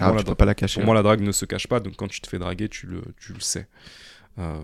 Ah, 0.00 0.06
Voilà, 0.08 0.22
tu 0.22 0.26
peux 0.26 0.34
pas 0.34 0.44
la 0.44 0.54
cacher. 0.54 0.80
Pour 0.80 0.86
moi, 0.86 0.94
la 0.94 1.02
drague 1.02 1.20
ne 1.20 1.32
se 1.32 1.44
cache 1.44 1.66
pas. 1.66 1.80
Donc, 1.80 1.94
quand 1.96 2.08
tu 2.08 2.20
te 2.20 2.28
fais 2.28 2.38
draguer, 2.38 2.68
tu 2.68 2.86
le, 2.86 3.02
tu 3.20 3.32
le 3.32 3.40
sais. 3.40 3.66
Euh, 4.38 4.60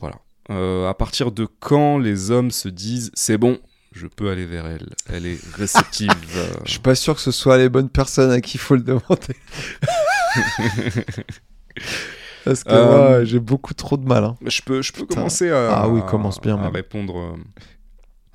voilà. 0.00 0.16
Euh, 0.50 0.88
à 0.88 0.94
partir 0.94 1.30
de 1.30 1.46
quand 1.60 1.98
les 1.98 2.30
hommes 2.32 2.50
se 2.50 2.68
disent 2.68 3.10
c'est 3.14 3.38
bon, 3.38 3.60
je 3.92 4.06
peux 4.08 4.30
aller 4.30 4.46
vers 4.46 4.66
elle. 4.66 4.88
Elle 5.08 5.26
est 5.26 5.38
réceptive. 5.54 6.10
Je 6.64 6.70
suis 6.70 6.80
pas 6.80 6.94
sûr 6.96 7.14
que 7.14 7.20
ce 7.20 7.30
soit 7.30 7.58
les 7.58 7.68
bonnes 7.68 7.90
personnes 7.90 8.30
à 8.32 8.40
qui 8.40 8.56
il 8.56 8.60
faut 8.60 8.74
le 8.74 8.82
demander. 8.82 9.36
Parce 12.44 12.64
que 12.64 12.70
Euh, 12.70 13.10
moi, 13.18 13.24
j'ai 13.24 13.38
beaucoup 13.40 13.74
trop 13.74 13.96
de 13.96 14.04
mal. 14.06 14.24
hein. 14.24 14.36
Je 14.46 14.62
peux, 14.62 14.82
je 14.82 14.92
peux 14.92 15.00
Putain. 15.02 15.14
commencer 15.16 15.50
à, 15.50 15.82
Ah 15.82 15.88
oui, 15.88 16.00
commence 16.08 16.40
bien, 16.40 16.56
à 16.58 16.62
même. 16.62 16.72
répondre. 16.74 17.18
euh, 17.18 17.36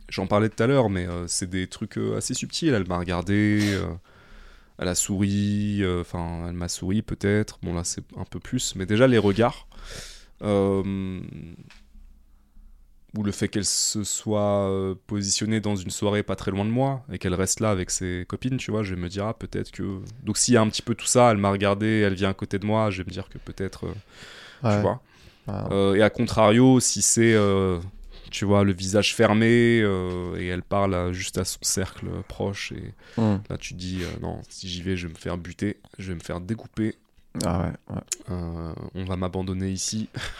J'en 0.10 0.28
parlais 0.28 0.50
tout 0.50 0.62
à 0.62 0.68
l'heure, 0.68 0.90
mais 0.90 1.08
euh, 1.08 1.26
c'est 1.28 1.50
des 1.50 1.68
trucs 1.68 1.98
euh, 1.98 2.18
assez 2.18 2.34
subtils. 2.34 2.74
Elle 2.74 2.88
m'a 2.88 2.98
regardé, 2.98 3.60
elle 4.78 4.88
a 4.88 4.96
souri, 4.96 5.84
enfin, 6.00 6.46
elle 6.48 6.54
m'a 6.54 6.68
souri 6.68 7.02
peut-être. 7.02 7.60
Bon, 7.64 7.74
là, 7.74 7.84
c'est 7.84 8.04
un 8.18 8.26
peu 8.26 8.40
plus, 8.40 8.76
mais 8.76 8.86
déjà 8.86 9.08
les 9.08 9.18
regards. 9.18 9.68
Ou 13.18 13.24
le 13.24 13.32
fait 13.32 13.48
qu'elle 13.48 13.66
se 13.66 14.04
soit 14.04 14.70
euh, 14.70 14.96
positionnée 15.08 15.60
dans 15.62 15.76
une 15.76 15.90
soirée 15.92 16.24
pas 16.24 16.36
très 16.36 16.52
loin 16.52 16.66
de 16.66 16.70
moi 16.70 17.04
et 17.12 17.18
qu'elle 17.18 17.34
reste 17.36 17.60
là 17.62 17.70
avec 17.72 17.90
ses 17.92 18.26
copines, 18.28 18.58
tu 18.58 18.72
vois, 18.72 18.84
je 18.84 18.96
vais 18.96 19.02
me 19.02 19.10
dire, 19.10 19.26
ah, 19.28 19.34
peut-être 19.34 19.72
que. 19.72 20.00
Donc, 20.24 20.38
s'il 20.38 20.54
y 20.54 20.58
a 20.58 20.62
un 20.62 20.70
petit 20.70 20.82
peu 20.82 20.96
tout 20.96 21.06
ça, 21.06 21.32
elle 21.32 21.38
m'a 21.38 21.52
regardé, 21.52 21.88
elle 22.02 22.14
vient 22.16 22.30
à 22.30 22.34
côté 22.34 22.60
de 22.60 22.66
moi, 22.66 22.92
je 22.92 22.98
vais 23.02 23.06
me 23.08 23.12
dire 23.12 23.30
que 23.30 23.38
peut-être. 23.38 23.86
euh, 23.88 23.94
Ouais. 24.64 24.76
Tu 24.76 24.82
vois. 24.82 25.02
Ah, 25.48 25.68
Euh, 25.72 25.96
et 25.96 26.02
à 26.02 26.10
contrario, 26.10 26.80
si 26.80 27.02
c'est. 27.02 27.34
euh, 27.36 27.80
tu 28.32 28.46
vois, 28.46 28.64
le 28.64 28.74
visage 28.74 29.16
fermé 29.16 29.48
et 30.38 30.48
elle 30.48 30.64
parle 30.64 30.96
à- 30.96 31.12
juste 31.14 31.38
à 31.38 31.46
son 31.46 31.60
cercle 31.62 32.08
proche 32.28 32.72
et 32.74 32.94
hum. 33.18 33.42
là 33.50 33.58
tu 33.58 33.76
dis 33.76 34.02
non 34.22 34.42
si 34.50 34.68
j'y 34.68 34.82
vais 34.82 34.98
je 34.98 35.08
vais 35.08 35.14
me 35.14 35.18
faire 35.18 35.38
buter 35.38 35.78
je 36.00 36.10
vais 36.10 36.16
me 36.16 36.20
faire 36.24 36.42
découper 36.42 36.96
Ah 37.44 37.60
ouais, 37.64 37.96
ouais. 37.96 38.02
euh, 38.32 38.74
on 38.94 39.04
va 39.06 39.16
m'abandonner 39.16 39.70
ici 39.72 40.10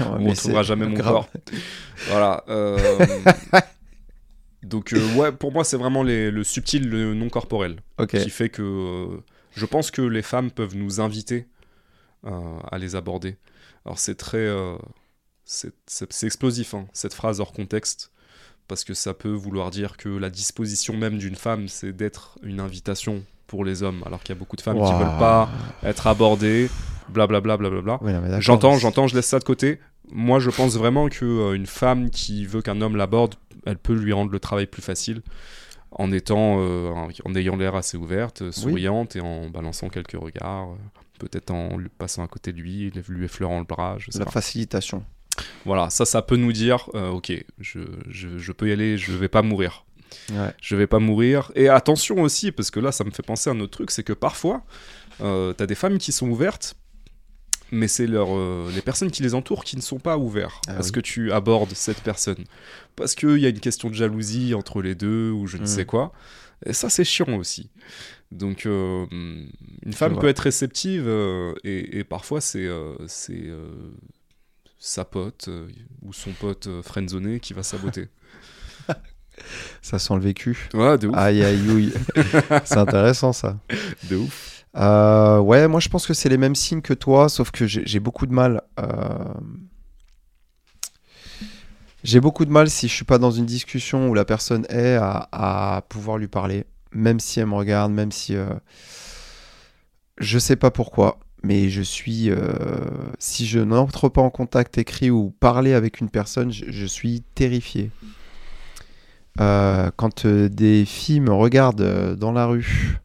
on 0.00 0.18
mais 0.20 0.30
retrouvera 0.30 0.62
c'est 0.62 0.68
jamais 0.68 0.86
mon 0.86 0.94
grave. 0.94 1.12
corps. 1.12 1.28
Voilà. 2.08 2.44
euh, 2.48 2.98
Donc, 4.62 4.92
euh, 4.92 5.14
ouais, 5.14 5.32
pour 5.32 5.52
moi, 5.52 5.64
c'est 5.64 5.76
vraiment 5.76 6.02
les- 6.02 6.30
le 6.30 6.44
subtil, 6.44 6.88
le 6.88 7.14
non 7.14 7.28
corporel, 7.28 7.80
Ok. 7.98 8.10
qui 8.22 8.30
fait 8.30 8.48
que 8.48 9.20
je 9.56 9.66
pense 9.66 9.90
que 9.90 10.02
les 10.02 10.22
femmes 10.22 10.50
peuvent 10.50 10.76
nous 10.76 11.00
inviter 11.00 11.46
à 12.24 12.78
les 12.78 12.96
aborder. 12.96 13.36
Alors, 13.84 13.98
c'est 13.98 14.16
très. 14.16 14.48
c'est 15.44 16.24
explosif, 16.24 16.74
hein, 16.74 16.86
cette 16.92 17.14
phrase 17.14 17.40
hors 17.40 17.52
contexte, 17.52 18.10
parce 18.66 18.84
que 18.84 18.92
ça 18.94 19.14
peut 19.14 19.30
vouloir 19.32 19.70
dire 19.70 19.96
que 19.96 20.08
la 20.10 20.28
disposition 20.28 20.96
même 20.96 21.16
d'une 21.18 21.36
femme, 21.36 21.68
c'est 21.68 21.92
d'être 21.92 22.38
une 22.42 22.60
invitation 22.60 23.24
pour 23.48 23.64
les 23.64 23.82
hommes, 23.82 24.02
alors 24.06 24.22
qu'il 24.22 24.32
y 24.34 24.38
a 24.38 24.38
beaucoup 24.38 24.54
de 24.54 24.60
femmes 24.60 24.76
qui 24.76 24.82
Waouh. 24.82 24.98
veulent 24.98 25.18
pas 25.18 25.48
être 25.82 26.06
abordées, 26.06 26.70
blablabla, 27.08 27.56
d'accord. 27.56 28.00
J'entends, 28.40 28.76
j'entends, 28.78 29.08
je 29.08 29.16
laisse 29.16 29.26
ça 29.26 29.40
de 29.40 29.44
côté. 29.44 29.80
Moi, 30.12 30.38
je 30.38 30.50
pense 30.50 30.76
vraiment 30.76 31.08
que 31.08 31.24
euh, 31.24 31.52
une 31.54 31.66
femme 31.66 32.10
qui 32.10 32.46
veut 32.46 32.62
qu'un 32.62 32.80
homme 32.80 32.96
l'aborde, 32.96 33.34
elle 33.66 33.76
peut 33.78 33.94
lui 33.94 34.12
rendre 34.12 34.30
le 34.30 34.38
travail 34.40 34.66
plus 34.66 34.82
facile 34.82 35.22
en 35.90 36.12
étant, 36.12 36.58
euh, 36.60 36.90
en- 37.24 37.34
ayant 37.34 37.56
l'air 37.56 37.74
assez 37.74 37.96
ouverte, 37.96 38.42
euh, 38.42 38.52
souriante 38.52 39.16
et 39.16 39.20
en 39.20 39.48
balançant 39.50 39.88
quelques 39.88 40.12
regards, 40.20 40.68
peut-être 41.18 41.50
en 41.50 41.76
lui 41.78 41.88
passant 41.88 42.22
à 42.22 42.28
côté 42.28 42.52
de 42.52 42.58
lui, 42.60 42.90
lui 43.08 43.24
effleurant 43.24 43.58
le 43.58 43.64
bras, 43.64 43.96
je 43.98 44.10
sais 44.10 44.18
La 44.18 44.24
pas. 44.26 44.30
facilitation. 44.30 45.04
Voilà, 45.64 45.88
ça, 45.90 46.04
ça 46.04 46.20
peut 46.22 46.36
nous 46.36 46.52
dire, 46.52 46.88
euh, 46.94 47.10
ok, 47.10 47.32
je, 47.58 47.80
je, 48.08 48.38
je 48.38 48.52
peux 48.52 48.68
y 48.68 48.72
aller, 48.72 48.96
je 48.98 49.12
vais 49.12 49.28
pas 49.28 49.42
mourir 49.42 49.84
Ouais. 50.30 50.54
je 50.60 50.76
vais 50.76 50.86
pas 50.86 50.98
mourir. 50.98 51.50
Et 51.54 51.68
attention 51.68 52.20
aussi, 52.22 52.52
parce 52.52 52.70
que 52.70 52.80
là, 52.80 52.92
ça 52.92 53.04
me 53.04 53.10
fait 53.10 53.22
penser 53.22 53.50
à 53.50 53.52
un 53.52 53.60
autre 53.60 53.72
truc, 53.72 53.90
c'est 53.90 54.02
que 54.04 54.12
parfois, 54.12 54.62
euh, 55.20 55.52
t'as 55.52 55.66
des 55.66 55.74
femmes 55.74 55.98
qui 55.98 56.12
sont 56.12 56.28
ouvertes, 56.28 56.74
mais 57.70 57.88
c'est 57.88 58.06
leur, 58.06 58.28
euh, 58.36 58.70
les 58.74 58.80
personnes 58.82 59.10
qui 59.10 59.22
les 59.22 59.34
entourent 59.34 59.64
qui 59.64 59.76
ne 59.76 59.82
sont 59.82 59.98
pas 59.98 60.16
ouverts 60.16 60.60
Ah 60.68 60.76
à 60.78 60.82
ce 60.82 60.88
oui. 60.88 60.92
que 60.92 61.00
tu 61.00 61.32
abordes 61.32 61.72
cette 61.74 62.00
personne. 62.02 62.44
Parce 62.96 63.14
qu'il 63.14 63.38
y 63.38 63.46
a 63.46 63.50
une 63.50 63.60
question 63.60 63.90
de 63.90 63.94
jalousie 63.94 64.54
entre 64.54 64.80
les 64.82 64.94
deux, 64.94 65.30
ou 65.30 65.46
je 65.46 65.56
ne 65.58 65.62
Mm. 65.64 65.66
sais 65.66 65.84
quoi. 65.84 66.12
Et 66.66 66.72
ça, 66.72 66.88
c'est 66.90 67.04
chiant 67.04 67.36
aussi. 67.36 67.70
Donc, 68.32 68.66
euh, 68.66 69.06
une 69.10 69.92
femme 69.92 70.18
peut 70.18 70.28
être 70.28 70.40
réceptive, 70.40 71.04
euh, 71.06 71.54
et, 71.64 71.98
et 71.98 72.04
parfois, 72.04 72.40
c'est 72.40 72.66
euh, 72.66 72.94
sa 74.78 75.04
pote 75.04 75.48
ou 76.02 76.12
son 76.12 76.32
pote 76.32 76.68
friendzoné 76.82 77.40
qui 77.40 77.52
va 77.52 77.62
saboter. 77.62 78.08
Ça 79.82 79.98
sent 79.98 80.14
le 80.14 80.20
vécu. 80.20 80.68
ouais, 80.74 80.98
de 80.98 81.08
ouf. 81.08 81.16
Aïe, 81.16 81.42
aïe, 81.44 81.60
ouille. 81.70 81.92
c'est 82.64 82.76
intéressant, 82.78 83.32
ça. 83.32 83.56
De 84.10 84.16
ouf. 84.16 84.64
Euh, 84.76 85.38
ouais, 85.38 85.66
moi 85.66 85.80
je 85.80 85.88
pense 85.88 86.06
que 86.06 86.14
c'est 86.14 86.28
les 86.28 86.36
mêmes 86.36 86.54
signes 86.54 86.82
que 86.82 86.92
toi, 86.94 87.28
sauf 87.28 87.50
que 87.50 87.66
j'ai 87.66 87.82
j'ai 87.86 88.00
beaucoup 88.00 88.26
de 88.26 88.32
mal. 88.34 88.62
euh, 88.78 88.84
J'ai 92.04 92.20
beaucoup 92.20 92.44
de 92.44 92.50
mal 92.50 92.70
si 92.70 92.86
je 92.86 92.92
suis 92.94 93.04
pas 93.04 93.18
dans 93.18 93.30
une 93.32 93.46
discussion 93.46 94.08
où 94.08 94.14
la 94.14 94.24
personne 94.24 94.66
est 94.68 94.94
à, 94.94 95.28
à 95.32 95.82
pouvoir 95.88 96.16
lui 96.16 96.28
parler, 96.28 96.64
même 96.92 97.18
si 97.18 97.40
elle 97.40 97.46
me 97.46 97.54
regarde, 97.54 97.90
même 97.92 98.12
si 98.12 98.36
euh, 98.36 98.46
je 100.18 100.38
sais 100.38 100.56
pas 100.56 100.70
pourquoi, 100.70 101.18
mais 101.42 101.70
je 101.70 101.82
suis 101.82 102.30
euh, 102.30 102.36
si 103.18 103.46
je 103.46 103.58
n'entre 103.58 104.08
pas 104.08 104.22
en 104.22 104.30
contact 104.30 104.78
écrit 104.78 105.10
ou 105.10 105.30
parler 105.40 105.72
avec 105.74 106.00
une 106.00 106.08
personne, 106.10 106.52
je, 106.52 106.66
je 106.68 106.86
suis 106.86 107.22
terrifié. 107.34 107.90
Euh, 109.40 109.90
quand 109.96 110.24
euh, 110.24 110.48
des 110.48 110.84
filles 110.84 111.20
me 111.20 111.32
regardent 111.32 111.80
euh, 111.80 112.16
dans 112.16 112.32
la 112.32 112.46
rue 112.46 112.98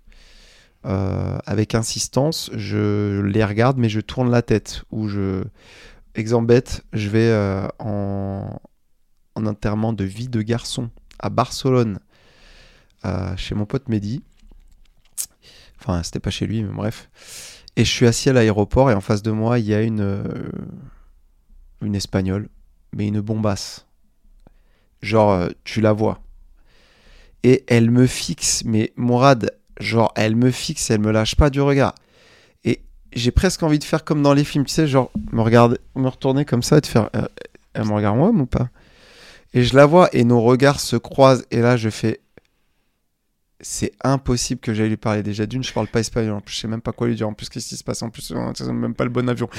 avec 0.85 1.76
insistance, 1.76 2.49
je 2.53 3.22
les 3.22 3.45
regarde, 3.45 3.77
mais 3.77 3.88
je 3.88 4.01
tourne 4.01 4.30
la 4.30 4.41
tête. 4.41 4.84
Ou 4.91 5.07
je. 5.07 5.45
Exemple 6.14 6.47
bête, 6.47 6.84
je 6.91 7.07
vais 7.07 7.34
en... 7.80 8.60
en 9.35 9.45
enterrement 9.45 9.93
de 9.93 10.03
vie 10.03 10.27
de 10.27 10.41
garçon 10.41 10.89
à 11.19 11.30
Barcelone, 11.30 11.99
chez 13.38 13.55
mon 13.55 13.65
pote 13.65 13.88
Mehdi. 13.88 14.23
Enfin, 15.80 16.03
c'était 16.03 16.19
pas 16.19 16.31
chez 16.31 16.47
lui, 16.47 16.64
mais 16.64 16.73
bref. 16.73 17.10
Et 17.77 17.85
je 17.85 17.89
suis 17.89 18.05
assis 18.05 18.30
à 18.30 18.34
l'aéroport, 18.34 18.91
et 18.91 18.93
en 18.93 19.01
face 19.01 19.23
de 19.23 19.31
moi, 19.31 19.60
il 19.60 19.65
y 19.65 19.73
a 19.73 19.81
une. 19.81 20.22
une 21.80 21.95
espagnole, 21.95 22.49
mais 22.91 23.07
une 23.07 23.22
bombasse. 23.22 23.88
Genre, 25.01 25.47
tu 25.64 25.80
la 25.80 25.93
vois. 25.93 26.23
Et 27.44 27.64
elle 27.68 27.91
me 27.91 28.07
fixe, 28.07 28.64
mais 28.65 28.94
Mourad, 28.95 29.52
genre, 29.80 30.14
elle 30.15 30.36
me 30.36 30.49
fixe, 30.52 30.90
elle 30.91 31.02
me 31.02 31.11
lâche 31.11 31.36
pas 31.36 31.49
du 31.49 31.60
regard. 31.61 31.94
Et 32.64 32.82
j'ai 33.14 33.32
presque 33.32 33.64
envie 33.64 33.80
de 33.80 33.84
faire 33.84 34.03
comme 34.06 34.22
dans 34.22 34.34
les 34.34 34.44
films, 34.45 34.65
tu 34.65 34.74
sais, 34.74 34.88
genre, 34.88 35.11
me 35.32 35.41
regarder, 35.41 35.78
me 35.95 36.07
retourner 36.07 36.45
comme 36.45 36.64
ça 36.64 36.78
et 36.78 36.82
de 36.82 36.86
faire. 36.86 37.10
euh, 37.15 37.26
elle 37.74 37.86
me 37.86 37.94
regarde 37.94 38.18
moi 38.18 38.30
ou 38.30 38.45
pas? 38.45 38.70
Et 39.53 39.64
je 39.64 39.76
la 39.76 39.86
vois 39.86 40.10
et 40.14 40.24
nos 40.24 40.41
regards 40.41 40.80
se 40.80 40.95
croisent. 40.95 41.44
Et 41.52 41.60
là, 41.60 41.78
je 41.78 41.90
fais. 41.90 42.22
C'est 43.60 43.94
impossible 44.03 44.60
que 44.60 44.74
j'aille 44.74 44.90
lui 44.90 44.98
parler. 44.98 45.24
Déjà, 45.24 45.45
d'une, 45.45 45.64
je 45.64 45.72
parle 45.72 45.88
pas 45.88 45.99
espagnol. 45.99 46.34
En 46.36 46.41
plus, 46.41 46.56
je 46.56 46.61
sais 46.61 46.68
même 46.68 46.82
pas 46.82 46.91
quoi 46.91 47.07
lui 47.07 47.15
dire. 47.15 47.28
En 47.30 47.34
plus, 47.34 47.49
qu'est-ce 47.49 47.70
qui 47.70 47.78
se 47.78 47.84
passe 47.84 48.02
En 48.02 48.10
plus, 48.10 48.32
euh, 48.32 48.52
c'est 48.56 48.68
même 48.72 48.94
pas 48.94 49.03
le 49.06 49.10
bon 49.10 49.30
avion. 49.30 49.49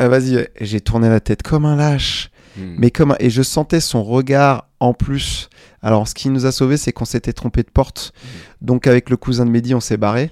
Euh, 0.00 0.08
Vas-y, 0.08 0.48
j'ai 0.60 0.80
tourné 0.80 1.08
la 1.08 1.20
tête 1.20 1.42
comme 1.42 1.64
un 1.64 1.76
lâche. 1.76 2.30
Mm. 2.58 2.74
Mais 2.78 2.90
comme 2.90 3.16
et 3.20 3.30
je 3.30 3.42
sentais 3.42 3.80
son 3.80 4.02
regard 4.02 4.68
en 4.80 4.94
plus. 4.94 5.48
Alors 5.82 6.08
ce 6.08 6.14
qui 6.14 6.28
nous 6.28 6.46
a 6.46 6.52
sauvés, 6.52 6.76
c'est 6.76 6.92
qu'on 6.92 7.04
s'était 7.04 7.32
trompé 7.32 7.62
de 7.62 7.70
porte. 7.70 8.12
Donc 8.60 8.86
avec 8.86 9.10
le 9.10 9.16
cousin 9.16 9.46
de 9.46 9.50
Mehdi, 9.50 9.74
on 9.74 9.80
s'est 9.80 9.96
barré. 9.96 10.30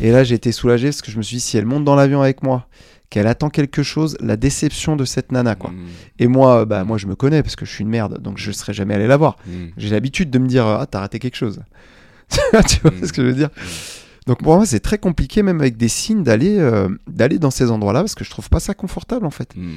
Et 0.00 0.12
là, 0.12 0.24
j'ai 0.24 0.34
été 0.34 0.52
soulagé 0.52 0.88
parce 0.88 1.02
que 1.02 1.10
je 1.10 1.16
me 1.16 1.22
suis 1.22 1.36
dit 1.36 1.40
si 1.40 1.56
elle 1.56 1.66
monte 1.66 1.84
dans 1.84 1.96
l'avion 1.96 2.22
avec 2.22 2.42
moi, 2.42 2.68
qu'elle 3.10 3.26
attend 3.26 3.50
quelque 3.50 3.82
chose, 3.82 4.16
la 4.20 4.36
déception 4.36 4.96
de 4.96 5.04
cette 5.04 5.32
nana 5.32 5.54
quoi. 5.54 5.70
Mm. 5.70 5.86
Et 6.20 6.26
moi, 6.26 6.64
bah 6.64 6.84
moi 6.84 6.98
je 6.98 7.06
me 7.06 7.14
connais 7.14 7.42
parce 7.42 7.56
que 7.56 7.64
je 7.64 7.70
suis 7.70 7.82
une 7.82 7.90
merde, 7.90 8.20
donc 8.20 8.38
je 8.38 8.50
serais 8.52 8.72
jamais 8.72 8.94
allé 8.94 9.06
la 9.06 9.16
voir. 9.16 9.36
J'ai 9.76 9.90
l'habitude 9.90 10.30
de 10.30 10.38
me 10.38 10.46
dire 10.46 10.66
ah 10.66 10.86
t'as 10.86 11.00
raté 11.00 11.18
quelque 11.18 11.36
chose. 11.36 11.60
tu 12.68 12.80
vois 12.80 12.92
ce 13.06 13.12
que 13.12 13.22
je 13.22 13.26
veux 13.26 13.34
dire 13.34 13.50
Donc 14.26 14.42
pour 14.42 14.56
moi, 14.56 14.66
c'est 14.66 14.80
très 14.80 14.98
compliqué 14.98 15.42
même 15.42 15.60
avec 15.60 15.76
des 15.76 15.88
signes 15.88 16.22
d'aller 16.22 16.58
euh, 16.58 16.88
d'aller 17.06 17.38
dans 17.38 17.50
ces 17.50 17.70
endroits-là 17.70 18.00
parce 18.00 18.14
que 18.14 18.24
je 18.24 18.30
trouve 18.30 18.48
pas 18.48 18.60
ça 18.60 18.74
confortable 18.74 19.26
en 19.26 19.30
fait. 19.30 19.54
Mm. 19.56 19.72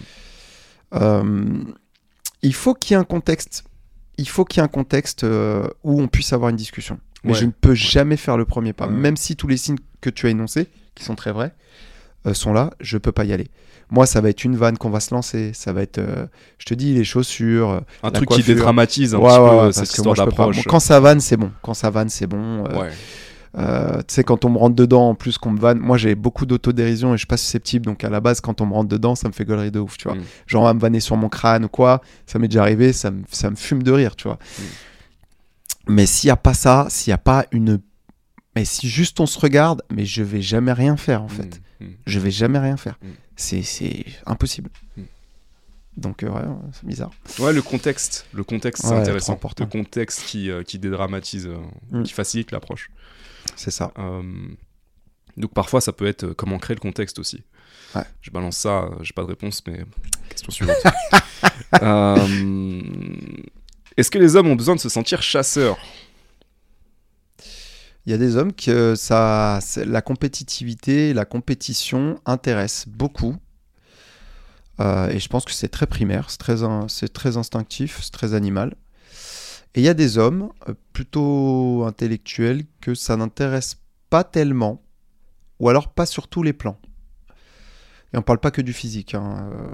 Euh, 0.95 1.63
il 2.41 2.53
faut 2.53 2.73
qu'il 2.73 2.91
y 2.91 2.97
ait 2.97 3.01
un 3.01 3.03
contexte. 3.03 3.63
Il 4.17 4.27
faut 4.27 4.45
qu'il 4.45 4.59
y 4.59 4.61
ait 4.61 4.65
un 4.65 4.69
contexte 4.69 5.23
euh, 5.23 5.67
où 5.83 6.01
on 6.01 6.07
puisse 6.07 6.33
avoir 6.33 6.49
une 6.49 6.55
discussion. 6.55 6.99
Mais 7.23 7.33
Ouais. 7.33 7.39
je 7.39 7.45
ne 7.45 7.51
peux 7.51 7.75
jamais 7.75 8.17
faire 8.17 8.37
le 8.37 8.45
premier 8.45 8.73
pas. 8.73 8.87
Ouais. 8.87 8.93
Même 8.93 9.17
si 9.17 9.35
tous 9.35 9.47
les 9.47 9.57
signes 9.57 9.77
que 10.01 10.09
tu 10.09 10.27
as 10.27 10.29
énoncés, 10.29 10.67
qui 10.95 11.03
sont 11.03 11.15
très 11.15 11.31
vrais, 11.31 11.53
euh, 12.25 12.33
sont 12.33 12.53
là, 12.53 12.71
je 12.79 12.97
peux 12.97 13.11
pas 13.11 13.25
y 13.25 13.33
aller. 13.33 13.49
Moi, 13.89 14.05
ça 14.05 14.19
va 14.21 14.29
être 14.29 14.43
une 14.43 14.55
vanne 14.55 14.77
qu'on 14.77 14.89
va 14.89 14.99
se 14.99 15.13
lancer. 15.13 15.51
Ça 15.53 15.71
va 15.71 15.81
être, 15.81 15.99
euh, 15.99 16.25
je 16.57 16.65
te 16.65 16.73
dis, 16.73 16.93
les 16.93 17.03
chaussures. 17.05 17.81
Un 18.03 18.11
truc 18.11 18.27
coiffure. 18.27 18.45
qui 18.45 18.51
dédramatise 18.53 19.15
un 19.15 19.19
ouais, 19.19 19.29
petit 19.29 19.65
peu 19.65 19.71
cette 19.71 19.97
histoire 19.97 20.15
d'approche. 20.15 20.63
Quand 20.65 20.79
ça 20.79 20.99
vanne, 20.99 21.19
c'est 21.21 21.37
bon. 21.37 21.51
Quand 21.61 21.73
ça 21.73 21.89
vanne, 21.89 22.09
c'est 22.09 22.27
bon. 22.27 22.65
Euh, 23.57 23.97
tu 24.07 24.13
sais, 24.13 24.23
quand 24.23 24.45
on 24.45 24.49
me 24.49 24.57
rentre 24.57 24.75
dedans, 24.75 25.09
en 25.09 25.15
plus 25.15 25.37
qu'on 25.39 25.49
me 25.51 25.59
vanne, 25.59 25.79
moi 25.79 25.97
j'ai 25.97 26.13
beaucoup 26.13 26.45
d'autodérision 26.45 27.09
et 27.13 27.17
je 27.17 27.21
suis 27.21 27.27
pas 27.27 27.37
susceptible. 27.37 27.85
Donc 27.85 28.03
à 28.03 28.09
la 28.09 28.19
base, 28.19 28.39
quand 28.39 28.61
on 28.61 28.67
me 28.67 28.73
rentre 28.73 28.89
dedans, 28.89 29.15
ça 29.15 29.27
me 29.27 29.33
fait 29.33 29.45
gaulerie 29.45 29.71
de 29.71 29.79
ouf, 29.79 29.97
tu 29.97 30.07
vois. 30.07 30.15
Mm. 30.17 30.23
Genre, 30.45 30.61
on 30.61 30.65
va 30.65 30.73
me 30.75 30.79
vanner 30.79 30.99
sur 30.99 31.17
mon 31.17 31.27
crâne 31.29 31.65
ou 31.65 31.69
quoi, 31.69 32.01
ça 32.27 32.37
m'est 32.37 32.47
déjà 32.47 32.61
arrivé, 32.61 32.93
ça 32.93 33.09
me, 33.09 33.23
ça 33.31 33.49
me 33.49 33.55
fume 33.55 33.81
de 33.81 33.91
rire, 33.91 34.15
tu 34.15 34.27
vois. 34.27 34.37
Mm. 34.59 34.63
Mais 35.89 36.05
s'il 36.05 36.27
y 36.27 36.31
a 36.31 36.35
pas 36.35 36.53
ça, 36.53 36.87
s'il 36.89 37.11
y 37.11 37.13
a 37.13 37.17
pas 37.17 37.45
une. 37.51 37.79
Mais 38.55 38.65
si 38.65 38.89
juste 38.89 39.19
on 39.19 39.25
se 39.25 39.39
regarde, 39.39 39.81
mais 39.91 40.05
je 40.05 40.21
vais 40.23 40.41
jamais 40.41 40.73
rien 40.73 40.97
faire 40.97 41.23
en 41.23 41.27
fait. 41.27 41.59
Mm. 41.79 41.85
Mm. 41.85 41.89
Je 42.05 42.19
vais 42.19 42.31
jamais 42.31 42.59
rien 42.59 42.77
faire. 42.77 42.97
Mm. 43.01 43.07
C'est 43.35 44.05
impossible. 44.25 44.69
Mm. 44.97 45.01
Donc, 45.97 46.21
euh, 46.21 46.29
ouais, 46.29 46.41
c'est 46.73 46.85
bizarre. 46.85 47.09
Ouais, 47.39 47.53
le 47.53 47.61
contexte, 47.63 48.27
le 48.31 48.43
contexte, 48.43 48.83
c'est 48.83 48.91
Ouais, 48.93 48.99
intéressant. 48.99 49.39
Le 49.59 49.65
contexte 49.65 50.21
qui, 50.25 50.51
euh, 50.51 50.61
qui 50.61 50.77
dédramatise, 50.77 51.47
euh, 51.47 51.57
Mm. 51.91 52.03
qui 52.03 52.13
facilite 52.13 52.51
l'approche. 52.51 52.91
C'est 53.57 53.71
ça. 53.71 53.91
Euh, 53.99 54.23
donc 55.35 55.53
parfois, 55.53 55.81
ça 55.81 55.91
peut 55.91 56.07
être 56.07 56.23
euh, 56.23 56.33
comment 56.33 56.57
créer 56.57 56.75
le 56.75 56.81
contexte 56.81 57.19
aussi. 57.19 57.43
Ouais. 57.95 58.03
Je 58.21 58.31
balance 58.31 58.57
ça, 58.57 58.83
euh, 58.83 58.89
j'ai 59.01 59.13
pas 59.13 59.23
de 59.23 59.27
réponse, 59.27 59.61
mais 59.67 59.83
question 60.29 60.51
suivante. 60.51 60.77
Euh, 61.81 62.17
Est-ce 63.97 64.09
que 64.09 64.17
les 64.17 64.35
hommes 64.35 64.47
ont 64.47 64.55
besoin 64.55 64.75
de 64.75 64.79
se 64.79 64.89
sentir 64.89 65.21
chasseurs? 65.21 65.77
Il 68.05 68.11
y 68.11 68.13
a 68.13 68.17
des 68.17 68.37
hommes 68.37 68.53
que 68.53 68.95
ça, 68.95 69.59
la 69.85 70.01
compétitivité, 70.01 71.13
la 71.13 71.25
compétition 71.25 72.21
intéresse 72.25 72.85
beaucoup. 72.87 73.35
Euh, 74.79 75.09
et 75.09 75.19
je 75.19 75.27
pense 75.27 75.43
que 75.45 75.51
c'est 75.51 75.67
très 75.67 75.87
primaire, 75.87 76.29
c'est 76.29 76.37
très, 76.37 76.57
c'est 76.87 77.11
très 77.11 77.37
instinctif, 77.37 77.99
c'est 78.01 78.11
très 78.11 78.33
animal. 78.33 78.75
Et 79.75 79.81
il 79.81 79.83
y 79.83 79.89
a 79.89 79.93
des 79.93 80.17
hommes 80.17 80.51
euh, 80.67 80.73
plutôt 80.93 81.83
intellectuels 81.85 82.65
que 82.81 82.95
ça 82.95 83.15
n'intéresse 83.15 83.77
pas 84.09 84.23
tellement, 84.23 84.81
ou 85.59 85.69
alors 85.69 85.93
pas 85.93 86.05
sur 86.05 86.27
tous 86.27 86.43
les 86.43 86.53
plans. 86.53 86.79
Et 88.13 88.17
on 88.17 88.21
parle 88.21 88.39
pas 88.39 88.51
que 88.51 88.61
du 88.61 88.73
physique. 88.73 89.13
hein, 89.13 89.49
euh. 89.51 89.73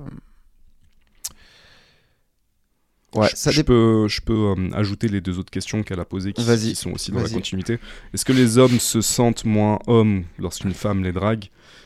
Ouais, 3.15 3.28
je, 3.30 3.36
ça 3.36 3.52
je 3.52 3.61
peux, 3.61 4.07
je 4.07 4.22
peux 4.22 4.56
euh, 4.57 4.70
ajouter 4.74 5.07
les 5.07 5.22
deux 5.22 5.38
autres 5.38 5.52
questions 5.52 5.84
qu'elle 5.84 5.99
a 5.99 6.06
posées 6.06 6.34
qui, 6.34 6.76
sont 6.76 6.91
aussi 6.91 7.11
dans 7.11 7.22
la 7.22 7.30
continuité. 7.30 7.80
Est-ce 8.11 8.26
que 8.26 8.34
les 8.34 8.57
hommes 8.57 8.80
se 8.80 9.02
sentent 9.02 9.45
moins 9.45 9.78
hommes 9.86 10.24
lorsqu'une 10.40 10.74
femme 10.74 11.03
les 11.03 11.11
drague? 11.11 11.45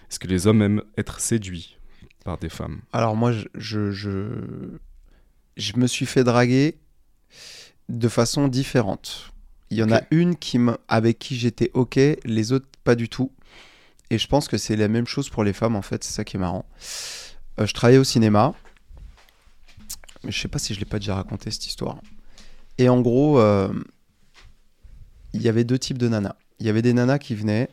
Est-ce 0.09 0.19
que 0.19 0.27
les 0.27 0.47
hommes 0.47 0.61
aiment 0.61 0.83
être 0.97 1.19
séduits 1.19 1.77
par 2.23 2.37
des 2.37 2.47
femmes? 2.47 2.79
Alors 2.93 3.17
moi, 3.17 3.33
je, 3.33 3.47
je, 3.55 3.91
je, 3.91 4.29
je 5.57 5.73
me 5.75 5.85
suis 5.85 6.05
fait 6.05 6.23
draguer 6.23 6.77
de 7.89 8.07
façon 8.07 8.47
différente. 8.47 9.31
Il 9.69 9.77
y 9.77 9.83
en 9.83 9.91
a 9.91 10.01
une 10.11 10.35
qui 10.35 10.59
avec 10.87 11.19
qui 11.19 11.35
j'étais 11.37 11.71
ok, 11.73 11.99
les 12.23 12.51
autres 12.51 12.67
pas 12.83 12.95
du 12.95 13.09
tout. 13.09 13.31
Et 14.09 14.17
je 14.17 14.27
pense 14.27 14.47
que 14.47 14.57
c'est 14.57 14.77
la 14.77 14.87
même 14.87 15.05
chose 15.07 15.29
pour 15.29 15.43
les 15.43 15.53
femmes 15.53 15.75
en 15.75 15.81
fait, 15.81 16.03
c'est 16.03 16.13
ça 16.13 16.23
qui 16.23 16.37
est 16.37 16.39
marrant. 16.39 16.65
Euh, 17.59 17.65
je 17.65 17.73
travaillais 17.73 17.99
au 17.99 18.05
cinéma, 18.05 18.53
mais 20.23 20.31
je 20.31 20.39
sais 20.39 20.47
pas 20.47 20.59
si 20.59 20.73
je 20.73 20.79
l'ai 20.79 20.85
pas 20.85 20.99
déjà 20.99 21.15
raconté 21.15 21.51
cette 21.51 21.67
histoire. 21.67 21.99
Et 22.77 22.87
en 22.87 23.01
gros, 23.01 23.39
euh, 23.39 23.73
il 25.33 25.41
y 25.41 25.49
avait 25.49 25.63
deux 25.63 25.79
types 25.79 25.97
de 25.97 26.07
nanas. 26.07 26.35
Il 26.59 26.65
y 26.65 26.69
avait 26.69 26.81
des 26.81 26.93
nanas 26.93 27.19
qui 27.19 27.35
venaient 27.35 27.69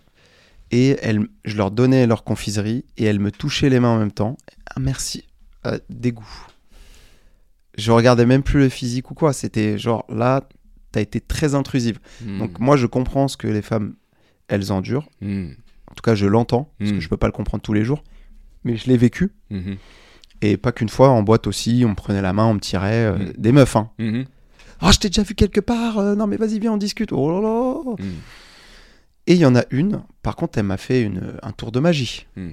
et 0.70 0.96
elles, 1.02 1.28
je 1.44 1.56
leur 1.56 1.70
donnais 1.70 2.06
leur 2.06 2.24
confiserie 2.24 2.84
et 2.96 3.04
elles 3.04 3.20
me 3.20 3.30
touchaient 3.30 3.70
les 3.70 3.80
mains 3.80 3.90
en 3.90 3.98
même 3.98 4.12
temps. 4.12 4.36
Ah 4.66 4.80
merci, 4.80 5.24
Euh, 5.66 5.78
dégoût. 5.88 6.46
Je 7.76 7.90
regardais 7.92 8.26
même 8.26 8.42
plus 8.42 8.60
le 8.60 8.68
physique 8.68 9.10
ou 9.10 9.14
quoi. 9.14 9.32
C'était 9.32 9.78
genre 9.78 10.04
là, 10.08 10.48
t'as 10.92 11.00
été 11.00 11.20
très 11.20 11.54
intrusive. 11.54 11.98
Hmm. 12.24 12.38
Donc 12.38 12.58
moi, 12.60 12.76
je 12.76 12.86
comprends 12.86 13.28
ce 13.28 13.36
que 13.36 13.46
les 13.48 13.62
femmes, 13.62 13.94
elles 14.48 14.72
endurent. 14.72 15.08
Hmm. 15.20 15.50
En 15.90 15.94
tout 15.94 16.02
cas, 16.02 16.14
je 16.14 16.26
l'entends 16.26 16.72
parce 16.78 16.92
que 16.92 17.00
je 17.00 17.08
peux 17.08 17.16
pas 17.16 17.26
le 17.26 17.32
comprendre 17.32 17.62
tous 17.62 17.72
les 17.72 17.84
jours. 17.84 18.02
Mais 18.64 18.76
je 18.76 18.86
l'ai 18.86 18.96
vécu. 18.96 19.32
Et 20.40 20.56
pas 20.56 20.72
qu'une 20.72 20.88
fois, 20.88 21.10
en 21.10 21.22
boîte 21.22 21.46
aussi, 21.46 21.82
on 21.86 21.90
me 21.90 21.94
prenait 21.94 22.22
la 22.22 22.32
main, 22.32 22.46
on 22.46 22.54
me 22.54 22.60
tirait. 22.60 23.06
euh. 23.06 23.32
Des 23.38 23.52
meufs, 23.52 23.76
hein. 23.76 23.90
Ah, 24.80 24.90
je 24.90 24.98
t'ai 24.98 25.08
déjà 25.08 25.22
vu 25.22 25.34
quelque 25.34 25.60
part. 25.60 25.98
euh, 25.98 26.14
non, 26.14 26.26
mais 26.26 26.36
vas-y, 26.36 26.58
viens, 26.58 26.72
on 26.72 26.76
discute. 26.76 27.12
Oh 27.12 27.30
là 27.30 27.40
là. 27.40 27.80
Hmm. 27.98 28.18
Et 29.26 29.34
il 29.34 29.38
y 29.38 29.46
en 29.46 29.54
a 29.56 29.64
une, 29.70 30.02
par 30.22 30.36
contre, 30.36 30.58
elle 30.58 30.64
m'a 30.66 30.76
fait 30.76 31.00
une, 31.02 31.34
un 31.42 31.52
tour 31.52 31.72
de 31.72 31.80
magie. 31.80 32.26
Mm. 32.36 32.50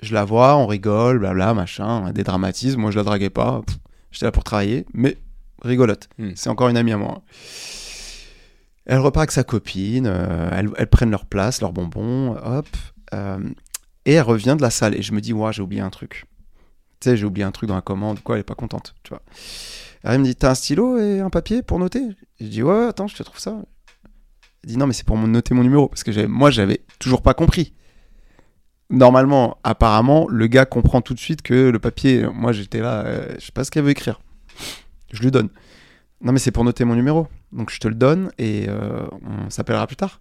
Je 0.00 0.14
la 0.14 0.24
vois, 0.24 0.56
on 0.56 0.66
rigole, 0.66 1.18
blabla, 1.18 1.54
machin, 1.54 2.12
des 2.12 2.22
dramatismes. 2.22 2.80
Moi, 2.80 2.90
je 2.92 2.96
la 2.96 3.02
draguais 3.02 3.30
pas. 3.30 3.62
Pff, 3.66 3.78
J'étais 4.14 4.26
là 4.26 4.32
pour 4.32 4.44
travailler, 4.44 4.86
mais 4.94 5.18
rigolote. 5.62 6.08
Mm. 6.18 6.30
C'est 6.36 6.48
encore 6.48 6.68
une 6.68 6.76
amie 6.76 6.92
à 6.92 6.96
moi. 6.96 7.22
Elle 8.86 8.98
repart 8.98 9.22
avec 9.22 9.32
sa 9.32 9.42
copine, 9.42 10.06
euh, 10.06 10.50
elles, 10.52 10.70
elles 10.76 10.86
prennent 10.88 11.10
leur 11.10 11.26
place, 11.26 11.60
leurs 11.60 11.72
bonbons, 11.72 12.36
hop. 12.36 12.68
euh, 13.12 13.38
et 14.04 14.12
elle 14.12 14.22
revient 14.22 14.54
de 14.56 14.62
la 14.62 14.70
salle. 14.70 14.94
Et 14.94 15.02
je 15.02 15.12
me 15.12 15.20
dis, 15.20 15.32
ouais, 15.32 15.52
j'ai 15.52 15.62
oublié 15.62 15.80
un 15.80 15.90
truc. 15.90 16.26
Tu 17.00 17.10
sais, 17.10 17.16
j'ai 17.16 17.24
oublié 17.24 17.44
un 17.44 17.50
truc 17.50 17.68
dans 17.68 17.74
la 17.74 17.82
commande, 17.82 18.22
quoi, 18.22 18.36
elle 18.36 18.40
est 18.40 18.44
pas 18.44 18.54
contente, 18.54 18.94
tu 19.02 19.08
vois. 19.10 19.22
Elle 20.04 20.20
me 20.20 20.24
dit, 20.24 20.36
t'as 20.36 20.50
un 20.50 20.54
stylo 20.54 20.98
et 20.98 21.18
un 21.18 21.30
papier 21.30 21.62
pour 21.62 21.80
noter? 21.80 22.02
Je 22.40 22.46
dis, 22.46 22.62
ouais, 22.62 22.86
attends, 22.86 23.08
je 23.08 23.16
te 23.16 23.22
trouve 23.22 23.40
ça. 23.40 23.56
Elle 24.62 24.70
dit, 24.70 24.76
non, 24.76 24.86
mais 24.86 24.92
c'est 24.92 25.06
pour 25.06 25.18
noter 25.18 25.54
mon 25.54 25.64
numéro. 25.64 25.88
Parce 25.88 26.04
que 26.04 26.26
moi, 26.26 26.50
j'avais 26.50 26.82
toujours 27.00 27.22
pas 27.22 27.34
compris. 27.34 27.74
Normalement, 28.90 29.58
apparemment, 29.64 30.26
le 30.28 30.46
gars 30.46 30.66
comprend 30.66 31.00
tout 31.00 31.14
de 31.14 31.18
suite 31.18 31.42
que 31.42 31.70
le 31.70 31.78
papier, 31.78 32.26
moi 32.32 32.52
j'étais 32.52 32.80
là, 32.80 33.04
euh, 33.04 33.34
je 33.38 33.46
sais 33.46 33.52
pas 33.52 33.64
ce 33.64 33.70
qu'elle 33.70 33.84
veut 33.84 33.90
écrire. 33.90 34.20
Je 35.12 35.22
lui 35.22 35.30
donne. 35.30 35.48
Non, 36.20 36.32
mais 36.32 36.38
c'est 36.38 36.50
pour 36.50 36.64
noter 36.64 36.84
mon 36.84 36.94
numéro. 36.94 37.28
Donc 37.52 37.70
je 37.70 37.78
te 37.78 37.88
le 37.88 37.94
donne 37.94 38.30
et 38.38 38.66
euh, 38.68 39.06
on 39.22 39.50
s'appellera 39.50 39.86
plus 39.86 39.96
tard. 39.96 40.20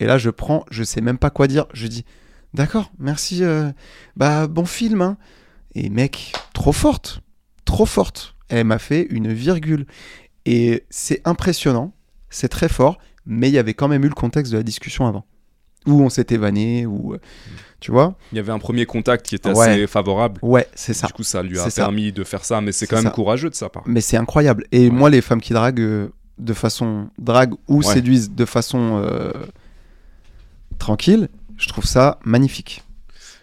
Et 0.00 0.06
là, 0.06 0.18
je 0.18 0.30
prends, 0.30 0.64
je 0.70 0.82
sais 0.82 1.00
même 1.00 1.18
pas 1.18 1.30
quoi 1.30 1.46
dire. 1.46 1.66
Je 1.74 1.86
dis, 1.86 2.04
d'accord, 2.54 2.90
merci, 2.98 3.44
euh, 3.44 3.70
bah 4.16 4.46
bon 4.46 4.64
film. 4.64 5.00
Hein. 5.00 5.16
Et 5.74 5.88
mec, 5.90 6.32
trop 6.54 6.72
forte, 6.72 7.20
trop 7.64 7.86
forte. 7.86 8.34
Elle 8.48 8.66
m'a 8.66 8.78
fait 8.78 9.06
une 9.10 9.32
virgule. 9.32 9.86
Et 10.44 10.84
c'est 10.90 11.20
impressionnant, 11.24 11.94
c'est 12.30 12.48
très 12.48 12.68
fort, 12.68 12.98
mais 13.26 13.48
il 13.48 13.54
y 13.54 13.58
avait 13.58 13.74
quand 13.74 13.88
même 13.88 14.04
eu 14.04 14.08
le 14.08 14.14
contexte 14.14 14.52
de 14.52 14.56
la 14.56 14.64
discussion 14.64 15.06
avant. 15.06 15.24
Où 15.86 16.02
on 16.02 16.08
s'était 16.08 16.36
vanné, 16.36 16.86
ou. 16.86 17.14
euh, 17.14 17.18
Tu 17.80 17.90
vois 17.90 18.14
Il 18.30 18.36
y 18.36 18.38
avait 18.38 18.52
un 18.52 18.58
premier 18.60 18.86
contact 18.86 19.26
qui 19.26 19.34
était 19.34 19.50
Ouais. 19.50 19.66
assez 19.66 19.86
favorable. 19.88 20.38
Ouais, 20.42 20.68
c'est 20.74 20.94
ça. 20.94 21.08
Du 21.08 21.12
coup, 21.14 21.24
ça 21.24 21.42
lui 21.42 21.58
a 21.58 21.68
ça. 21.68 21.82
permis 21.82 22.12
de 22.12 22.22
faire 22.22 22.44
ça, 22.44 22.60
mais 22.60 22.70
c'est 22.72 22.86
quand 22.86 22.96
même 22.96 23.04
ça. 23.06 23.10
courageux 23.10 23.50
de 23.50 23.54
sa 23.56 23.68
part. 23.68 23.82
Mais 23.86 24.00
c'est 24.00 24.16
incroyable. 24.16 24.64
Et 24.70 24.84
Ouais. 24.84 24.90
moi, 24.90 25.10
les 25.10 25.20
femmes 25.20 25.40
qui 25.40 25.52
draguent 25.52 25.80
euh, 25.80 26.08
de 26.38 26.52
façon. 26.54 27.08
draguent 27.18 27.54
ou 27.68 27.78
Ouais. 27.78 27.84
séduisent 27.84 28.30
de 28.30 28.44
façon. 28.44 29.02
euh, 29.04 29.32
tranquille, 30.78 31.28
je 31.56 31.68
trouve 31.68 31.84
ça 31.84 32.18
magnifique. 32.24 32.82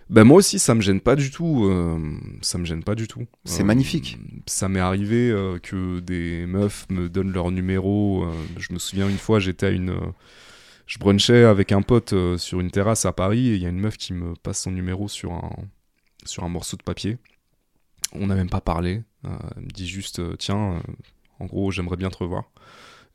Ben 0.09 0.23
moi 0.23 0.37
aussi, 0.37 0.57
ça 0.57 0.73
me 0.73 0.81
gêne 0.81 1.01
pas 1.01 1.15
du 1.15 1.29
tout. 1.29 1.65
euh, 1.65 1.99
ça 2.41 2.57
me 2.57 2.65
gêne 2.65 2.83
pas 2.83 2.95
du 2.95 3.07
tout. 3.07 3.25
C'est 3.45 3.61
Euh, 3.61 3.65
magnifique. 3.65 4.17
Ça 4.47 4.67
m'est 4.67 4.79
arrivé 4.79 5.29
euh, 5.29 5.59
que 5.61 5.99
des 5.99 6.45
meufs 6.47 6.87
me 6.89 7.09
donnent 7.09 7.31
leur 7.31 7.51
numéro. 7.51 8.25
je 8.57 8.73
me 8.73 8.79
souviens 8.79 9.07
une 9.07 9.17
fois, 9.19 9.39
j'étais 9.39 9.67
à 9.67 9.69
une. 9.69 9.93
Je 10.89 10.97
brunchais 10.97 11.43
avec 11.43 11.71
un 11.71 11.83
pote 11.83 12.13
euh, 12.13 12.37
sur 12.39 12.59
une 12.59 12.71
terrasse 12.71 13.05
à 13.05 13.13
Paris 13.13 13.49
et 13.49 13.55
il 13.55 13.61
y 13.61 13.65
a 13.67 13.69
une 13.69 13.79
meuf 13.79 13.95
qui 13.95 14.11
me 14.11 14.33
passe 14.33 14.63
son 14.63 14.71
numéro 14.71 15.07
sur 15.07 15.31
un, 15.31 15.51
sur 16.25 16.43
un 16.43 16.49
morceau 16.49 16.77
de 16.77 16.83
papier. 16.83 17.19
On 18.13 18.25
n'a 18.25 18.33
même 18.33 18.49
pas 18.49 18.59
parlé. 18.59 19.03
Euh, 19.23 19.29
elle 19.55 19.63
me 19.65 19.69
dit 19.69 19.87
juste, 19.87 20.17
euh, 20.17 20.35
tiens, 20.35 20.81
en 21.39 21.45
gros, 21.45 21.69
j'aimerais 21.69 21.95
bien 21.95 22.09
te 22.09 22.17
revoir. 22.17 22.45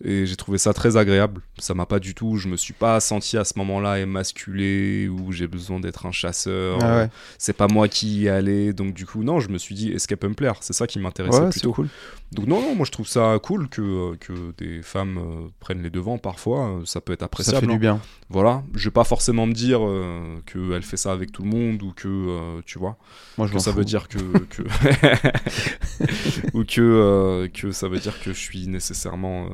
Et 0.04 0.24
j'ai 0.26 0.36
trouvé 0.36 0.58
ça 0.58 0.72
très 0.72 0.96
agréable. 0.96 1.40
Ça 1.58 1.74
m'a 1.74 1.86
pas 1.86 1.98
du 1.98 2.14
tout. 2.14 2.36
Je 2.36 2.48
me 2.48 2.56
suis 2.56 2.74
pas 2.74 3.00
senti 3.00 3.36
à 3.36 3.44
ce 3.44 3.58
moment-là 3.58 3.98
émasculé 3.98 5.08
ou 5.08 5.32
j'ai 5.32 5.46
besoin 5.46 5.80
d'être 5.80 6.06
un 6.06 6.12
chasseur. 6.12 6.78
Ah 6.80 6.96
ouais, 6.98 7.10
C'est 7.38 7.56
pas 7.56 7.68
moi 7.68 7.88
qui 7.88 8.22
y 8.22 8.28
allais. 8.28 8.72
Donc, 8.72 8.94
du 8.94 9.06
coup, 9.06 9.24
non, 9.24 9.40
je 9.40 9.48
me 9.48 9.58
suis 9.58 9.74
dit, 9.74 9.90
est-ce 9.90 10.06
qu'elle 10.06 10.18
peut 10.18 10.28
me 10.28 10.34
plaire? 10.34 10.56
C'est 10.60 10.72
ça 10.72 10.86
qui 10.86 10.98
m'intéressait 10.98 11.40
ouais 11.40 11.50
plutôt. 11.50 11.72
cool. 11.72 11.88
Donc, 12.34 12.46
non, 12.46 12.60
non, 12.60 12.74
moi 12.74 12.84
je 12.84 12.90
trouve 12.90 13.06
ça 13.06 13.38
cool 13.42 13.68
que, 13.68 13.80
euh, 13.80 14.16
que 14.16 14.52
des 14.58 14.82
femmes 14.82 15.18
euh, 15.18 15.48
prennent 15.60 15.82
les 15.82 15.90
devants 15.90 16.18
parfois. 16.18 16.68
euh, 16.68 16.84
ça 16.84 17.00
peut 17.00 17.12
être 17.12 17.20
Ça 17.20 17.26
appréciable. 17.26 17.60
fait 17.60 17.66
du 17.66 17.72
hein. 17.74 17.78
bien. 17.78 18.00
Voilà. 18.28 18.62
Je 18.74 18.84
vais 18.88 18.92
pas 18.92 19.04
forcément 19.04 19.46
me 19.46 19.52
dire 19.52 19.80
euh, 19.86 20.40
qu'elle 20.46 20.82
fait 20.82 20.96
ça 20.96 21.12
avec 21.12 21.30
tout 21.32 21.42
le 21.44 21.48
monde 21.50 21.82
ou 21.82 21.92
que, 21.92 22.08
euh, 22.08 22.60
tu 22.66 22.78
vois, 22.78 22.96
Moi, 23.38 23.46
je 23.46 23.52
que 23.52 23.58
ça 23.60 23.70
fous. 23.72 23.78
veut 23.78 23.84
dire 23.84 24.08
que. 24.08 24.18
que- 24.48 24.62
ou 26.54 26.64
que, 26.64 27.46
que 27.54 27.70
ça 27.72 27.88
veut 27.88 27.98
dire 27.98 28.18
que 28.20 28.32
je 28.32 28.38
suis 28.40 28.66
nécessairement. 28.66 29.48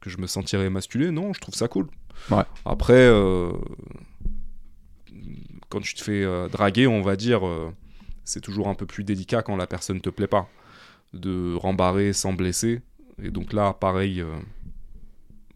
que 0.00 0.10
je 0.10 0.18
me 0.18 0.26
sentirais 0.26 0.68
masculé. 0.70 1.10
Non, 1.10 1.32
je 1.32 1.40
trouve 1.40 1.54
ça 1.54 1.68
cool. 1.68 1.88
Ouais. 2.30 2.44
Après, 2.64 3.10
quand 5.68 5.80
tu 5.80 5.94
te 5.94 6.02
fais 6.02 6.24
draguer, 6.50 6.86
on 6.86 7.02
va 7.02 7.16
dire, 7.16 7.40
c'est 8.24 8.40
toujours 8.40 8.68
un 8.68 8.74
peu 8.74 8.86
plus 8.86 9.04
délicat 9.04 9.42
quand 9.42 9.56
la 9.56 9.66
personne 9.66 10.00
te 10.00 10.10
plaît 10.10 10.26
pas. 10.26 10.48
De 11.16 11.54
rembarrer 11.54 12.12
sans 12.12 12.32
blesser. 12.32 12.80
Et 13.22 13.30
donc 13.30 13.52
là, 13.52 13.72
pareil, 13.72 14.20
euh, 14.20 14.34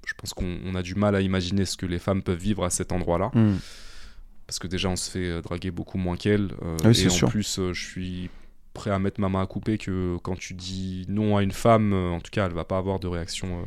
je 0.07 0.15
pense 0.15 0.33
qu'on 0.35 0.59
on 0.65 0.75
a 0.75 0.83
du 0.83 0.95
mal 0.95 1.15
à 1.15 1.21
imaginer 1.21 1.65
ce 1.65 1.77
que 1.77 1.87
les 1.87 1.99
femmes 1.99 2.23
peuvent 2.23 2.39
vivre 2.39 2.65
à 2.65 2.71
cet 2.71 2.91
endroit-là 2.93 3.31
Hmm. 3.35 3.57
parce 4.47 4.59
que 4.59 4.67
déjà 4.67 4.89
on 4.89 4.97
se 4.97 5.11
fait 5.11 5.29
euh, 5.29 5.41
draguer 5.43 5.71
beaucoup 5.71 5.99
moins 5.99 6.17
qu'elle 6.17 6.51
euh, 6.63 6.77
Ah 6.85 6.89
oui, 6.89 7.01
et 7.03 7.07
en 7.07 7.11
sûr. 7.11 7.29
plus 7.29 7.59
euh, 7.59 7.73
je 7.73 7.85
suis 7.87 8.31
prêt 8.75 8.91
à 8.91 8.99
mettre 8.99 9.21
ma 9.21 9.29
main 9.29 9.43
à 9.43 9.47
couper 9.47 9.79
que 9.79 10.17
quand 10.23 10.37
tu 10.37 10.55
dis 10.55 11.05
non 11.09 11.37
à 11.37 11.43
une 11.43 11.53
femme 11.53 11.93
en 11.93 12.21
tout 12.21 12.31
cas 12.33 12.47
elle 12.47 12.53
va 12.55 12.65
pas 12.65 12.79
avoir 12.79 12.99
de 12.99 13.07
réaction. 13.09 13.63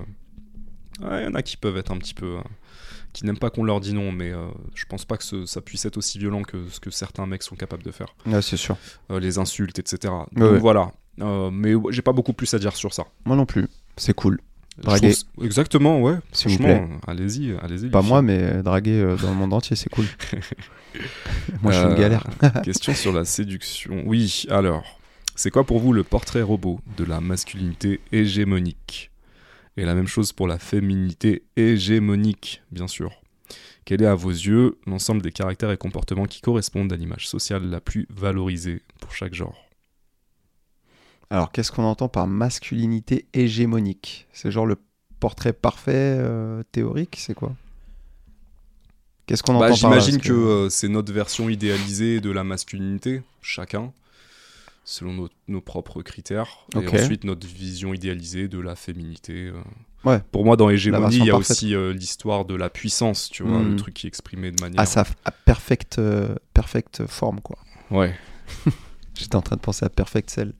Ouais, 1.02 1.22
il 1.22 1.26
y 1.26 1.28
en 1.28 1.34
a 1.36 1.41
qui 1.41 1.57
peuvent 1.57 1.78
être 1.78 1.91
un 1.91 1.98
petit 1.98 2.14
peu 2.14 2.38
qui 3.14 3.26
n'aiment 3.26 3.38
pas 3.40 3.49
qu'on 3.49 3.64
leur 3.64 3.80
dit 3.80 3.94
non 3.94 4.11
mais 4.11 4.32
je 4.76 4.86
pense 4.86 5.06
pas 5.06 5.18
que 5.18 5.24
ce- 5.24 5.45
ça 5.45 5.61
puisse 5.61 5.86
être 5.86 5.98
aussi 5.98 6.18
violent 6.20 6.41
que 6.44 6.68
ce 6.70 6.80
que 6.80 6.90
certains 6.90 7.26
mecs 7.28 7.44
sont 7.44 7.56
capables 7.56 7.84
de 7.84 7.91
faire 7.91 8.15
c'est 8.41 8.57
sûr. 8.57 8.76
Les 9.10 9.38
insultes 9.38 9.78
etc 9.80 10.14
donc 10.34 10.52
ouais. 10.52 10.60
voilà 10.60 10.91
mais 11.18 11.73
j'ai 11.90 12.02
pas 12.02 12.14
beaucoup 12.14 12.34
plus 12.34 12.53
à 12.53 12.60
dire 12.60 12.76
sur 12.76 12.94
ça 12.94 13.06
Moi 13.26 13.35
non 13.35 13.45
plus. 13.45 13.68
C'est 13.98 14.14
cool. 14.14 14.40
Draguer. 14.80 15.14
trouve- 15.14 15.45
exactement 15.45 16.02
ouais 16.02 16.15
S'il 16.31 16.57
vous 16.57 16.64
euh, 16.65 16.88
allez-y 17.06 17.56
allez-y 17.61 17.90
Pas 17.90 18.02
moi, 18.02 18.23
mais 18.23 18.64
draguer 18.64 18.99
euh, 19.02 19.15
dans 19.18 19.30
le 19.30 19.35
monde 19.35 19.53
entier, 19.53 19.76
c'est 19.76 19.90
cool. 19.90 20.06
Moi, 21.61 21.72
je 21.72 21.77
suis 21.77 21.85
une 21.88 21.91
Euh, 21.94 21.95
galère. 21.98 22.26
Question 22.64 22.94
sur 22.95 23.14
la 23.14 23.23
séduction. 23.26 24.02
Oui, 24.06 24.45
alors, 24.49 24.84
c'est 25.35 25.52
quoi 25.52 25.64
pour 25.64 25.80
vous 25.80 25.94
le 25.94 26.03
portrait 26.03 26.41
robot 26.41 26.80
de 26.98 27.03
la 27.03 27.22
masculinité 27.22 27.99
hégémonique? 28.11 29.11
Et 29.77 29.85
la 29.85 29.94
même 29.95 30.07
chose 30.07 30.31
pour 30.34 30.48
la 30.48 30.57
féminité 30.60 31.44
hégémonique, 31.56 32.61
bien 32.72 32.88
sûr. 32.88 33.11
Quel 33.85 34.02
est 34.02 34.06
à 34.07 34.15
vos 34.15 34.30
yeux 34.31 34.77
l'ensemble 34.88 35.22
des 35.22 35.31
caractères 35.31 35.72
et 35.72 35.77
comportements 35.77 36.26
qui 36.26 36.41
correspondent 36.41 36.94
à 36.94 36.95
l'image 36.95 37.27
sociale 37.27 37.65
la 37.69 37.80
plus 37.81 38.07
valorisée 38.10 38.81
pour 39.02 39.14
chaque 39.14 39.34
genre? 39.34 39.56
Alors, 41.34 41.51
qu'est-ce 41.51 41.72
qu'on 41.72 41.84
entend 41.84 42.10
par 42.10 42.27
masculinité 42.27 43.26
hégémonique? 43.34 44.27
C'est 44.34 44.51
genre 44.51 44.68
le 44.68 44.77
portrait 45.19 45.51
parfait 45.51 45.91
euh, 46.19 46.61
théorique 46.72 47.15
C'est 47.18 47.34
quoi? 47.34 47.53
Qu'est-ce 49.26 49.41
qu'on 49.41 49.57
Bah, 49.57 49.65
entend 49.65 49.73
J'imagine 49.76 50.19
que, 50.22 50.31
euh, 50.31 50.69
c'est 50.69 50.89
notre 50.89 51.11
version 51.11 51.49
idéalisée 51.49 52.22
de 52.22 52.30
la 52.30 52.43
masculinité, 52.43 53.23
chacun. 53.41 53.91
selon 54.85 55.14
nos, 55.14 55.30
nos 55.47 55.61
propres 55.61 56.01
critères, 56.03 56.68
et 56.76 56.77
Ok. 56.77 56.93
ensuite 56.93 57.23
notre 57.23 57.47
vision 57.47 57.93
idéalisée 57.93 58.47
de 58.49 58.60
la 58.60 58.76
féminité. 58.76 59.47
euh. 59.47 59.53
Ouais. 60.03 60.19
Pour 60.31 60.43
moi, 60.45 60.55
dans 60.57 60.69
Hégémonie, 60.69 61.15
il 61.18 61.26
y 61.26 61.30
a 61.30 61.34
parfaite. 61.34 61.51
aussi 61.51 61.73
euh, 61.73 61.93
l'histoire 61.93 62.43
de 62.45 62.53
la 62.53 62.69
puissance, 62.69 63.30
tu 63.31 63.41
vois, 63.43 63.64
le 63.64 63.76
truc 63.77 63.93
qui 63.95 64.05
est 64.05 64.10
exprimé 64.10 64.51
de 64.51 64.61
manière. 64.61 64.80
À 64.81 64.85
sa 64.85 65.05
à 65.26 65.31
perfecte, 65.31 65.97
euh, 65.99 66.35
perfecte 66.53 67.07
forme, 67.07 67.39
quoi. 67.41 67.57
Ouais. 67.89 68.14
J'étais 69.15 69.35
en 69.38 69.41
train 69.41 69.55
de 69.55 69.61
penser 69.61 69.85
à 69.85 69.89
Perfect 69.89 70.30
Cell 70.30 70.53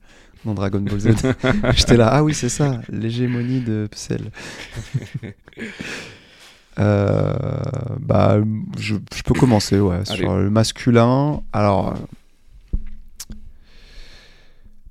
dans 0.44 0.54
Dragon 0.54 0.80
Ball 0.80 0.98
Z. 0.98 1.08
J'étais 1.76 1.96
là, 1.96 2.08
ah 2.12 2.22
oui, 2.22 2.34
c'est 2.34 2.48
ça, 2.48 2.80
l'hégémonie 2.88 3.60
de 3.60 3.88
Cell. 3.94 4.30
Euh, 6.80 7.36
bah, 8.00 8.38
je, 8.76 8.96
je 9.14 9.22
peux 9.22 9.34
commencer, 9.34 9.78
ouais, 9.78 10.02
Allez. 10.08 10.22
sur 10.22 10.34
le 10.34 10.50
masculin. 10.50 11.40
Alors, 11.52 11.94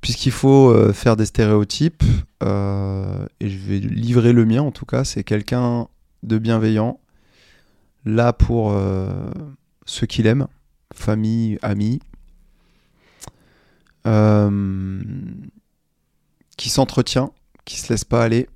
puisqu'il 0.03 0.33
faut 0.33 0.69
euh, 0.69 0.93
faire 0.93 1.15
des 1.15 1.25
stéréotypes, 1.25 2.03
euh, 2.43 3.25
et 3.39 3.49
je 3.49 3.57
vais 3.57 3.79
livrer 3.79 4.33
le 4.33 4.45
mien 4.45 4.61
en 4.61 4.71
tout 4.71 4.85
cas, 4.85 5.05
c'est 5.05 5.23
quelqu'un 5.23 5.87
de 6.23 6.37
bienveillant, 6.37 6.99
là 8.05 8.33
pour 8.33 8.73
euh, 8.73 9.31
ceux 9.85 10.05
qu'il 10.05 10.27
aime, 10.27 10.47
famille, 10.93 11.57
amis, 11.61 12.01
qui 16.57 16.69
s'entretient, 16.69 17.33
qui 17.65 17.79
se 17.79 17.91
laisse 17.91 18.05
pas 18.05 18.23
aller, 18.23 18.47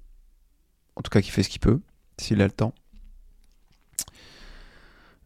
en 0.95 1.01
tout 1.01 1.09
cas 1.09 1.21
qui 1.21 1.31
fait 1.31 1.43
ce 1.43 1.49
qu'il 1.49 1.61
peut, 1.61 1.79
s'il 2.17 2.41
a 2.41 2.45
le 2.45 2.51
temps, 2.51 2.73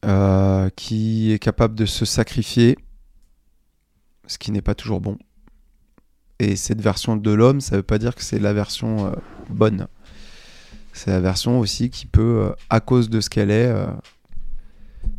Euh, 0.04 0.72
qui 0.76 1.32
est 1.32 1.38
capable 1.38 1.76
de 1.76 1.86
se 1.86 2.06
sacrifier, 2.06 2.76
ce 4.26 4.40
qui 4.40 4.52
n'est 4.52 4.64
pas 4.64 4.74
toujours 4.74 5.00
bon. 5.00 5.16
Et 6.40 6.56
cette 6.56 6.82
version 6.82 7.16
de 7.16 7.32
l'homme, 7.32 7.62
ça 7.62 7.76
veut 7.76 7.84
pas 7.84 8.00
dire 8.00 8.16
que 8.16 8.24
c'est 8.24 8.40
la 8.40 8.52
version 8.52 9.06
euh, 9.06 9.12
bonne. 9.50 9.88
C'est 10.92 11.12
la 11.12 11.22
version 11.22 11.60
aussi 11.60 11.92
qui 11.92 12.08
peut, 12.08 12.46
euh, 12.46 12.56
à 12.72 12.80
cause 12.80 13.12
de 13.12 13.22
ce 13.22 13.30
qu'elle 13.30 13.52
est, 13.52 13.68
euh, 13.68 13.94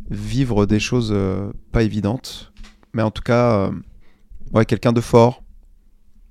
vivre 0.09 0.65
des 0.65 0.81
choses 0.81 1.11
euh, 1.13 1.53
pas 1.71 1.83
évidentes. 1.83 2.51
Mais 2.91 3.03
en 3.03 3.11
tout 3.11 3.23
cas, 3.23 3.55
euh, 3.55 3.71
ouais, 4.53 4.65
quelqu'un 4.65 4.93
de 4.93 5.01
fort, 5.01 5.43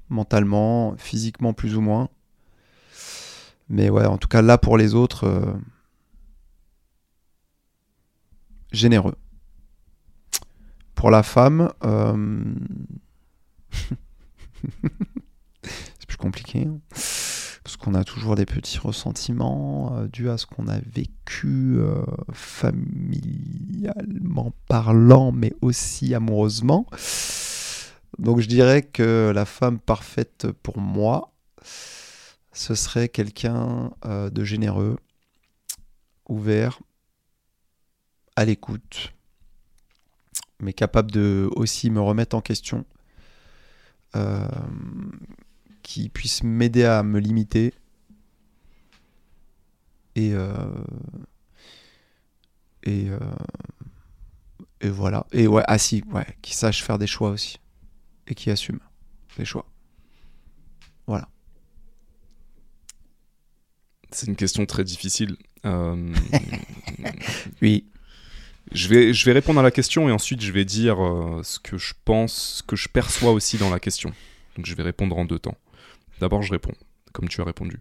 mentalement, 0.09 0.95
physiquement 0.97 1.53
plus 1.53 1.77
ou 1.77 1.81
moins. 1.81 2.09
Mais 3.69 3.91
ouais, 3.91 4.07
en 4.07 4.19
tout 4.19 4.29
cas, 4.29 4.43
là 4.43 4.59
pour 4.59 4.77
les 4.79 4.95
autres, 4.95 5.25
euh, 5.25 5.53
généreux. 8.71 9.17
Pour 10.95 11.11
la 11.11 11.23
femme, 11.23 11.73
euh, 11.85 12.45
c'est 15.63 16.07
plus 16.07 16.17
compliqué. 16.17 16.67
hein. 16.67 16.79
Parce 17.65 17.77
qu'on 17.77 17.95
a 17.95 18.03
toujours 18.05 18.35
des 18.35 18.45
petits 18.45 18.79
ressentiments 18.79 19.97
euh, 19.97 20.09
dus 20.09 20.29
à 20.31 20.37
ce 20.37 20.47
qu'on 20.47 20.69
a 20.69 20.79
vécu 20.81 21.79
familialement 22.33 23.23
parlant, 24.69 25.33
mais 25.33 25.55
aussi 25.61 26.15
amoureusement. 26.15 26.87
Donc 28.19 28.41
je 28.41 28.49
dirais 28.49 28.83
que 28.83 29.33
la 29.35 29.45
femme 29.45 29.79
parfaite 29.79 30.49
pour 30.63 30.79
moi, 30.79 31.33
ce 32.53 32.75
serait 32.75 33.09
quelqu'un 33.09 33.93
euh, 34.05 34.29
de 34.31 34.45
généreux, 34.45 34.99
ouvert, 36.29 36.81
à 38.37 38.45
l'écoute, 38.45 39.13
mais 40.61 40.73
capable 40.73 41.11
de 41.11 41.49
aussi 41.57 41.91
me 41.91 42.01
remettre 42.01 42.37
en 42.37 42.41
question, 42.41 42.85
euh, 44.15 44.47
qui 45.83 46.09
puisse 46.09 46.43
m'aider 46.43 46.85
à 46.85 47.03
me 47.03 47.19
limiter 47.19 47.75
et 50.15 50.35
euh, 50.35 50.55
et 52.85 53.09
et 54.81 54.91
voilà. 54.91 55.27
Et 55.33 55.47
ouais 55.47 55.63
ah 55.67 55.79
si 55.79 56.03
ouais 56.13 56.27
qui 56.43 56.55
sache 56.55 56.83
faire 56.83 56.99
des 56.99 57.07
choix 57.07 57.31
aussi 57.31 57.59
et 58.27 58.35
qui 58.35 58.51
assume 58.51 58.81
les 59.39 59.45
choix 59.45 59.67
voilà 61.07 61.29
C'est 64.11 64.27
une 64.27 64.37
question 64.37 64.65
très 64.67 64.85
difficile. 64.85 65.37
Euh, 65.65 66.13
oui 67.63 67.87
je, 68.73 68.89
vais, 68.89 69.13
je 69.13 69.25
vais 69.27 69.33
répondre 69.33 69.61
à 69.61 69.63
la 69.63 69.71
question 69.71 70.09
et 70.09 70.13
ensuite 70.13 70.41
je 70.41 70.53
vais 70.53 70.65
dire 70.65 71.03
euh, 71.05 71.43
ce 71.43 71.59
que 71.59 71.77
je 71.79 71.95
pense, 72.05 72.59
ce 72.59 72.63
que 72.63 72.77
je 72.77 72.89
perçois 72.89 73.33
aussi 73.33 73.59
dans 73.59 73.71
la 73.71 73.81
question. 73.81 74.13
Donc 74.57 74.67
je 74.67 74.75
vais 74.75 74.83
répondre 74.83 75.17
en 75.19 75.25
deux 75.25 75.39
temps. 75.39 75.57
D'abord, 76.21 76.43
je 76.43 76.53
réponds, 76.53 76.75
comme 77.13 77.29
tu 77.29 77.41
as 77.41 77.45
répondu. 77.45 77.81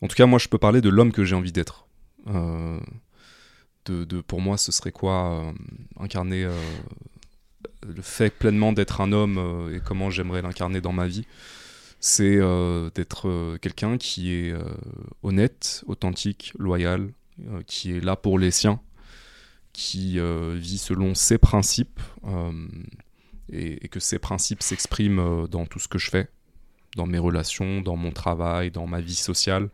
En 0.00 0.06
tout 0.06 0.14
cas, 0.14 0.26
moi, 0.26 0.38
je 0.38 0.46
peux 0.48 0.58
parler 0.58 0.80
de 0.80 0.88
l'homme 0.88 1.10
que 1.12 1.24
j'ai 1.24 1.34
envie 1.34 1.50
d'être. 1.52 1.86
Euh, 2.28 2.78
de, 3.86 4.04
de- 4.04 4.20
pour 4.20 4.40
moi, 4.40 4.56
ce 4.56 4.70
serait 4.70 4.92
quoi 4.92 5.32
euh, 5.44 5.52
incarner 5.98 6.48
le 7.86 8.02
fait 8.02 8.30
pleinement 8.30 8.72
d'être 8.72 9.00
un 9.00 9.12
homme 9.12 9.38
euh, 9.38 9.76
et 9.76 9.80
comment 9.80 10.10
j'aimerais 10.10 10.42
l'incarner 10.42 10.80
dans 10.80 10.92
ma 10.92 11.06
vie 11.06 11.26
c'est 12.00 12.36
euh, 12.36 12.90
d'être 12.94 13.28
euh, 13.28 13.58
quelqu'un 13.58 13.98
qui 13.98 14.32
est 14.32 14.54
honnête, 15.24 15.82
authentique, 15.88 16.52
loyal, 16.56 17.10
qui 17.66 17.92
est 17.92 18.00
là 18.00 18.14
pour 18.14 18.38
les 18.38 18.52
siens, 18.52 18.80
qui 19.72 20.20
vit 20.54 20.78
selon 20.78 21.16
ses 21.16 21.38
principes 21.38 22.00
et, 23.52 23.88
que 23.88 23.98
ces 23.98 24.20
principes 24.20 24.62
s'expriment 24.62 25.48
dans 25.48 25.66
tout 25.66 25.80
ce 25.80 25.88
que 25.88 25.98
je 25.98 26.10
fais, 26.10 26.28
dans 26.94 27.06
mes 27.06 27.18
relations, 27.18 27.80
dans 27.80 27.96
mon 27.96 28.12
travail, 28.12 28.70
dans 28.70 28.86
ma 28.86 29.00
vie 29.00 29.16
sociale. 29.16 29.68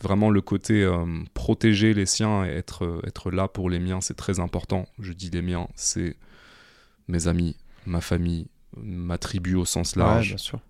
Vraiment 0.00 0.30
le 0.30 0.40
côté 0.40 0.90
protéger 1.34 1.92
les 1.92 2.06
siens 2.06 2.46
et 2.46 2.50
être, 2.50 3.02
être 3.06 3.30
là 3.30 3.48
pour 3.48 3.68
les 3.68 3.80
miens, 3.80 4.00
c'est 4.00 4.16
très 4.16 4.40
important. 4.40 4.86
Je 4.98 5.12
dis 5.12 5.28
les 5.28 5.42
miens, 5.42 5.68
c'est 5.74 6.16
mes 7.08 7.28
amis, 7.28 7.56
ma 7.86 8.00
famille, 8.00 8.48
ma 8.76 9.18
tribu 9.18 9.54
au 9.54 9.64
sens 9.64 9.94
ouais, 9.96 10.02
large 10.02 10.28
bien 10.28 10.36
sûr 10.36 10.60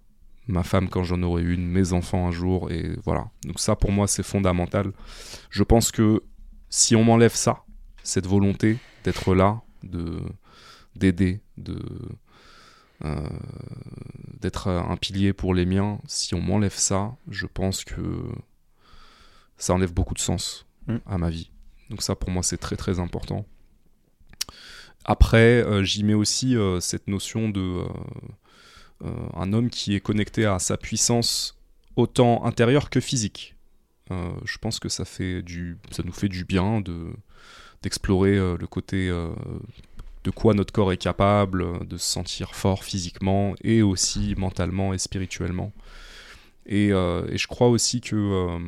ma 0.47 0.63
femme 0.63 0.91
quand 0.91 1.05
j'en 1.05 1.23
aurai 1.23 1.43
une, 1.43 1.67
mes 1.67 1.95
enfants 1.95 2.27
un 2.29 2.31
jour, 2.31 2.71
et 2.71 2.99
voilà. 3.03 3.31
Donc 3.47 3.59
ça, 3.59 3.77
pour 3.77 3.93
moi, 3.93 4.07
c'est 4.07 4.23
fondamental. 4.23 4.93
Je 5.49 5.63
pense 5.63 5.91
que 5.91 6.23
si 6.69 6.95
on 6.95 7.03
m'enlève 7.03 7.35
ça, 7.35 7.65
cette 8.03 8.27
volonté 8.27 8.77
d'être 9.05 9.35
là, 9.35 9.63
de 9.83 10.21
d'aider, 10.97 11.41
de 11.57 11.79
euh, 13.07 13.27
d'être 14.39 14.69
un 14.69 14.97
pilier 14.99 15.33
pour 15.33 15.55
les 15.55 15.65
miens, 15.65 15.99
si 16.07 16.35
on 16.35 16.43
m'enlève 16.43 16.75
ça, 16.75 17.17
je 17.31 17.47
pense 17.47 17.83
que 17.83 18.29
ça 19.57 19.73
enlève 19.73 19.95
beaucoup 19.95 20.13
de 20.13 20.19
sens 20.19 20.67
Mm. 20.87 20.97
à 21.07 21.19
ma 21.19 21.31
vie. 21.31 21.51
Donc 21.91 22.03
ça, 22.03 22.15
pour 22.15 22.31
moi, 22.31 22.43
c'est 22.43 22.59
très 22.59 22.77
très 22.77 22.99
important. 23.01 23.47
Après, 25.05 25.63
euh, 25.63 25.85
j'y 25.85 26.03
mets 26.03 26.15
aussi 26.15 26.57
euh, 26.57 26.81
cette 26.81 27.09
notion 27.09 27.51
de 27.51 27.85
euh, 29.05 29.09
un 29.35 29.53
homme 29.53 29.69
qui 29.69 29.95
est 29.95 30.01
connecté 30.01 30.47
à 30.47 30.59
sa 30.59 30.77
puissance 30.77 31.59
autant 31.97 32.45
intérieure 32.45 32.91
que 32.91 33.01
physique. 33.01 33.55
Je 34.11 34.59
pense 34.59 34.79
que 34.79 34.89
ça, 34.89 35.05
fait 35.05 35.43
du, 35.43 35.79
ça 35.91 36.03
nous 36.05 36.13
fait 36.13 36.29
du 36.29 36.45
bien 36.45 36.81
de, 36.81 37.07
d'explorer 37.83 38.37
le 38.37 38.67
côté 38.67 39.09
de 39.09 40.31
quoi 40.31 40.53
notre 40.55 40.73
corps 40.73 40.93
est 40.93 40.99
capable, 40.99 41.87
de 41.89 41.97
se 41.97 42.07
sentir 42.13 42.55
fort 42.55 42.85
physiquement 42.85 43.55
et 43.65 43.83
aussi 43.83 44.35
mentalement 44.37 44.93
et 44.93 44.99
spirituellement. 44.99 45.73
Et, 46.67 46.91
je 46.91 47.47
crois 47.47 47.69
aussi 47.69 48.03
que 48.03 48.59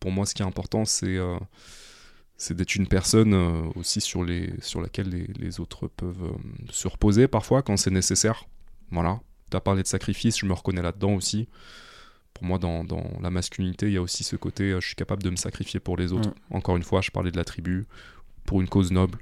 pour 0.00 0.10
moi, 0.10 0.24
ce 0.24 0.34
qui 0.34 0.42
est 0.42 0.46
important, 0.46 0.84
c'est 0.84 1.18
c'est 2.42 2.54
d'être 2.54 2.74
une 2.74 2.88
personne 2.88 3.34
euh, 3.34 3.62
aussi 3.76 4.00
sur, 4.00 4.24
les, 4.24 4.52
sur 4.60 4.80
laquelle 4.80 5.08
les, 5.08 5.28
les 5.38 5.60
autres 5.60 5.86
peuvent 5.86 6.24
euh, 6.24 6.70
se 6.70 6.88
reposer 6.88 7.28
parfois 7.28 7.62
quand 7.62 7.76
c'est 7.76 7.92
nécessaire. 7.92 8.46
Voilà. 8.90 9.20
Tu 9.50 9.56
as 9.56 9.60
parlé 9.60 9.82
de 9.84 9.86
sacrifice, 9.86 10.38
je 10.38 10.46
me 10.46 10.52
reconnais 10.52 10.82
là-dedans 10.82 11.14
aussi. 11.14 11.48
Pour 12.34 12.44
moi, 12.44 12.58
dans, 12.58 12.82
dans 12.82 13.04
la 13.20 13.30
masculinité, 13.30 13.86
il 13.86 13.92
y 13.92 13.96
a 13.96 14.02
aussi 14.02 14.24
ce 14.24 14.34
côté, 14.34 14.72
euh, 14.72 14.80
je 14.80 14.88
suis 14.88 14.96
capable 14.96 15.22
de 15.22 15.30
me 15.30 15.36
sacrifier 15.36 15.78
pour 15.78 15.96
les 15.96 16.12
autres. 16.12 16.34
Encore 16.50 16.76
une 16.76 16.82
fois, 16.82 17.00
je 17.00 17.12
parlais 17.12 17.30
de 17.30 17.36
la 17.36 17.44
tribu, 17.44 17.86
pour 18.44 18.60
une 18.60 18.68
cause 18.68 18.90
noble, 18.90 19.18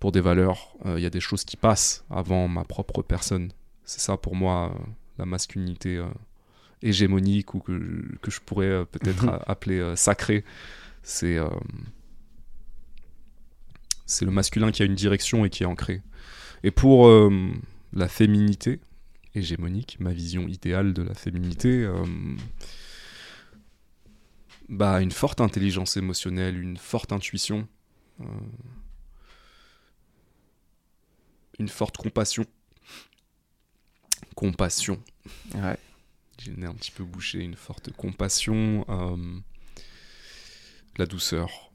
pour 0.00 0.10
des 0.10 0.22
valeurs. 0.22 0.74
Il 0.86 1.00
y 1.00 1.06
a 1.06 1.10
des 1.10 1.20
choses 1.20 1.44
qui 1.44 1.58
passent 1.58 2.04
avant 2.08 2.48
ma 2.48 2.64
propre 2.64 3.02
personne. 3.02 3.52
C'est 3.84 4.00
ça 4.00 4.16
pour 4.16 4.36
moi, 4.36 4.74
la 5.18 5.26
masculinité 5.26 6.02
hégémonique 6.82 7.54
ou 7.54 7.60
que, 7.60 8.16
que 8.20 8.30
je 8.30 8.40
pourrais 8.40 8.66
euh, 8.66 8.84
peut-être 8.84 9.26
appeler 9.46 9.78
euh, 9.78 9.96
sacrée. 9.96 10.44
C'est 11.02 11.36
euh, 11.36 11.48
c'est 14.12 14.24
le 14.24 14.30
masculin 14.30 14.70
qui 14.70 14.82
a 14.82 14.86
une 14.86 14.94
direction 14.94 15.44
et 15.44 15.50
qui 15.50 15.62
est 15.62 15.66
ancré. 15.66 16.02
Et 16.62 16.70
pour 16.70 17.08
euh, 17.08 17.50
la 17.92 18.08
féminité 18.08 18.80
hégémonique, 19.34 19.96
ma 19.98 20.12
vision 20.12 20.46
idéale 20.46 20.92
de 20.92 21.02
la 21.02 21.14
féminité, 21.14 21.82
euh, 21.84 22.04
bah, 24.68 25.00
une 25.00 25.10
forte 25.10 25.40
intelligence 25.40 25.96
émotionnelle, 25.96 26.60
une 26.60 26.76
forte 26.76 27.12
intuition, 27.12 27.66
euh, 28.20 28.24
une 31.58 31.68
forte 31.68 31.96
compassion, 31.96 32.44
compassion. 34.34 35.02
Ouais. 35.54 35.78
J'ai 36.38 36.50
le 36.50 36.58
nez 36.58 36.66
un 36.66 36.74
petit 36.74 36.90
peu 36.90 37.04
bouché, 37.04 37.40
une 37.40 37.54
forte 37.54 37.92
compassion, 37.92 38.84
la 40.98 41.06
douceur, 41.06 41.71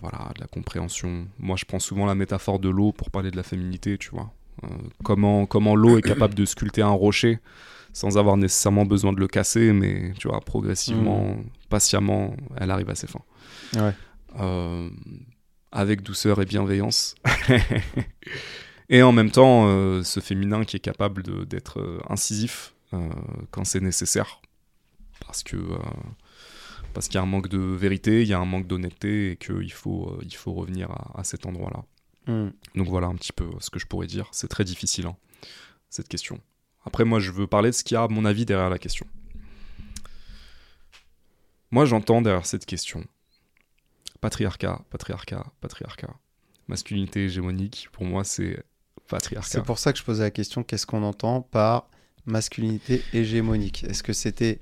voilà, 0.00 0.30
de 0.34 0.40
la 0.40 0.46
compréhension. 0.46 1.26
Moi, 1.38 1.56
je 1.56 1.64
prends 1.64 1.78
souvent 1.78 2.06
la 2.06 2.14
métaphore 2.14 2.58
de 2.58 2.68
l'eau 2.68 2.92
pour 2.92 3.10
parler 3.10 3.30
de 3.30 3.36
la 3.36 3.42
féminité, 3.42 3.98
tu 3.98 4.10
vois. 4.10 4.32
Euh, 4.64 4.66
comment 5.04 5.46
comment 5.46 5.76
l'eau 5.76 5.98
est 5.98 6.02
capable 6.02 6.34
de 6.34 6.44
sculpter 6.44 6.82
un 6.82 6.90
rocher 6.90 7.38
sans 7.92 8.18
avoir 8.18 8.36
nécessairement 8.36 8.84
besoin 8.84 9.12
de 9.12 9.18
le 9.18 9.28
casser, 9.28 9.72
mais 9.72 10.12
tu 10.18 10.28
vois, 10.28 10.40
progressivement, 10.40 11.36
patiemment, 11.68 12.36
elle 12.56 12.70
arrive 12.70 12.90
à 12.90 12.94
ses 12.94 13.06
fins. 13.06 13.24
Ouais. 13.74 13.92
Euh, 14.38 14.88
avec 15.72 16.02
douceur 16.02 16.40
et 16.40 16.44
bienveillance. 16.44 17.14
et 18.88 19.02
en 19.02 19.12
même 19.12 19.30
temps, 19.30 19.66
euh, 19.66 20.02
ce 20.02 20.20
féminin 20.20 20.64
qui 20.64 20.76
est 20.76 20.80
capable 20.80 21.46
d'être 21.46 21.80
euh, 21.80 21.98
incisif 22.08 22.74
euh, 22.92 23.08
quand 23.50 23.64
c'est 23.64 23.80
nécessaire. 23.80 24.40
Parce 25.26 25.42
que 25.42 25.56
euh, 25.56 25.78
parce 26.98 27.06
qu'il 27.06 27.14
y 27.14 27.18
a 27.18 27.22
un 27.22 27.26
manque 27.26 27.46
de 27.46 27.58
vérité, 27.58 28.22
il 28.22 28.26
y 28.26 28.32
a 28.32 28.40
un 28.40 28.44
manque 28.44 28.66
d'honnêteté 28.66 29.30
et 29.30 29.36
qu'il 29.36 29.70
faut, 29.70 30.08
euh, 30.08 30.18
il 30.24 30.34
faut 30.34 30.52
revenir 30.52 30.90
à, 30.90 31.20
à 31.20 31.22
cet 31.22 31.46
endroit-là. 31.46 31.84
Hmm. 32.26 32.50
Donc 32.74 32.88
voilà 32.88 33.06
un 33.06 33.14
petit 33.14 33.32
peu 33.32 33.48
ce 33.60 33.70
que 33.70 33.78
je 33.78 33.86
pourrais 33.86 34.08
dire. 34.08 34.26
C'est 34.32 34.48
très 34.48 34.64
difficile, 34.64 35.06
hein, 35.06 35.16
cette 35.90 36.08
question. 36.08 36.40
Après, 36.84 37.04
moi, 37.04 37.20
je 37.20 37.30
veux 37.30 37.46
parler 37.46 37.70
de 37.70 37.74
ce 37.76 37.84
qu'il 37.84 37.94
y 37.94 37.98
a, 37.98 38.02
à 38.02 38.08
mon 38.08 38.24
avis, 38.24 38.44
derrière 38.44 38.68
la 38.68 38.80
question. 38.80 39.06
Moi, 41.70 41.84
j'entends 41.84 42.20
derrière 42.20 42.46
cette 42.46 42.66
question 42.66 43.04
patriarcat, 44.20 44.82
patriarcat, 44.90 45.46
patriarcat. 45.60 46.16
Masculinité 46.66 47.26
hégémonique, 47.26 47.90
pour 47.92 48.06
moi, 48.06 48.24
c'est 48.24 48.60
patriarcat. 49.06 49.48
C'est 49.48 49.62
pour 49.62 49.78
ça 49.78 49.92
que 49.92 50.00
je 50.00 50.04
posais 50.04 50.24
la 50.24 50.32
question 50.32 50.64
qu'est-ce 50.64 50.84
qu'on 50.84 51.04
entend 51.04 51.42
par 51.42 51.88
masculinité 52.26 53.04
hégémonique? 53.12 53.84
Est-ce 53.84 54.02
que 54.02 54.12
c'était 54.12 54.58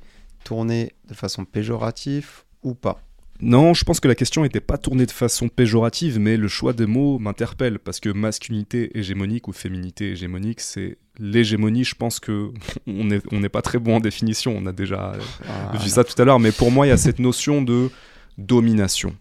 tourné 0.47 0.93
de 1.09 1.15
façon 1.15 1.45
péjorative 1.45 2.45
ou 2.63 2.75
pas 2.75 3.03
Non, 3.41 3.75
je 3.75 3.85
pense 3.85 3.99
que 3.99 4.07
la 4.07 4.15
question 4.15 4.43
n'était 4.43 4.61
pas 4.61 4.79
tournée 4.79 5.05
de 5.05 5.11
façon 5.11 5.49
péjorative, 5.49 6.21
mais 6.21 6.37
le 6.37 6.47
choix 6.47 6.73
des 6.73 6.87
mots 6.87 7.19
m'interpelle 7.19 7.81
parce 7.81 7.99
que 7.99 8.11
masculinité 8.11 8.97
hégémonique 8.97 9.49
ou 9.49 9.53
féminité 9.53 10.13
hégémonique, 10.13 10.61
c'est 10.61 10.99
l'hégémonie. 11.19 11.83
Je 11.83 11.97
pense 11.97 12.21
que 12.21 12.53
on 12.87 13.05
n'est 13.05 13.21
on 13.33 13.43
pas 13.49 13.61
très 13.61 13.81
bon 13.81 13.97
en 13.97 14.01
définition. 14.01 14.55
On 14.57 14.67
a 14.67 14.73
déjà 14.73 15.15
Ah, 15.49 15.77
vu 15.77 15.89
ça 15.89 16.05
tout 16.05 16.21
à 16.23 16.25
l'heure, 16.25 16.39
mais 16.39 16.53
pour 16.53 16.71
moi, 16.71 16.87
il 16.87 16.91
y 16.91 16.93
a 16.93 16.97
cette 16.97 17.19
notion 17.19 17.61
de 17.61 17.91
domination. 18.39 19.17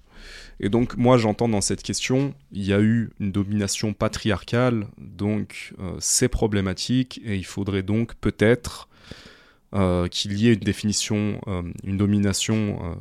Et 0.60 0.70
donc, 0.70 0.96
moi, 0.96 1.18
j'entends 1.18 1.50
dans 1.50 1.60
cette 1.60 1.82
question, 1.82 2.36
il 2.52 2.66
y 2.66 2.72
a 2.72 2.80
eu 2.80 3.10
une 3.20 3.32
domination 3.32 3.94
patriarcale, 3.94 4.88
donc 5.00 5.74
euh, 5.80 5.96
c'est 6.00 6.30
problématique, 6.30 7.20
et 7.26 7.36
il 7.36 7.46
faudrait 7.46 7.84
donc 7.84 8.14
peut-être 8.16 8.88
euh, 9.76 10.08
qu'il 10.08 10.40
y 10.40 10.48
ait 10.48 10.54
une 10.54 10.60
définition, 10.60 11.42
euh, 11.48 11.62
une 11.84 11.98
domination 11.98 12.80
euh, 12.82 12.96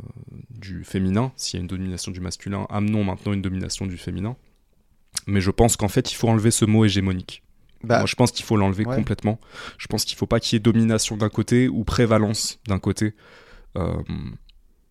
du 0.51 0.83
féminin. 0.83 1.33
S'il 1.37 1.59
y 1.59 1.61
a 1.61 1.63
une 1.63 1.69
domination 1.69 2.11
du 2.11 2.19
masculin, 2.21 2.67
amenons 2.69 3.05
maintenant 3.05 3.33
une 3.33 3.43
domination 3.43 3.87
du 3.87 3.97
féminin. 3.97 4.37
Mais 5.29 5.41
je 5.41 5.53
pense 5.53 5.77
qu'en 5.77 5.87
fait, 5.87 6.11
il 6.11 6.17
faut 6.17 6.29
enlever 6.29 6.51
ce 6.51 6.65
mot 6.65 6.85
hégémonique. 6.85 7.45
Bah, 7.85 7.99
Moi, 7.99 8.07
je 8.07 8.17
pense 8.17 8.33
qu'il 8.33 8.45
faut 8.45 8.57
l'enlever 8.57 8.85
ouais. 8.85 8.97
complètement. 8.97 9.39
Je 9.79 9.87
pense 9.87 10.05
qu'il 10.05 10.17
faut 10.17 10.27
pas 10.27 10.41
qu'il 10.41 10.57
y 10.57 10.59
ait 10.59 10.61
domination 10.61 11.17
d'un 11.17 11.29
côté 11.29 11.69
ou 11.69 11.85
prévalence 11.85 12.59
d'un 12.67 12.81
côté. 12.81 13.15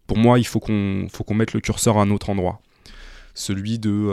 Pour 0.08 0.18
moi, 0.18 0.40
il 0.40 0.46
faut 0.46 0.60
qu'on 0.60 1.08
faut 1.12 1.24
qu'on 1.24 1.34
mette 1.34 1.54
le 1.54 1.60
curseur 1.60 1.98
à 1.98 2.02
un 2.02 2.12
autre 2.12 2.30
endroit. 2.30 2.62
Celui 3.34 3.80
de 3.80 4.10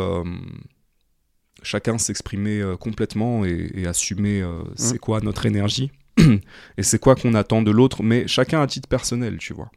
chacun 1.63 1.99
s'exprimer 1.99 2.65
complètement 2.81 3.45
et, 3.45 3.71
et 3.75 3.87
assumer 3.87 4.43
c'est 4.77 4.99
quoi 4.99 5.21
notre 5.21 5.47
énergie 5.47 5.93
et 6.77 6.83
c'est 6.83 6.99
quoi 6.99 7.15
qu'on 7.15 7.35
attend 7.35 7.63
de 7.63 7.71
l'autre, 7.71 8.03
mais 8.03 8.27
chacun 8.29 8.61
à 8.63 8.67
titre 8.67 8.89
personnel, 8.89 9.39
tu 9.39 9.53
vois. 9.55 9.71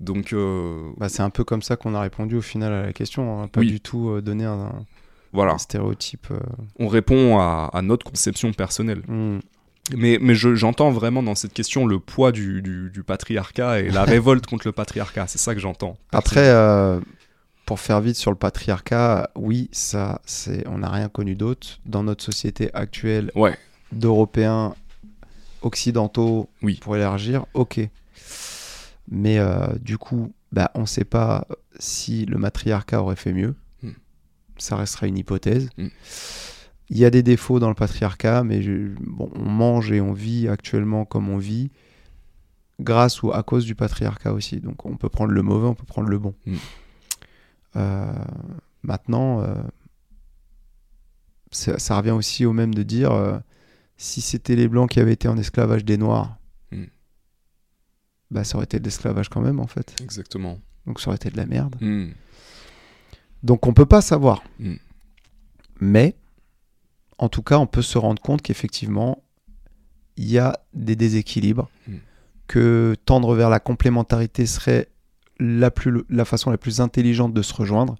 Donc, 0.00 0.32
euh, 0.32 0.90
bah, 0.96 1.08
c'est 1.08 1.22
un 1.22 1.30
peu 1.30 1.42
comme 1.44 1.62
ça 1.62 1.76
qu'on 1.76 1.94
a 1.94 2.00
répondu 2.00 2.36
au 2.36 2.40
final 2.42 2.72
à 2.72 2.82
la 2.82 2.92
question, 2.92 3.42
hein, 3.42 3.48
pas 3.48 3.60
Oui. 3.60 3.66
du 3.68 3.80
tout 3.80 4.10
euh, 4.10 4.22
donner 4.22 4.44
un, 4.44 4.52
un 4.52 4.86
voilà, 5.32 5.58
stéréotype. 5.58 6.28
euh, 6.30 6.38
on 6.78 6.86
répond 6.88 7.38
à, 7.40 7.68
à 7.72 7.82
notre 7.82 8.04
conception 8.06 8.52
personnelle. 8.52 9.02
hmm. 9.08 9.38
Mais, 9.96 10.18
mais 10.20 10.34
je- 10.34 10.54
j'entends 10.54 10.90
vraiment 10.90 11.22
dans 11.22 11.34
cette 11.34 11.54
question 11.54 11.86
le 11.86 11.98
poids 11.98 12.30
du, 12.30 12.60
du- 12.60 12.90
du 12.90 13.02
patriarcat 13.02 13.80
et 13.80 13.88
la 13.90 14.04
révolte 14.04 14.46
contre 14.46 14.68
le 14.68 14.72
patriarcat. 14.72 15.26
C'est 15.26 15.38
ça 15.38 15.54
que 15.54 15.60
j'entends. 15.60 15.96
Après, 16.12 16.46
euh, 16.48 17.00
pour 17.64 17.80
faire 17.80 18.00
vite 18.02 18.16
sur 18.16 18.30
le 18.30 18.36
patriarcat, 18.36 19.30
oui, 19.34 19.68
ça, 19.72 20.20
c'est, 20.26 20.66
on 20.68 20.78
n'a 20.78 20.90
rien 20.90 21.08
connu 21.08 21.34
d'autre 21.36 21.78
dans 21.86 22.02
notre 22.02 22.22
société 22.22 22.70
actuelle 22.74 23.32
Ouais, 23.34 23.56
d'Européens 23.92 24.74
occidentaux 25.62 26.48
Oui. 26.62 26.78
pour 26.80 26.96
élargir, 26.96 27.46
ok. 27.54 27.80
Mais 29.10 29.38
euh, 29.38 29.66
du 29.80 29.96
coup, 29.98 30.32
bah, 30.52 30.70
on 30.74 30.82
ne 30.82 30.86
sait 30.86 31.04
pas 31.04 31.46
si 31.78 32.26
le 32.26 32.38
matriarcat 32.38 33.02
aurait 33.02 33.16
fait 33.16 33.32
mieux. 33.32 33.54
Hmm. 33.82 33.92
Ça 34.58 34.76
restera 34.76 35.06
une 35.06 35.18
hypothèse. 35.18 35.68
Hmm. 35.78 35.88
Il 36.90 36.98
y 36.98 37.04
a 37.04 37.10
des 37.10 37.22
défauts 37.22 37.58
dans 37.58 37.68
le 37.68 37.74
patriarcat, 37.74 38.44
mais 38.44 38.62
je- 38.62 38.94
bon, 39.00 39.30
on 39.34 39.48
mange 39.48 39.92
et 39.92 40.00
on 40.00 40.12
vit 40.12 40.48
actuellement 40.48 41.04
comme 41.04 41.28
on 41.28 41.36
vit 41.38 41.70
grâce 42.80 43.22
ou 43.22 43.32
à 43.32 43.42
cause 43.42 43.64
du 43.64 43.74
patriarcat 43.74 44.32
aussi. 44.32 44.60
Donc 44.60 44.86
on 44.86 44.96
peut 44.96 45.08
prendre 45.08 45.32
le 45.32 45.42
mauvais, 45.42 45.66
on 45.68 45.74
peut 45.74 45.84
prendre 45.86 46.08
le 46.08 46.18
bon. 46.18 46.34
Hmm. 46.46 46.56
Euh, 47.76 48.12
maintenant, 48.82 49.42
euh, 49.42 49.54
ça, 51.50 51.78
ça 51.78 51.96
revient 51.96 52.10
aussi 52.12 52.44
au 52.46 52.52
même 52.52 52.74
de 52.74 52.82
dire 52.82 53.12
si 53.98 54.20
c'était 54.22 54.56
les 54.56 54.68
blancs 54.68 54.88
qui 54.90 55.00
avaient 55.00 55.12
été 55.12 55.28
en 55.28 55.36
esclavage 55.36 55.84
des 55.84 55.98
noirs, 55.98 56.36
Hmm. 56.70 56.84
bah 58.30 58.44
ça 58.44 58.56
aurait 58.56 58.64
été 58.64 58.78
de 58.78 58.84
l'esclavage 58.84 59.28
quand 59.28 59.40
même 59.40 59.58
en 59.60 59.66
fait. 59.66 59.94
exactement. 60.02 60.58
Donc 60.86 61.00
ça 61.00 61.08
aurait 61.08 61.16
été 61.16 61.30
de 61.30 61.36
la 61.36 61.46
merde. 61.46 61.76
Hmm. 61.80 62.10
Donc 63.42 63.66
on 63.66 63.72
peut 63.74 63.86
pas 63.86 64.00
savoir. 64.00 64.42
Hmm. 64.58 64.74
Mais 65.80 66.14
en 67.18 67.28
tout 67.28 67.42
cas, 67.42 67.58
on 67.58 67.66
peut 67.66 67.82
se 67.82 67.98
rendre 67.98 68.20
compte 68.22 68.42
qu'effectivement, 68.42 69.22
il 70.16 70.30
y 70.30 70.38
a 70.38 70.58
des 70.74 70.94
déséquilibres, 70.96 71.68
que 72.48 72.94
tendre 73.04 73.34
vers 73.34 73.50
la 73.50 73.60
complémentarité 73.60 74.46
serait 74.46 74.88
la, 75.40 75.70
plus, 75.70 76.02
la 76.08 76.24
façon 76.24 76.50
la 76.50 76.58
plus 76.58 76.80
intelligente 76.80 77.32
de 77.34 77.42
se 77.42 77.54
rejoindre, 77.54 77.96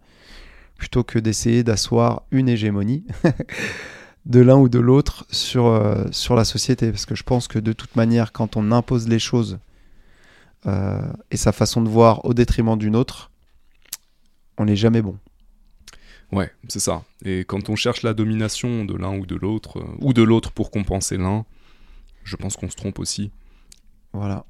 plutôt 0.76 1.04
que 1.04 1.18
d'essayer 1.18 1.62
d'asseoir 1.64 2.22
une 2.30 2.48
hégémonie 2.48 3.04
de 4.28 4.40
l'un 4.40 4.56
ou 4.56 4.68
de 4.68 4.78
l'autre 4.78 5.26
sur, 5.30 5.66
euh, 5.66 6.04
sur 6.12 6.36
la 6.36 6.44
société. 6.44 6.90
Parce 6.90 7.06
que 7.06 7.14
je 7.14 7.24
pense 7.24 7.48
que 7.48 7.58
de 7.58 7.72
toute 7.72 7.96
manière, 7.96 8.32
quand 8.32 8.56
on 8.56 8.70
impose 8.70 9.08
les 9.08 9.18
choses 9.18 9.58
euh, 10.66 11.00
et 11.30 11.36
sa 11.36 11.52
façon 11.52 11.82
de 11.82 11.88
voir 11.88 12.24
au 12.24 12.34
détriment 12.34 12.78
d'une 12.78 12.94
autre, 12.94 13.30
on 14.58 14.66
n'est 14.66 14.76
jamais 14.76 15.02
bon. 15.02 15.18
Ouais, 16.30 16.52
c'est 16.68 16.80
ça. 16.80 17.04
Et 17.24 17.40
quand 17.40 17.70
on 17.70 17.76
cherche 17.76 18.02
la 18.02 18.12
domination 18.12 18.84
de 18.84 18.94
l'un 18.94 19.16
ou 19.16 19.24
de 19.24 19.34
l'autre, 19.34 19.78
euh, 19.78 19.96
ou 20.00 20.12
de 20.12 20.22
l'autre 20.22 20.52
pour 20.52 20.70
compenser 20.70 21.16
l'un, 21.16 21.46
je 22.22 22.36
pense 22.36 22.56
qu'on 22.56 22.68
se 22.68 22.76
trompe 22.76 22.98
aussi. 22.98 23.32
Voilà. 24.12 24.44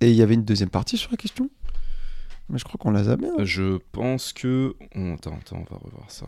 Et 0.00 0.10
il 0.10 0.16
y 0.16 0.22
avait 0.22 0.34
une 0.34 0.44
deuxième 0.44 0.70
partie 0.70 0.96
sur 0.96 1.10
la 1.10 1.16
question? 1.16 1.50
Mais 2.48 2.58
je 2.58 2.64
crois 2.64 2.78
qu'on 2.78 2.92
l'a 2.92 3.04
zappé. 3.04 3.26
hein. 3.26 3.42
Je 3.42 3.78
pense 3.90 4.32
que... 4.32 4.76
oh, 4.94 5.14
attends, 5.14 5.36
attends, 5.36 5.64
on 5.68 5.74
va 5.74 5.80
revoir 5.80 6.08
ça. 6.08 6.26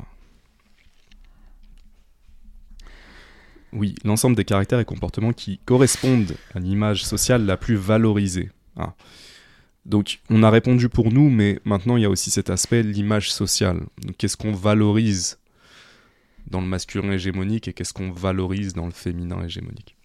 Oui, 3.73 3.94
l'ensemble 4.05 4.34
des 4.36 4.44
caractères 4.44 4.81
et 4.81 4.84
comportements 4.84 5.32
qui 5.32 5.58
correspondent 5.65 6.34
à 6.55 6.58
l'image 6.58 7.05
sociale 7.05 7.44
la 7.47 7.57
plus 7.57 7.76
valorisée. 7.76 8.50
Ah. 8.76 8.94
Donc, 9.86 10.20
on 10.28 10.42
a 10.42 10.50
répondu 10.50 10.89
pour 10.89 11.12
nous, 11.12 11.31
mais 11.31 11.60
maintenant 11.65 11.97
il 11.97 12.02
y 12.02 12.05
a 12.05 12.10
aussi 12.10 12.31
cet 12.31 12.50
aspect, 12.50 12.82
l'image 12.82 13.32
sociale. 13.32 13.81
Qu'est-ce 14.18 14.36
qu'on 14.36 14.52
valorise 14.52 15.39
dans 16.49 16.60
le 16.60 16.66
masculin 16.66 17.12
hégémonique 17.12 17.68
et 17.68 17.73
qu'est-ce 17.73 17.92
qu'on 17.92 18.10
valorise 18.10 18.73
dans 18.73 18.86
le 18.86 18.92
féminin 18.92 19.42
hégémonique? 19.44 19.97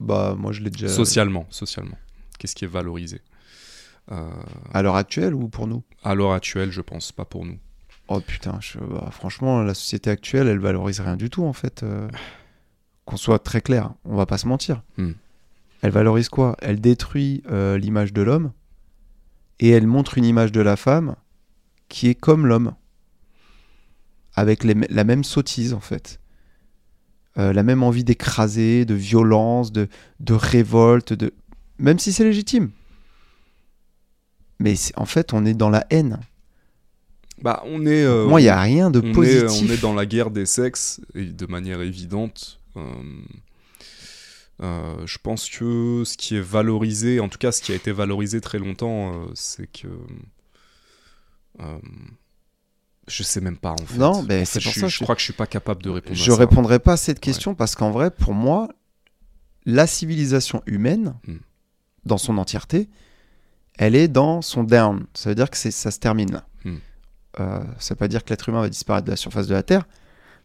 Bah, 0.00 0.36
moi, 0.38 0.52
je 0.52 0.62
l'ai 0.62 0.70
déjà. 0.70 0.88
Socialement, 0.88 1.46
socialement. 1.50 1.98
Qu'est-ce 2.38 2.54
qui 2.54 2.64
est 2.64 2.68
valorisé? 2.68 3.20
Euh, 4.12 4.30
À 4.72 4.82
l'heure 4.82 4.96
actuelle 4.96 5.34
ou 5.34 5.48
pour 5.48 5.66
nous? 5.66 5.82
À 6.04 6.14
l'heure 6.14 6.32
actuelle, 6.32 6.70
je 6.70 6.80
pense, 6.80 7.10
pas 7.12 7.24
pour 7.24 7.44
nous. 7.44 7.58
Oh 8.06 8.20
putain, 8.20 8.58
je- 8.60 8.78
bah, 8.78 9.10
franchement, 9.10 9.62
la 9.62 9.74
société 9.74 10.08
actuelle, 10.08 10.46
elle 10.48 10.60
valorise 10.60 11.00
rien 11.00 11.16
du 11.16 11.28
tout 11.30 11.44
en 11.44 11.52
fait. 11.52 11.82
euh, 11.82 12.08
Qu'on 13.08 13.16
soit 13.16 13.38
très 13.38 13.62
clair, 13.62 13.90
on 14.04 14.16
va 14.16 14.26
pas 14.26 14.36
se 14.36 14.46
mentir. 14.46 14.82
Hmm. 14.98 15.12
Elle 15.80 15.92
valorise 15.92 16.28
quoi? 16.28 16.56
Elle 16.60 16.78
détruit 16.78 17.42
euh, 17.50 17.78
l'image 17.78 18.12
de 18.12 18.20
l'homme 18.20 18.52
et 19.60 19.70
elle 19.70 19.86
montre 19.86 20.18
une 20.18 20.26
image 20.26 20.52
de 20.52 20.60
la 20.60 20.76
femme 20.76 21.16
qui 21.88 22.08
est 22.08 22.14
comme 22.14 22.46
l'homme, 22.46 22.74
avec 24.34 24.62
les 24.62 24.74
la 24.90 25.04
même 25.04 25.24
sottise 25.24 25.72
en 25.72 25.80
fait. 25.80 26.20
Euh, 27.38 27.54
la 27.54 27.62
même 27.62 27.82
envie 27.82 28.04
d'écraser, 28.04 28.84
de 28.84 28.92
violence, 28.94 29.72
de, 29.72 29.88
de 30.20 30.34
révolte, 30.34 31.14
de... 31.14 31.32
même 31.78 31.98
si 31.98 32.12
c'est 32.12 32.24
légitime. 32.24 32.72
Mais 34.58 34.74
en 34.96 35.06
fait, 35.06 35.32
on 35.32 35.46
est 35.46 35.54
dans 35.54 35.70
la 35.70 35.86
haine. 35.88 36.20
Bah, 37.40 37.62
on 37.64 37.86
est. 37.86 38.04
euh, 38.04 38.26
Moi, 38.26 38.42
il 38.42 38.44
n'y 38.44 38.50
a 38.50 38.60
rien 38.60 38.90
de 38.90 39.00
on 39.00 39.04
est, 39.04 39.12
positif. 39.12 39.62
on 39.62 39.72
est 39.72 39.80
dans 39.80 39.94
la 39.94 40.04
guerre 40.04 40.30
des 40.30 40.44
sexes, 40.44 41.00
et 41.14 41.24
de 41.24 41.46
manière 41.46 41.80
évidente. 41.80 42.57
Euh, 42.78 43.02
Euh, 44.60 45.06
je 45.06 45.18
pense 45.18 45.48
que 45.48 46.02
ce 46.04 46.16
qui 46.16 46.34
est 46.36 46.40
valorisé, 46.40 47.20
en 47.20 47.28
tout 47.28 47.38
cas 47.38 47.52
ce 47.52 47.62
qui 47.62 47.70
a 47.70 47.76
été 47.76 47.92
valorisé 47.92 48.40
très 48.40 48.58
longtemps, 48.58 49.12
euh, 49.14 49.26
c'est 49.34 49.70
que. 49.70 49.86
euh, 51.60 51.78
je 53.06 53.22
sais 53.22 53.40
même 53.40 53.56
pas 53.56 53.70
en 53.72 53.76
fait. 53.86 53.96
Non, 53.96 54.22
mais 54.24 54.42
En 54.42 54.44
c'est 54.44 54.60
fait, 54.60 54.64
pour 54.64 54.72
je, 54.74 54.80
ça 54.80 54.86
que 54.86 54.92
je 54.92 54.98
crois 55.04 55.14
que 55.14 55.20
je 55.20 55.24
suis 55.24 55.32
pas 55.32 55.46
capable 55.46 55.82
de 55.82 55.90
répondre. 55.90 56.12
à 56.12 56.14
Je 56.24 56.30
ça. 56.32 56.36
répondrai 56.36 56.78
pas 56.80 56.94
à 56.94 56.96
cette 56.96 57.20
question 57.20 57.54
parce 57.54 57.74
qu'en 57.76 57.90
vrai, 57.92 58.10
pour 58.10 58.34
moi, 58.34 58.68
la 59.64 59.86
civilisation 59.86 60.62
humaine, 60.66 61.14
Hmm. 61.26 61.36
dans 62.04 62.18
son 62.18 62.36
entièreté, 62.36 62.88
elle 63.78 63.94
est 63.94 64.08
dans 64.08 64.42
son 64.42 64.64
down. 64.64 65.06
Ça 65.14 65.28
veut 65.30 65.34
dire 65.36 65.50
que 65.50 65.56
c'est- 65.56 65.70
ça 65.70 65.90
se 65.90 65.98
termine 66.00 66.32
là. 66.32 66.46
Euh, 67.40 67.62
ça 67.78 67.94
veut 67.94 67.98
pas 67.98 68.08
dire 68.08 68.24
que 68.24 68.30
l'être 68.30 68.48
humain 68.48 68.60
va 68.62 68.68
disparaître 68.68 69.04
de 69.04 69.10
la 69.12 69.16
surface 69.16 69.46
de 69.46 69.54
la 69.54 69.62
Terre. 69.62 69.86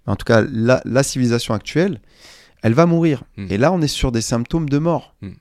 En 0.05 0.15
tout 0.15 0.25
cas, 0.25 0.41
la, 0.51 0.81
la 0.85 1.03
civilisation 1.03 1.53
actuelle, 1.53 2.01
elle 2.61 2.73
va 2.73 2.85
mourir. 2.85 3.23
Hmm. 3.37 3.47
Et 3.49 3.57
là, 3.57 3.71
on 3.71 3.81
est 3.81 3.87
sur 3.87 4.11
des 4.11 4.21
symptômes 4.21 4.69
de 4.69 4.77
mort. 4.77 5.15
Hmm. 5.21 5.31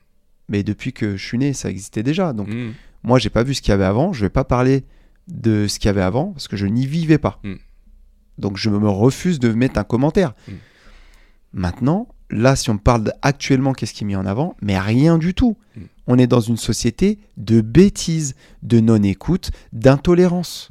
Mais 0.49 0.63
depuis 0.63 0.93
que 0.93 1.15
je 1.17 1.25
suis 1.25 1.37
né, 1.37 1.53
ça 1.53 1.69
existait 1.69 2.03
déjà. 2.03 2.33
Donc, 2.33 2.49
Mm. 2.49 2.71
moi, 3.03 3.17
j'ai 3.17 3.29
pas 3.29 3.43
vu 3.43 3.53
ce 3.53 3.61
qu'il 3.61 3.71
y 3.71 3.73
avait 3.73 3.85
avant. 3.85 4.11
Je 4.13 4.21
vais 4.21 4.29
pas 4.29 4.43
parler 4.43 4.83
de 5.29 5.67
ce 5.67 5.79
qu'il 5.79 5.87
y 5.87 5.89
avait 5.89 6.01
avant 6.01 6.33
parce 6.33 6.47
que 6.49 6.57
je 6.57 6.65
n'y 6.67 6.85
vivais 6.85 7.17
pas. 7.17 7.39
Mm. 7.43 7.55
Donc, 8.37 8.57
je 8.57 8.69
me 8.69 8.89
refuse 8.89 9.39
de 9.39 9.53
mettre 9.53 9.79
un 9.79 9.85
commentaire. 9.85 10.33
Mm. 10.47 10.51
Maintenant, 11.53 12.07
là, 12.29 12.55
si 12.57 12.69
on 12.69 12.77
parle 12.77 13.13
actuellement, 13.21 13.73
qu'est-ce 13.73 13.93
qui 13.93 14.03
est 14.03 14.07
mis 14.07 14.15
en 14.17 14.25
avant? 14.25 14.55
Mais 14.61 14.77
rien 14.79 15.17
du 15.17 15.33
tout. 15.33 15.55
On 16.07 16.17
est 16.17 16.27
dans 16.27 16.41
une 16.41 16.57
société 16.57 17.19
de 17.37 17.61
bêtises, 17.61 18.35
de 18.63 18.79
non-écoute, 18.81 19.51
d'intolérance. 19.71 20.67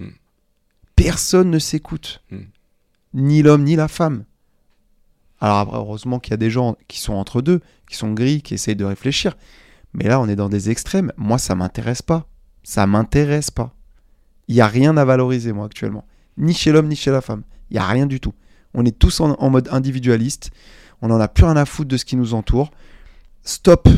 Personne 0.97 1.51
ne 1.51 1.59
s'écoute. 1.59 2.23
Ni 3.15 3.43
l'homme, 3.43 3.65
ni 3.65 3.77
la 3.77 3.89
femme. 3.89 4.25
Alors 5.41 5.75
heureusement 5.75 6.21
qu'il 6.21 6.33
y 6.33 6.35
a 6.35 6.39
des 6.39 6.51
gens 6.51 6.77
qui 6.89 7.01
sont 7.01 7.15
entre 7.15 7.43
deux, 7.43 7.61
qui 7.89 7.97
sont 7.97 8.13
gris, 8.13 8.43
qui 8.43 8.55
essayent 8.55 8.77
de 8.77 8.85
réfléchir. 8.85 9.37
Mais 9.93 10.05
là, 10.05 10.21
on 10.21 10.29
est 10.29 10.37
dans 10.37 10.49
des 10.49 10.71
extrêmes. 10.71 11.13
Moi, 11.17 11.39
ça 11.39 11.55
m'intéresse 11.55 12.03
pas. 12.03 12.27
Ça 12.63 12.87
m'intéresse 12.87 13.51
pas. 13.51 13.75
Il 14.49 14.55
n'y 14.55 14.61
a 14.61 14.67
rien 14.67 14.97
à 14.97 15.05
valoriser, 15.05 15.53
moi, 15.53 15.67
actuellement. 15.67 16.07
Ni 16.39 16.55
chez 16.55 16.73
l'homme, 16.73 16.89
ni 16.89 16.97
chez 16.97 17.11
la 17.11 17.21
femme. 17.21 17.43
Il 17.71 17.75
n'y 17.75 17.81
a 17.81 17.87
rien 17.87 18.07
du 18.07 18.21
tout. 18.21 18.35
On 18.75 18.85
est 18.85 18.99
tous 18.99 19.21
en, 19.21 19.51
mode 19.51 19.69
individualiste. 19.71 20.51
On 21.03 21.09
n'en 21.09 21.21
a 21.21 21.29
plus 21.29 21.45
rien 21.45 21.57
à 21.57 21.67
foutre 21.67 21.89
de 21.89 21.97
ce 21.97 22.05
qui 22.05 22.17
nous 22.17 22.35
entoure. 22.35 22.71
Stop. 23.43 23.89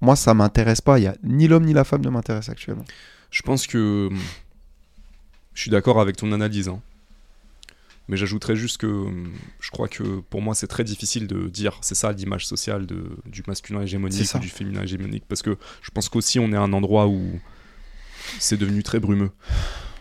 Moi, 0.00 0.16
ça 0.16 0.34
m'intéresse 0.34 0.80
pas. 0.80 0.98
Y 0.98 1.06
a 1.06 1.14
ni 1.22 1.48
l'homme 1.48 1.64
ni 1.64 1.72
la 1.72 1.84
femme 1.84 2.02
ne 2.02 2.10
m'intéresse 2.10 2.48
actuellement. 2.48 2.84
Je 3.30 3.42
pense 3.42 3.66
que 3.66 4.08
hum, 4.08 4.18
je 5.54 5.62
suis 5.62 5.70
d'accord 5.70 6.00
avec 6.00 6.16
ton 6.16 6.32
analyse. 6.32 6.68
hein. 6.68 6.80
Mais 8.08 8.16
j'ajouterais 8.16 8.54
juste 8.56 8.78
que 8.78 8.86
hum, 8.86 9.32
je 9.60 9.70
crois 9.70 9.88
que 9.88 10.20
pour 10.30 10.40
moi 10.42 10.54
c'est 10.54 10.68
très 10.68 10.84
difficile 10.84 11.26
de 11.26 11.48
dire 11.48 11.78
c'est 11.80 11.94
ça 11.96 12.12
l'image 12.12 12.46
sociale 12.46 12.86
de, 12.86 13.16
du 13.26 13.42
masculin 13.48 13.82
hégémonique 13.82 14.32
ou 14.34 14.38
du 14.38 14.48
féminin 14.48 14.82
hégémonique 14.82 15.24
parce 15.28 15.42
que 15.42 15.56
je 15.82 15.90
pense 15.90 16.08
qu'aussi 16.08 16.38
on 16.38 16.52
est 16.52 16.56
à 16.56 16.60
un 16.62 16.72
endroit 16.72 17.08
où 17.08 17.40
c'est 18.38 18.56
devenu 18.56 18.82
très 18.82 19.00
brumeux. 19.00 19.30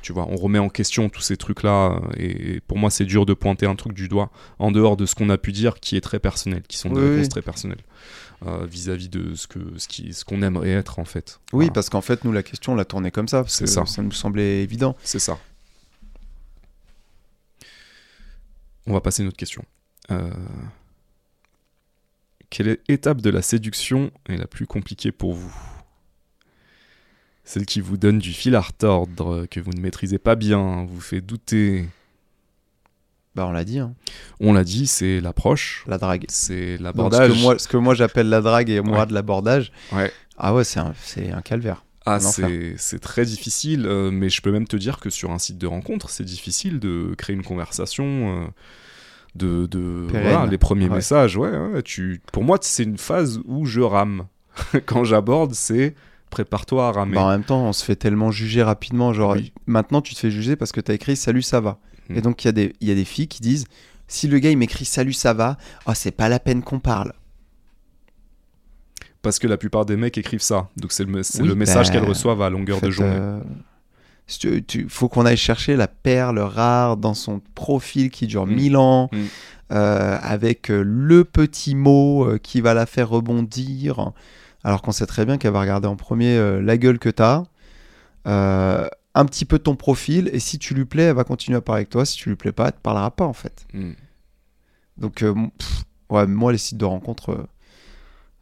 Tu 0.02 0.14
vois, 0.14 0.28
on 0.30 0.36
remet 0.36 0.60
en 0.60 0.70
question 0.70 1.10
tous 1.10 1.22
ces 1.22 1.36
trucs-là 1.36 2.00
et 2.16 2.60
pour 2.68 2.78
moi 2.78 2.92
c'est 2.92 3.06
dur 3.06 3.26
de 3.26 3.34
pointer 3.34 3.66
un 3.66 3.76
truc 3.76 3.94
du 3.94 4.08
doigt 4.08 4.30
en 4.60 4.72
dehors 4.72 4.98
de 4.98 5.08
ce 5.08 5.16
qu'on 5.16 5.30
a 5.32 5.38
pu 5.40 5.52
dire 5.52 5.80
qui 5.80 5.96
est 5.98 6.02
très 6.02 6.20
personnel, 6.20 6.62
qui 6.68 6.78
sont 6.78 6.90
des 6.90 7.00
Oui, 7.02 7.08
réponses 7.10 7.24
oui. 7.24 7.30
très 7.30 7.42
personnelles 7.42 7.82
euh, 8.46 8.68
vis-à-vis 8.68 9.10
de 9.10 9.34
ce 9.34 9.48
que 9.48 9.60
ce 9.78 9.88
qui 9.88 10.14
ce 10.14 10.24
qu'on 10.24 10.44
aimerait 10.44 10.70
être 10.70 11.00
en 11.00 11.06
fait. 11.06 11.40
Oui, 11.54 11.66
Voilà. 11.66 11.72
parce 11.74 11.90
qu'en 11.90 12.02
fait, 12.02 12.24
nous, 12.24 12.32
la 12.32 12.44
question, 12.44 12.74
on 12.74 12.76
l'a 12.76 12.86
tournée 12.86 13.10
comme 13.10 13.28
ça. 13.28 13.42
Parce 13.42 13.58
que 13.60 13.66
ça. 13.66 13.88
ça 13.88 14.04
nous 14.04 14.12
semblait 14.12 14.62
évident. 14.62 14.96
C'est 15.04 15.18
ça. 15.18 15.40
On 18.88 18.94
va 18.94 19.02
passer 19.02 19.22
à 19.22 19.24
une 19.24 19.30
autre 19.30 19.38
question. 19.38 19.64
Euh, 20.12 20.30
Quelle 22.50 22.78
étape 22.88 23.22
de 23.22 23.30
la 23.30 23.42
séduction 23.42 24.12
est 24.30 24.38
la 24.38 24.48
plus 24.48 24.68
compliquée 24.68 25.12
pour 25.12 25.34
vous? 25.34 25.54
Celle 27.44 27.66
qui 27.66 27.82
vous 27.82 27.98
donne 27.98 28.18
du 28.20 28.34
fil 28.34 28.56
à 28.56 28.62
retordre, 28.62 29.46
que 29.46 29.60
vous 29.60 29.72
ne 29.72 29.80
maîtrisez 29.80 30.18
pas 30.18 30.36
bien, 30.36 30.86
vous 30.86 31.00
fait 31.02 31.22
douter? 31.22 31.86
Bah, 33.36 33.46
on 33.48 33.52
l'a 33.52 33.64
dit, 33.66 33.80
hein. 33.80 33.94
On 34.40 34.54
l'a 34.54 34.64
dit, 34.64 34.88
c'est 34.88 35.20
l'approche, 35.20 35.84
la 35.88 35.98
drague. 35.98 36.26
c'est 36.30 36.78
l'abordage. 36.78 37.34
ce, 37.60 37.68
que 37.68 37.78
moi, 37.78 37.94
j'appelle 37.94 38.30
la 38.30 38.42
drague 38.42 38.70
et 38.70 38.82
moi 38.82 39.00
Ouais. 39.02 39.06
de 39.06 39.14
l'abordage. 39.14 39.72
Ouais. 39.92 40.12
Ah 40.38 40.54
ouais, 40.56 40.64
c'est 40.64 40.80
un, 40.80 40.94
c'est 41.02 41.32
un 41.32 41.42
calvaire. 41.42 41.85
Ah, 42.08 42.20
c'est 42.20 42.76
c'est 42.78 43.00
très 43.00 43.26
difficile, 43.26 43.86
euh, 43.88 44.12
mais 44.12 44.30
je 44.30 44.42
peux 44.42 44.52
même 44.52 44.68
te 44.68 44.76
dire 44.78 45.00
que 45.00 45.10
sur 45.10 45.32
un 45.32 45.40
site 45.40 45.58
de 45.58 45.68
rencontre, 45.68 46.10
c'est 46.10 46.24
difficile 46.24 46.80
de 46.80 47.16
créer 47.18 47.36
une 47.36 47.44
conversation, 47.44 48.44
euh, 48.44 48.48
de, 49.36 49.66
de 49.66 50.08
voilà, 50.10 50.46
les 50.46 50.58
premiers 50.58 50.88
Ouais. 50.90 50.96
messages. 50.98 51.36
Ouais, 51.38 51.50
ouais, 51.50 51.82
tu, 51.84 52.22
pour 52.32 52.44
moi, 52.44 52.58
c'est 52.62 52.84
une 52.84 52.98
phase 52.98 53.40
où 53.46 53.66
je 53.66 53.82
rame. 53.82 54.28
Quand 54.86 55.04
j'aborde, 55.04 55.54
c'est 55.54 55.96
prépare-toi 56.30 56.88
à 56.88 56.92
ramer. 56.92 57.16
Bah, 57.16 57.24
en 57.26 57.30
même 57.30 57.44
temps, 57.44 57.66
on 57.68 57.74
se 57.74 57.84
fait 57.84 57.96
tellement 57.96 58.32
juger 58.32 58.62
rapidement. 58.64 59.12
Genre, 59.14 59.32
Oui. 59.34 59.52
maintenant, 59.68 60.02
tu 60.02 60.14
te 60.16 60.20
fais 60.20 60.32
juger 60.32 60.56
parce 60.56 60.72
que 60.72 60.82
tu 60.82 60.92
as 60.92 60.94
écrit 60.96 61.16
Salut, 61.16 61.42
ça 61.42 61.60
va. 61.60 61.80
Et 62.10 62.22
donc, 62.22 62.44
il 62.44 62.48
y, 62.48 62.50
a 62.50 62.52
des- 62.52 62.74
il 62.82 62.88
y 62.88 62.92
a 62.92 62.96
des 62.96 63.04
filles 63.06 63.28
qui 63.28 63.42
disent 63.42 63.66
Si 64.08 64.28
le 64.28 64.38
gars, 64.40 64.52
il 64.52 64.58
m'écrit 64.58 64.86
Salut, 64.86 65.14
ça 65.14 65.34
va, 65.34 65.58
oh, 65.88 65.92
c'est 65.96 66.12
pas 66.12 66.30
la 66.30 66.40
peine 66.40 66.62
qu'on 66.62 66.80
parle. 66.80 67.14
Parce 69.26 69.40
que 69.40 69.48
la 69.48 69.58
plupart 69.58 69.86
des 69.86 69.98
mecs 69.98 70.18
écrivent 70.18 70.42
ça. 70.42 70.70
Donc 70.78 70.94
c'est 70.94 71.04
le, 71.04 71.12
Oui, 71.14 71.48
le 71.48 71.56
message 71.56 71.88
bah, 71.88 71.94
qu'elles 71.94 72.08
reçoivent 72.08 72.42
à 72.42 72.50
longueur 72.50 72.78
En 72.82 72.86
de 72.86 72.92
journée. 72.92 73.12
euh, 73.14 73.40
tu, 74.28 74.64
tu- 74.64 74.88
faut 74.90 75.10
qu'on 75.10 75.26
aille 75.26 75.36
chercher 75.38 75.76
la 75.76 75.88
perle 75.90 76.40
rare 76.40 76.96
dans 76.98 77.14
son 77.14 77.42
profil 77.54 78.10
qui 78.10 78.26
dure 78.28 78.46
Mm. 78.48 78.56
1000 78.56 78.78
ans, 78.78 79.10
Mm. 79.12 79.18
euh, 79.74 80.18
avec 80.22 80.72
euh, 80.72 80.82
le 80.86 81.24
petit 81.26 81.76
mot 81.76 82.26
euh, 82.26 82.38
qui 82.38 82.62
va 82.62 82.74
la 82.74 82.86
faire 82.86 83.10
rebondir, 83.10 84.12
alors 84.64 84.82
qu'on 84.82 84.92
sait 84.92 85.06
très 85.06 85.26
bien 85.26 85.38
qu'elle 85.38 85.52
va 85.54 85.62
regarder 85.62 85.88
en 85.88 85.96
premier 85.96 86.38
euh, 86.38 86.62
la 86.62 86.78
gueule 86.78 86.98
que 87.00 87.10
tu 87.10 87.22
as, 87.22 87.44
un 89.18 89.26
petit 89.26 89.46
peu 89.46 89.60
ton 89.60 89.76
profil, 89.76 90.30
et 90.34 90.40
si 90.40 90.58
tu 90.60 90.74
lui 90.74 90.86
plais, 90.86 91.04
elle 91.04 91.16
va 91.16 91.24
continuer 91.24 91.58
à 91.58 91.62
parler 91.62 91.80
avec 91.82 91.90
toi, 91.90 92.06
si 92.06 92.18
tu 92.18 92.30
lui 92.30 92.36
plais 92.36 92.52
pas, 92.52 92.68
elle 92.68 92.74
te 92.74 92.82
parlera 92.82 93.12
pas 93.12 93.26
en 93.26 93.34
fait. 93.34 93.66
Mm. 93.74 93.92
Donc, 94.98 95.16
pff, 95.16 95.84
ouais, 96.10 96.26
moi, 96.28 96.52
les 96.52 96.58
sites 96.58 96.78
de 96.78 96.86
rencontres, 96.86 97.48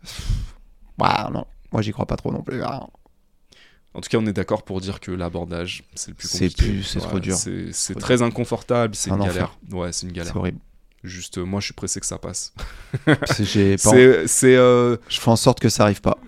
pff, 0.01 0.52
ouais, 0.99 1.31
non, 1.31 1.45
moi, 1.71 1.81
j'y 1.81 1.91
crois 1.91 2.05
pas 2.05 2.15
trop 2.17 2.31
non 2.31 2.41
plus. 2.41 2.61
Ah. 2.63 2.87
En 3.95 4.01
tout 4.01 4.09
cas, 4.09 4.17
on 4.17 4.25
est 4.25 4.33
d'accord 4.33 4.63
pour 4.63 4.81
dire 4.81 4.99
que 4.99 5.11
l'abordage, 5.11 5.83
c'est 5.93 6.09
le 6.09 6.15
plus 6.15 6.27
C'est 6.27 6.47
compliqué. 6.49 6.63
plus- 6.71 6.83
c'est 6.83 6.99
trop 6.99 7.19
dur. 7.19 7.35
C'est 7.35 7.67
c'est 7.71 7.93
très 7.95 8.21
inconfortable, 8.23 8.95
c'est 8.95 9.11
Un 9.11 9.17
une 9.17 9.21
enfer. 9.21 9.33
galère. 9.33 9.57
Ouais, 9.71 9.91
c'est 9.91 10.07
une 10.07 10.09
C'est 10.13 10.15
galère. 10.17 10.35
horrible. 10.37 10.57
Juste, 11.03 11.37
euh, 11.37 11.43
moi, 11.43 11.59
je 11.59 11.65
suis 11.65 11.73
pressé 11.73 11.99
que 11.99 12.05
ça 12.05 12.17
passe. 12.17 12.53
C'est- 13.25 13.43
j'ai 13.43 13.75
pas- 13.77 13.89
C'est, 13.91 14.27
c'est, 14.27 14.55
euh, 14.55 14.95
Je 15.09 15.19
fais 15.19 15.29
en 15.29 15.35
sorte 15.35 15.59
que 15.59 15.69
ça 15.69 15.83
arrive 15.83 16.01
pas. 16.01 16.17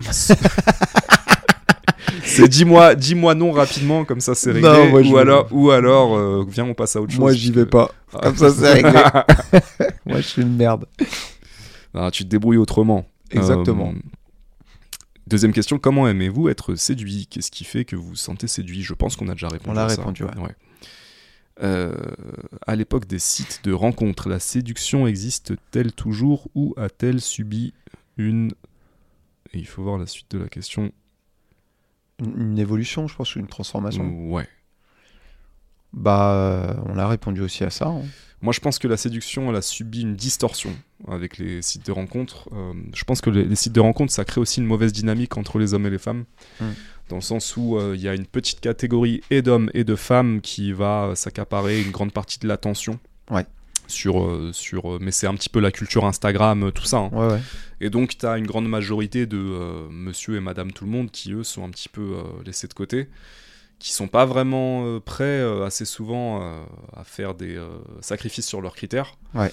c'est 2.24 2.48
dis-moi, 2.48 2.94
dis-moi 2.94 3.34
non 3.34 3.52
rapidement, 3.52 4.04
comme 4.04 4.20
ça 4.20 4.34
c'est 4.34 4.52
réglé. 4.52 4.68
Non, 4.68 4.88
moi, 4.90 5.02
je- 5.02 5.08
ou 5.10 5.16
alors, 5.18 5.48
ou 5.50 5.70
alors, 5.70 6.16
euh, 6.16 6.44
viens, 6.48 6.64
on 6.66 6.74
passe 6.74 6.96
à 6.96 7.00
autre 7.00 7.10
chose. 7.12 7.20
Moi, 7.20 7.32
j'y 7.32 7.50
vais 7.50 7.64
que- 7.64 7.70
pas. 7.70 7.90
Ah. 8.12 8.18
Comme 8.24 8.36
ça, 8.36 8.50
c'est 8.50 8.72
réglé. 8.72 8.92
Moi, 10.06 10.18
je 10.20 10.26
suis 10.26 10.42
une 10.42 10.56
merde. 10.56 10.86
Ah, 11.94 12.10
tu 12.12 12.24
te 12.24 12.28
débrouilles 12.28 12.56
autrement. 12.58 13.06
Exactement. 13.30 13.92
Deuxième 15.26 15.52
question, 15.52 15.78
comment 15.78 16.06
aimez-vous 16.08 16.48
être 16.48 16.74
séduit? 16.76 17.26
Qu'est-ce 17.26 17.50
qui 17.50 17.64
fait 17.64 17.84
que 17.84 17.96
vous 17.96 18.10
vous 18.10 18.14
sentez 18.16 18.46
séduit? 18.46 18.82
Je 18.82 18.94
pense 18.94 19.16
qu'on 19.16 19.28
a 19.28 19.32
déjà 19.32 19.48
répondu 19.48 19.70
On 19.70 19.74
l'a 19.74 19.86
répondu, 19.86 20.22
ouais. 20.24 20.54
Euh, 21.62 21.94
à 22.66 22.76
l'époque 22.76 23.06
des 23.06 23.18
sites 23.18 23.60
de 23.64 23.72
rencontres, 23.72 24.28
la 24.28 24.38
séduction 24.38 25.06
existe-t-elle 25.06 25.92
toujours 25.92 26.48
ou 26.54 26.74
a-t-elle 26.76 27.20
subi 27.20 27.72
une... 28.18 28.52
Et 29.52 29.58
il 29.58 29.66
faut 29.66 29.82
voir 29.82 29.98
la 29.98 30.06
suite 30.06 30.30
de 30.32 30.38
la 30.38 30.48
question. 30.48 30.92
Une, 32.20 32.40
une 32.52 32.58
évolution, 32.58 33.08
je 33.08 33.16
pense, 33.16 33.34
ou 33.34 33.40
une 33.40 33.46
transformation? 33.46 34.30
Ouais. 34.30 34.46
Bah, 35.92 36.34
euh, 36.34 36.74
on 36.86 36.98
a 36.98 37.08
répondu 37.08 37.40
aussi 37.40 37.64
à 37.64 37.70
ça. 37.70 37.86
hein. 37.88 38.02
Moi, 38.42 38.52
je 38.52 38.60
pense 38.60 38.78
que 38.78 38.86
la 38.86 38.98
séduction, 38.98 39.48
elle 39.50 39.56
a 39.56 39.62
subi 39.62 40.02
une 40.02 40.14
distorsion 40.14 40.76
avec 41.08 41.38
les 41.38 41.62
sites 41.62 41.86
de 41.86 41.92
rencontres. 41.92 42.48
Euh, 42.52 42.72
je 42.94 43.04
pense 43.04 43.20
que 43.20 43.30
les, 43.30 43.44
les 43.44 43.56
sites 43.56 43.72
de 43.72 43.80
rencontres, 43.80 44.12
ça 44.12 44.24
crée 44.24 44.40
aussi 44.40 44.60
une 44.60 44.66
mauvaise 44.66 44.92
dynamique 44.92 45.36
entre 45.36 45.58
les 45.58 45.74
hommes 45.74 45.86
et 45.86 45.90
les 45.90 45.98
femmes. 45.98 46.24
Mm. 46.60 46.64
Dans 47.08 47.16
le 47.16 47.22
sens 47.22 47.56
où 47.56 47.76
euh, 47.76 47.94
il 47.94 48.02
y 48.02 48.08
a 48.08 48.14
une 48.14 48.26
petite 48.26 48.60
catégorie 48.60 49.20
et 49.30 49.42
d'hommes 49.42 49.70
et 49.74 49.84
de 49.84 49.94
femmes 49.94 50.40
qui 50.40 50.72
va 50.72 51.04
euh, 51.04 51.14
s'accaparer 51.14 51.82
une 51.82 51.90
grande 51.90 52.12
partie 52.12 52.38
de 52.38 52.48
l'attention. 52.48 52.98
Ouais. 53.30 53.46
Sur, 53.88 54.50
sur, 54.52 54.98
mais 55.00 55.12
c'est 55.12 55.28
un 55.28 55.34
petit 55.34 55.48
peu 55.48 55.60
la 55.60 55.70
culture 55.70 56.06
Instagram, 56.06 56.72
tout 56.72 56.84
ça. 56.84 56.96
hein. 56.96 57.10
Ouais, 57.12 57.28
ouais. 57.28 57.40
Et 57.80 57.88
donc, 57.88 58.18
tu 58.18 58.26
as 58.26 58.36
une 58.36 58.46
grande 58.46 58.68
majorité 58.68 59.26
de 59.26 59.88
monsieur 59.90 60.34
et 60.34 60.40
madame 60.40 60.72
tout 60.72 60.86
le 60.86 60.90
monde 60.90 61.12
qui, 61.12 61.32
eux, 61.32 61.44
sont 61.44 61.64
un 61.64 61.70
petit 61.70 61.88
peu 61.88 62.16
laissés 62.44 62.66
de 62.66 62.74
côté, 62.74 63.08
qui 63.78 63.92
sont 63.92 64.08
pas 64.08 64.24
vraiment 64.24 64.84
euh, 64.84 65.00
prêts 65.00 65.24
euh, 65.24 65.64
assez 65.64 65.84
souvent 65.84 66.42
euh, 66.42 66.64
à 66.94 67.04
faire 67.04 67.34
des 67.34 67.60
sacrifices 68.00 68.46
sur 68.46 68.60
leurs 68.60 68.74
critères. 68.74 69.16
Ouais. 69.34 69.52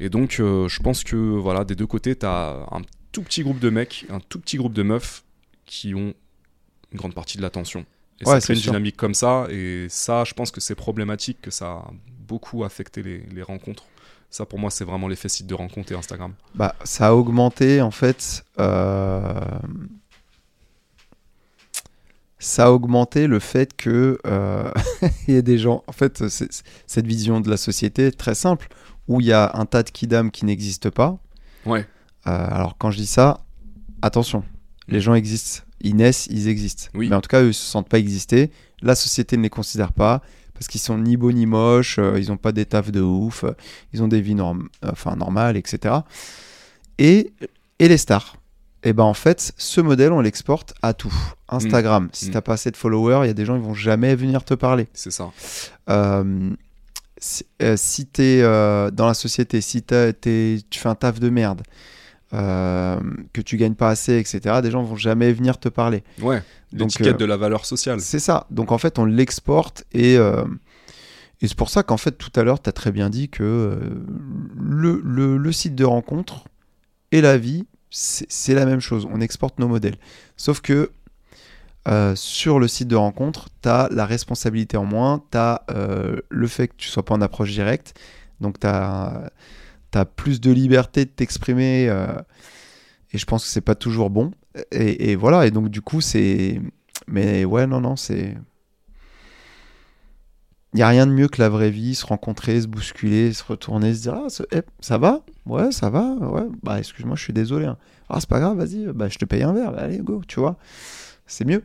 Et 0.00 0.08
donc, 0.08 0.38
euh, 0.40 0.66
je 0.68 0.80
pense 0.80 1.04
que 1.04 1.14
voilà, 1.16 1.64
des 1.64 1.76
deux 1.76 1.86
côtés, 1.86 2.16
tu 2.16 2.26
as 2.26 2.66
un 2.72 2.80
tout 3.12 3.22
petit 3.22 3.42
groupe 3.42 3.58
de 3.60 3.70
mecs, 3.70 4.06
un 4.10 4.18
tout 4.20 4.40
petit 4.40 4.56
groupe 4.56 4.72
de 4.72 4.82
meufs 4.82 5.22
qui 5.66 5.94
ont 5.94 6.14
une 6.92 6.98
grande 6.98 7.14
partie 7.14 7.36
de 7.36 7.42
l'attention. 7.42 7.84
Et 8.20 8.24
Ouais, 8.26 8.34
ça 8.34 8.40
c'est 8.40 8.46
crée 8.46 8.54
une 8.54 8.60
sûr. 8.60 8.72
dynamique 8.72 8.96
comme 8.96 9.14
ça, 9.14 9.46
et 9.50 9.86
ça, 9.88 10.24
je 10.24 10.34
pense 10.34 10.50
que 10.50 10.60
c'est 10.60 10.74
problématique 10.74 11.38
que 11.42 11.50
ça 11.50 11.84
beaucoup 12.26 12.64
affecté 12.64 13.02
les, 13.02 13.18
les 13.32 13.42
rencontres. 13.42 13.84
Ça, 14.30 14.46
pour 14.46 14.58
moi, 14.58 14.70
c'est 14.70 14.84
vraiment 14.84 15.08
l'effet 15.08 15.28
site 15.28 15.46
de 15.46 15.54
rencontre 15.54 15.90
et 15.92 15.94
Instagram. 15.96 16.32
Bah, 16.54 16.74
ça 16.84 17.08
a 17.08 17.12
augmenté 17.14 17.80
en 17.82 17.90
fait. 17.90 18.44
euh, 18.58 19.40
Ça 22.42 22.66
a 22.66 22.70
augmenté 22.70 23.26
le 23.26 23.38
fait 23.38 23.76
que 23.76 24.18
euh, 24.26 24.70
il 25.28 25.34
y 25.34 25.36
a 25.36 25.42
des 25.42 25.58
gens. 25.58 25.84
En 25.86 25.92
fait, 25.92 26.24
cette 26.28 27.06
vision 27.06 27.40
de 27.40 27.48
la 27.50 27.56
société 27.56 28.06
est 28.06 28.18
très 28.18 28.34
simple 28.34 28.68
où 29.08 29.20
il 29.20 29.26
y 29.28 29.32
a 29.32 29.52
un 29.54 29.66
tas 29.66 29.82
de 29.82 29.90
kidam 29.90 30.30
qui 30.30 30.44
n'existent 30.46 30.90
pas. 30.90 31.18
Ouais. 31.66 31.86
Euh, 32.26 32.46
alors 32.50 32.76
quand 32.78 32.90
je 32.90 32.96
dis 32.96 33.06
ça, 33.06 33.44
attention, 34.02 34.42
les 34.88 35.00
gens 35.00 35.14
existent, 35.14 35.62
ils 35.80 35.94
naissent, 35.96 36.26
ils 36.30 36.48
existent. 36.48 36.88
Oui. 36.94 37.08
Mais 37.10 37.16
en 37.16 37.20
tout 37.20 37.28
cas, 37.28 37.42
eux, 37.42 37.48
ils 37.50 37.54
se 37.54 37.64
sentent 37.64 37.88
pas 37.88 37.98
exister. 37.98 38.50
La 38.82 38.94
société 38.94 39.36
ne 39.36 39.42
les 39.42 39.50
considère 39.50 39.92
pas 39.92 40.22
parce 40.54 40.66
qu'ils 40.68 40.80
sont 40.80 40.98
ni 40.98 41.16
beaux 41.16 41.32
ni 41.32 41.46
moches, 41.46 41.98
euh, 41.98 42.18
ils 42.20 42.28
n'ont 42.28 42.36
pas 42.36 42.52
des 42.52 42.66
tafs 42.66 42.90
de 42.92 43.00
ouf, 43.00 43.44
ils 43.92 44.02
ont 44.02 44.08
des 44.08 44.20
vies 44.20 44.34
norm- 44.34 44.68
enfin, 44.86 45.16
normales, 45.16 45.56
etc. 45.56 45.94
Et, 46.98 47.32
et 47.78 47.88
les 47.88 47.96
stars 47.98 48.36
et 48.82 48.92
ben 48.92 49.04
en 49.04 49.14
fait, 49.14 49.52
ce 49.58 49.80
modèle, 49.80 50.12
on 50.12 50.20
l'exporte 50.20 50.74
à 50.82 50.94
tout. 50.94 51.12
Instagram, 51.48 52.08
si 52.12 52.28
Mm. 52.28 52.32
t'as 52.32 52.40
pas 52.40 52.52
assez 52.54 52.70
de 52.70 52.76
followers, 52.76 53.20
il 53.24 53.26
y 53.26 53.30
a 53.30 53.34
des 53.34 53.44
gens 53.44 53.58
qui 53.58 53.64
vont 53.66 53.74
jamais 53.74 54.14
venir 54.14 54.44
te 54.44 54.54
parler. 54.54 54.88
C'est 54.94 55.10
ça. 55.10 55.30
Euh, 55.88 56.50
si 57.18 57.44
euh, 57.60 57.76
si 57.76 58.06
t'es 58.06 58.40
euh, 58.42 58.90
dans 58.90 59.06
la 59.06 59.14
société, 59.14 59.60
si 59.60 59.82
t'es- 59.82 60.14
tu 60.70 60.78
fais 60.80 60.88
un 60.88 60.94
taf 60.94 61.20
de 61.20 61.28
merde, 61.28 61.62
que 62.32 63.40
tu 63.44 63.56
gagnes 63.56 63.74
pas 63.74 63.88
assez, 63.90 64.16
etc., 64.18 64.60
des 64.62 64.70
gens 64.70 64.82
vont 64.82 64.96
jamais 64.96 65.32
venir 65.32 65.58
te 65.58 65.68
parler. 65.68 66.02
Ouais. 66.22 66.42
Donc, 66.72 66.90
L'étiquette 66.92 67.18
de 67.18 67.24
la 67.24 67.36
valeur 67.36 67.64
sociale. 67.66 68.00
C'est 68.00 68.20
ça. 68.20 68.46
Donc 68.50 68.70
en 68.72 68.78
fait, 68.78 68.98
on 68.98 69.04
l'exporte 69.04 69.84
et, 69.92 70.14
et 70.14 71.48
c'est 71.48 71.56
pour 71.56 71.70
ça 71.70 71.82
qu'en 71.82 71.96
fait, 71.96 72.12
tout 72.12 72.30
à 72.36 72.44
l'heure, 72.44 72.62
tu 72.62 72.68
as 72.68 72.72
très 72.72 72.92
bien 72.92 73.10
dit 73.10 73.28
que 73.28 73.78
le, 74.56 75.00
le- 75.04 75.36
le 75.36 75.52
site 75.52 75.74
de 75.74 75.84
rencontre 75.84 76.44
et 77.12 77.20
la 77.20 77.36
vie, 77.38 77.66
c'est 77.90 78.54
la 78.54 78.66
même 78.66 78.80
chose. 78.80 79.06
On 79.10 79.20
exporte 79.20 79.58
nos 79.58 79.68
modèles. 79.68 79.96
Sauf 80.36 80.60
que 80.60 80.90
euh, 81.88 82.14
sur 82.14 82.58
le 82.58 82.68
site 82.68 82.88
de 82.88 82.96
rencontre, 82.96 83.48
tu 83.62 83.68
as 83.68 83.88
la 83.90 84.06
responsabilité 84.06 84.76
en 84.76 84.84
moins, 84.84 85.22
tu 85.30 85.38
as 85.38 85.64
le 86.28 86.46
fait 86.46 86.68
que 86.68 86.74
tu 86.76 86.88
sois 86.88 87.04
pas 87.04 87.14
en 87.14 87.20
approche 87.20 87.50
directe, 87.52 87.94
donc 88.40 88.58
tu 88.58 88.66
as, 88.66 89.30
plus 90.16 90.40
de 90.40 90.50
liberté 90.50 91.04
de 91.04 91.10
t'exprimer, 91.10 91.88
euh, 91.88 92.06
et 93.12 93.18
je 93.18 93.26
pense 93.26 93.44
que 93.44 93.50
c'est 93.50 93.60
pas 93.60 93.74
toujours 93.74 94.10
bon. 94.10 94.32
Et 94.72 95.14
voilà, 95.14 95.46
et 95.46 95.50
donc 95.50 95.68
du 95.68 95.80
coup, 95.80 96.00
c'est. 96.00 96.60
Mais 97.06 97.44
ouais, 97.44 97.66
non, 97.66 97.80
non, 97.80 97.96
c'est. 97.96 98.36
Il 100.72 100.76
n'y 100.76 100.82
a 100.82 100.88
rien 100.88 101.06
de 101.06 101.10
mieux 101.12 101.26
que 101.26 101.42
la 101.42 101.48
vraie 101.48 101.70
vie, 101.70 101.94
se 101.96 102.06
rencontrer, 102.06 102.60
se 102.60 102.68
bousculer, 102.68 103.32
se 103.32 103.42
retourner, 103.42 103.92
se 103.92 104.02
dire 104.02 104.14
Ah, 104.14 104.28
ce- 104.28 104.44
eh, 104.52 104.62
ça 104.80 104.98
va? 104.98 105.20
Ouais, 105.46 105.72
ça 105.72 105.90
va 105.90 106.12
Ouais, 106.20 106.46
bah 106.62 106.78
excuse-moi, 106.78 107.16
je 107.16 107.22
suis 107.24 107.32
désolé. 107.32 107.66
hein. 107.66 107.76
Ah, 108.08 108.18
c'est 108.20 108.28
pas 108.28 108.38
grave, 108.40 108.56
vas-y, 108.58 108.86
bah, 108.94 109.08
je 109.08 109.18
te 109.18 109.24
paye 109.24 109.42
un 109.42 109.52
verre, 109.52 109.72
bah, 109.72 109.80
allez, 109.82 109.98
go, 109.98 110.22
tu 110.28 110.38
vois. 110.38 110.56
C'est 111.26 111.44
mieux. 111.44 111.64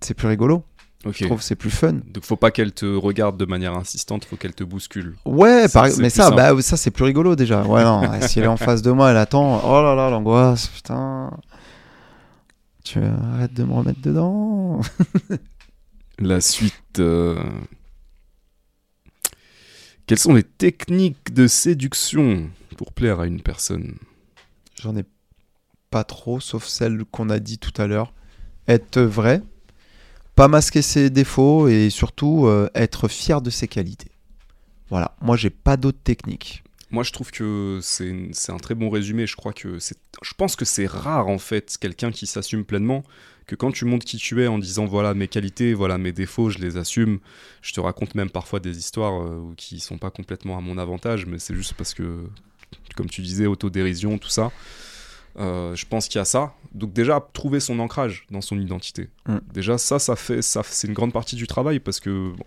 C'est 0.00 0.14
plus 0.14 0.28
rigolo. 0.28 0.64
Je 1.04 1.24
trouve 1.24 1.38
que 1.38 1.44
c'est 1.44 1.56
plus 1.56 1.70
fun. 1.70 1.94
Donc 2.12 2.22
faut 2.24 2.36
pas 2.36 2.50
qu'elle 2.52 2.72
te 2.72 2.86
regarde 2.86 3.36
de 3.36 3.44
manière 3.44 3.74
insistante, 3.74 4.24
faut 4.24 4.36
qu'elle 4.36 4.54
te 4.54 4.62
bouscule. 4.64 5.16
Ouais, 5.26 5.66
par- 5.68 5.88
mais 5.98 6.10
ça, 6.10 6.24
simple. 6.26 6.36
bah, 6.36 6.62
ça 6.62 6.76
c'est 6.76 6.90
plus 6.92 7.04
rigolo 7.04 7.34
déjà. 7.36 7.64
Ouais, 7.64 7.82
non, 7.82 8.02
si 8.28 8.38
elle 8.38 8.44
est 8.44 8.48
en 8.48 8.56
face 8.56 8.82
de 8.82 8.92
moi, 8.92 9.10
elle 9.10 9.16
attend. 9.16 9.60
Oh 9.64 9.82
là 9.82 9.94
là, 9.96 10.08
l'angoisse, 10.10 10.68
putain. 10.68 11.30
Tu 12.84 12.98
arrêtes 13.00 13.52
de 13.54 13.64
me 13.64 13.72
remettre 13.72 14.00
dedans. 14.00 14.80
La 16.18 16.40
suite. 16.40 16.74
euh, 17.00 17.36
Quelles 20.06 20.18
sont 20.18 20.34
les 20.34 20.42
techniques 20.42 21.32
de 21.32 21.46
séduction 21.46 22.50
pour 22.76 22.92
plaire 22.92 23.20
à 23.20 23.26
une 23.26 23.40
personne? 23.40 23.96
J'en 24.80 24.96
ai 24.96 25.04
pas 25.90 26.04
trop, 26.04 26.40
sauf 26.40 26.66
celle 26.66 27.04
qu'on 27.04 27.30
a 27.30 27.38
dit 27.38 27.58
tout 27.58 27.80
à 27.80 27.86
l'heure. 27.86 28.12
Être 28.68 29.00
vrai, 29.00 29.42
pas 30.34 30.48
masquer 30.48 30.82
ses 30.82 31.10
défauts 31.10 31.68
et 31.68 31.90
surtout 31.90 32.46
euh, 32.46 32.68
être 32.74 33.08
fier 33.08 33.42
de 33.42 33.50
ses 33.50 33.68
qualités. 33.68 34.10
Voilà, 34.90 35.16
moi 35.20 35.36
j'ai 35.36 35.50
pas 35.50 35.76
d'autres 35.76 36.02
techniques. 36.02 36.62
Moi, 36.92 37.04
je 37.04 37.10
trouve 37.10 37.30
que 37.30 37.80
c'est 37.80 38.12
un 38.50 38.58
très 38.58 38.74
bon 38.74 38.90
résumé. 38.90 39.26
Je 39.26 39.34
crois 39.34 39.54
que 39.54 39.78
c'est, 39.78 39.96
je 40.20 40.34
pense 40.34 40.56
que 40.56 40.66
c'est 40.66 40.86
rare 40.86 41.26
en 41.26 41.38
fait 41.38 41.78
quelqu'un 41.80 42.10
qui 42.10 42.26
s'assume 42.26 42.66
pleinement. 42.66 43.02
Que 43.46 43.54
quand 43.54 43.72
tu 43.72 43.84
montres 43.84 44.04
qui 44.04 44.16
tu 44.16 44.42
es 44.42 44.46
en 44.46 44.58
disant 44.58 44.86
voilà 44.86 45.14
mes 45.14 45.28
qualités, 45.28 45.74
voilà 45.74 45.98
mes 45.98 46.12
défauts, 46.12 46.50
je 46.50 46.58
les 46.58 46.76
assume. 46.76 47.18
Je 47.60 47.72
te 47.72 47.80
raconte 47.80 48.14
même 48.14 48.30
parfois 48.30 48.60
des 48.60 48.78
histoires 48.78 49.22
euh, 49.22 49.52
qui 49.56 49.80
sont 49.80 49.98
pas 49.98 50.10
complètement 50.10 50.56
à 50.56 50.60
mon 50.60 50.78
avantage, 50.78 51.26
mais 51.26 51.38
c'est 51.38 51.54
juste 51.54 51.74
parce 51.74 51.94
que, 51.94 52.24
comme 52.96 53.08
tu 53.08 53.22
disais, 53.22 53.46
autodérision, 53.46 54.18
tout 54.18 54.28
ça. 54.28 54.52
Euh, 55.38 55.74
je 55.74 55.86
pense 55.86 56.08
qu'il 56.08 56.18
y 56.18 56.22
a 56.22 56.24
ça. 56.24 56.54
Donc 56.74 56.92
déjà 56.92 57.26
trouver 57.32 57.60
son 57.60 57.78
ancrage 57.78 58.26
dans 58.30 58.40
son 58.40 58.58
identité. 58.58 59.08
Mm. 59.26 59.38
Déjà 59.52 59.78
ça, 59.78 59.98
ça 59.98 60.16
fait, 60.16 60.42
ça, 60.42 60.62
c'est 60.64 60.88
une 60.88 60.94
grande 60.94 61.12
partie 61.12 61.36
du 61.36 61.46
travail 61.46 61.80
parce 61.80 62.00
que 62.00 62.32
bon, 62.36 62.44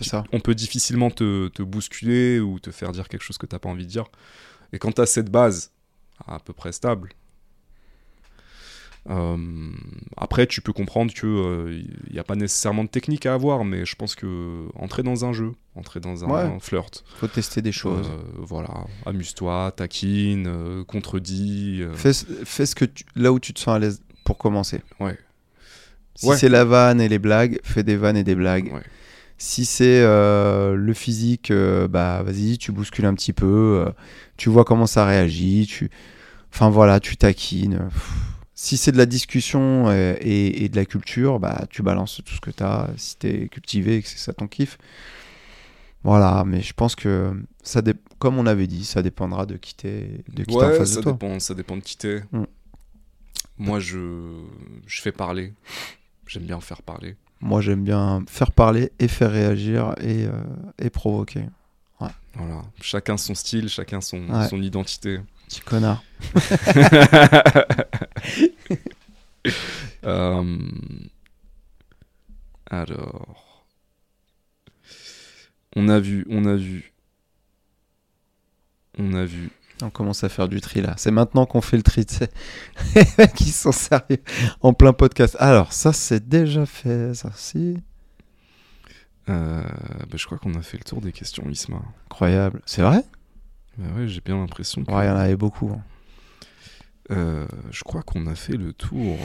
ça. 0.00 0.24
on 0.32 0.40
peut 0.40 0.54
difficilement 0.54 1.10
te, 1.10 1.48
te 1.48 1.62
bousculer 1.62 2.40
ou 2.40 2.58
te 2.58 2.70
faire 2.70 2.92
dire 2.92 3.08
quelque 3.08 3.22
chose 3.22 3.38
que 3.38 3.46
t'as 3.46 3.58
pas 3.58 3.68
envie 3.68 3.86
de 3.86 3.90
dire. 3.90 4.04
Et 4.72 4.78
quand 4.78 4.92
tu 4.92 5.00
as 5.00 5.06
cette 5.06 5.30
base 5.30 5.72
à 6.26 6.38
peu 6.38 6.52
près 6.52 6.72
stable, 6.72 7.10
après 10.16 10.46
tu 10.46 10.60
peux 10.60 10.72
comprendre 10.72 11.12
que 11.14 11.70
il 12.06 12.12
n'y 12.12 12.18
a 12.18 12.24
pas 12.24 12.36
nécessairement 12.36 12.84
de 12.84 12.88
technique 12.88 13.26
à 13.26 13.34
avoir, 13.34 13.64
mais 13.64 13.84
je 13.86 13.96
pense 13.96 14.14
que 14.14 14.66
entrer 14.74 15.02
dans 15.02 15.24
un 15.24 15.32
jeu, 15.32 15.52
entrer 15.74 16.00
dans 16.00 16.24
un, 16.24 16.28
Ouais. 16.28 16.58
flirt, 16.60 17.04
Faut 17.18 17.26
tester 17.28 17.62
des 17.62 17.72
choses. 17.72 18.08
euh, 18.10 18.22
voilà, 18.38 18.84
amuse-toi, 19.06 19.72
taquine, 19.76 20.46
euh, 20.46 20.84
contredis. 20.84 21.78
euh, 21.82 21.94
Fais, 21.94 22.12
fais 22.44 22.66
ce 22.66 22.74
que 22.74 22.84
tu, 22.84 23.04
là 23.16 23.32
où 23.32 23.38
tu 23.40 23.52
te 23.54 23.60
sens 23.60 23.74
à 23.76 23.78
l'aise 23.78 24.02
pour 24.24 24.36
commencer. 24.38 24.82
Ouais. 25.00 25.16
Si 26.14 26.26
Ouais. 26.26 26.36
c'est 26.36 26.48
la 26.48 26.64
vanne 26.64 27.00
et 27.00 27.08
les 27.08 27.18
blagues, 27.20 27.60
fais 27.62 27.82
des 27.84 27.96
vannes 27.96 28.16
et 28.16 28.24
des 28.24 28.34
blagues. 28.34 28.72
ouais. 28.72 28.82
Si 29.40 29.64
c'est 29.64 30.00
euh, 30.02 30.74
le 30.74 30.92
physique, 30.94 31.52
euh, 31.52 31.86
bah 31.86 32.24
vas-y, 32.24 32.58
tu 32.58 32.72
bouscules 32.72 33.04
un 33.06 33.14
petit 33.14 33.32
peu, 33.32 33.84
euh, 33.86 33.90
tu 34.36 34.48
vois 34.50 34.64
comment 34.64 34.86
ça 34.88 35.06
réagit, 35.06 35.64
tu, 35.68 35.90
enfin 36.52 36.70
voilà, 36.70 36.98
tu 36.98 37.16
taquines. 37.16 37.78
Pff. 37.88 38.12
Si 38.60 38.76
c'est 38.76 38.90
de 38.90 38.96
la 38.98 39.06
discussion 39.06 39.84
euh, 39.86 40.16
et, 40.20 40.64
et 40.64 40.68
de 40.68 40.74
la 40.74 40.84
culture, 40.84 41.38
bah 41.38 41.66
tu 41.70 41.82
balances 41.84 42.20
tout 42.24 42.34
ce 42.34 42.40
que 42.40 42.50
t'as. 42.50 42.88
Si 42.96 43.16
t'es 43.16 43.46
cultivé 43.46 43.98
et 43.98 44.02
que 44.02 44.08
c'est 44.08 44.18
ça 44.18 44.32
ton 44.32 44.48
kiff, 44.48 44.78
voilà. 46.02 46.42
Mais 46.44 46.60
je 46.60 46.72
pense 46.72 46.96
que 46.96 47.32
ça, 47.62 47.82
dé- 47.82 47.94
comme 48.18 48.36
on 48.36 48.46
avait 48.46 48.66
dit, 48.66 48.84
ça 48.84 49.00
dépendra 49.00 49.46
de 49.46 49.56
qui 49.56 49.76
t'es, 49.76 50.24
de 50.28 50.42
qui 50.42 50.56
t'es 50.56 50.64
en 50.64 50.68
Ouais, 50.70 50.76
face 50.76 50.90
ça 50.90 50.96
de 50.96 51.02
toi. 51.02 51.12
dépend, 51.12 51.38
ça 51.38 51.54
dépend 51.54 51.76
de 51.76 51.82
qui 51.82 51.96
t'es. 51.96 52.24
Mm. 52.32 52.44
Moi, 53.58 53.78
je, 53.78 54.42
je 54.88 55.02
fais 55.02 55.12
parler. 55.12 55.52
J'aime 56.26 56.42
bien 56.42 56.58
faire 56.60 56.82
parler. 56.82 57.14
Moi, 57.40 57.60
j'aime 57.60 57.84
bien 57.84 58.24
faire 58.28 58.50
parler 58.50 58.90
et 58.98 59.06
faire 59.06 59.30
réagir 59.30 59.94
et, 60.00 60.24
euh, 60.26 60.32
et 60.80 60.90
provoquer. 60.90 61.44
Voilà. 62.34 62.62
Chacun 62.80 63.16
son 63.16 63.34
style, 63.34 63.68
chacun 63.68 64.00
son, 64.00 64.28
Ouais. 64.28 64.48
son 64.48 64.60
identité. 64.62 65.20
Petit 65.48 65.60
connard. 65.60 66.02
Euh, 70.04 70.58
Alors. 72.70 73.66
On 75.76 75.88
a 75.88 76.00
vu, 76.00 76.26
on 76.28 76.44
a 76.44 76.56
vu. 76.56 76.92
On 78.98 79.14
a 79.14 79.24
vu. 79.24 79.50
On 79.80 79.90
commence 79.90 80.24
à 80.24 80.28
faire 80.28 80.48
du 80.48 80.60
tri 80.60 80.80
là. 80.80 80.94
C'est 80.96 81.12
maintenant 81.12 81.46
qu'on 81.46 81.60
fait 81.60 81.76
le 81.76 81.84
tri. 81.84 82.04
ils 83.40 83.52
sont 83.52 83.70
sérieux 83.72 84.22
en 84.60 84.72
plein 84.72 84.92
podcast. 84.92 85.36
Alors, 85.38 85.72
ça, 85.72 85.92
c'est 85.92 86.28
déjà 86.28 86.66
fait. 86.66 87.14
Ça, 87.14 87.30
si. 87.36 87.78
Euh, 89.28 89.62
bah, 89.62 90.16
je 90.16 90.26
crois 90.26 90.38
qu'on 90.38 90.54
a 90.54 90.62
fait 90.62 90.78
le 90.78 90.84
tour 90.84 91.00
des 91.00 91.12
questions, 91.12 91.48
Isma. 91.48 91.80
Incroyable. 92.06 92.60
C'est 92.66 92.82
vrai? 92.82 93.04
Bah 93.76 93.86
ouais, 93.96 94.08
j'ai 94.08 94.20
bien 94.20 94.36
l'impression 94.36 94.84
que. 94.84 94.90
Ouais, 94.90 95.04
il 95.04 95.08
y 95.08 95.12
en 95.12 95.16
avait 95.16 95.36
beaucoup. 95.36 95.70
hein. 95.70 95.80
Euh, 97.10 97.46
je 97.70 97.82
crois 97.84 98.02
qu'on 98.02 98.26
a 98.26 98.34
fait 98.34 98.56
le 98.56 98.72
tour. 98.72 99.16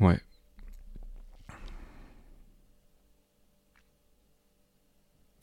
euh. 0.00 0.04
Ouais. 0.04 0.18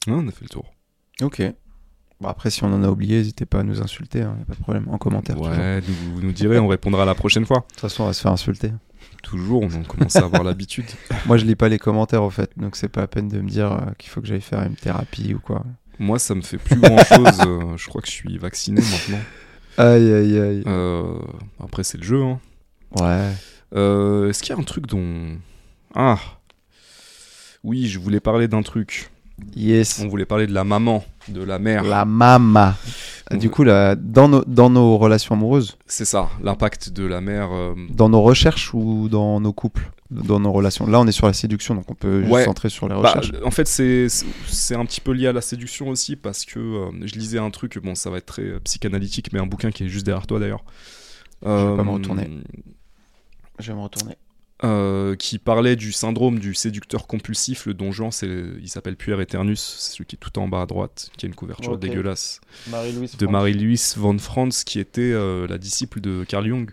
Ouais, 0.07 0.13
on 0.13 0.27
a 0.27 0.31
fait 0.31 0.43
le 0.43 0.49
tour. 0.49 0.73
Ok. 1.21 1.41
Bon, 2.21 2.29
après, 2.29 2.49
si 2.49 2.63
on 2.63 2.67
en 2.71 2.83
a 2.83 2.87
oublié, 2.89 3.17
n'hésitez 3.17 3.45
pas 3.45 3.59
à 3.59 3.63
nous 3.63 3.81
insulter. 3.81 4.21
hein, 4.21 4.35
y 4.39 4.41
a 4.41 4.45
pas 4.45 4.53
de 4.53 4.59
problème. 4.59 4.87
En 4.89 4.97
commentaire. 4.97 5.35
De 5.35 5.41
Ouais, 5.41 5.81
nous, 5.81 6.13
vous 6.13 6.21
nous 6.21 6.31
direz, 6.31 6.59
on 6.59 6.67
répondra 6.67 7.05
la 7.05 7.15
prochaine 7.15 7.45
fois. 7.45 7.65
toute 7.69 7.79
façon, 7.81 8.03
on 8.03 8.07
va 8.07 8.13
se 8.13 8.21
faire 8.21 8.31
insulter. 8.31 8.71
Toujours, 9.23 9.63
on 9.63 9.83
commence 9.83 10.15
à 10.15 10.23
avoir 10.25 10.43
l'habitude. 10.45 10.85
Moi, 11.25 11.37
je 11.37 11.45
lis 11.45 11.55
pas 11.55 11.67
les 11.69 11.79
commentaires, 11.79 12.23
au 12.23 12.29
fait. 12.29 12.51
Donc, 12.57 12.75
c'est 12.75 12.87
pas 12.89 13.01
la 13.01 13.07
peine 13.07 13.27
de 13.27 13.41
me 13.41 13.49
dire 13.49 13.71
euh, 13.71 13.91
qu'il 13.97 14.09
faut 14.09 14.21
que 14.21 14.27
j'aille 14.27 14.41
faire 14.41 14.61
une 14.63 14.75
thérapie 14.75 15.33
ou 15.33 15.39
quoi. 15.39 15.65
Moi, 15.99 16.19
ça 16.19 16.35
me 16.35 16.41
fait 16.41 16.57
plus 16.57 16.79
grand 16.79 16.97
chose. 17.03 17.39
je 17.77 17.87
crois 17.87 18.01
que 18.01 18.07
je 18.07 18.13
suis 18.13 18.37
vacciné 18.37 18.81
maintenant. 18.81 19.23
Aïe, 19.77 20.11
aïe, 20.13 20.39
aïe. 20.39 20.63
Euh, 20.67 21.17
après, 21.63 21.83
c'est 21.83 21.97
le 21.97 22.03
jeu. 22.03 22.21
Hein. 22.23 22.39
Ouais. 22.99 23.31
Euh, 23.75 24.29
Est-ce 24.29 24.41
qu'il 24.41 24.53
y 24.55 24.57
a 24.57 24.61
un 24.61 24.63
truc 24.63 24.87
dont. 24.87 25.37
Ah 25.93 26.17
Oui, 27.63 27.87
je 27.87 27.99
voulais 27.99 28.19
parler 28.19 28.47
d'un 28.47 28.61
truc. 28.61 29.09
Yes. 29.55 29.99
On 30.03 30.07
voulait 30.07 30.25
parler 30.25 30.47
de 30.47 30.53
la 30.53 30.63
maman, 30.63 31.03
de 31.27 31.43
la 31.43 31.59
mère. 31.59 31.83
La 31.83 32.05
mama. 32.05 32.77
On 33.31 33.35
Du 33.37 33.47
veut- 33.47 33.51
coup, 33.53 33.63
là, 33.63 33.95
dans, 33.95 34.29
nos, 34.29 34.43
dans 34.45 34.69
nos 34.69 34.97
relations 34.97 35.35
amoureuses, 35.35 35.77
C'est 35.87 36.05
ça, 36.05 36.29
l'impact 36.41 36.91
de 36.91 37.05
la 37.05 37.19
mère. 37.19 37.49
euh, 37.51 37.73
dans 37.89 38.07
nos 38.07 38.21
recherches 38.21 38.73
ou 38.73 39.09
dans 39.09 39.41
nos 39.41 39.51
couples, 39.51 39.91
dans 40.11 40.39
nos 40.39 40.51
relations. 40.51 40.85
Là, 40.85 40.99
on 40.99 41.07
est 41.07 41.11
sur 41.11 41.25
la 41.27 41.33
séduction, 41.33 41.73
donc 41.75 41.89
on 41.89 41.95
peut 41.95 42.21
juste 42.21 42.31
Ouais. 42.33 42.45
centrer 42.45 42.69
sur 42.69 42.87
les 42.87 42.93
Bah, 42.95 43.13
recherches. 43.13 43.31
en 43.43 43.51
fait, 43.51 43.67
c'est 43.67 44.07
c'est 44.47 44.75
un 44.75 44.85
petit 44.85 45.01
peu 45.01 45.11
lié 45.11 45.27
à 45.27 45.33
la 45.33 45.41
séduction 45.41 45.89
aussi 45.89 46.15
parce 46.15 46.45
que 46.45 46.59
euh, 46.59 46.91
je 47.05 47.15
lisais 47.15 47.39
un 47.39 47.49
truc, 47.51 47.77
bon, 47.79 47.95
ça 47.95 48.09
va 48.09 48.17
être 48.17 48.25
très 48.27 48.43
euh, 48.43 48.59
psychanalytique, 48.63 49.33
mais 49.33 49.39
un 49.39 49.47
bouquin 49.47 49.71
qui 49.71 49.83
est 49.85 49.87
juste 49.89 50.05
derrière 50.05 50.27
toi 50.27 50.39
d'ailleurs. 50.39 50.63
vais 51.41 51.47
pas 51.47 51.83
me 51.83 51.89
Euh, 51.89 51.93
retourner. 51.93 52.29
Je 53.59 53.71
vais 53.71 53.77
me 53.77 53.81
retourner. 53.83 54.15
euh, 54.63 55.15
qui 55.17 55.37
parlait 55.37 55.75
du 55.75 55.91
syndrome 55.91 56.39
du 56.39 56.53
séducteur 56.55 57.07
compulsif. 57.07 57.65
Le 57.65 57.73
don 57.73 57.91
Juan, 57.91 58.09
c'est, 58.11 58.27
il 58.61 58.69
s'appelle 58.69 58.95
Pierre 58.95 59.19
Eternus, 59.19 59.59
c'est 59.79 59.91
celui 59.93 60.05
qui 60.05 60.15
est 60.15 60.19
tout 60.19 60.37
en 60.39 60.47
bas 60.47 60.61
à 60.61 60.65
droite, 60.65 61.09
qui 61.17 61.25
a 61.25 61.27
une 61.27 61.35
couverture 61.35 61.77
dégueulasse. 61.77 62.39
Marie-Louise. 62.69 63.17
De 63.17 63.27
Marie-Louise 63.27 63.95
von 63.97 64.17
Franz, 64.17 64.63
qui 64.65 64.79
était 64.79 65.01
euh, 65.01 65.45
la 65.47 65.57
disciple 65.57 65.99
de 65.99 66.23
Carl 66.27 66.47
Jung. 66.47 66.71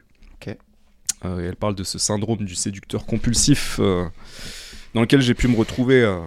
Euh, 1.25 1.49
elle 1.49 1.57
parle 1.57 1.75
de 1.75 1.85
ce 1.85 1.99
syndrome 1.99 2.45
du 2.45 2.55
séducteur 2.55 3.07
compulsif, 3.07 3.79
euh, 3.81 4.09
dans 4.95 5.01
lequel 5.01 5.21
j'ai 5.21 5.35
pu 5.35 5.49
me 5.49 5.57
retrouver 5.57 6.03
euh, 6.03 6.19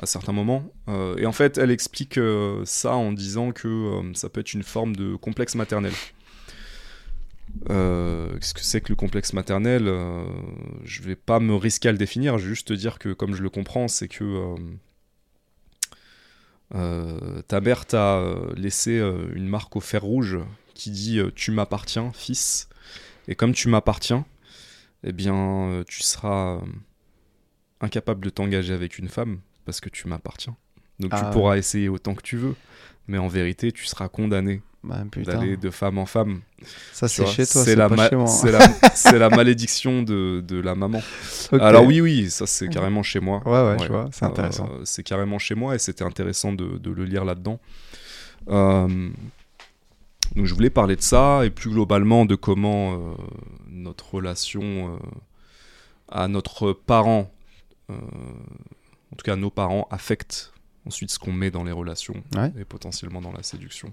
à 0.00 0.06
certains 0.06 0.32
moments. 0.32 0.72
Et 1.18 1.26
en 1.26 1.32
fait, 1.32 1.58
elle 1.58 1.70
explique 1.70 2.18
ça 2.64 2.94
en 2.94 3.12
disant 3.12 3.52
que 3.52 4.00
ça 4.14 4.28
peut 4.28 4.40
être 4.40 4.52
une 4.52 4.62
forme 4.62 4.96
de 4.96 5.16
complexe 5.16 5.54
maternel. 5.54 5.92
Qu'est-ce 7.68 8.54
que 8.54 8.62
c'est 8.62 8.80
que 8.80 8.88
le 8.88 8.96
complexe 8.96 9.32
maternel 9.32 9.84
Je 10.84 11.02
vais 11.02 11.16
pas 11.16 11.40
me 11.40 11.54
risquer 11.54 11.90
à 11.90 11.92
le 11.92 11.98
définir, 11.98 12.38
je 12.38 12.44
vais 12.44 12.50
juste 12.50 12.68
te 12.68 12.72
dire 12.72 12.98
que 12.98 13.12
comme 13.12 13.34
je 13.34 13.42
le 13.42 13.50
comprends, 13.50 13.88
c'est 13.88 14.08
que 14.08 14.54
ta 16.70 17.60
mère 17.60 17.86
t'a 17.86 18.22
laissé 18.56 18.98
une 19.34 19.48
marque 19.48 19.76
au 19.76 19.80
fer 19.80 20.02
rouge 20.02 20.38
qui 20.74 20.90
dit 20.90 21.20
tu 21.34 21.50
m'appartiens, 21.52 22.12
fils. 22.14 22.68
Et 23.28 23.34
comme 23.34 23.52
tu 23.52 23.68
m'appartiens, 23.68 24.24
eh 25.04 25.12
bien, 25.12 25.34
euh, 25.34 25.84
tu 25.86 26.02
seras 26.02 26.56
euh, 26.56 26.60
incapable 27.80 28.24
de 28.24 28.30
t'engager 28.30 28.72
avec 28.74 28.98
une 28.98 29.08
femme 29.08 29.38
parce 29.64 29.80
que 29.80 29.88
tu 29.88 30.08
m'appartiens. 30.08 30.56
Donc 30.98 31.10
Ah 31.14 31.18
tu 31.20 31.24
ouais. 31.26 31.30
pourras 31.32 31.56
essayer 31.56 31.88
autant 31.88 32.14
que 32.14 32.22
tu 32.22 32.36
veux, 32.36 32.54
mais 33.08 33.18
en 33.18 33.28
vérité, 33.28 33.72
tu 33.72 33.86
seras 33.86 34.08
condamné 34.08 34.62
Bah, 34.84 35.02
d'aller 35.16 35.56
de 35.56 35.70
femme 35.70 35.98
en 35.98 36.06
femme. 36.06 36.40
Ça, 36.92 37.08
c'est 37.08 37.26
chez 37.26 37.46
toi, 37.46 37.64
c'est 37.64 37.74
la, 37.76 37.88
ma- 37.88 39.28
malédiction 39.36 40.02
de, 40.02 40.40
de 40.46 40.60
la 40.60 40.74
maman. 40.74 41.00
Alors 41.52 41.84
oui, 41.86 42.00
oui, 42.00 42.30
ça 42.30 42.46
c'est 42.46 42.68
carrément 42.68 43.02
chez 43.02 43.20
moi. 43.20 43.42
Ouais, 43.46 43.52
ouais, 43.52 43.78
Ouais. 43.80 43.86
je 43.86 43.88
vois, 43.92 44.08
c'est 44.12 44.24
intéressant. 44.24 44.68
Euh, 44.72 44.82
c'est 44.84 45.02
carrément 45.02 45.38
chez 45.38 45.54
moi 45.54 45.74
et 45.74 45.78
c'était 45.78 46.04
intéressant 46.04 46.52
de, 46.52 46.78
de 46.78 46.90
le 46.90 47.04
lire 47.04 47.24
là-dedans. 47.24 47.58
Euh, 48.48 49.08
donc 50.36 50.46
je 50.46 50.54
voulais 50.54 50.70
parler 50.70 50.96
de 50.96 51.02
ça 51.02 51.44
et 51.44 51.50
plus 51.50 51.70
globalement 51.70 52.24
de 52.24 52.34
comment 52.34 52.94
euh, 52.94 53.14
notre 53.68 54.14
relation 54.14 54.62
euh, 54.62 54.98
à 56.08 56.28
notre 56.28 56.72
parent, 56.72 57.30
euh, 57.90 57.94
en 57.94 59.16
tout 59.16 59.24
cas 59.24 59.36
nos 59.36 59.50
parents, 59.50 59.86
affecte 59.90 60.52
ensuite 60.86 61.10
ce 61.10 61.18
qu'on 61.18 61.32
met 61.32 61.50
dans 61.50 61.64
les 61.64 61.72
relations 61.72 62.14
Ouais. 62.34 62.52
et 62.58 62.64
potentiellement 62.64 63.20
dans 63.20 63.32
la 63.32 63.42
séduction. 63.42 63.92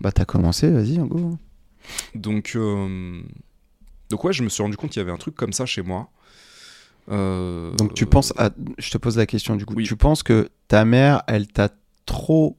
Bah, 0.00 0.12
t'as 0.12 0.24
commencé, 0.24 0.70
vas-y, 0.70 0.98
go. 0.98 1.36
donc, 2.14 2.56
donc 4.08 4.22
ouais, 4.22 4.32
je 4.32 4.44
me 4.44 4.48
suis 4.48 4.62
rendu 4.62 4.76
compte 4.76 4.90
qu'il 4.90 5.00
y 5.00 5.02
avait 5.02 5.10
un 5.10 5.16
truc 5.16 5.34
comme 5.34 5.52
ça 5.52 5.66
chez 5.66 5.82
moi. 5.82 6.10
Donc, 7.08 7.94
tu 7.94 8.06
penses 8.06 8.32
à. 8.36 8.50
Je 8.78 8.90
te 8.90 8.98
pose 8.98 9.16
la 9.16 9.26
question, 9.26 9.56
du 9.56 9.66
coup. 9.66 9.74
oui. 9.74 9.82
Tu 9.82 9.96
penses 9.96 10.22
que 10.22 10.48
ta 10.68 10.84
mère, 10.84 11.24
elle 11.26 11.48
t'a 11.48 11.70
trop. 12.06 12.56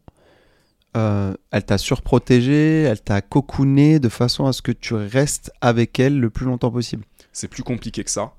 Euh, 0.96 1.34
elle 1.52 1.66
t'a 1.66 1.78
surprotégé, 1.78 2.84
elle 2.84 3.02
t'a 3.02 3.22
cocooné 3.22 4.00
de 4.00 4.10
façon 4.10 4.46
à 4.46 4.54
ce 4.54 4.62
que 4.62 4.72
tu 4.72 4.94
restes 4.94 5.52
avec 5.62 6.00
elle 6.00 6.20
le 6.20 6.30
plus 6.30 6.46
longtemps 6.46 6.72
possible. 6.72 7.06
C'est 7.32 7.48
plus 7.48 7.64
compliqué 7.64 8.04
que 8.04 8.12
ça. 8.12 8.34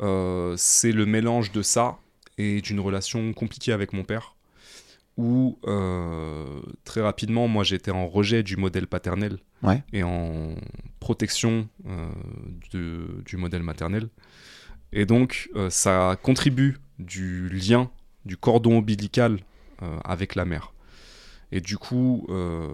Euh, 0.00 0.54
c'est 0.56 0.92
le 0.92 1.06
mélange 1.06 1.52
de 1.52 1.62
ça 1.62 1.98
et 2.36 2.60
d'une 2.60 2.80
relation 2.80 3.32
compliquée 3.32 3.72
avec 3.72 3.92
mon 3.92 4.02
père, 4.02 4.34
où 5.16 5.56
euh, 5.68 6.44
très 6.84 7.00
rapidement, 7.00 7.46
moi 7.46 7.62
j'étais 7.62 7.92
en 7.92 8.08
rejet 8.08 8.42
du 8.42 8.56
modèle 8.56 8.86
paternel 8.88 9.38
Ouais. 9.62 9.82
et 9.92 10.02
en 10.02 10.56
protection 11.00 11.68
de- 12.72 13.22
du 13.24 13.36
modèle 13.36 13.62
maternel. 13.62 14.08
Et 14.92 15.06
donc, 15.06 15.48
ça 15.70 16.16
contribue 16.22 16.76
du 16.98 17.48
lien, 17.48 17.90
du 18.26 18.36
cordon 18.36 18.78
ombilical 18.78 19.38
avec 20.04 20.34
la 20.34 20.44
mère. 20.44 20.73
Et 21.52 21.60
du 21.60 21.76
coup, 21.78 22.26
euh, 22.30 22.68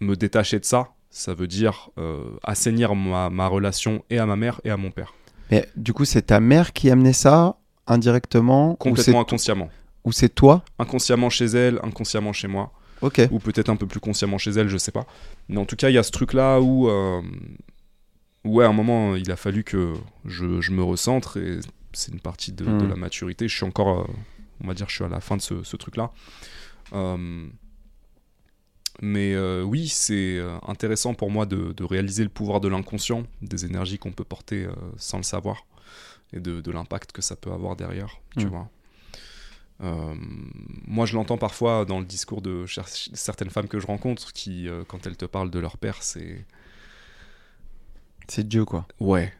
me 0.00 0.14
détacher 0.16 0.58
de 0.60 0.64
ça, 0.64 0.88
ça 1.10 1.34
veut 1.34 1.46
dire 1.46 1.90
euh, 1.98 2.24
assainir 2.42 2.94
ma, 2.94 3.30
ma 3.30 3.46
relation 3.48 4.04
et 4.10 4.18
à 4.18 4.26
ma 4.26 4.36
mère 4.36 4.60
et 4.64 4.70
à 4.70 4.76
mon 4.76 4.90
père. 4.90 5.14
Mais 5.50 5.68
du 5.76 5.92
coup, 5.92 6.04
c'est 6.04 6.22
ta 6.22 6.40
mère 6.40 6.72
qui 6.72 6.90
amenait 6.90 7.12
ça 7.12 7.56
indirectement 7.86 8.72
ou 8.72 8.76
Complètement 8.76 9.20
inconsciemment. 9.22 9.70
Ou 10.04 10.12
c'est 10.12 10.28
toi? 10.28 10.62
Inconsciemment 10.78 11.30
chez 11.30 11.46
elle, 11.46 11.80
inconsciemment 11.82 12.32
chez 12.32 12.48
moi. 12.48 12.72
Ok. 13.00 13.20
ou 13.30 13.38
peut-être 13.38 13.68
un 13.68 13.76
peu 13.76 13.86
plus 13.86 14.00
consciemment 14.00 14.38
chez 14.38 14.50
elle, 14.50 14.66
je 14.68 14.76
sais 14.76 14.90
pas. 14.90 15.06
Mais 15.48 15.58
en 15.58 15.64
tout 15.64 15.76
cas, 15.76 15.88
il 15.88 15.94
y 15.94 15.98
a 15.98 16.02
ce 16.02 16.10
truc-là 16.10 16.60
où, 16.60 16.88
euh, 16.88 17.22
ouais, 18.44 18.64
à 18.64 18.68
un 18.68 18.72
moment, 18.72 19.14
il 19.14 19.30
a 19.30 19.36
fallu 19.36 19.62
que 19.62 19.94
je, 20.24 20.60
je 20.60 20.72
me 20.72 20.82
recentre 20.82 21.36
et 21.36 21.60
c'est 21.92 22.10
une 22.12 22.18
partie 22.18 22.50
de, 22.50 22.64
de 22.64 22.70
Mm. 22.86 22.88
la 22.88 22.96
maturité. 22.96 23.46
Je 23.46 23.54
suis 23.54 23.64
encore, 23.64 24.00
euh, 24.00 24.04
on 24.62 24.66
va 24.68 24.74
dire, 24.74 24.88
je 24.88 24.94
suis 24.96 25.04
à 25.04 25.08
la 25.08 25.20
fin 25.20 25.36
de 25.36 25.42
ce, 25.42 25.62
ce 25.62 25.76
truc-là. 25.76 26.12
Euh, 26.92 27.46
mais 29.00 29.34
euh, 29.34 29.62
oui, 29.62 29.88
c'est 29.88 30.38
euh, 30.38 30.58
intéressant 30.66 31.14
pour 31.14 31.30
moi 31.30 31.46
de, 31.46 31.72
de 31.72 31.84
réaliser 31.84 32.24
le 32.24 32.28
pouvoir 32.30 32.60
de 32.60 32.68
l'inconscient, 32.68 33.24
des 33.42 33.64
énergies 33.64 33.98
qu'on 33.98 34.10
peut 34.12 34.24
porter 34.24 34.64
euh, 34.64 34.72
sans 34.96 35.18
le 35.18 35.22
savoir 35.22 35.66
et 36.32 36.40
de, 36.40 36.60
de 36.60 36.70
l'impact 36.72 37.12
que 37.12 37.22
ça 37.22 37.36
peut 37.36 37.52
avoir 37.52 37.76
derrière, 37.76 38.20
tu 38.36 38.46
Mm. 38.46 38.48
vois. 38.48 38.68
Euh, 39.80 40.14
moi, 40.86 41.06
je 41.06 41.14
l'entends 41.14 41.38
parfois 41.38 41.84
dans 41.84 42.00
le 42.00 42.04
discours 42.04 42.42
de 42.42 42.64
certaines 43.14 43.50
femmes 43.50 43.68
que 43.68 43.78
je 43.78 43.86
rencontre 43.86 44.32
qui, 44.32 44.68
quand 44.88 45.06
elles 45.06 45.16
te 45.16 45.24
parlent 45.24 45.50
de 45.52 45.58
leur 45.60 45.76
père, 45.78 46.02
c'est 46.02 46.44
C'est 48.26 48.46
Dieu, 48.48 48.64
quoi. 48.64 48.86
ouais. 48.98 49.32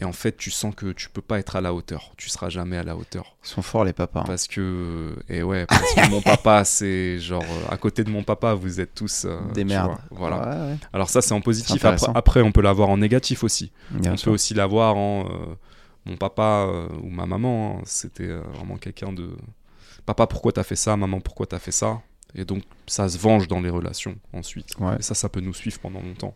Et 0.00 0.04
en 0.04 0.12
fait, 0.12 0.36
tu 0.36 0.50
sens 0.52 0.74
que 0.76 0.92
tu 0.92 1.08
peux 1.08 1.22
pas 1.22 1.40
être 1.40 1.56
à 1.56 1.60
la 1.60 1.74
hauteur. 1.74 2.12
Tu 2.16 2.28
seras 2.28 2.48
jamais 2.50 2.76
à 2.76 2.84
la 2.84 2.94
hauteur. 2.96 3.34
Ils 3.44 3.48
sont 3.48 3.62
forts, 3.62 3.84
les 3.84 3.92
papas. 3.92 4.20
hein. 4.20 4.24
Parce 4.26 4.46
que, 4.46 5.16
et 5.28 5.42
ouais, 5.42 5.66
parce 5.66 5.92
que 5.94 6.08
mon 6.10 6.22
papa, 6.22 6.64
c'est 6.64 7.18
genre, 7.18 7.42
euh, 7.42 7.72
à 7.72 7.76
côté 7.78 8.04
de 8.04 8.10
mon 8.10 8.22
papa, 8.22 8.54
vous 8.54 8.80
êtes 8.80 8.94
tous 8.94 9.24
euh, 9.24 9.40
Des 9.54 9.64
merdes. 9.64 9.98
vois, 10.10 10.30
voilà. 10.30 10.48
Ouais, 10.66 10.70
ouais. 10.72 10.76
Alors 10.92 11.10
ça, 11.10 11.20
c'est 11.20 11.34
en 11.34 11.40
positif. 11.40 11.84
Après, 11.84 12.06
après, 12.14 12.42
on 12.42 12.52
peut 12.52 12.62
l'avoir 12.62 12.90
en 12.90 12.98
négatif 12.98 13.42
aussi. 13.42 13.72
Bien 13.90 14.12
on 14.12 14.16
sûr. 14.16 14.26
peut 14.26 14.34
aussi 14.34 14.54
l'avoir 14.54 14.96
en 14.96 15.24
euh, 15.26 15.54
mon 16.06 16.16
papa 16.16 16.66
euh, 16.68 16.88
ou 17.02 17.10
ma 17.10 17.26
maman. 17.26 17.78
hein, 17.78 17.82
C'était 17.84 18.28
vraiment 18.54 18.76
quelqu'un 18.76 19.12
de 19.12 19.30
papa, 20.06 20.28
pourquoi 20.28 20.52
t'as 20.52 20.62
fait 20.62 20.76
ça? 20.76 20.96
Maman, 20.96 21.20
pourquoi 21.20 21.46
t'as 21.46 21.58
fait 21.58 21.72
ça? 21.72 22.00
Et 22.36 22.44
donc, 22.44 22.62
ça 22.86 23.08
se 23.08 23.18
venge 23.18 23.48
dans 23.48 23.60
les 23.60 23.70
relations 23.70 24.16
ensuite. 24.32 24.76
Ouais. 24.78 24.96
Et 25.00 25.02
ça, 25.02 25.14
ça 25.14 25.28
peut 25.28 25.40
nous 25.40 25.54
suivre 25.54 25.80
pendant 25.80 26.00
longtemps. 26.02 26.34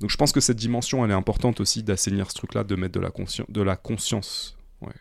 Donc, 0.00 0.10
je 0.10 0.16
pense 0.16 0.32
que 0.32 0.40
cette 0.40 0.56
dimension, 0.58 1.04
elle 1.04 1.10
est 1.10 1.14
importante 1.14 1.60
aussi 1.60 1.82
d'assainir 1.82 2.30
ce 2.30 2.36
truc-là, 2.36 2.64
de 2.64 2.76
mettre 2.76 2.92
de 2.94 3.00
la, 3.00 3.10
de 3.48 3.62
la 3.62 3.76
conscience. 3.76 4.56
Ouais. 4.82 4.92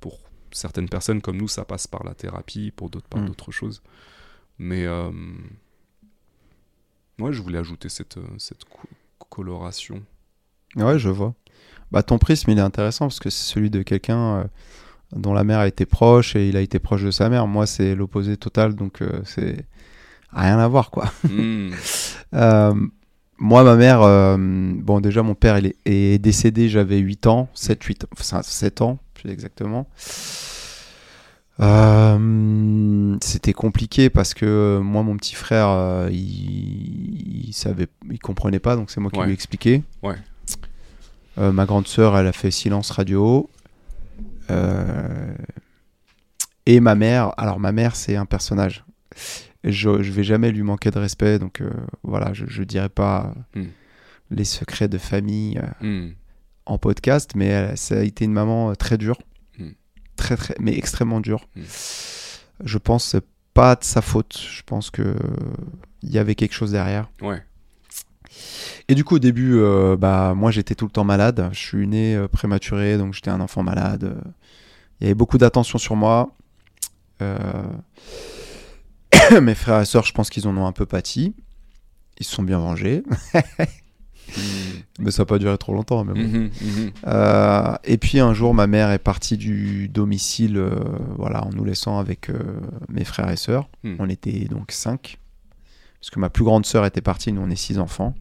Pour 0.00 0.18
certaines 0.52 0.88
personnes 0.88 1.20
comme 1.22 1.36
nous, 1.38 1.48
ça 1.48 1.64
passe 1.64 1.86
par 1.86 2.04
la 2.04 2.14
thérapie, 2.14 2.70
pour 2.70 2.90
d'autres 2.90 3.08
par 3.08 3.22
Mm. 3.22 3.26
d'autres 3.26 3.52
choses. 3.52 3.82
Mais 4.58 4.84
euh, 4.86 5.10
ouais, 7.20 7.32
je 7.32 7.42
voulais 7.42 7.58
ajouter 7.58 7.88
cette, 7.88 8.16
euh, 8.18 8.26
cette 8.38 8.64
co- 8.64 8.88
coloration. 9.28 10.02
Ouais, 10.76 10.98
je 10.98 11.08
vois. 11.08 11.34
Bah, 11.90 12.02
ton 12.02 12.18
prisme, 12.18 12.50
il 12.50 12.58
est 12.58 12.62
intéressant 12.62 13.06
parce 13.06 13.20
que 13.20 13.30
c'est 13.30 13.52
celui 13.52 13.70
de 13.70 13.82
quelqu'un 13.82 14.40
euh, 14.40 14.44
dont 15.12 15.32
la 15.32 15.44
mère 15.44 15.60
a 15.60 15.66
été 15.68 15.86
proche 15.86 16.36
et 16.36 16.48
il 16.48 16.56
a 16.56 16.60
été 16.60 16.78
proche 16.78 17.02
de 17.02 17.10
sa 17.10 17.28
mère. 17.30 17.46
Moi, 17.46 17.66
c'est 17.66 17.94
l'opposé 17.94 18.36
total, 18.36 18.74
donc 18.74 19.00
euh, 19.00 19.22
c'est 19.24 19.66
rien 20.32 20.58
à 20.58 20.68
voir, 20.68 20.90
quoi. 20.90 21.10
Mm. 21.28 21.70
Moi, 23.38 23.62
ma 23.62 23.76
mère, 23.76 24.02
euh, 24.02 24.36
bon, 24.38 25.00
déjà, 25.00 25.22
mon 25.22 25.34
père, 25.34 25.58
il 25.58 25.66
est, 25.66 25.76
est 25.86 26.18
décédé, 26.18 26.68
j'avais 26.68 26.98
8 26.98 27.26
ans, 27.28 27.48
7, 27.54 27.82
8, 27.84 28.06
enfin, 28.12 28.42
7 28.42 28.82
ans, 28.82 28.98
plus 29.14 29.30
exactement. 29.30 29.86
Euh, 31.60 33.16
c'était 33.20 33.52
compliqué 33.52 34.10
parce 34.10 34.34
que 34.34 34.46
euh, 34.46 34.80
moi, 34.80 35.02
mon 35.02 35.16
petit 35.16 35.34
frère, 35.34 36.08
il, 36.10 37.48
il 37.48 37.52
savait, 37.52 37.88
il 38.10 38.18
comprenait 38.18 38.60
pas, 38.60 38.76
donc 38.76 38.90
c'est 38.90 39.00
moi 39.00 39.10
qui 39.10 39.18
Ouais. 39.18 39.24
lui 39.26 39.32
ai 39.32 39.34
expliqué. 39.34 39.82
Ouais. 40.02 40.14
Euh, 41.38 41.52
ma 41.52 41.66
grande 41.66 41.86
sœur, 41.86 42.16
elle 42.16 42.26
a 42.26 42.32
fait 42.32 42.50
silence 42.50 42.90
radio. 42.90 43.48
Euh, 44.50 45.32
et 46.66 46.80
ma 46.80 46.94
mère, 46.94 47.32
alors 47.36 47.58
ma 47.60 47.72
mère, 47.72 47.96
c'est 47.96 48.16
un 48.16 48.26
personnage. 48.26 48.84
Je, 49.64 50.02
je 50.02 50.12
vais 50.12 50.24
jamais 50.24 50.50
lui 50.52 50.62
manquer 50.62 50.90
de 50.90 50.98
respect, 50.98 51.38
donc 51.38 51.60
euh, 51.60 51.70
voilà, 52.02 52.32
je, 52.32 52.46
je 52.46 52.62
dirais 52.62 52.88
pas 52.88 53.34
Hmm. 53.54 53.64
les 54.30 54.44
secrets 54.44 54.88
de 54.88 54.98
famille 54.98 55.58
euh, 55.82 56.06
Mm. 56.08 56.14
en 56.66 56.78
podcast, 56.78 57.32
mais 57.34 57.46
elle- 57.46 57.76
ça 57.76 57.96
a 57.98 58.02
été 58.02 58.24
une 58.24 58.32
maman 58.32 58.70
euh, 58.70 58.74
très 58.74 58.98
dure. 58.98 59.18
Mm. 59.58 59.70
Très, 60.16 60.36
très, 60.36 60.54
mais 60.60 60.76
extrêmement 60.76 61.20
dure. 61.20 61.48
Je 62.64 62.78
pense 62.78 63.14
euh, 63.16 63.20
pas 63.54 63.74
de 63.74 63.84
sa 63.84 64.00
faute. 64.00 64.38
Je 64.38 64.62
pense 64.64 64.90
que 64.90 65.16
il 66.02 66.10
y 66.10 66.18
avait 66.18 66.34
quelque 66.36 66.54
chose 66.54 66.70
derrière. 66.72 67.10
Ouais. 67.20 67.42
Et 68.88 68.94
du 68.94 69.02
coup, 69.04 69.16
au 69.16 69.18
début, 69.18 69.54
euh, 69.56 69.96
bah, 69.96 70.34
moi, 70.36 70.50
j'étais 70.52 70.74
tout 70.76 70.84
le 70.84 70.90
temps 70.92 71.04
malade. 71.04 71.48
Je 71.52 71.58
suis 71.58 71.86
né 71.88 72.14
euh, 72.14 72.28
prématuré, 72.28 72.96
donc 72.98 73.14
j'étais 73.14 73.30
un 73.30 73.40
enfant 73.40 73.62
malade. 73.64 74.04
Euh, 74.04 74.20
Il 75.00 75.04
y 75.04 75.06
avait 75.06 75.14
beaucoup 75.14 75.38
d'attention 75.38 75.78
sur 75.78 75.96
moi. 75.96 76.30
Euh, 77.22 77.38
Mes 79.42 79.54
frères 79.54 79.80
et 79.80 79.84
sœurs, 79.84 80.04
je 80.04 80.12
pense 80.12 80.30
qu'ils 80.30 80.46
en 80.48 80.56
ont 80.56 80.66
un 80.66 80.72
peu 80.72 80.86
pâti. 80.86 81.34
Ils 82.18 82.26
se 82.26 82.34
sont 82.34 82.42
bien 82.42 82.58
vengés. 82.58 83.02
Mais 84.98 85.10
ça 85.10 85.22
n'a 85.22 85.26
pas 85.26 85.38
duré 85.38 85.56
trop 85.56 85.72
longtemps. 85.72 86.04
Mais 86.04 86.12
bon. 86.12 86.20
Mhm, 86.20 86.50
mhm. 86.60 86.90
Euh, 87.06 87.74
et 87.84 87.96
puis 87.96 88.20
un 88.20 88.34
jour, 88.34 88.52
ma 88.54 88.66
mère 88.66 88.90
est 88.90 88.98
partie 88.98 89.36
du 89.36 89.88
domicile, 89.88 90.56
euh, 90.56 90.70
voilà, 91.16 91.44
en 91.44 91.50
nous 91.50 91.64
laissant 91.64 91.98
avec 91.98 92.28
euh, 92.28 92.60
mes 92.88 93.04
frères 93.04 93.30
et 93.30 93.36
sœurs. 93.36 93.68
Hmm. 93.84 93.94
On 93.98 94.08
était 94.08 94.46
donc 94.46 94.72
cinq, 94.72 95.18
parce 96.00 96.10
que 96.10 96.18
ma 96.18 96.28
plus 96.28 96.44
grande 96.44 96.66
sœur 96.66 96.84
était 96.84 97.00
partie. 97.00 97.32
Nous, 97.32 97.40
on 97.40 97.50
est 97.50 97.56
six 97.56 97.78
enfants. 97.78 98.14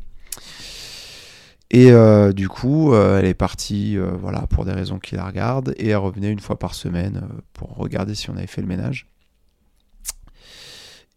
Et 1.70 1.92
euh, 1.92 2.32
du 2.32 2.48
coup, 2.48 2.94
euh, 2.94 3.20
elle 3.20 3.26
est 3.26 3.34
partie, 3.34 3.98
euh, 3.98 4.12
voilà, 4.20 4.48
pour 4.48 4.64
des 4.64 4.72
raisons 4.72 5.00
qui 5.00 5.16
la 5.16 5.26
regardent, 5.26 5.74
et 5.78 5.90
elle 5.90 5.98
revenait 5.98 6.32
une 6.32 6.40
fois 6.40 6.58
par 6.58 6.74
semaine 6.74 7.28
pour 7.54 7.76
regarder 7.76 8.16
si 8.16 8.30
on 8.30 8.38
avait 8.38 8.48
fait 8.48 8.62
le 8.62 8.68
ménage. 8.68 9.08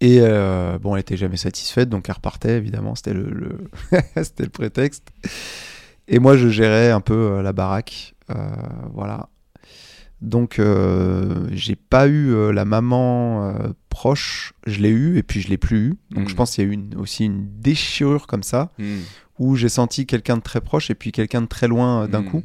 Et 0.01 0.19
euh, 0.21 0.79
bon, 0.79 0.95
elle 0.95 1.01
était 1.03 1.17
jamais 1.19 1.37
satisfaite, 1.37 1.89
donc 1.91 2.09
elle 2.09 2.15
repartait, 2.15 2.57
évidemment, 2.57 2.95
c'était 2.95 3.13
le, 3.13 3.25
le- 3.31 3.71
c'était 4.23 4.45
le 4.45 4.49
prétexte. 4.51 5.09
Et 6.09 6.19
moi, 6.19 6.37
je 6.37 6.49
gérais 6.49 6.91
un 6.91 7.01
peu 7.03 7.15
euh, 7.15 7.43
la 7.43 7.53
baraque, 7.53 8.15
euh, 8.31 8.35
voilà. 8.95 9.29
Donc, 10.23 10.59
euh, 10.59 11.47
j'ai 11.53 11.77
pas 11.77 12.07
eu 12.07 12.33
euh, 12.35 12.53
la 12.53 12.65
maman 12.67 13.49
euh, 13.55 13.69
proche, 13.89 14.53
je 14.67 14.81
l'ai 14.81 14.89
eu, 14.91 15.17
et 15.19 15.23
puis 15.23 15.41
je 15.41 15.49
l'ai 15.49 15.57
plus 15.59 15.79
eu. 15.89 15.95
Donc, 16.11 16.29
je 16.29 16.35
pense 16.35 16.55
qu'il 16.55 16.65
y 16.65 16.67
a 16.67 16.71
eu 16.71 16.75
une- 16.75 16.95
aussi 16.97 17.25
une 17.27 17.47
déchirure 17.61 18.27
comme 18.27 18.43
ça, 18.43 18.71
Mhm. 18.79 19.03
où 19.39 19.57
j'ai 19.57 19.69
senti 19.71 20.07
quelqu'un 20.07 20.37
de 20.37 20.43
très 20.43 20.61
proche 20.61 20.91
et 20.91 20.95
puis 20.95 21.13
quelqu'un 21.13 21.43
de 21.43 21.47
très 21.47 21.69
loin 21.69 22.07
d'un 22.09 22.21
Mhm. 22.23 22.29
coup. 22.31 22.43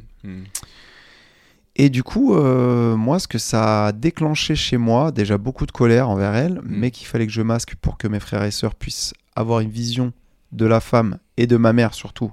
Et 1.76 1.90
du 1.90 2.04
coup, 2.04 2.34
euh, 2.34 2.96
moi, 2.96 3.20
ce 3.20 3.28
que 3.28 3.38
ça 3.38 3.88
a 3.88 3.92
déclenché 3.92 4.56
chez 4.56 4.78
moi, 4.78 5.12
déjà 5.12 5.38
beaucoup 5.38 5.66
de 5.66 5.72
colère 5.72 6.10
envers 6.10 6.34
elle, 6.34 6.62
mais 6.64 6.90
qu'il 6.90 7.06
fallait 7.06 7.28
que 7.28 7.34
je 7.34 7.42
masque 7.42 7.76
pour 7.76 7.98
que 7.98 8.08
mes 8.08 8.22
frères 8.22 8.44
et 8.44 8.52
sœurs 8.52 8.76
puissent 8.76 9.14
avoir 9.36 9.60
une 9.60 9.70
vision 9.70 10.14
de 10.54 10.66
la 10.66 10.80
femme 10.80 11.18
et 11.36 11.48
de 11.48 11.58
ma 11.58 11.74
mère 11.74 11.94
surtout. 11.94 12.32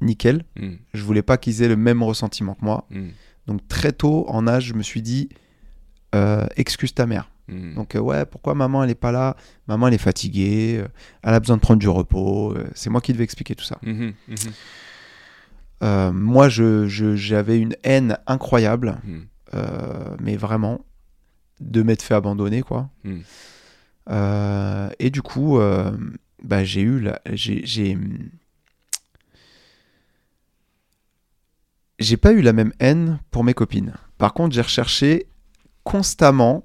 Nickel. 0.00 0.44
Mhm. 0.58 0.78
Je 0.94 1.02
voulais 1.02 1.22
pas 1.22 1.36
qu'ils 1.36 1.62
aient 1.62 1.68
le 1.68 1.76
même 1.76 2.02
ressentiment 2.02 2.54
que 2.54 2.64
moi. 2.64 2.86
Mhm. 2.90 3.10
Donc 3.46 3.68
très 3.68 3.92
tôt 3.92 4.24
en 4.28 4.46
âge, 4.46 4.64
je 4.64 4.74
me 4.74 4.82
suis 4.82 5.02
dit, 5.02 5.28
euh, 6.14 6.46
excuse 6.56 6.94
ta 6.94 7.06
mère. 7.06 7.30
Mhm. 7.48 7.74
Donc 7.74 7.94
euh, 7.94 8.00
ouais, 8.00 8.24
pourquoi 8.24 8.54
maman 8.54 8.84
elle 8.84 8.90
est 8.90 8.94
pas 8.94 9.12
là? 9.12 9.36
Maman 9.68 9.88
elle 9.88 9.94
est 9.94 9.98
fatiguée, 9.98 10.82
elle 11.22 11.34
a 11.34 11.40
besoin 11.40 11.56
de 11.56 11.60
prendre 11.62 11.78
du 11.78 11.88
repos. 11.88 12.54
c'est 12.74 12.88
moi 12.88 13.02
qui 13.02 13.12
devais 13.12 13.24
expliquer 13.24 13.54
tout 13.54 13.64
ça. 13.64 13.78
Mhm. 13.82 14.14
Mhm. 14.28 14.36
Euh, 15.82 16.10
moi, 16.12 16.48
je- 16.48 16.86
je- 16.86 17.16
j'avais 17.16 17.58
une 17.58 17.76
haine 17.82 18.18
incroyable. 18.26 18.98
Mhm. 19.04 19.26
Euh, 19.54 20.16
mais 20.20 20.36
vraiment 20.36 20.84
de 21.60 21.82
m'être 21.82 22.02
fait 22.02 22.14
abandonner 22.14 22.62
quoi. 22.62 22.90
Mm. 23.04 23.18
Euh, 24.10 24.88
et 24.98 25.10
du 25.10 25.22
coup, 25.22 25.58
bah, 26.42 26.64
j'ai 26.64 26.80
eu 26.82 27.00
la, 27.00 27.20
j'ai, 27.32 27.64
j'ai, 27.64 27.96
j'ai 31.98 32.16
pas 32.16 32.32
eu 32.32 32.40
la 32.42 32.52
même 32.52 32.72
haine 32.78 33.18
pour 33.30 33.44
mes 33.44 33.54
copines. 33.54 33.94
Par 34.18 34.34
contre, 34.34 34.54
j'ai 34.54 34.60
recherché 34.62 35.26
constamment 35.84 36.64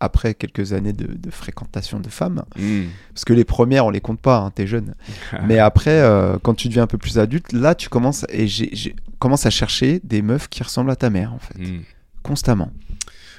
après 0.00 0.34
quelques 0.34 0.72
années 0.72 0.92
de, 0.92 1.06
de 1.14 1.30
fréquentation 1.30 2.00
de 2.00 2.08
femmes, 2.08 2.44
Mhm. 2.56 2.88
parce 3.14 3.24
que 3.24 3.32
les 3.32 3.44
premières 3.44 3.86
on 3.86 3.90
les 3.90 4.00
compte 4.00 4.20
pas, 4.20 4.38
hein, 4.38 4.50
t'es 4.50 4.66
jeune. 4.66 4.94
Mais 5.46 5.58
après, 5.58 6.00
euh, 6.00 6.38
quand 6.42 6.54
tu 6.54 6.68
deviens 6.68 6.84
un 6.84 6.86
peu 6.88 6.98
plus 6.98 7.18
adulte, 7.18 7.52
là 7.52 7.74
tu 7.74 7.88
commences 7.88 8.24
et 8.28 8.46
j'ai, 8.46 8.94
commence 9.18 9.46
à 9.46 9.50
chercher 9.50 10.00
des 10.04 10.22
meufs 10.22 10.48
qui 10.48 10.62
ressemblent 10.62 10.90
à 10.90 10.96
ta 10.96 11.10
mère 11.10 11.32
en 11.34 11.38
fait, 11.38 11.58
Mhm. 11.58 11.82
constamment. 12.22 12.70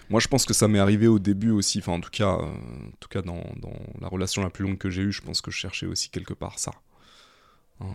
Moi, 0.10 0.20
je 0.20 0.28
pense 0.28 0.46
que 0.46 0.56
ça 0.56 0.68
m'est 0.68 0.80
arrivé 0.80 1.06
au 1.08 1.20
début 1.20 1.52
aussi. 1.52 1.78
Enfin, 1.80 1.92
en 1.92 2.00
tout 2.02 2.10
cas, 2.10 2.30
euh, 2.34 2.42
en 2.42 2.92
tout 3.00 3.10
cas 3.10 3.22
dans, 3.22 3.44
dans 3.62 3.74
la 4.02 4.08
relation 4.08 4.42
la 4.42 4.50
plus 4.50 4.66
longue 4.66 4.78
que 4.80 4.90
j'ai 4.90 5.04
eue, 5.04 5.12
je 5.12 5.22
pense 5.22 5.40
que 5.40 5.52
je 5.52 5.58
cherchais 5.58 5.86
aussi 5.86 6.10
quelque 6.10 6.34
part 6.34 6.58
ça. 6.58 6.72
Euh, 7.82 7.86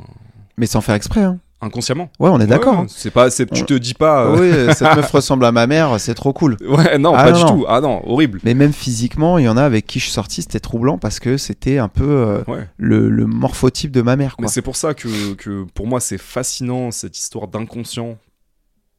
Mais 0.56 0.66
sans 0.66 0.80
faire 0.80 0.94
exprès. 0.94 1.24
Hein. 1.24 1.40
Inconsciemment. 1.64 2.10
Ouais, 2.20 2.30
on 2.30 2.40
est 2.40 2.46
d'accord. 2.46 2.74
Ouais, 2.74 2.80
hein. 2.84 2.86
C'est 2.88 3.10
pas, 3.10 3.30
c'est, 3.30 3.50
tu 3.50 3.64
te 3.64 3.74
dis 3.74 3.94
pas. 3.94 4.26
euh, 4.26 4.66
Oui, 4.68 4.74
cette 4.76 4.94
meuf 4.96 5.10
ressemble 5.10 5.44
à 5.44 5.52
ma 5.52 5.66
mère, 5.66 5.98
c'est 5.98 6.14
trop 6.14 6.32
cool. 6.32 6.56
Ouais, 6.68 6.98
non, 6.98 7.12
Ah, 7.16 7.24
pas 7.24 7.30
non, 7.32 7.36
du 7.38 7.44
non. 7.44 7.58
tout. 7.60 7.64
Ah 7.68 7.80
non, 7.80 8.00
horrible. 8.08 8.40
Mais 8.44 8.54
même 8.54 8.72
physiquement, 8.72 9.38
il 9.38 9.44
y 9.44 9.48
en 9.48 9.56
a 9.56 9.62
avec 9.62 9.86
qui 9.86 9.98
je 9.98 10.04
suis 10.04 10.12
sorti, 10.12 10.42
c'était 10.42 10.60
troublant 10.60 10.98
parce 10.98 11.18
que 11.20 11.36
c'était 11.36 11.78
un 11.78 11.88
peu 11.88 12.04
euh, 12.08 12.42
Ouais. 12.46 12.68
le, 12.76 13.08
le 13.10 13.26
morphotype 13.26 13.90
de 13.90 14.02
ma 14.02 14.16
mère. 14.16 14.36
Quoi. 14.36 14.42
Mais 14.44 14.48
c'est 14.48 14.62
pour 14.62 14.76
ça 14.76 14.94
que, 14.94 15.34
que 15.34 15.64
pour 15.74 15.86
moi, 15.86 16.00
c'est 16.00 16.18
fascinant 16.18 16.90
cette 16.90 17.18
histoire 17.18 17.48
d'inconscient. 17.48 18.16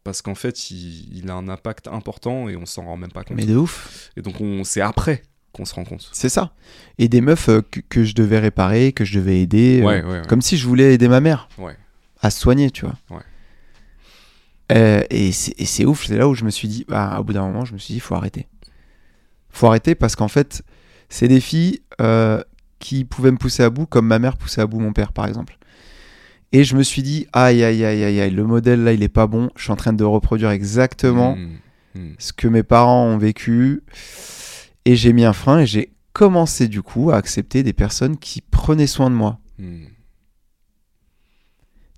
Parce 0.04 0.22
qu'en 0.22 0.36
fait, 0.36 0.70
il, 0.70 1.18
il 1.18 1.32
a 1.32 1.34
un 1.34 1.48
impact 1.50 1.88
important 1.88 2.48
et 2.48 2.56
on 2.56 2.66
s'en 2.68 2.84
rend 2.86 2.96
même 2.98 3.12
pas 3.12 3.24
compte. 3.24 3.38
Mais 3.38 3.46
de 3.46 3.56
ouf, 3.56 4.12
Et 4.16 4.22
donc, 4.22 4.36
on, 4.40 4.64
c'est 4.64 4.82
après 4.82 5.24
qu'on 5.52 5.66
se 5.66 5.74
rend 5.74 5.84
compte. 5.86 6.08
c'est 6.12 6.30
ça. 6.30 6.52
Et 7.00 7.08
des 7.08 7.22
meufs 7.22 7.50
euh, 7.50 7.62
que, 7.72 7.80
que 7.80 8.04
je 8.04 8.14
devais 8.14 8.38
réparer, 8.40 8.92
que 8.92 9.04
je 9.06 9.18
devais 9.18 9.40
aider, 9.42 9.80
euh, 9.82 9.86
Ouais, 9.88 10.04
ouais, 10.04 10.12
ouais. 10.20 10.22
comme 10.28 10.42
si 10.42 10.58
je 10.58 10.68
voulais 10.68 10.94
aider 10.94 11.08
ma 11.08 11.22
mère 11.22 11.48
Ouais. 11.58 11.76
À 12.26 12.30
se 12.30 12.40
soigner, 12.40 12.72
tu 12.72 12.86
vois. 12.86 12.96
Ouais. 13.10 13.24
Euh, 14.72 15.04
et 15.10 15.32
c'est 15.32 15.54
et 15.60 15.66
c'est 15.66 15.86
ouf, 15.86 16.06
c'est 16.08 16.18
là 16.18 16.28
où 16.28 16.34
je 16.34 16.44
me 16.44 16.50
suis 16.50 16.68
dit, 16.68 16.86
bah, 16.88 17.18
au 17.20 17.24
bout 17.24 17.34
d'un 17.34 17.44
moment, 17.46 17.66
je 17.66 17.74
me 17.74 17.78
suis 17.78 17.94
dit, 17.94 17.98
il 17.98 18.02
faut 18.02 18.16
arrêter. 18.16 18.48
faut 19.50 19.68
arrêter 19.68 19.96
parce 19.96 20.16
qu'en 20.16 20.28
fait, 20.28 20.64
c'est 21.10 21.28
des 21.28 21.40
filles 21.40 21.82
euh, 22.02 22.42
qui 22.80 23.06
pouvaient 23.06 23.32
me 23.32 23.38
pousser 23.38 23.64
à 23.64 23.70
bout 23.70 23.86
comme 23.86 24.08
ma 24.08 24.20
mère 24.20 24.38
poussait 24.38 24.62
à 24.62 24.68
bout 24.68 24.80
mon 24.80 24.92
père, 24.94 25.14
par 25.14 25.28
exemple. 25.28 25.58
Et 26.52 26.64
je 26.64 26.76
me 26.76 26.84
suis 26.84 27.04
dit, 27.04 27.28
aïe, 27.34 27.64
aïe, 27.64 27.84
aïe, 27.84 28.04
aïe, 28.04 28.22
aïe, 28.22 28.32
le 28.32 28.44
modèle 28.46 28.84
là, 28.84 28.94
il 28.94 29.04
est 29.04 29.10
pas 29.10 29.28
bon. 29.28 29.50
Je 29.56 29.64
suis 29.64 29.72
en 29.72 29.76
train 29.76 29.94
de 29.94 30.04
reproduire 30.04 30.52
exactement 30.52 31.36
Mmh, 31.36 32.00
mmh. 32.00 32.14
ce 32.18 32.34
que 32.34 32.48
mes 32.48 32.64
parents 32.64 33.06
ont 33.06 33.18
vécu. 33.18 33.84
Et 34.86 34.96
j'ai 34.96 35.14
mis 35.14 35.26
un 35.26 35.34
frein 35.34 35.60
et 35.60 35.66
j'ai 35.66 35.92
commencé 36.14 36.68
du 36.68 36.82
coup 36.82 37.12
à 37.12 37.18
accepter 37.18 37.62
des 37.64 37.74
personnes 37.74 38.18
qui 38.18 38.42
prenaient 38.42 38.88
soin 38.88 39.10
de 39.10 39.16
moi. 39.16 39.40
Mmh. 39.60 39.86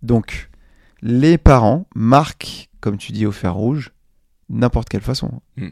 Donc, 0.02 0.50
les 1.02 1.38
parents 1.38 1.88
marquent, 1.96 2.70
comme 2.80 2.98
tu 2.98 3.12
dis, 3.12 3.26
au 3.26 3.32
fer 3.32 3.54
rouge, 3.54 3.92
n'importe 4.50 4.90
quelle 4.90 5.02
façon. 5.02 5.42
Mm. 5.58 5.68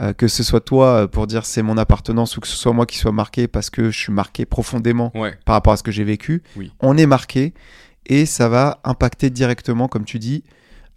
Euh, 0.00 0.12
que 0.14 0.28
ce 0.28 0.42
soit 0.42 0.60
toi 0.62 1.02
euh, 1.02 1.06
pour 1.06 1.26
dire 1.26 1.44
c'est 1.44 1.60
mon 1.62 1.76
appartenance 1.76 2.36
ou 2.36 2.40
que 2.40 2.48
ce 2.48 2.56
soit 2.56 2.72
moi 2.72 2.86
qui 2.86 2.96
soit 2.96 3.12
marqué 3.12 3.48
parce 3.48 3.68
que 3.68 3.90
je 3.90 3.98
suis 3.98 4.12
marqué 4.12 4.46
profondément 4.46 5.12
Ouais. 5.14 5.36
par 5.44 5.54
rapport 5.56 5.74
à 5.74 5.76
ce 5.76 5.82
que 5.82 5.90
j'ai 5.90 6.04
vécu, 6.04 6.42
Oui. 6.56 6.72
on 6.80 6.96
est 6.96 7.04
marqué 7.04 7.52
et 8.06 8.24
ça 8.24 8.48
va 8.48 8.80
impacter 8.84 9.28
directement, 9.28 9.88
comme 9.88 10.06
tu 10.06 10.18
dis, 10.18 10.42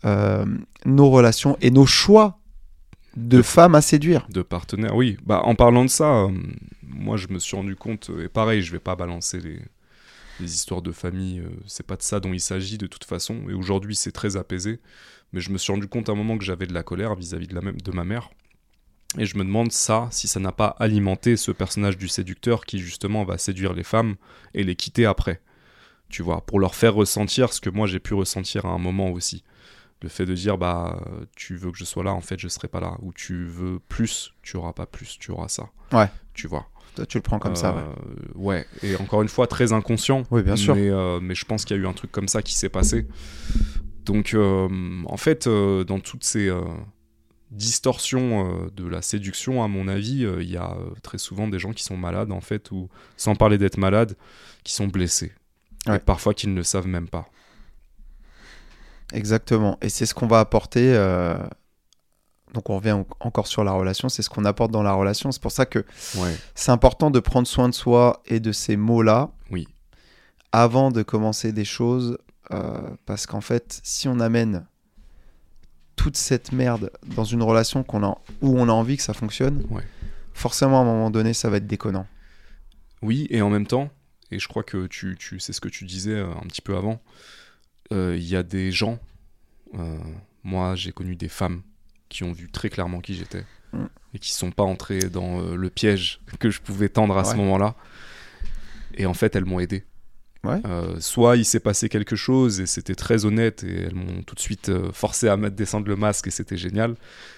euh, 0.06 0.46
nos 0.86 1.10
relations 1.10 1.58
et 1.60 1.70
nos 1.70 1.86
choix 1.86 2.40
de 3.18 3.42
femmes 3.42 3.76
à 3.76 3.82
séduire. 3.82 4.26
De 4.30 4.42
partenaires, 4.42 4.96
oui. 4.96 5.18
Bah, 5.26 5.42
en 5.44 5.54
parlant 5.56 5.84
de 5.84 5.90
ça, 5.90 6.24
euh, 6.24 6.30
moi, 6.82 7.18
je 7.18 7.28
me 7.28 7.40
suis 7.40 7.58
rendu 7.58 7.76
compte, 7.76 8.10
et 8.24 8.30
pareil, 8.30 8.62
je 8.62 8.72
vais 8.72 8.80
pas 8.80 8.96
balancer 8.96 9.42
les, 9.42 9.60
les 10.40 10.54
histoires 10.54 10.82
de 10.82 10.92
famille, 10.92 11.40
euh, 11.40 11.50
c'est 11.68 11.86
pas 11.86 11.96
de 11.96 12.02
ça 12.02 12.20
dont 12.20 12.34
il 12.34 12.40
s'agit 12.40 12.78
de 12.78 12.88
toute 12.88 13.04
façon. 13.04 13.44
Et 13.50 13.54
aujourd'hui, 13.54 13.96
c'est 13.96 14.12
très 14.12 14.38
apaisé. 14.38 14.80
Mais 15.32 15.42
je 15.42 15.50
me 15.50 15.58
suis 15.58 15.72
rendu 15.72 15.88
compte 15.88 16.10
à 16.10 16.12
un 16.12 16.16
moment 16.16 16.38
que 16.38 16.44
j'avais 16.44 16.68
de 16.68 16.74
la 16.74 16.84
colère 16.84 17.16
vis-à-vis 17.16 17.48
de, 17.48 17.56
la 17.56 17.62
même, 17.62 17.80
de 17.80 17.92
ma 17.92 18.04
mère. 18.04 18.30
Et 19.18 19.26
je 19.26 19.38
me 19.38 19.44
demande 19.44 19.72
ça, 19.72 20.08
si 20.12 20.28
ça 20.28 20.40
n'a 20.40 20.52
pas 20.52 20.76
alimenté 20.80 21.38
ce 21.38 21.52
personnage 21.52 21.98
du 21.98 22.08
séducteur 22.08 22.66
qui 22.66 22.80
justement 22.80 23.24
va 23.24 23.38
séduire 23.38 23.74
les 23.74 23.84
femmes 23.84 24.16
et 24.54 24.64
les 24.64 24.76
quitter 24.76 25.06
après. 25.06 25.42
Tu 26.10 26.24
vois, 26.24 26.46
pour 26.46 26.60
leur 26.60 26.76
faire 26.76 26.96
ressentir 26.96 27.54
ce 27.54 27.62
que 27.62 27.70
moi 27.70 27.88
j'ai 27.88 28.00
pu 28.00 28.14
ressentir 28.14 28.66
à 28.66 28.70
un 28.70 28.78
moment 28.78 29.10
aussi. 29.10 29.44
Le 30.02 30.10
fait 30.10 30.26
de 30.26 30.34
dire, 30.34 30.58
bah, 30.58 31.00
tu 31.36 31.56
veux 31.56 31.72
que 31.72 31.78
je 31.78 31.86
sois 31.86 32.04
là, 32.04 32.14
en 32.14 32.22
fait, 32.22 32.38
je 32.38 32.50
serai 32.50 32.68
pas 32.68 32.82
là. 32.82 32.98
Ou 33.02 33.14
tu 33.14 33.46
veux 33.46 33.80
plus, 33.80 34.34
tu 34.42 34.58
auras 34.58 34.74
pas 34.74 34.86
plus, 34.86 35.18
tu 35.18 35.32
auras 35.32 35.48
ça. 35.48 35.70
Ouais. 35.94 36.10
Tu 36.34 36.48
vois. 36.48 36.68
Toi, 36.96 37.06
tu 37.06 37.18
le 37.18 37.22
prends 37.24 37.40
comme 37.40 37.56
ça. 37.56 37.74
ouais. 37.76 37.82
Euh, 37.82 38.40
ouais. 38.40 38.66
Et 38.84 38.96
encore 38.98 39.22
une 39.22 39.30
fois, 39.30 39.48
très 39.48 39.74
inconscient. 39.74 40.24
Oui, 40.32 40.44
bien 40.44 40.56
sûr. 40.56 40.76
Mais, 40.76 40.90
euh, 40.90 41.20
mais 41.22 41.36
je 41.36 41.46
pense 41.46 41.66
qu'il 41.66 41.76
y 41.76 41.80
a 41.80 41.84
eu 41.84 41.88
un 41.88 41.94
truc 41.94 42.12
comme 42.12 42.28
ça 42.28 42.42
qui 42.42 42.54
s'est 42.54 42.70
passé. 42.70 43.08
Donc, 44.06 44.34
euh, 44.34 44.68
en 45.06 45.18
fait, 45.18 45.48
dans 45.48 46.00
toutes 46.00 46.24
ces 46.24 46.52
distorsions 47.54 48.48
euh, 48.48 48.70
de 48.76 48.88
la 48.88 49.02
séduction, 49.02 49.64
à 49.64 49.68
mon 49.68 49.88
avis, 49.88 50.26
euh, 50.26 50.42
il 50.42 50.50
y 50.50 50.58
a 50.58 50.72
euh, 50.72 50.90
très 51.04 51.18
souvent 51.18 51.48
des 51.48 51.60
gens 51.60 51.72
qui 51.72 51.84
sont 51.84 51.98
malades, 51.98 52.32
en 52.32 52.42
fait, 52.42 52.72
ou 52.72 52.90
sans 53.16 53.36
parler 53.36 53.58
d'être 53.58 53.78
malades, 53.78 54.16
qui 54.64 54.74
sont 54.74 54.88
blessés. 54.88 55.32
Ouais. 55.88 55.98
Et 55.98 56.00
parfois 56.00 56.34
qu'ils 56.34 56.52
ne 56.52 56.56
le 56.56 56.64
savent 56.64 56.88
même 56.88 57.08
pas. 57.08 57.30
Exactement. 59.14 59.78
Et 59.82 59.90
c'est 59.90 60.06
ce 60.06 60.14
qu'on 60.16 60.28
va 60.28 60.40
apporter. 60.40 60.94
Donc 62.54 62.70
on 62.70 62.78
revient 62.78 62.92
en- 62.92 63.08
encore 63.20 63.48
sur 63.48 63.64
la 63.64 63.72
relation, 63.72 64.10
c'est 64.10 64.22
ce 64.22 64.30
qu'on 64.30 64.46
apporte 64.46 64.72
dans 64.72 64.84
la 64.84 64.94
relation. 64.94 65.32
C'est 65.32 65.42
pour 65.42 65.52
ça 65.52 65.66
que 65.66 65.80
Ouais. 66.18 66.36
c'est 66.56 66.72
important 66.72 67.10
de 67.12 67.20
prendre 67.20 67.48
soin 67.48 67.68
de 67.70 67.74
soi 67.74 68.22
et 68.26 68.40
de 68.40 68.52
ces 68.52 68.78
mots-là 68.78 69.32
Oui. 69.52 69.68
avant 70.52 70.92
de 70.92 71.02
commencer 71.04 71.52
des 71.52 71.66
choses 71.66 72.18
euh, 72.52 72.90
parce 73.06 73.26
qu'en 73.26 73.42
fait, 73.42 73.80
si 73.84 74.08
on 74.08 74.20
amène 74.20 74.66
toute 75.96 76.18
cette 76.18 76.52
merde 76.52 76.92
dans 77.16 77.24
une 77.24 77.42
relation 77.42 77.84
qu'on 77.84 78.04
a, 78.04 78.18
où 78.42 78.60
on 78.60 78.68
a 78.68 78.72
envie 78.72 78.98
que 78.98 79.04
ça 79.04 79.14
fonctionne, 79.14 79.64
Ouais. 79.70 79.84
forcément 80.34 80.80
à 80.80 80.82
un 80.82 80.86
moment 80.86 81.10
donné, 81.10 81.34
ça 81.34 81.50
va 81.50 81.58
être 81.58 81.68
déconnant. 81.68 82.06
Oui, 83.02 83.28
et 83.30 83.42
en 83.42 83.50
même 83.50 83.66
temps, 83.68 83.90
et 84.32 84.40
je 84.40 84.48
crois 84.48 84.64
que 84.64 84.88
tu, 84.88 85.16
tu 85.20 85.40
c'est 85.40 85.54
ce 85.54 85.62
que 85.62 85.70
tu 85.70 85.86
disais 85.86 86.12
euh, 86.16 86.32
un 86.34 86.48
petit 86.48 86.62
peu 86.62 86.76
avant, 86.76 87.02
euh, 87.92 88.16
il 88.18 88.24
y 88.28 88.36
a 88.36 88.44
des 88.44 88.72
gens, 88.72 89.00
euh, 89.76 89.98
moi 90.44 90.76
j'ai 90.76 90.92
connu 90.92 91.16
des 91.16 91.30
femmes 91.30 91.62
qui 92.14 92.24
ont 92.24 92.32
vu 92.32 92.50
très 92.50 92.70
clairement 92.70 93.02
qui 93.02 93.14
j'étais 93.16 93.44
Mm. 93.74 93.86
et 94.14 94.20
qui 94.20 94.32
sont 94.32 94.52
pas 94.52 94.62
entrées 94.64 95.10
dans 95.10 95.42
euh, 95.42 95.56
le 95.56 95.70
piège 95.72 96.20
que 96.40 96.52
je 96.52 96.62
pouvais 96.62 96.90
tendre 96.90 97.18
à 97.18 97.24
ce 97.24 97.36
moment-là. 97.36 97.74
Et 98.96 99.08
en 99.08 99.16
fait, 99.16 99.36
elles 99.36 99.46
m'ont 99.46 99.60
aidé. 99.60 99.84
Ouais. 100.44 100.60
Euh, 100.66 100.98
soit 101.00 101.38
il 101.38 101.46
s'est 101.46 101.60
passé 101.62 101.88
quelque 101.90 102.16
chose 102.18 102.60
et 102.60 102.66
c'était 102.68 102.94
très 102.96 103.24
honnête 103.26 103.64
et 103.64 103.84
elles 103.84 103.96
m'ont 103.96 104.22
tout 104.24 104.36
de 104.36 104.40
suite 104.42 104.70
euh, 104.70 104.92
forcé 104.92 105.28
à 105.30 105.38
mettre 105.38 105.56
descendre 105.56 105.88
le 105.88 105.96
masque 105.96 106.28
et 106.28 106.32
c'était 106.32 106.58
génial. 106.58 106.96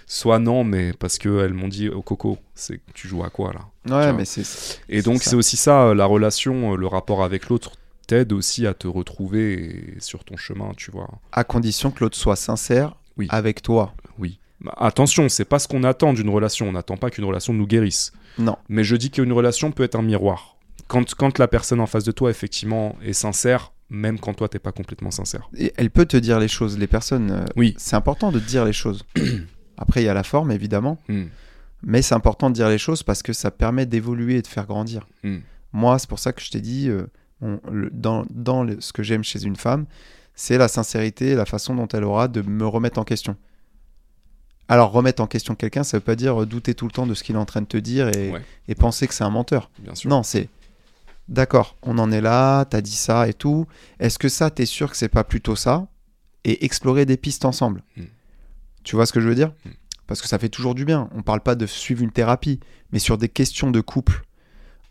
Soit 0.08 0.40
non, 0.40 0.64
mais 0.64 0.92
parce 0.92 1.18
qu'elles 1.20 1.54
m'ont 1.54 1.68
dit 1.70 1.88
oh, 1.88 2.02
Coco, 2.02 2.38
c'est 2.56 2.82
tu 2.96 3.08
joues 3.08 3.24
à 3.24 3.30
quoi 3.30 3.54
là? 3.54 3.62
Ouais, 3.96 4.06
vois? 4.10 4.14
mais 4.14 4.26
c'est. 4.26 4.44
c'est- 4.44 4.80
et 4.90 5.02
donc 5.04 5.22
c'est 5.24 5.36
aussi 5.36 5.56
ça, 5.56 5.84
euh, 5.90 5.94
la 5.96 6.06
relation, 6.06 6.76
le 6.76 6.88
rapport 6.88 7.24
avec 7.24 7.48
l'autre 7.48 7.74
t'aide 8.08 8.34
aussi 8.34 8.66
à 8.68 8.74
te 8.74 8.88
retrouver 8.88 9.54
et- 9.54 10.00
sur 10.02 10.24
ton 10.26 10.36
chemin, 10.36 10.72
tu 10.76 10.90
vois. 10.92 11.08
À 11.32 11.44
condition 11.44 11.92
que 11.92 12.04
l'autre 12.04 12.18
soit 12.18 12.36
sincère 12.36 12.96
Oui. 13.18 13.28
avec 13.30 13.62
toi. 13.62 13.94
Oui. 14.18 14.40
Bah, 14.66 14.74
attention, 14.78 15.30
c'est 15.30 15.46
pas 15.46 15.60
ce 15.60 15.68
qu'on 15.68 15.84
attend 15.84 16.14
d'une 16.14 16.30
relation. 16.30 16.68
On 16.68 16.72
n'attend 16.74 16.98
pas 16.98 17.10
qu'une 17.10 17.26
relation 17.26 17.54
nous 17.54 17.68
guérisse. 17.68 18.12
Non. 18.38 18.58
Mais 18.70 18.84
je 18.84 18.96
dis 18.96 19.12
qu'une 19.12 19.32
relation 19.32 19.72
peut 19.72 19.84
être 19.84 19.96
un 19.96 20.02
miroir. 20.02 20.58
Quand, 20.88 21.14
quand 21.16 21.40
la 21.40 21.48
personne 21.48 21.80
en 21.80 21.88
face 21.88 22.04
de 22.04 22.12
toi, 22.12 22.30
effectivement, 22.30 22.96
est 23.04 23.14
sincère, 23.14 23.72
même 23.90 24.20
quand 24.20 24.34
toi, 24.34 24.48
t'es 24.50 24.60
pas 24.60 24.72
complètement 24.72 25.12
sincère. 25.12 25.50
Et 25.58 25.74
elle 25.78 25.90
peut 25.90 26.06
te 26.06 26.18
dire 26.18 26.40
les 26.40 26.48
choses. 26.48 26.78
Les 26.78 26.88
personnes. 26.88 27.32
euh, 27.32 27.46
Oui. 27.56 27.74
C'est 27.78 27.96
important 27.96 28.32
de 28.32 28.40
dire 28.40 28.66
les 28.66 28.74
choses. 28.74 29.04
Après, 29.78 30.02
il 30.02 30.06
y 30.06 30.10
a 30.10 30.14
la 30.14 30.24
forme, 30.24 30.52
évidemment. 30.52 30.98
Hmm. 31.10 31.26
Mais 31.84 32.02
c'est 32.02 32.16
important 32.16 32.50
de 32.50 32.56
dire 32.56 32.70
les 32.70 32.78
choses 32.78 33.04
parce 33.04 33.22
que 33.24 33.34
ça 33.34 33.52
permet 33.52 33.86
d'évoluer 33.86 34.38
et 34.38 34.42
de 34.42 34.48
faire 34.48 34.66
grandir. 34.66 35.06
Hmm. 35.24 35.40
Moi, 35.74 36.00
c'est 36.00 36.10
pour 36.10 36.20
ça 36.20 36.34
que 36.34 36.42
je 36.42 36.50
t'ai 36.50 36.62
dit, 36.62 36.90
euh, 36.90 37.06
on- 37.42 37.60
le- 37.72 37.90
dans, 37.92 38.26
dans 38.32 38.64
le- 38.64 38.80
ce 38.80 38.94
que 38.94 39.04
j'aime 39.04 39.24
chez 39.24 39.44
une 39.44 39.56
femme, 39.58 39.86
c'est 40.34 40.58
la 40.58 40.68
sincérité 40.68 41.30
et 41.32 41.36
la 41.36 41.46
façon 41.46 41.76
dont 41.76 41.88
elle 41.90 42.04
aura 42.06 42.28
de 42.28 42.42
me 42.42 42.66
remettre 42.66 43.00
en 43.00 43.04
question. 43.04 43.36
Alors, 44.68 44.92
remettre 44.92 45.22
en 45.22 45.28
question 45.28 45.54
quelqu'un, 45.56 45.84
ça 45.84 45.98
veut 45.98 46.04
pas 46.04 46.16
dire 46.16 46.46
douter 46.48 46.74
tout 46.74 46.86
le 46.86 46.92
temps 46.92 47.06
de 47.06 47.14
ce 47.14 47.24
qu'il 47.24 47.36
est 47.36 47.40
en 47.40 47.46
train 47.46 47.62
de 47.62 47.68
te 47.68 47.78
dire 47.78 48.08
et, 48.10 48.32
Ouais. 48.32 48.42
et 48.68 48.76
penser 48.76 49.08
que 49.08 49.14
c'est 49.14 49.24
un 49.24 49.30
menteur. 49.30 49.70
Bien 49.80 49.94
sûr. 49.96 50.10
Non, 50.10 50.24
c'est 50.24 50.50
d'accord, 51.30 51.76
on 51.84 51.98
en 51.98 52.12
est 52.12 52.22
là, 52.22 52.66
t'as 52.66 52.82
dit 52.82 52.96
ça 52.96 53.28
et 53.28 53.34
tout. 53.34 53.68
Est-ce 54.00 54.18
que 54.20 54.30
ça, 54.30 54.50
t'es 54.50 54.66
sûr 54.66 54.90
que 54.92 54.98
c'est 54.98 55.08
pas 55.10 55.24
plutôt 55.24 55.56
ça 55.56 55.88
Et 56.44 56.66
explorer 56.66 57.06
des 57.06 57.18
pistes 57.18 57.46
ensemble? 57.46 57.84
Hmm. 57.98 58.04
Tu 58.84 58.96
vois 58.96 59.06
ce 59.06 59.14
que 59.14 59.20
je 59.22 59.28
veux 59.28 59.36
dire? 59.36 59.52
Hmm. 59.66 59.70
Parce 60.08 60.22
que 60.22 60.28
ça 60.28 60.38
fait 60.40 60.50
toujours 60.50 60.76
du 60.76 60.86
bien. 60.86 61.10
On 61.16 61.22
parle 61.24 61.42
pas 61.42 61.56
de 61.56 61.66
suivre 61.66 62.04
une 62.04 62.12
thérapie, 62.12 62.60
mais 62.92 63.00
sur 63.00 63.18
des 63.18 63.30
questions 63.30 63.72
de 63.72 63.82
couple 63.82 64.24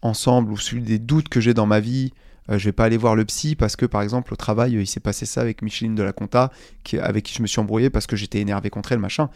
ensemble 0.02 0.52
ou 0.52 0.56
sur 0.56 0.80
des 0.82 0.98
doutes 0.98 1.28
que 1.28 1.40
j'ai 1.40 1.54
dans 1.54 1.66
ma 1.66 1.80
vie. 1.80 2.12
euh, 2.50 2.58
je 2.58 2.64
vais 2.66 2.72
pas 2.72 2.84
aller 2.84 2.96
voir 2.98 3.14
le 3.16 3.24
psy 3.24 3.54
parce 3.56 3.74
que 3.76 3.86
par 3.86 4.02
exemple 4.02 4.34
au 4.34 4.36
travail 4.36 4.76
euh, 4.76 4.82
il 4.82 4.86
s'est 4.86 5.00
passé 5.00 5.24
ça 5.24 5.40
avec 5.40 5.62
Micheline 5.62 5.94
de 5.94 6.02
la 6.02 6.12
Conta 6.12 6.50
qui, 6.82 6.98
avec 6.98 7.24
qui 7.24 7.32
je 7.34 7.40
me 7.40 7.46
suis 7.46 7.58
embrouillé 7.60 7.88
parce 7.90 8.06
que 8.06 8.14
j'étais 8.16 8.40
énervé 8.40 8.68
contre 8.70 8.92
elle 8.92 8.98
machin. 8.98 9.30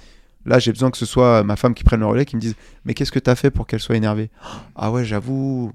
Là 0.48 0.58
j'ai 0.58 0.72
besoin 0.72 0.90
que 0.90 0.96
ce 0.98 1.06
soit 1.06 1.44
ma 1.44 1.54
femme 1.56 1.74
qui 1.74 1.84
prenne 1.84 2.00
le 2.00 2.06
relais 2.06 2.24
qui 2.24 2.34
me 2.34 2.40
dise 2.40 2.56
mais 2.84 2.94
qu'est-ce 2.94 3.12
que 3.12 3.18
t'as 3.20 3.34
fait 3.36 3.50
pour 3.52 3.66
qu'elle 3.68 3.80
soit 3.80 3.96
énervée? 3.96 4.30
Ah 4.74 4.90
ouais 4.90 5.04
j'avoue 5.04 5.72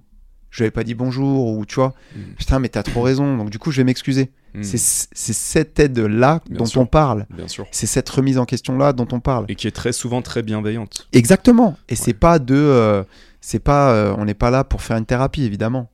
je 0.49 0.57
lui 0.59 0.63
avais 0.65 0.71
pas 0.71 0.83
dit 0.83 0.93
bonjour 0.95 1.55
ou 1.57 1.65
tu 1.65 1.75
vois 1.75 1.93
Hmm. 2.15 2.33
putain 2.37 2.59
mais 2.59 2.69
t'as 2.69 2.83
trop 2.83 3.01
raison 3.01 3.37
donc 3.37 3.49
du 3.49 3.57
coup 3.59 3.71
je 3.71 3.77
vais 3.77 3.83
m'excuser. 3.85 4.31
Hmm. 4.55 4.61
C'est 4.63 4.77
c'est 4.77 5.33
cette 5.33 5.79
aide 5.79 5.97
là 5.99 6.41
Bien 6.49 6.59
dont 6.59 6.65
sûr. 6.65 6.81
on 6.81 6.85
parle. 6.85 7.25
Bien 7.31 7.47
sûr. 7.47 7.65
C'est 7.71 7.87
cette 7.87 8.09
remise 8.09 8.37
en 8.37 8.45
question 8.45 8.77
là 8.77 8.93
dont 8.93 9.07
on 9.11 9.19
parle. 9.19 9.45
Et 9.47 9.55
qui 9.55 9.67
est 9.67 9.71
très 9.71 9.93
souvent 9.93 10.21
très 10.21 10.43
bienveillante. 10.43 11.07
Exactement. 11.13 11.75
Et 11.89 11.95
c'est 11.95 12.07
Ouais. 12.07 12.13
pas 12.13 12.37
de, 12.39 12.53
euh, 12.55 13.03
c'est 13.41 13.57
pas, 13.59 13.91
euh, 13.93 14.13
on 14.17 14.25
n'est 14.25 14.35
pas 14.35 14.51
là 14.51 14.63
pour 14.63 14.81
faire 14.83 14.97
une 14.97 15.05
thérapie 15.07 15.43
évidemment, 15.43 15.89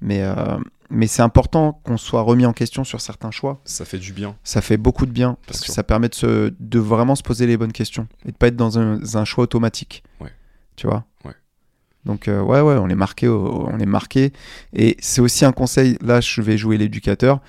mais 0.00 0.22
euh, 0.22 0.34
mais 0.90 1.06
c'est 1.06 1.22
important 1.22 1.80
qu'on 1.84 1.96
soit 1.96 2.22
remis 2.22 2.46
en 2.46 2.52
question 2.52 2.84
sur 2.84 3.00
certains 3.00 3.30
choix. 3.30 3.60
Ça 3.64 3.84
fait 3.84 3.98
du 3.98 4.12
bien. 4.12 4.36
Ça 4.44 4.60
fait 4.60 4.76
beaucoup 4.76 5.06
de 5.06 5.12
bien 5.12 5.36
parce 5.46 5.60
que 5.60 5.72
ça 5.72 5.82
permet 5.82 6.08
de 6.08 6.14
se, 6.14 6.52
de 6.58 6.78
vraiment 6.78 7.14
se 7.14 7.22
poser 7.22 7.46
les 7.46 7.56
bonnes 7.56 7.72
questions 7.72 8.08
et 8.24 8.32
de 8.32 8.36
pas 8.36 8.48
être 8.48 8.56
dans 8.56 8.78
un, 8.78 9.00
un 9.14 9.24
choix 9.24 9.44
automatique. 9.44 10.02
Ouais. 10.20 10.32
Tu 10.76 10.86
vois? 10.86 11.04
Ouais. 11.24 11.34
Donc 12.04 12.28
euh, 12.28 12.40
ouais 12.42 12.60
ouais, 12.60 12.74
on 12.74 12.88
est 12.88 12.94
marqué, 12.94 13.28
on 13.28 13.78
est 13.78 13.86
marqué. 13.86 14.32
Et 14.72 14.96
c'est 15.00 15.20
aussi 15.20 15.44
un 15.44 15.52
conseil. 15.52 15.96
Là, 16.00 16.20
je 16.20 16.42
vais 16.42 16.58
jouer 16.58 16.76
l'éducateur. 16.76 17.40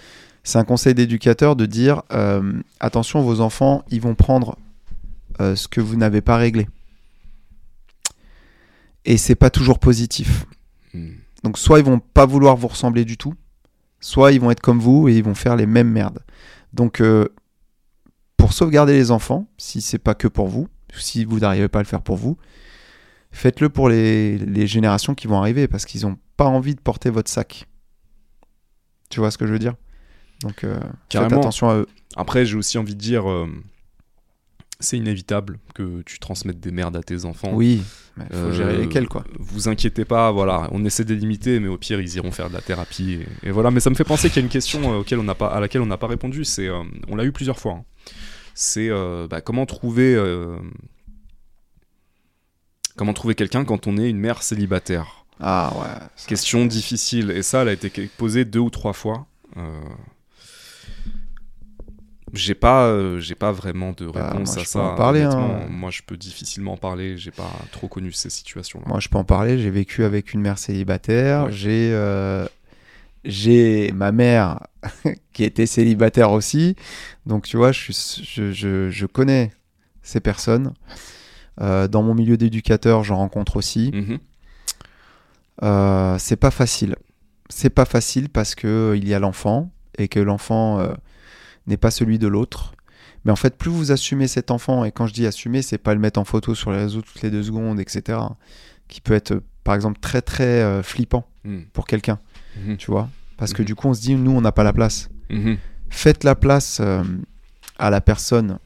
C'est 0.43 0.57
un 0.57 0.63
conseil 0.63 0.93
d'éducateur 0.93 1.55
de 1.55 1.65
dire 1.65 2.03
euh, 2.11 2.53
attention, 2.79 3.21
vos 3.21 3.41
enfants, 3.41 3.83
ils 3.89 4.01
vont 4.01 4.15
prendre 4.15 4.57
euh, 5.39 5.55
ce 5.55 5.67
que 5.67 5.81
vous 5.81 5.95
n'avez 5.95 6.21
pas 6.21 6.37
réglé. 6.37 6.67
Et 9.05 9.17
c'est 9.17 9.35
pas 9.35 9.49
toujours 9.49 9.79
positif. 9.79 10.45
Hmm. 10.93 11.13
Donc 11.43 11.57
soit 11.57 11.79
ils 11.79 11.85
vont 11.85 11.99
pas 11.99 12.25
vouloir 12.25 12.55
vous 12.55 12.67
ressembler 12.67 13.05
du 13.05 13.17
tout, 13.17 13.33
soit 13.99 14.31
ils 14.31 14.39
vont 14.39 14.51
être 14.51 14.61
comme 14.61 14.79
vous 14.79 15.07
et 15.07 15.17
ils 15.17 15.23
vont 15.23 15.35
faire 15.35 15.55
les 15.55 15.65
mêmes 15.65 15.89
merdes. 15.89 16.19
Donc 16.73 17.01
euh, 17.01 17.27
pour 18.37 18.53
sauvegarder 18.53 18.93
les 18.93 19.11
enfants, 19.11 19.47
si 19.57 19.81
c'est 19.81 19.99
pas 19.99 20.13
que 20.15 20.27
pour 20.27 20.47
vous, 20.47 20.67
si 20.97 21.25
vous 21.25 21.39
n'arrivez 21.39 21.67
pas 21.67 21.79
à 21.79 21.81
le 21.83 21.87
faire 21.87 22.01
pour 22.01 22.17
vous, 22.17 22.37
faites-le 23.31 23.69
pour 23.69 23.89
les, 23.89 24.37
les 24.37 24.67
générations 24.67 25.15
qui 25.15 25.27
vont 25.27 25.37
arriver 25.37 25.67
parce 25.67 25.85
qu'ils 25.85 26.01
n'ont 26.01 26.17
pas 26.37 26.45
envie 26.45 26.75
de 26.75 26.81
porter 26.81 27.09
votre 27.09 27.29
sac. 27.29 27.67
Tu 29.09 29.19
vois 29.19 29.31
ce 29.31 29.37
que 29.37 29.45
je 29.45 29.53
veux 29.53 29.59
dire? 29.59 29.75
Donc 30.41 30.63
euh, 30.63 30.79
faites 31.11 31.21
attention 31.33 31.69
à 31.69 31.75
eux. 31.75 31.87
Après, 32.15 32.45
j'ai 32.45 32.57
aussi 32.57 32.77
envie 32.77 32.95
de 32.95 32.99
dire, 32.99 33.29
euh, 33.29 33.47
c'est 34.81 34.97
inévitable 34.97 35.59
que 35.73 36.01
tu 36.01 36.19
transmettes 36.19 36.59
des 36.59 36.71
merdes 36.71 36.95
à 36.97 37.03
tes 37.03 37.25
enfants. 37.25 37.51
Oui, 37.53 37.81
il 38.17 38.23
faut 38.23 38.29
Euh, 38.35 38.51
gérer 38.53 38.77
lesquels 38.77 39.07
quoi. 39.07 39.23
Vous 39.39 39.69
inquiétez 39.69 40.03
pas, 40.05 40.31
voilà, 40.31 40.67
on 40.71 40.83
essaie 40.83 41.05
de 41.05 41.13
les 41.13 41.19
limiter, 41.19 41.59
mais 41.59 41.67
au 41.69 41.77
pire 41.77 42.01
ils 42.01 42.15
iront 42.15 42.31
faire 42.31 42.49
de 42.49 42.53
la 42.53 42.61
thérapie. 42.61 43.19
Et, 43.43 43.47
et 43.47 43.51
voilà, 43.51 43.71
mais 43.71 43.79
ça 43.79 43.89
me 43.89 43.95
fait 43.95 44.03
penser 44.03 44.29
qu'il 44.29 44.37
y 44.37 44.43
a 44.43 44.45
une 44.45 44.51
question 44.51 44.93
euh, 44.93 44.99
auquel 44.99 45.19
on 45.19 45.23
n'a 45.23 45.35
pas, 45.35 45.47
à 45.47 45.59
laquelle 45.59 45.81
on 45.81 45.85
n'a 45.85 45.97
pas 45.97 46.07
répondu. 46.07 46.43
C'est, 46.43 46.67
euh, 46.67 46.83
on 47.07 47.15
l'a 47.15 47.23
eu 47.23 47.31
plusieurs 47.31 47.59
fois. 47.59 47.73
hein. 47.73 47.83
C'est 48.53 48.89
euh, 48.89 49.27
bah, 49.29 49.39
comment 49.41 49.65
trouver, 49.65 50.15
comment 52.97 53.13
trouver 53.13 53.33
quelqu'un 53.35 53.63
quand 53.65 53.87
on 53.87 53.97
est 53.97 54.09
une 54.09 54.19
mère 54.19 54.43
célibataire? 54.43 55.25
Ah 55.39 55.73
ouais. 55.75 56.07
Question 56.27 56.65
difficile. 56.65 57.31
Et 57.31 57.41
ça, 57.43 57.61
elle 57.61 57.69
a 57.69 57.73
été 57.73 57.89
posée 58.17 58.45
deux 58.45 58.59
ou 58.59 58.69
trois 58.69 58.93
fois. 58.93 59.25
J'ai 62.33 62.55
pas, 62.55 62.85
euh, 62.85 63.19
j'ai 63.19 63.35
pas 63.35 63.51
vraiment 63.51 63.91
de 63.91 64.07
Bah, 64.07 64.29
réponse 64.31 64.49
moi, 64.49 64.55
à 64.55 64.59
je 64.59 64.63
peux 64.63 64.69
ça. 64.69 64.79
en 64.81 64.95
parler, 64.95 65.21
hein. 65.21 65.65
Moi, 65.69 65.91
je 65.91 66.01
peux 66.05 66.15
difficilement 66.17 66.73
en 66.73 66.77
parler. 66.77 67.17
J'ai 67.17 67.31
pas 67.31 67.51
trop 67.71 67.87
connu 67.87 68.11
ces 68.13 68.29
situations-là. 68.29 68.85
Moi, 68.87 68.99
je 68.99 69.09
peux 69.09 69.17
en 69.17 69.23
parler. 69.25 69.59
J'ai 69.59 69.69
vécu 69.69 70.03
avec 70.03 70.33
une 70.33 70.41
mère 70.41 70.57
célibataire. 70.57 71.45
Ouais. 71.45 71.51
J'ai 71.51 71.91
euh, 71.93 72.45
j'ai 73.25 73.91
ma 73.93 74.11
mère 74.11 74.59
qui 75.33 75.43
était 75.43 75.65
célibataire 75.65 76.31
aussi. 76.31 76.75
Donc, 77.25 77.45
tu 77.45 77.57
vois, 77.57 77.71
je, 77.71 77.91
je, 77.91 78.51
je, 78.51 78.89
je 78.89 79.05
connais 79.05 79.51
ces 80.01 80.19
personnes. 80.19 80.73
Euh, 81.59 81.87
dans 81.87 82.01
mon 82.01 82.13
milieu 82.15 82.37
d'éducateur, 82.37 83.03
j'en 83.03 83.17
rencontre 83.17 83.57
aussi. 83.57 83.91
Mhm. 83.93 84.19
C'est 86.19 86.37
pas 86.37 86.51
facile. 86.51 86.95
C'est 87.49 87.69
pas 87.69 87.85
facile 87.85 88.29
parce 88.29 88.55
que 88.55 88.93
il 88.97 89.07
y 89.07 89.13
a 89.13 89.19
l'enfant 89.19 89.69
et 89.97 90.07
que 90.07 90.19
l'enfant 90.19 90.79
n'est 91.67 91.77
pas 91.77 91.91
celui 91.91 92.19
de 92.19 92.27
l'autre. 92.27 92.73
Mais 93.25 93.31
en 93.31 93.35
fait, 93.35 93.55
plus 93.57 93.69
vous 93.69 93.91
assumez 93.91 94.27
cet 94.27 94.49
enfant, 94.51 94.83
et 94.83 94.91
quand 94.91 95.05
je 95.07 95.13
dis 95.13 95.27
assumer, 95.27 95.61
c'est 95.61 95.77
pas 95.77 95.93
le 95.93 95.99
mettre 95.99 96.19
en 96.19 96.23
photo 96.25 96.55
sur 96.55 96.71
les 96.71 96.77
réseaux 96.79 97.01
toutes 97.01 97.21
les 97.21 97.29
deux 97.29 97.43
secondes, 97.43 97.79
etc. 97.79 98.17
Qui 98.87 98.99
peut 99.01 99.13
être, 99.13 99.31
euh, 99.33 99.41
par 99.63 99.75
exemple, 99.75 99.99
très 99.99 100.21
très 100.21 100.43
euh, 100.63 100.81
flippant 100.83 101.25
Mhm. 101.43 101.65
pour 101.73 101.85
quelqu'un, 101.85 102.19
Mhm. 102.65 102.77
tu 102.77 102.89
vois. 102.91 103.09
Parce 103.37 103.53
que 103.53 103.61
Mhm. 103.61 103.65
du 103.67 103.75
coup, 103.75 103.87
on 103.89 103.93
se 103.93 104.01
dit, 104.01 104.15
nous, 104.15 104.31
on 104.31 104.41
n'a 104.41 104.51
pas 104.51 104.63
la 104.63 104.73
place. 104.73 105.09
Faites 105.89 106.23
la 106.23 106.35
place 106.35 106.79
euh, 106.81 107.03
à 107.77 107.89
la 107.89 108.01
personne 108.01 108.59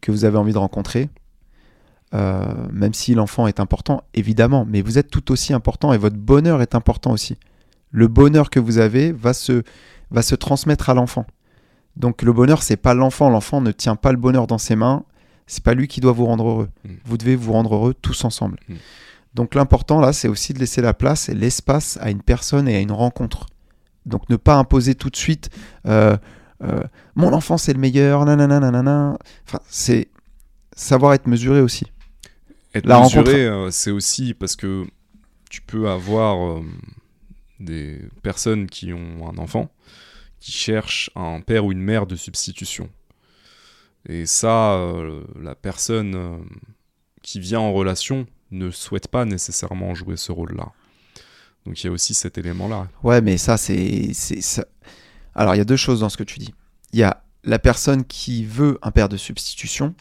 que 0.00 0.10
vous 0.12 0.24
avez 0.24 0.36
envie 0.38 0.52
de 0.52 0.58
rencontrer. 0.58 1.08
euh, 2.14 2.44
même 2.72 2.94
si 2.94 3.14
l'enfant 3.14 3.48
est 3.48 3.58
important, 3.58 4.04
évidemment, 4.14 4.64
mais 4.64 4.80
vous 4.80 4.96
êtes 4.96 5.10
tout 5.10 5.32
aussi 5.32 5.52
important 5.52 5.92
et 5.92 5.98
votre 5.98 6.16
bonheur 6.16 6.62
est 6.62 6.76
important 6.76 7.10
aussi. 7.10 7.36
Le 7.90 8.06
bonheur 8.06 8.48
que 8.48 8.60
vous 8.60 8.78
avez 8.78 9.10
va 9.10 9.34
se, 9.34 9.64
va 10.12 10.22
se 10.22 10.36
transmettre 10.36 10.88
à 10.88 10.94
l'enfant. 10.94 11.26
Donc 11.96 12.22
le 12.22 12.32
bonheur, 12.32 12.62
c'est 12.62 12.76
pas 12.76 12.94
l'enfant. 12.94 13.30
L'enfant 13.30 13.60
ne 13.60 13.72
tient 13.72 13.96
pas 13.96 14.12
le 14.12 14.18
bonheur 14.18 14.46
dans 14.46 14.58
ses 14.58 14.76
mains. 14.76 15.04
C'est 15.46 15.62
pas 15.62 15.74
lui 15.74 15.88
qui 15.88 16.00
doit 16.00 16.12
vous 16.12 16.26
rendre 16.26 16.48
heureux. 16.48 16.68
Mm. 16.84 16.90
Vous 17.04 17.16
devez 17.16 17.36
vous 17.36 17.52
rendre 17.52 17.74
heureux 17.74 17.94
tous 17.94 18.24
ensemble. 18.24 18.58
Mm. 18.68 18.74
Donc 19.34 19.54
l'important 19.54 20.00
là, 20.00 20.12
c'est 20.12 20.28
aussi 20.28 20.54
de 20.54 20.58
laisser 20.58 20.80
la 20.80 20.94
place 20.94 21.28
et 21.28 21.34
l'espace 21.34 21.98
à 22.00 22.10
une 22.10 22.22
personne 22.22 22.68
et 22.68 22.76
à 22.76 22.80
une 22.80 22.92
rencontre. 22.92 23.46
Donc 24.06 24.28
ne 24.30 24.36
pas 24.36 24.56
imposer 24.56 24.94
tout 24.94 25.10
de 25.10 25.16
suite. 25.16 25.50
euh, 25.86 26.16
euh, 26.62 26.80
mon 27.14 27.34
enfant 27.34 27.58
c'est 27.58 27.74
le 27.74 27.78
meilleur, 27.78 28.24
nanana, 28.24 28.60
nanana. 28.60 29.18
Enfin, 29.46 29.60
c'est 29.68 30.08
savoir 30.74 31.14
être 31.14 31.26
mesuré 31.26 31.60
aussi. 31.60 31.86
Être 32.74 32.86
La 32.86 33.00
mesuré, 33.00 33.46
euh, 33.46 33.70
c'est 33.70 33.90
aussi 33.90 34.34
parce 34.34 34.56
que 34.56 34.86
tu 35.50 35.62
peux 35.62 35.88
avoir 35.88 36.44
euh, 36.44 36.62
des 37.60 38.00
personnes 38.22 38.66
qui 38.66 38.92
ont 38.92 39.28
un 39.28 39.38
enfant 39.38 39.70
qui 40.46 40.52
cherchent 40.52 41.10
un 41.16 41.40
père 41.40 41.64
ou 41.64 41.72
une 41.72 41.82
mère 41.82 42.06
de 42.06 42.14
substitution. 42.14 42.88
Et 44.08 44.26
ça, 44.26 44.74
euh, 44.74 45.24
la 45.42 45.56
personne 45.56 46.14
euh, 46.14 46.36
qui 47.20 47.40
vient 47.40 47.58
en 47.58 47.72
relation 47.72 48.28
ne 48.52 48.70
souhaite 48.70 49.08
pas 49.08 49.24
nécessairement 49.24 49.96
jouer 49.96 50.16
ce 50.16 50.30
rôle-là. 50.30 50.70
Donc 51.64 51.82
il 51.82 51.88
y 51.88 51.90
a 51.90 51.92
aussi 51.92 52.14
cet 52.14 52.38
élément-là. 52.38 52.86
Ouais, 53.02 53.20
mais 53.20 53.38
ça, 53.38 53.56
c'est. 53.56 54.12
Alors, 55.34 55.56
il 55.56 55.58
y 55.58 55.60
a 55.60 55.64
deux 55.64 55.74
choses 55.74 55.98
dans 55.98 56.08
ce 56.08 56.16
que 56.16 56.22
tu 56.22 56.38
dis. 56.38 56.54
Il 56.92 57.00
y 57.00 57.02
a 57.02 57.24
la 57.42 57.58
personne 57.58 58.04
qui 58.04 58.44
veut 58.44 58.78
un 58.82 58.92
père 58.92 59.08
de 59.08 59.16
substitution 59.16 59.96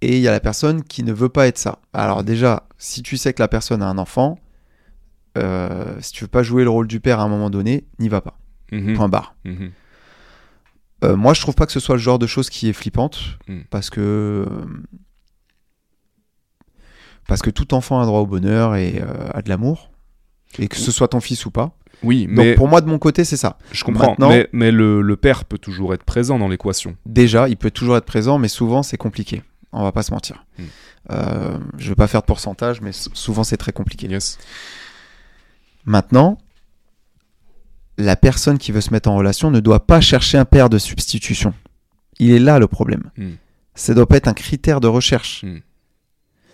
et 0.00 0.16
il 0.16 0.22
y 0.22 0.26
a 0.26 0.32
la 0.32 0.40
personne 0.40 0.82
qui 0.82 1.04
ne 1.04 1.12
veut 1.12 1.28
pas 1.28 1.46
être 1.46 1.58
ça. 1.58 1.78
Alors, 1.92 2.24
déjà, 2.24 2.66
si 2.76 3.04
tu 3.04 3.16
sais 3.16 3.32
que 3.34 3.40
la 3.40 3.46
personne 3.46 3.82
a 3.82 3.86
un 3.86 3.98
enfant, 3.98 4.40
euh, 5.38 5.96
si 6.00 6.10
tu 6.10 6.24
veux 6.24 6.28
pas 6.28 6.42
jouer 6.42 6.64
le 6.64 6.70
rôle 6.70 6.88
du 6.88 6.98
père 6.98 7.20
à 7.20 7.22
un 7.22 7.28
moment 7.28 7.50
donné, 7.50 7.86
n'y 8.00 8.08
va 8.08 8.20
pas. 8.20 8.36
Mhm, 8.72 8.94
Point 8.94 9.08
barre. 9.08 9.34
mhm. 9.44 9.70
Euh, 11.02 11.16
moi, 11.16 11.32
je 11.32 11.40
trouve 11.40 11.54
pas 11.54 11.64
que 11.64 11.72
ce 11.72 11.80
soit 11.80 11.94
le 11.96 12.00
genre 12.00 12.18
de 12.18 12.26
chose 12.26 12.50
qui 12.50 12.68
est 12.68 12.72
flippante 12.74 13.38
Mm. 13.48 13.60
parce 13.70 13.88
que. 13.90 14.00
euh, 14.00 14.46
Parce 17.26 17.42
que 17.42 17.50
tout 17.50 17.74
enfant 17.74 18.00
a 18.00 18.06
droit 18.06 18.20
au 18.20 18.26
bonheur 18.26 18.74
et 18.76 19.00
euh, 19.00 19.28
a 19.32 19.42
de 19.42 19.48
l'amour. 19.48 19.90
Et 20.58 20.66
que 20.68 20.76
ce 20.76 20.90
soit 20.90 21.08
ton 21.08 21.20
fils 21.20 21.46
ou 21.46 21.50
pas. 21.52 21.76
Oui, 22.02 22.26
Donc 22.26 22.36
mais 22.36 22.54
pour 22.54 22.66
moi, 22.66 22.80
de 22.80 22.88
mon 22.88 22.98
côté, 22.98 23.24
c'est 23.24 23.36
ça. 23.36 23.56
je 23.72 23.84
comprends. 23.84 24.10
maintenant- 24.10 24.30
Mais, 24.30 24.48
mais 24.52 24.70
le, 24.72 25.00
le 25.00 25.16
père 25.16 25.44
peut 25.44 25.58
toujours 25.58 25.94
être 25.94 26.02
présent 26.02 26.38
dans 26.38 26.48
l'équation. 26.48 26.96
Déjà, 27.06 27.48
il 27.48 27.56
peut 27.56 27.70
toujours 27.70 27.96
être 27.96 28.04
présent, 28.06 28.38
mais 28.38 28.48
souvent, 28.48 28.82
c'est 28.82 28.96
compliqué. 28.96 29.42
On 29.72 29.84
va 29.84 29.92
pas 29.92 30.02
se 30.02 30.10
mentir. 30.12 30.44
Mm. 30.58 30.62
Euh, 31.12 31.58
je 31.78 31.88
vais 31.90 31.94
pas 31.94 32.08
faire 32.08 32.22
de 32.22 32.26
pourcentage, 32.26 32.80
mais 32.80 32.90
sou- 32.92 33.10
souvent, 33.14 33.44
c'est 33.44 33.56
très 33.58 33.72
compliqué. 33.72 34.08
Yes. 34.08 34.38
Maintenant, 35.84 36.38
la 38.00 38.16
personne 38.16 38.58
qui 38.58 38.72
veut 38.72 38.80
se 38.80 38.92
mettre 38.92 39.08
en 39.08 39.16
relation 39.16 39.50
ne 39.50 39.60
doit 39.60 39.86
pas 39.86 40.00
chercher 40.00 40.38
un 40.38 40.44
père 40.44 40.68
de 40.68 40.78
substitution. 40.78 41.54
Il 42.18 42.30
est 42.32 42.38
là 42.38 42.58
le 42.58 42.66
problème. 42.66 43.10
Mm. 43.16 43.30
Ça 43.74 43.94
doit 43.94 44.06
pas 44.06 44.16
être 44.16 44.28
un 44.28 44.34
critère 44.34 44.80
de 44.80 44.88
recherche. 44.88 45.44
Mm. 45.44 45.58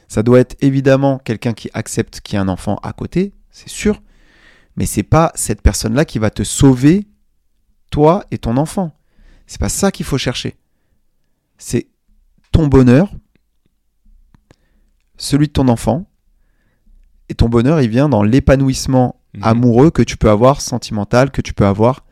Ça 0.08 0.22
doit 0.22 0.40
être 0.40 0.56
évidemment 0.60 1.18
quelqu'un 1.18 1.52
qui 1.52 1.70
accepte 1.74 2.20
qu'il 2.20 2.36
y 2.36 2.38
a 2.38 2.42
un 2.42 2.48
enfant 2.48 2.76
à 2.82 2.92
côté, 2.92 3.32
c'est 3.50 3.68
sûr. 3.68 4.02
Mais 4.76 4.86
c'est 4.86 5.02
pas 5.02 5.32
cette 5.34 5.62
personne-là 5.62 6.04
qui 6.04 6.18
va 6.18 6.30
te 6.30 6.44
sauver, 6.44 7.06
toi 7.90 8.24
et 8.30 8.38
ton 8.38 8.56
enfant. 8.56 8.92
C'est 9.46 9.60
pas 9.60 9.68
ça 9.68 9.90
qu'il 9.90 10.06
faut 10.06 10.18
chercher. 10.18 10.56
C'est 11.58 11.88
ton 12.52 12.66
bonheur, 12.66 13.10
celui 15.16 15.48
de 15.48 15.52
ton 15.52 15.68
enfant. 15.68 16.06
Et 17.28 17.34
ton 17.34 17.48
bonheur, 17.48 17.80
il 17.80 17.88
vient 17.88 18.08
dans 18.08 18.22
l'épanouissement 18.22 19.20
Mhm. 19.36 19.42
amoureux 19.44 19.90
que 19.90 20.02
tu 20.02 20.16
peux 20.16 20.30
avoir, 20.30 20.60
sentimental 20.60 21.30
que 21.30 21.40
tu 21.42 21.52
peux 21.54 21.66
avoir. 21.66 22.04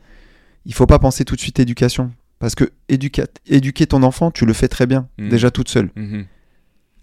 Il 0.65 0.73
faut 0.73 0.85
pas 0.87 0.99
penser 0.99 1.25
tout 1.25 1.35
de 1.35 1.41
suite 1.41 1.59
éducation. 1.59 2.11
Parce 2.39 2.53
que 2.55 2.71
éduquer 2.89 3.87
ton 3.87 4.03
enfant, 4.03 4.29
tu 4.31 4.45
le 4.45 4.53
fais 4.53 4.67
très 4.67 4.85
bien, 4.85 5.07
Mhm. 5.17 5.29
déjà 5.29 5.51
toute 5.51 5.69
seule. 5.69 5.89
Mhm. 5.95 6.25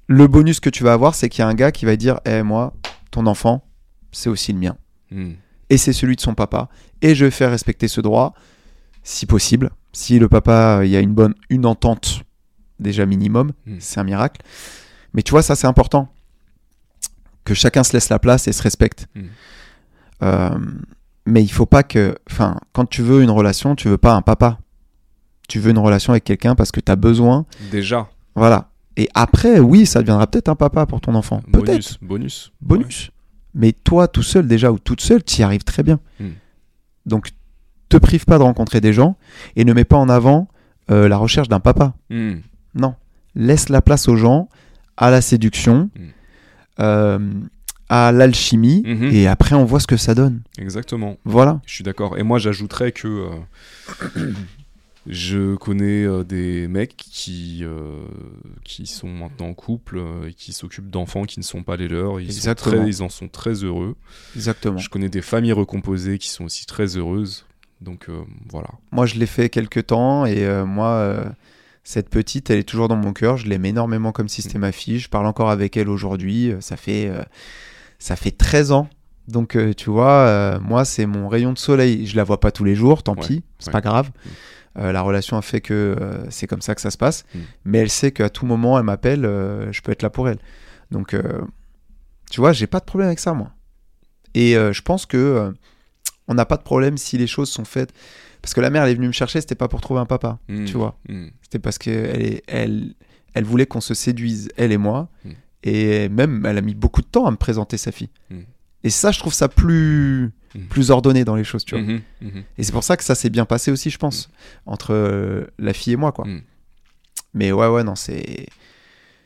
Le 0.08 0.26
bonus 0.26 0.60
que 0.60 0.68
tu 0.70 0.84
vas 0.84 0.92
avoir, 0.92 1.14
c'est 1.14 1.28
qu'il 1.28 1.40
y 1.40 1.42
a 1.42 1.48
un 1.48 1.54
gars 1.54 1.72
qui 1.72 1.84
va 1.86 1.96
dire 1.96 2.20
Eh, 2.26 2.42
moi, 2.42 2.74
ton 3.10 3.26
enfant, 3.26 3.64
c'est 4.12 4.28
aussi 4.28 4.52
le 4.52 4.58
mien. 4.58 4.76
Et 5.70 5.78
c'est 5.78 5.92
celui 5.92 6.16
de 6.16 6.20
son 6.20 6.34
papa. 6.34 6.68
Et 7.02 7.14
je 7.14 7.24
vais 7.24 7.30
faire 7.30 7.50
respecter 7.50 7.88
ce 7.88 8.00
droit, 8.00 8.34
si 9.02 9.26
possible. 9.26 9.70
Si 9.92 10.18
le 10.18 10.28
papa, 10.28 10.78
euh, 10.78 10.84
il 10.86 10.90
y 10.90 10.96
a 10.96 11.00
une 11.00 11.12
bonne 11.14 11.34
une 11.50 11.66
entente, 11.66 12.22
déjà 12.78 13.04
minimum, 13.06 13.52
c'est 13.78 14.00
un 14.00 14.04
miracle. 14.04 14.42
Mais 15.14 15.22
tu 15.22 15.30
vois, 15.32 15.42
ça, 15.42 15.54
c'est 15.56 15.66
important. 15.66 16.08
Que 17.44 17.54
chacun 17.54 17.82
se 17.84 17.92
laisse 17.92 18.08
la 18.08 18.18
place 18.18 18.48
et 18.48 18.52
se 18.52 18.62
respecte. 18.62 19.06
Euh, 20.22 20.50
mais 21.26 21.42
il 21.42 21.48
faut 21.52 21.66
pas 21.66 21.82
que. 21.82 22.16
Enfin, 22.30 22.56
quand 22.72 22.84
tu 22.86 23.02
veux 23.02 23.22
une 23.22 23.30
relation, 23.30 23.74
tu 23.74 23.88
veux 23.88 23.98
pas 23.98 24.14
un 24.14 24.22
papa. 24.22 24.58
Tu 25.48 25.58
veux 25.58 25.70
une 25.70 25.78
relation 25.78 26.12
avec 26.12 26.24
quelqu'un 26.24 26.54
parce 26.54 26.70
que 26.72 26.80
tu 26.80 26.90
as 26.90 26.96
besoin. 26.96 27.46
Déjà, 27.70 28.08
Voilà. 28.34 28.68
Et 28.96 29.08
après, 29.14 29.58
oui, 29.58 29.86
ça 29.86 30.00
deviendra 30.00 30.26
peut-être 30.26 30.48
un 30.48 30.54
papa 30.54 30.84
pour 30.86 31.00
ton 31.00 31.14
enfant. 31.14 31.40
Peut-être. 31.50 31.64
bonus. 31.70 31.98
Bonus. 32.02 32.52
Bonus. 32.60 33.10
Mais 33.54 33.72
toi, 33.72 34.06
tout 34.08 34.22
seul 34.22 34.46
déjà, 34.46 34.70
ou 34.70 34.78
toute 34.78 35.00
seule, 35.00 35.22
tu 35.24 35.40
y 35.40 35.42
arrives 35.44 35.64
très 35.64 35.82
bien. 35.82 35.98
Hmm. 36.20 36.30
Donc, 37.06 37.30
te 37.88 37.96
prive 37.96 38.24
pas 38.26 38.38
de 38.38 38.42
rencontrer 38.42 38.80
des 38.80 38.92
gens 38.92 39.16
et 39.56 39.64
ne 39.64 39.72
mets 39.72 39.84
pas 39.84 39.96
en 39.96 40.08
avant 40.08 40.48
euh, 40.90 41.08
la 41.08 41.16
recherche 41.16 41.48
d'un 41.48 41.60
papa. 41.60 41.94
Mhm. 42.10 42.40
Non. 42.74 42.94
Laisse 43.34 43.68
la 43.70 43.80
place 43.82 44.08
aux 44.08 44.16
gens, 44.16 44.48
à 44.96 45.10
la 45.10 45.20
séduction, 45.20 45.90
Hmm. 45.96 46.02
euh, 46.80 47.18
à 47.94 48.10
l'alchimie, 48.10 48.82
Mhm. 48.86 49.10
et 49.12 49.26
après, 49.26 49.54
on 49.54 49.66
voit 49.66 49.78
ce 49.78 49.86
que 49.86 49.98
ça 49.98 50.14
donne. 50.14 50.40
Exactement. 50.56 51.18
Voilà. 51.26 51.60
Je 51.66 51.74
suis 51.74 51.84
d'accord. 51.84 52.16
Et 52.16 52.22
moi, 52.22 52.38
j'ajouterais 52.38 52.90
que 52.92 53.06
euh, 53.06 54.32
je 55.06 55.56
connais 55.56 56.04
euh, 56.04 56.24
des 56.24 56.68
mecs 56.68 56.96
qui, 56.96 57.60
euh, 57.64 57.98
qui 58.64 58.86
sont 58.86 59.08
maintenant 59.08 59.48
en 59.48 59.54
couple 59.54 60.00
et 60.28 60.32
qui 60.32 60.54
s'occupent 60.54 60.88
d'enfants 60.88 61.24
qui 61.24 61.38
ne 61.38 61.44
sont 61.44 61.62
pas 61.62 61.76
les 61.76 61.86
leurs. 61.88 62.18
Ils, 62.18 62.32
sont 62.32 62.54
très, 62.54 62.78
ils 62.88 63.02
en 63.02 63.10
sont 63.10 63.28
très 63.28 63.52
heureux. 63.64 63.96
Exactement. 64.36 64.78
Je 64.78 64.88
connais 64.88 65.10
des 65.10 65.20
familles 65.22 65.52
recomposées 65.52 66.16
qui 66.16 66.30
sont 66.30 66.44
aussi 66.44 66.64
très 66.64 66.96
heureuses. 66.96 67.44
Donc 67.82 68.08
voilà. 68.48 68.68
Moi, 68.92 69.04
je 69.06 69.16
l'ai 69.16 69.26
fait 69.26 69.48
quelques 69.50 69.86
temps 69.88 70.24
et 70.24 70.46
moi, 70.64 71.24
cette 71.84 72.08
petite, 72.10 72.48
elle 72.48 72.60
est 72.60 72.62
toujours 72.62 72.86
dans 72.88 72.96
mon 72.96 73.12
cœur. 73.12 73.36
Je 73.36 73.48
l'aime 73.48 73.64
énormément 73.64 74.12
comme 74.12 74.28
si 74.28 74.40
c'était 74.40 74.58
ma 74.58 74.70
fille. 74.72 74.98
Je 75.00 75.08
parle 75.08 75.26
encore 75.26 75.50
avec 75.50 75.76
elle 75.76 75.88
aujourd'hui. 75.88 76.52
Ça 76.60 76.76
fait, 76.76 77.08
euh, 77.08 77.22
ça 78.02 78.16
fait 78.16 78.30
13 78.32 78.72
ans. 78.72 78.88
Donc, 79.28 79.54
euh, 79.56 79.72
tu 79.72 79.88
vois, 79.90 80.10
euh, 80.26 80.58
moi, 80.60 80.84
c'est 80.84 81.06
mon 81.06 81.28
rayon 81.28 81.52
de 81.52 81.58
soleil. 81.58 82.06
Je 82.06 82.16
la 82.16 82.24
vois 82.24 82.40
pas 82.40 82.50
tous 82.50 82.64
les 82.64 82.74
jours, 82.74 83.02
tant 83.04 83.14
Ouais, 83.14 83.26
pis, 83.26 83.44
c'est 83.60 83.68
ouais. 83.68 83.72
pas 83.72 83.80
grave. 83.80 84.10
Mm. 84.10 84.28
Euh, 84.78 84.92
la 84.92 85.02
relation 85.02 85.36
a 85.36 85.42
fait 85.42 85.60
que 85.60 85.96
c'est 86.30 86.46
comme 86.48 86.62
ça 86.62 86.74
que 86.74 86.80
ça 86.80 86.90
se 86.90 86.96
passe. 86.98 87.24
Mm. 87.34 87.38
Mais 87.66 87.78
elle 87.78 87.90
sait 87.90 88.10
qu'à 88.10 88.28
tout 88.30 88.46
moment, 88.46 88.78
elle 88.78 88.84
m'appelle, 88.84 89.22
je 89.22 89.80
peux 89.82 89.92
être 89.92 90.02
là 90.02 90.10
pour 90.10 90.28
elle. 90.28 90.38
Donc, 90.90 91.14
tu 92.30 92.40
vois, 92.40 92.52
j'ai 92.52 92.66
pas 92.66 92.80
de 92.80 92.84
problème 92.84 93.06
avec 93.06 93.20
ça, 93.20 93.32
moi. 93.34 93.52
Et 94.34 94.54
je 94.54 94.82
pense 94.82 95.06
que 95.06 95.52
on 96.28 96.34
n'a 96.34 96.44
pas 96.46 96.56
de 96.56 96.62
problème 96.62 96.96
si 96.98 97.16
les 97.18 97.26
choses 97.28 97.50
sont 97.50 97.64
faites. 97.64 97.92
Parce 98.40 98.54
que 98.54 98.60
la 98.60 98.70
mère, 98.70 98.82
elle 98.82 98.90
est 98.90 98.94
venue 98.96 99.06
me 99.06 99.12
chercher, 99.12 99.40
c'était 99.40 99.54
pas 99.54 99.68
pour 99.68 99.80
trouver 99.80 100.00
un 100.00 100.06
papa, 100.06 100.38
Mhm. 100.48 100.64
tu 100.64 100.76
vois. 100.76 100.98
C'était 101.42 101.60
parce 101.60 101.78
qu'elle 101.78 102.40
elle, 102.48 102.94
elle 103.34 103.44
voulait 103.44 103.66
qu'on 103.66 103.80
se 103.80 103.94
séduise, 103.94 104.48
elle 104.56 104.72
et 104.72 104.78
moi. 104.78 105.08
Mm. 105.64 105.68
Et 105.68 106.08
même, 106.08 106.46
elle 106.46 106.58
a 106.58 106.62
mis 106.62 106.74
beaucoup 106.74 107.02
de 107.02 107.06
temps 107.06 107.26
à 107.26 107.30
me 107.30 107.36
présenter 107.36 107.76
sa 107.76 107.92
fille. 107.92 108.10
Mm. 108.30 108.40
Et 108.84 108.90
ça, 108.90 109.12
je 109.12 109.18
trouve 109.20 109.34
ça 109.34 109.48
plus, 109.48 110.32
Mm. 110.54 110.66
plus 110.66 110.90
ordonné 110.90 111.24
dans 111.24 111.34
les 111.34 111.44
choses, 111.44 111.64
tu 111.64 111.74
vois. 111.74 111.84
Mhm. 111.84 112.02
Mhm. 112.20 112.44
Et 112.58 112.62
c'est 112.62 112.72
pour 112.72 112.84
ça 112.84 112.96
que 112.96 113.04
ça 113.04 113.14
s'est 113.14 113.30
bien 113.30 113.44
passé 113.44 113.70
aussi, 113.70 113.90
je 113.90 113.98
pense, 113.98 114.28
entre 114.66 114.92
euh, 114.92 115.46
la 115.58 115.72
fille 115.72 115.94
et 115.94 115.96
moi, 115.96 116.12
quoi. 116.12 116.26
Mm. 116.26 116.42
Mais 117.34 117.52
ouais, 117.52 117.68
ouais, 117.68 117.84
non, 117.84 117.94
c'est. 117.94 118.46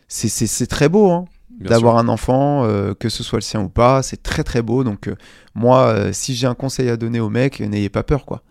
C'est, 0.08 0.68
très 0.68 0.88
beau, 0.88 1.10
hein, 1.10 1.24
d'avoir 1.50 1.98
un 1.98 2.06
enfant, 2.06 2.64
euh, 2.64 2.94
que 2.94 3.08
ce 3.08 3.24
soit 3.24 3.38
le 3.38 3.42
sien 3.42 3.60
ou 3.60 3.68
pas. 3.68 4.04
C'est 4.04 4.22
très, 4.22 4.44
très 4.44 4.62
beau. 4.62 4.84
Donc, 4.84 5.08
euh, 5.08 5.16
moi, 5.56 6.12
si 6.12 6.36
j'ai 6.36 6.46
un 6.46 6.54
conseil 6.54 6.88
à 6.88 6.96
donner 6.96 7.18
au 7.18 7.28
mec, 7.28 7.58
n'ayez 7.58 7.88
pas 7.88 8.04
peur, 8.04 8.24
quoi. 8.24 8.44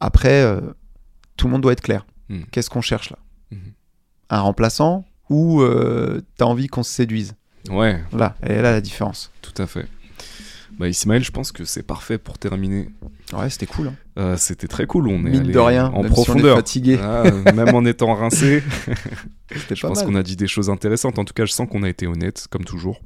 Après, 0.00 0.60
tout 1.36 1.46
le 1.46 1.52
monde 1.52 1.62
doit 1.62 1.72
être 1.72 1.80
clair. 1.80 2.06
Mm. 2.28 2.42
Qu'est-ce 2.50 2.70
qu'on 2.70 2.80
cherche 2.80 3.10
là? 3.10 3.18
Mhm. 3.52 3.72
Un 4.30 4.40
remplaçant 4.40 5.04
ou 5.30 5.60
euh, 5.62 6.20
t'as 6.36 6.44
envie 6.46 6.66
qu'on 6.68 6.82
se 6.82 6.92
séduise. 6.92 7.34
Ouais, 7.70 8.00
Voilà, 8.10 8.34
elle 8.40 8.52
est 8.52 8.62
là 8.62 8.72
la 8.72 8.80
différence. 8.80 9.30
tout 9.42 9.52
à 9.62 9.66
fait. 9.66 9.86
Bah, 10.78 10.88
Ismaël, 10.88 11.24
je 11.24 11.32
pense 11.32 11.50
que 11.50 11.64
c'est 11.64 11.82
parfait 11.82 12.18
pour 12.18 12.38
terminer. 12.38 12.88
Ouais, 13.32 13.50
c'était 13.50 13.66
cool. 13.66 13.88
hein. 13.88 13.94
Euh, 14.16 14.36
C'était 14.36 14.68
très 14.68 14.86
cool. 14.86 15.08
On 15.08 15.26
est 15.26 15.30
Mine 15.30 15.40
allé 15.40 15.52
de 15.52 15.58
rien, 15.58 15.86
en 15.88 16.02
même 16.02 16.12
si 16.12 16.18
on 16.20 16.22
est 16.22 16.24
profondeur. 16.24 16.56
fatigué. 16.56 16.98
Ah, 17.02 17.24
même 17.52 17.74
en 17.74 17.84
étant 17.84 18.14
rincé, 18.14 18.62
je 19.50 19.80
pas 19.82 19.88
pense 19.88 20.02
qu'on 20.04 20.14
a 20.14 20.22
dit 20.22 20.36
des 20.36 20.46
choses 20.46 20.70
intéressantes. 20.70 21.18
En 21.18 21.24
tout 21.24 21.34
cas, 21.34 21.46
je 21.46 21.52
sens 21.52 21.68
qu'on 21.68 21.82
a 21.82 21.88
été 21.88 22.06
honnête, 22.06 22.46
comme 22.48 22.64
toujours. 22.64 23.00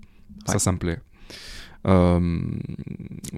Ça, 0.47 0.55
Ouais. 0.55 0.59
ça 0.59 0.73
me 0.73 0.77
plaît. 0.79 0.99
Euh, 1.87 2.41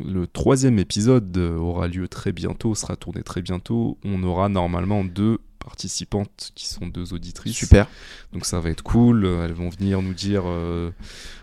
le 0.05 0.27
troisième 0.27 0.79
épisode 0.81 1.37
aura 1.37 1.87
lieu 1.87 2.09
très 2.09 2.33
bientôt, 2.33 2.75
sera 2.75 2.97
tourné 2.97 3.23
très 3.23 3.41
bientôt. 3.41 3.99
On 4.05 4.23
aura 4.25 4.49
normalement 4.49 5.05
deux 5.05 5.39
participantes 5.65 6.53
qui 6.55 6.69
sont 6.69 6.87
deux 6.87 7.13
auditrices. 7.15 7.57
Super. 7.57 7.89
Donc 8.33 8.45
ça 8.47 8.61
va 8.61 8.71
être 8.71 8.83
cool. 8.83 9.25
Euh, 9.25 9.45
Elles 9.45 9.53
vont 9.55 9.71
venir 9.71 10.03
nous 10.03 10.15
dire 10.15 10.43
euh, 10.47 10.91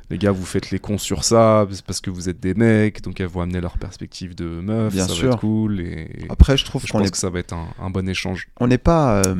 les 0.09 0.17
gars, 0.17 0.31
vous 0.31 0.45
faites 0.45 0.71
les 0.71 0.79
cons 0.79 0.97
sur 0.97 1.23
ça, 1.23 1.67
c'est 1.71 1.83
parce 1.85 1.99
que 2.01 2.09
vous 2.09 2.29
êtes 2.29 2.39
des 2.39 2.53
mecs. 2.53 3.01
Donc 3.01 3.19
elles 3.19 3.27
vont 3.27 3.41
amener 3.41 3.59
leur 3.61 3.77
perspective 3.77 4.35
de 4.35 4.45
meuf. 4.45 4.93
Bien 4.93 5.07
ça 5.07 5.13
sûr. 5.13 5.27
va 5.29 5.33
être 5.33 5.39
cool. 5.39 5.81
Et 5.81 6.09
Après, 6.29 6.55
je 6.57 6.65
trouve 6.65 6.85
je 6.85 6.91
pense 6.91 7.07
est 7.07 7.11
que 7.11 7.17
ça 7.17 7.29
va 7.29 7.39
être 7.39 7.53
un, 7.53 7.67
un 7.79 7.89
bon 7.89 8.07
échange. 8.07 8.47
on 8.59 8.67
n'est 8.67 8.77
pas 8.77 9.21
euh, 9.25 9.35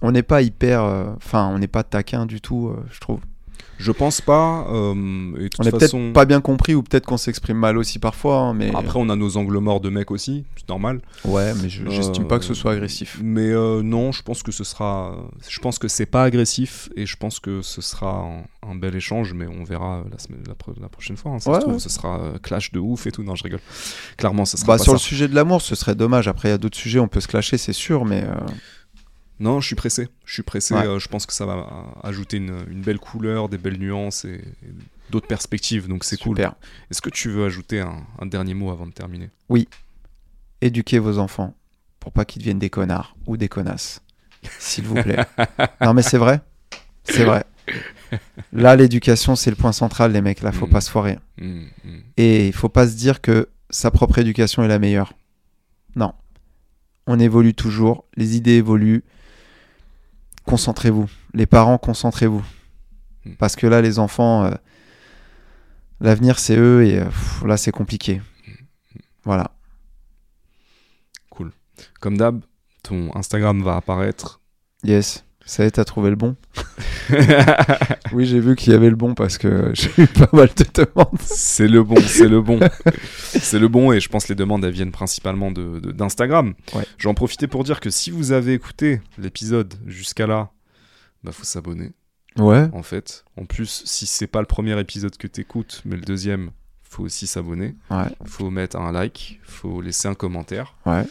on 0.00 0.10
n'est 0.10 0.22
pas 0.24 0.42
hyper 0.42 0.82
enfin 1.16 1.48
on 1.54 1.58
n'est 1.58 1.68
pas 1.68 1.84
taquin 1.84 2.26
du 2.26 2.40
tout 2.40 2.74
je 2.90 2.98
trouve 2.98 3.20
Je 3.82 3.92
pense 3.92 4.20
pas. 4.20 4.66
euh, 4.70 4.92
et 5.38 5.48
de 5.48 5.50
On 5.58 5.64
est 5.64 5.70
façon, 5.70 5.98
peut-être 5.98 6.12
pas 6.12 6.24
bien 6.24 6.40
compris 6.40 6.74
ou 6.74 6.82
peut-être 6.82 7.04
qu'on 7.06 7.16
s'exprime 7.16 7.56
mal 7.56 7.76
aussi 7.76 7.98
parfois, 7.98 8.38
hein, 8.38 8.54
mais 8.54 8.70
Après, 8.74 8.98
on 8.98 9.08
a 9.10 9.16
nos 9.16 9.36
angles 9.36 9.58
morts 9.58 9.80
de 9.80 9.88
mecs 9.90 10.10
aussi, 10.10 10.44
c'est 10.56 10.68
normal. 10.68 11.00
ouais, 11.24 11.52
mais 11.62 11.68
je- 11.68 11.88
j'estime 11.90 12.24
Euh, 12.24 12.28
pas 12.28 12.38
que 12.38 12.44
ce 12.44 12.54
soit 12.54 12.72
agressif. 12.72 13.18
Mais 13.22 13.48
euh, 13.50 13.82
non, 13.82 14.12
je 14.12 14.22
pense 14.22 14.42
que 14.42 14.52
ce 14.52 14.64
sera. 14.64 15.16
Je 15.48 15.58
pense 15.60 15.78
que 15.78 15.88
c'est 15.88 16.06
pas 16.06 16.22
agressif 16.22 16.88
et 16.96 17.06
je 17.06 17.16
pense 17.16 17.40
que 17.40 17.60
ce 17.62 17.80
sera 17.80 18.18
un, 18.62 18.68
un 18.70 18.74
bel 18.74 18.94
échange, 18.94 19.32
mais 19.34 19.46
on 19.46 19.64
verra 19.64 20.04
la, 20.10 20.18
semaine, 20.18 20.42
la, 20.46 20.54
pro- 20.54 20.74
la 20.80 20.88
prochaine 20.88 21.16
fois. 21.16 21.32
hein, 21.32 21.38
ça 21.40 21.50
Ouais, 21.50 21.56
se 21.56 21.60
trouve, 21.62 21.74
ouais. 21.74 21.80
ce 21.80 21.88
sera 21.88 22.20
euh, 22.20 22.38
clash 22.38 22.72
de 22.72 22.78
ouf 22.78 23.06
et 23.06 23.12
tout. 23.12 23.22
Non, 23.24 23.34
je 23.34 23.42
rigole. 23.42 23.60
Clairement, 24.16 24.44
ça 24.44 24.56
sera 24.56 24.66
Bah, 24.68 24.78
pas 24.78 24.82
sur 24.84 24.92
ça. 24.92 24.96
le 24.96 25.00
sujet 25.00 25.28
de 25.28 25.34
l'amour, 25.34 25.60
ce 25.60 25.74
serait 25.74 25.94
dommage. 25.96 26.28
Après, 26.28 26.48
il 26.48 26.52
y 26.52 26.54
a 26.54 26.58
d'autres 26.58 26.78
sujets, 26.78 27.00
on 27.00 27.08
peut 27.08 27.20
se 27.20 27.28
clasher, 27.28 27.58
c'est 27.58 27.72
sûr, 27.72 28.04
mais 28.04 28.22
euh, 28.22 28.36
Non, 29.42 29.60
je 29.60 29.66
suis 29.66 29.74
pressé. 29.76 30.08
Je 30.24 30.32
suis 30.34 30.42
pressé. 30.42 30.72
Ouais. 30.74 30.86
euh, 30.86 30.98
je 30.98 31.08
pense 31.08 31.26
que 31.26 31.32
ça 31.32 31.44
va 31.46 31.54
euh, 31.54 32.08
ajouter 32.08 32.36
une, 32.38 32.56
une 32.70 32.80
belle 32.82 32.98
couleur, 32.98 33.48
des 33.48 33.58
belles 33.58 33.78
nuances 33.78 34.24
et, 34.24 34.34
et 34.36 34.70
d'autres 35.10 35.26
perspectives. 35.26 35.88
Donc 35.88 36.04
c'est 36.04 36.16
cool. 36.20 36.40
Est-ce 36.90 37.02
que 37.02 37.10
tu 37.10 37.28
veux 37.28 37.44
ajouter 37.44 37.80
un, 37.80 37.96
un 38.20 38.26
dernier 38.26 38.54
mot 38.54 38.70
avant 38.70 38.86
de 38.86 38.92
terminer? 38.92 39.30
Éduquez 40.60 40.98
vos 41.00 41.18
enfants 41.18 41.54
pour 41.98 42.12
pas 42.12 42.24
qu'ils 42.24 42.40
deviennent 42.42 42.58
des 42.58 42.70
connards 42.70 43.16
ou 43.26 43.36
des 43.36 43.48
connasses, 43.48 44.00
s'il 44.58 44.84
vous 44.84 44.94
plaît. 44.94 45.18
non, 45.80 45.92
mais 45.94 46.02
c'est 46.02 46.18
vrai, 46.18 46.40
c'est 47.04 47.24
vrai. 47.24 47.44
Là, 48.52 48.76
l'éducation, 48.76 49.34
c'est 49.36 49.50
le 49.50 49.56
point 49.56 49.72
central, 49.72 50.12
les 50.12 50.20
mecs. 50.20 50.42
Là, 50.42 50.52
faut 50.52 50.66
Mm. 50.66 50.70
pas 50.70 50.80
se 50.80 50.90
foirer. 50.90 51.18
Hmm, 51.40 51.62
hmm. 51.84 51.98
Et 52.16 52.46
il 52.48 52.52
faut 52.52 52.68
pas 52.68 52.86
se 52.86 52.94
dire 52.94 53.20
que 53.20 53.48
sa 53.70 53.90
propre 53.90 54.18
éducation 54.18 54.62
est 54.62 54.68
la 54.68 54.78
meilleure. 54.78 55.14
Non. 55.96 56.12
On 57.06 57.18
évolue 57.18 57.54
toujours, 57.54 58.04
les 58.16 58.36
idées 58.36 58.52
évoluent. 58.56 59.02
Concentrez-vous. 60.52 61.08
Les 61.32 61.46
parents, 61.46 61.78
concentrez-vous. 61.78 62.44
Hmm. 63.24 63.32
Parce 63.38 63.56
que 63.56 63.66
là, 63.66 63.80
les 63.80 63.98
enfants, 63.98 64.44
euh, 64.44 64.50
l'avenir, 65.98 66.38
c'est 66.38 66.58
eux 66.58 66.84
et 66.84 66.98
euh, 66.98 67.06
pff, 67.06 67.42
là, 67.44 67.56
c'est 67.56 67.72
compliqué. 67.72 68.20
Voilà. 69.24 69.52
Cool. 71.30 71.52
Comme 72.02 72.18
d'hab, 72.18 72.42
ton 72.82 73.16
Instagram 73.16 73.62
va 73.62 73.76
apparaître. 73.76 74.42
Yes. 74.84 75.24
Ça 75.44 75.64
y 75.64 75.66
est, 75.66 75.72
t'as 75.72 75.84
trouvé 75.84 76.10
le 76.10 76.16
bon 76.16 76.36
Oui, 78.12 78.26
j'ai 78.26 78.40
vu 78.40 78.56
qu'il 78.56 78.72
y 78.72 78.76
avait 78.76 78.90
le 78.90 78.96
bon 78.96 79.14
parce 79.14 79.38
que 79.38 79.70
j'ai 79.74 79.90
eu 80.02 80.06
pas 80.06 80.28
mal 80.32 80.48
de 80.56 80.64
demandes. 80.84 81.18
C'est 81.20 81.68
le 81.68 81.82
bon, 81.82 81.96
c'est 82.06 82.28
le 82.28 82.40
bon. 82.40 82.60
c'est 83.16 83.58
le 83.58 83.68
bon 83.68 83.92
et 83.92 84.00
je 84.00 84.08
pense 84.08 84.24
que 84.24 84.28
les 84.30 84.34
demandes 84.36 84.64
elles 84.64 84.72
viennent 84.72 84.92
principalement 84.92 85.50
de- 85.50 85.80
de- 85.80 85.92
d'Instagram. 85.92 86.54
Ouais. 86.74 86.84
Je 86.98 87.04
vais 87.04 87.10
en 87.10 87.14
profiter 87.14 87.46
pour 87.48 87.64
dire 87.64 87.80
que 87.80 87.90
si 87.90 88.10
vous 88.10 88.32
avez 88.32 88.52
écouté 88.54 89.00
l'épisode 89.18 89.74
jusqu'à 89.86 90.26
là, 90.26 90.50
bah 91.24 91.32
faut 91.32 91.44
s'abonner 91.44 91.92
Ouais. 92.38 92.68
en 92.72 92.82
fait. 92.82 93.24
En 93.36 93.44
plus, 93.44 93.82
si 93.84 94.06
c'est 94.06 94.26
pas 94.26 94.40
le 94.40 94.46
premier 94.46 94.78
épisode 94.80 95.16
que 95.16 95.26
t'écoutes, 95.26 95.82
mais 95.84 95.96
le 95.96 96.02
deuxième, 96.02 96.50
faut 96.82 97.02
aussi 97.02 97.26
s'abonner. 97.26 97.74
Ouais. 97.90 98.06
Faut 98.26 98.48
mettre 98.50 98.76
un 98.78 98.90
like, 98.92 99.40
faut 99.42 99.80
laisser 99.82 100.08
un 100.08 100.14
commentaire. 100.14 100.74
Ouais. 100.86 101.04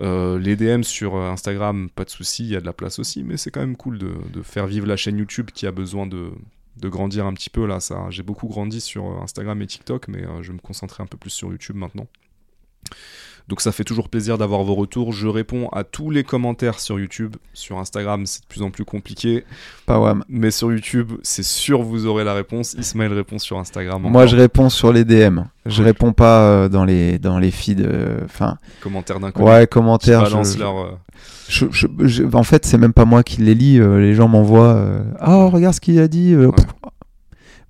Euh, 0.00 0.38
les 0.38 0.56
DM 0.56 0.82
sur 0.82 1.16
euh, 1.16 1.30
Instagram, 1.30 1.88
pas 1.90 2.04
de 2.04 2.10
souci, 2.10 2.44
il 2.44 2.50
y 2.50 2.56
a 2.56 2.60
de 2.60 2.66
la 2.66 2.72
place 2.72 2.98
aussi, 2.98 3.24
mais 3.24 3.36
c'est 3.36 3.50
quand 3.50 3.60
même 3.60 3.76
cool 3.76 3.98
de, 3.98 4.42
faire 4.42 4.66
vivre 4.66 4.86
la 4.86 4.96
chaîne 4.96 5.18
YouTube 5.18 5.50
qui 5.52 5.66
a 5.66 5.72
besoin 5.72 6.06
de, 6.06 6.30
de 6.76 6.88
grandir 6.88 7.26
un 7.26 7.34
petit 7.34 7.50
peu 7.50 7.66
là. 7.66 7.80
Ça, 7.80 8.06
j'ai 8.10 8.22
beaucoup 8.22 8.46
grandi 8.46 8.80
sur 8.80 9.06
euh, 9.06 9.22
Instagram 9.22 9.60
et 9.62 9.66
TikTok, 9.66 10.08
mais 10.08 10.22
je 10.42 10.48
vais 10.48 10.54
me 10.54 10.60
concentrer 10.60 11.02
un 11.02 11.06
peu 11.06 11.16
plus 11.16 11.30
sur 11.30 11.50
YouTube 11.50 11.76
maintenant. 11.76 12.06
Donc 13.48 13.62
ça 13.62 13.72
fait 13.72 13.84
toujours 13.84 14.10
plaisir 14.10 14.36
d'avoir 14.36 14.62
vos 14.62 14.74
retours. 14.74 15.12
Je 15.14 15.26
réponds 15.26 15.68
à 15.70 15.82
tous 15.82 16.10
les 16.10 16.22
commentaires 16.22 16.78
sur 16.80 16.98
YouTube. 17.00 17.36
Sur 17.54 17.78
Instagram, 17.78 18.26
c'est 18.26 18.42
de 18.42 18.46
plus 18.46 18.60
en 18.60 18.70
plus 18.70 18.84
compliqué, 18.84 19.44
Pas 19.86 19.98
wham. 19.98 20.22
mais 20.28 20.50
sur 20.50 20.70
YouTube, 20.70 21.12
c'est 21.22 21.42
sûr 21.42 21.82
vous 21.82 22.04
aurez 22.04 22.24
la 22.24 22.34
réponse. 22.34 22.74
Ismaël 22.78 23.12
répond 23.14 23.38
sur 23.38 23.58
Instagram. 23.58 24.02
Moi, 24.02 24.26
je 24.26 24.36
réponds 24.36 24.68
sur 24.68 24.92
les 24.92 25.06
DM. 25.06 25.40
Je 25.64 25.82
réponds 25.82 26.12
pas 26.12 26.42
euh, 26.42 26.68
dans 26.68 26.84
les 26.84 27.18
dans 27.18 27.38
les 27.38 27.50
feeds. 27.50 27.82
euh, 27.82 28.18
commentaires 28.82 29.18
d'un 29.18 29.32
ouais, 29.36 29.66
commentaires. 29.66 30.26
je- 30.26 30.58
leur. 30.58 30.98
je- 31.48 31.66
je- 31.70 31.86
je- 32.00 32.24
en 32.24 32.42
fait, 32.42 32.66
c'est 32.66 32.78
même 32.78 32.92
pas 32.92 33.06
moi 33.06 33.22
qui 33.22 33.40
les 33.40 33.54
lis. 33.54 33.78
euh, 33.80 33.98
les 33.98 34.14
gens 34.14 34.28
m'envoient. 34.28 35.00
Ah, 35.20 35.46
regarde 35.46 35.74
ce 35.74 35.80
qu'il 35.80 35.98
a 36.00 36.08
dit. 36.08 36.36
Ouais. 36.36 36.48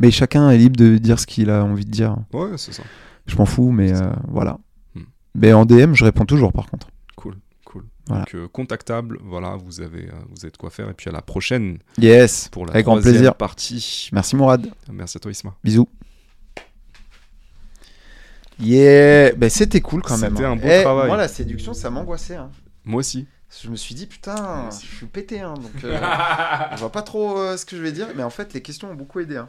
Mais 0.00 0.10
chacun 0.10 0.50
est 0.50 0.58
libre 0.58 0.76
de 0.76 0.96
dire 0.98 1.18
ce 1.20 1.26
qu'il 1.26 1.50
a 1.50 1.64
envie 1.64 1.84
de 1.84 1.90
dire. 1.90 2.16
Ouais, 2.32 2.48
c'est 2.56 2.72
ça. 2.72 2.82
Je 3.26 3.36
m'en 3.36 3.44
fous, 3.44 3.70
mais 3.70 3.92
voilà. 4.28 4.58
Mais 5.38 5.52
en 5.52 5.64
DM, 5.64 5.94
je 5.94 6.04
réponds 6.04 6.24
toujours, 6.26 6.52
par 6.52 6.66
contre. 6.70 6.88
Cool, 7.16 7.36
cool. 7.64 7.84
Voilà. 8.06 8.24
Donc, 8.24 8.34
euh, 8.34 8.48
contactable, 8.48 9.18
voilà, 9.22 9.56
vous 9.56 9.80
avez, 9.80 10.06
euh, 10.08 10.12
vous 10.30 10.44
avez 10.44 10.50
de 10.50 10.56
quoi 10.56 10.70
faire. 10.70 10.88
Et 10.90 10.94
puis 10.94 11.08
à 11.08 11.12
la 11.12 11.22
prochaine 11.22 11.78
Yes. 11.98 12.48
pour 12.50 12.66
la 12.66 12.72
Avec 12.72 12.86
grand 12.86 13.00
plaisir. 13.00 13.34
partie. 13.34 14.08
Merci 14.12 14.36
Mourad. 14.36 14.66
Merci 14.92 15.16
à 15.16 15.20
toi, 15.20 15.30
Isma. 15.30 15.54
Bisous. 15.64 15.88
Yeah, 18.60 19.32
ben 19.36 19.48
c'était 19.48 19.80
cool 19.80 20.02
quand 20.02 20.18
même. 20.18 20.32
C'était 20.32 20.44
hein. 20.44 20.52
un 20.52 20.56
beau 20.56 20.62
Eh, 20.68 20.82
travail. 20.82 21.06
Moi, 21.06 21.16
la 21.16 21.28
séduction, 21.28 21.74
ça 21.74 21.90
m'angoissait. 21.90 22.36
hein. 22.36 22.50
Moi 22.84 23.00
aussi. 23.00 23.26
Je 23.62 23.70
me 23.70 23.76
suis 23.76 23.94
dit, 23.94 24.06
putain, 24.06 24.68
je 24.70 24.96
suis 24.96 25.06
pété. 25.06 25.40
hein, 25.40 25.54
donc, 25.54 25.84
euh, 25.84 25.98
je 26.74 26.76
vois 26.80 26.92
pas 26.92 27.02
trop 27.02 27.38
euh, 27.38 27.56
ce 27.56 27.64
que 27.64 27.76
je 27.76 27.82
vais 27.82 27.92
dire, 27.92 28.08
mais 28.16 28.22
en 28.22 28.28
fait, 28.30 28.52
les 28.52 28.60
questions 28.60 28.90
ont 28.90 28.94
beaucoup 28.94 29.20
aidé. 29.20 29.36
hein. 29.36 29.48